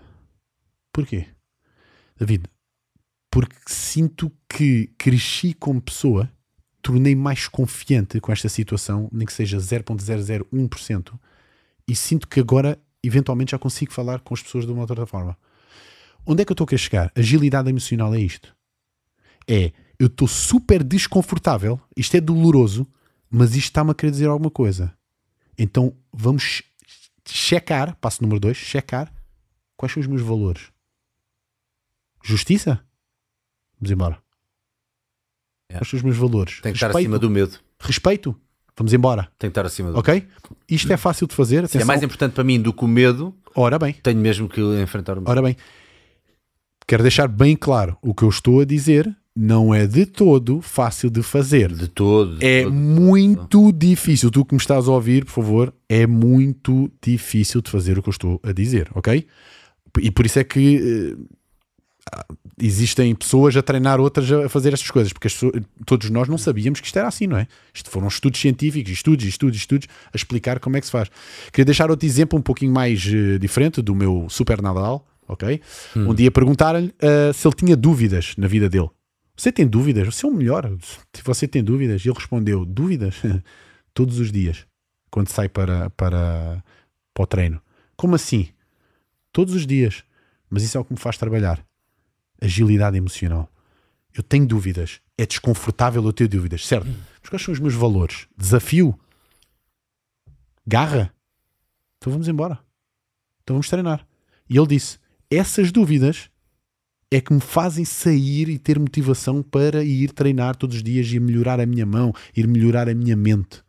Porquê? 0.94 1.26
David, 2.16 2.44
porque 3.32 3.56
sinto 3.66 4.32
que 4.48 4.92
cresci 4.98 5.56
como 5.56 5.82
pessoa, 5.82 6.32
tornei 6.82 7.16
mais 7.16 7.48
confiante 7.48 8.20
com 8.20 8.32
esta 8.32 8.50
situação, 8.50 9.10
nem 9.12 9.26
que 9.26 9.34
seja 9.34 9.58
0.001%, 9.58 11.20
e 11.88 11.96
sinto 11.96 12.28
que 12.28 12.40
agora, 12.40 12.80
eventualmente, 13.04 13.52
já 13.52 13.60
consigo 13.60 13.92
falar 13.94 14.20
com 14.20 14.34
as 14.34 14.42
pessoas 14.42 14.66
de 14.66 14.72
uma 14.72 14.82
outra 14.82 15.06
forma. 15.06 15.38
Onde 16.26 16.42
é 16.42 16.46
que 16.46 16.52
eu 16.52 16.54
estou 16.54 16.66
a 16.66 16.68
querer 16.68 16.80
chegar? 16.80 17.12
Agilidade 17.16 17.70
emocional 17.70 18.14
é 18.14 18.20
isto. 18.20 18.56
É, 19.48 19.72
eu 19.98 20.08
estou 20.08 20.28
super 20.28 20.84
desconfortável, 20.84 21.80
isto 21.96 22.16
é 22.16 22.22
doloroso, 22.22 22.86
mas 23.30 23.52
isto 23.56 23.66
está-me 23.70 23.92
a 23.92 23.96
querer 23.96 24.12
dizer 24.12 24.28
alguma 24.28 24.52
coisa. 24.52 24.96
Então 25.58 25.96
vamos 26.14 26.44
che- 26.44 26.64
checar, 27.28 27.96
passo 27.98 28.22
número 28.22 28.40
2, 28.40 28.56
checar 28.58 29.12
quais 29.76 29.92
são 29.94 30.02
os 30.02 30.08
meus 30.08 30.22
valores. 30.22 30.72
Justiça? 32.24 32.84
Vamos 33.80 33.92
embora. 33.92 34.22
Yeah. 35.72 35.80
Quais 35.80 35.90
são 35.90 35.98
os 35.98 36.04
meus 36.04 36.18
valores? 36.18 36.60
Tem 36.62 36.74
que 36.74 36.78
estar 36.78 36.96
acima 36.96 37.18
do 37.20 37.30
medo. 37.30 37.60
Respeito? 37.80 38.40
Vamos 38.80 38.94
embora. 38.94 39.28
Tem 39.38 39.50
que 39.50 39.52
estar 39.52 39.66
acima 39.66 39.92
do 39.92 40.00
Ok? 40.00 40.26
Isto 40.70 40.92
é 40.92 40.98
fácil 40.98 41.28
de 41.28 41.36
fazer. 41.36 41.68
Se 41.68 41.78
é 41.78 41.84
mais 41.86 42.02
importante 42.02 42.34
para 42.34 42.44
mim 42.44 42.60
do 42.60 42.74
que 42.74 42.84
o 42.84 42.88
medo, 42.88 43.36
Ora 43.56 43.78
bem, 43.78 43.94
tenho 44.02 44.20
mesmo 44.20 44.48
que 44.50 44.60
enfrentar 44.82 45.14
o 45.18 45.22
medo. 45.22 45.30
ora 45.30 45.42
bem. 45.42 45.56
Quero 46.88 47.04
deixar 47.04 47.28
bem 47.28 47.56
claro: 47.56 47.98
o 48.02 48.14
que 48.16 48.24
eu 48.24 48.30
estou 48.30 48.62
a 48.62 48.66
dizer 48.66 49.14
não 49.36 49.74
é 49.74 49.86
de 49.86 50.06
todo 50.06 50.62
fácil 50.62 51.10
de 51.10 51.22
fazer. 51.22 51.72
De 51.74 51.88
todo. 51.88 52.38
de 52.38 52.46
É 52.46 52.64
todo. 52.64 52.74
muito 52.74 53.72
difícil. 53.72 54.32
Tu 54.32 54.44
que 54.46 54.54
me 54.56 54.60
estás 54.60 54.88
a 54.88 54.92
ouvir, 54.92 55.26
por 55.26 55.32
favor, 55.32 55.74
é 55.88 56.08
muito 56.08 56.92
difícil 57.04 57.62
de 57.62 57.70
fazer 57.70 57.98
o 58.00 58.02
que 58.04 58.10
eu 58.10 58.12
estou 58.12 58.40
a 58.44 58.52
dizer, 58.52 58.90
ok? 58.96 59.26
E 60.02 60.12
por 60.12 60.26
isso 60.26 60.40
é 60.40 60.44
que 60.44 61.16
eh, 61.18 61.24
existem 62.62 63.14
pessoas 63.16 63.56
a 63.56 63.62
treinar 63.62 64.00
outras 64.00 64.32
a 64.32 64.50
fazer 64.50 64.74
estas 64.74 64.92
coisas, 64.92 65.14
porque 65.14 65.30
pessoas- 65.30 65.54
todos 65.86 66.10
nós 66.10 66.28
não 66.28 66.38
sabíamos 66.38 66.80
que 66.80 66.88
isto 66.88 66.98
era 67.00 67.08
assim, 67.08 67.28
não 67.28 67.38
é? 67.38 67.48
Isto 67.74 67.90
foram 67.90 68.08
estudos 68.08 68.40
científicos, 68.40 68.92
estudos, 68.92 69.26
estudos, 69.26 69.58
estudos, 69.58 69.88
a 70.14 70.16
explicar 70.16 70.60
como 70.60 70.76
é 70.78 70.80
que 70.80 70.86
se 70.86 70.92
faz. 70.92 71.10
Queria 71.52 71.66
deixar 71.66 71.90
outro 71.90 72.06
exemplo 72.06 72.38
um 72.38 72.42
pouquinho 72.42 72.72
mais 72.74 73.06
eh, 73.08 73.38
diferente 73.38 73.82
do 73.82 73.96
meu 73.96 74.28
Super 74.30 74.62
Nadal, 74.62 75.08
ok? 75.28 75.62
Um 75.96 76.14
dia 76.14 76.30
perguntaram-lhe 76.32 76.94
eh, 77.00 77.32
se 77.34 77.48
ele 77.48 77.56
tinha 77.56 77.78
dúvidas 77.78 78.34
na 78.38 78.48
vida 78.48 78.68
dele. 78.70 78.90
Você 79.38 79.52
tem 79.54 79.66
dúvidas? 79.66 80.14
Você 80.14 80.26
é 80.26 80.30
o 80.30 80.34
melhor. 80.34 80.70
Se 81.16 81.24
você 81.24 81.48
tem 81.48 81.64
dúvidas, 81.64 82.04
e 82.04 82.10
ele 82.10 82.16
respondeu: 82.18 82.66
dúvidas? 82.66 83.16
Todos 83.94 84.20
os 84.20 84.32
dias, 84.32 84.66
quando 85.10 85.30
sai 85.30 85.48
para, 85.48 85.90
para, 85.92 86.62
para 87.14 87.24
o 87.24 87.28
treino. 87.28 87.62
Como 87.96 88.16
assim? 88.16 88.50
Todos 89.32 89.54
os 89.56 89.66
dias. 89.66 90.04
Mas 90.50 90.64
isso 90.64 90.78
é 90.78 90.82
o 90.82 90.84
que 90.86 90.92
me 90.94 91.00
faz 91.00 91.18
trabalhar. 91.18 91.64
Agilidade 92.42 92.98
emocional. 92.98 93.50
Eu 94.14 94.24
tenho 94.24 94.46
dúvidas. 94.46 95.02
É 95.18 95.26
desconfortável 95.26 96.04
eu 96.04 96.14
ter 96.14 96.28
dúvidas, 96.28 96.66
certo? 96.66 96.88
Mas 97.22 97.30
quais 97.30 97.42
são 97.44 97.54
os 97.54 97.60
meus 97.60 97.74
valores? 97.74 98.28
Desafio? 98.38 98.98
Garra? 100.66 101.14
Então 101.98 102.12
vamos 102.12 102.28
embora. 102.28 102.60
Então 103.44 103.56
vamos 103.56 103.70
treinar. 103.70 104.06
E 104.50 104.58
ele 104.58 104.68
disse: 104.68 104.98
essas 105.30 105.72
dúvidas 105.72 106.30
é 107.12 107.20
que 107.20 107.34
me 107.34 107.42
fazem 107.42 107.84
sair 107.84 108.50
e 108.50 108.60
ter 108.60 108.80
motivação 108.80 109.42
para 109.42 109.84
ir 109.84 110.12
treinar 110.12 110.56
todos 110.56 110.78
os 110.78 110.84
dias 110.84 111.12
e 111.12 111.20
melhorar 111.20 111.60
a 111.60 111.66
minha 111.66 111.86
mão, 111.86 112.14
ir 112.36 112.48
melhorar 112.48 112.88
a 112.88 112.94
minha 112.94 113.16
mente. 113.16 113.64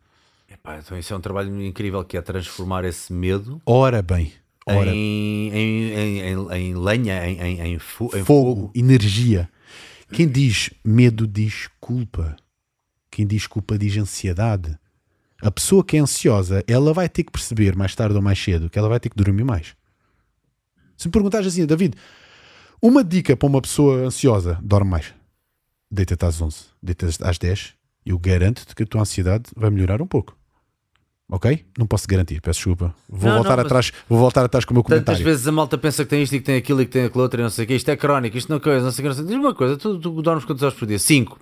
Epá, 0.49 0.77
então 0.77 0.97
isso 0.97 1.13
é 1.13 1.17
um 1.17 1.21
trabalho 1.21 1.61
incrível 1.63 2.03
que 2.03 2.17
é 2.17 2.21
transformar 2.21 2.83
esse 2.85 3.11
medo 3.11 3.61
Ora 3.65 4.01
bem, 4.01 4.31
ora 4.67 4.91
em, 4.93 5.49
em, 5.49 5.93
em, 5.93 6.51
em- 6.51 6.75
lenha, 6.75 7.27
em, 7.27 7.79
fo- 7.79 8.09
fogo, 8.09 8.25
fogo. 8.25 8.71
energia. 8.75 9.49
Quem 10.11 10.27
diz 10.27 10.69
medo 10.83 11.25
diz 11.27 11.67
culpa. 11.79 12.35
Quem 13.09 13.25
diz 13.25 13.47
culpa 13.47 13.77
diz 13.77 13.95
ansiedade. 13.97 14.77
A 15.41 15.49
pessoa 15.49 15.83
que 15.83 15.97
é 15.97 15.99
ansiosa, 15.99 16.63
ela 16.67 16.93
vai 16.93 17.09
ter 17.09 17.23
que 17.23 17.31
perceber 17.31 17.75
mais 17.75 17.95
tarde 17.95 18.15
ou 18.15 18.21
mais 18.21 18.37
cedo 18.41 18.69
que 18.69 18.77
ela 18.77 18.87
vai 18.89 18.99
ter 18.99 19.09
que 19.09 19.15
dormir 19.15 19.43
mais. 19.43 19.75
Se 20.95 21.07
me 21.07 21.11
perguntares 21.11 21.47
assim, 21.47 21.65
David, 21.65 21.95
uma 22.81 23.03
dica 23.03 23.35
para 23.35 23.47
uma 23.47 23.61
pessoa 23.61 24.05
ansiosa, 24.05 24.59
dorme 24.61 24.91
mais. 24.91 25.13
Deita-te 25.89 26.23
às 26.25 26.39
11, 26.39 26.65
deita-te 26.81 27.23
às 27.23 27.37
10 27.37 27.73
eu 28.05 28.17
garanto-te 28.17 28.73
que 28.75 28.83
a 28.83 28.85
tua 28.85 29.01
ansiedade 29.01 29.45
vai 29.55 29.69
melhorar 29.69 30.01
um 30.01 30.07
pouco. 30.07 30.37
Ok? 31.31 31.65
Não 31.77 31.87
posso 31.87 32.05
garantir, 32.07 32.41
peço 32.41 32.57
desculpa. 32.59 32.93
Vou, 33.09 33.29
Não, 33.29 33.37
voltar, 33.37 33.55
não, 33.55 33.63
atrás, 33.63 33.91
vou 34.09 34.19
voltar 34.19 34.43
atrás 34.43 34.65
com 34.65 34.73
o 34.73 34.75
meu 34.75 34.83
Tantas 34.83 34.97
comentário. 34.99 35.23
vezes 35.25 35.47
a 35.47 35.51
malta 35.51 35.77
pensa 35.77 36.03
que 36.03 36.09
tem 36.09 36.21
isto 36.21 36.35
e 36.35 36.39
que 36.39 36.45
tem 36.45 36.57
aquilo 36.57 36.81
e 36.81 36.85
que 36.85 36.91
tem 36.91 37.05
aquilo 37.05 37.23
outro 37.23 37.39
e 37.39 37.43
não 37.43 37.49
sei 37.49 37.63
o 37.63 37.67
que. 37.69 37.73
Isto 37.73 37.89
é 37.89 37.95
crónico, 37.95 38.37
isto 38.37 38.49
não 38.49 38.57
é 38.57 38.59
coisa, 38.59 38.83
não 38.83 38.91
sei 38.91 39.07
o 39.07 39.15
que. 39.15 39.23
Diz 39.23 39.35
uma 39.35 39.55
coisa, 39.55 39.77
tu, 39.77 39.97
tu 39.97 40.21
dormes 40.21 40.43
quantas 40.45 40.61
horas 40.63 40.75
por 40.77 40.85
dia? 40.85 40.99
Cinco. 40.99 41.39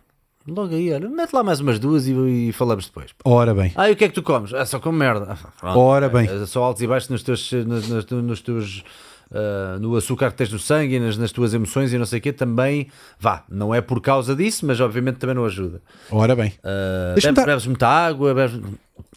Logo 0.47 0.73
aí, 0.73 0.91
olha, 0.93 1.09
mete 1.09 1.33
lá 1.33 1.43
mais 1.43 1.59
umas 1.59 1.79
duas 1.79 2.07
e, 2.07 2.13
e 2.13 2.51
falamos 2.53 2.85
depois. 2.85 3.11
Ora 3.25 3.53
bem, 3.53 3.71
Ah, 3.75 3.89
e 3.89 3.93
o 3.93 3.95
que 3.95 4.05
é 4.05 4.07
que 4.07 4.13
tu 4.15 4.23
comes? 4.23 4.53
Ah, 4.53 4.65
só 4.65 4.79
como 4.79 4.97
merda. 4.97 5.27
Ah, 5.31 5.47
pronto. 5.59 5.79
Ora 5.79 6.07
bem. 6.07 6.27
É, 6.29 6.45
só 6.45 6.63
altos 6.63 6.81
e 6.81 6.87
baixos 6.87 7.09
nos 7.09 7.23
teus, 7.23 7.51
nos, 7.51 7.87
nos- 7.89 8.05
nos 8.09 8.41
teus 8.41 8.83
ah, 9.31 9.77
no 9.79 9.95
açúcar 9.95 10.31
que 10.31 10.37
tens 10.37 10.51
no 10.51 10.57
sangue 10.57 10.95
e 10.95 10.99
nas, 10.99 11.17
nas 11.17 11.31
tuas 11.31 11.53
emoções 11.53 11.93
e 11.93 11.97
não 11.97 12.05
sei 12.05 12.17
o 12.19 12.21
quê, 12.21 12.31
também 12.33 12.87
vá, 13.19 13.43
não 13.49 13.75
é 13.75 13.81
por 13.81 14.01
causa 14.01 14.35
disso, 14.35 14.65
mas 14.65 14.79
obviamente 14.79 15.17
também 15.17 15.35
não 15.35 15.45
ajuda. 15.45 15.81
ora 16.09 16.35
bem. 16.35 16.53
Ah, 16.63 17.11
Deixa-me 17.13 17.35
bebes, 17.35 17.45
bebes 17.47 17.65
muita 17.67 17.87
água, 17.87 18.33
bebes... 18.33 18.59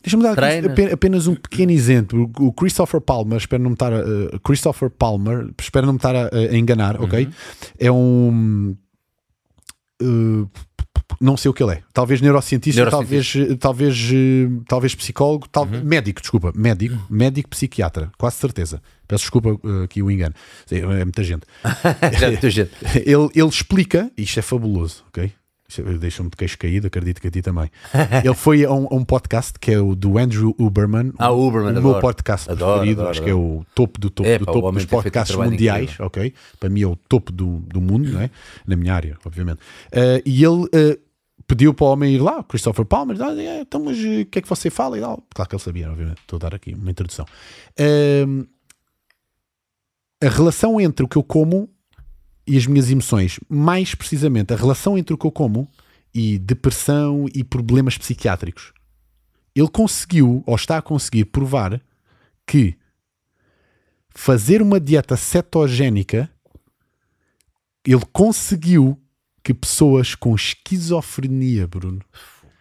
Deixa-me 0.02 0.22
dar 0.22 0.32
aqui 0.38 0.92
apenas 0.92 1.26
um 1.26 1.34
pequeno 1.34 1.70
exemplo. 1.72 2.30
O 2.38 2.52
Christopher 2.52 3.00
Palmer, 3.00 3.38
espero 3.38 3.62
não 3.62 3.70
me 3.70 3.74
estar 3.74 3.92
a, 3.92 4.00
uh, 4.00 4.40
Christopher 4.40 4.90
Palmer, 4.90 5.48
espero 5.60 5.86
não 5.86 5.92
me 5.94 5.98
estar 5.98 6.14
a, 6.16 6.28
a 6.34 6.56
enganar, 6.56 7.00
ok? 7.00 7.28
É 7.78 7.90
um 7.90 8.76
uh, 10.02 10.48
não 11.20 11.36
sei 11.36 11.50
o 11.50 11.54
que 11.54 11.62
ele 11.62 11.72
é. 11.74 11.82
Talvez 11.92 12.20
neurocientista, 12.20 12.84
talvez, 12.90 13.34
Neurocientista. 13.34 13.58
talvez, 13.58 14.10
eh, 14.12 14.62
talvez 14.66 14.94
psicólogo, 14.94 15.48
tal, 15.48 15.64
Uhum. 15.66 15.84
médico, 15.84 16.20
desculpa, 16.20 16.52
médico, 16.54 16.96
médico 17.08 17.50
psiquiatra, 17.50 18.10
quase 18.18 18.36
certeza. 18.36 18.82
Peço 19.06 19.24
desculpa 19.24 19.50
eh, 19.50 19.84
aqui 19.84 20.02
o 20.02 20.10
engano. 20.10 20.34
É 20.70 20.78
é 20.78 21.04
muita 21.04 21.22
gente. 21.22 21.42
Já 22.18 22.28
muita 22.28 22.50
gente. 22.50 22.70
ele, 23.04 23.28
ele 23.34 23.48
explica, 23.48 24.10
isto 24.16 24.38
é 24.38 24.42
fabuloso, 24.42 25.04
ok? 25.08 25.30
Deixa-me 25.81 26.28
de 26.28 26.36
queixo 26.36 26.59
caído, 26.59 26.86
acredito 26.89 27.20
que 27.20 27.28
a 27.28 27.31
ti 27.31 27.40
também. 27.40 27.70
ele 28.24 28.35
foi 28.35 28.65
a 28.65 28.73
um, 28.73 28.86
a 28.90 28.94
um 28.94 29.05
podcast 29.05 29.59
que 29.59 29.70
é 29.73 29.78
o 29.81 29.94
do 29.94 30.19
Andrew 30.19 30.55
Uberman. 30.59 31.12
Ah, 31.19 31.31
o 31.31 31.47
Uberman, 31.47 31.70
o 31.70 31.74
meu 31.74 31.90
adoro. 31.90 32.01
podcast 32.01 32.51
Adoro, 32.51 32.73
preferido, 32.73 33.01
adoro, 33.01 33.11
acho 33.11 33.23
que 33.23 33.31
é 33.31 33.35
o 33.35 33.65
topo 33.74 34.01
do 34.01 34.11
topo 34.11 34.28
É, 34.28 34.39
do 34.39 34.47
topo 34.47 34.73
dos 34.73 34.85
um 34.85 34.86
podcasts 34.86 35.36
mundiais, 35.36 35.85
incrível. 35.85 36.07
ok? 36.07 36.35
Para 36.59 36.69
mim 36.69 36.82
é 36.82 36.86
o 36.86 36.97
topo 36.97 37.32
do, 37.32 37.59
do 37.61 37.81
mundo, 37.81 38.11
não 38.11 38.20
é? 38.20 38.31
Na 38.66 38.77
minha 38.77 38.94
área, 38.94 39.16
obviamente. 39.24 39.61
Eh, 39.90 40.23
e 40.27 40.44
ele 40.44 40.66
eh, 40.74 40.99
pediu 41.47 41.73
para 41.74 41.85
o 41.86 41.89
homem 41.90 42.15
ir 42.15 42.19
lá, 42.19 42.43
Christopher 42.44 42.85
Palmer, 42.85 43.16
ah, 43.20 43.32
então, 43.61 43.85
mas 43.85 43.99
eh, 43.99 44.23
o 44.23 44.27
que 44.27 44.39
é 44.39 44.43
que 44.43 44.49
você 44.49 44.70
fala? 44.70 44.99
E 44.99 45.01
tal. 45.01 45.23
Claro 45.35 45.49
que 45.49 45.55
ele 45.55 45.62
sabia, 45.62 45.90
obviamente. 45.90 46.19
Estou 46.19 46.36
a 46.36 46.40
dar 46.40 46.55
aqui 46.55 46.74
uma 46.74 46.90
introdução. 46.90 47.27
Ehm, 47.78 48.44
a 50.23 50.28
relação 50.28 50.81
entre 50.81 51.05
o 51.05 51.09
que 51.09 51.16
eu 51.16 51.23
como 51.23 51.69
e 52.47 52.56
as 52.56 52.66
minhas 52.66 52.90
emoções, 52.90 53.39
mais 53.48 53.94
precisamente 53.94 54.52
a 54.52 54.56
relação 54.56 54.98
entre 54.98 55.14
o 55.14 55.19
que 55.19 55.27
eu 55.27 55.32
como 55.32 55.69
e 56.14 56.39
depressão 56.39 57.27
e 57.35 57.43
problemas 57.44 57.97
psiquiátricos. 57.97 58.73
Ele 59.55 59.69
conseguiu, 59.69 60.43
ou 60.47 60.56
está 60.56 60.78
a 60.78 60.82
conseguir, 60.82 61.27
provar 61.27 61.81
que 62.47 62.77
fazer 64.10 64.60
uma 64.60 64.81
dieta 64.81 65.16
cetogénica 65.16 66.31
ele 67.85 68.05
conseguiu 68.12 68.98
que 69.43 69.52
pessoas 69.52 70.14
com 70.14 70.35
esquizofrenia, 70.35 71.66
Bruno, 71.66 72.01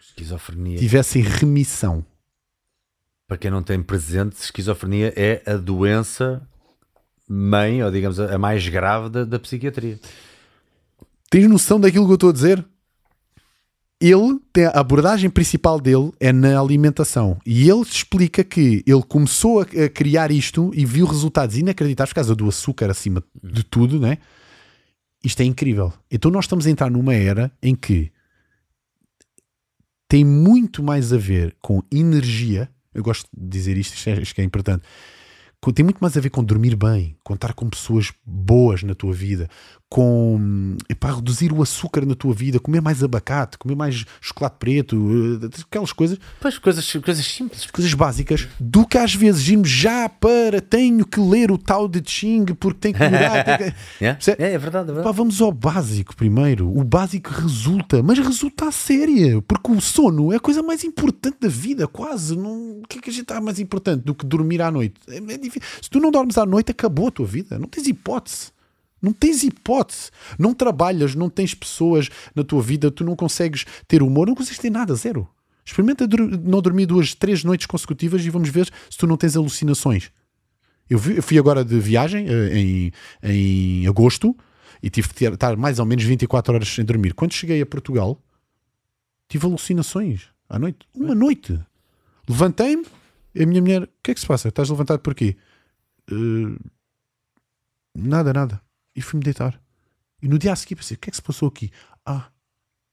Esquizofrenia. 0.00 0.78
tivessem 0.78 1.22
remissão. 1.22 2.04
Para 3.28 3.38
quem 3.38 3.50
não 3.50 3.62
tem 3.62 3.80
presente, 3.82 4.34
esquizofrenia 4.34 5.12
é 5.16 5.42
a 5.46 5.56
doença 5.56 6.46
mãe, 7.32 7.82
ou 7.82 7.90
digamos, 7.90 8.20
a 8.20 8.36
mais 8.36 8.68
grave 8.68 9.08
da, 9.08 9.24
da 9.24 9.38
psiquiatria. 9.38 9.98
Tens 11.30 11.48
noção 11.48 11.80
daquilo 11.80 12.04
que 12.04 12.12
eu 12.12 12.16
estou 12.16 12.30
a 12.30 12.32
dizer? 12.32 12.64
Ele 13.98 14.38
tem 14.52 14.66
a 14.66 14.80
abordagem 14.80 15.30
principal 15.30 15.80
dele 15.80 16.12
é 16.18 16.32
na 16.32 16.58
alimentação 16.58 17.38
e 17.46 17.70
ele 17.70 17.82
explica 17.82 18.42
que 18.42 18.82
ele 18.84 19.02
começou 19.08 19.60
a, 19.60 19.62
a 19.62 19.88
criar 19.88 20.32
isto 20.32 20.72
e 20.74 20.84
viu 20.84 21.06
resultados 21.06 21.56
inacreditáveis 21.56 22.10
por 22.10 22.16
causa 22.16 22.34
do 22.34 22.48
açúcar 22.48 22.90
acima 22.90 23.22
de 23.42 23.62
tudo, 23.62 24.00
né? 24.00 24.18
Isto 25.24 25.40
é 25.40 25.44
incrível. 25.44 25.92
Então 26.10 26.30
nós 26.32 26.44
estamos 26.44 26.66
a 26.66 26.70
entrar 26.70 26.90
numa 26.90 27.14
era 27.14 27.50
em 27.62 27.76
que 27.76 28.10
tem 30.08 30.24
muito 30.24 30.82
mais 30.82 31.12
a 31.12 31.16
ver 31.16 31.56
com 31.62 31.80
energia. 31.90 32.68
Eu 32.92 33.04
gosto 33.04 33.26
de 33.32 33.48
dizer 33.48 33.78
isto, 33.78 33.94
isto 33.94 34.10
é, 34.10 34.20
isto 34.20 34.38
é 34.40 34.44
importante. 34.44 34.84
Tem 35.70 35.84
muito 35.84 36.00
mais 36.00 36.16
a 36.16 36.20
ver 36.20 36.28
com 36.30 36.42
dormir 36.42 36.74
bem, 36.74 37.16
com 37.24 37.34
estar 37.34 37.52
com 37.54 37.68
pessoas 37.68 38.12
boas 38.26 38.82
na 38.82 38.94
tua 38.94 39.12
vida, 39.12 39.48
com 39.88 40.76
para 40.98 41.14
reduzir 41.16 41.52
o 41.52 41.62
açúcar 41.62 42.06
na 42.06 42.14
tua 42.14 42.32
vida, 42.32 42.58
comer 42.58 42.80
mais 42.80 43.02
abacate, 43.04 43.58
comer 43.58 43.74
mais 43.76 44.04
chocolate 44.20 44.56
preto, 44.58 44.96
eh, 45.42 45.46
aquelas 45.68 45.92
coisas, 45.92 46.18
Pois, 46.40 46.56
coisas, 46.58 46.90
coisas 46.96 47.26
simples. 47.26 47.66
coisas 47.66 47.92
básicas, 47.92 48.48
do 48.58 48.86
que 48.86 48.96
às 48.96 49.14
vezes 49.14 49.46
irmos 49.48 49.68
já 49.68 50.08
para 50.08 50.60
tenho 50.60 51.04
que 51.06 51.20
ler 51.20 51.50
o 51.50 51.58
tal 51.58 51.86
de 51.88 52.02
Ching 52.08 52.46
porque 52.58 52.78
tenho 52.80 52.94
que 52.94 53.00
melhorar. 53.00 53.44
tenho 53.44 53.58
que- 53.58 54.04
É, 54.04 54.12
Percebe? 54.14 54.42
é, 54.44 54.52
é 54.54 54.58
verdade, 54.58 54.90
é 54.90 54.94
verdade. 54.94 55.16
vamos 55.16 55.40
ao 55.42 55.52
básico 55.52 56.16
primeiro. 56.16 56.68
O 56.76 56.82
básico 56.82 57.30
resulta, 57.30 58.02
mas 58.02 58.18
resulta 58.18 58.68
a 58.68 58.72
séria, 58.72 59.42
porque 59.42 59.70
o 59.70 59.80
sono 59.80 60.32
é 60.32 60.36
a 60.36 60.40
coisa 60.40 60.62
mais 60.62 60.82
importante 60.84 61.36
da 61.40 61.48
vida, 61.48 61.86
quase. 61.86 62.36
Não... 62.36 62.80
O 62.80 62.82
que 62.88 62.98
é 62.98 63.00
que 63.02 63.10
a 63.10 63.12
gente 63.12 63.22
está 63.22 63.40
mais 63.40 63.58
importante 63.60 64.02
do 64.04 64.14
que 64.14 64.24
dormir 64.26 64.62
à 64.62 64.70
noite? 64.70 64.94
É, 65.08 65.16
é 65.16 65.36
difícil. 65.38 65.68
Se 65.82 65.90
tu 65.90 66.00
não 66.00 66.10
dormes 66.10 66.38
à 66.38 66.46
noite, 66.46 66.70
acabou 66.72 67.10
a 67.12 67.14
tua 67.14 67.26
vida. 67.26 67.58
Não 67.58 67.68
tens 67.68 67.86
hipótese. 67.86 68.50
Não 69.00 69.12
tens 69.12 69.42
hipótese. 69.42 70.10
Não 70.38 70.54
trabalhas, 70.54 71.14
não 71.14 71.28
tens 71.28 71.54
pessoas 71.54 72.08
na 72.34 72.44
tua 72.44 72.62
vida, 72.62 72.90
tu 72.90 73.04
não 73.04 73.16
consegues 73.16 73.64
ter 73.86 74.02
humor, 74.02 74.28
não 74.28 74.34
consegues 74.34 74.58
ter 74.58 74.70
nada, 74.70 74.94
zero. 74.94 75.28
Experimenta 75.64 76.06
não 76.42 76.60
dormir 76.60 76.86
duas, 76.86 77.14
três 77.14 77.44
noites 77.44 77.66
consecutivas 77.66 78.24
e 78.24 78.30
vamos 78.30 78.48
ver 78.48 78.66
se 78.90 78.96
tu 78.96 79.06
não 79.06 79.16
tens 79.16 79.36
alucinações. 79.36 80.10
Eu, 80.90 80.98
fui 80.98 81.38
agora 81.38 81.64
de 81.64 81.78
viagem 81.78 82.26
eh, 82.28 82.58
em, 82.58 82.92
em 83.22 83.86
agosto 83.86 84.36
e 84.82 84.90
tive 84.90 85.08
que 85.08 85.24
estar 85.24 85.56
mais 85.56 85.78
ou 85.78 85.86
menos 85.86 86.04
24 86.04 86.54
horas 86.54 86.68
sem 86.68 86.84
dormir. 86.84 87.14
Quando 87.14 87.32
cheguei 87.32 87.62
a 87.62 87.66
Portugal, 87.66 88.20
tive 89.28 89.46
alucinações 89.46 90.28
à 90.48 90.58
noite. 90.58 90.86
Uma 90.94 91.14
noite. 91.14 91.58
Levantei-me 92.28 92.84
e 93.34 93.42
a 93.42 93.46
minha 93.46 93.62
mulher, 93.62 93.82
o 93.84 93.88
que 94.02 94.10
é 94.10 94.14
que 94.14 94.20
se 94.20 94.26
passa? 94.26 94.48
Estás 94.48 94.68
levantado 94.68 94.98
por 94.98 95.14
quê? 95.14 95.36
"Eh, 96.10 96.58
nada, 97.94 98.32
nada. 98.32 98.60
E 98.94 99.00
fui-me 99.00 99.24
deitar. 99.24 99.60
E 100.20 100.28
no 100.28 100.38
dia 100.38 100.52
a 100.52 100.56
seguir 100.56 100.76
pensei, 100.76 100.96
o 100.96 101.00
que 101.00 101.08
é 101.08 101.10
que 101.10 101.16
se 101.16 101.22
passou 101.22 101.48
aqui? 101.48 101.70
Ah, 102.04 102.28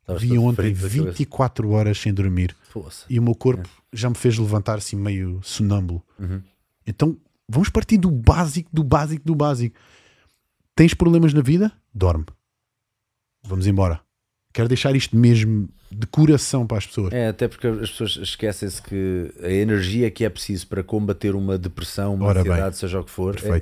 Estavas 0.01 0.21
vi 0.23 0.37
ontem 0.37 0.73
frito 0.73 0.81
da 0.81 0.89
cabeça. 0.89 1.11
24 1.17 1.69
horas 1.71 1.97
sem 1.99 2.13
dormir 2.13 2.55
Poça. 2.73 3.05
e 3.09 3.19
o 3.19 3.23
meu 3.23 3.35
corpo 3.35 3.69
já 3.93 4.09
me 4.09 4.15
fez 4.15 4.37
levantar 4.37 4.77
assim 4.79 4.95
meio 4.95 5.39
sonâmbulo. 5.43 6.03
Uhum. 6.17 6.41
Então 6.87 7.17
vamos 7.47 7.69
partir 7.69 7.97
do 7.97 8.09
básico, 8.09 8.69
do 8.73 8.83
básico, 8.83 9.23
do 9.25 9.35
básico. 9.35 9.77
Tens 10.75 10.93
problemas 10.93 11.33
na 11.33 11.41
vida? 11.41 11.71
Dorme. 11.93 12.25
Vamos 13.43 13.67
embora. 13.67 14.01
Quero 14.51 14.67
deixar 14.67 14.95
isto 14.95 15.15
mesmo 15.15 15.69
de 15.91 16.05
coração 16.07 16.65
para 16.67 16.77
as 16.77 16.85
pessoas. 16.87 17.13
É, 17.13 17.27
até 17.29 17.47
porque 17.47 17.67
as 17.67 17.89
pessoas 17.91 18.17
esquecem-se 18.21 18.81
que 18.81 19.31
a 19.43 19.49
energia 19.51 20.09
que 20.11 20.23
é 20.25 20.29
preciso 20.29 20.67
para 20.67 20.83
combater 20.83 21.33
uma 21.35 21.57
depressão, 21.57 22.13
uma 22.15 22.25
Ora 22.27 22.43
bem. 22.43 22.51
ansiedade, 22.51 22.77
seja 22.77 22.99
o 22.99 23.03
que 23.03 23.11
for, 23.11 23.35
é, 23.43 23.59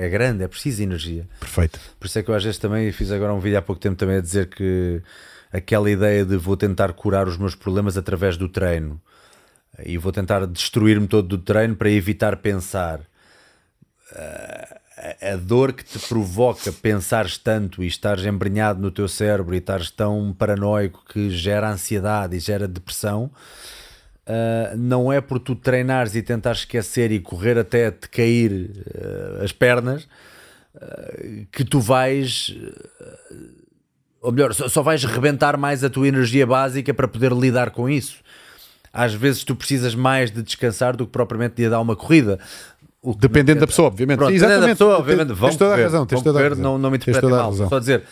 é- 0.00 0.06
é 0.06 0.08
grande, 0.08 0.42
é 0.42 0.48
preciso 0.48 0.82
energia. 0.82 1.26
Perfeito. 1.40 1.78
Por 1.98 2.06
isso 2.06 2.18
é 2.18 2.22
que 2.22 2.30
eu 2.30 2.34
às 2.34 2.42
vezes 2.44 2.58
também 2.58 2.90
fiz 2.92 3.10
agora 3.10 3.32
um 3.32 3.40
vídeo 3.40 3.58
há 3.58 3.62
pouco 3.62 3.80
tempo 3.80 3.96
também 3.96 4.16
a 4.16 4.20
dizer 4.20 4.48
que 4.48 5.00
aquela 5.52 5.90
ideia 5.90 6.24
de 6.24 6.36
vou 6.36 6.56
tentar 6.56 6.92
curar 6.94 7.26
os 7.28 7.36
meus 7.36 7.54
problemas 7.54 7.96
através 7.98 8.36
do 8.36 8.48
treino 8.48 9.00
e 9.84 9.96
vou 9.98 10.12
tentar 10.12 10.46
destruir-me 10.46 11.06
todo 11.06 11.26
do 11.28 11.38
treino 11.38 11.74
para 11.76 11.90
evitar 11.90 12.36
pensar. 12.36 13.00
Ah, 14.14 14.78
a- 15.32 15.36
dor 15.36 15.72
que 15.72 15.84
te 15.84 15.98
provoca 16.08 16.72
pensares 16.72 17.36
tanto 17.36 17.82
e 17.82 17.86
estares 17.86 18.24
embrenhado 18.24 18.80
no 18.80 18.90
teu 18.90 19.08
cérebro 19.08 19.54
e 19.54 19.58
estares 19.58 19.90
tão 19.90 20.32
paranoico 20.32 21.04
que 21.08 21.30
gera 21.30 21.70
ansiedade 21.70 22.36
e 22.36 22.40
gera 22.40 22.66
depressão, 22.68 23.30
Uh, 24.24 24.76
não 24.76 25.12
é 25.12 25.20
por 25.20 25.40
tu 25.40 25.56
treinares 25.56 26.14
e 26.14 26.22
tentares 26.22 26.60
esquecer 26.60 27.10
e 27.10 27.18
correr 27.18 27.58
até 27.58 27.90
te 27.90 28.08
cair 28.08 28.70
uh, 28.86 29.42
as 29.42 29.50
pernas 29.50 30.04
uh, 30.76 31.44
que 31.50 31.64
tu 31.64 31.80
vais 31.80 32.54
ou 34.20 34.30
melhor, 34.30 34.54
só, 34.54 34.68
só 34.68 34.80
vais 34.80 35.04
rebentar 35.04 35.56
mais 35.56 35.82
a 35.82 35.90
tua 35.90 36.06
energia 36.06 36.46
básica 36.46 36.94
para 36.94 37.08
poder 37.08 37.32
lidar 37.32 37.72
com 37.72 37.90
isso. 37.90 38.18
Às 38.92 39.12
vezes 39.12 39.42
tu 39.42 39.56
precisas 39.56 39.94
mais 39.94 40.30
de 40.30 40.42
descansar 40.42 40.96
do 40.96 41.04
que 41.06 41.12
propriamente 41.12 41.56
de 41.56 41.68
dar 41.68 41.80
uma 41.80 41.96
corrida. 41.96 42.38
Dependendo 43.18 43.60
da 43.60 43.66
pessoa, 43.66 43.88
obviamente. 43.88 44.18
Pronto, 44.18 44.28
dependendo 44.32 44.48
da 44.50 44.56
exatamente. 44.56 44.78
pessoa, 44.78 44.98
obviamente, 44.98 45.26
tens 45.28 45.38
vão 45.38 45.56
toda 45.56 45.74
a 45.74 45.76
razão, 45.76 46.06
tens 46.06 46.22
toda 46.22 46.38
a 46.38 46.42
razão. 46.48 46.62
Não, 46.62 46.78
não 46.78 46.90
me 46.90 46.98
Tens 46.98 47.08
interpretem 47.16 47.30
toda 47.30 47.42
a 47.42 47.50
mal. 47.50 47.68
Só 47.68 47.78
dizer, 47.80 48.02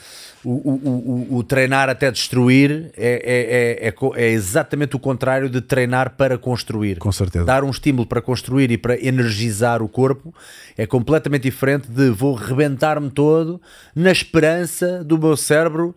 o, 0.42 0.50
o, 0.50 1.28
o, 1.30 1.36
o- 1.36 1.44
treinar 1.44 1.88
até 1.88 2.10
destruir 2.10 2.90
é, 2.96 3.86
é, 3.86 3.88
é, 3.88 3.88
é, 3.88 3.94
é 4.24 4.30
exatamente 4.30 4.96
o 4.96 4.98
contrário 4.98 5.48
de 5.50 5.60
treinar 5.60 6.16
para 6.16 6.36
construir. 6.38 6.98
Com 6.98 7.12
certeza. 7.12 7.44
Dar 7.44 7.62
um 7.62 7.70
estímulo 7.70 8.04
para 8.06 8.20
construir 8.22 8.70
e 8.72 8.78
para 8.78 8.98
energizar 8.98 9.80
o 9.82 9.88
corpo 9.88 10.34
é 10.78 10.86
completamente 10.86 11.42
diferente 11.42 11.88
de 11.88 12.08
vou 12.10 12.34
rebentar-me 12.34 13.10
todo 13.10 13.60
na 13.94 14.10
esperança 14.10 15.04
do 15.04 15.18
meu 15.18 15.36
cérebro 15.36 15.94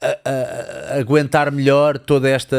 a- 0.00 0.06
a- 0.24 0.94
a- 0.94 0.98
aguentar 1.00 1.50
melhor 1.52 1.98
toda 1.98 2.28
esta 2.30 2.56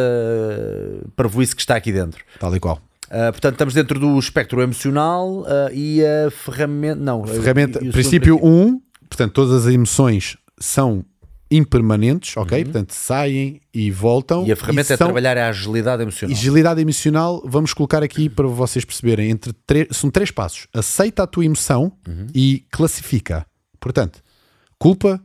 parvoíce 1.15 1.55
que 1.55 1.61
está 1.61 1.75
aqui 1.75 1.91
dentro. 1.91 2.23
Tal 2.39 2.55
e 2.55 2.59
qual. 2.59 2.79
Uh, 3.07 3.31
portanto, 3.31 3.53
estamos 3.53 3.73
dentro 3.73 3.99
do 3.99 4.17
espectro 4.19 4.61
emocional 4.61 5.41
uh, 5.41 5.45
e 5.73 6.01
a 6.03 6.31
ferramenta. 6.31 6.95
Não, 7.01 7.23
Ferramenta, 7.25 7.83
e- 7.83 7.87
e 7.89 7.91
princípio 7.91 8.35
segundo 8.35 8.51
1, 8.53 8.67
um, 8.67 8.81
portanto, 9.07 9.31
todas 9.33 9.65
as 9.65 9.71
emoções 9.73 10.37
são 10.59 11.05
impermanentes, 11.51 12.35
ok? 12.37 12.57
Uhum. 12.57 12.63
Portanto, 12.65 12.91
saem 12.93 13.61
e 13.73 13.91
voltam. 13.91 14.45
E 14.47 14.51
a 14.51 14.55
ferramenta 14.55 14.93
é 14.93 14.97
são- 14.97 15.07
trabalhar 15.07 15.37
a 15.37 15.47
agilidade 15.49 16.01
emocional. 16.01 16.35
Agilidade 16.35 16.81
emocional, 16.81 17.41
vamos 17.45 17.73
colocar 17.73 18.01
aqui 18.01 18.27
para 18.27 18.47
vocês 18.47 18.83
perceberem. 18.83 19.29
Entre 19.29 19.53
são 19.91 20.09
três 20.09 20.31
passos: 20.31 20.67
aceita 20.73 21.23
a 21.23 21.27
tua 21.27 21.45
emoção 21.45 21.91
Uhum. 22.07 22.27
e 22.33 22.65
classifica. 22.71 23.45
Portanto, 23.79 24.19
culpa, 24.79 25.21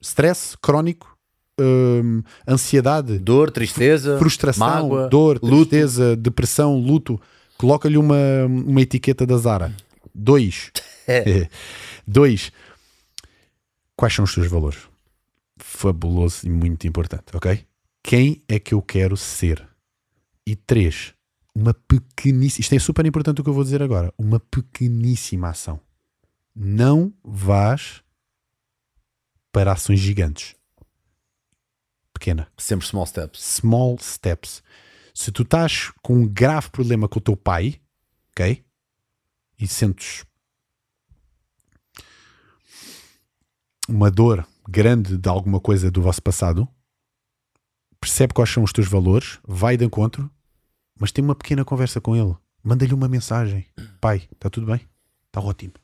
stress 0.00 0.56
crónico, 0.62 1.15
hum, 1.60 2.22
ansiedade, 2.46 3.18
Dor, 3.18 3.50
tristeza, 3.50 4.18
frustração, 4.18 4.66
mágoa, 4.66 5.08
dor, 5.08 5.38
luto. 5.42 5.66
tristeza, 5.70 6.16
depressão, 6.16 6.78
luto. 6.78 7.20
Coloca-lhe 7.56 7.96
uma, 7.96 8.16
uma 8.46 8.80
etiqueta 8.80 9.26
da 9.26 9.36
Zara. 9.36 9.74
Dois. 10.14 10.70
É. 11.08 11.48
Dois. 12.04 12.50
Quais 13.94 14.12
são 14.12 14.24
os 14.24 14.34
teus 14.34 14.48
valores? 14.48 14.80
Fabuloso 15.56 16.44
e 16.44 16.50
muito 16.50 16.84
importante, 16.88 17.26
ok? 17.32 17.64
quem 18.06 18.40
é 18.48 18.60
que 18.60 18.72
eu 18.72 18.80
quero 18.80 19.16
ser? 19.16 19.66
E 20.46 20.54
três, 20.54 21.12
uma 21.52 21.74
pequeníssima. 21.74 22.60
Isto 22.60 22.74
é 22.76 22.78
super 22.78 23.04
importante 23.04 23.40
o 23.40 23.44
que 23.44 23.50
eu 23.50 23.54
vou 23.54 23.64
dizer 23.64 23.82
agora. 23.82 24.14
Uma 24.16 24.38
pequeníssima 24.38 25.48
ação. 25.48 25.80
Não 26.54 27.12
vás 27.24 28.02
para 29.50 29.72
ações 29.72 29.98
gigantes. 29.98 30.54
Pequena. 32.18 32.48
Sempre 32.56 32.86
small 32.86 33.06
steps. 33.06 33.40
Small 33.42 33.98
steps. 34.00 34.62
Se 35.14 35.30
tu 35.30 35.42
estás 35.42 35.92
com 36.02 36.14
um 36.14 36.26
grave 36.26 36.70
problema 36.70 37.08
com 37.08 37.18
o 37.18 37.22
teu 37.22 37.36
pai, 37.36 37.80
ok? 38.30 38.64
E 39.58 39.66
sentes 39.68 40.24
uma 43.88 44.10
dor 44.10 44.46
grande 44.68 45.16
de 45.16 45.28
alguma 45.28 45.60
coisa 45.60 45.90
do 45.90 46.02
vosso 46.02 46.22
passado, 46.22 46.68
percebe 48.00 48.34
quais 48.34 48.50
são 48.50 48.62
os 48.62 48.72
teus 48.72 48.88
valores, 48.88 49.38
vai 49.46 49.76
de 49.76 49.84
encontro, 49.84 50.30
mas 50.98 51.12
tem 51.12 51.24
uma 51.24 51.34
pequena 51.34 51.64
conversa 51.64 52.00
com 52.00 52.16
ele. 52.16 52.34
Manda-lhe 52.62 52.92
uma 52.92 53.08
mensagem: 53.08 53.66
Pai, 54.00 54.28
está 54.32 54.50
tudo 54.50 54.66
bem? 54.66 54.80
Está 55.26 55.40
ótimo. 55.40 55.74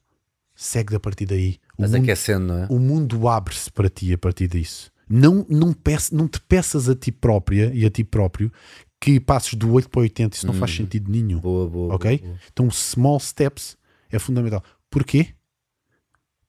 Segue 0.55 0.95
a 0.97 1.01
partir 1.01 1.27
daí. 1.27 1.59
O 1.79 1.83
Mas 1.83 1.93
mundo, 1.93 2.03
aquecendo, 2.03 2.47
não 2.47 2.59
é? 2.65 2.67
o 2.69 2.79
mundo 2.79 3.29
abre-se 3.29 3.71
para 3.71 3.89
ti 3.89 4.13
a 4.13 4.19
partir 4.19 4.49
disso. 4.49 4.92
Não, 5.15 5.45
não, 5.47 5.75
peça, 5.75 6.17
não 6.17 6.27
te 6.27 6.41
peças 6.41 6.89
a 6.89 6.95
ti 6.95 7.13
própria 7.13 7.71
e 7.75 7.85
a 7.85 7.91
ti 7.91 8.03
próprio 8.03 8.51
que 8.99 9.21
passes 9.21 9.53
do 9.53 9.71
8 9.71 9.91
para 9.91 9.99
o 9.99 10.03
80. 10.05 10.37
Isso 10.37 10.47
não 10.47 10.55
faz 10.55 10.75
sentido 10.75 11.11
nenhum. 11.11 11.39
Boa, 11.39 11.69
boa. 11.69 11.95
Ok? 11.95 12.17
boa, 12.17 12.29
boa. 12.31 12.41
Então, 12.51 12.71
small 12.71 13.21
steps 13.21 13.77
é 14.11 14.19
fundamental. 14.19 14.65
Porquê? 14.91 15.35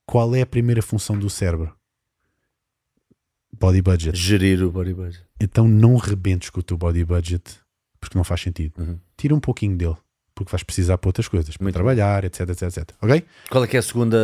Qual 0.06 0.34
é 0.34 0.42
a 0.42 0.46
primeira 0.46 0.82
função 0.82 1.20
do 1.20 1.30
cérebro? 1.30 1.76
Body 3.52 3.82
budget. 3.82 4.18
Gerir 4.18 4.64
o 4.64 4.72
body 4.72 4.94
budget. 4.94 5.26
Então, 5.42 5.68
não 5.68 5.98
rebentes 5.98 6.50
com 6.50 6.62
o 6.62 6.64
teu 6.64 6.78
body 6.78 7.04
budget 7.04 7.60
porque 8.00 8.18
não 8.18 8.24
faz 8.24 8.40
sentido. 8.40 8.74
Uhum. 8.78 8.98
Tira 9.18 9.36
um 9.36 9.42
pouquinho 9.42 9.76
dele 9.76 9.98
porque 10.36 10.52
vais 10.52 10.64
precisar 10.64 10.98
para 10.98 11.10
outras 11.10 11.28
coisas, 11.28 11.56
para 11.56 11.64
Muito 11.64 11.76
trabalhar, 11.76 12.24
etc, 12.24 12.50
etc, 12.50 12.62
etc. 12.64 12.90
Ok? 13.02 13.24
Qual 13.50 13.64
é 13.64 13.68
que 13.68 13.76
é 13.78 13.80
a 13.80 13.84
segunda, 13.84 14.18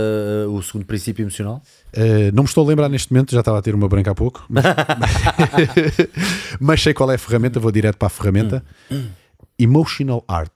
o 0.49 0.61
segundo 0.64 0.86
princípio 0.86 1.23
emocional? 1.23 1.61
Uh, 1.95 2.34
não 2.34 2.44
me 2.44 2.49
estou 2.49 2.64
a 2.65 2.68
lembrar 2.68 2.90
neste 2.90 3.14
momento, 3.14 3.31
já 3.31 3.40
estava 3.41 3.60
a 3.60 3.61
ter 3.61 3.76
uma 3.76 3.88
branca 3.88 4.11
há 4.11 4.15
pouco, 4.15 4.44
mas, 4.49 4.64
mas 6.60 6.81
sei 6.81 6.94
qual 6.94 7.11
é 7.11 7.15
a 7.15 7.18
ferramenta, 7.19 7.60
vou 7.60 7.72
direto 7.72 7.98
para 7.98 8.07
a 8.07 8.10
ferramenta. 8.10 8.64
Emotional 9.57 10.23
Art. 10.27 10.52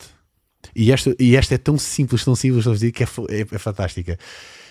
E 0.75 0.91
esta, 0.91 1.15
e 1.19 1.35
esta 1.35 1.55
é 1.55 1.57
tão 1.57 1.77
simples, 1.77 2.23
tão 2.23 2.35
simples, 2.35 2.63
simples, 2.63 2.91
que 2.91 3.03
é, 3.03 3.07
é- 3.29 3.41
é 3.41 3.57
fantástica. 3.59 4.17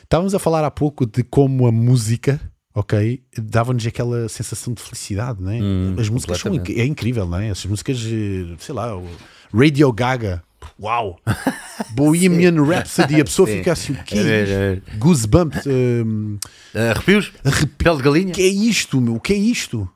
Estávamos 0.02 0.34
a 0.34 0.38
falar 0.38 0.64
há 0.64 0.70
pouco 0.70 1.06
de 1.06 1.22
como 1.22 1.66
a 1.66 1.72
música, 1.72 2.40
ok, 2.74 3.22
dava-nos 3.38 3.86
aquela 3.86 4.28
sensação 4.28 4.72
de 4.74 4.82
felicidade, 4.82 5.42
não 5.42 5.50
é? 5.50 5.60
Hum, 5.62 5.94
As 5.98 6.09
músicas 6.09 6.38
são 6.38 6.52
é 6.54 6.84
incrível, 6.84 7.26
não 7.26 7.38
é? 7.38 7.48
Essas 7.48 7.66
músicas, 7.66 7.98
eh, 8.04 8.54
sei 8.59 8.74
lá, 8.74 8.96
o 8.96 9.06
Radio 9.54 9.92
Gaga, 9.92 10.42
uau! 10.81 11.19
Bohemian 11.94 12.62
Rhapsody, 12.65 13.20
a 13.20 13.24
pessoa 13.24 13.49
Sim. 13.49 13.59
fica 13.59 13.73
assim, 13.73 13.93
o 13.93 14.05
que 14.05 14.15
É 14.15 14.19
é 14.19 14.43
isto? 14.43 14.53
é 14.53 14.74
ver. 14.74 14.82
Goosebumps, 14.99 15.66
hum, 15.66 16.39
Arrepios? 16.74 17.32
Pele 17.78 17.97
de 17.97 18.03
galinha? 18.03 18.28
o 18.31 18.35
que 18.35 18.43
é 18.43 18.47
isto, 18.49 19.01
meu? 19.01 19.16
O 19.16 19.20
que 19.20 19.32
é 19.32 19.36
isto? 19.36 19.89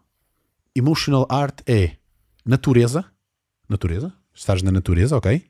Emotional 0.75 1.27
art 1.31 1.61
é 1.67 1.93
natureza, 2.45 3.05
natureza, 3.69 4.13
estás 4.35 4.63
na 4.63 4.71
natureza, 4.71 5.17
ok? 5.17 5.43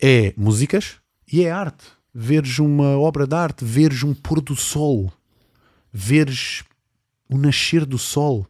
É 0.00 0.34
músicas 0.36 0.96
e 1.32 1.44
é 1.44 1.50
arte. 1.50 1.84
Veres 2.14 2.58
uma 2.58 2.98
obra 2.98 3.26
de 3.26 3.34
arte, 3.34 3.64
veres 3.64 4.02
um 4.02 4.12
pôr 4.12 4.40
do 4.40 4.54
sol, 4.56 5.10
veres 5.92 6.62
o 7.28 7.38
nascer 7.38 7.86
do 7.86 7.96
sol. 7.98 8.46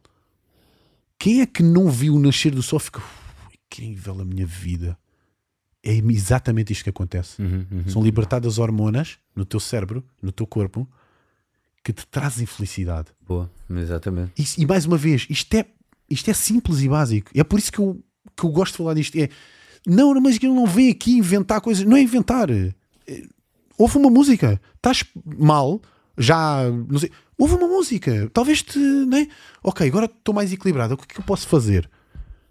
Quem 1.19 1.41
é 1.43 1.47
que 1.47 1.63
não 1.63 1.89
viu 1.89 2.15
o 2.15 2.19
nascer 2.19 2.53
do 2.53 2.63
sol? 2.63 2.81
Fica, 2.81 2.99
"Ui, 3.01 3.55
incrível 3.67 4.21
a 4.21 4.25
minha 4.25 4.47
vida. 4.47 4.99
É 5.85 5.93
exatamente 5.95 6.73
isto 6.73 6.85
que 6.85 6.91
acontece. 6.91 7.43
Uhum, 7.43 7.67
uhum. 7.71 7.89
São 7.89 8.03
libertadas 8.03 8.59
hormonas 8.59 9.19
no 9.35 9.45
teu 9.45 9.59
cérebro, 9.59 10.05
no 10.23 10.31
teu 10.31 10.47
corpo, 10.47 10.89
que 11.83 11.93
te 11.93 12.07
trazem 12.07 12.47
felicidade. 12.47 13.09
Boa, 13.27 13.51
exatamente. 13.69 14.31
Isso- 14.41 14.61
e 14.61 14.67
mais 14.67 14.87
uma 14.87 14.97
vez, 14.97 15.27
isto 15.29 15.53
é, 15.55 15.67
isto 16.09 16.31
é 16.31 16.35
simples 16.35 16.81
e 16.83 16.89
básico. 16.89 17.31
É 17.35 17.43
por 17.43 17.59
isso 17.59 17.73
que 17.73 17.81
eu, 17.81 18.01
que 18.37 18.45
eu 18.45 18.51
gosto 18.51 18.73
de 18.73 18.79
falar 18.79 18.95
disto. 18.95 19.17
É, 19.17 19.29
não, 19.85 20.15
mas 20.21 20.37
ele 20.37 20.53
não 20.53 20.67
vem 20.67 20.91
aqui 20.91 21.17
inventar 21.19 21.61
coisas. 21.61 21.85
Não 21.85 21.97
é 21.97 22.01
inventar. 22.03 22.49
É, 22.51 22.73
Ouve 23.77 23.99
uma 23.99 24.11
música. 24.11 24.61
Estás 24.77 25.03
mal, 25.39 25.81
já. 26.17 26.63
Não 26.89 26.99
sei. 27.01 27.11
Ouve 27.37 27.55
uma 27.55 27.67
música. 27.67 28.31
Talvez 28.33 28.63
te. 28.63 28.79
Né? 28.79 29.27
Ok, 29.65 29.89
agora 29.89 30.05
estou 30.07 30.33
mais 30.33 30.53
equilibrado. 30.53 30.95
O 30.95 30.97
que 30.97 31.05
é 31.05 31.15
que 31.15 31.19
eu 31.21 31.25
posso 31.25 31.49
fazer? 31.49 31.91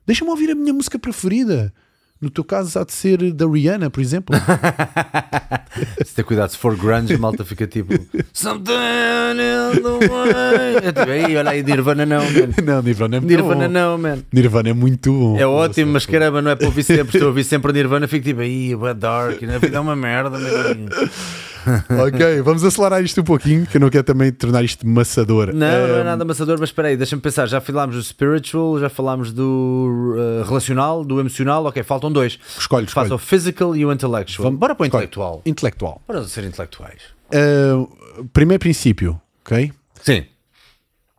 Deixa-me 0.06 0.30
ouvir 0.32 0.50
a 0.52 0.56
minha 0.56 0.74
música 0.74 1.00
preferida. 1.00 1.74
No 2.22 2.30
teu 2.30 2.44
caso, 2.44 2.78
há 2.78 2.84
de 2.84 2.94
ser 2.94 3.34
da 3.34 3.48
Rihanna, 3.48 3.90
por 3.90 4.00
exemplo. 4.00 4.36
Se 6.06 6.14
ter 6.14 6.24
cuidado, 6.24 6.50
se 6.52 6.58
for 6.58 6.76
grunge, 6.76 7.18
malta 7.18 7.44
fica 7.46 7.66
tipo 7.66 7.94
Something 8.34 8.74
in 8.74 9.82
the 9.82 10.08
way. 10.08 10.76
É 10.84 10.92
tipo, 10.92 11.10
aí, 11.10 11.38
olha 11.38 11.50
aí, 11.52 11.64
Nirvana 11.64 12.06
não, 12.06 12.20
man. 12.20 12.50
não, 12.64 12.82
Nirvana 12.82 13.18
é 13.18 13.20
muito 13.20 13.32
Nirvana 13.32 13.68
bom. 13.68 13.74
não, 13.74 13.98
man. 13.98 14.18
Nirvana 14.32 14.70
é 14.70 14.74
muito 14.74 15.12
bom. 15.12 15.40
É 15.40 15.48
ótimo, 15.48 15.94
mas 15.94 16.06
caramba, 16.06 16.42
não 16.42 16.52
é 16.52 16.56
para 16.56 16.68
ouvir 16.68 16.84
sempre. 16.84 17.16
Estou 17.16 17.24
a 17.24 17.28
ouvir 17.30 17.44
sempre 17.44 17.72
Nirvana, 17.74 18.08
fico 18.08 18.24
tipo, 18.26 18.42
aí, 18.42 18.74
é 18.74 18.94
dark, 18.94 19.42
a 19.42 19.58
vida 19.58 19.78
é 19.78 19.80
uma 19.80 19.96
merda, 19.96 20.38
man. 20.38 20.40
ok, 22.08 22.42
vamos 22.42 22.64
acelerar 22.64 23.04
isto 23.04 23.22
um 23.22 23.24
pouquinho, 23.24 23.66
que 23.66 23.78
eu 23.78 23.82
não 23.82 23.90
quero 23.90 24.04
também 24.04 24.32
tornar 24.32 24.64
isto 24.64 24.88
maçador. 24.88 25.48
Não, 25.54 25.88
não 25.88 25.96
é 25.98 26.04
nada 26.04 26.24
amassador, 26.24 26.58
mas 26.60 26.70
espera 26.70 26.88
aí, 26.90 26.98
deixa-me 26.98 27.22
pensar. 27.22 27.48
Já 27.48 27.60
falámos 27.62 27.96
do 27.96 28.04
spiritual, 28.04 28.80
já 28.80 28.90
falámos 28.90 29.32
do 29.32 30.16
uh, 30.18 30.48
relacional, 30.48 31.04
do 31.04 31.20
emocional. 31.20 31.66
Ok, 31.66 31.82
faltam 31.84 32.12
dois. 32.12 32.40
Escolhe, 32.58 32.86
escolhe. 32.86 33.06
Faça 33.10 33.16
o 33.16 33.18
physical 33.18 33.76
e 33.76 33.86
o 33.86 33.92
intellectual. 33.92 34.44
Vamos- 34.46 34.60
Bora 34.60 34.76
para 34.76 34.84
o 34.84 34.86
escolhe. 34.88 35.04
intelectual. 35.04 35.42
Intelectual. 35.46 36.02
Bora 36.08 36.24
ser 36.26 36.44
intelectuais. 36.44 37.02
Ah, 37.34 37.88
primeiro 38.34 38.60
princípio, 38.60 39.20
ok? 39.46 39.72
Sim. 40.02 40.26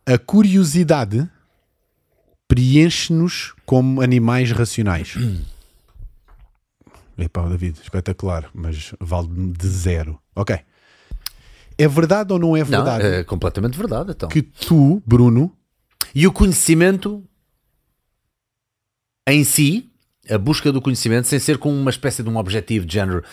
A 0.05 0.17
curiosidade 0.17 1.27
preenche-nos 2.47 3.53
como 3.65 4.01
animais 4.01 4.51
racionais. 4.51 5.15
Epá, 7.17 7.47
David, 7.47 7.79
espetacular, 7.81 8.49
mas 8.53 8.93
vale-me 8.99 9.51
de 9.53 9.67
zero. 9.67 10.19
Ok. 10.35 10.57
É 11.77 11.87
verdade 11.87 12.31
ou 12.33 12.39
não 12.39 12.55
é 12.55 12.59
Não, 12.61 12.65
verdade 12.69 13.05
é 13.05 13.23
completamente 13.23 13.77
verdade, 13.77 14.11
então. 14.11 14.29
que 14.29 14.41
tu, 14.41 15.01
Bruno, 15.05 15.51
E 16.13 16.27
o 16.27 16.31
conhecimento 16.31 17.23
em 19.27 19.43
si, 19.43 19.89
a 20.29 20.37
busca 20.37 20.71
do 20.71 20.81
conhecimento, 20.81 21.27
sem 21.27 21.39
ser 21.39 21.57
com 21.57 21.73
uma 21.73 21.89
espécie 21.89 22.21
de 22.23 22.29
um 22.29 22.37
objetivo 22.37 22.85
de 22.85 22.93
género, 22.93 23.23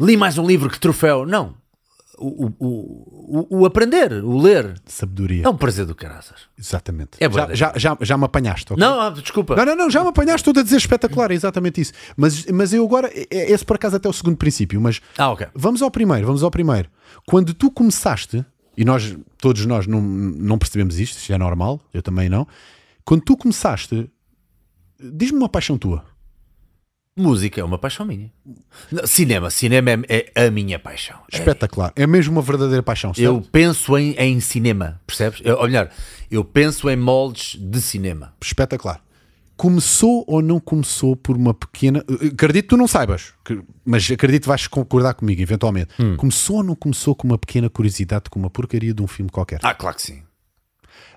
li 0.00 0.16
mais 0.16 0.38
um 0.38 0.46
livro 0.46 0.70
que 0.70 0.78
troféu. 0.80 1.26
Não. 1.26 1.54
O, 2.24 2.54
o, 2.60 3.46
o, 3.48 3.58
o 3.60 3.66
aprender, 3.66 4.12
o 4.24 4.38
ler, 4.40 4.80
sabedoria. 4.86 5.44
é 5.44 5.48
um 5.48 5.56
prazer 5.56 5.84
do 5.84 5.94
caraças. 5.94 6.42
Exatamente. 6.58 7.10
É 7.18 7.24
já, 7.24 7.28
verdade. 7.28 7.58
já, 7.58 7.72
já, 7.76 7.98
já 8.00 8.16
me 8.16 8.24
apanhaste, 8.24 8.72
ok? 8.72 8.80
Não, 8.84 9.00
ah, 9.00 9.10
desculpa. 9.10 9.56
Não, 9.56 9.64
não, 9.64 9.76
não, 9.76 9.90
já 9.90 10.02
me 10.02 10.08
apanhaste, 10.10 10.48
estou 10.48 10.60
a 10.60 10.64
dizer 10.64 10.76
espetacular, 10.76 11.30
é 11.30 11.34
exatamente 11.34 11.80
isso. 11.80 11.92
Mas, 12.16 12.46
mas 12.46 12.72
eu 12.72 12.84
agora, 12.84 13.08
é- 13.12 13.26
é- 13.30 13.50
esse 13.50 13.64
por 13.64 13.76
acaso 13.76 13.96
até 13.96 14.06
é 14.06 14.10
o 14.10 14.12
segundo 14.12 14.36
princípio, 14.36 14.80
mas 14.80 15.00
Ah, 15.18 15.30
ok. 15.30 15.48
vamos 15.54 15.82
ao 15.82 15.90
primeiro, 15.90 16.26
vamos 16.26 16.42
ao 16.42 16.50
primeiro. 16.50 16.88
Quando 17.26 17.52
tu 17.52 17.70
começaste, 17.70 18.44
e 18.76 18.84
nós, 18.84 19.16
todos 19.38 19.66
nós 19.66 19.86
não, 19.86 20.00
não 20.00 20.58
percebemos 20.58 20.98
isto, 21.00 21.18
isto 21.18 21.32
é 21.32 21.36
normal, 21.38 21.80
eu 21.92 22.02
também 22.02 22.28
não. 22.28 22.46
Quando 23.04 23.22
tu 23.22 23.36
começaste, 23.36 24.08
diz-me 25.00 25.38
uma 25.38 25.48
paixão 25.48 25.76
tua. 25.76 26.04
Música 27.16 27.60
é 27.60 27.64
uma 27.64 27.76
paixão 27.76 28.06
minha. 28.06 28.32
Cinema, 29.04 29.50
cinema 29.50 29.90
é, 30.08 30.32
é 30.34 30.46
a 30.46 30.50
minha 30.50 30.78
paixão. 30.78 31.18
Espetacular, 31.30 31.92
é 31.94 32.06
mesmo 32.06 32.32
uma 32.32 32.42
verdadeira 32.42 32.82
paixão. 32.82 33.12
certo? 33.12 33.26
Eu 33.26 33.42
penso 33.52 33.98
em, 33.98 34.14
em 34.14 34.40
cinema, 34.40 34.98
percebes? 35.06 35.40
Eu, 35.44 35.56
ou 35.58 35.64
melhor, 35.64 35.90
eu 36.30 36.42
penso 36.42 36.88
em 36.88 36.96
moldes 36.96 37.56
de 37.60 37.82
cinema. 37.82 38.32
Espetacular. 38.42 39.02
Começou 39.58 40.24
ou 40.26 40.40
não 40.40 40.58
começou 40.58 41.14
por 41.14 41.36
uma 41.36 41.52
pequena. 41.52 42.02
Acredito 42.32 42.62
que 42.62 42.68
tu 42.70 42.76
não 42.78 42.88
saibas, 42.88 43.34
mas 43.84 44.10
acredito 44.10 44.42
que 44.42 44.48
vais 44.48 44.66
concordar 44.66 45.12
comigo, 45.12 45.40
eventualmente. 45.42 45.90
Hum. 46.00 46.16
Começou 46.16 46.56
ou 46.56 46.62
não 46.64 46.74
começou 46.74 47.14
com 47.14 47.28
uma 47.28 47.36
pequena 47.38 47.68
curiosidade 47.68 48.30
com 48.30 48.38
uma 48.38 48.48
porcaria 48.50 48.94
de 48.94 49.02
um 49.02 49.06
filme 49.06 49.30
qualquer? 49.30 49.60
Ah, 49.62 49.74
claro 49.74 49.96
que 49.96 50.02
sim. 50.02 50.22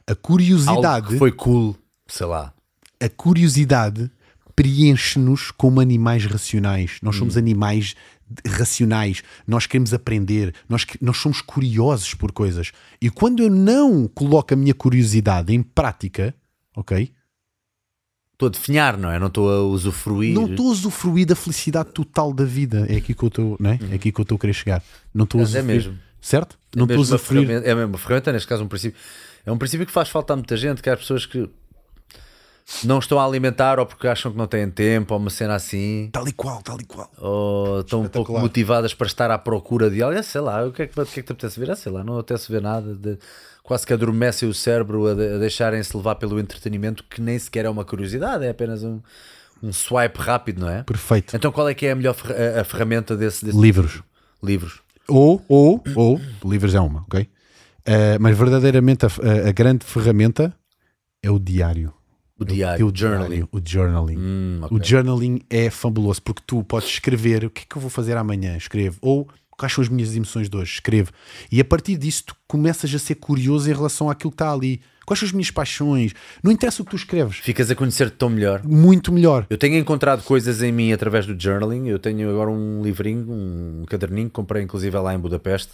A 0.05 0.13
curiosidade, 0.13 1.17
foi 1.17 1.31
cool, 1.31 1.75
sei 2.05 2.27
lá. 2.27 2.53
a 3.01 3.09
curiosidade 3.09 4.11
preenche-nos 4.55 5.51
como 5.51 5.79
animais 5.81 6.25
racionais. 6.25 6.97
Nós 7.01 7.15
Hum. 7.15 7.19
somos 7.19 7.37
animais 7.37 7.95
de- 8.29 8.49
racionais. 8.49 9.21
Nós 9.47 9.65
queremos 9.67 9.93
aprender. 9.93 10.53
Nós, 10.69 10.85
nós 11.01 11.17
somos 11.17 11.41
curiosos 11.41 12.13
por 12.13 12.31
coisas. 12.31 12.71
E 13.01 13.09
quando 13.09 13.43
eu 13.43 13.49
não 13.49 14.07
coloco 14.07 14.53
a 14.53 14.57
minha 14.57 14.73
curiosidade 14.73 15.53
em 15.53 15.61
prática, 15.61 16.33
ok? 16.75 17.11
Estou 18.33 18.47
a 18.47 18.51
definhar, 18.51 18.97
não 18.97 19.09
é? 19.09 19.17
Não 19.17 19.27
estou 19.27 19.49
a 19.49 19.61
usufruir. 19.63 20.33
Não 20.33 20.47
estou 20.49 20.67
a 20.67 20.71
usufruir 20.71 21.25
da 21.25 21.35
felicidade 21.35 21.91
total 21.91 22.33
da 22.33 22.43
vida. 22.43 22.85
É 22.89 22.97
aqui 22.97 23.13
que 23.13 23.23
eu 23.23 23.27
estou, 23.27 23.55
não 23.59 23.69
é? 23.71 23.79
É 23.91 23.95
aqui 23.95 24.11
que 24.11 24.19
eu 24.19 24.23
estou 24.23 24.35
a 24.35 24.39
querer 24.39 24.53
chegar. 24.53 24.83
Não 25.13 25.23
estou 25.23 25.39
a 25.39 25.43
Mas 25.43 25.55
é 25.55 25.59
usufruir. 25.59 25.83
mesmo. 25.83 25.99
Certo? 26.21 26.57
É 26.75 26.77
não 26.77 26.83
estou 26.85 26.95
a 26.95 26.99
mesmo 26.99 27.11
uma 27.11 27.15
usufruir. 27.15 27.49
É 27.51 27.75
mesmo 27.75 27.91
uma 27.91 27.97
ferramenta, 27.97 28.31
neste 28.33 28.47
caso 28.47 28.63
um 28.63 28.67
princípio. 28.67 28.99
É 29.45 29.51
um 29.51 29.57
princípio 29.57 29.85
que 29.85 29.91
faz 29.91 30.09
falta 30.09 30.33
a 30.33 30.35
muita 30.35 30.57
gente, 30.57 30.81
que 30.81 30.89
há 30.89 30.97
pessoas 30.97 31.25
que 31.25 31.47
não 32.83 32.99
estão 32.99 33.19
a 33.19 33.25
alimentar 33.25 33.79
ou 33.79 33.85
porque 33.85 34.07
acham 34.07 34.31
que 34.31 34.37
não 34.37 34.47
têm 34.47 34.69
tempo 34.69 35.13
ou 35.13 35.19
uma 35.19 35.29
cena 35.29 35.55
assim, 35.55 36.09
Tal 36.11 36.27
e 36.27 36.31
qual, 36.33 36.61
tal 36.63 36.79
e 36.81 36.85
qual. 36.85 37.11
ou 37.17 37.81
estão 37.81 38.01
um 38.01 38.07
pouco 38.09 38.37
motivadas 38.39 38.93
para 38.93 39.07
estar 39.07 39.29
à 39.31 39.37
procura 39.37 39.89
de 39.89 40.01
algo, 40.01 40.17
Ah, 40.17 40.23
sei 40.23 40.41
lá, 40.41 40.65
o 40.65 40.71
que 40.71 40.81
é 40.83 40.87
que, 40.87 40.99
o 40.99 41.05
que, 41.05 41.19
é 41.19 41.23
que 41.23 41.27
te 41.27 41.31
apetece 41.31 41.59
ver? 41.59 41.69
Ah, 41.71 41.75
sei 41.75 41.91
lá, 41.91 42.03
não 42.03 42.17
apetece 42.17 42.51
ver 42.51 42.61
nada, 42.61 42.95
de- 42.95 43.17
quase 43.63 43.85
que 43.85 43.93
adormecem 43.93 44.49
o 44.49 44.53
cérebro 44.53 45.07
a, 45.07 45.13
de- 45.13 45.35
a 45.35 45.37
deixarem-se 45.37 45.95
levar 45.95 46.15
pelo 46.15 46.39
entretenimento 46.39 47.03
que 47.09 47.21
nem 47.21 47.37
sequer 47.37 47.65
é 47.65 47.69
uma 47.69 47.85
curiosidade, 47.85 48.45
é 48.45 48.49
apenas 48.49 48.83
um, 48.83 48.99
um 49.61 49.71
swipe 49.71 50.19
rápido, 50.19 50.61
não 50.61 50.69
é? 50.69 50.83
Perfeito. 50.83 51.35
Então 51.35 51.51
qual 51.51 51.69
é 51.69 51.73
que 51.75 51.85
é 51.85 51.91
a 51.91 51.95
melhor 51.95 52.13
ferra- 52.15 52.57
a, 52.57 52.61
a 52.61 52.63
ferramenta 52.63 53.15
desse, 53.15 53.45
desse 53.45 53.57
Livros. 53.59 54.01
livros? 54.41 54.81
Ou, 55.07 55.43
ou, 55.47 55.83
ou, 55.95 56.19
livros 56.43 56.73
é 56.73 56.79
uma, 56.79 57.01
ok? 57.01 57.29
Eh, 57.85 58.17
mas 58.19 58.35
verdadeiramente 58.35 59.05
a, 59.05 59.09
a- 59.09 59.49
a 59.49 59.51
grande 59.51 59.85
ferramenta 59.85 60.51
é 61.21 61.29
o 61.29 61.37
diário. 61.37 61.93
O 62.37 62.43
diário, 62.43 62.85
É 62.85 62.89
o 62.89 62.91
journaling. 62.95 63.47
o 63.51 63.61
journaling. 63.63 64.17
Hum, 64.17 64.59
ok. 64.63 64.77
O 64.77 64.83
journaling 64.83 65.41
é 65.49 65.69
fabuloso 65.69 66.21
porque 66.21 66.41
tu 66.45 66.63
podes 66.63 66.89
escrever 66.89 67.45
o 67.45 67.49
que 67.49 67.61
é 67.61 67.65
que 67.69 67.75
eu 67.77 67.81
vou 67.81 67.89
fazer 67.89 68.17
amanhã, 68.17 68.57
escrevo. 68.57 68.97
Ou 69.01 69.27
quais 69.57 69.71
são 69.73 69.81
as 69.81 69.87
minhas 69.89 70.13
emoções 70.15 70.49
de 70.49 70.57
hoje, 70.57 70.73
escrevo. 70.73 71.11
E 71.49 71.61
a 71.61 71.65
partir 71.65 71.95
disso 71.97 72.25
tu 72.27 72.35
começas 72.47 72.93
a 72.93 72.99
ser 72.99 73.15
curioso 73.15 73.69
em 73.69 73.73
relação 73.73 74.09
àquilo 74.09 74.31
que 74.31 74.35
está 74.35 74.51
ali. 74.51 74.81
Quais 75.05 75.19
são 75.19 75.27
as 75.27 75.31
minhas 75.31 75.51
paixões? 75.51 76.13
Não 76.43 76.51
interessa 76.51 76.81
o 76.81 76.85
que 76.85 76.89
tu 76.91 76.97
escreves. 76.97 77.37
Ficas 77.37 77.69
a 77.69 77.75
conhecer-te 77.75 78.17
tão 78.17 78.27
melhor. 78.27 78.63
Muito 78.65 79.13
melhor. 79.13 79.45
Eu 79.49 79.57
tenho 79.57 79.77
encontrado 79.77 80.23
coisas 80.23 80.61
em 80.63 80.71
mim 80.71 80.91
através 80.91 81.25
do 81.27 81.39
journaling. 81.39 81.87
Eu 81.87 81.99
tenho 81.99 82.27
agora 82.29 82.49
um 82.49 82.81
livrinho, 82.83 83.31
um 83.31 83.85
caderninho 83.87 84.27
que 84.27 84.33
comprei 84.33 84.63
inclusive 84.63 84.97
lá 84.97 85.13
em 85.13 85.19
Budapeste. 85.19 85.73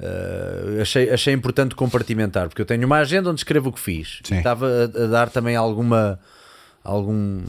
Uh, 0.00 0.80
achei, 0.80 1.10
achei 1.10 1.32
importante 1.32 1.74
compartimentar, 1.74 2.48
porque 2.48 2.60
eu 2.60 2.66
tenho 2.66 2.86
uma 2.86 2.98
agenda 2.98 3.30
onde 3.30 3.40
escrevo 3.40 3.70
o 3.70 3.72
que 3.72 3.80
fiz. 3.80 4.20
Estava 4.30 4.66
a, 4.66 5.04
a 5.04 5.06
dar 5.06 5.30
também 5.30 5.54
alguma, 5.54 6.18
algum, 6.82 7.42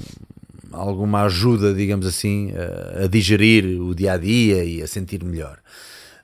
alguma 0.72 1.24
ajuda, 1.24 1.74
digamos 1.74 2.06
assim, 2.06 2.54
a, 2.56 3.06
a 3.06 3.08
digerir 3.08 3.82
o 3.82 3.96
dia 3.96 4.14
a 4.14 4.18
dia 4.18 4.64
e 4.64 4.82
a 4.82 4.88
sentir 4.88 5.24
melhor. 5.24 5.60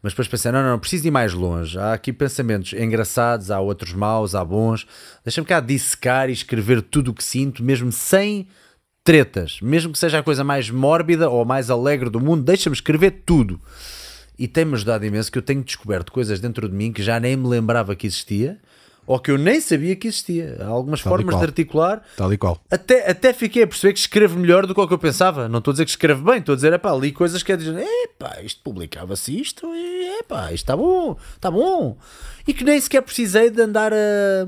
Mas 0.02 0.14
depois 0.14 0.28
pensei, 0.28 0.52
não, 0.52 0.62
não, 0.62 0.72
não, 0.72 0.80
preciso 0.80 1.08
ir 1.08 1.12
mais 1.12 1.34
longe. 1.34 1.78
Há 1.78 1.94
aqui 1.94 2.14
pensamentos 2.14 2.74
engraçados, 2.74 3.52
há 3.52 3.60
outros 3.60 3.94
maus, 3.94 4.34
há 4.34 4.44
bons. 4.46 4.88
Deixa-me 5.26 5.46
cá 5.46 5.60
dissecar 5.60 6.30
e 6.30 6.34
escrever 6.34 6.82
tudo 6.82 7.12
o 7.12 7.14
que 7.14 7.24
sinto, 7.24 7.62
mesmo 7.62 7.92
sem 7.92 8.48
tretas, 9.04 9.60
mesmo 9.62 9.92
que 9.92 10.00
seja 10.00 10.20
a 10.20 10.24
coisa 10.24 10.44
mais 10.44 10.70
mórbida 10.70 11.30
ou 11.30 11.44
mais 11.44 11.70
alegre 11.70 12.10
do 12.10 12.20
mundo, 12.20 12.44
deixa-me 12.44 12.76
escrever 12.76 13.24
tudo. 13.26 13.60
E 14.40 14.48
tem-me 14.48 14.74
ajudado 14.74 15.06
imenso 15.06 15.30
que 15.30 15.38
eu 15.38 15.42
tenho 15.42 15.62
descoberto 15.62 16.12
coisas 16.12 16.40
dentro 16.40 16.68
de 16.70 16.74
mim 16.74 16.94
que 16.94 17.04
já 17.04 17.20
nem 17.20 17.36
me 17.36 17.48
lembrava 17.48 17.94
que 17.96 18.08
existia 18.08 18.58
ou 19.10 19.20
que 19.20 19.32
eu 19.32 19.40
nem 19.40 19.60
sabia 19.60 19.96
que 19.96 20.08
existia. 20.08 20.58
Há 20.62 20.68
algumas 20.68 21.02
Tal 21.02 21.12
formas 21.12 21.36
de 21.36 21.44
articular. 21.44 22.04
Tal 22.16 22.32
e 22.32 22.38
qual. 22.38 22.62
Até, 22.70 23.10
até 23.10 23.34
fiquei 23.34 23.64
a 23.64 23.68
perceber 23.68 23.94
que 23.94 24.00
escrevo 24.00 24.38
melhor 24.38 24.68
do 24.68 24.76
que 24.76 24.80
o 24.80 24.88
que 24.88 24.94
eu 24.94 25.00
pensava. 25.00 25.50
Não 25.50 25.58
estou 25.58 25.72
a 25.72 25.74
dizer 25.74 25.86
que 25.86 25.90
escrevo 25.90 26.24
bem, 26.24 26.38
estou 26.38 26.54
a 26.54 26.56
dizer, 26.56 26.72
epá, 26.74 26.94
li 26.94 27.12
coisas 27.12 27.42
que 27.42 27.52
é 27.52 27.58
dizer, 27.58 27.76
epá, 27.76 28.40
isto 28.44 28.62
publicava-se 28.62 29.36
isto, 29.36 29.66
e 29.74 30.20
epá, 30.20 30.54
isto 30.54 30.64
está 30.64 30.78
bom, 30.78 31.18
está 31.36 31.50
bom. 31.50 31.98
E 32.48 32.54
que 32.54 32.64
nem 32.64 32.80
sequer 32.80 33.02
precisei 33.02 33.50
de 33.50 33.60
andar 33.60 33.92
a, 33.92 34.48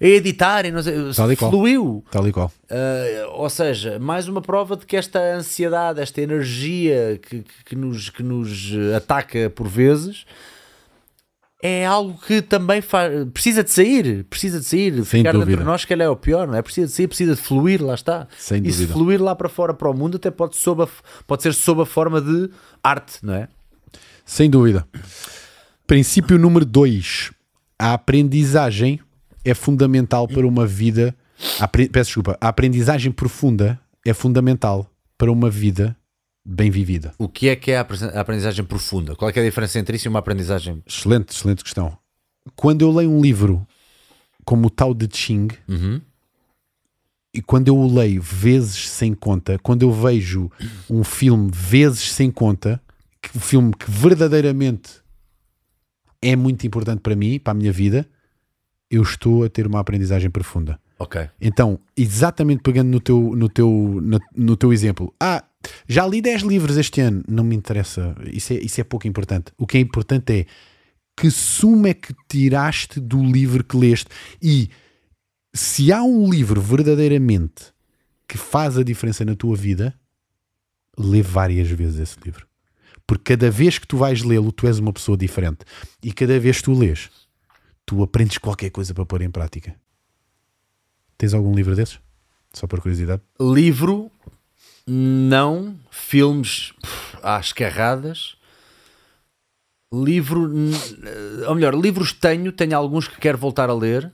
a 0.00 0.06
editar 0.06 0.64
e 0.64 0.70
não 0.70 0.82
sei, 0.82 0.94
Tal 1.14 1.32
e 1.32 1.36
qual. 1.36 1.50
fluiu. 1.50 2.04
Tal 2.10 2.26
e 2.28 2.32
qual. 2.32 2.52
Uh, 2.70 3.30
ou 3.32 3.50
seja, 3.50 3.98
mais 3.98 4.28
uma 4.28 4.40
prova 4.40 4.76
de 4.76 4.86
que 4.86 4.96
esta 4.96 5.18
ansiedade, 5.34 6.00
esta 6.00 6.20
energia 6.20 7.18
que, 7.20 7.44
que- 7.64 7.74
nos, 7.76 8.08
que 8.10 8.22
nos 8.22 8.70
ataca 8.96 9.50
por 9.50 9.66
vezes 9.68 10.24
é 11.60 11.84
algo 11.84 12.16
que 12.20 12.40
também 12.40 12.80
faz, 12.80 13.12
precisa 13.34 13.64
de 13.64 13.70
sair, 13.72 14.22
precisa 14.30 14.60
de 14.60 14.64
sair, 14.64 14.92
Sem 15.04 15.04
ficar 15.22 15.32
dentro 15.32 15.40
dúvida. 15.40 15.56
de 15.58 15.64
nós 15.64 15.84
que 15.84 15.92
ele 15.92 16.04
é 16.04 16.08
o 16.08 16.14
pior, 16.14 16.46
não 16.46 16.54
é? 16.54 16.62
Precisa 16.62 16.86
de 16.86 16.92
sair, 16.92 17.08
precisa 17.08 17.34
de 17.34 17.40
fluir, 17.40 17.82
lá 17.84 17.94
está. 17.96 18.28
Sem 18.38 18.62
e 18.64 18.70
se 18.70 18.82
dúvida. 18.82 18.92
fluir 18.92 19.20
lá 19.20 19.34
para 19.34 19.48
fora 19.48 19.74
para 19.74 19.90
o 19.90 19.94
mundo 19.94 20.16
até 20.18 20.30
pode, 20.30 20.54
sob 20.56 20.84
a- 20.84 20.88
pode 21.26 21.42
ser 21.42 21.52
sob 21.52 21.82
a 21.82 21.86
forma 21.86 22.20
de 22.20 22.48
arte, 22.80 23.18
não 23.22 23.34
é? 23.34 23.48
Sem 24.24 24.48
dúvida. 24.48 24.86
Princípio 25.86 26.38
número 26.38 26.64
2. 26.64 27.32
A 27.76 27.94
aprendizagem 27.94 29.00
é 29.44 29.54
fundamental 29.54 30.26
para 30.28 30.46
uma 30.46 30.66
vida. 30.66 31.14
a 31.60 31.68
Peço 31.68 31.90
desculpa. 32.08 32.36
A 32.40 32.48
aprendizagem 32.48 33.12
profunda 33.12 33.78
é 34.04 34.12
fundamental 34.14 34.90
para 35.16 35.30
uma 35.30 35.50
vida 35.50 35.96
bem 36.44 36.70
vivida. 36.70 37.12
O 37.18 37.28
que 37.28 37.48
é 37.48 37.56
que 37.56 37.70
é 37.72 37.78
a 37.78 37.86
aprendizagem 38.20 38.64
profunda? 38.64 39.14
Qual 39.14 39.30
é, 39.30 39.34
é 39.36 39.40
a 39.40 39.44
diferença 39.44 39.78
entre 39.78 39.96
isso 39.96 40.08
e 40.08 40.10
uma 40.10 40.18
aprendizagem? 40.20 40.82
Excelente, 40.86 41.30
excelente 41.34 41.62
questão. 41.62 41.96
Quando 42.56 42.82
eu 42.82 42.90
leio 42.90 43.10
um 43.10 43.20
livro 43.20 43.66
como 44.44 44.68
o 44.68 44.70
Tao 44.70 44.94
Te 44.94 45.14
Ching, 45.14 45.48
Uhum. 45.68 46.00
e 47.34 47.42
quando 47.42 47.68
eu 47.68 47.76
o 47.76 47.92
leio 47.94 48.22
vezes 48.22 48.88
sem 48.88 49.12
conta, 49.12 49.58
quando 49.58 49.82
eu 49.82 49.92
vejo 49.92 50.50
um 50.88 51.04
filme 51.04 51.50
vezes 51.52 52.10
sem 52.12 52.30
conta, 52.30 52.80
que, 53.20 53.36
um 53.36 53.40
filme 53.40 53.74
que 53.74 53.90
verdadeiramente 53.90 55.02
é 56.22 56.34
muito 56.34 56.66
importante 56.66 57.00
para 57.00 57.14
mim, 57.14 57.38
para 57.38 57.50
a 57.50 57.54
minha 57.54 57.70
vida, 57.72 58.08
eu 58.90 59.02
estou 59.02 59.44
a 59.44 59.48
ter 59.48 59.66
uma 59.66 59.80
aprendizagem 59.80 60.30
profunda. 60.30 60.78
Ok. 60.98 61.28
Então, 61.40 61.78
exatamente 61.96 62.62
pegando 62.62 62.88
no 62.88 63.00
teu, 63.00 63.36
no 63.36 63.48
teu, 63.48 63.70
no, 64.02 64.18
no 64.34 64.56
teu 64.56 64.72
exemplo, 64.72 65.14
ah, 65.20 65.44
já 65.86 66.06
li 66.06 66.20
10 66.20 66.42
livros 66.42 66.76
este 66.76 67.00
ano, 67.00 67.22
não 67.28 67.44
me 67.44 67.54
interessa, 67.54 68.16
isso 68.24 68.52
é, 68.52 68.56
isso 68.56 68.80
é 68.80 68.84
pouco 68.84 69.06
importante. 69.06 69.52
O 69.56 69.66
que 69.66 69.78
é 69.78 69.80
importante 69.80 70.32
é 70.32 70.46
que 71.16 71.30
suma 71.30 71.88
é 71.88 71.94
que 71.94 72.14
tiraste 72.28 73.00
do 73.00 73.22
livro 73.22 73.62
que 73.64 73.76
leste 73.76 74.06
e 74.40 74.70
se 75.54 75.92
há 75.92 76.02
um 76.02 76.30
livro 76.30 76.60
verdadeiramente 76.60 77.72
que 78.28 78.38
faz 78.38 78.76
a 78.76 78.84
diferença 78.84 79.24
na 79.24 79.34
tua 79.34 79.56
vida, 79.56 79.94
lê 80.96 81.22
várias 81.22 81.68
vezes 81.68 81.98
esse 81.98 82.16
livro. 82.24 82.46
Porque 83.06 83.34
cada 83.34 83.50
vez 83.50 83.78
que 83.78 83.86
tu 83.86 83.96
vais 83.96 84.22
lê-lo, 84.22 84.52
tu 84.52 84.66
és 84.66 84.78
uma 84.78 84.92
pessoa 84.92 85.16
diferente. 85.16 85.60
E 86.02 86.12
cada 86.12 86.38
vez 86.38 86.58
que 86.58 86.64
tu 86.64 86.78
lês, 86.78 87.08
tu 87.88 88.02
aprendes 88.02 88.36
qualquer 88.36 88.68
coisa 88.68 88.92
para 88.92 89.06
pôr 89.06 89.22
em 89.22 89.30
prática. 89.30 89.74
Tens 91.16 91.32
algum 91.32 91.54
livro 91.54 91.74
desses? 91.74 91.98
Só 92.52 92.66
por 92.66 92.82
curiosidade. 92.82 93.22
Livro, 93.40 94.10
não. 94.86 95.74
Filmes, 95.90 96.72
pff, 96.82 97.16
às 97.22 97.50
carradas. 97.50 98.36
Livro, 99.92 100.48
n- 100.54 100.76
ou 101.46 101.54
melhor, 101.54 101.74
livros 101.74 102.12
tenho. 102.12 102.52
Tenho 102.52 102.76
alguns 102.76 103.08
que 103.08 103.18
quero 103.18 103.38
voltar 103.38 103.70
a 103.70 103.74
ler. 103.74 104.12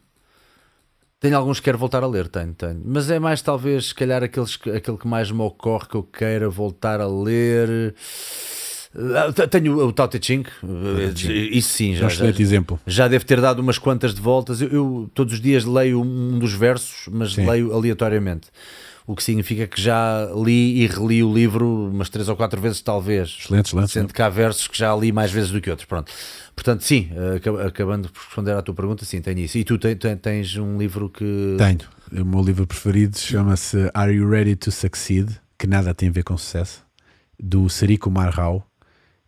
Tenho 1.18 1.36
alguns 1.36 1.58
que 1.58 1.64
quero 1.64 1.78
voltar 1.78 2.04
a 2.04 2.06
ler, 2.06 2.28
tenho, 2.28 2.54
tenho. 2.54 2.80
Mas 2.84 3.10
é 3.10 3.18
mais 3.18 3.42
talvez, 3.42 3.86
se 3.86 3.94
calhar, 3.94 4.22
aqueles, 4.22 4.56
que- 4.56 4.70
aquele 4.70 4.98
que 4.98 5.08
mais 5.08 5.32
me 5.32 5.40
ocorre 5.42 5.88
que 5.88 5.96
eu 5.96 6.02
queira 6.04 6.48
voltar 6.48 7.00
a 7.00 7.08
ler. 7.08 7.94
Ah, 8.96 9.32
te- 9.32 9.46
Tenho 9.48 9.76
o 9.78 9.92
Tao 9.92 10.06
Te 10.08 10.18
Ching, 10.24 10.44
isso 11.50 11.68
sim, 11.70 11.92
um 11.92 11.96
já, 11.96 12.08
já, 12.08 12.26
exemplo. 12.26 12.78
já 12.86 13.08
deve 13.08 13.24
ter 13.24 13.40
dado 13.40 13.60
umas 13.60 13.78
quantas 13.78 14.14
de 14.14 14.20
voltas. 14.20 14.60
Eu, 14.60 14.68
eu 14.70 15.10
todos 15.14 15.34
os 15.34 15.40
dias 15.40 15.64
leio 15.64 16.00
um 16.00 16.38
dos 16.38 16.52
versos, 16.54 17.08
mas 17.10 17.32
Sim. 17.34 17.46
leio 17.46 17.72
aleatoriamente. 17.74 18.48
O 19.06 19.14
que 19.14 19.22
significa 19.22 19.66
que 19.66 19.78
já 19.78 20.30
li 20.34 20.82
e 20.82 20.86
reli 20.86 21.22
o 21.22 21.32
livro 21.34 21.90
umas 21.92 22.08
três 22.08 22.26
ou 22.28 22.34
quatro 22.36 22.58
vezes, 22.58 22.80
talvez. 22.80 23.36
Excelente, 23.40 23.66
excelente. 23.66 23.90
Sendo 23.92 24.14
que 24.14 24.22
há 24.22 24.30
versos 24.30 24.66
que 24.66 24.78
já 24.78 24.96
li 24.96 25.12
mais 25.12 25.30
vezes 25.30 25.50
do 25.50 25.60
que 25.60 25.68
outros. 25.68 25.86
Pronto. 25.86 26.10
Portanto, 26.56 26.82
sim, 26.84 27.10
aca- 27.36 27.66
acabando 27.66 28.08
por 28.08 28.22
responder 28.22 28.52
à 28.52 28.62
tua 28.62 28.74
pergunta, 28.74 29.04
sim, 29.04 29.20
tenho 29.20 29.40
isso. 29.40 29.58
E 29.58 29.64
tu 29.64 29.76
te- 29.76 29.94
te- 29.94 30.16
tens 30.16 30.56
um 30.56 30.78
livro 30.78 31.10
que. 31.10 31.54
Tenho. 31.58 31.80
O 32.22 32.24
meu 32.24 32.42
livro 32.42 32.66
preferido 32.66 33.18
chama-se 33.18 33.90
Are 33.92 34.10
You 34.10 34.26
Ready 34.30 34.56
to 34.56 34.70
Succeed? 34.70 35.28
Que 35.58 35.66
nada 35.66 35.92
tem 35.94 36.08
a 36.08 36.12
ver 36.12 36.22
com 36.24 36.38
sucesso. 36.38 36.82
Do 37.38 37.68
Serico 37.68 38.10
Marrau, 38.10 38.66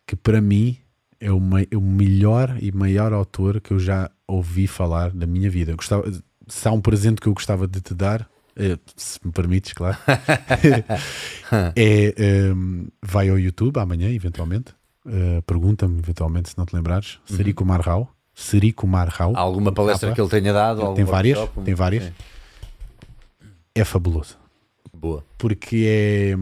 que 0.07 0.15
para 0.15 0.41
mim 0.41 0.77
é 1.19 1.31
o, 1.31 1.39
é 1.69 1.75
o 1.77 1.81
melhor 1.81 2.57
e 2.61 2.71
maior 2.71 3.11
autor 3.13 3.59
que 3.61 3.71
eu 3.71 3.79
já 3.79 4.09
ouvi 4.27 4.65
falar 4.65 5.11
da 5.11 5.27
minha 5.27 5.49
vida. 5.49 5.71
Eu 5.73 5.75
gostava, 5.77 6.09
se 6.47 6.67
há 6.67 6.71
um 6.71 6.81
presente 6.81 7.19
que 7.21 7.27
eu 7.27 7.33
gostava 7.33 7.67
de 7.67 7.81
te 7.81 7.93
dar, 7.93 8.27
eh, 8.55 8.77
se 8.95 9.19
me 9.23 9.31
permites, 9.31 9.73
claro, 9.73 9.97
é 11.75 12.13
ehm, 12.17 12.87
vai 13.03 13.29
ao 13.29 13.37
YouTube 13.37 13.77
amanhã, 13.79 14.09
eventualmente. 14.09 14.73
eh, 15.07 15.41
Pergunta-me, 15.45 15.99
eventualmente, 15.99 16.49
se 16.49 16.57
não 16.57 16.65
te 16.65 16.75
lembrares. 16.75 17.19
Serico 17.25 17.65
Marrau. 17.65 18.09
Serico 18.33 18.85
Marrau. 18.87 19.33
Há 19.35 19.39
alguma 19.39 19.71
palestra 19.71 20.09
Capa. 20.09 20.15
que 20.15 20.21
ele 20.21 20.29
tenha 20.41 20.53
dado? 20.53 20.93
Tem 20.93 21.03
várias, 21.05 21.37
workshop? 21.37 21.65
tem 21.65 21.73
várias. 21.75 22.03
Sim. 22.05 22.11
É 23.75 23.83
fabuloso. 23.83 24.37
Boa. 24.93 25.23
porque 25.37 25.85
é, 25.87 26.35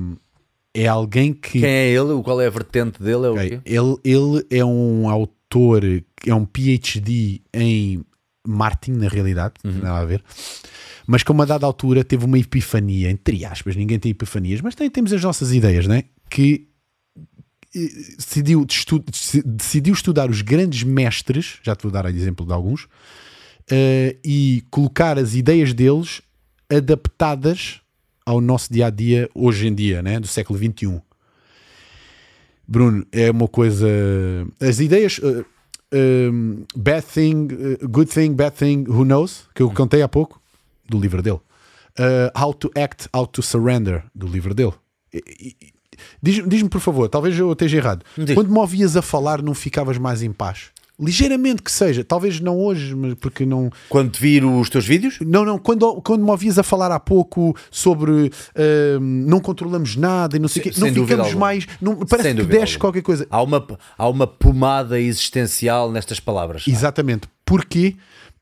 é 0.75 0.87
alguém 0.87 1.33
que 1.33 1.59
Quem 1.61 1.65
é 1.69 1.87
ele? 1.89 2.11
O 2.11 2.21
Qual 2.21 2.39
é 2.41 2.47
a 2.47 2.49
vertente 2.49 3.01
dele? 3.01 3.25
É 3.25 3.29
o 3.29 3.33
Ok, 3.33 3.49
quê? 3.49 3.59
ele, 3.65 3.95
ele 4.03 4.45
é 4.49 4.63
um 4.65 5.09
autor, 5.09 5.83
é 6.27 6.33
um 6.35 6.45
PhD 6.45 7.41
em 7.53 8.03
marketing, 8.47 8.99
na 8.99 9.07
realidade, 9.07 9.53
não 9.63 9.71
tem 9.71 9.81
nada 9.81 9.99
a 9.99 10.05
ver, 10.05 10.23
mas 11.07 11.23
que 11.23 11.31
a 11.31 11.33
uma 11.33 11.45
dada 11.45 11.65
altura 11.65 12.03
teve 12.03 12.25
uma 12.25 12.37
epifania, 12.37 13.09
entre 13.09 13.43
aspas, 13.45 13.75
ninguém 13.75 13.97
tem 13.97 14.11
epifanias, 14.11 14.61
mas 14.61 14.75
tem, 14.75 14.89
temos 14.89 15.11
as 15.13 15.23
nossas 15.23 15.51
ideias, 15.53 15.87
né? 15.87 16.03
que 16.29 16.67
eh, 17.75 17.89
decidiu, 18.17 18.65
estu- 18.69 19.03
decidiu 19.45 19.93
estudar 19.93 20.29
os 20.29 20.41
grandes 20.41 20.83
mestres, 20.83 21.57
já 21.63 21.75
te 21.75 21.83
vou 21.83 21.91
dar 21.91 22.05
exemplo 22.05 22.45
de 22.45 22.51
alguns, 22.53 22.87
eh, 23.71 24.15
e 24.23 24.63
colocar 24.69 25.17
as 25.17 25.33
ideias 25.35 25.73
deles 25.73 26.21
adaptadas 26.69 27.81
ao 28.25 28.41
nosso 28.41 28.71
dia 28.73 28.87
a 28.87 28.89
dia 28.89 29.29
hoje 29.33 29.67
em 29.67 29.73
dia, 29.75 30.01
né? 30.01 30.19
do 30.19 30.27
século 30.27 30.57
XXI. 30.57 31.01
Bruno, 32.67 33.05
é 33.11 33.29
uma 33.29 33.47
coisa. 33.47 33.87
As 34.59 34.79
ideias. 34.79 35.19
uh, 35.19 35.45
um, 35.93 36.65
bad 36.75 37.05
thing, 37.05 37.47
uh, 37.81 37.87
good 37.87 38.11
thing, 38.11 38.33
bad 38.33 38.55
thing, 38.55 38.85
who 38.87 39.05
knows? 39.05 39.43
Que 39.53 39.61
eu 39.61 39.69
contei 39.71 40.01
há 40.01 40.07
pouco, 40.09 40.41
do 40.89 40.99
livro 40.99 41.21
dele. 41.21 41.39
Uh, 41.97 42.31
how 42.37 42.53
to 42.53 42.69
act, 42.75 43.07
how 43.15 43.25
to 43.27 43.41
surrender, 43.41 44.03
do 44.13 44.27
livro 44.27 44.53
dele. 44.53 44.73
E- 45.13 45.23
e- 45.39 45.55
e- 45.67 45.73
Diz- 46.21 46.45
Diz-me, 46.45 46.67
por 46.67 46.81
favor, 46.81 47.07
talvez 47.07 47.37
eu 47.39 47.51
esteja 47.53 47.77
errado. 47.77 48.03
Diz. 48.17 48.33
Quando 48.35 48.49
me 48.51 48.57
ouvias 48.59 48.97
a 48.97 49.01
falar, 49.01 49.41
não 49.41 49.53
ficavas 49.53 49.97
mais 49.97 50.21
em 50.21 50.33
paz? 50.33 50.71
Ligeiramente 50.99 51.61
que 51.61 51.71
seja, 51.71 52.03
talvez 52.05 52.39
não 52.39 52.57
hoje, 52.57 52.95
mas 52.95 53.13
porque 53.15 53.45
não. 53.45 53.69
Quando 53.89 54.11
te 54.11 54.21
vir 54.21 54.45
os 54.45 54.69
teus 54.69 54.85
vídeos, 54.85 55.17
Não, 55.19 55.43
não, 55.43 55.57
quando, 55.59 56.01
quando 56.01 56.23
me 56.23 56.31
ouvias 56.31 56.57
a 56.57 56.63
falar 56.63 56.89
há 56.91 56.99
pouco 56.99 57.53
sobre 57.69 58.11
hum, 59.01 59.25
não 59.27 59.41
controlamos 59.41 59.95
nada 59.97 60.37
e 60.37 60.39
não 60.39 60.47
sei 60.47 60.61
o 60.61 60.63
quê, 60.63 60.71
não 60.79 60.87
ficamos 60.87 61.11
alguma. 61.27 61.39
mais. 61.39 61.67
Não, 61.81 61.97
parece 61.97 62.29
Sem 62.29 62.37
que 62.37 62.43
desce 62.45 62.77
qualquer 62.77 63.01
coisa. 63.01 63.27
há 63.29 63.41
uma, 63.41 63.65
há 63.97 64.07
uma 64.07 64.25
pomada 64.25 64.99
existencial 64.99 65.91
nestas 65.91 66.19
palavras. 66.19 66.63
Exatamente. 66.67 67.27
Porquê? 67.43 67.95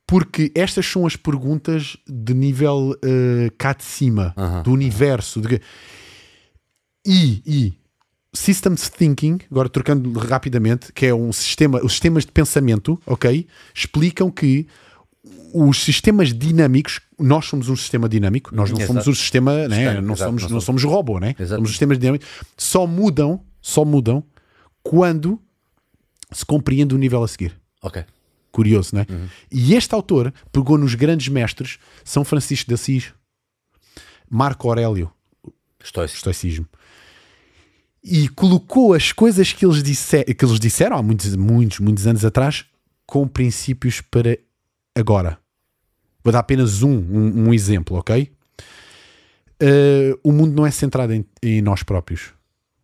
Porque 0.05 0.51
estas 0.53 0.85
são 0.85 1.07
as 1.07 1.15
perguntas 1.15 1.97
de 2.07 2.33
nível 2.33 2.93
eh, 3.03 3.49
cá 3.57 3.73
de 3.73 3.83
cima, 3.83 4.35
do 4.63 4.71
universo. 4.73 5.41
de- 5.41 5.59
E, 7.05 7.41
e 7.45 7.73
Systems 8.33 8.89
Thinking, 8.89 9.39
agora 9.49 9.69
trocando 9.69 10.11
rapidamente, 10.17 10.91
que 10.91 11.05
é 11.05 11.13
um 11.13 11.31
sistema, 11.31 11.79
os 11.83 11.93
sistemas 11.93 12.25
de 12.25 12.31
pensamento, 12.31 12.99
ok? 13.05 13.45
Explicam 13.73 14.31
que 14.31 14.67
os 15.53 15.83
sistemas 15.83 16.33
dinâmicos, 16.33 16.99
nós 17.19 17.45
somos 17.45 17.69
um 17.69 17.75
sistema 17.75 18.09
dinâmico, 18.09 18.53
nós 18.53 18.71
não 18.71 18.77
Exato. 18.77 18.87
somos 18.87 19.07
um 19.07 19.13
sistema, 19.13 19.67
né? 19.67 19.75
Sistema, 19.75 20.01
não, 20.01 20.13
exato, 20.13 20.29
somos, 20.29 20.51
não 20.51 20.61
somos 20.61 20.83
robô, 20.83 21.19
né? 21.19 21.35
Exato. 21.39 21.57
Somos 21.57 21.69
sistemas 21.69 21.99
dinâmicos, 21.99 22.27
só 22.57 22.87
mudam, 22.87 23.39
só 23.61 23.85
mudam 23.85 24.23
quando 24.81 25.39
se 26.31 26.43
compreende 26.43 26.95
o 26.95 26.97
nível 26.97 27.23
a 27.23 27.27
seguir. 27.27 27.55
Ok. 27.83 28.03
Curioso, 28.51 28.95
não 28.95 29.01
é? 29.01 29.07
E 29.51 29.75
este 29.75 29.93
autor 29.93 30.33
pegou 30.51 30.77
nos 30.77 30.95
grandes 30.95 31.27
mestres 31.27 31.77
São 32.03 32.23
Francisco 32.23 32.67
de 32.67 32.73
Assis, 32.73 33.13
Marco 34.29 34.67
Aurélio, 34.67 35.11
Estou 35.83 36.05
estoicismo, 36.05 36.65
e 38.03 38.27
colocou 38.29 38.93
as 38.93 39.11
coisas 39.11 39.53
que 39.53 39.65
eles, 39.65 39.81
que 39.81 40.45
eles 40.45 40.59
disseram 40.59 40.97
há 40.97 41.01
muitos, 41.01 41.35
muitos, 41.35 41.79
muitos 41.79 42.05
anos 42.05 42.25
atrás 42.25 42.65
com 43.05 43.27
princípios 43.27 44.01
para 44.01 44.37
agora. 44.95 45.39
Vou 46.23 46.31
dar 46.31 46.39
apenas 46.39 46.81
um, 46.81 46.91
um, 46.91 47.47
um 47.47 47.53
exemplo, 47.53 47.97
ok? 47.97 48.29
Uh, 49.61 50.19
o 50.23 50.31
mundo 50.31 50.53
não 50.53 50.65
é 50.65 50.71
centrado 50.71 51.13
em, 51.13 51.25
em 51.41 51.61
nós 51.61 51.83
próprios, 51.83 52.33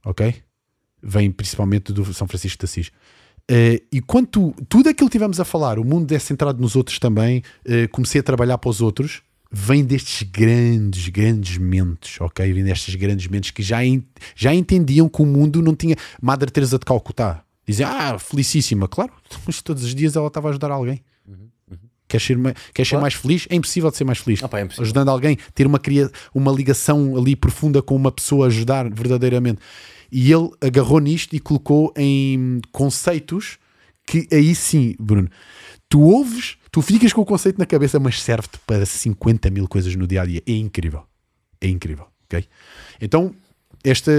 ok? 0.06 0.36
Vem 1.02 1.32
principalmente 1.32 1.92
do 1.92 2.14
São 2.14 2.28
Francisco 2.28 2.60
de 2.60 2.66
Assis. 2.66 2.88
Uh, 3.50 3.82
e 3.92 4.02
quanto 4.02 4.54
tudo 4.70 4.90
aquilo 4.90 5.10
que 5.10 5.14
tivemos 5.14 5.40
a 5.40 5.46
falar, 5.46 5.80
o 5.80 5.84
mundo 5.84 6.12
é 6.12 6.20
centrado 6.20 6.62
nos 6.62 6.76
outros 6.76 7.00
também. 7.00 7.44
uh, 7.66 7.90
comecei 7.92 8.22
a 8.22 8.24
trabalhar 8.24 8.58
para 8.58 8.70
os 8.70 8.82
outros. 8.82 9.22
Vem 9.52 9.84
destes 9.84 10.22
grandes, 10.30 11.08
grandes 11.10 11.58
mentes, 11.58 12.22
ok? 12.22 12.54
Vem 12.54 12.64
destes 12.64 12.94
grandes 12.96 13.26
mentes 13.28 13.50
que 13.52 13.64
já, 13.64 13.84
en- 13.84 14.04
já 14.36 14.54
entendiam 14.54 15.10
que 15.10 15.22
o 15.22 15.26
mundo 15.26 15.62
não 15.62 15.76
tinha. 15.76 15.96
Madre 16.22 16.52
Teresa 16.52 16.78
de 16.78 16.86
Calcutá 16.86 17.44
dizia, 17.68 17.88
ah, 17.88 18.20
felicíssima, 18.20 18.88
claro, 18.88 19.12
mas 19.48 19.62
todos 19.62 19.84
os 19.84 19.96
dias 19.96 20.16
ela 20.16 20.28
estava 20.28 20.50
a 20.50 20.52
ajudar 20.52 20.70
alguém. 20.72 21.02
Ser, 22.20 22.38
ma- 22.40 22.54
queres 22.74 22.88
ser 22.90 22.96
Claro. 22.96 23.02
mais 23.04 23.14
feliz? 23.14 23.46
É 23.52 23.56
impossível 23.56 23.92
de 23.92 23.98
ser 23.98 24.04
mais 24.04 24.18
feliz. 24.18 24.42
Pá, 24.42 24.60
é. 24.60 24.68
Ajudando 24.80 25.10
alguém, 25.10 25.38
ter 25.54 25.68
uma, 25.68 25.78
cria- 25.78 26.10
uma 26.34 26.52
ligação 26.52 27.16
ali 27.16 27.36
profunda 27.36 27.84
com 27.84 27.96
uma 27.96 28.12
pessoa, 28.12 28.48
ajudar 28.48 28.90
verdadeiramente. 28.90 29.60
E 30.12 30.32
ele 30.34 30.50
agarrou 30.60 31.00
nisto 31.00 31.36
e 31.36 31.40
colocou 31.40 31.94
em 31.96 32.62
conceitos 32.72 33.60
que 34.08 34.28
aí 34.32 34.56
sim, 34.56 34.96
Bruno, 35.00 35.30
tu 35.90 36.02
ouves, 36.02 36.58
tu 36.72 36.82
ficas 36.82 37.12
com 37.12 37.22
o 37.22 37.26
conceito 37.26 37.58
na 37.58 37.66
cabeça, 37.66 38.00
mas 38.00 38.22
serve-te 38.22 38.60
para 38.66 38.86
50 38.86 39.50
mil 39.50 39.68
coisas 39.68 39.96
no 39.96 40.08
dia 40.08 40.22
a 40.22 40.26
dia. 40.26 40.42
É 40.46 40.52
incrível. 40.52 41.04
É 41.60 41.68
incrível. 41.68 42.06
ok? 42.26 42.46
Então, 43.02 43.34
este, 43.84 44.12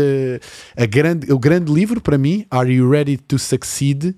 a 0.76 0.84
grande, 0.84 1.32
o 1.32 1.38
grande 1.38 1.72
livro 1.72 2.00
para 2.00 2.18
mim, 2.18 2.44
Are 2.50 2.70
You 2.70 2.90
Ready 2.90 3.16
to 3.16 3.38
Succeed? 3.38 4.16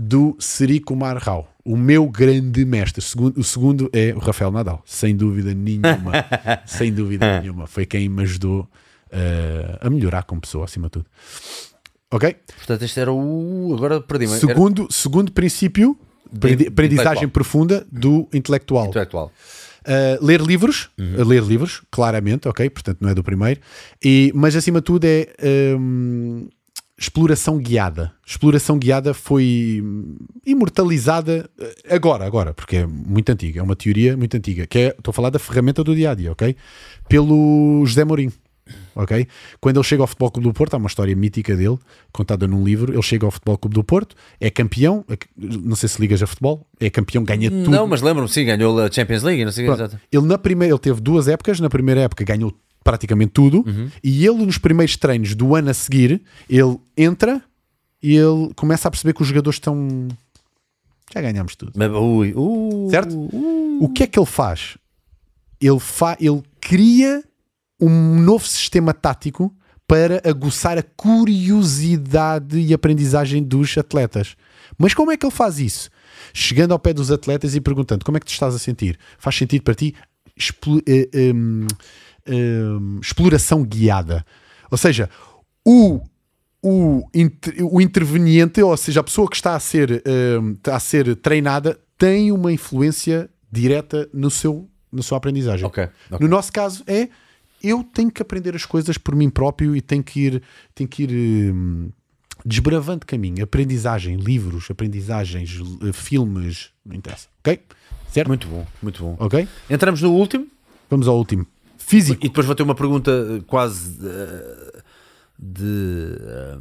do 0.00 0.34
Sri 0.40 0.80
Kumar 0.80 1.18
Rao, 1.18 1.46
o 1.62 1.76
meu 1.76 2.08
grande 2.08 2.64
mestre. 2.64 3.00
O 3.00 3.02
segundo, 3.02 3.38
o 3.38 3.44
segundo 3.44 3.90
é 3.92 4.14
o 4.14 4.18
Rafael 4.18 4.50
Nadal, 4.50 4.82
sem 4.86 5.14
dúvida 5.14 5.52
nenhuma. 5.52 6.12
sem 6.64 6.92
dúvida 6.92 7.40
nenhuma. 7.40 7.66
Foi 7.66 7.84
quem 7.84 8.08
me 8.08 8.22
ajudou 8.22 8.66
eh, 9.10 9.78
a 9.80 9.90
melhorar 9.90 10.22
como 10.22 10.40
pessoa, 10.40 10.64
acima 10.64 10.86
de 10.86 10.92
tudo. 10.92 11.06
Ok? 12.10 12.34
Portanto, 12.56 12.82
este 12.82 12.98
era 12.98 13.12
o. 13.12 13.74
Agora 13.76 14.00
perdi-me. 14.00 14.32
Era 14.32 14.40
Segundo, 14.40 14.88
segundo 14.90 15.30
princípio, 15.32 15.96
aprendizagem 16.68 17.28
profunda 17.28 17.86
do 17.90 18.28
intelectual. 18.32 18.86
intelectual. 18.86 19.32
Uh, 19.80 20.24
ler 20.24 20.40
livros, 20.42 20.90
Uhum. 20.98 21.22
uh, 21.22 21.24
ler 21.26 21.42
livros, 21.42 21.82
claramente, 21.90 22.46
ok? 22.46 22.68
Portanto, 22.68 22.98
não 23.00 23.08
é 23.08 23.14
do 23.14 23.24
primeiro. 23.24 23.60
E, 24.04 24.30
mas 24.34 24.54
acima 24.54 24.80
de 24.80 24.84
tudo 24.84 25.04
é 25.06 25.26
um, 25.78 26.48
exploração 26.98 27.56
guiada. 27.58 28.12
Exploração 28.26 28.78
guiada 28.78 29.14
foi 29.14 29.82
imortalizada 30.44 31.48
uh, 31.58 31.94
agora, 31.94 32.26
agora, 32.26 32.52
porque 32.52 32.76
é 32.76 32.86
muito 32.86 33.30
antiga, 33.32 33.60
é 33.60 33.62
uma 33.62 33.74
teoria 33.74 34.16
muito 34.16 34.36
antiga, 34.36 34.66
que 34.66 34.78
é, 34.78 34.88
estou 34.88 35.10
a 35.12 35.14
falar 35.14 35.30
da 35.30 35.38
ferramenta 35.38 35.82
do 35.82 35.94
dia 35.94 36.10
a 36.10 36.14
dia, 36.14 36.30
ok? 36.32 36.54
Pelo 37.08 37.82
José 37.86 38.04
Mourinho. 38.04 38.32
Ok? 38.94 39.26
Quando 39.60 39.76
ele 39.78 39.84
chega 39.84 40.02
ao 40.02 40.06
Futebol 40.06 40.30
Clube 40.30 40.48
do 40.48 40.52
Porto, 40.54 40.74
há 40.74 40.76
uma 40.76 40.86
história 40.88 41.14
mítica 41.14 41.56
dele, 41.56 41.78
contada 42.12 42.46
num 42.46 42.64
livro. 42.64 42.92
Ele 42.92 43.02
chega 43.02 43.24
ao 43.26 43.30
Futebol 43.30 43.56
Clube 43.58 43.74
do 43.74 43.84
Porto, 43.84 44.16
é 44.40 44.50
campeão. 44.50 45.04
é- 45.08 45.16
Não 45.36 45.76
sei 45.76 45.88
se 45.88 46.00
ligas 46.00 46.22
a 46.22 46.26
futebol, 46.26 46.66
é 46.78 46.90
campeão, 46.90 47.22
ganha 47.24 47.50
tudo. 47.50 47.70
Não, 47.70 47.86
mas 47.86 48.02
lembro-me, 48.02 48.28
sim, 48.28 48.44
ganhou 48.44 48.78
a 48.80 48.90
Champions 48.90 49.22
League. 49.22 49.44
Não 49.44 49.52
sei 49.52 49.64
Pronto. 49.66 49.98
Ele 50.10 50.26
na 50.26 50.36
primeira, 50.38 50.72
ele 50.74 50.80
teve 50.80 51.00
duas 51.00 51.28
épocas, 51.28 51.60
na 51.60 51.68
primeira 51.70 52.00
época 52.02 52.24
ganhou 52.24 52.52
praticamente 52.82 53.32
tudo, 53.32 53.62
Uhum. 53.66 53.90
e 54.02 54.26
ele 54.26 54.44
nos 54.46 54.56
primeiros 54.58 54.96
treinos 54.96 55.34
do 55.34 55.54
ano 55.54 55.68
a 55.70 55.74
seguir, 55.74 56.22
ele 56.48 56.78
entra 56.96 57.42
e 58.02 58.16
ele 58.16 58.52
começa 58.56 58.88
a 58.88 58.90
perceber 58.90 59.12
que 59.12 59.20
os 59.20 59.28
jogadores 59.28 59.56
estão 59.56 60.08
já 61.12 61.20
ganhamos 61.20 61.56
tudo. 61.56 61.72
Mas, 61.76 61.90
ui, 61.90 62.32
uh, 62.36 62.88
Certo? 62.90 63.14
uh. 63.14 63.78
O 63.84 63.88
que 63.88 64.04
é 64.04 64.06
que 64.06 64.18
ele 64.18 64.26
faz? 64.26 64.78
Ele, 65.60 65.78
fa 65.78 66.16
ele 66.20 66.42
cria 66.60 67.22
um 67.80 68.20
novo 68.20 68.46
sistema 68.46 68.92
tático 68.92 69.54
para 69.86 70.22
aguçar 70.24 70.78
a 70.78 70.82
curiosidade 70.82 72.58
e 72.58 72.72
aprendizagem 72.72 73.42
dos 73.42 73.76
atletas. 73.76 74.36
Mas 74.78 74.94
como 74.94 75.10
é 75.10 75.16
que 75.16 75.26
ele 75.26 75.34
faz 75.34 75.58
isso? 75.58 75.90
Chegando 76.32 76.72
ao 76.72 76.78
pé 76.78 76.92
dos 76.92 77.10
atletas 77.10 77.54
e 77.56 77.60
perguntando 77.60 78.04
como 78.04 78.16
é 78.16 78.20
que 78.20 78.26
te 78.26 78.32
estás 78.32 78.54
a 78.54 78.58
sentir? 78.58 78.98
Faz 79.18 79.36
sentido 79.36 79.62
para 79.62 79.74
ti? 79.74 79.94
Explo- 80.36 80.80
eh, 80.86 81.08
em, 81.12 81.66
em, 82.26 82.98
exploração 83.02 83.64
guiada. 83.64 84.24
Ou 84.70 84.78
seja, 84.78 85.10
o, 85.64 86.00
o, 86.62 87.02
o 87.72 87.80
interveniente, 87.80 88.62
ou 88.62 88.76
seja, 88.76 89.00
a 89.00 89.04
pessoa 89.04 89.28
que 89.28 89.36
está 89.36 89.56
a 89.56 89.60
ser, 89.60 90.02
está 90.56 90.76
a 90.76 90.80
ser 90.80 91.16
treinada, 91.16 91.78
tem 91.98 92.30
uma 92.30 92.52
influência 92.52 93.28
direta 93.50 94.08
no 94.14 94.30
seu, 94.30 94.68
na 94.92 95.02
sua 95.02 95.18
aprendizagem. 95.18 95.66
Ok, 95.66 95.88
ok. 96.10 96.18
No 96.20 96.28
nosso 96.28 96.52
caso 96.52 96.84
é 96.86 97.08
eu 97.62 97.82
tenho 97.84 98.10
que 98.10 98.22
aprender 98.22 98.54
as 98.54 98.64
coisas 98.64 98.96
por 98.98 99.14
mim 99.14 99.30
próprio 99.30 99.74
e 99.76 99.80
tenho 99.80 100.02
que 100.02 100.20
ir, 100.20 100.42
tenho 100.74 100.88
que 100.88 101.02
ir 101.04 101.52
hum, 101.52 101.90
desbravando 102.44 103.04
caminho. 103.06 103.42
Aprendizagem, 103.44 104.16
livros, 104.16 104.70
aprendizagens, 104.70 105.60
eh, 105.82 105.92
filmes, 105.92 106.70
não 106.84 106.94
interessa. 106.96 107.28
Ok? 107.40 107.60
Certo? 108.10 108.28
Muito 108.28 108.48
bom, 108.48 108.66
muito 108.82 109.02
bom. 109.02 109.16
Ok? 109.18 109.46
Entramos 109.68 110.00
no 110.02 110.10
último 110.12 110.46
Vamos 110.90 111.06
ao 111.06 111.16
último. 111.16 111.46
Físico. 111.78 112.24
e 112.26 112.28
depois 112.28 112.44
vou 112.46 112.54
ter 112.54 112.62
uma 112.64 112.74
pergunta 112.74 113.10
eh, 113.10 113.42
quase 113.46 113.96
eh, 114.06 114.82
de. 115.38 116.16
eh, 116.20 116.58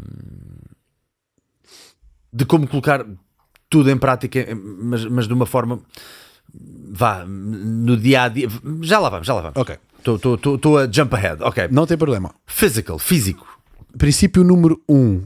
de 2.32 2.46
como 2.46 2.68
colocar 2.68 3.06
tudo 3.70 3.90
em 3.90 3.98
prática, 3.98 4.46
mas, 4.56 5.04
mas 5.06 5.28
de 5.28 5.34
uma 5.34 5.46
forma. 5.46 5.82
Vá, 6.92 7.26
no 7.26 7.96
dia 7.98 8.24
a 8.24 8.28
dia. 8.28 8.48
Já 8.82 9.00
lá 9.00 9.10
vamos, 9.10 9.28
já 9.28 9.34
lá 9.34 9.42
vamos. 9.42 9.58
Ok. 9.58 9.78
Estou 10.00 10.78
a 10.78 10.92
jump 10.92 11.16
ahead. 11.16 11.44
Ok. 11.44 11.68
Não 11.72 11.86
tem 11.86 11.98
problema. 11.98 12.34
Physical, 12.46 12.98
físico. 12.98 13.48
Princípio 13.98 14.44
número 14.44 14.82
um. 14.88 15.24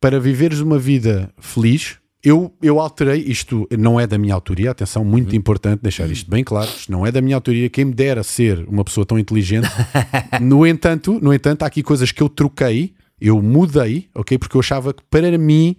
Para 0.00 0.20
viveres 0.20 0.60
uma 0.60 0.78
vida 0.78 1.30
feliz, 1.38 1.98
eu, 2.22 2.52
eu 2.60 2.80
alterei, 2.80 3.20
isto 3.20 3.68
não 3.78 4.00
é 4.00 4.06
da 4.06 4.18
minha 4.18 4.34
autoria, 4.34 4.72
atenção, 4.72 5.04
muito 5.04 5.36
importante 5.36 5.80
deixar 5.80 6.10
isto 6.10 6.28
bem 6.28 6.42
claro, 6.42 6.68
isto 6.68 6.90
não 6.90 7.06
é 7.06 7.12
da 7.12 7.20
minha 7.20 7.36
autoria, 7.36 7.70
quem 7.70 7.84
me 7.84 7.94
dera 7.94 8.24
ser 8.24 8.66
uma 8.68 8.84
pessoa 8.84 9.06
tão 9.06 9.16
inteligente. 9.16 9.68
no 10.42 10.66
entanto, 10.66 11.20
no 11.22 11.32
entanto, 11.32 11.62
há 11.62 11.66
aqui 11.66 11.84
coisas 11.84 12.10
que 12.10 12.20
eu 12.20 12.28
troquei, 12.28 12.94
eu 13.20 13.40
mudei, 13.40 14.08
ok? 14.12 14.38
Porque 14.38 14.56
eu 14.56 14.60
achava 14.60 14.92
que 14.92 15.04
para 15.08 15.38
mim, 15.38 15.76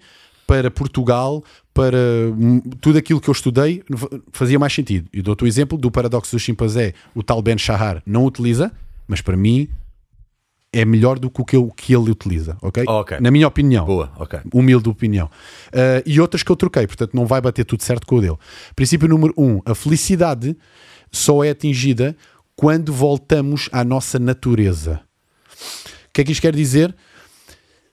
para 0.47 0.72
Portugal, 0.72 1.43
para 1.77 1.99
tudo 2.81 2.97
aquilo 2.97 3.22
que 3.22 3.30
eu 3.30 3.31
estudei 3.31 3.83
fazia 4.31 4.57
mais 4.57 4.73
sentido. 4.73 5.07
E 5.14 5.22
dou-te 5.22 5.43
o 5.43 5.47
exemplo 5.47 5.77
do 5.77 5.91
paradoxo 5.91 6.35
do 6.35 6.39
chimpanzé, 6.39 6.95
o 7.14 7.22
tal 7.22 7.39
Ben 7.39 7.56
Shahar 7.56 8.01
não 8.03 8.25
utiliza, 8.25 8.72
mas 9.07 9.22
para 9.22 9.38
mim 9.38 9.69
é 10.73 10.83
melhor 10.83 11.19
do 11.19 11.30
que 11.30 11.39
o 11.39 11.45
que, 11.45 11.56
eu, 11.56 11.67
que 11.69 11.95
ele 11.95 12.09
utiliza, 12.09 12.57
ok? 12.64 12.83
Ok. 12.88 13.19
Na 13.19 13.30
minha 13.30 13.47
opinião. 13.47 13.85
Boa, 13.85 14.11
ok. 14.17 14.39
Humilde 14.51 14.89
opinião. 14.89 15.27
Uh, 15.67 16.01
e 16.03 16.19
outras 16.19 16.41
que 16.41 16.51
eu 16.51 16.56
troquei, 16.56 16.88
portanto 16.88 17.14
não 17.14 17.27
vai 17.27 17.39
bater 17.39 17.64
tudo 17.64 17.83
certo 17.83 18.07
com 18.07 18.15
o 18.15 18.22
dele. 18.22 18.38
Princípio 18.75 19.07
número 19.07 19.31
um: 19.38 19.61
a 19.64 19.75
felicidade 19.75 20.57
só 21.11 21.43
é 21.43 21.51
atingida 21.51 22.17
quando 22.56 22.91
voltamos 22.91 23.69
à 23.72 23.83
nossa 23.83 24.17
natureza. 24.17 24.99
O 26.09 26.11
que 26.11 26.22
é 26.22 26.23
que 26.23 26.31
isto 26.31 26.41
quer 26.41 26.56
dizer? 26.56 26.95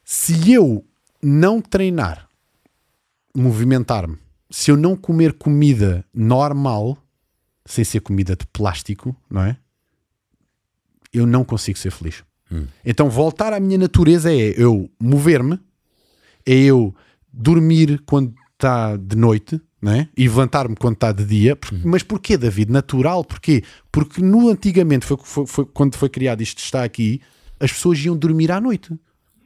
Se 0.03 0.55
eu 0.55 0.83
não 1.23 1.61
treinar, 1.61 2.29
movimentar-me, 3.37 4.17
se 4.51 4.71
eu 4.71 4.77
não 4.77 4.97
comer 4.97 5.33
comida 5.33 6.05
normal, 6.15 6.99
sem 7.67 7.85
ser 7.85 8.01
comida 8.01 8.37
de 8.37 8.47
plástico, 8.47 9.17
não 9.29 9.43
é? 9.43 9.57
Eu 11.13 11.27
não 11.27 11.45
consigo 11.45 11.79
ser 11.79 11.91
feliz. 11.91 12.23
Hum. 12.51 12.67
Então, 12.85 13.09
voltar 13.09 13.53
à 13.53 13.61
minha 13.61 13.79
natureza 13.79 14.33
é 14.33 14.55
eu 14.57 14.91
mover-me, 15.01 15.59
é 16.47 16.55
eu 16.55 16.95
dormir 17.33 18.03
quando 18.07 18.35
está 18.55 18.97
de 18.97 19.17
noite, 19.17 19.61
né? 19.85 20.09
e 20.17 20.23
levantar-me 20.23 20.75
quando 20.75 20.95
está 20.95 21.13
de 21.13 21.25
dia. 21.25 21.55
Por, 21.55 21.71
Mas 21.85 22.03
porquê, 22.03 22.39
David? 22.39 22.73
Natural? 22.73 23.23
Porquê? 23.23 23.63
Porque 23.93 24.23
no 24.23 24.49
antigamente, 24.49 25.05
foi, 25.05 25.19
foi, 25.23 25.47
foi, 25.47 25.67
quando 25.67 25.97
foi 25.97 26.09
criado 26.09 26.43
isto 26.43 26.59
está 26.59 26.83
aqui, 26.83 27.21
as 27.61 27.71
pessoas 27.71 27.99
iam 28.03 28.17
dormir 28.17 28.51
à 28.51 28.61
noite. 28.61 28.99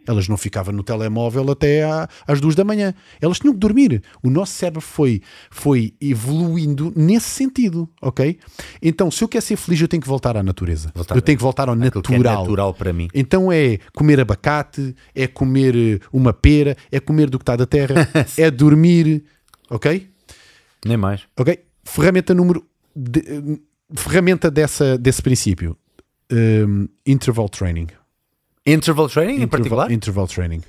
Elas 0.08 0.26
não 0.26 0.36
ficavam 0.36 0.74
no 0.74 0.82
telemóvel 0.82 1.50
até 1.50 1.84
à, 1.84 2.08
às 2.26 2.40
duas 2.40 2.54
da 2.54 2.64
manhã. 2.64 2.94
Elas 3.20 3.38
tinham 3.38 3.52
que 3.52 3.60
dormir. 3.60 4.02
O 4.22 4.30
nosso 4.30 4.52
cérebro 4.52 4.80
foi, 4.80 5.20
foi 5.50 5.94
evoluindo 6.00 6.92
nesse 6.96 7.28
sentido, 7.28 7.88
ok? 8.02 8.38
Então, 8.82 9.10
se 9.10 9.22
eu 9.22 9.28
quero 9.28 9.44
ser 9.44 9.56
feliz, 9.56 9.80
eu 9.80 9.86
tenho 9.88 10.00
que 10.02 10.08
voltar 10.08 10.36
à 10.36 10.42
natureza. 10.42 10.90
Voltar 10.94 11.14
eu 11.14 11.22
tenho 11.22 11.36
que 11.38 11.42
voltar 11.44 11.68
ao 11.68 11.74
Aquilo 11.74 12.02
que 12.02 12.14
é 12.14 12.18
natural. 12.18 12.42
natural 12.42 12.74
para 12.74 12.92
mim. 12.92 13.08
Então 13.14 13.52
é 13.52 13.78
comer 13.94 14.18
abacate, 14.20 14.96
é 15.14 15.26
comer 15.26 15.76
eh, 15.76 16.00
uma 16.12 16.32
pera, 16.32 16.76
é 16.90 16.98
comer 16.98 17.28
do 17.30 17.38
que 17.38 17.42
está 17.42 17.54
da 17.54 17.66
terra, 17.66 18.08
é 18.38 18.50
dormir, 18.50 19.24
ok? 19.70 20.08
Nem 20.86 20.96
mais. 20.96 21.22
Ok? 21.38 21.58
Ferramenta 21.84 22.32
número. 22.34 22.64
de- 22.96 23.20
eh, 23.20 23.58
ferramenta 23.94 24.50
dessa, 24.50 24.96
desse 24.96 25.20
princípio: 25.22 25.76
Um, 26.32 26.88
interval 27.06 27.48
training. 27.48 27.88
Interval 28.72 29.08
training 29.08 29.32
em 29.32 29.34
Interval, 29.36 29.48
particular? 29.50 29.90
interval 29.92 30.26
training. 30.28 30.62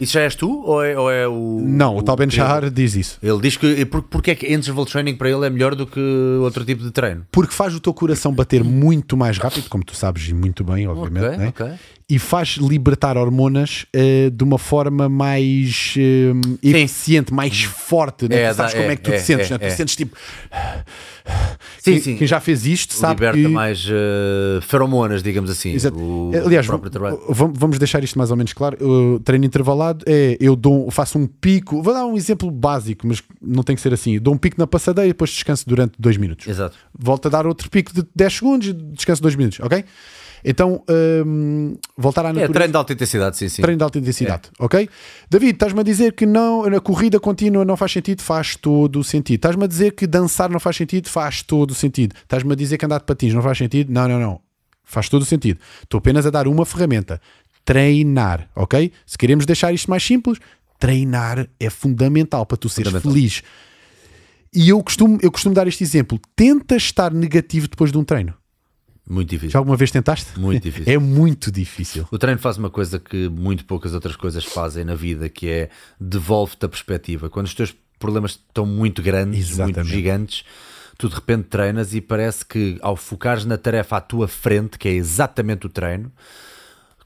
Isso 0.00 0.14
já 0.14 0.22
és 0.22 0.34
tu 0.34 0.64
ou 0.66 0.82
é, 0.82 0.98
ou 0.98 1.08
é 1.10 1.28
o. 1.28 1.60
Não, 1.62 1.96
o, 1.96 2.02
tal 2.02 2.16
Ben 2.16 2.28
Shahar 2.28 2.68
diz 2.70 2.96
isso. 2.96 3.18
Ele 3.22 3.40
diz 3.40 3.56
que. 3.56 3.84
Por, 3.86 4.02
porque 4.02 4.32
é 4.32 4.34
que 4.34 4.52
interval 4.52 4.84
training 4.84 5.14
para 5.14 5.30
ele 5.30 5.46
é 5.46 5.50
melhor 5.50 5.76
do 5.76 5.86
que 5.86 6.00
outro 6.40 6.64
tipo 6.64 6.82
de 6.82 6.90
treino? 6.90 7.24
Porque 7.30 7.54
faz 7.54 7.72
o 7.74 7.78
teu 7.78 7.94
coração 7.94 8.32
bater 8.34 8.64
muito 8.64 9.16
mais 9.16 9.38
rápido, 9.38 9.68
como 9.68 9.84
tu 9.84 9.94
sabes 9.94 10.28
e 10.28 10.34
muito 10.34 10.64
bem, 10.64 10.88
obviamente, 10.88 11.24
Ok, 11.26 11.36
né? 11.38 11.48
ok. 11.48 11.66
e 12.10 12.18
faz 12.18 12.56
libertar 12.56 13.16
hormonas 13.16 13.86
eh, 13.92 14.28
de 14.32 14.42
uma 14.42 14.58
forma 14.58 15.08
mais 15.08 15.94
eh, 15.96 16.32
eficiente, 16.68 17.32
mais 17.32 17.62
forte. 17.62 18.28
Né? 18.28 18.42
É, 18.42 18.50
tu 18.50 18.56
sabes 18.56 18.72
dá- 18.72 18.78
como 18.80 18.90
é, 18.90 18.94
é 18.94 18.96
que 18.96 19.02
tu 19.02 19.10
te 19.10 19.16
é, 19.16 19.20
sentes? 19.20 19.50
é, 19.50 19.54
né? 19.54 19.58
Tu 19.58 19.64
é. 19.66 19.70
sentes 19.70 19.94
tipo. 19.94 20.16
Sim, 21.78 21.92
quem, 21.92 22.00
sim. 22.00 22.16
quem 22.16 22.26
já 22.26 22.38
fez 22.38 22.64
isto 22.64 22.94
sabe 22.94 23.14
Liberta 23.14 23.38
que. 23.40 23.48
mais 23.48 23.86
eh, 23.90 24.60
feromonas, 24.62 25.22
digamos 25.22 25.50
assim. 25.50 25.72
Exato. 25.72 25.96
O, 25.98 26.30
Aliás, 26.44 26.68
o 26.68 26.80
vamos, 27.34 27.78
deixar 27.78 28.04
isto 28.04 28.16
mais 28.16 28.30
ou 28.30 28.36
menos 28.36 28.52
claro. 28.52 28.78
O 28.80 29.18
treino 29.20 29.44
intervalado 29.44 30.04
é 30.06 30.36
eu 30.40 30.54
dou, 30.54 30.90
faço 30.90 31.18
um 31.18 31.26
pico. 31.26 31.82
Vou 31.82 31.92
dar 31.92 32.06
um 32.06 32.16
exemplo 32.16 32.50
básico, 32.50 33.06
mas 33.06 33.22
não 33.40 33.62
tem 33.62 33.74
que 33.74 33.82
ser 33.82 33.92
assim. 33.92 34.18
Dou 34.20 34.34
um 34.34 34.38
pico 34.38 34.56
na 34.58 34.66
passadeira 34.66 35.08
e 35.08 35.12
depois 35.12 35.30
descanso 35.30 35.68
durante 35.68 35.94
dois 35.98 36.16
minutos. 36.16 36.46
Exato. 36.46 36.76
Volto 36.96 37.26
a 37.26 37.28
dar 37.30 37.46
outro 37.46 37.68
pico 37.68 37.92
de 37.92 38.04
10 38.14 38.32
segundos 38.32 38.68
e 38.68 38.72
descanso 38.72 39.20
dois 39.20 39.34
minutos, 39.34 39.58
ok? 39.60 39.84
Então, 40.44 40.82
hum, 41.24 41.76
voltar 41.96 42.26
à 42.26 42.30
É 42.30 42.32
natureza. 42.32 42.52
treino 42.52 42.72
de 42.72 42.76
alta 42.76 42.92
intensidade, 42.92 43.36
sim, 43.36 43.48
sim. 43.48 43.62
Treino 43.62 43.78
de 43.78 43.84
alta 43.84 43.98
intensidade, 43.98 44.50
ok? 44.58 44.88
David, 45.30 45.52
estás-me 45.54 45.80
a 45.80 45.82
dizer 45.82 46.12
que 46.14 46.26
não, 46.26 46.64
a 46.64 46.80
corrida 46.80 47.20
contínua 47.20 47.64
não 47.64 47.76
faz 47.76 47.92
sentido? 47.92 48.22
Faz 48.22 48.56
todo 48.56 48.98
o 48.98 49.04
sentido. 49.04 49.36
Estás-me 49.38 49.64
a 49.64 49.66
dizer 49.66 49.92
que 49.92 50.06
dançar 50.06 50.50
não 50.50 50.58
faz 50.58 50.76
sentido? 50.76 51.08
Faz 51.08 51.42
todo 51.42 51.70
o 51.70 51.74
sentido. 51.74 52.14
Estás-me 52.22 52.52
a 52.52 52.56
dizer 52.56 52.76
que 52.78 52.84
andar 52.84 52.98
de 52.98 53.04
patins 53.04 53.32
não 53.34 53.42
faz 53.42 53.56
sentido? 53.58 53.92
Não, 53.92 54.08
não, 54.08 54.18
não. 54.18 54.40
Faz 54.84 55.08
todo 55.08 55.22
o 55.22 55.24
sentido. 55.24 55.60
Estou 55.82 55.98
apenas 55.98 56.26
a 56.26 56.30
dar 56.30 56.48
uma 56.48 56.66
ferramenta. 56.66 57.20
Treinar, 57.64 58.48
ok? 58.56 58.90
Se 59.06 59.16
queremos 59.16 59.46
deixar 59.46 59.72
isto 59.72 59.88
mais 59.88 60.02
simples, 60.02 60.38
treinar 60.78 61.46
é 61.60 61.70
fundamental 61.70 62.44
para 62.44 62.56
tu 62.56 62.68
seres 62.68 62.92
feliz. 63.00 63.42
E 64.54 64.68
eu 64.68 64.82
costumo, 64.82 65.18
eu 65.22 65.30
costumo 65.30 65.54
dar 65.54 65.66
este 65.68 65.82
exemplo. 65.84 66.20
Tenta 66.36 66.76
estar 66.76 67.12
negativo 67.14 67.68
depois 67.68 67.92
de 67.92 67.96
um 67.98 68.04
treino. 68.04 68.34
Muito 69.08 69.30
difícil. 69.30 69.50
Já 69.50 69.58
alguma 69.58 69.76
vez 69.76 69.90
tentaste? 69.90 70.38
Muito 70.38 70.62
difícil. 70.64 70.92
É 70.92 70.98
muito 70.98 71.50
difícil. 71.50 72.06
O 72.10 72.18
treino 72.18 72.38
faz 72.38 72.56
uma 72.56 72.70
coisa 72.70 72.98
que 72.98 73.28
muito 73.28 73.64
poucas 73.64 73.94
outras 73.94 74.16
coisas 74.16 74.44
fazem 74.44 74.84
na 74.84 74.94
vida, 74.94 75.28
que 75.28 75.48
é 75.48 75.70
devolve-te 76.00 76.64
a 76.64 76.68
perspectiva. 76.68 77.28
Quando 77.28 77.46
os 77.46 77.54
teus 77.54 77.74
problemas 77.98 78.32
estão 78.32 78.66
muito 78.66 79.02
grandes, 79.02 79.50
muito 79.50 79.70
Exatamente. 79.70 79.94
gigantes, 79.94 80.44
tu 80.98 81.08
de 81.08 81.14
repente 81.14 81.44
treinas 81.44 81.94
e 81.94 82.00
parece 82.00 82.44
que 82.44 82.78
ao 82.80 82.96
focares 82.96 83.44
na 83.44 83.56
tarefa 83.56 83.96
à 83.96 84.00
tua 84.00 84.28
frente, 84.28 84.78
que 84.78 84.88
é 84.88 84.92
exatamente 84.92 85.66
o 85.66 85.68
treino, 85.68 86.10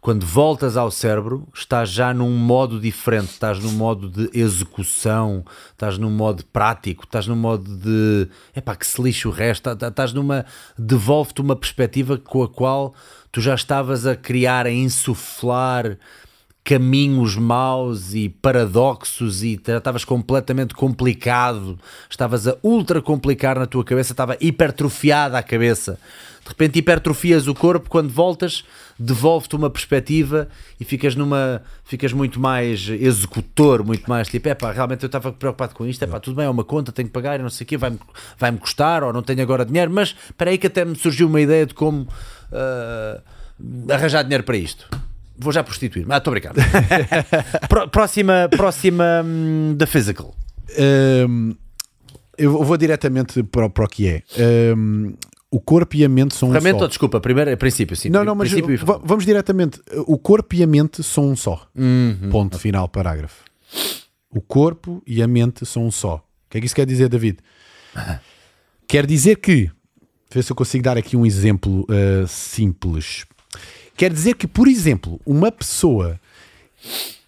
quando 0.07 0.25
voltas 0.25 0.77
ao 0.77 0.89
cérebro, 0.89 1.49
estás 1.53 1.91
já 1.91 2.15
num 2.15 2.31
modo 2.31 2.79
diferente, 2.79 3.31
estás 3.31 3.59
num 3.59 3.73
modo 3.73 4.09
de 4.09 4.31
execução, 4.39 5.45
estás 5.73 5.99
num 5.99 6.13
modo 6.13 6.45
prático, 6.45 7.03
estás 7.03 7.27
num 7.27 7.35
modo 7.35 7.77
de 7.77 8.29
epá, 8.55 8.77
que 8.77 8.87
se 8.87 9.03
lixe 9.03 9.27
o 9.27 9.33
resto, 9.33 9.65
tá- 9.65 9.75
tá- 9.75 9.89
estás 9.89 10.13
numa. 10.13 10.47
devolve-te 10.79 11.41
uma 11.41 11.57
perspectiva 11.57 12.17
com 12.19 12.45
a 12.45 12.49
qual 12.49 12.95
tu 13.33 13.41
já 13.41 13.57
estavas 13.57 14.07
a 14.07 14.15
criar, 14.15 14.65
a 14.65 14.71
insuflar 14.71 15.99
caminhos 16.63 17.37
maus 17.37 18.15
e 18.15 18.29
paradoxos 18.29 19.43
e 19.43 19.55
estavas 19.55 20.05
completamente 20.05 20.73
complicado, 20.73 21.81
estavas 22.09 22.47
a 22.47 22.57
ultra 22.63 23.03
complicar 23.03 23.59
na 23.59 23.67
tua 23.67 23.85
cabeça, 23.85 24.13
estava 24.13 24.37
hipertrofiada 24.41 25.37
a 25.37 25.43
cabeça. 25.43 25.99
De 26.43 26.51
repente 26.51 26.79
hipertrofias 26.79 27.49
o 27.49 27.55
corpo, 27.55 27.91
quando 27.91 28.09
voltas, 28.09 28.65
devolve-te 28.99 29.55
uma 29.57 29.69
perspectiva 29.69 30.49
e 30.81 30.85
ficas 30.85 31.15
numa 31.15 31.63
ficas 31.85 32.13
muito 32.13 32.41
mais 32.41 32.89
executor, 32.89 33.85
muito 33.85 34.09
mais 34.09 34.29
tipo, 34.29 34.49
é 34.49 34.55
pá, 34.55 34.73
realmente 34.73 35.03
eu 35.03 35.07
estava 35.07 35.33
preocupado 35.33 35.75
com 35.75 35.87
isto, 35.87 36.03
é 36.03 36.07
pá, 36.07 36.19
tudo 36.19 36.37
bem, 36.37 36.47
é 36.47 36.49
uma 36.51 36.65
conta, 36.65 36.91
tenho 36.93 37.09
que 37.09 37.13
pagar 37.15 37.39
e 37.39 37.43
não 37.43 37.51
sei 37.51 37.65
o 37.65 37.69
quê, 37.69 37.77
vai-me 37.77 37.99
vai-me 38.39 38.59
custar 38.59 39.05
ou 39.05 39.13
não 39.13 39.23
tenho 39.23 39.43
agora 39.43 39.65
dinheiro, 39.65 39.91
mas 39.91 40.17
espera 40.31 40.51
aí 40.51 40.59
que 40.59 40.67
até 40.67 40.85
me 40.85 40.97
surgiu 40.97 41.29
uma 41.29 41.41
ideia 41.41 41.67
de 41.67 41.75
como 41.75 42.09
ah, 42.53 43.21
arranjar 43.91 44.23
dinheiro 44.23 44.45
para 44.45 44.57
isto. 44.57 44.89
Vou 45.39 45.53
já 45.53 45.63
prostituir-me. 45.63 46.11
Ah, 46.15 46.17
estou. 46.17 46.33
Pró- 47.69 47.89
próxima, 47.89 48.49
próxima 48.51 49.23
hum, 49.23 49.75
da 49.77 49.87
Physical. 49.87 50.35
Hum, 51.29 51.55
eu 52.39 52.65
vou 52.65 52.77
diretamente 52.79 53.43
para, 53.43 53.67
o- 53.67 53.71
para 53.71 53.85
o 53.85 53.89
que 53.89 54.09
é. 54.09 54.23
Hum, 54.75 55.15
o 55.51 55.61
corpo 55.61 55.97
e 55.97 56.05
a 56.05 56.09
mente 56.09 56.35
são 56.35 56.51
um 56.51 56.53
só. 56.81 56.87
desculpa? 56.89 57.21
Primeiro 57.21 57.51
é 57.51 57.57
princípio, 57.57 57.97
sim. 57.97 58.09
Não, 58.09 58.25
não, 58.25 58.35
mas 58.35 58.51
princípio 58.51 58.85
va- 58.85 59.01
vamos 59.03 59.25
diretamente. 59.25 59.81
O 60.07 60.19
corpo 60.19 60.55
e 60.55 60.63
a 60.63 60.67
mente 60.67 61.03
são 61.03 61.29
um 61.31 61.37
só. 61.37 61.67
Uhum. 61.75 62.29
Ponto 62.31 62.59
final, 62.59 62.89
parágrafo. 62.89 63.45
O 64.31 64.41
corpo 64.41 65.03
e 65.07 65.23
a 65.23 65.27
mente 65.27 65.65
são 65.65 65.87
um 65.87 65.91
só. 65.91 66.17
O 66.17 66.51
que 66.51 66.59
é 66.59 66.61
que 66.61 66.67
isso 66.67 66.75
quer 66.75 66.87
dizer, 66.87 67.09
David? 67.09 67.39
Quer 68.89 69.05
dizer 69.05 69.37
que, 69.37 69.69
ver 70.33 70.43
se 70.45 70.53
eu 70.53 70.55
consigo 70.55 70.85
dar 70.85 70.97
aqui 70.97 71.17
um 71.17 71.27
exemplo 71.27 71.85
uh, 71.91 72.27
simples. 72.29 73.25
Quer 73.97 74.13
dizer 74.13 74.35
que, 74.35 74.47
por 74.47 74.69
exemplo, 74.69 75.21
uma 75.27 75.51
pessoa 75.51 76.21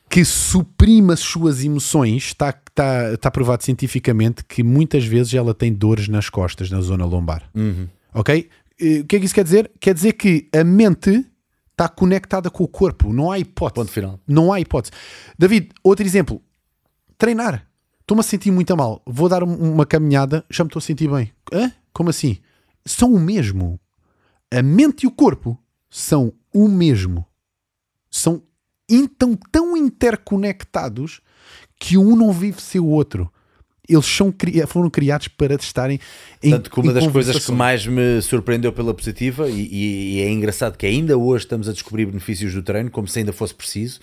que 0.08 0.24
suprime 0.24 1.12
as 1.12 1.20
suas 1.20 1.64
emoções 1.64 2.26
está, 2.26 2.50
está, 2.50 3.12
está 3.12 3.30
provado 3.30 3.64
cientificamente 3.64 4.44
que 4.44 4.62
muitas 4.62 5.04
vezes 5.04 5.34
ela 5.34 5.52
tem 5.52 5.72
dores 5.72 6.06
nas 6.06 6.30
costas, 6.30 6.70
na 6.70 6.80
zona 6.80 7.04
lombar. 7.04 7.42
Ok? 8.18 8.48
O 9.00 9.04
que 9.06 9.16
é 9.16 9.18
que 9.18 9.24
isso 9.24 9.34
quer 9.34 9.44
dizer? 9.44 9.70
Quer 9.80 9.94
dizer 9.94 10.12
que 10.14 10.48
a 10.54 10.62
mente 10.64 11.24
está 11.70 11.88
conectada 11.88 12.50
com 12.50 12.64
o 12.64 12.68
corpo, 12.68 13.12
não 13.12 13.30
há 13.30 13.38
hipótese. 13.38 13.74
Ponto 13.74 13.90
final. 13.92 14.20
Não 14.26 14.52
há 14.52 14.60
hipótese. 14.60 14.92
David, 15.38 15.70
outro 15.82 16.04
exemplo: 16.04 16.42
treinar. 17.16 17.66
Estou-me 18.00 18.20
a 18.20 18.24
sentir 18.24 18.50
muito 18.50 18.74
mal. 18.76 19.02
Vou 19.06 19.28
dar 19.28 19.42
um- 19.44 19.72
uma 19.74 19.84
caminhada, 19.84 20.44
já 20.50 20.64
me 20.64 20.68
estou 20.68 20.80
a 20.80 20.82
sentir 20.82 21.08
bem. 21.10 21.30
Hã? 21.52 21.70
Como 21.92 22.08
assim? 22.10 22.38
São 22.86 23.12
o 23.14 23.20
mesmo. 23.20 23.78
A 24.50 24.62
mente 24.62 25.02
e 25.02 25.06
o 25.06 25.10
corpo 25.10 25.58
são 25.90 26.32
o 26.54 26.66
mesmo. 26.68 27.26
São 28.10 28.42
então 28.88 29.36
tão 29.52 29.76
interconectados 29.76 31.20
que 31.78 31.98
um 31.98 32.16
não 32.16 32.32
vive 32.32 32.60
sem 32.62 32.80
o 32.80 32.86
outro. 32.86 33.30
Eles 33.88 34.04
são, 34.04 34.34
foram 34.66 34.90
criados 34.90 35.28
para 35.28 35.54
estarem 35.54 35.98
em 36.42 36.50
Tanto 36.50 36.70
que 36.70 36.78
uma 36.78 36.92
das 36.92 37.06
coisas 37.06 37.44
que 37.46 37.52
mais 37.52 37.86
me 37.86 38.20
surpreendeu 38.20 38.72
pela 38.72 38.92
positiva, 38.92 39.48
e- 39.48 40.16
e 40.16 40.20
é 40.20 40.28
engraçado 40.30 40.76
que 40.76 40.84
ainda 40.84 41.16
hoje 41.16 41.44
estamos 41.44 41.68
a 41.68 41.72
descobrir 41.72 42.04
benefícios 42.06 42.52
do 42.52 42.62
treino, 42.62 42.90
como 42.90 43.08
se 43.08 43.18
ainda 43.20 43.32
fosse 43.32 43.54
preciso, 43.54 43.98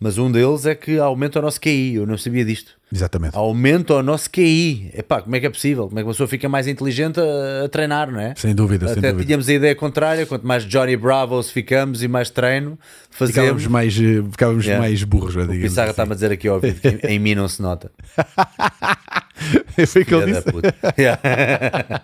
mas 0.00 0.16
um 0.18 0.30
deles 0.32 0.64
é 0.66 0.74
que 0.74 0.98
aumenta 0.98 1.38
o 1.38 1.42
nosso 1.42 1.60
QI. 1.60 1.96
Eu 1.96 2.06
não 2.06 2.16
sabia 2.16 2.44
disto. 2.44 2.72
Exatamente. 2.92 3.36
Aumenta 3.36 3.94
o 3.94 4.02
nosso 4.02 4.28
QI. 4.30 4.90
Epá, 4.96 5.20
como 5.22 5.36
é 5.36 5.40
que 5.40 5.46
é 5.46 5.50
possível? 5.50 5.86
Como 5.86 5.98
é 5.98 6.02
que 6.02 6.06
uma 6.06 6.12
pessoa 6.12 6.26
fica 6.26 6.48
mais 6.48 6.66
inteligente 6.66 7.20
a, 7.20 7.66
a 7.66 7.68
treinar, 7.68 8.10
não 8.10 8.18
é? 8.18 8.34
Sem 8.36 8.52
dúvida, 8.54 8.88
sem 8.88 8.98
Até 8.98 9.10
dúvida. 9.12 9.26
tínhamos 9.26 9.48
a 9.48 9.52
ideia 9.52 9.74
contrária, 9.76 10.26
quanto 10.26 10.44
mais 10.46 10.64
Johnny 10.64 10.96
Bravos 10.96 11.50
ficamos 11.50 12.02
e 12.02 12.08
mais 12.08 12.30
treino 12.30 12.76
fazemos. 13.10 13.34
Ficávamos 13.36 13.66
mais, 13.68 13.94
eh, 13.96 14.22
ficávamos 14.30 14.64
Yeah. 14.64 14.84
mais 14.84 15.02
burros, 15.04 15.34
já 15.34 15.40
O 15.42 15.44
digamos 15.44 15.62
Pissarra 15.62 15.84
assim. 15.86 15.90
está-me 15.92 16.12
a 16.12 16.14
dizer 16.14 16.32
aqui 16.32 16.48
ouvido 16.48 16.80
que 16.80 17.06
em- 17.06 17.18
mim 17.20 17.34
não 17.36 17.46
se 17.46 17.62
nota. 17.62 17.92
Foi 19.86 20.02
o 20.02 20.06
que 20.06 20.14
ele 20.14 20.26
disse. 20.32 20.44
Yeah. 20.98 21.20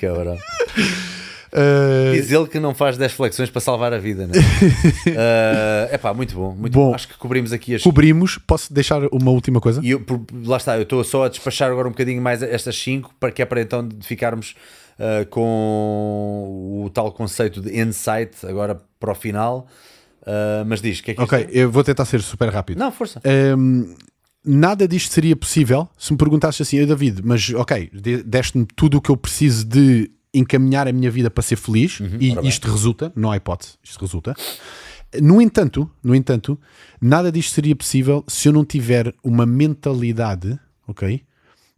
Cabrão. 0.00 0.36
Eh, 1.56 2.12
Diz 2.14 2.30
ele 2.30 2.46
que 2.46 2.60
não 2.60 2.74
faz 2.74 2.96
10 2.98 3.12
flexões 3.12 3.48
para 3.50 3.60
salvar 3.60 3.92
a 3.92 3.98
vida? 3.98 4.28
É 5.06 5.90
epá, 5.94 6.12
muito 6.12 6.34
bom, 6.34 6.54
muito 6.54 6.72
Bom. 6.74 6.88
bom. 6.90 6.94
Acho 6.94 7.08
que 7.08 7.16
cobrimos 7.16 7.52
aqui 7.52 7.74
as. 7.74 7.82
cobrimos. 7.82 8.38
Posso 8.46 8.72
deixar 8.72 9.02
uma 9.12 9.30
última 9.30 9.60
coisa? 9.60 9.80
E 9.82 9.90
eu, 9.90 10.00
por- 10.00 10.20
lá 10.44 10.56
está, 10.58 10.76
eu 10.76 10.82
estou 10.82 11.02
só 11.02 11.24
a 11.24 11.28
despachar 11.28 11.70
agora 11.70 11.88
um 11.88 11.92
bocadinho 11.92 12.20
mais 12.20 12.42
estas 12.42 12.76
5 12.78 13.14
para 13.18 13.30
que 13.32 13.40
é 13.40 13.44
para 13.46 13.60
então 13.62 13.88
ficarmos 14.02 14.54
ah, 14.98 15.24
com 15.30 16.82
o 16.84 16.90
tal 16.90 17.10
conceito 17.12 17.60
de 17.60 17.80
insight 17.80 18.44
agora 18.46 18.80
para 19.00 19.12
o 19.12 19.14
final. 19.14 19.66
Ah, 20.26 20.64
mas 20.66 20.80
diz, 20.80 20.98
o 20.98 21.02
que 21.02 21.10
é 21.12 21.14
que 21.14 21.22
Ok, 21.22 21.38
é? 21.38 21.48
eu 21.52 21.70
vou 21.70 21.82
tentar 21.84 22.04
ser 22.04 22.20
super 22.20 22.48
rápido. 22.50 22.78
Não, 22.78 22.90
força. 22.92 23.20
Hum, 23.56 23.94
nada 24.44 24.86
disto 24.86 25.12
seria 25.12 25.34
possível 25.36 25.88
se 25.98 26.12
me 26.12 26.18
perguntasses 26.18 26.60
assim, 26.66 26.78
"Ei, 26.78 26.86
David, 26.86 27.20
mas 27.24 27.50
ok, 27.54 27.90
de- 27.92 28.22
deste-me 28.22 28.66
tudo 28.76 28.98
o 28.98 29.00
que 29.00 29.10
eu 29.10 29.16
preciso 29.16 29.64
de 29.64 30.10
encaminhar 30.38 30.86
a 30.88 30.92
minha 30.92 31.10
vida 31.10 31.30
para 31.30 31.42
ser 31.42 31.56
feliz 31.56 31.98
e 32.20 32.32
ora 32.32 32.42
bem. 32.42 32.48
isto 32.48 32.70
resulta, 32.70 33.12
não 33.14 33.30
há 33.30 33.36
hipótese, 33.36 33.74
isto 33.82 34.00
resulta. 34.00 34.34
No 35.20 35.40
entanto, 35.40 35.90
no 36.02 36.14
entanto, 36.14 36.58
nada 37.00 37.30
disto 37.30 37.52
seria 37.54 37.74
possível 37.74 38.24
se 38.28 38.48
eu 38.48 38.52
não 38.52 38.64
tiver 38.64 39.14
uma 39.22 39.46
mentalidade, 39.46 40.58
ok, 40.86 41.22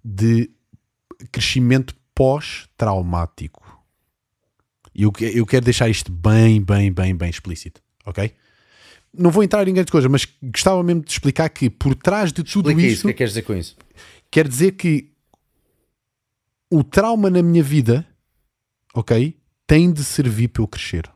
de 0.04 0.50
crescimento 1.30 1.94
pós-traumático. 2.14 3.62
E 4.94 5.02
eu, 5.02 5.12
eu 5.20 5.46
quero 5.46 5.64
deixar 5.64 5.88
isto 5.88 6.10
bem, 6.10 6.60
bem, 6.62 6.92
bem, 6.92 7.14
bem 7.14 7.30
explícito, 7.30 7.80
ok? 8.04 8.32
Não 9.16 9.30
vou 9.30 9.42
entrar 9.42 9.66
em 9.68 9.72
grandes 9.72 9.90
coisas, 9.90 10.10
mas 10.10 10.26
gostava 10.42 10.82
mesmo 10.82 11.02
de 11.02 11.10
explicar 11.10 11.48
que 11.48 11.70
por 11.70 11.94
trás 11.94 12.32
de 12.32 12.42
tudo 12.42 12.70
Explica 12.70 12.88
isso, 12.88 12.94
isto, 12.94 13.04
o 13.04 13.06
que 13.06 13.10
é 13.10 13.12
que 13.12 13.18
queres 13.18 13.32
dizer 13.32 13.42
com 13.42 13.54
isso? 13.54 13.76
quer 14.30 14.48
dizer 14.48 14.72
que 14.72 15.10
o 16.70 16.84
trauma 16.84 17.30
na 17.30 17.42
minha 17.42 17.62
vida, 17.62 18.06
ok, 18.98 19.36
tem 19.66 19.92
de 19.92 20.02
servir 20.02 20.48
para 20.48 20.62
eu 20.62 20.66
crescer. 20.68 21.08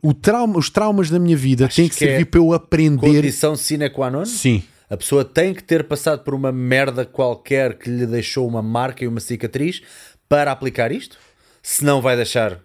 O 0.00 0.14
trauma, 0.14 0.56
os 0.58 0.70
traumas 0.70 1.10
da 1.10 1.18
minha 1.18 1.36
vida 1.36 1.64
Achas 1.66 1.74
têm 1.76 1.88
que, 1.88 1.96
que 1.96 2.04
é 2.04 2.08
servir 2.08 2.26
para 2.26 2.40
eu 2.40 2.52
aprender. 2.52 3.16
Condição 3.16 3.56
sine 3.56 3.90
qua 3.90 4.08
non? 4.10 4.24
Sim, 4.24 4.62
A 4.88 4.96
pessoa 4.96 5.24
tem 5.24 5.52
que 5.52 5.62
ter 5.62 5.84
passado 5.84 6.22
por 6.22 6.34
uma 6.34 6.52
merda 6.52 7.04
qualquer 7.04 7.76
que 7.76 7.90
lhe 7.90 8.06
deixou 8.06 8.46
uma 8.46 8.62
marca 8.62 9.04
e 9.04 9.08
uma 9.08 9.20
cicatriz 9.20 9.82
para 10.28 10.52
aplicar 10.52 10.92
isto? 10.92 11.18
Senão 11.62 12.00
vai 12.00 12.16
deixar. 12.16 12.60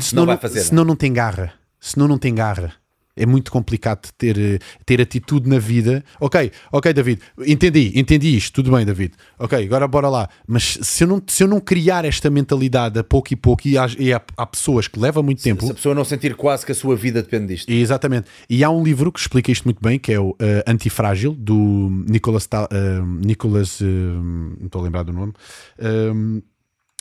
senão 0.00 0.24
vai 0.24 0.36
fazer, 0.36 0.60
senão 0.62 0.84
não 0.84 0.94
tem 0.94 1.12
garra. 1.12 1.52
Senão 1.80 2.06
não 2.06 2.16
tem 2.16 2.32
garra. 2.34 2.74
É 3.14 3.26
muito 3.26 3.52
complicado 3.52 4.10
ter, 4.16 4.38
eh, 4.38 4.58
ter 4.86 4.98
atitude 5.00 5.46
na 5.48 5.58
vida. 5.58 6.02
Ok, 6.18 6.50
ok, 6.72 6.92
David, 6.94 7.20
entendi, 7.46 7.92
entendi 7.94 8.34
isto, 8.34 8.54
tudo 8.54 8.74
bem, 8.74 8.86
David. 8.86 9.12
Ok, 9.38 9.62
agora 9.64 9.86
bora 9.86 10.08
lá. 10.08 10.28
Mas 10.46 10.78
se 10.80 11.04
eu 11.04 11.08
não, 11.08 11.22
se 11.26 11.42
eu 11.42 11.46
não 11.48 11.60
criar 11.60 12.06
esta 12.06 12.30
mentalidade 12.30 12.98
a 12.98 13.04
pouco 13.04 13.30
e 13.32 13.36
pouco, 13.36 13.68
e 13.68 13.76
há, 13.76 13.86
e 13.98 14.14
há, 14.14 14.22
há 14.36 14.46
pessoas 14.46 14.88
que 14.88 14.98
levam 14.98 15.22
muito 15.22 15.42
tempo. 15.42 15.64
Se 15.66 15.72
a 15.72 15.74
pessoa 15.74 15.94
não 15.94 16.04
sentir 16.06 16.34
quase 16.34 16.64
que 16.64 16.72
a 16.72 16.74
sua 16.74 16.96
vida 16.96 17.22
depende 17.22 17.48
disto. 17.54 17.68
Exatamente. 17.70 18.30
E 18.48 18.64
há 18.64 18.70
um 18.70 18.82
livro 18.82 19.12
que 19.12 19.20
explica 19.20 19.52
isto 19.52 19.64
muito 19.64 19.82
bem, 19.82 19.98
que 19.98 20.10
é 20.10 20.18
o 20.18 20.34
eh, 20.38 20.64
Antifrágil, 20.66 21.34
do 21.34 21.90
Nicholas, 22.08 22.46
Ta- 22.46 22.68
eh, 22.72 23.00
Nicholas 23.26 23.78
eh, 23.82 23.84
não 23.84 24.56
estou 24.66 24.80
a 24.80 24.84
lembrar 24.84 25.02
do 25.02 25.12
nome. 25.12 25.34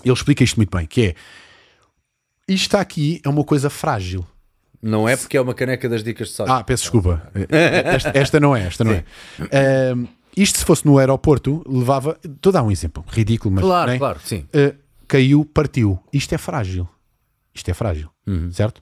Ele 0.04 0.14
explica 0.14 0.44
isto 0.44 0.58
muito 0.58 0.76
bem, 0.76 0.86
que 0.86 1.02
é 1.02 1.16
isto 2.48 2.76
aqui 2.76 3.22
é 3.24 3.30
uma 3.30 3.44
coisa 3.44 3.70
frágil. 3.70 4.26
Não 4.82 5.08
é 5.08 5.16
porque 5.16 5.38
é 5.38 5.42
uma 5.42 5.54
caneca 5.54 5.88
das 5.88 6.04
dicas 6.04 6.30
de 6.30 6.34
sócio. 6.34 6.52
Ah, 6.54 6.64
peço 6.64 6.84
desculpa. 6.84 7.30
Esta, 7.50 8.12
esta 8.16 8.40
não 8.40 8.56
é, 8.56 8.66
esta 8.66 8.84
não 8.84 8.92
é. 8.94 9.04
Eh, 9.52 9.94
isto 10.36 10.58
se 10.60 10.66
fosse 10.66 10.86
no 10.86 10.98
aeroporto, 10.98 11.64
levava. 11.68 12.18
Estou 12.24 12.50
a 12.50 12.54
dar 12.54 12.64
um 12.64 12.72
exemplo, 12.72 13.04
ridículo, 13.08 13.54
mas. 13.54 13.64
claro, 13.64 13.92
né? 13.92 13.98
claro, 13.98 14.20
sim. 14.24 14.46
Uh, 14.56 14.76
caiu, 15.08 15.46
partiu. 15.46 16.00
Isto 16.12 16.34
é 16.34 16.38
frágil. 16.38 16.88
Isto 17.54 17.70
é 17.70 17.74
frágil. 17.74 18.10
Uhum. 18.26 18.52
Certo? 18.52 18.82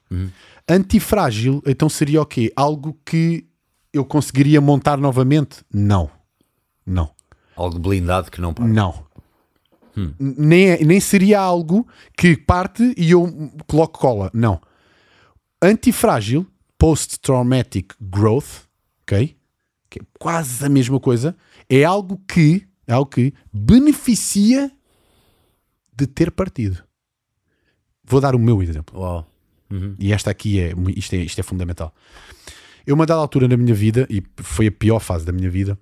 Antifrágil, 0.69 1.61
então 1.66 1.90
seria 1.90 2.22
o 2.22 2.26
quê? 2.26 2.53
Algo 2.56 2.95
que 3.06 3.45
eu 3.92 4.06
conseguiria 4.06 4.61
montar 4.61 4.98
novamente? 4.98 5.64
Não. 5.74 6.10
Não. 6.86 7.10
Algo 7.56 7.80
blindado 7.80 8.30
que 8.32 8.40
não 8.40 8.53
para. 8.53 8.66
Não. 8.66 9.03
N- 9.98 10.14
Nem, 10.19 10.69
é- 10.69 10.84
nem 10.86 11.00
seria 11.00 11.40
algo 11.40 11.88
que 12.16 12.38
parte 12.38 12.94
e 12.95 13.11
eu 13.11 13.52
coloco 13.68 14.00
cola. 14.00 14.30
Não. 14.34 14.61
Antifrágil, 15.62 16.48
post-traumatic 16.78 17.94
growth, 18.00 18.68
ok? 19.04 19.36
Que 19.90 20.00
é 20.00 20.02
quase 20.18 20.66
a 20.66 20.70
mesma 20.70 21.00
coisa. 21.00 21.36
É 21.70 21.84
algo 21.84 22.22
que, 22.28 22.68
é 22.88 22.94
algo 22.94 23.10
que 23.10 23.34
beneficia 23.52 24.72
de 25.94 26.08
ter 26.08 26.32
partido. 26.32 26.84
Vou 28.04 28.22
dar 28.22 28.36
o 28.36 28.40
meu 28.40 28.64
exemplo. 28.64 29.00
Uau. 29.00 29.28
E 30.00 30.12
esta 30.12 30.32
aqui 30.32 30.60
é, 30.60 30.74
isto 30.96 31.14
é, 31.14 31.18
isto 31.18 31.40
é 31.40 31.44
fundamental. 31.44 31.94
Eu, 32.86 32.96
uma 32.96 33.06
dada 33.06 33.22
altura 33.22 33.48
na 33.48 33.56
minha 33.56 33.74
vida, 33.74 34.08
e 34.10 34.24
foi 34.38 34.68
a 34.68 34.72
pior 34.72 35.00
fase 35.00 35.26
da 35.26 35.32
minha 35.32 35.50
vida, 35.50 35.78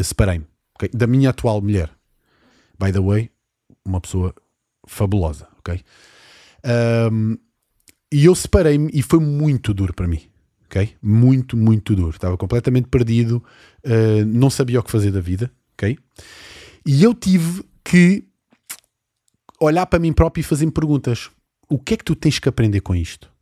separei-me 0.00 0.46
ok? 0.74 0.90
da 0.92 1.06
minha 1.06 1.30
atual 1.30 1.62
mulher. 1.62 1.90
By 2.78 2.92
the 2.92 3.00
way, 3.00 3.30
uma 3.84 4.00
pessoa 4.00 4.34
fabulosa, 4.86 5.48
ok? 5.58 5.80
Ahm, 6.64 7.36
e 8.12 8.24
eu 8.24 8.34
separei-me 8.34 8.90
e 8.92 9.02
foi 9.02 9.18
muito 9.18 9.74
duro 9.74 9.92
para 9.92 10.06
mim, 10.06 10.22
ok? 10.66 10.94
Muito, 11.02 11.56
muito 11.56 11.94
duro. 11.94 12.10
Estava 12.10 12.36
completamente 12.36 12.88
perdido, 12.88 13.42
ah, 13.84 14.24
não 14.26 14.50
sabia 14.50 14.80
o 14.80 14.82
que 14.82 14.90
fazer 14.90 15.10
da 15.10 15.20
vida, 15.20 15.50
ok? 15.74 15.98
E 16.86 17.02
eu 17.02 17.14
tive 17.14 17.64
que 17.82 18.24
olhar 19.60 19.86
para 19.86 19.98
mim 19.98 20.12
próprio 20.12 20.40
e 20.40 20.44
fazer-me 20.44 20.72
perguntas. 20.72 21.30
O 21.68 21.78
que 21.78 21.94
é 21.94 21.96
que 21.96 22.04
tu 22.04 22.14
tens 22.14 22.38
que 22.38 22.48
aprender 22.48 22.80
com 22.80 22.94
isto? 22.94 23.32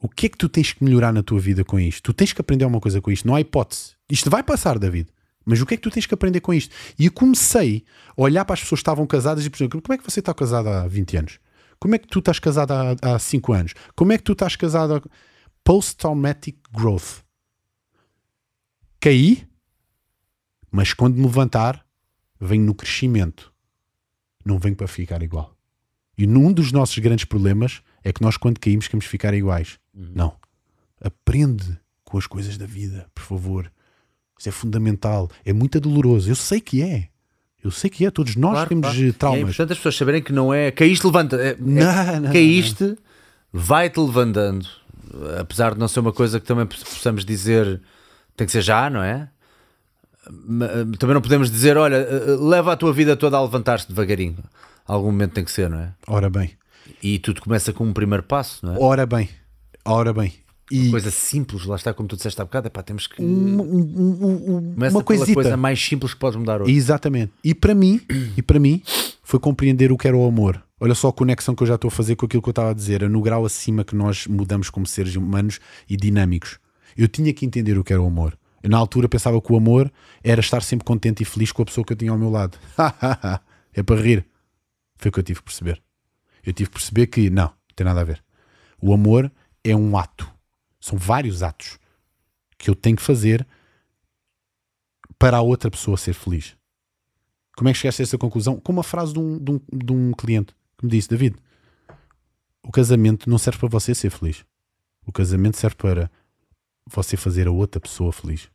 O 0.00 0.08
que 0.08 0.26
é 0.26 0.28
que 0.28 0.36
tu 0.36 0.48
tens 0.48 0.72
que 0.72 0.84
melhorar 0.84 1.12
na 1.12 1.22
tua 1.22 1.40
vida 1.40 1.64
com 1.64 1.80
isto? 1.80 2.02
Tu 2.02 2.12
tens 2.12 2.32
que 2.32 2.40
aprender 2.40 2.64
alguma 2.64 2.80
coisa 2.80 3.00
com 3.00 3.10
isto, 3.10 3.26
não 3.26 3.34
há 3.34 3.40
hipótese. 3.40 3.92
Isto 4.10 4.30
vai 4.30 4.42
passar, 4.42 4.78
David. 4.78 5.08
Mas 5.44 5.60
o 5.60 5.66
que 5.66 5.74
é 5.74 5.76
que 5.76 5.82
tu 5.82 5.90
tens 5.90 6.06
que 6.06 6.14
aprender 6.14 6.40
com 6.40 6.54
isto? 6.54 6.74
E 6.98 7.06
eu 7.06 7.12
comecei 7.12 7.84
a 8.16 8.22
olhar 8.22 8.44
para 8.44 8.54
as 8.54 8.60
pessoas 8.60 8.78
que 8.78 8.82
estavam 8.82 9.06
casadas 9.06 9.44
e 9.44 9.50
exemplo, 9.52 9.82
como 9.82 9.94
é 9.94 9.98
que 9.98 10.04
você 10.10 10.20
está 10.20 10.32
casado 10.32 10.68
há 10.68 10.86
20 10.86 11.16
anos? 11.16 11.38
Como 11.78 11.94
é 11.94 11.98
que 11.98 12.08
tu 12.08 12.18
estás 12.18 12.38
casado 12.38 12.72
há, 12.72 13.14
há 13.14 13.18
5 13.18 13.52
anos? 13.52 13.74
Como 13.94 14.12
é 14.12 14.18
que 14.18 14.24
tu 14.24 14.32
estás 14.32 14.56
casado 14.56 14.96
há... 14.96 15.02
Post-traumatic 15.62 16.58
growth. 16.70 17.24
Caí, 19.00 19.48
mas 20.70 20.92
quando 20.92 21.16
me 21.16 21.22
levantar, 21.22 21.86
venho 22.38 22.64
no 22.64 22.74
crescimento. 22.74 23.52
Não 24.44 24.58
venho 24.58 24.76
para 24.76 24.86
ficar 24.86 25.22
igual. 25.22 25.56
E 26.18 26.26
num 26.26 26.52
dos 26.52 26.70
nossos 26.70 26.98
grandes 26.98 27.24
problemas 27.24 27.82
é 28.02 28.12
que 28.12 28.22
nós, 28.22 28.36
quando 28.36 28.60
caímos, 28.60 28.86
queremos 28.86 29.06
ficar 29.06 29.32
iguais. 29.32 29.78
Não. 29.92 30.36
Aprende 31.00 31.78
com 32.04 32.18
as 32.18 32.26
coisas 32.26 32.58
da 32.58 32.66
vida, 32.66 33.10
por 33.14 33.22
favor. 33.22 33.72
Isso 34.38 34.48
é 34.48 34.52
fundamental. 34.52 35.30
É 35.44 35.52
muito 35.52 35.80
doloroso. 35.80 36.30
Eu 36.30 36.36
sei 36.36 36.60
que 36.60 36.82
é. 36.82 37.08
Eu 37.64 37.70
sei 37.70 37.88
que 37.88 38.04
é. 38.04 38.10
Todos 38.10 38.36
nós 38.36 38.52
Claro, 38.52 38.68
temos 38.68 38.82
claro. 38.88 39.00
eh, 39.00 39.04
E 39.06 39.08
É 39.08 39.12
traumas. 39.12 39.40
importante 39.40 39.72
as 39.72 39.78
pessoas 39.78 39.96
saberem 39.96 40.22
que 40.22 40.32
não 40.32 40.52
é. 40.52 40.70
Caíste, 40.70 41.06
levanta. 41.06 41.36
É, 41.36 41.48
é- 41.50 41.56
Não, 41.58 42.20
não, 42.20 42.32
caíste, 42.32 42.96
vai-te 43.52 43.98
levantando. 43.98 44.66
Apesar 45.40 45.72
de 45.74 45.80
não 45.80 45.88
ser 45.88 46.00
uma 46.00 46.12
coisa 46.12 46.38
que 46.40 46.46
também 46.46 46.66
possamos 46.66 47.24
dizer 47.24 47.80
tem 48.36 48.46
que 48.46 48.52
ser 48.52 48.62
já, 48.62 48.90
não 48.90 49.02
é? 49.02 49.28
Ma- 50.30 50.68
Também 50.98 51.14
não 51.14 51.20
podemos 51.22 51.50
dizer, 51.50 51.76
olha, 51.76 51.96
eh, 51.96 52.36
leva 52.38 52.72
a 52.72 52.76
tua 52.76 52.92
vida 52.92 53.16
toda 53.16 53.36
a 53.36 53.42
levantar-se 53.42 53.88
devagarinho. 53.88 54.36
Algum 54.86 55.06
momento 55.06 55.32
tem 55.32 55.44
que 55.44 55.52
ser, 55.52 55.70
não 55.70 55.78
é? 55.78 55.92
Ora 56.06 56.28
bem. 56.28 56.50
E 57.02 57.18
tudo 57.18 57.40
começa 57.40 57.72
com 57.72 57.84
um 57.84 57.92
primeiro 57.92 58.22
passo, 58.22 58.64
não 58.66 58.74
é? 58.74 58.78
Ora 58.78 59.06
bem. 59.06 59.28
Ora 59.84 60.12
bem. 60.12 60.32
E 60.70 60.90
Coisa 60.90 61.10
simples, 61.10 61.64
lá 61.66 61.76
está, 61.76 61.92
como 61.92 62.08
tu 62.08 62.16
disseste 62.16 62.40
há 62.40 62.44
bocado, 62.44 62.68
epá, 62.68 62.82
temos 62.82 63.06
que. 63.06 63.20
um- 63.22 63.60
um- 63.60 63.62
um- 63.62 64.56
um- 64.56 64.74
uma 64.76 65.02
coisa 65.02 65.56
mais 65.56 65.84
simples 65.84 66.14
que 66.14 66.20
podes 66.20 66.38
mudar 66.38 66.62
hoje. 66.62 66.72
Exatamente. 66.72 67.32
E 67.42 67.54
para 67.54 67.74
mim, 67.74 68.00
e 68.36 68.42
para 68.42 68.58
mim, 68.58 68.82
foi 69.22 69.38
compreender 69.38 69.92
o 69.92 69.98
que 69.98 70.08
era 70.08 70.16
o 70.16 70.26
amor. 70.26 70.62
Olha 70.80 70.94
só 70.94 71.08
a 71.08 71.12
conexão 71.12 71.54
que 71.54 71.62
eu 71.62 71.66
já 71.66 71.74
estou 71.74 71.88
a 71.88 71.90
fazer 71.90 72.16
com 72.16 72.26
aquilo 72.26 72.42
que 72.42 72.48
eu 72.48 72.52
estava 72.52 72.70
a 72.70 72.74
dizer, 72.74 73.02
é 73.02 73.08
no 73.08 73.20
grau 73.20 73.44
acima 73.44 73.84
que 73.84 73.94
nós 73.94 74.26
mudamos 74.26 74.70
como 74.70 74.86
seres 74.86 75.14
humanos 75.16 75.60
e 75.88 75.96
dinâmicos. 75.96 76.58
Eu 76.96 77.08
tinha 77.08 77.32
que 77.32 77.44
entender 77.44 77.78
o 77.78 77.84
que 77.84 77.92
era 77.92 78.02
o 78.02 78.06
amor. 78.06 78.36
Eu, 78.62 78.70
na 78.70 78.78
altura 78.78 79.08
pensava 79.08 79.40
que 79.42 79.52
o 79.52 79.56
amor 79.56 79.92
era 80.22 80.40
estar 80.40 80.62
sempre 80.62 80.84
contente 80.84 81.22
e 81.22 81.26
feliz 81.26 81.52
com 81.52 81.62
a 81.62 81.66
pessoa 81.66 81.84
que 81.84 81.92
eu 81.92 81.96
tinha 81.96 82.10
ao 82.10 82.18
meu 82.18 82.30
lado. 82.30 82.58
é 83.74 83.82
para 83.82 84.00
rir. 84.00 84.26
Foi 84.96 85.10
o 85.10 85.12
que 85.12 85.20
eu 85.20 85.24
tive 85.24 85.40
que 85.40 85.44
perceber. 85.44 85.82
Eu 86.44 86.52
tive 86.52 86.70
que 86.70 86.74
perceber 86.76 87.06
que 87.06 87.28
não, 87.30 87.44
não 87.44 87.52
tem 87.76 87.84
nada 87.84 88.00
a 88.00 88.04
ver. 88.04 88.22
O 88.80 88.92
amor 88.92 89.30
é 89.62 89.74
um 89.76 89.96
ato. 89.96 90.28
São 90.84 90.98
vários 90.98 91.42
atos 91.42 91.78
que 92.58 92.68
eu 92.68 92.74
tenho 92.74 92.94
que 92.94 93.02
fazer 93.02 93.46
para 95.18 95.38
a 95.38 95.40
outra 95.40 95.70
pessoa 95.70 95.96
ser 95.96 96.12
feliz. 96.12 96.58
Como 97.56 97.70
é 97.70 97.72
que 97.72 97.78
chegaste 97.78 98.02
a 98.02 98.04
essa 98.04 98.18
conclusão? 98.18 98.60
Com 98.60 98.70
uma 98.70 98.82
frase 98.82 99.14
de 99.14 99.18
um, 99.18 99.38
de 99.38 99.52
um, 99.52 99.60
de 99.72 99.92
um 99.94 100.12
cliente 100.12 100.54
que 100.76 100.84
me 100.84 100.90
disse: 100.90 101.08
David, 101.08 101.38
o 102.62 102.70
casamento 102.70 103.30
não 103.30 103.38
serve 103.38 103.60
para 103.60 103.68
você 103.70 103.94
ser 103.94 104.10
feliz. 104.10 104.44
O 105.06 105.10
casamento 105.10 105.56
serve 105.56 105.74
para 105.74 106.10
você 106.86 107.16
fazer 107.16 107.48
a 107.48 107.50
outra 107.50 107.80
pessoa 107.80 108.12
feliz. 108.12 108.50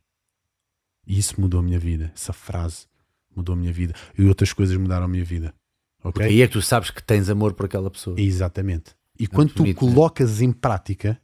E 1.08 1.18
isso 1.18 1.40
mudou 1.40 1.58
a 1.58 1.62
minha 1.64 1.80
vida. 1.80 2.12
Essa 2.14 2.32
frase 2.32 2.86
mudou 3.34 3.54
a 3.54 3.58
minha 3.58 3.72
vida. 3.72 3.92
E 4.16 4.24
outras 4.24 4.52
coisas 4.52 4.76
mudaram 4.76 5.06
a 5.06 5.08
minha 5.08 5.24
vida. 5.24 5.52
Ok? 5.98 6.12
Porque 6.12 6.22
aí 6.28 6.42
é 6.42 6.46
que 6.46 6.52
tu 6.52 6.62
sabes 6.62 6.92
que 6.92 7.02
tens 7.02 7.28
amor 7.28 7.54
por 7.54 7.66
aquela 7.66 7.90
pessoa. 7.90 8.14
Exatamente. 8.20 8.94
E 9.18 9.26
quando 9.26 9.52
tu 9.52 9.64
né? 9.64 9.74
colocas 9.74 10.40
em 10.40 10.52
prática 10.52 11.20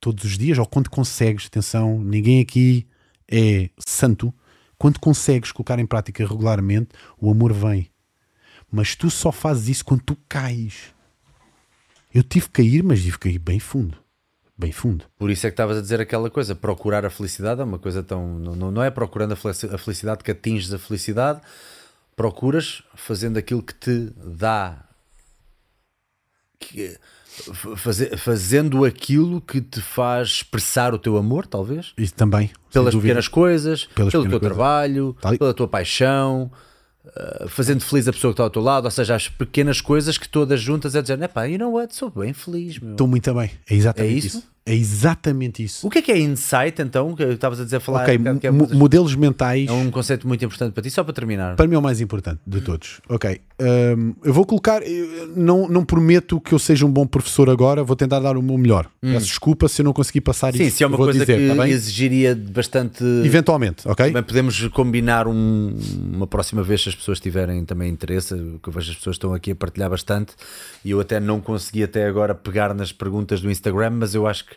todos 0.00 0.24
os 0.24 0.38
dias, 0.38 0.58
ou 0.58 0.66
quando 0.66 0.88
consegues, 0.88 1.46
atenção, 1.46 1.98
ninguém 2.02 2.40
aqui 2.40 2.86
é 3.30 3.68
santo, 3.78 4.32
quando 4.78 4.98
consegues 4.98 5.52
colocar 5.52 5.78
em 5.78 5.86
prática 5.86 6.26
regularmente, 6.26 6.88
o 7.18 7.30
amor 7.30 7.52
vem. 7.52 7.90
Mas 8.72 8.94
tu 8.96 9.10
só 9.10 9.30
fazes 9.30 9.68
isso 9.68 9.84
quando 9.84 10.02
tu 10.02 10.16
cais. 10.28 10.94
Eu 12.14 12.22
tive 12.22 12.46
que 12.46 12.52
cair, 12.62 12.82
mas 12.82 13.00
tive 13.02 13.18
que 13.18 13.28
cair 13.28 13.38
bem 13.38 13.58
fundo. 13.60 13.96
Bem 14.56 14.72
fundo. 14.72 15.04
Por 15.18 15.30
isso 15.30 15.46
é 15.46 15.50
que 15.50 15.54
estavas 15.54 15.78
a 15.78 15.80
dizer 15.80 16.00
aquela 16.00 16.28
coisa, 16.30 16.54
procurar 16.54 17.04
a 17.06 17.10
felicidade 17.10 17.60
é 17.60 17.64
uma 17.64 17.78
coisa 17.78 18.02
tão. 18.02 18.38
Não, 18.38 18.70
não- 18.70 18.82
é 18.82 18.90
procurando 18.90 19.32
a 19.32 19.36
felici- 19.36 19.66
a 19.66 19.78
felicidade 19.78 20.22
que 20.22 20.30
atinges 20.30 20.72
a 20.72 20.78
felicidade, 20.78 21.40
procuras 22.14 22.82
fazendo 22.94 23.38
aquilo 23.38 23.62
que 23.62 23.74
te 23.74 24.12
dá. 24.16 24.84
que- 26.58 26.98
faze- 27.76 28.16
fazendo 28.16 28.84
aquilo 28.84 29.40
que 29.40 29.60
te 29.60 29.80
faz 29.80 30.28
expressar 30.28 30.92
o 30.94 30.98
teu 30.98 31.16
amor, 31.16 31.46
talvez, 31.46 31.92
Isso 31.96 32.14
também. 32.14 32.50
pelas 32.72 32.94
pequenas 32.94 33.28
coisas, 33.28 33.84
Pelas 33.94 34.12
pelo 34.12 34.24
pequenas 34.24 34.30
teu 34.30 34.40
coisas. 34.40 34.56
trabalho, 34.56 35.16
Tal 35.20 35.34
e- 35.34 35.38
pela 35.38 35.54
tua 35.54 35.68
paixão, 35.68 36.50
uh, 37.04 37.48
fazendo 37.48 37.80
feliz 37.82 38.06
a 38.08 38.12
pessoa 38.12 38.32
que 38.32 38.34
está 38.34 38.44
ao 38.44 38.50
teu 38.50 38.62
lado, 38.62 38.84
ou 38.84 38.90
seja, 38.90 39.14
as 39.14 39.28
pequenas 39.28 39.80
coisas 39.80 40.18
que 40.18 40.28
todas 40.28 40.60
juntas 40.60 40.94
é 40.94 41.02
dizer, 41.02 41.20
epá, 41.22 41.44
you 41.44 41.58
know 41.58 41.72
what, 41.72 41.94
sou 41.94 42.10
bem 42.10 42.32
feliz, 42.32 42.78
meu. 42.78 42.92
Estou 42.92 43.06
muito 43.06 43.32
bem. 43.34 43.50
É 43.68 43.74
exatamente 43.74 44.12
É 44.12 44.16
isso? 44.18 44.26
isso? 44.38 44.50
É 44.70 44.74
exatamente 44.74 45.62
isso. 45.64 45.86
O 45.86 45.90
que 45.90 45.98
é 45.98 46.02
que 46.02 46.12
é 46.12 46.18
insight, 46.18 46.80
então? 46.80 47.14
Que 47.14 47.24
estavas 47.24 47.60
a 47.60 47.64
dizer, 47.64 47.80
falar 47.80 48.02
ok, 48.02 48.18
um 48.18 48.38
é, 48.42 48.50
mo- 48.50 48.68
modelos 48.72 49.14
mentais. 49.14 49.68
é 49.68 49.72
um 49.72 49.90
conceito 49.90 50.26
muito 50.28 50.44
importante 50.44 50.72
para 50.72 50.82
ti, 50.82 50.90
só 50.90 51.02
para 51.02 51.12
terminar. 51.12 51.56
Para 51.56 51.66
mim 51.66 51.74
é 51.74 51.78
o 51.78 51.82
mais 51.82 52.00
importante 52.00 52.40
de 52.46 52.60
todos. 52.60 53.00
Ok. 53.08 53.40
hum, 53.60 54.14
eu 54.24 54.32
vou 54.32 54.46
colocar. 54.46 54.82
eu 54.82 55.28
não, 55.36 55.68
não 55.68 55.84
prometo 55.84 56.40
que 56.40 56.52
eu 56.52 56.58
seja 56.58 56.86
um 56.86 56.90
bom 56.90 57.06
professor 57.06 57.50
agora, 57.50 57.82
vou 57.82 57.96
tentar 57.96 58.20
dar 58.20 58.36
o 58.36 58.42
meu 58.42 58.56
melhor. 58.56 58.86
Peço 59.00 59.26
desculpa 59.26 59.68
se 59.68 59.80
eu 59.80 59.84
não 59.84 59.92
conseguir 59.92 60.20
passar 60.20 60.54
Hum. 60.54 60.58
Sim, 60.58 60.64
isso. 60.66 60.76
se 60.78 60.84
é 60.84 60.86
uma 60.86 60.96
coisa 60.96 61.18
dizer, 61.18 61.50
que 61.50 61.56
tá 61.56 61.68
exigiria 61.68 62.34
bastante... 62.34 63.02
Eventualmente, 63.24 63.88
ok? 63.88 64.12
Podemos 64.22 64.68
combinar 64.68 65.26
um- 65.26 65.76
uma 66.12 66.26
próxima 66.26 66.62
vez 66.62 66.82
se 66.82 66.88
as 66.90 66.94
pessoas 66.94 67.18
tiverem 67.20 67.64
também 67.64 67.90
interesse, 67.90 68.34
que 68.62 68.68
eu 68.68 68.72
vejo 68.72 68.90
as 68.90 68.96
pessoas 68.96 69.16
estão 69.16 69.34
aqui 69.34 69.50
a 69.50 69.54
partilhar 69.54 69.90
bastante 69.90 70.32
e 70.84 70.90
eu 70.90 71.00
até 71.00 71.18
não 71.20 71.40
consegui 71.40 71.82
até 71.82 72.06
agora 72.06 72.34
pegar 72.34 72.74
nas 72.74 72.92
perguntas 72.92 73.40
do 73.40 73.50
Instagram, 73.50 73.90
mas 73.90 74.14
eu 74.14 74.26
acho 74.26 74.44
que, 74.46 74.54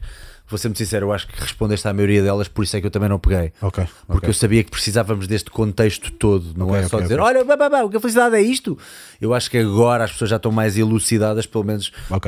vou 0.48 0.58
ser 0.58 0.68
muito 0.68 0.78
sincero, 0.78 1.08
eu 1.08 1.14
acho 1.14 1.28
que 1.28 1.40
respondeste 1.40 1.88
à 1.88 1.94
maioria 1.94 2.22
delas, 2.22 2.48
por 2.48 2.64
isso 2.64 2.76
é 2.78 2.82
que 2.82 2.86
eu 2.86 2.92
também 2.92 3.10
não 3.10 3.18
peguei. 3.18 3.52
Ok. 3.62 3.86
Porque 4.06 4.18
ok. 4.18 4.30
eu 4.30 4.34
sabia 4.34 4.64
que 4.64 4.70
precisávamos 4.70 5.28
deste 5.28 5.50
contexto 5.50 6.12
todo, 6.12 6.54
não 6.56 6.68
Ok, 6.68 6.80
é 6.80 6.84
só 6.84 6.98
ok, 6.98 7.08
dizer, 7.08 7.20
olha, 7.20 7.42
o 7.86 7.90
que 7.90 7.98
a 7.98 8.00
felicidade 8.00 8.36
é 8.36 8.42
isto. 8.42 8.78
Eu 9.20 9.34
acho 9.34 9.50
que 9.50 9.58
agora 9.58 10.04
as 10.04 10.12
pessoas 10.12 10.30
já 10.30 10.36
estão 10.36 10.52
mais 10.52 10.78
elucidadas, 10.78 11.46
pelo 11.46 11.64
menos 11.64 11.92
ah, 12.12 12.20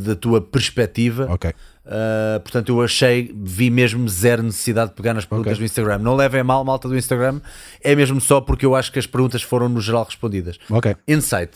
da 0.00 0.14
tua 0.16 0.40
perspectiva. 0.40 1.26
Ok. 1.30 1.50
Uh, 1.50 2.40
portanto, 2.40 2.70
eu 2.70 2.80
achei, 2.80 3.30
vi 3.36 3.68
mesmo 3.68 4.08
zero 4.08 4.42
necessidade 4.42 4.90
de 4.90 4.96
pegar 4.96 5.12
nas 5.12 5.26
perguntas 5.26 5.52
Ok. 5.52 5.62
do 5.62 5.64
Instagram. 5.66 5.98
Não 5.98 6.16
levem 6.16 6.42
mal, 6.42 6.64
malta 6.64 6.88
do 6.88 6.96
Instagram, 6.96 7.40
é 7.82 7.94
mesmo 7.94 8.20
só 8.20 8.40
porque 8.40 8.64
eu 8.64 8.74
acho 8.74 8.90
que 8.90 8.98
as 8.98 9.06
perguntas 9.06 9.42
foram 9.42 9.68
no 9.68 9.80
geral 9.82 10.04
respondidas. 10.04 10.58
Ok. 10.70 10.96
Insight. 11.06 11.50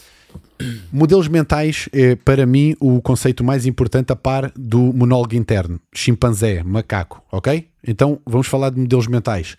Modelos 0.92 1.28
mentais 1.28 1.88
é, 1.92 2.16
para 2.16 2.44
mim, 2.44 2.74
o 2.80 3.00
conceito 3.00 3.44
mais 3.44 3.66
importante 3.66 4.12
a 4.12 4.16
par 4.16 4.52
do 4.56 4.92
monólogo 4.92 5.34
interno. 5.34 5.80
Chimpanzé, 5.94 6.62
macaco, 6.62 7.22
ok? 7.30 7.68
Então 7.86 8.20
vamos 8.26 8.46
falar 8.46 8.70
de 8.70 8.80
modelos 8.80 9.06
mentais. 9.06 9.56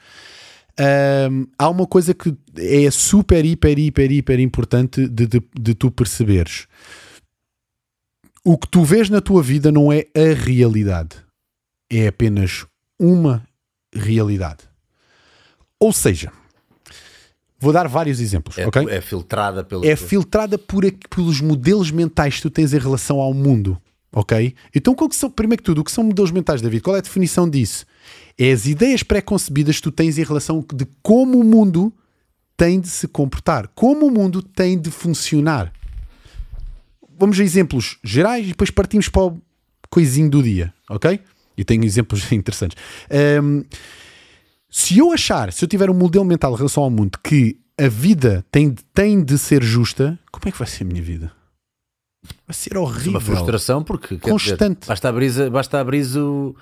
Ahm, 0.78 1.48
há 1.58 1.69
uma 1.69 1.86
coisa 1.86 2.14
que 2.14 2.36
é 2.58 2.90
super, 2.90 3.45
hiper, 3.45 3.78
hiper, 3.78 4.11
hiper 4.11 4.40
importante 4.40 5.08
de, 5.08 5.28
de, 5.28 5.42
de 5.60 5.76
tu 5.76 5.92
perceberes. 5.92 6.68
O 8.45 8.58
que 8.58 8.68
tu 8.68 8.84
vês 8.84 9.10
na 9.10 9.19
tua 9.19 9.44
vida 9.44 9.72
não 9.72 9.92
é 9.92 10.06
a 10.16 10.34
realidade. 10.34 11.18
É 11.92 12.08
apenas 12.08 12.66
uma 13.00 13.45
realidade. 13.94 14.64
Ou 15.80 15.92
seja, 15.92 16.32
vou 17.60 17.74
dar 17.74 17.88
vários 17.88 18.20
exemplos, 18.20 18.58
É, 18.58 18.66
ok? 18.68 18.88
é 18.90 19.02
filtrada 19.02 19.64
pelo. 19.64 19.86
é 19.86 19.96
filtrada 19.96 20.58
por, 20.58 20.84
pelos 21.10 21.42
modelos 21.42 21.92
mentais 21.92 22.36
que 22.38 22.42
tu 22.44 22.50
tens 22.50 22.74
em 22.74 22.80
relação 22.80 23.20
ao 23.20 23.34
mundo. 23.34 23.80
Ok? 24.12 24.56
Então, 24.74 24.96
qual 24.96 25.08
que 25.08 25.16
são, 25.16 25.30
primeiro 25.30 25.62
que 25.62 25.66
tudo, 25.66 25.82
o 25.82 25.84
que 25.84 25.92
são 25.92 26.04
modelos 26.04 26.32
mentais, 26.32 26.62
David? 26.62 26.82
Qual 26.82 26.96
é 26.96 27.00
a 27.00 27.02
definição 27.02 27.48
disso? 27.48 27.86
É 28.40 28.52
as 28.52 28.66
ideias 28.66 29.04
pré-concebidas 29.04 29.76
que 29.76 29.84
tu 29.84 29.92
tens 29.92 30.18
em 30.18 30.24
relação 30.24 30.66
de 30.74 30.88
como 31.04 31.40
o 31.40 31.44
mundo 31.44 31.94
tem 32.58 32.80
de 32.80 32.88
se 32.88 33.08
comportar, 33.08 33.68
como 33.76 34.08
o 34.08 34.12
mundo 34.12 34.42
tem 34.42 34.80
de 34.80 34.90
funcionar. 34.90 35.72
Vamos 37.18 37.40
a 37.40 37.44
exemplos 37.44 38.00
gerais 38.04 38.46
e 38.46 38.50
depois 38.50 38.72
partimos 38.72 39.10
para 39.10 39.24
o 39.24 39.42
coisinho 39.90 40.30
do 40.30 40.42
dia, 40.42 40.74
ok? 40.90 41.20
E 41.58 41.64
tenho 41.64 41.84
exemplos 41.84 42.30
interessantes. 42.32 42.78
Ahm, 43.12 43.64
se 44.69 44.98
eu 44.98 45.11
achar, 45.11 45.51
se 45.51 45.64
eu 45.64 45.69
tiver 45.69 45.89
um 45.89 45.93
modelo 45.93 46.25
mental 46.25 46.53
em 46.53 46.57
relação 46.57 46.83
ao 46.83 46.89
mundo 46.89 47.17
que 47.23 47.59
a 47.77 47.88
vida 47.88 48.45
tem, 48.51 48.75
tem 48.93 49.23
de 49.23 49.38
ser 49.38 49.64
justa, 49.64 50.19
como 50.31 50.48
é 50.48 50.51
que 50.51 50.57
vai 50.59 50.67
ser 50.67 50.83
a 50.83 50.88
minha 50.88 51.01
vida? 51.01 51.31
Vai 52.45 52.53
ser 52.53 52.77
horrível. 52.77 53.11
uma 53.11 53.19
frustração 53.22 53.83
porque 53.83 54.09
quer 54.17 54.33
dizer, 54.35 54.51
Constante. 54.51 54.88
basta 54.88 55.07
abrir, 55.09 55.49
basta 55.49 55.80
abrir 55.80 56.06
o, 56.17 56.53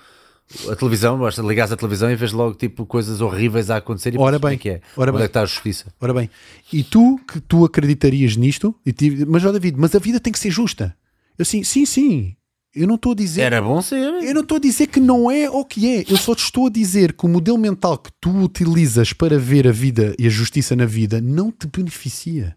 a 0.72 0.76
televisão, 0.76 1.18
basta 1.18 1.42
ligares 1.42 1.72
a 1.72 1.76
televisão 1.76 2.10
e 2.12 2.16
vês 2.16 2.32
logo 2.32 2.54
tipo 2.56 2.86
coisas 2.86 3.20
horríveis 3.20 3.70
a 3.72 3.78
acontecer 3.78 4.14
e 4.14 4.18
Ora 4.20 4.38
como 4.40 4.50
bem, 4.50 4.56
é 4.56 4.60
que 4.60 4.70
é? 4.70 4.82
ora 4.96 5.10
Onde 5.12 5.18
bem. 5.18 5.26
é 5.26 5.28
que 5.28 5.30
está 5.32 5.42
a 5.42 5.46
justiça? 5.46 5.92
Ora 6.00 6.14
bem, 6.14 6.30
e 6.72 6.84
tu 6.84 7.20
que 7.28 7.42
tu 7.42 7.66
acreditarias 7.66 8.38
nisto, 8.38 8.74
e 8.86 8.94
ti- 8.94 9.26
mas 9.28 9.44
ó 9.44 9.52
David, 9.52 9.76
mas 9.78 9.96
a 9.96 10.00
vida 10.00 10.20
tem 10.20 10.32
que 10.32 10.40
ser 10.40 10.52
justa. 10.52 10.96
Eu 11.38 11.42
assim, 11.44 11.64
sim, 11.64 11.86
sim. 11.86 12.37
Eu 12.80 12.88
não 12.88 12.96
estou 12.96 13.12
a 13.12 13.16
dizer. 13.16 13.42
Era 13.42 13.62
bom 13.62 13.82
ser. 13.82 13.98
Eu 14.24 14.34
não 14.34 14.42
estou 14.42 14.58
a 14.58 14.60
dizer 14.60 14.88
que 14.88 15.00
não 15.00 15.30
é 15.32 15.50
ou 15.50 15.66
que 15.66 15.88
é. 15.88 16.06
Eu 16.08 16.18
só 16.18 16.36
te 16.36 16.44
estou 16.44 16.68
a 16.68 16.70
dizer 16.70 17.14
que 17.14 17.26
o 17.26 17.30
modelo 17.30 17.58
mental 17.58 17.98
que 17.98 18.12
tu 18.22 18.30
utilizas 18.44 19.14
para 19.14 19.38
ver 19.40 19.68
a 19.68 19.72
vida 19.72 20.16
e 20.20 20.28
a 20.28 20.30
justiça 20.30 20.76
na 20.76 20.86
vida 20.86 21.20
não 21.20 21.52
te 21.52 21.68
beneficia. 21.68 22.56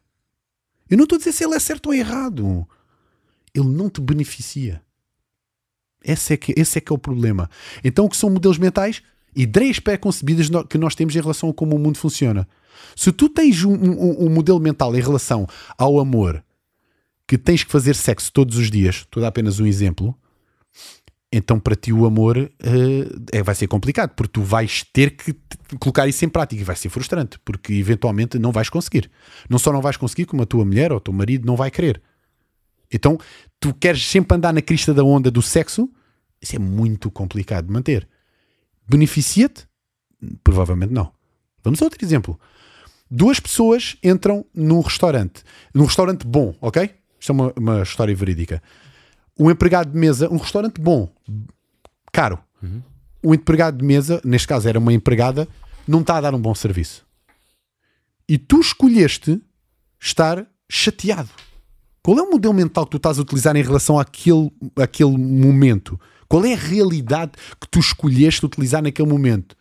Eu 0.89 0.97
não 0.97 1.05
estou 1.05 1.17
a 1.17 1.19
dizer 1.19 1.33
se 1.33 1.45
ele 1.45 1.55
é 1.55 1.59
certo 1.59 1.87
ou 1.87 1.95
errado. 1.95 2.67
Ele 3.55 3.69
não 3.69 3.89
te 3.89 4.01
beneficia. 4.01 4.83
Esse 6.05 6.35
é 6.35 6.37
que, 6.37 6.55
esse 6.57 6.79
é, 6.79 6.81
que 6.81 6.93
é 6.93 6.95
o 6.95 6.99
problema. 6.99 7.49
Então, 7.85 8.05
o 8.07 8.09
que 8.09 8.17
são 8.17 8.31
modelos 8.31 8.59
mentais? 8.59 9.03
Ideias 9.37 9.79
pré-concebidas 9.79 10.49
que 10.69 10.79
nós 10.79 10.95
temos 10.95 11.15
em 11.15 11.21
relação 11.21 11.51
a 11.51 11.55
como 11.55 11.77
o 11.77 11.79
mundo 11.79 11.99
funciona. 11.99 12.49
Se 12.97 13.13
tu 13.13 13.29
tens 13.29 13.63
um, 13.65 13.73
um- 13.75 14.27
um 14.27 14.31
modelo 14.31 14.59
mental 14.59 14.97
em 14.97 15.01
relação 15.01 15.47
ao 15.79 16.01
amor, 16.01 16.43
que 17.31 17.39
tens 17.39 17.63
que 17.63 17.71
fazer 17.71 17.95
sexo 17.95 18.33
todos 18.33 18.57
os 18.57 18.73
dias, 18.73 18.97
estou 18.97 19.21
a 19.21 19.23
dar 19.23 19.29
apenas 19.29 19.61
um 19.61 19.67
exemplo, 19.67 20.19
então 21.31 21.61
para 21.61 21.77
ti 21.77 21.93
o 21.93 22.05
amor 22.05 22.37
eh, 22.37 22.49
é, 23.31 23.41
vai 23.41 23.55
ser 23.55 23.69
complicado, 23.69 24.17
porque 24.17 24.33
tu 24.33 24.43
vais 24.43 24.83
ter 24.93 25.11
que 25.17 25.33
colocar 25.79 26.09
isso 26.09 26.25
em 26.25 26.29
prática 26.29 26.61
e 26.61 26.65
vai 26.65 26.75
ser 26.75 26.89
frustrante, 26.89 27.39
porque 27.45 27.73
eventualmente 27.75 28.37
não 28.37 28.51
vais 28.51 28.69
conseguir. 28.69 29.09
Não 29.49 29.61
só 29.61 29.73
não 29.73 29.81
vais 29.81 29.97
conseguir, 29.97 30.25
como 30.25 30.43
a 30.43 30.47
tua 30.47 30.65
mulher 30.65 30.91
ou 30.91 30.99
o 30.99 31.01
teu 31.01 31.15
marido 31.15 31.47
não 31.47 31.55
vai 31.55 31.71
querer. 31.71 32.03
Então 32.93 33.17
tu 33.61 33.73
queres 33.75 34.05
sempre 34.05 34.37
andar 34.37 34.53
na 34.53 34.61
crista 34.61 34.93
da 34.93 35.05
onda 35.05 35.31
do 35.31 35.41
sexo, 35.41 35.89
isso 36.43 36.57
é 36.57 36.59
muito 36.59 37.13
complicado 37.13 37.67
de 37.67 37.73
manter. 37.73 38.09
Beneficia-te? 38.89 39.69
Provavelmente 40.43 40.93
não. 40.93 41.13
Vamos 41.63 41.81
a 41.81 41.85
outro 41.85 42.05
exemplo. 42.05 42.41
Duas 43.09 43.39
pessoas 43.39 43.97
entram 44.03 44.45
num 44.53 44.81
restaurante, 44.81 45.45
num 45.73 45.85
restaurante 45.85 46.27
bom, 46.27 46.57
ok? 46.61 46.99
Isto 47.21 47.31
é 47.31 47.35
uma, 47.35 47.53
uma 47.57 47.83
história 47.83 48.15
verídica. 48.15 48.63
Um 49.39 49.51
empregado 49.51 49.93
de 49.93 49.99
mesa, 49.99 50.29
um 50.33 50.39
restaurante 50.39 50.81
bom, 50.81 51.09
caro. 52.13 52.39
O 53.23 53.35
empregado 53.35 53.79
de 53.79 53.85
mesa, 53.85 54.21
neste 54.25 54.49
caso 54.49 54.69
era 54.69 54.79
uma 54.79 54.93
empregada, 54.93 55.47
não 55.87 56.01
está 56.01 56.17
a 56.17 56.21
dar 56.21 56.35
um 56.35 56.41
bom 56.41 56.55
serviço. 56.55 57.07
E 58.29 58.39
tu 58.39 58.61
escolheste 58.61 59.41
estar 60.01 60.47
chateado. 60.69 61.29
Qual 62.03 62.19
é 62.19 62.23
o 62.23 62.31
modelo 62.31 62.55
mental 62.55 62.87
que 62.87 62.93
tu 62.93 62.97
estás 62.97 63.19
a 63.19 63.23
utilizar 63.23 63.55
em 63.57 63.63
relação 63.63 63.99
àquele, 63.99 64.51
àquele 64.77 65.17
momento? 65.19 66.01
Qual 66.27 66.45
é 66.45 66.55
a 66.55 66.57
realidade 66.57 67.33
que 67.61 67.69
tu 67.69 67.79
escolheste 67.79 68.47
utilizar 68.47 68.83
naquele 68.83 69.09
momento? 69.09 69.57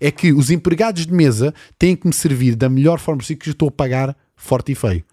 É 0.00 0.10
que 0.10 0.32
os 0.32 0.50
empregados 0.50 1.04
de 1.06 1.12
mesa 1.12 1.52
têm 1.78 1.96
que 1.96 2.06
me 2.06 2.12
servir 2.12 2.54
da 2.54 2.68
melhor 2.68 3.00
forma 3.00 3.18
possível 3.18 3.40
que 3.42 3.48
eu 3.48 3.52
estou 3.52 3.68
a 3.68 3.72
pagar 3.72 4.16
forte 4.36 4.70
e 4.70 4.74
feio. 4.74 5.04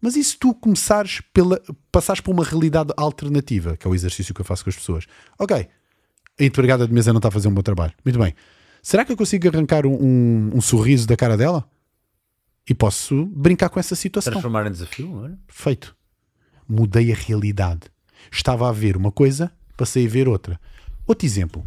Mas 0.00 0.16
e 0.16 0.22
se 0.22 0.36
tu 0.38 0.54
começares 0.54 1.20
pela. 1.32 1.60
passares 1.90 2.20
por 2.20 2.32
uma 2.32 2.44
realidade 2.44 2.92
alternativa, 2.96 3.76
que 3.76 3.86
é 3.86 3.90
o 3.90 3.94
exercício 3.94 4.34
que 4.34 4.40
eu 4.40 4.44
faço 4.44 4.64
com 4.64 4.70
as 4.70 4.76
pessoas? 4.76 5.06
Ok, 5.38 5.68
a 6.38 6.44
empregada 6.44 6.86
de 6.86 6.92
mesa 6.92 7.12
não 7.12 7.18
está 7.18 7.28
a 7.28 7.32
fazer 7.32 7.48
um 7.48 7.54
bom 7.54 7.62
trabalho. 7.62 7.92
Muito 8.04 8.18
bem. 8.18 8.34
Será 8.82 9.04
que 9.04 9.12
eu 9.12 9.16
consigo 9.16 9.48
arrancar 9.48 9.84
um, 9.84 9.94
um, 9.94 10.50
um 10.54 10.60
sorriso 10.60 11.06
da 11.06 11.16
cara 11.16 11.36
dela? 11.36 11.68
E 12.68 12.74
posso 12.74 13.26
brincar 13.26 13.68
com 13.70 13.80
essa 13.80 13.96
situação. 13.96 14.32
Transformar 14.32 14.66
em 14.66 14.70
desafio, 14.70 15.12
olha. 15.14 15.38
Perfeito. 15.46 15.96
Mudei 16.68 17.10
a 17.10 17.14
realidade. 17.14 17.80
Estava 18.30 18.68
a 18.68 18.72
ver 18.72 18.96
uma 18.96 19.10
coisa, 19.10 19.50
passei 19.76 20.06
a 20.06 20.08
ver 20.08 20.28
outra. 20.28 20.60
Outro 21.06 21.26
exemplo. 21.26 21.64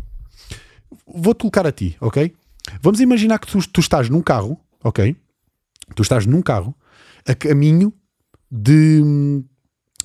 Vou-te 1.06 1.40
colocar 1.40 1.66
a 1.66 1.72
ti, 1.72 1.98
ok? 2.00 2.34
Vamos 2.82 3.00
imaginar 3.00 3.40
que 3.40 3.48
tu, 3.48 3.68
tu 3.68 3.82
estás 3.82 4.10
num 4.10 4.22
carro, 4.22 4.60
ok? 4.84 5.16
Tu 5.96 6.02
estás 6.04 6.26
num 6.26 6.42
carro 6.42 6.76
a 7.28 7.34
caminho 7.34 7.92
de, 8.52 9.02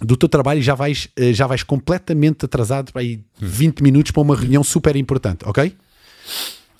do 0.00 0.16
teu 0.16 0.28
trabalho 0.28 0.60
e 0.60 0.62
já 0.62 0.74
vais, 0.74 1.08
eh, 1.16 1.32
já 1.32 1.46
vais 1.46 1.62
completamente 1.62 2.44
atrasado 2.44 2.92
para 2.92 3.02
aí 3.02 3.20
20 3.40 3.82
minutos 3.82 4.12
para 4.12 4.22
uma 4.22 4.36
reunião 4.36 4.62
super 4.62 4.94
importante, 4.94 5.40
ok? 5.44 5.74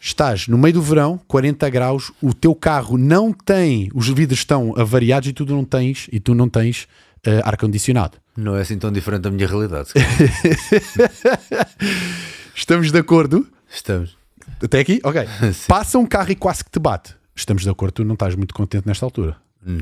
Estás 0.01 0.47
no 0.47 0.57
meio 0.57 0.75
do 0.75 0.83
verão, 0.83 1.21
40 1.27 1.69
graus, 1.69 2.13
o 2.23 2.33
teu 2.33 2.55
carro 2.55 2.97
não 2.97 3.33
tem, 3.33 3.91
os 3.93 4.09
vidros 4.09 4.39
estão 4.39 4.73
avariados 4.79 5.29
e 5.29 5.33
tu 5.33 5.45
não 5.45 5.65
tens, 5.65 6.09
e 6.13 6.21
tu 6.21 6.35
não 6.35 6.49
tens 6.49 6.87
eh, 7.25 7.41
ar-condicionado. 7.45 8.19
Não 8.37 8.57
é 8.57 8.61
assim 8.61 8.79
tão 8.79 8.93
diferente 8.93 9.23
da 9.23 9.31
minha 9.31 9.49
realidade. 9.49 9.91
Estamos 12.55 12.93
de 12.93 12.99
acordo? 12.99 13.47
Estamos. 13.69 14.17
Até 14.63 14.81
aqui? 14.81 15.01
Ok. 15.03 15.27
Passa 15.67 15.99
um 15.99 16.07
carro 16.07 16.31
e 16.31 16.37
quase 16.37 16.65
que 16.65 16.71
te 16.71 16.79
bate. 16.79 17.15
Estamos 17.35 17.65
de 17.65 17.71
acordo, 17.71 17.95
tu 17.95 18.05
não 18.05 18.15
estás 18.15 18.35
muito 18.35 18.55
contente 18.55 18.87
nesta 18.87 19.05
altura. 19.05 19.37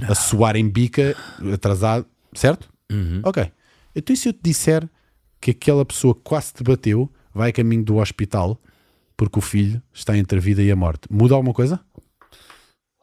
A 0.09 0.15
suar 0.15 0.57
em 0.57 0.69
bica, 0.69 1.15
atrasado, 1.53 2.07
certo? 2.33 2.69
Ok. 3.23 3.51
Então 3.95 4.15
e 4.15 4.17
se 4.17 4.29
eu 4.29 4.33
te 4.33 4.41
disser 4.43 4.89
que 5.41 5.51
aquela 5.51 5.85
pessoa 5.85 6.15
que 6.15 6.23
quase 6.23 6.55
te 6.55 6.63
bateu 6.63 7.11
vai 7.35 7.51
a 7.51 7.53
caminho 7.53 7.85
do 7.85 7.97
hospital 7.97 8.61
porque 9.17 9.39
o 9.39 9.43
filho 9.43 9.83
está 9.93 10.17
entre 10.17 10.39
a 10.39 10.41
vida 10.41 10.63
e 10.63 10.71
a 10.71 10.77
morte? 10.77 11.07
Muda 11.11 11.35
alguma 11.35 11.53
coisa? 11.53 11.81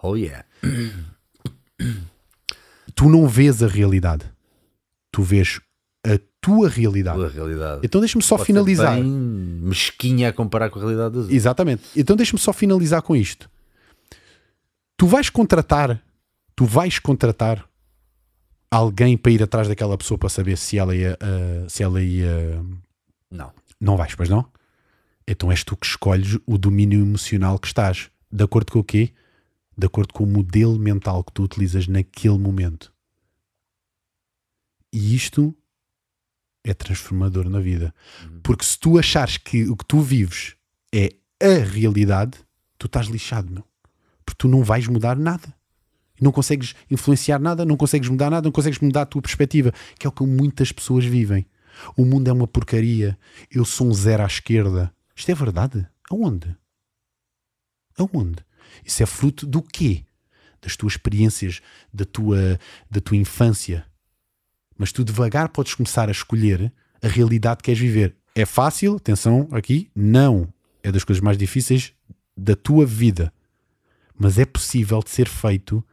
Oh 0.01 0.16
yeah. 0.16 0.45
Tu 2.93 3.10
não 3.10 3.27
vês 3.27 3.64
a 3.64 3.68
realidade. 3.68 4.26
Tu 5.11 5.24
vês 5.24 5.60
a 6.06 6.19
tua 6.40 6.68
realidade. 6.68 7.18
Pela 7.18 7.30
realidade. 7.30 7.82
Então 7.84 8.01
deixa-me 8.01 8.24
só 8.24 8.35
Pode 8.35 8.48
finalizar. 8.48 8.95
Bem 8.95 9.03
mesquinha 9.03 10.30
a 10.30 10.34
comparar 10.34 10.69
com 10.69 10.80
a 10.80 10.82
realidade 10.82 11.14
dos 11.14 11.22
outros. 11.24 11.35
Exatamente. 11.35 11.84
Então 11.95 12.16
deixa-me 12.16 12.40
só 12.40 12.51
finalizar 12.51 13.01
com 13.01 13.16
isto. 13.16 13.50
Tu 14.98 15.08
vais 15.08 15.30
contratar, 15.30 16.01
tu 16.62 16.66
vais 16.68 17.00
contratar 17.00 17.68
alguém 18.70 19.18
para 19.18 19.32
ir 19.32 19.42
atrás 19.42 19.68
daquela 19.68 19.98
pessoa 19.98 20.16
para 20.16 20.30
saber 20.30 20.60
se 20.60 20.78
ela 20.78 20.96
ia, 20.96 21.18
ah, 21.20 21.68
se 21.68 21.82
ela 21.82 22.00
ia. 22.00 22.64
Não. 23.32 23.52
Não 23.80 23.98
vais, 23.98 24.14
pois 24.14 24.30
não? 24.30 24.48
Então 25.28 25.50
és 25.50 25.64
tu 25.64 25.76
que 25.76 25.88
escolhes 25.88 26.38
o 26.46 26.60
domínio 26.60 27.02
emocional 27.02 27.58
que 27.58 27.66
estás. 27.66 28.12
De 28.32 28.44
acordo 28.44 28.72
com 28.72 28.78
o 28.78 28.84
quê? 28.84 29.12
De 29.76 29.88
acordo 29.88 30.14
com 30.14 30.24
o 30.24 30.28
modelo 30.28 30.78
mental 30.78 31.24
que 31.24 31.34
tu 31.34 31.42
utilizas 31.42 31.88
naquele 31.88 32.38
momento. 32.38 32.94
E 34.94 35.16
isto 35.16 35.56
é 36.64 36.76
transformador 36.76 37.50
na 37.50 37.60
vida. 37.60 37.92
Porque 38.44 38.64
se 38.64 38.80
tu 38.80 39.00
achares 39.00 39.36
que 39.36 39.68
o 39.68 39.76
que 39.76 39.86
tu 39.86 40.00
vives 40.00 40.56
é 40.94 41.10
a 41.42 41.64
realidade, 41.64 42.38
tu 42.78 42.86
estás 42.86 43.08
lixado, 43.08 43.52
meu. 43.52 43.68
Porque 44.24 44.38
tu 44.38 44.48
não 44.48 44.64
vais 44.64 44.86
mudar 44.86 45.18
nada. 45.18 45.60
Não 46.22 46.32
consegues 46.32 46.75
influenciar 46.90 47.40
nada, 47.40 47.66
não 47.66 47.75
consegues 47.75 48.08
mudar 48.08 48.30
nada, 48.30 48.45
não 48.45 48.51
consegues 48.51 48.80
mudar 48.80 49.01
a 49.01 49.06
tua 49.08 49.24
perspectiva, 49.24 49.74
que 49.98 50.06
é 50.06 50.09
o 50.09 50.14
que 50.14 50.24
muitas 50.24 50.72
pessoas 50.72 51.03
vivem. 51.03 51.48
O 51.98 52.06
mundo 52.06 52.27
é 52.27 52.32
uma 52.32 52.48
porcaria. 52.48 53.17
Eu 53.50 53.66
sou 53.66 53.88
um 53.88 53.93
zero 53.93 54.22
à 54.22 54.27
esquerda. 54.27 54.93
Isto 55.16 55.32
é 55.32 55.35
verdade? 55.35 55.88
Aonde? 56.11 56.56
Aonde? 57.98 58.45
Isso 58.85 59.01
é 59.01 59.06
fruto 59.08 59.48
do 59.48 59.64
quê? 59.64 60.06
Das 60.61 60.75
tuas 60.75 60.93
experiências, 60.93 61.59
da 61.91 62.06
tua, 62.06 62.59
da 62.90 63.01
tua 63.01 63.17
infância. 63.17 63.83
Mas 64.77 64.91
tu 64.91 65.03
devagar 65.03 65.50
podes 65.50 65.74
começar 65.74 66.08
a 66.08 66.11
escolher 66.11 66.72
a 67.01 67.08
realidade 67.08 67.58
que 67.58 67.64
queres 67.64 67.80
viver. 67.80 68.16
É 68.35 68.45
fácil? 68.45 68.98
Atenção 68.98 69.50
aqui. 69.51 69.90
Não. 69.95 70.48
É 70.83 70.91
das 70.91 71.03
coisas 71.03 71.22
mais 71.22 71.38
difíceis 71.38 71.93
da 72.38 72.56
tua 72.56 72.85
vida. 72.85 73.33
Mas 74.17 74.38
é 74.38 74.45
possível 74.45 75.00
de 75.00 75.09
ser 75.09 75.27
feito 75.27 75.83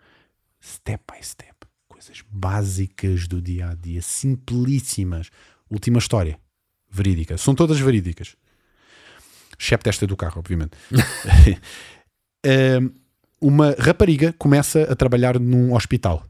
step 0.60 1.02
by 1.12 1.22
step. 1.24 1.54
Coisas 1.88 2.22
básicas 2.30 3.26
do 3.26 3.40
dia 3.42 3.70
a 3.70 3.74
dia, 3.74 4.00
simplíssimas. 4.02 5.30
Última 5.70 5.98
história. 5.98 6.38
Verídica. 6.90 7.36
São 7.36 7.54
todas 7.54 7.78
verídicas. 7.80 8.36
Excepto 9.58 9.88
esta 9.88 10.06
do 10.06 10.16
carro, 10.16 10.38
obviamente. 10.38 10.72
Um, 12.46 12.90
uma 13.40 13.74
rapariga 13.78 14.32
começa 14.38 14.84
a 14.84 14.94
trabalhar 14.94 15.40
num 15.40 15.74
hospital. 15.74 16.24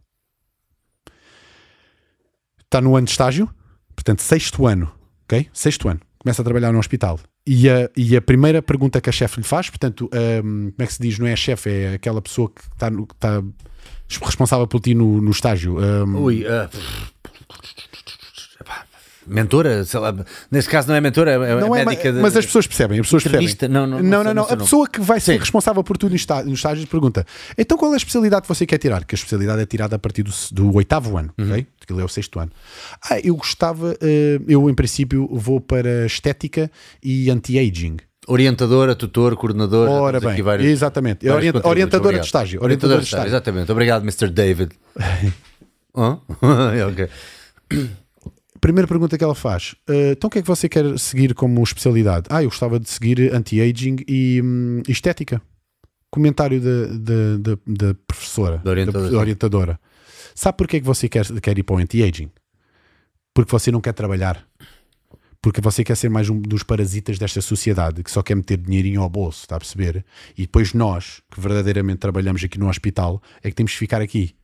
Está 2.64 2.80
no 2.80 2.96
ano 2.96 3.04
de 3.06 3.10
estágio, 3.12 3.48
portanto, 3.94 4.20
sexto 4.22 4.66
ano, 4.66 4.92
ok? 5.24 5.48
Sexto 5.52 5.88
ano. 5.88 6.00
Começa 6.18 6.42
a 6.42 6.44
trabalhar 6.44 6.72
num 6.72 6.78
hospital. 6.78 7.20
E 7.46 7.68
a, 7.68 7.90
e 7.96 8.16
a 8.16 8.20
primeira 8.22 8.60
pergunta 8.60 9.00
que 9.00 9.08
a 9.08 9.12
chefe 9.12 9.38
lhe 9.38 9.46
faz, 9.46 9.70
portanto, 9.70 10.10
um, 10.42 10.70
como 10.70 10.74
é 10.82 10.86
que 10.86 10.92
se 10.94 11.00
diz? 11.02 11.18
Não 11.18 11.26
é 11.26 11.32
a 11.32 11.36
chefe, 11.36 11.70
é 11.70 11.94
aquela 11.94 12.20
pessoa 12.20 12.50
que 12.50 12.60
está, 12.62 12.90
no- 12.90 13.06
que 13.06 13.14
está 13.14 13.42
responsável 14.08 14.66
por 14.66 14.80
ti 14.80 14.94
no, 14.94 15.20
no 15.20 15.30
estágio. 15.30 15.78
Um, 15.78 16.22
Ui, 16.22 16.44
epá, 18.60 18.84
mentora, 19.26 19.84
sei 19.84 20.00
lá, 20.00 20.14
nesse 20.50 20.68
caso 20.68 20.88
não 20.88 20.94
é 20.94 21.00
mentora, 21.00 21.32
é, 21.32 21.38
Não 21.60 21.74
é 21.76 21.80
é, 21.80 21.84
ma- 21.84 21.90
médica 21.90 22.12
de- 22.12 22.18
mas 22.20 22.36
as 22.36 22.46
pessoas 22.46 22.66
percebem, 22.66 22.98
as 22.98 23.06
pessoas 23.06 23.22
percebem. 23.24 23.68
Não, 23.70 23.86
não, 23.86 23.98
não 24.02 24.02
não, 24.02 24.24
não, 24.24 24.34
não 24.34 24.42
A 24.44 24.56
pessoa 24.56 24.88
que 24.88 25.00
vai 25.00 25.20
ser 25.20 25.34
Sim. 25.34 25.38
responsável 25.40 25.84
por 25.84 25.96
tudo 25.98 26.10
no 26.10 26.16
estágio, 26.16 26.48
no 26.48 26.54
estágio 26.54 26.86
pergunta: 26.86 27.26
então 27.56 27.76
qual 27.76 27.90
é 27.92 27.94
a 27.94 27.98
especialidade 27.98 28.42
que 28.42 28.48
você 28.48 28.64
quer 28.64 28.78
tirar? 28.78 29.04
Que 29.04 29.14
a 29.14 29.16
especialidade 29.16 29.60
é 29.62 29.66
tirada 29.66 29.96
a 29.96 29.98
partir 29.98 30.22
do, 30.22 30.32
do 30.52 30.74
oitavo 30.74 31.16
ano, 31.18 31.30
Uhum. 31.38 31.50
ok? 31.50 31.66
Aquilo 31.82 32.00
é 32.00 32.04
o 32.04 32.08
sexto 32.08 32.38
ano. 32.38 32.50
Ah, 33.10 33.18
eu 33.20 33.34
gostava, 33.36 33.94
eh, 34.00 34.40
eu 34.48 34.68
em 34.68 34.74
princípio 34.74 35.28
vou 35.32 35.60
para 35.60 36.06
estética 36.06 36.70
e 37.02 37.30
anti-aging. 37.30 37.96
Orientadora, 38.28 38.94
tutor, 38.94 39.34
coordenadora. 39.36 39.90
Ora 39.90 40.20
bem, 40.20 40.42
vários- 40.42 40.68
exatamente. 40.68 41.26
vários 41.26 41.48
Orient- 41.54 41.64
orientadora 41.66 42.08
obrigado. 42.08 42.22
de 42.22 42.26
estágio. 42.26 42.62
Orientadora 42.62 43.00
de 43.00 43.06
estágio, 43.06 43.26
exatamente. 43.28 43.72
Obrigado, 43.72 44.02
Mr. 44.02 44.28
David. 44.30 44.72
Hã? 45.96 46.20
ok. 46.90 47.08
Primeira 48.60 48.86
pergunta 48.88 49.16
que 49.16 49.24
ela 49.24 49.34
faz: 49.34 49.74
eh, 49.88 50.12
então 50.12 50.28
o 50.28 50.30
que 50.30 50.38
é 50.40 50.42
que 50.42 50.48
você 50.48 50.68
quer 50.68 50.98
seguir 50.98 51.32
como 51.34 51.62
especialidade? 51.62 52.26
Ah, 52.28 52.42
eu 52.42 52.48
gostava 52.48 52.78
de 52.78 52.88
seguir 52.90 53.32
anti-aging 53.34 53.96
e 54.08 54.40
hum, 54.44 54.82
estética. 54.88 55.40
Comentário 56.10 56.58
da, 56.60 57.56
da, 57.66 57.94
professora, 58.06 58.58
Da 58.64 58.70
orientadora. 58.70 59.10
da 59.10 59.18
orientadora. 59.18 59.80
Sabe 60.34 60.56
porquê 60.56 60.80
que 60.80 60.86
você 60.86 61.06
quer, 61.08 61.26
quer 61.40 61.58
ir 61.58 61.62
para 61.62 61.76
o 61.76 61.78
anti-aging? 61.78 62.30
Porque 63.34 63.50
você 63.52 63.70
não 63.70 63.80
quer 63.80 63.92
trabalhar. 63.92 64.47
Porque 65.40 65.60
você 65.60 65.84
quer 65.84 65.96
ser 65.96 66.08
mais 66.08 66.28
um 66.28 66.40
dos 66.40 66.62
parasitas 66.62 67.18
desta 67.18 67.40
sociedade 67.40 68.02
que 68.02 68.10
só 68.10 68.22
quer 68.22 68.34
meter 68.34 68.56
dinheirinho 68.58 69.00
ao 69.00 69.08
bolso, 69.08 69.42
está 69.42 69.56
a 69.56 69.58
perceber? 69.58 70.04
E 70.36 70.42
depois 70.42 70.74
nós, 70.74 71.22
que 71.30 71.40
verdadeiramente 71.40 71.98
trabalhamos 71.98 72.42
aqui 72.42 72.58
no 72.58 72.68
hospital, 72.68 73.22
é 73.42 73.48
que 73.48 73.54
temos 73.54 73.72
que 73.72 73.78
ficar 73.78 74.02
aqui. 74.02 74.34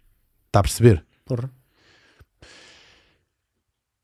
Está 0.47 0.61
a 0.61 0.63
perceber? 0.63 1.05
Porra. 1.25 1.51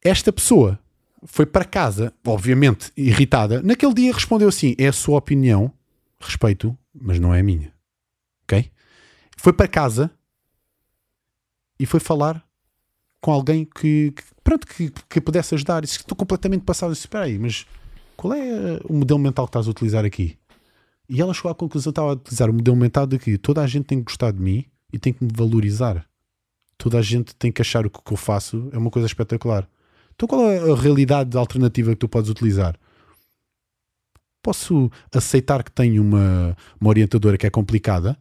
Esta 0.02 0.32
pessoa 0.32 0.78
foi 1.24 1.46
para 1.46 1.64
casa, 1.64 2.12
obviamente 2.26 2.92
irritada. 2.96 3.62
Naquele 3.62 3.94
dia 3.94 4.12
respondeu 4.12 4.48
assim: 4.48 4.74
é 4.76 4.88
a 4.88 4.92
sua 4.92 5.18
opinião, 5.18 5.72
respeito, 6.18 6.76
mas 6.92 7.20
não 7.20 7.32
é 7.32 7.40
a 7.40 7.42
minha. 7.42 7.72
Ok? 8.44 8.70
Foi 9.36 9.52
para 9.52 9.68
casa 9.68 10.10
e 11.78 11.86
foi 11.86 12.00
falar 12.00 12.44
com 13.20 13.32
alguém 13.32 13.64
que, 13.64 14.12
que- 14.12 14.22
pronto, 14.42 14.66
que, 14.66 14.92
que 15.08 15.20
pudesse 15.20 15.54
ajudar. 15.54 15.82
Que 15.82 15.88
estou 15.88 16.16
completamente 16.16 16.62
passado. 16.64 16.90
Disse: 16.92 17.02
espera 17.02 17.24
aí, 17.24 17.38
mas 17.38 17.66
qual 18.16 18.34
é 18.34 18.80
o 18.84 18.92
modelo 18.94 19.18
mental 19.20 19.46
que 19.46 19.50
estás 19.50 19.66
a 19.66 19.70
utilizar 19.70 20.04
aqui? 20.04 20.36
E 21.08 21.20
ela 21.20 21.34
chegou 21.34 21.50
à 21.50 21.54
conclusão 21.54 21.90
estava 21.90 22.10
a 22.10 22.12
utilizar 22.12 22.48
o 22.48 22.52
modelo 22.52 22.76
mental 22.76 23.06
de 23.06 23.18
que 23.18 23.36
toda 23.36 23.62
a 23.62 23.66
gente 23.66 23.84
tem 23.84 23.98
que 23.98 24.04
gostar 24.04 24.30
de 24.32 24.40
mim 24.40 24.64
e 24.92 24.98
tem 24.98 25.12
que 25.12 25.24
me 25.24 25.30
valorizar. 25.34 26.06
Toda 26.78 26.98
a 26.98 27.02
gente 27.02 27.34
tem 27.34 27.50
que 27.52 27.60
achar 27.60 27.84
o 27.84 27.90
que 27.90 28.00
que 28.02 28.12
eu 28.12 28.16
faço 28.16 28.68
é 28.72 28.78
uma 28.78 28.90
coisa 28.90 29.06
espetacular. 29.06 29.68
Então 30.14 30.28
qual 30.28 30.48
é 30.50 30.58
a 30.70 30.74
realidade 30.76 31.36
alternativa 31.36 31.90
que 31.90 31.96
tu 31.96 32.08
podes 32.08 32.30
utilizar? 32.30 32.78
Posso 34.42 34.90
aceitar 35.14 35.62
que 35.62 35.70
tenho 35.70 36.02
uma, 36.02 36.56
uma 36.80 36.88
orientadora 36.90 37.36
que 37.36 37.46
é 37.46 37.50
complicada, 37.50 38.16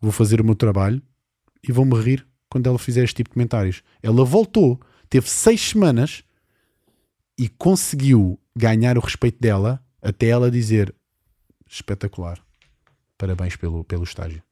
vou 0.00 0.12
fazer 0.12 0.40
o 0.40 0.44
meu 0.44 0.54
trabalho 0.54 1.00
e 1.66 1.72
vou-me 1.72 1.94
rir 1.98 2.26
quando 2.52 2.66
ela 2.66 2.78
fizer 2.78 3.02
este 3.02 3.16
tipo 3.16 3.30
de 3.30 3.34
comentários. 3.34 3.82
Ela 4.02 4.26
voltou, 4.26 4.78
teve 5.08 5.26
seis 5.26 5.70
semanas 5.70 6.22
e 7.38 7.48
conseguiu 7.48 8.38
ganhar 8.54 8.98
o 8.98 9.00
respeito 9.00 9.40
dela 9.40 9.82
até 10.02 10.26
ela 10.26 10.50
dizer 10.50 10.94
espetacular. 11.66 12.38
Parabéns 13.16 13.56
pelo, 13.56 13.82
pelo 13.84 14.04
estágio. 14.04 14.42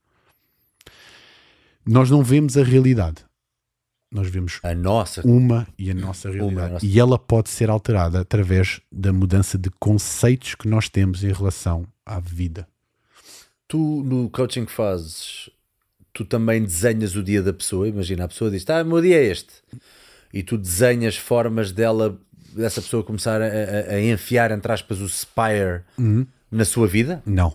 Nós 1.85 2.11
não 2.11 2.23
vemos 2.23 2.57
a 2.57 2.65
realidade. 2.65 3.23
nós 4.11 4.29
vemos 4.31 4.59
A 4.63 4.75
nossa. 4.75 5.21
uma 5.27 5.69
e 5.79 5.91
a 5.91 5.95
nossa 5.95 6.31
realidade. 6.31 6.71
a 6.71 6.73
nossa. 6.75 6.87
E 6.87 6.99
ela 6.99 7.19
pode 7.19 7.51
ser 7.51 7.69
alterada 7.69 8.21
através 8.21 8.81
da 8.91 9.13
mudança 9.13 9.59
de 9.59 9.69
conceitos 9.79 10.55
que 10.55 10.67
nós 10.67 10.89
temos 10.89 11.23
em 11.23 11.33
relação 11.33 11.87
à 12.07 12.19
vida. 12.19 12.67
Tu, 13.69 13.77
no 13.79 14.31
coaching 14.31 14.65
que 14.65 14.73
fazes, 14.73 15.51
tu 16.13 16.25
também 16.25 16.63
desenhas 16.63 17.15
o 17.17 17.23
dia 17.23 17.43
da 17.43 17.53
pessoa. 17.53 17.89
Imagina, 17.89 18.25
a 18.25 18.29
pessoa 18.29 18.51
diz: 18.51 18.69
Ah, 18.69 18.83
o 18.83 18.87
meu 18.87 19.01
dia 19.01 19.17
é 19.17 19.25
este. 19.27 19.53
E 20.33 20.43
tu 20.43 20.57
desenhas 20.57 21.17
formas 21.17 21.73
dela, 21.73 22.19
dessa 22.55 22.81
pessoa 22.81 23.03
começar 23.03 23.41
a, 23.43 23.47
a- 23.47 23.95
a 23.95 24.01
enfiar, 24.03 24.51
entre 24.53 24.71
aspas, 24.73 25.01
o 25.01 25.09
spire 25.09 25.83
na 26.51 26.65
sua 26.65 26.87
vida. 26.87 27.23
Não. 27.27 27.55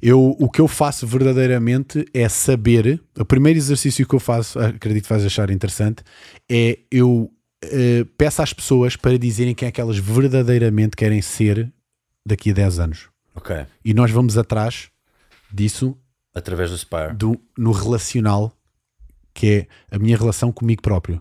Eu, 0.00 0.34
o 0.38 0.50
que 0.50 0.60
eu 0.60 0.66
faço 0.68 1.06
verdadeiramente 1.06 2.04
é 2.12 2.28
saber. 2.28 3.00
O 3.18 3.24
primeiro 3.24 3.58
exercício 3.58 4.06
que 4.06 4.14
eu 4.14 4.20
faço, 4.20 4.58
acredito 4.58 5.04
que 5.04 5.08
vais 5.10 5.24
achar 5.24 5.50
interessante, 5.50 6.02
é 6.50 6.78
eu 6.90 7.30
eh, 7.62 8.04
peço 8.16 8.42
às 8.42 8.52
pessoas 8.52 8.96
para 8.96 9.18
dizerem 9.18 9.54
quem 9.54 9.68
é 9.68 9.70
que 9.70 9.80
elas 9.80 9.98
verdadeiramente 9.98 10.96
querem 10.96 11.20
ser 11.22 11.70
daqui 12.26 12.50
a 12.50 12.54
10 12.54 12.78
anos. 12.80 13.08
Ok. 13.34 13.54
E 13.84 13.92
nós 13.94 14.10
vamos 14.10 14.36
atrás 14.38 14.88
disso 15.52 15.96
Através 16.34 16.70
do 16.70 16.76
spire. 16.78 17.14
do, 17.14 17.40
no 17.56 17.72
relacional, 17.72 18.52
que 19.32 19.46
é 19.90 19.94
a 19.94 19.98
minha 19.98 20.16
relação 20.16 20.50
comigo 20.52 20.82
próprio. 20.82 21.20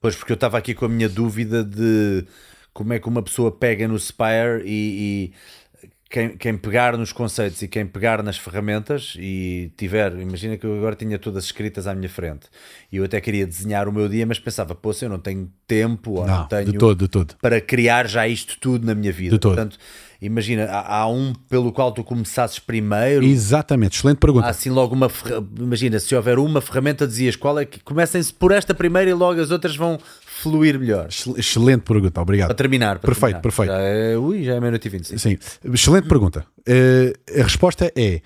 Pois, 0.00 0.14
porque 0.16 0.32
eu 0.32 0.36
estava 0.36 0.56
aqui 0.56 0.74
com 0.74 0.84
a 0.84 0.88
minha 0.88 1.08
dúvida 1.08 1.64
de 1.64 2.24
como 2.72 2.92
é 2.92 2.98
que 3.00 3.08
uma 3.08 3.22
pessoa 3.22 3.50
pega 3.50 3.88
no 3.88 3.98
Spire 3.98 4.62
e, 4.64 5.32
e 5.32 5.88
quem, 6.08 6.36
quem 6.36 6.56
pegar 6.56 6.96
nos 6.96 7.12
conceitos 7.12 7.60
e 7.62 7.68
quem 7.68 7.84
pegar 7.84 8.22
nas 8.22 8.38
ferramentas 8.38 9.14
e 9.18 9.72
tiver, 9.76 10.16
imagina 10.18 10.56
que 10.56 10.64
eu 10.64 10.76
agora 10.78 10.94
tinha 10.94 11.18
todas 11.18 11.44
escritas 11.44 11.86
à 11.88 11.94
minha 11.94 12.08
frente 12.08 12.46
e 12.92 12.96
eu 12.98 13.04
até 13.04 13.20
queria 13.20 13.44
desenhar 13.46 13.88
o 13.88 13.92
meu 13.92 14.08
dia, 14.08 14.24
mas 14.24 14.38
pensava, 14.38 14.74
pô, 14.74 14.92
se 14.92 15.04
eu 15.04 15.08
não 15.08 15.18
tenho 15.18 15.50
tempo 15.66 16.12
ou 16.12 16.26
não, 16.26 16.38
Não, 16.38 16.46
tenho 16.46 16.72
de 16.72 16.78
todo, 16.78 16.96
de 16.98 17.08
todo. 17.08 17.34
para 17.42 17.60
criar 17.60 18.06
já 18.06 18.26
isto 18.28 18.56
tudo 18.60 18.86
na 18.86 18.94
minha 18.94 19.12
vida. 19.12 19.34
De 19.34 19.40
todo. 19.40 19.56
Portanto, 19.56 19.76
imagina, 20.20 20.64
há, 20.64 20.96
há 21.02 21.08
um 21.08 21.32
pelo 21.48 21.72
qual 21.72 21.92
tu 21.92 22.02
começasses 22.04 22.58
primeiro. 22.58 23.24
Exatamente, 23.24 23.96
excelente 23.98 24.18
pergunta. 24.18 24.46
Há 24.46 24.50
assim 24.50 24.70
logo 24.70 24.94
uma 24.94 25.10
imagina 25.58 25.98
se 25.98 26.14
houver 26.14 26.38
uma 26.38 26.60
ferramenta 26.60 27.06
dizias 27.06 27.36
qual 27.36 27.58
é 27.58 27.64
que 27.64 27.80
comecem-se 27.80 28.32
por 28.32 28.50
esta 28.52 28.74
primeira 28.74 29.10
e 29.10 29.14
logo 29.14 29.40
as 29.40 29.50
outras 29.50 29.76
vão 29.76 29.98
fluir 30.40 30.78
melhor 30.78 31.06
Excel- 31.08 31.36
Excelente 31.36 31.82
pergunta, 31.82 32.12
para 32.12 32.22
obrigado. 32.22 32.54
terminar 32.54 32.98
para 32.98 33.06
Perfeito, 33.12 33.40
terminar. 33.40 33.42
perfeito. 33.42 33.70
já 33.72 33.78
é, 33.78 34.16
ui, 34.16 34.44
já 34.44 34.54
é 34.54 34.60
meia-noite 34.60 34.86
e 34.86 34.90
vinte 34.90 35.08
sim. 35.08 35.18
Sim, 35.18 35.38
excelente 35.72 36.08
pergunta. 36.08 36.44
Eh, 36.66 37.12
a 37.40 37.42
resposta 37.42 37.92
é: 37.96 38.20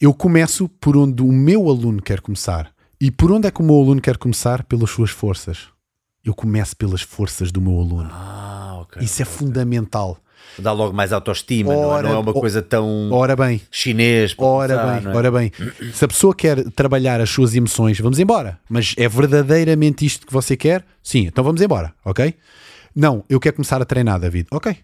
eu 0.00 0.14
começo 0.14 0.68
por 0.80 0.96
onde 0.96 1.20
o 1.22 1.32
meu 1.32 1.68
aluno 1.68 2.00
quer 2.02 2.20
começar. 2.20 2.70
E 3.00 3.10
por 3.10 3.30
onde 3.32 3.46
é 3.46 3.50
que 3.50 3.60
o 3.60 3.64
meu 3.64 3.76
aluno 3.76 4.00
quer 4.00 4.16
começar? 4.16 4.64
Pelas 4.64 4.90
suas 4.90 5.10
forças. 5.10 5.68
Eu 6.24 6.34
começo 6.34 6.76
pelas 6.76 7.00
forças 7.02 7.50
do 7.52 7.60
meu 7.60 7.74
aluno. 7.80 8.08
ah 8.12 8.78
ok 8.82 9.02
Isso 9.04 9.22
é 9.22 9.24
fundamental. 9.24 10.18
Dá 10.58 10.72
logo 10.72 10.94
mais 10.94 11.12
autoestima 11.12 11.72
não 11.72 11.82
é? 11.82 11.86
Ora, 11.86 12.08
não 12.08 12.16
é 12.16 12.18
uma 12.18 12.32
coisa 12.32 12.60
tão 12.60 13.10
Ora 13.12 13.36
bem, 13.36 13.60
chinês 13.70 14.34
ora 14.38 14.76
começar, 14.76 15.00
bem, 15.00 15.12
é? 15.12 15.16
ora 15.16 15.30
bem. 15.30 15.52
Se 15.92 16.04
a 16.04 16.08
pessoa 16.08 16.34
quer 16.34 16.70
trabalhar 16.70 17.20
as 17.20 17.30
suas 17.30 17.54
emoções, 17.54 17.98
vamos 18.00 18.18
embora. 18.18 18.58
Mas 18.68 18.94
é 18.96 19.08
verdadeiramente 19.08 20.04
isto 20.04 20.26
que 20.26 20.32
você 20.32 20.56
quer? 20.56 20.84
Sim, 21.02 21.26
então 21.26 21.42
vamos 21.44 21.60
embora, 21.60 21.92
ok? 22.04 22.34
Não, 22.94 23.24
eu 23.28 23.38
quero 23.38 23.56
começar 23.56 23.80
a 23.80 23.84
treinar, 23.84 24.18
David. 24.18 24.48
Ok. 24.50 24.76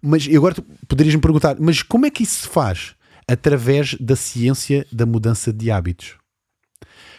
Mas 0.00 0.28
agora 0.34 0.54
tu 0.54 0.64
poderias 0.88 1.14
me 1.14 1.20
perguntar, 1.20 1.56
mas 1.60 1.82
como 1.82 2.06
é 2.06 2.10
que 2.10 2.22
isso 2.22 2.42
se 2.42 2.48
faz? 2.48 2.94
Através 3.28 3.94
da 4.00 4.16
ciência 4.16 4.86
da 4.90 5.06
mudança 5.06 5.52
de 5.52 5.70
hábitos. 5.70 6.16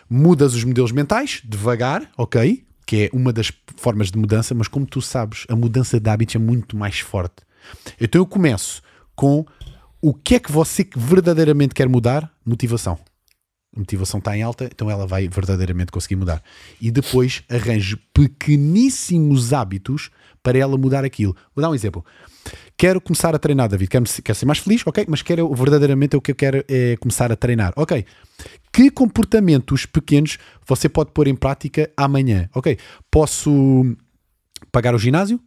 Mudas 0.09 0.53
os 0.53 0.63
modelos 0.63 0.91
mentais, 0.91 1.41
devagar, 1.45 2.09
ok? 2.17 2.63
Que 2.85 3.05
é 3.05 3.09
uma 3.13 3.31
das 3.31 3.51
formas 3.77 4.11
de 4.11 4.17
mudança, 4.17 4.53
mas 4.53 4.67
como 4.67 4.85
tu 4.85 5.01
sabes, 5.01 5.45
a 5.47 5.55
mudança 5.55 5.99
de 5.99 6.09
hábitos 6.09 6.35
é 6.35 6.39
muito 6.39 6.75
mais 6.75 6.99
forte. 6.99 7.35
Então 7.99 8.21
eu 8.21 8.25
começo 8.25 8.81
com 9.15 9.45
o 10.01 10.13
que 10.13 10.35
é 10.35 10.39
que 10.39 10.51
você 10.51 10.87
verdadeiramente 10.95 11.73
quer 11.73 11.87
mudar? 11.87 12.31
Motivação. 12.45 12.99
A 13.75 13.79
motivação 13.79 14.19
está 14.19 14.37
em 14.37 14.43
alta, 14.43 14.65
então 14.65 14.89
ela 14.89 15.07
vai 15.07 15.27
verdadeiramente 15.27 15.91
conseguir 15.91 16.15
mudar. 16.15 16.43
E 16.79 16.91
depois 16.91 17.41
arranjo 17.49 17.97
pequeníssimos 18.13 19.51
hábitos 19.51 20.11
para 20.43 20.59
ela 20.59 20.77
mudar 20.77 21.03
aquilo. 21.03 21.35
Vou 21.55 21.61
dar 21.61 21.69
um 21.69 21.75
exemplo. 21.75 22.05
Quero 22.77 23.01
começar 23.01 23.33
a 23.33 23.39
treinar, 23.39 23.69
David. 23.69 23.89
Quero, 23.89 24.05
quero 24.23 24.37
ser 24.37 24.45
mais 24.45 24.59
feliz, 24.59 24.85
ok? 24.85 25.05
Mas 25.07 25.21
quero 25.21 25.51
verdadeiramente 25.55 26.15
o 26.15 26.21
que 26.21 26.31
eu 26.31 26.35
quero 26.35 26.63
é 26.67 26.97
começar 26.97 27.31
a 27.31 27.35
treinar, 27.35 27.73
ok? 27.75 28.05
Que 28.71 28.91
comportamentos 28.91 29.85
pequenos 29.85 30.37
você 30.67 30.89
pode 30.89 31.11
pôr 31.11 31.27
em 31.27 31.35
prática 31.35 31.89
amanhã, 31.95 32.49
ok? 32.53 32.77
Posso 33.09 33.95
pagar 34.71 34.93
o 34.93 34.99
ginásio? 34.99 35.39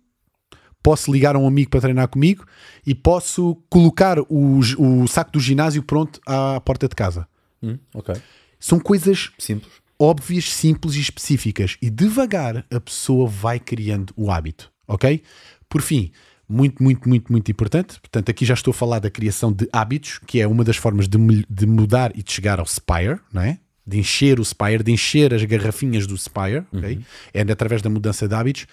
Posso 0.82 1.12
ligar 1.12 1.34
a 1.34 1.38
um 1.38 1.46
amigo 1.46 1.70
para 1.70 1.80
treinar 1.80 2.08
comigo 2.08 2.44
e 2.86 2.94
posso 2.94 3.56
colocar 3.68 4.18
o, 4.20 4.60
o 4.78 5.08
saco 5.08 5.32
do 5.32 5.40
ginásio 5.40 5.82
pronto 5.82 6.20
à 6.26 6.60
porta 6.60 6.88
de 6.88 6.94
casa. 6.94 7.26
Hum, 7.62 7.78
ok 7.94 8.14
São 8.60 8.78
coisas 8.78 9.30
simples 9.38 9.72
óbvias, 9.98 10.52
simples 10.52 10.94
e 10.94 11.00
específicas. 11.00 11.76
E 11.80 11.90
devagar 11.90 12.64
a 12.70 12.80
pessoa 12.80 13.28
vai 13.28 13.58
criando 13.58 14.12
o 14.16 14.30
hábito, 14.30 14.70
ok? 14.86 15.22
Por 15.68 15.82
fim, 15.82 16.12
muito, 16.48 16.82
muito, 16.82 17.08
muito, 17.08 17.32
muito 17.32 17.50
importante. 17.50 17.98
Portanto, 18.00 18.30
aqui 18.30 18.44
já 18.44 18.54
estou 18.54 18.70
a 18.70 18.74
falar 18.74 18.98
da 18.98 19.10
criação 19.10 19.52
de 19.52 19.68
hábitos, 19.72 20.20
que 20.26 20.40
é 20.40 20.46
uma 20.46 20.64
das 20.64 20.76
formas 20.76 21.08
de, 21.08 21.18
de 21.48 21.66
mudar 21.66 22.12
e 22.14 22.22
de 22.22 22.32
chegar 22.32 22.60
ao 22.60 22.66
Spire, 22.66 23.20
não 23.32 23.42
é? 23.42 23.58
De 23.86 23.98
encher 23.98 24.40
o 24.40 24.44
Spire, 24.44 24.82
de 24.82 24.90
encher 24.92 25.32
as 25.32 25.44
garrafinhas 25.44 26.06
do 26.06 26.16
Spire, 26.18 26.64
ok? 26.72 27.00
É 27.32 27.42
através 27.42 27.80
da 27.82 27.88
mudança 27.88 28.26
de 28.26 28.34
hábitos. 28.34 28.66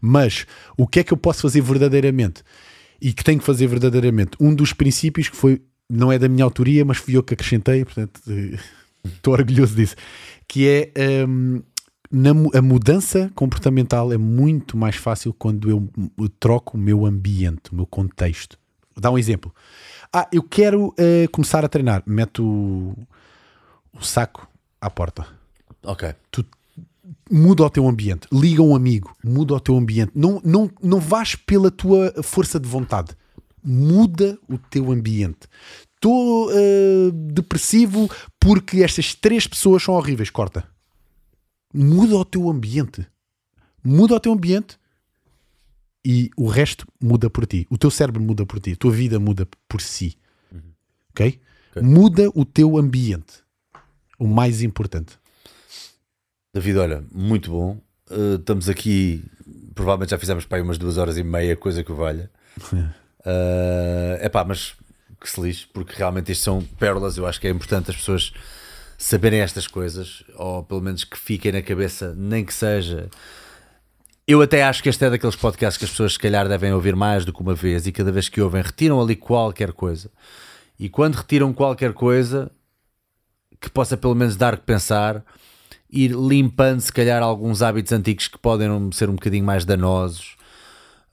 Mas 0.00 0.46
o 0.76 0.86
que 0.86 1.00
é 1.00 1.04
que 1.04 1.12
eu 1.12 1.16
posso 1.18 1.42
fazer 1.42 1.60
verdadeiramente? 1.60 2.42
E 3.00 3.12
que 3.12 3.22
tenho 3.22 3.38
que 3.38 3.44
fazer 3.44 3.66
verdadeiramente? 3.66 4.36
Um 4.40 4.54
dos 4.54 4.72
princípios 4.72 5.28
que 5.28 5.36
foi, 5.36 5.60
não 5.90 6.10
é 6.10 6.18
da 6.18 6.28
minha 6.28 6.44
autoria, 6.44 6.84
mas 6.84 6.96
fui 6.96 7.16
eu 7.16 7.22
que 7.22 7.34
acrescentei, 7.34 7.84
portanto, 7.84 8.20
eh, 8.28 8.58
estou 9.04 9.34
orgulhoso 9.34 9.74
disso, 9.74 9.96
que 10.48 10.66
é 10.66 11.26
hum, 11.28 11.62
na 12.10 12.32
mu- 12.32 12.50
a 12.54 12.62
mudança 12.62 13.30
comportamental 13.34 14.12
é 14.12 14.16
muito 14.16 14.76
mais 14.78 14.96
fácil 14.96 15.34
quando 15.34 15.68
eu, 15.68 15.88
eu 16.18 16.28
troco 16.28 16.76
o 16.76 16.80
meu 16.80 17.04
ambiente, 17.04 17.70
o 17.72 17.74
meu 17.74 17.86
contexto. 17.86 18.58
Vou 18.94 19.02
dar 19.02 19.10
um 19.10 19.18
exemplo. 19.18 19.52
Ah, 20.12 20.26
eu 20.32 20.42
quero 20.42 20.94
eh, 20.96 21.26
começar 21.32 21.64
a 21.64 21.68
treinar. 21.68 22.02
Meto 22.06 22.44
o, 22.44 22.96
o 23.92 24.02
saco 24.04 24.48
à 24.84 24.90
porta. 24.90 25.26
ok 25.82 26.14
Tu 26.30 26.44
muda 27.30 27.64
o 27.64 27.70
teu 27.70 27.88
ambiente. 27.88 28.26
Liga 28.32 28.62
um 28.62 28.74
amigo. 28.74 29.16
Muda 29.24 29.54
o 29.54 29.60
teu 29.60 29.76
ambiente. 29.76 30.12
Não, 30.14 30.40
não, 30.44 30.70
não 30.82 31.00
vais 31.00 31.34
pela 31.34 31.70
tua 31.70 32.12
força 32.22 32.58
de 32.60 32.68
vontade. 32.68 33.12
Muda 33.62 34.38
o 34.48 34.58
teu 34.58 34.92
ambiente. 34.92 35.48
Estou 35.94 36.50
eh, 36.52 37.10
depressivo 37.12 38.10
porque 38.38 38.82
estas 38.82 39.14
três 39.14 39.46
pessoas 39.46 39.82
são 39.82 39.94
horríveis. 39.94 40.30
Corta. 40.30 40.64
Muda 41.72 42.16
o 42.16 42.24
teu 42.24 42.48
ambiente. 42.50 43.06
Muda 43.82 44.14
o 44.14 44.20
teu 44.20 44.32
ambiente 44.32 44.78
e 46.04 46.30
o 46.36 46.46
resto 46.46 46.86
muda 47.00 47.30
por 47.30 47.46
ti. 47.46 47.66
O 47.70 47.78
teu 47.78 47.90
cérebro 47.90 48.22
muda 48.22 48.44
por 48.44 48.60
ti. 48.60 48.72
A 48.72 48.76
tua 48.76 48.92
vida 48.92 49.18
muda 49.18 49.48
por 49.68 49.80
si. 49.80 50.16
Ok? 51.10 51.40
Muda 51.82 52.30
o 52.34 52.44
teu 52.44 52.76
ambiente. 52.76 53.43
O 54.18 54.26
mais 54.26 54.62
importante. 54.62 55.18
David, 56.52 56.78
olha, 56.78 57.04
muito 57.12 57.50
bom. 57.50 57.80
Uh, 58.10 58.36
estamos 58.36 58.68
aqui, 58.68 59.24
provavelmente 59.74 60.10
já 60.10 60.18
fizemos 60.18 60.44
para 60.44 60.58
aí 60.58 60.62
umas 60.62 60.78
duas 60.78 60.98
horas 60.98 61.16
e 61.18 61.22
meia, 61.22 61.56
coisa 61.56 61.82
que 61.82 61.92
valha. 61.92 62.30
É 63.26 64.28
pá, 64.28 64.44
mas 64.44 64.74
que 65.18 65.30
se 65.30 65.40
lixe, 65.40 65.66
porque 65.72 65.94
realmente 65.96 66.30
isto 66.30 66.44
são 66.44 66.62
pérolas. 66.78 67.16
Eu 67.16 67.26
acho 67.26 67.40
que 67.40 67.46
é 67.46 67.50
importante 67.50 67.90
as 67.90 67.96
pessoas 67.96 68.34
saberem 68.98 69.40
estas 69.40 69.66
coisas, 69.66 70.22
ou 70.36 70.62
pelo 70.62 70.82
menos 70.82 71.04
que 71.04 71.18
fiquem 71.18 71.50
na 71.50 71.62
cabeça, 71.62 72.14
nem 72.14 72.44
que 72.44 72.52
seja. 72.52 73.08
Eu 74.26 74.40
até 74.40 74.62
acho 74.62 74.82
que 74.82 74.88
este 74.88 75.04
é 75.04 75.10
daqueles 75.10 75.36
podcasts 75.36 75.78
que 75.78 75.84
as 75.84 75.90
pessoas 75.90 76.12
se 76.12 76.18
calhar 76.18 76.48
devem 76.48 76.72
ouvir 76.72 76.94
mais 76.94 77.24
do 77.24 77.32
que 77.32 77.40
uma 77.40 77.54
vez, 77.54 77.86
e 77.86 77.92
cada 77.92 78.12
vez 78.12 78.28
que 78.28 78.40
ouvem, 78.40 78.62
retiram 78.62 79.00
ali 79.00 79.16
qualquer 79.16 79.72
coisa. 79.72 80.10
E 80.78 80.88
quando 80.88 81.14
retiram 81.14 81.52
qualquer 81.52 81.92
coisa, 81.92 82.50
que 83.60 83.70
possa 83.70 83.96
pelo 83.96 84.14
menos 84.14 84.36
dar 84.36 84.56
que 84.56 84.64
pensar, 84.64 85.24
ir 85.90 86.12
limpando 86.12 86.80
se 86.80 86.92
calhar 86.92 87.22
alguns 87.22 87.62
hábitos 87.62 87.92
antigos 87.92 88.28
que 88.28 88.38
podem 88.38 88.68
ser 88.92 89.08
um 89.08 89.14
bocadinho 89.14 89.44
mais 89.44 89.64
danosos. 89.64 90.36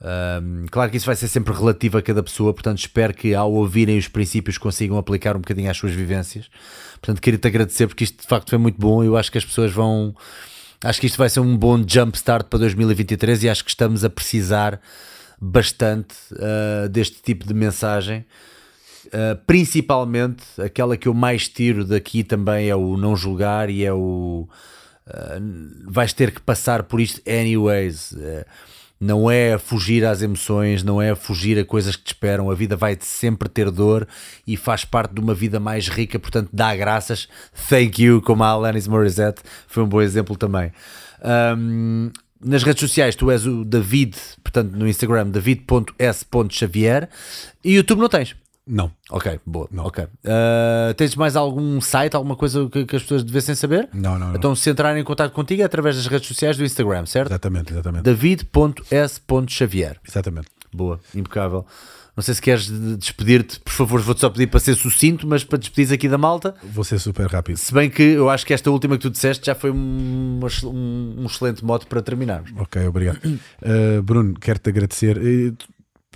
Um, 0.02 0.66
claro 0.72 0.90
que 0.90 0.98
isso 0.98 1.06
vai 1.06 1.16
ser 1.16 1.28
sempre 1.28 1.54
relativo 1.54 1.98
a 1.98 2.02
cada 2.02 2.24
pessoa, 2.24 2.52
portanto 2.54 2.80
espero 2.80 3.14
que 3.14 3.36
ao 3.36 3.54
ouvirem 3.54 4.00
os 4.00 4.08
princípios 4.08 4.58
consigam 4.58 4.98
aplicar 4.98 5.36
um 5.36 5.42
bocadinho 5.42 5.70
às 5.70 5.78
suas 5.78 5.94
vivências. 5.94 6.50
Portanto, 7.00 7.22
queria-te 7.22 7.48
agradecer 7.48 7.88
porque 7.88 8.04
isto 8.04 8.22
de 8.22 8.28
facto 8.28 8.50
foi 8.50 8.58
muito 8.58 8.80
bom. 8.80 9.04
Eu 9.04 9.18
acho 9.18 9.32
que 9.32 9.38
as 9.38 9.46
pessoas 9.46 9.72
vão. 9.72 10.16
Acho 10.84 11.00
que 11.00 11.08
isto 11.08 11.18
vai 11.18 11.30
ser 11.30 11.40
um 11.40 11.56
bom 11.56 11.84
jump 11.86 12.16
start 12.18 12.48
para 12.48 12.60
2023 12.60 13.44
e 13.44 13.50
acho 13.50 13.64
que 13.64 13.70
estamos 13.70 14.04
a 14.04 14.10
precisar 14.10 14.80
bastante 15.40 16.16
uh, 16.34 16.90
deste 16.90 17.22
tipo 17.22 17.46
de 17.46 17.54
mensagem. 17.54 18.26
Uh, 19.08 19.36
principalmente 19.48 20.44
aquela 20.62 20.96
que 20.96 21.08
eu 21.08 21.14
mais 21.14 21.48
tiro 21.48 21.84
daqui 21.84 22.24
também 22.24 22.70
é 22.70 22.76
o 22.76 22.96
não 22.98 23.16
julgar 23.16 23.70
e 23.70 23.84
é 23.84 23.92
o 23.92 24.48
uh, 25.08 25.86
vais 25.86 26.14
ter 26.14 26.32
que 26.32 26.42
passar 26.42 26.84
por 26.84 27.02
isto 27.02 27.22
anyways. 27.28 28.12
Uh, 28.12 28.46
não 29.02 29.32
é 29.32 29.58
fugir 29.58 30.06
às 30.06 30.22
emoções, 30.22 30.84
não 30.84 31.02
é 31.02 31.16
fugir 31.16 31.58
a 31.58 31.66
coisas 31.66 31.96
que 31.96 32.04
te 32.04 32.10
esperam. 32.10 32.52
A 32.52 32.54
vida 32.54 32.76
vai 32.76 32.96
sempre 33.02 33.50
ter 33.50 33.72
dor 33.72 34.08
e 34.46 34.56
faz 34.56 34.86
parte 34.86 35.16
de 35.16 35.20
uma 35.20 35.34
vida 35.34 35.60
mais 35.60 35.88
rica, 35.88 36.20
portanto, 36.20 36.50
dá 36.54 36.76
graças. 36.76 37.28
Thank 37.68 38.04
you, 38.04 38.22
como 38.22 38.44
a 38.44 38.50
Alanis 38.50 38.88
Morissette 38.88 39.42
foi 39.68 39.82
um 39.82 39.88
bom 39.88 40.04
exemplo 40.04 40.38
também. 40.38 40.72
Um, 41.58 42.12
nas 42.44 42.62
redes 42.62 42.82
sociais, 42.82 43.16
tu 43.16 43.32
és 43.32 43.46
o 43.48 43.66
David, 43.66 44.16
portanto, 44.44 44.72
no 44.74 44.88
Instagram, 44.88 45.30
david.s.xavier 45.30 47.10
e 47.64 47.74
YouTube 47.74 48.02
não 48.02 48.10
tens. 48.10 48.36
Não. 48.68 48.92
Ok, 49.10 49.40
boa. 49.46 49.68
Não. 49.72 49.86
Ok. 49.86 50.04
Uh, 50.04 50.94
tens 50.96 51.16
mais 51.16 51.36
algum 51.36 51.82
site, 51.82 52.16
alguma 52.16 52.36
coisa 52.36 52.70
que, 52.70 52.86
que, 52.86 52.96
as 52.96 53.02
pessoas 53.02 53.24
devessem 53.24 53.56
saber? 53.56 53.90
Não, 53.94 54.20
não. 54.20 54.36
Então, 54.36 54.56
se 54.56 54.70
entrarem 54.70 55.02
em 55.02 55.06
contato 55.06 55.32
contigo 55.32 55.62
é 55.62 55.66
através 55.66 55.96
das 55.96 56.06
redes 56.08 56.28
sociais 56.28 56.58
do 56.58 56.64
Instagram, 56.64 57.06
certo? 57.06 57.30
Exatamente, 57.30 57.74
exatamente. 57.74 58.04
David.s.xavier. 58.04 60.00
Exatamente. 60.08 60.48
Boa, 60.74 61.00
impecável. 61.14 61.66
Não 62.16 62.22
sei 62.22 62.34
se 62.34 62.42
queres 62.42 62.70
despedir-te, 62.98 63.60
por 63.62 63.72
favor, 63.72 64.02
vou-te 64.02 64.20
só 64.20 64.30
pedir 64.30 64.48
para 64.48 64.60
ser 64.60 64.76
sucinto, 64.76 65.26
mas 65.26 65.46
para 65.46 65.58
despedir 65.58 65.94
aqui 65.94 66.10
da 66.10 66.18
malta. 66.18 66.54
Vou 66.62 66.84
ser 66.84 67.00
super 67.00 67.26
rápido. 67.28 67.58
Se 67.58 67.74
bem 67.74 67.90
que 67.90 68.04
eu 68.04 68.30
acho 68.30 68.46
que 68.46 68.54
esta 68.54 68.70
última 68.70 68.98
que 68.98 69.02
tu 69.02 69.10
disseste 69.10 69.46
já 69.46 69.56
foi 69.56 69.72
um, 69.72 70.40
um, 70.66 71.16
um 71.20 71.26
excelente 71.26 71.64
modo 71.64 71.88
para 71.88 72.02
terminarmos. 72.02 72.52
Ok, 72.58 72.86
obrigado. 72.86 73.20
Uh, 73.26 74.02
Bruno, 74.04 74.34
quero-te 74.40 74.70
agradecer 74.70 75.18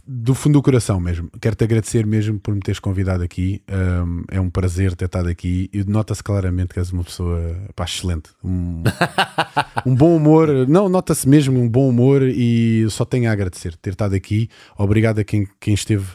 do 0.07 0.35
fundo 0.35 0.53
do 0.53 0.61
coração 0.61 0.99
mesmo. 0.99 1.29
Quero-te 1.41 1.63
agradecer 1.63 2.05
mesmo 2.05 2.39
por 2.39 2.53
me 2.53 2.61
teres 2.61 2.79
convidado 2.79 3.23
aqui. 3.23 3.61
Um, 3.69 4.23
é 4.29 4.39
um 4.39 4.49
prazer 4.49 4.95
ter 4.95 5.05
estado 5.05 5.27
aqui 5.27 5.69
e 5.73 5.83
nota-se 5.83 6.23
claramente 6.23 6.73
que 6.73 6.79
és 6.79 6.91
uma 6.91 7.03
pessoa 7.03 7.55
pá, 7.75 7.85
excelente. 7.85 8.29
Um, 8.43 8.83
um 9.85 9.95
bom 9.95 10.15
humor. 10.15 10.67
Não, 10.67 10.87
nota-se 10.87 11.27
mesmo 11.27 11.59
um 11.59 11.67
bom 11.67 11.89
humor 11.89 12.21
e 12.21 12.85
só 12.89 13.03
tenho 13.03 13.29
a 13.29 13.33
agradecer 13.33 13.75
ter 13.77 13.91
estado 13.91 14.13
aqui. 14.13 14.47
Obrigado 14.77 15.19
a 15.19 15.23
quem, 15.23 15.47
quem 15.59 15.73
esteve 15.73 16.07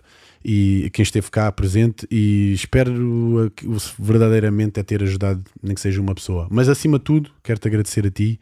e 0.44 0.88
quem 0.92 1.02
esteve 1.02 1.30
cá 1.30 1.50
presente 1.50 2.06
e 2.10 2.52
espero 2.54 3.52
verdadeiramente 3.98 4.80
é 4.80 4.82
ter 4.82 5.02
ajudado 5.02 5.42
nem 5.62 5.74
que 5.74 5.80
seja 5.80 6.00
uma 6.00 6.14
pessoa. 6.14 6.46
Mas 6.50 6.68
acima 6.68 6.98
de 6.98 7.04
tudo, 7.04 7.30
quero-te 7.42 7.66
agradecer 7.66 8.06
a 8.06 8.10
ti. 8.10 8.40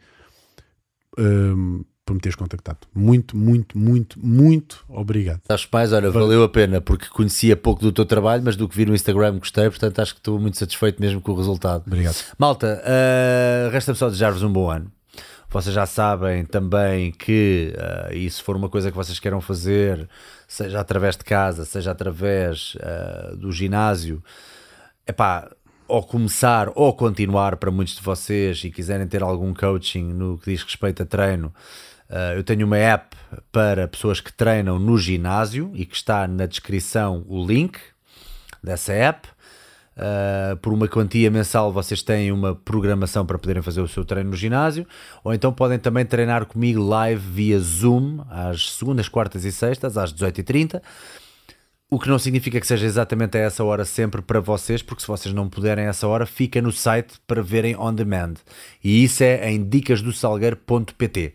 Um, 1.17 1.83
por 2.09 2.15
me 2.15 2.19
teres 2.19 2.35
contactado. 2.35 2.79
Muito, 2.93 3.37
muito, 3.37 3.77
muito, 3.77 4.19
muito 4.19 4.83
obrigado. 4.89 5.41
Acho 5.47 5.67
mais, 5.71 5.93
olha, 5.93 6.09
valeu 6.09 6.41
a 6.41 6.49
pena, 6.49 6.81
porque 6.81 7.07
conhecia 7.07 7.55
pouco 7.55 7.83
do 7.83 7.91
teu 7.91 8.03
trabalho, 8.03 8.41
mas 8.43 8.55
do 8.55 8.67
que 8.67 8.75
vi 8.75 8.83
no 8.83 8.95
Instagram 8.95 9.37
gostei, 9.37 9.69
portanto 9.69 9.99
acho 9.99 10.15
que 10.15 10.19
estou 10.19 10.39
muito 10.39 10.57
satisfeito 10.57 10.99
mesmo 10.99 11.21
com 11.21 11.31
o 11.31 11.35
resultado. 11.35 11.83
Obrigado. 11.85 12.15
Malta, 12.35 12.81
uh, 12.83 13.69
resta-me 13.69 13.95
só 13.95 14.07
desejar-vos 14.07 14.41
um 14.41 14.51
bom 14.51 14.71
ano. 14.71 14.91
Vocês 15.51 15.73
já 15.73 15.85
sabem 15.85 16.45
também 16.45 17.11
que, 17.11 17.75
uh, 17.77 18.11
e 18.11 18.27
se 18.27 18.41
for 18.41 18.55
uma 18.55 18.69
coisa 18.69 18.89
que 18.89 18.97
vocês 18.97 19.19
queiram 19.19 19.39
fazer, 19.39 20.09
seja 20.47 20.79
através 20.79 21.15
de 21.15 21.23
casa, 21.23 21.63
seja 21.63 21.91
através 21.91 22.75
uh, 22.75 23.37
do 23.37 23.51
ginásio, 23.51 24.23
é 25.05 25.11
pá, 25.11 25.47
ou 25.87 26.01
começar 26.03 26.71
ou 26.73 26.91
continuar 26.93 27.57
para 27.57 27.69
muitos 27.69 27.95
de 27.95 28.01
vocês 28.01 28.63
e 28.63 28.71
quiserem 28.71 29.07
ter 29.07 29.21
algum 29.21 29.53
coaching 29.53 30.05
no 30.05 30.39
que 30.39 30.51
diz 30.51 30.63
respeito 30.63 31.03
a 31.03 31.05
treino, 31.05 31.53
Uh, 32.09 32.37
eu 32.37 32.43
tenho 32.43 32.65
uma 32.65 32.77
app 32.77 33.15
para 33.51 33.87
pessoas 33.87 34.19
que 34.19 34.33
treinam 34.33 34.79
no 34.79 34.97
ginásio 34.97 35.71
e 35.75 35.85
que 35.85 35.95
está 35.95 36.27
na 36.27 36.47
descrição 36.47 37.23
o 37.27 37.45
link 37.45 37.79
dessa 38.63 38.93
app. 38.93 39.27
Uh, 39.95 40.55
por 40.57 40.71
uma 40.71 40.87
quantia 40.87 41.29
mensal 41.29 41.73
vocês 41.73 42.01
têm 42.01 42.31
uma 42.31 42.55
programação 42.55 43.25
para 43.25 43.37
poderem 43.37 43.61
fazer 43.61 43.81
o 43.81 43.87
seu 43.87 44.05
treino 44.05 44.29
no 44.29 44.35
ginásio, 44.35 44.87
ou 45.23 45.33
então 45.33 45.51
podem 45.51 45.77
também 45.77 46.05
treinar 46.05 46.45
comigo 46.45 46.81
live 46.81 47.21
via 47.21 47.59
Zoom 47.59 48.23
às 48.29 48.71
segundas, 48.71 49.09
quartas 49.09 49.43
e 49.43 49.51
sextas, 49.51 49.97
às 49.97 50.13
18h30. 50.13 50.81
O 51.91 51.99
que 51.99 52.07
não 52.07 52.17
significa 52.17 52.59
que 52.61 52.67
seja 52.67 52.85
exatamente 52.85 53.37
a 53.37 53.41
essa 53.41 53.63
hora 53.63 53.83
sempre 53.83 54.21
para 54.21 54.39
vocês, 54.39 54.81
porque 54.81 55.01
se 55.01 55.07
vocês 55.07 55.33
não 55.33 55.49
puderem 55.49 55.87
a 55.87 55.89
essa 55.89 56.07
hora, 56.07 56.25
fica 56.25 56.61
no 56.61 56.71
site 56.71 57.15
para 57.27 57.41
verem 57.41 57.75
on 57.75 57.93
demand. 57.93 58.35
E 58.83 59.03
isso 59.03 59.23
é 59.23 59.51
em 59.51 59.61
dicasdosalgueiro.pt. 59.67 61.33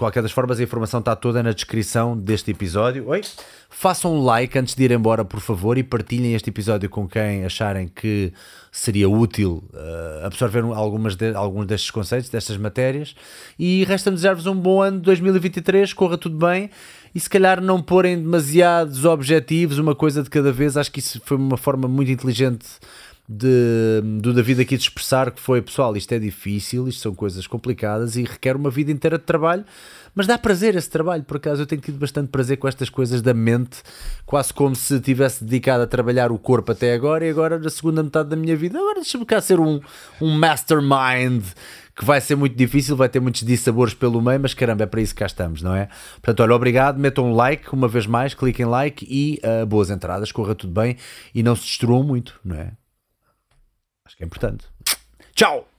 Qualquer 0.00 0.22
das 0.22 0.32
formas, 0.32 0.58
a 0.58 0.62
informação 0.62 1.00
está 1.00 1.14
toda 1.14 1.42
na 1.42 1.52
descrição 1.52 2.16
deste 2.16 2.50
episódio. 2.50 3.06
Oi? 3.08 3.20
Façam 3.68 4.14
um 4.14 4.24
like 4.24 4.58
antes 4.58 4.74
de 4.74 4.82
ir 4.82 4.92
embora, 4.92 5.26
por 5.26 5.40
favor, 5.40 5.76
e 5.76 5.82
partilhem 5.82 6.34
este 6.34 6.48
episódio 6.48 6.88
com 6.88 7.06
quem 7.06 7.44
acharem 7.44 7.86
que 7.86 8.32
seria 8.72 9.10
útil 9.10 9.62
uh, 9.74 10.24
absorver 10.24 10.64
algumas 10.64 11.16
de, 11.16 11.34
alguns 11.34 11.66
destes 11.66 11.90
conceitos, 11.90 12.30
destas 12.30 12.56
matérias. 12.56 13.14
E 13.58 13.84
resta-me 13.84 14.14
desejar-vos 14.16 14.46
um 14.46 14.56
bom 14.56 14.80
ano 14.80 15.00
de 15.00 15.04
2023, 15.04 15.92
corra 15.92 16.16
tudo 16.16 16.38
bem. 16.38 16.70
E 17.14 17.20
se 17.20 17.28
calhar 17.28 17.60
não 17.60 17.82
porem 17.82 18.16
demasiados 18.16 19.04
objetivos, 19.04 19.76
uma 19.76 19.94
coisa 19.94 20.22
de 20.22 20.30
cada 20.30 20.50
vez. 20.50 20.78
Acho 20.78 20.90
que 20.90 21.00
isso 21.00 21.20
foi 21.26 21.36
uma 21.36 21.58
forma 21.58 21.86
muito 21.86 22.10
inteligente 22.10 22.64
de, 23.32 24.02
do 24.20 24.34
David 24.34 24.62
aqui 24.62 24.76
de 24.76 24.82
expressar 24.82 25.30
que 25.30 25.40
foi, 25.40 25.62
pessoal, 25.62 25.96
isto 25.96 26.12
é 26.12 26.18
difícil, 26.18 26.88
isto 26.88 27.00
são 27.00 27.14
coisas 27.14 27.46
complicadas 27.46 28.16
e 28.16 28.24
requer 28.24 28.56
uma 28.56 28.70
vida 28.70 28.90
inteira 28.90 29.16
de 29.18 29.24
trabalho, 29.24 29.64
mas 30.12 30.26
dá 30.26 30.36
prazer 30.36 30.74
esse 30.74 30.90
trabalho, 30.90 31.22
por 31.22 31.36
acaso 31.36 31.62
eu 31.62 31.66
tenho 31.66 31.80
tido 31.80 31.96
bastante 31.96 32.26
prazer 32.26 32.56
com 32.56 32.66
estas 32.66 32.90
coisas 32.90 33.22
da 33.22 33.32
mente, 33.32 33.82
quase 34.26 34.52
como 34.52 34.74
se 34.74 34.98
tivesse 34.98 35.44
dedicado 35.44 35.84
a 35.84 35.86
trabalhar 35.86 36.32
o 36.32 36.38
corpo 36.40 36.72
até 36.72 36.92
agora 36.92 37.24
e 37.24 37.30
agora 37.30 37.56
na 37.56 37.70
segunda 37.70 38.02
metade 38.02 38.28
da 38.30 38.34
minha 38.34 38.56
vida, 38.56 38.76
agora 38.76 38.96
deixa-me 38.96 39.24
cá 39.24 39.40
ser 39.40 39.60
um, 39.60 39.80
um 40.20 40.32
mastermind 40.36 41.44
que 41.96 42.04
vai 42.04 42.20
ser 42.20 42.34
muito 42.34 42.56
difícil, 42.56 42.96
vai 42.96 43.08
ter 43.08 43.20
muitos 43.20 43.42
dissabores 43.42 43.94
pelo 43.94 44.20
meio, 44.20 44.40
mas 44.40 44.54
caramba, 44.54 44.82
é 44.82 44.86
para 44.86 45.02
isso 45.02 45.14
que 45.14 45.20
cá 45.20 45.26
estamos, 45.26 45.62
não 45.62 45.76
é? 45.76 45.88
Portanto, 46.14 46.40
olha, 46.42 46.54
obrigado, 46.54 46.98
metam 46.98 47.30
um 47.30 47.34
like 47.34 47.72
uma 47.72 47.86
vez 47.86 48.06
mais, 48.06 48.34
cliquem 48.34 48.66
like 48.66 49.06
e 49.08 49.38
uh, 49.46 49.64
boas 49.66 49.88
entradas, 49.88 50.32
corra 50.32 50.56
tudo 50.56 50.72
bem 50.72 50.96
e 51.32 51.44
não 51.44 51.54
se 51.54 51.62
destruam 51.62 52.02
muito, 52.02 52.40
não 52.44 52.56
é? 52.56 52.79
Acho 54.10 54.16
que 54.16 54.24
é 54.24 54.26
importante. 54.26 54.66
Tchau! 55.36 55.69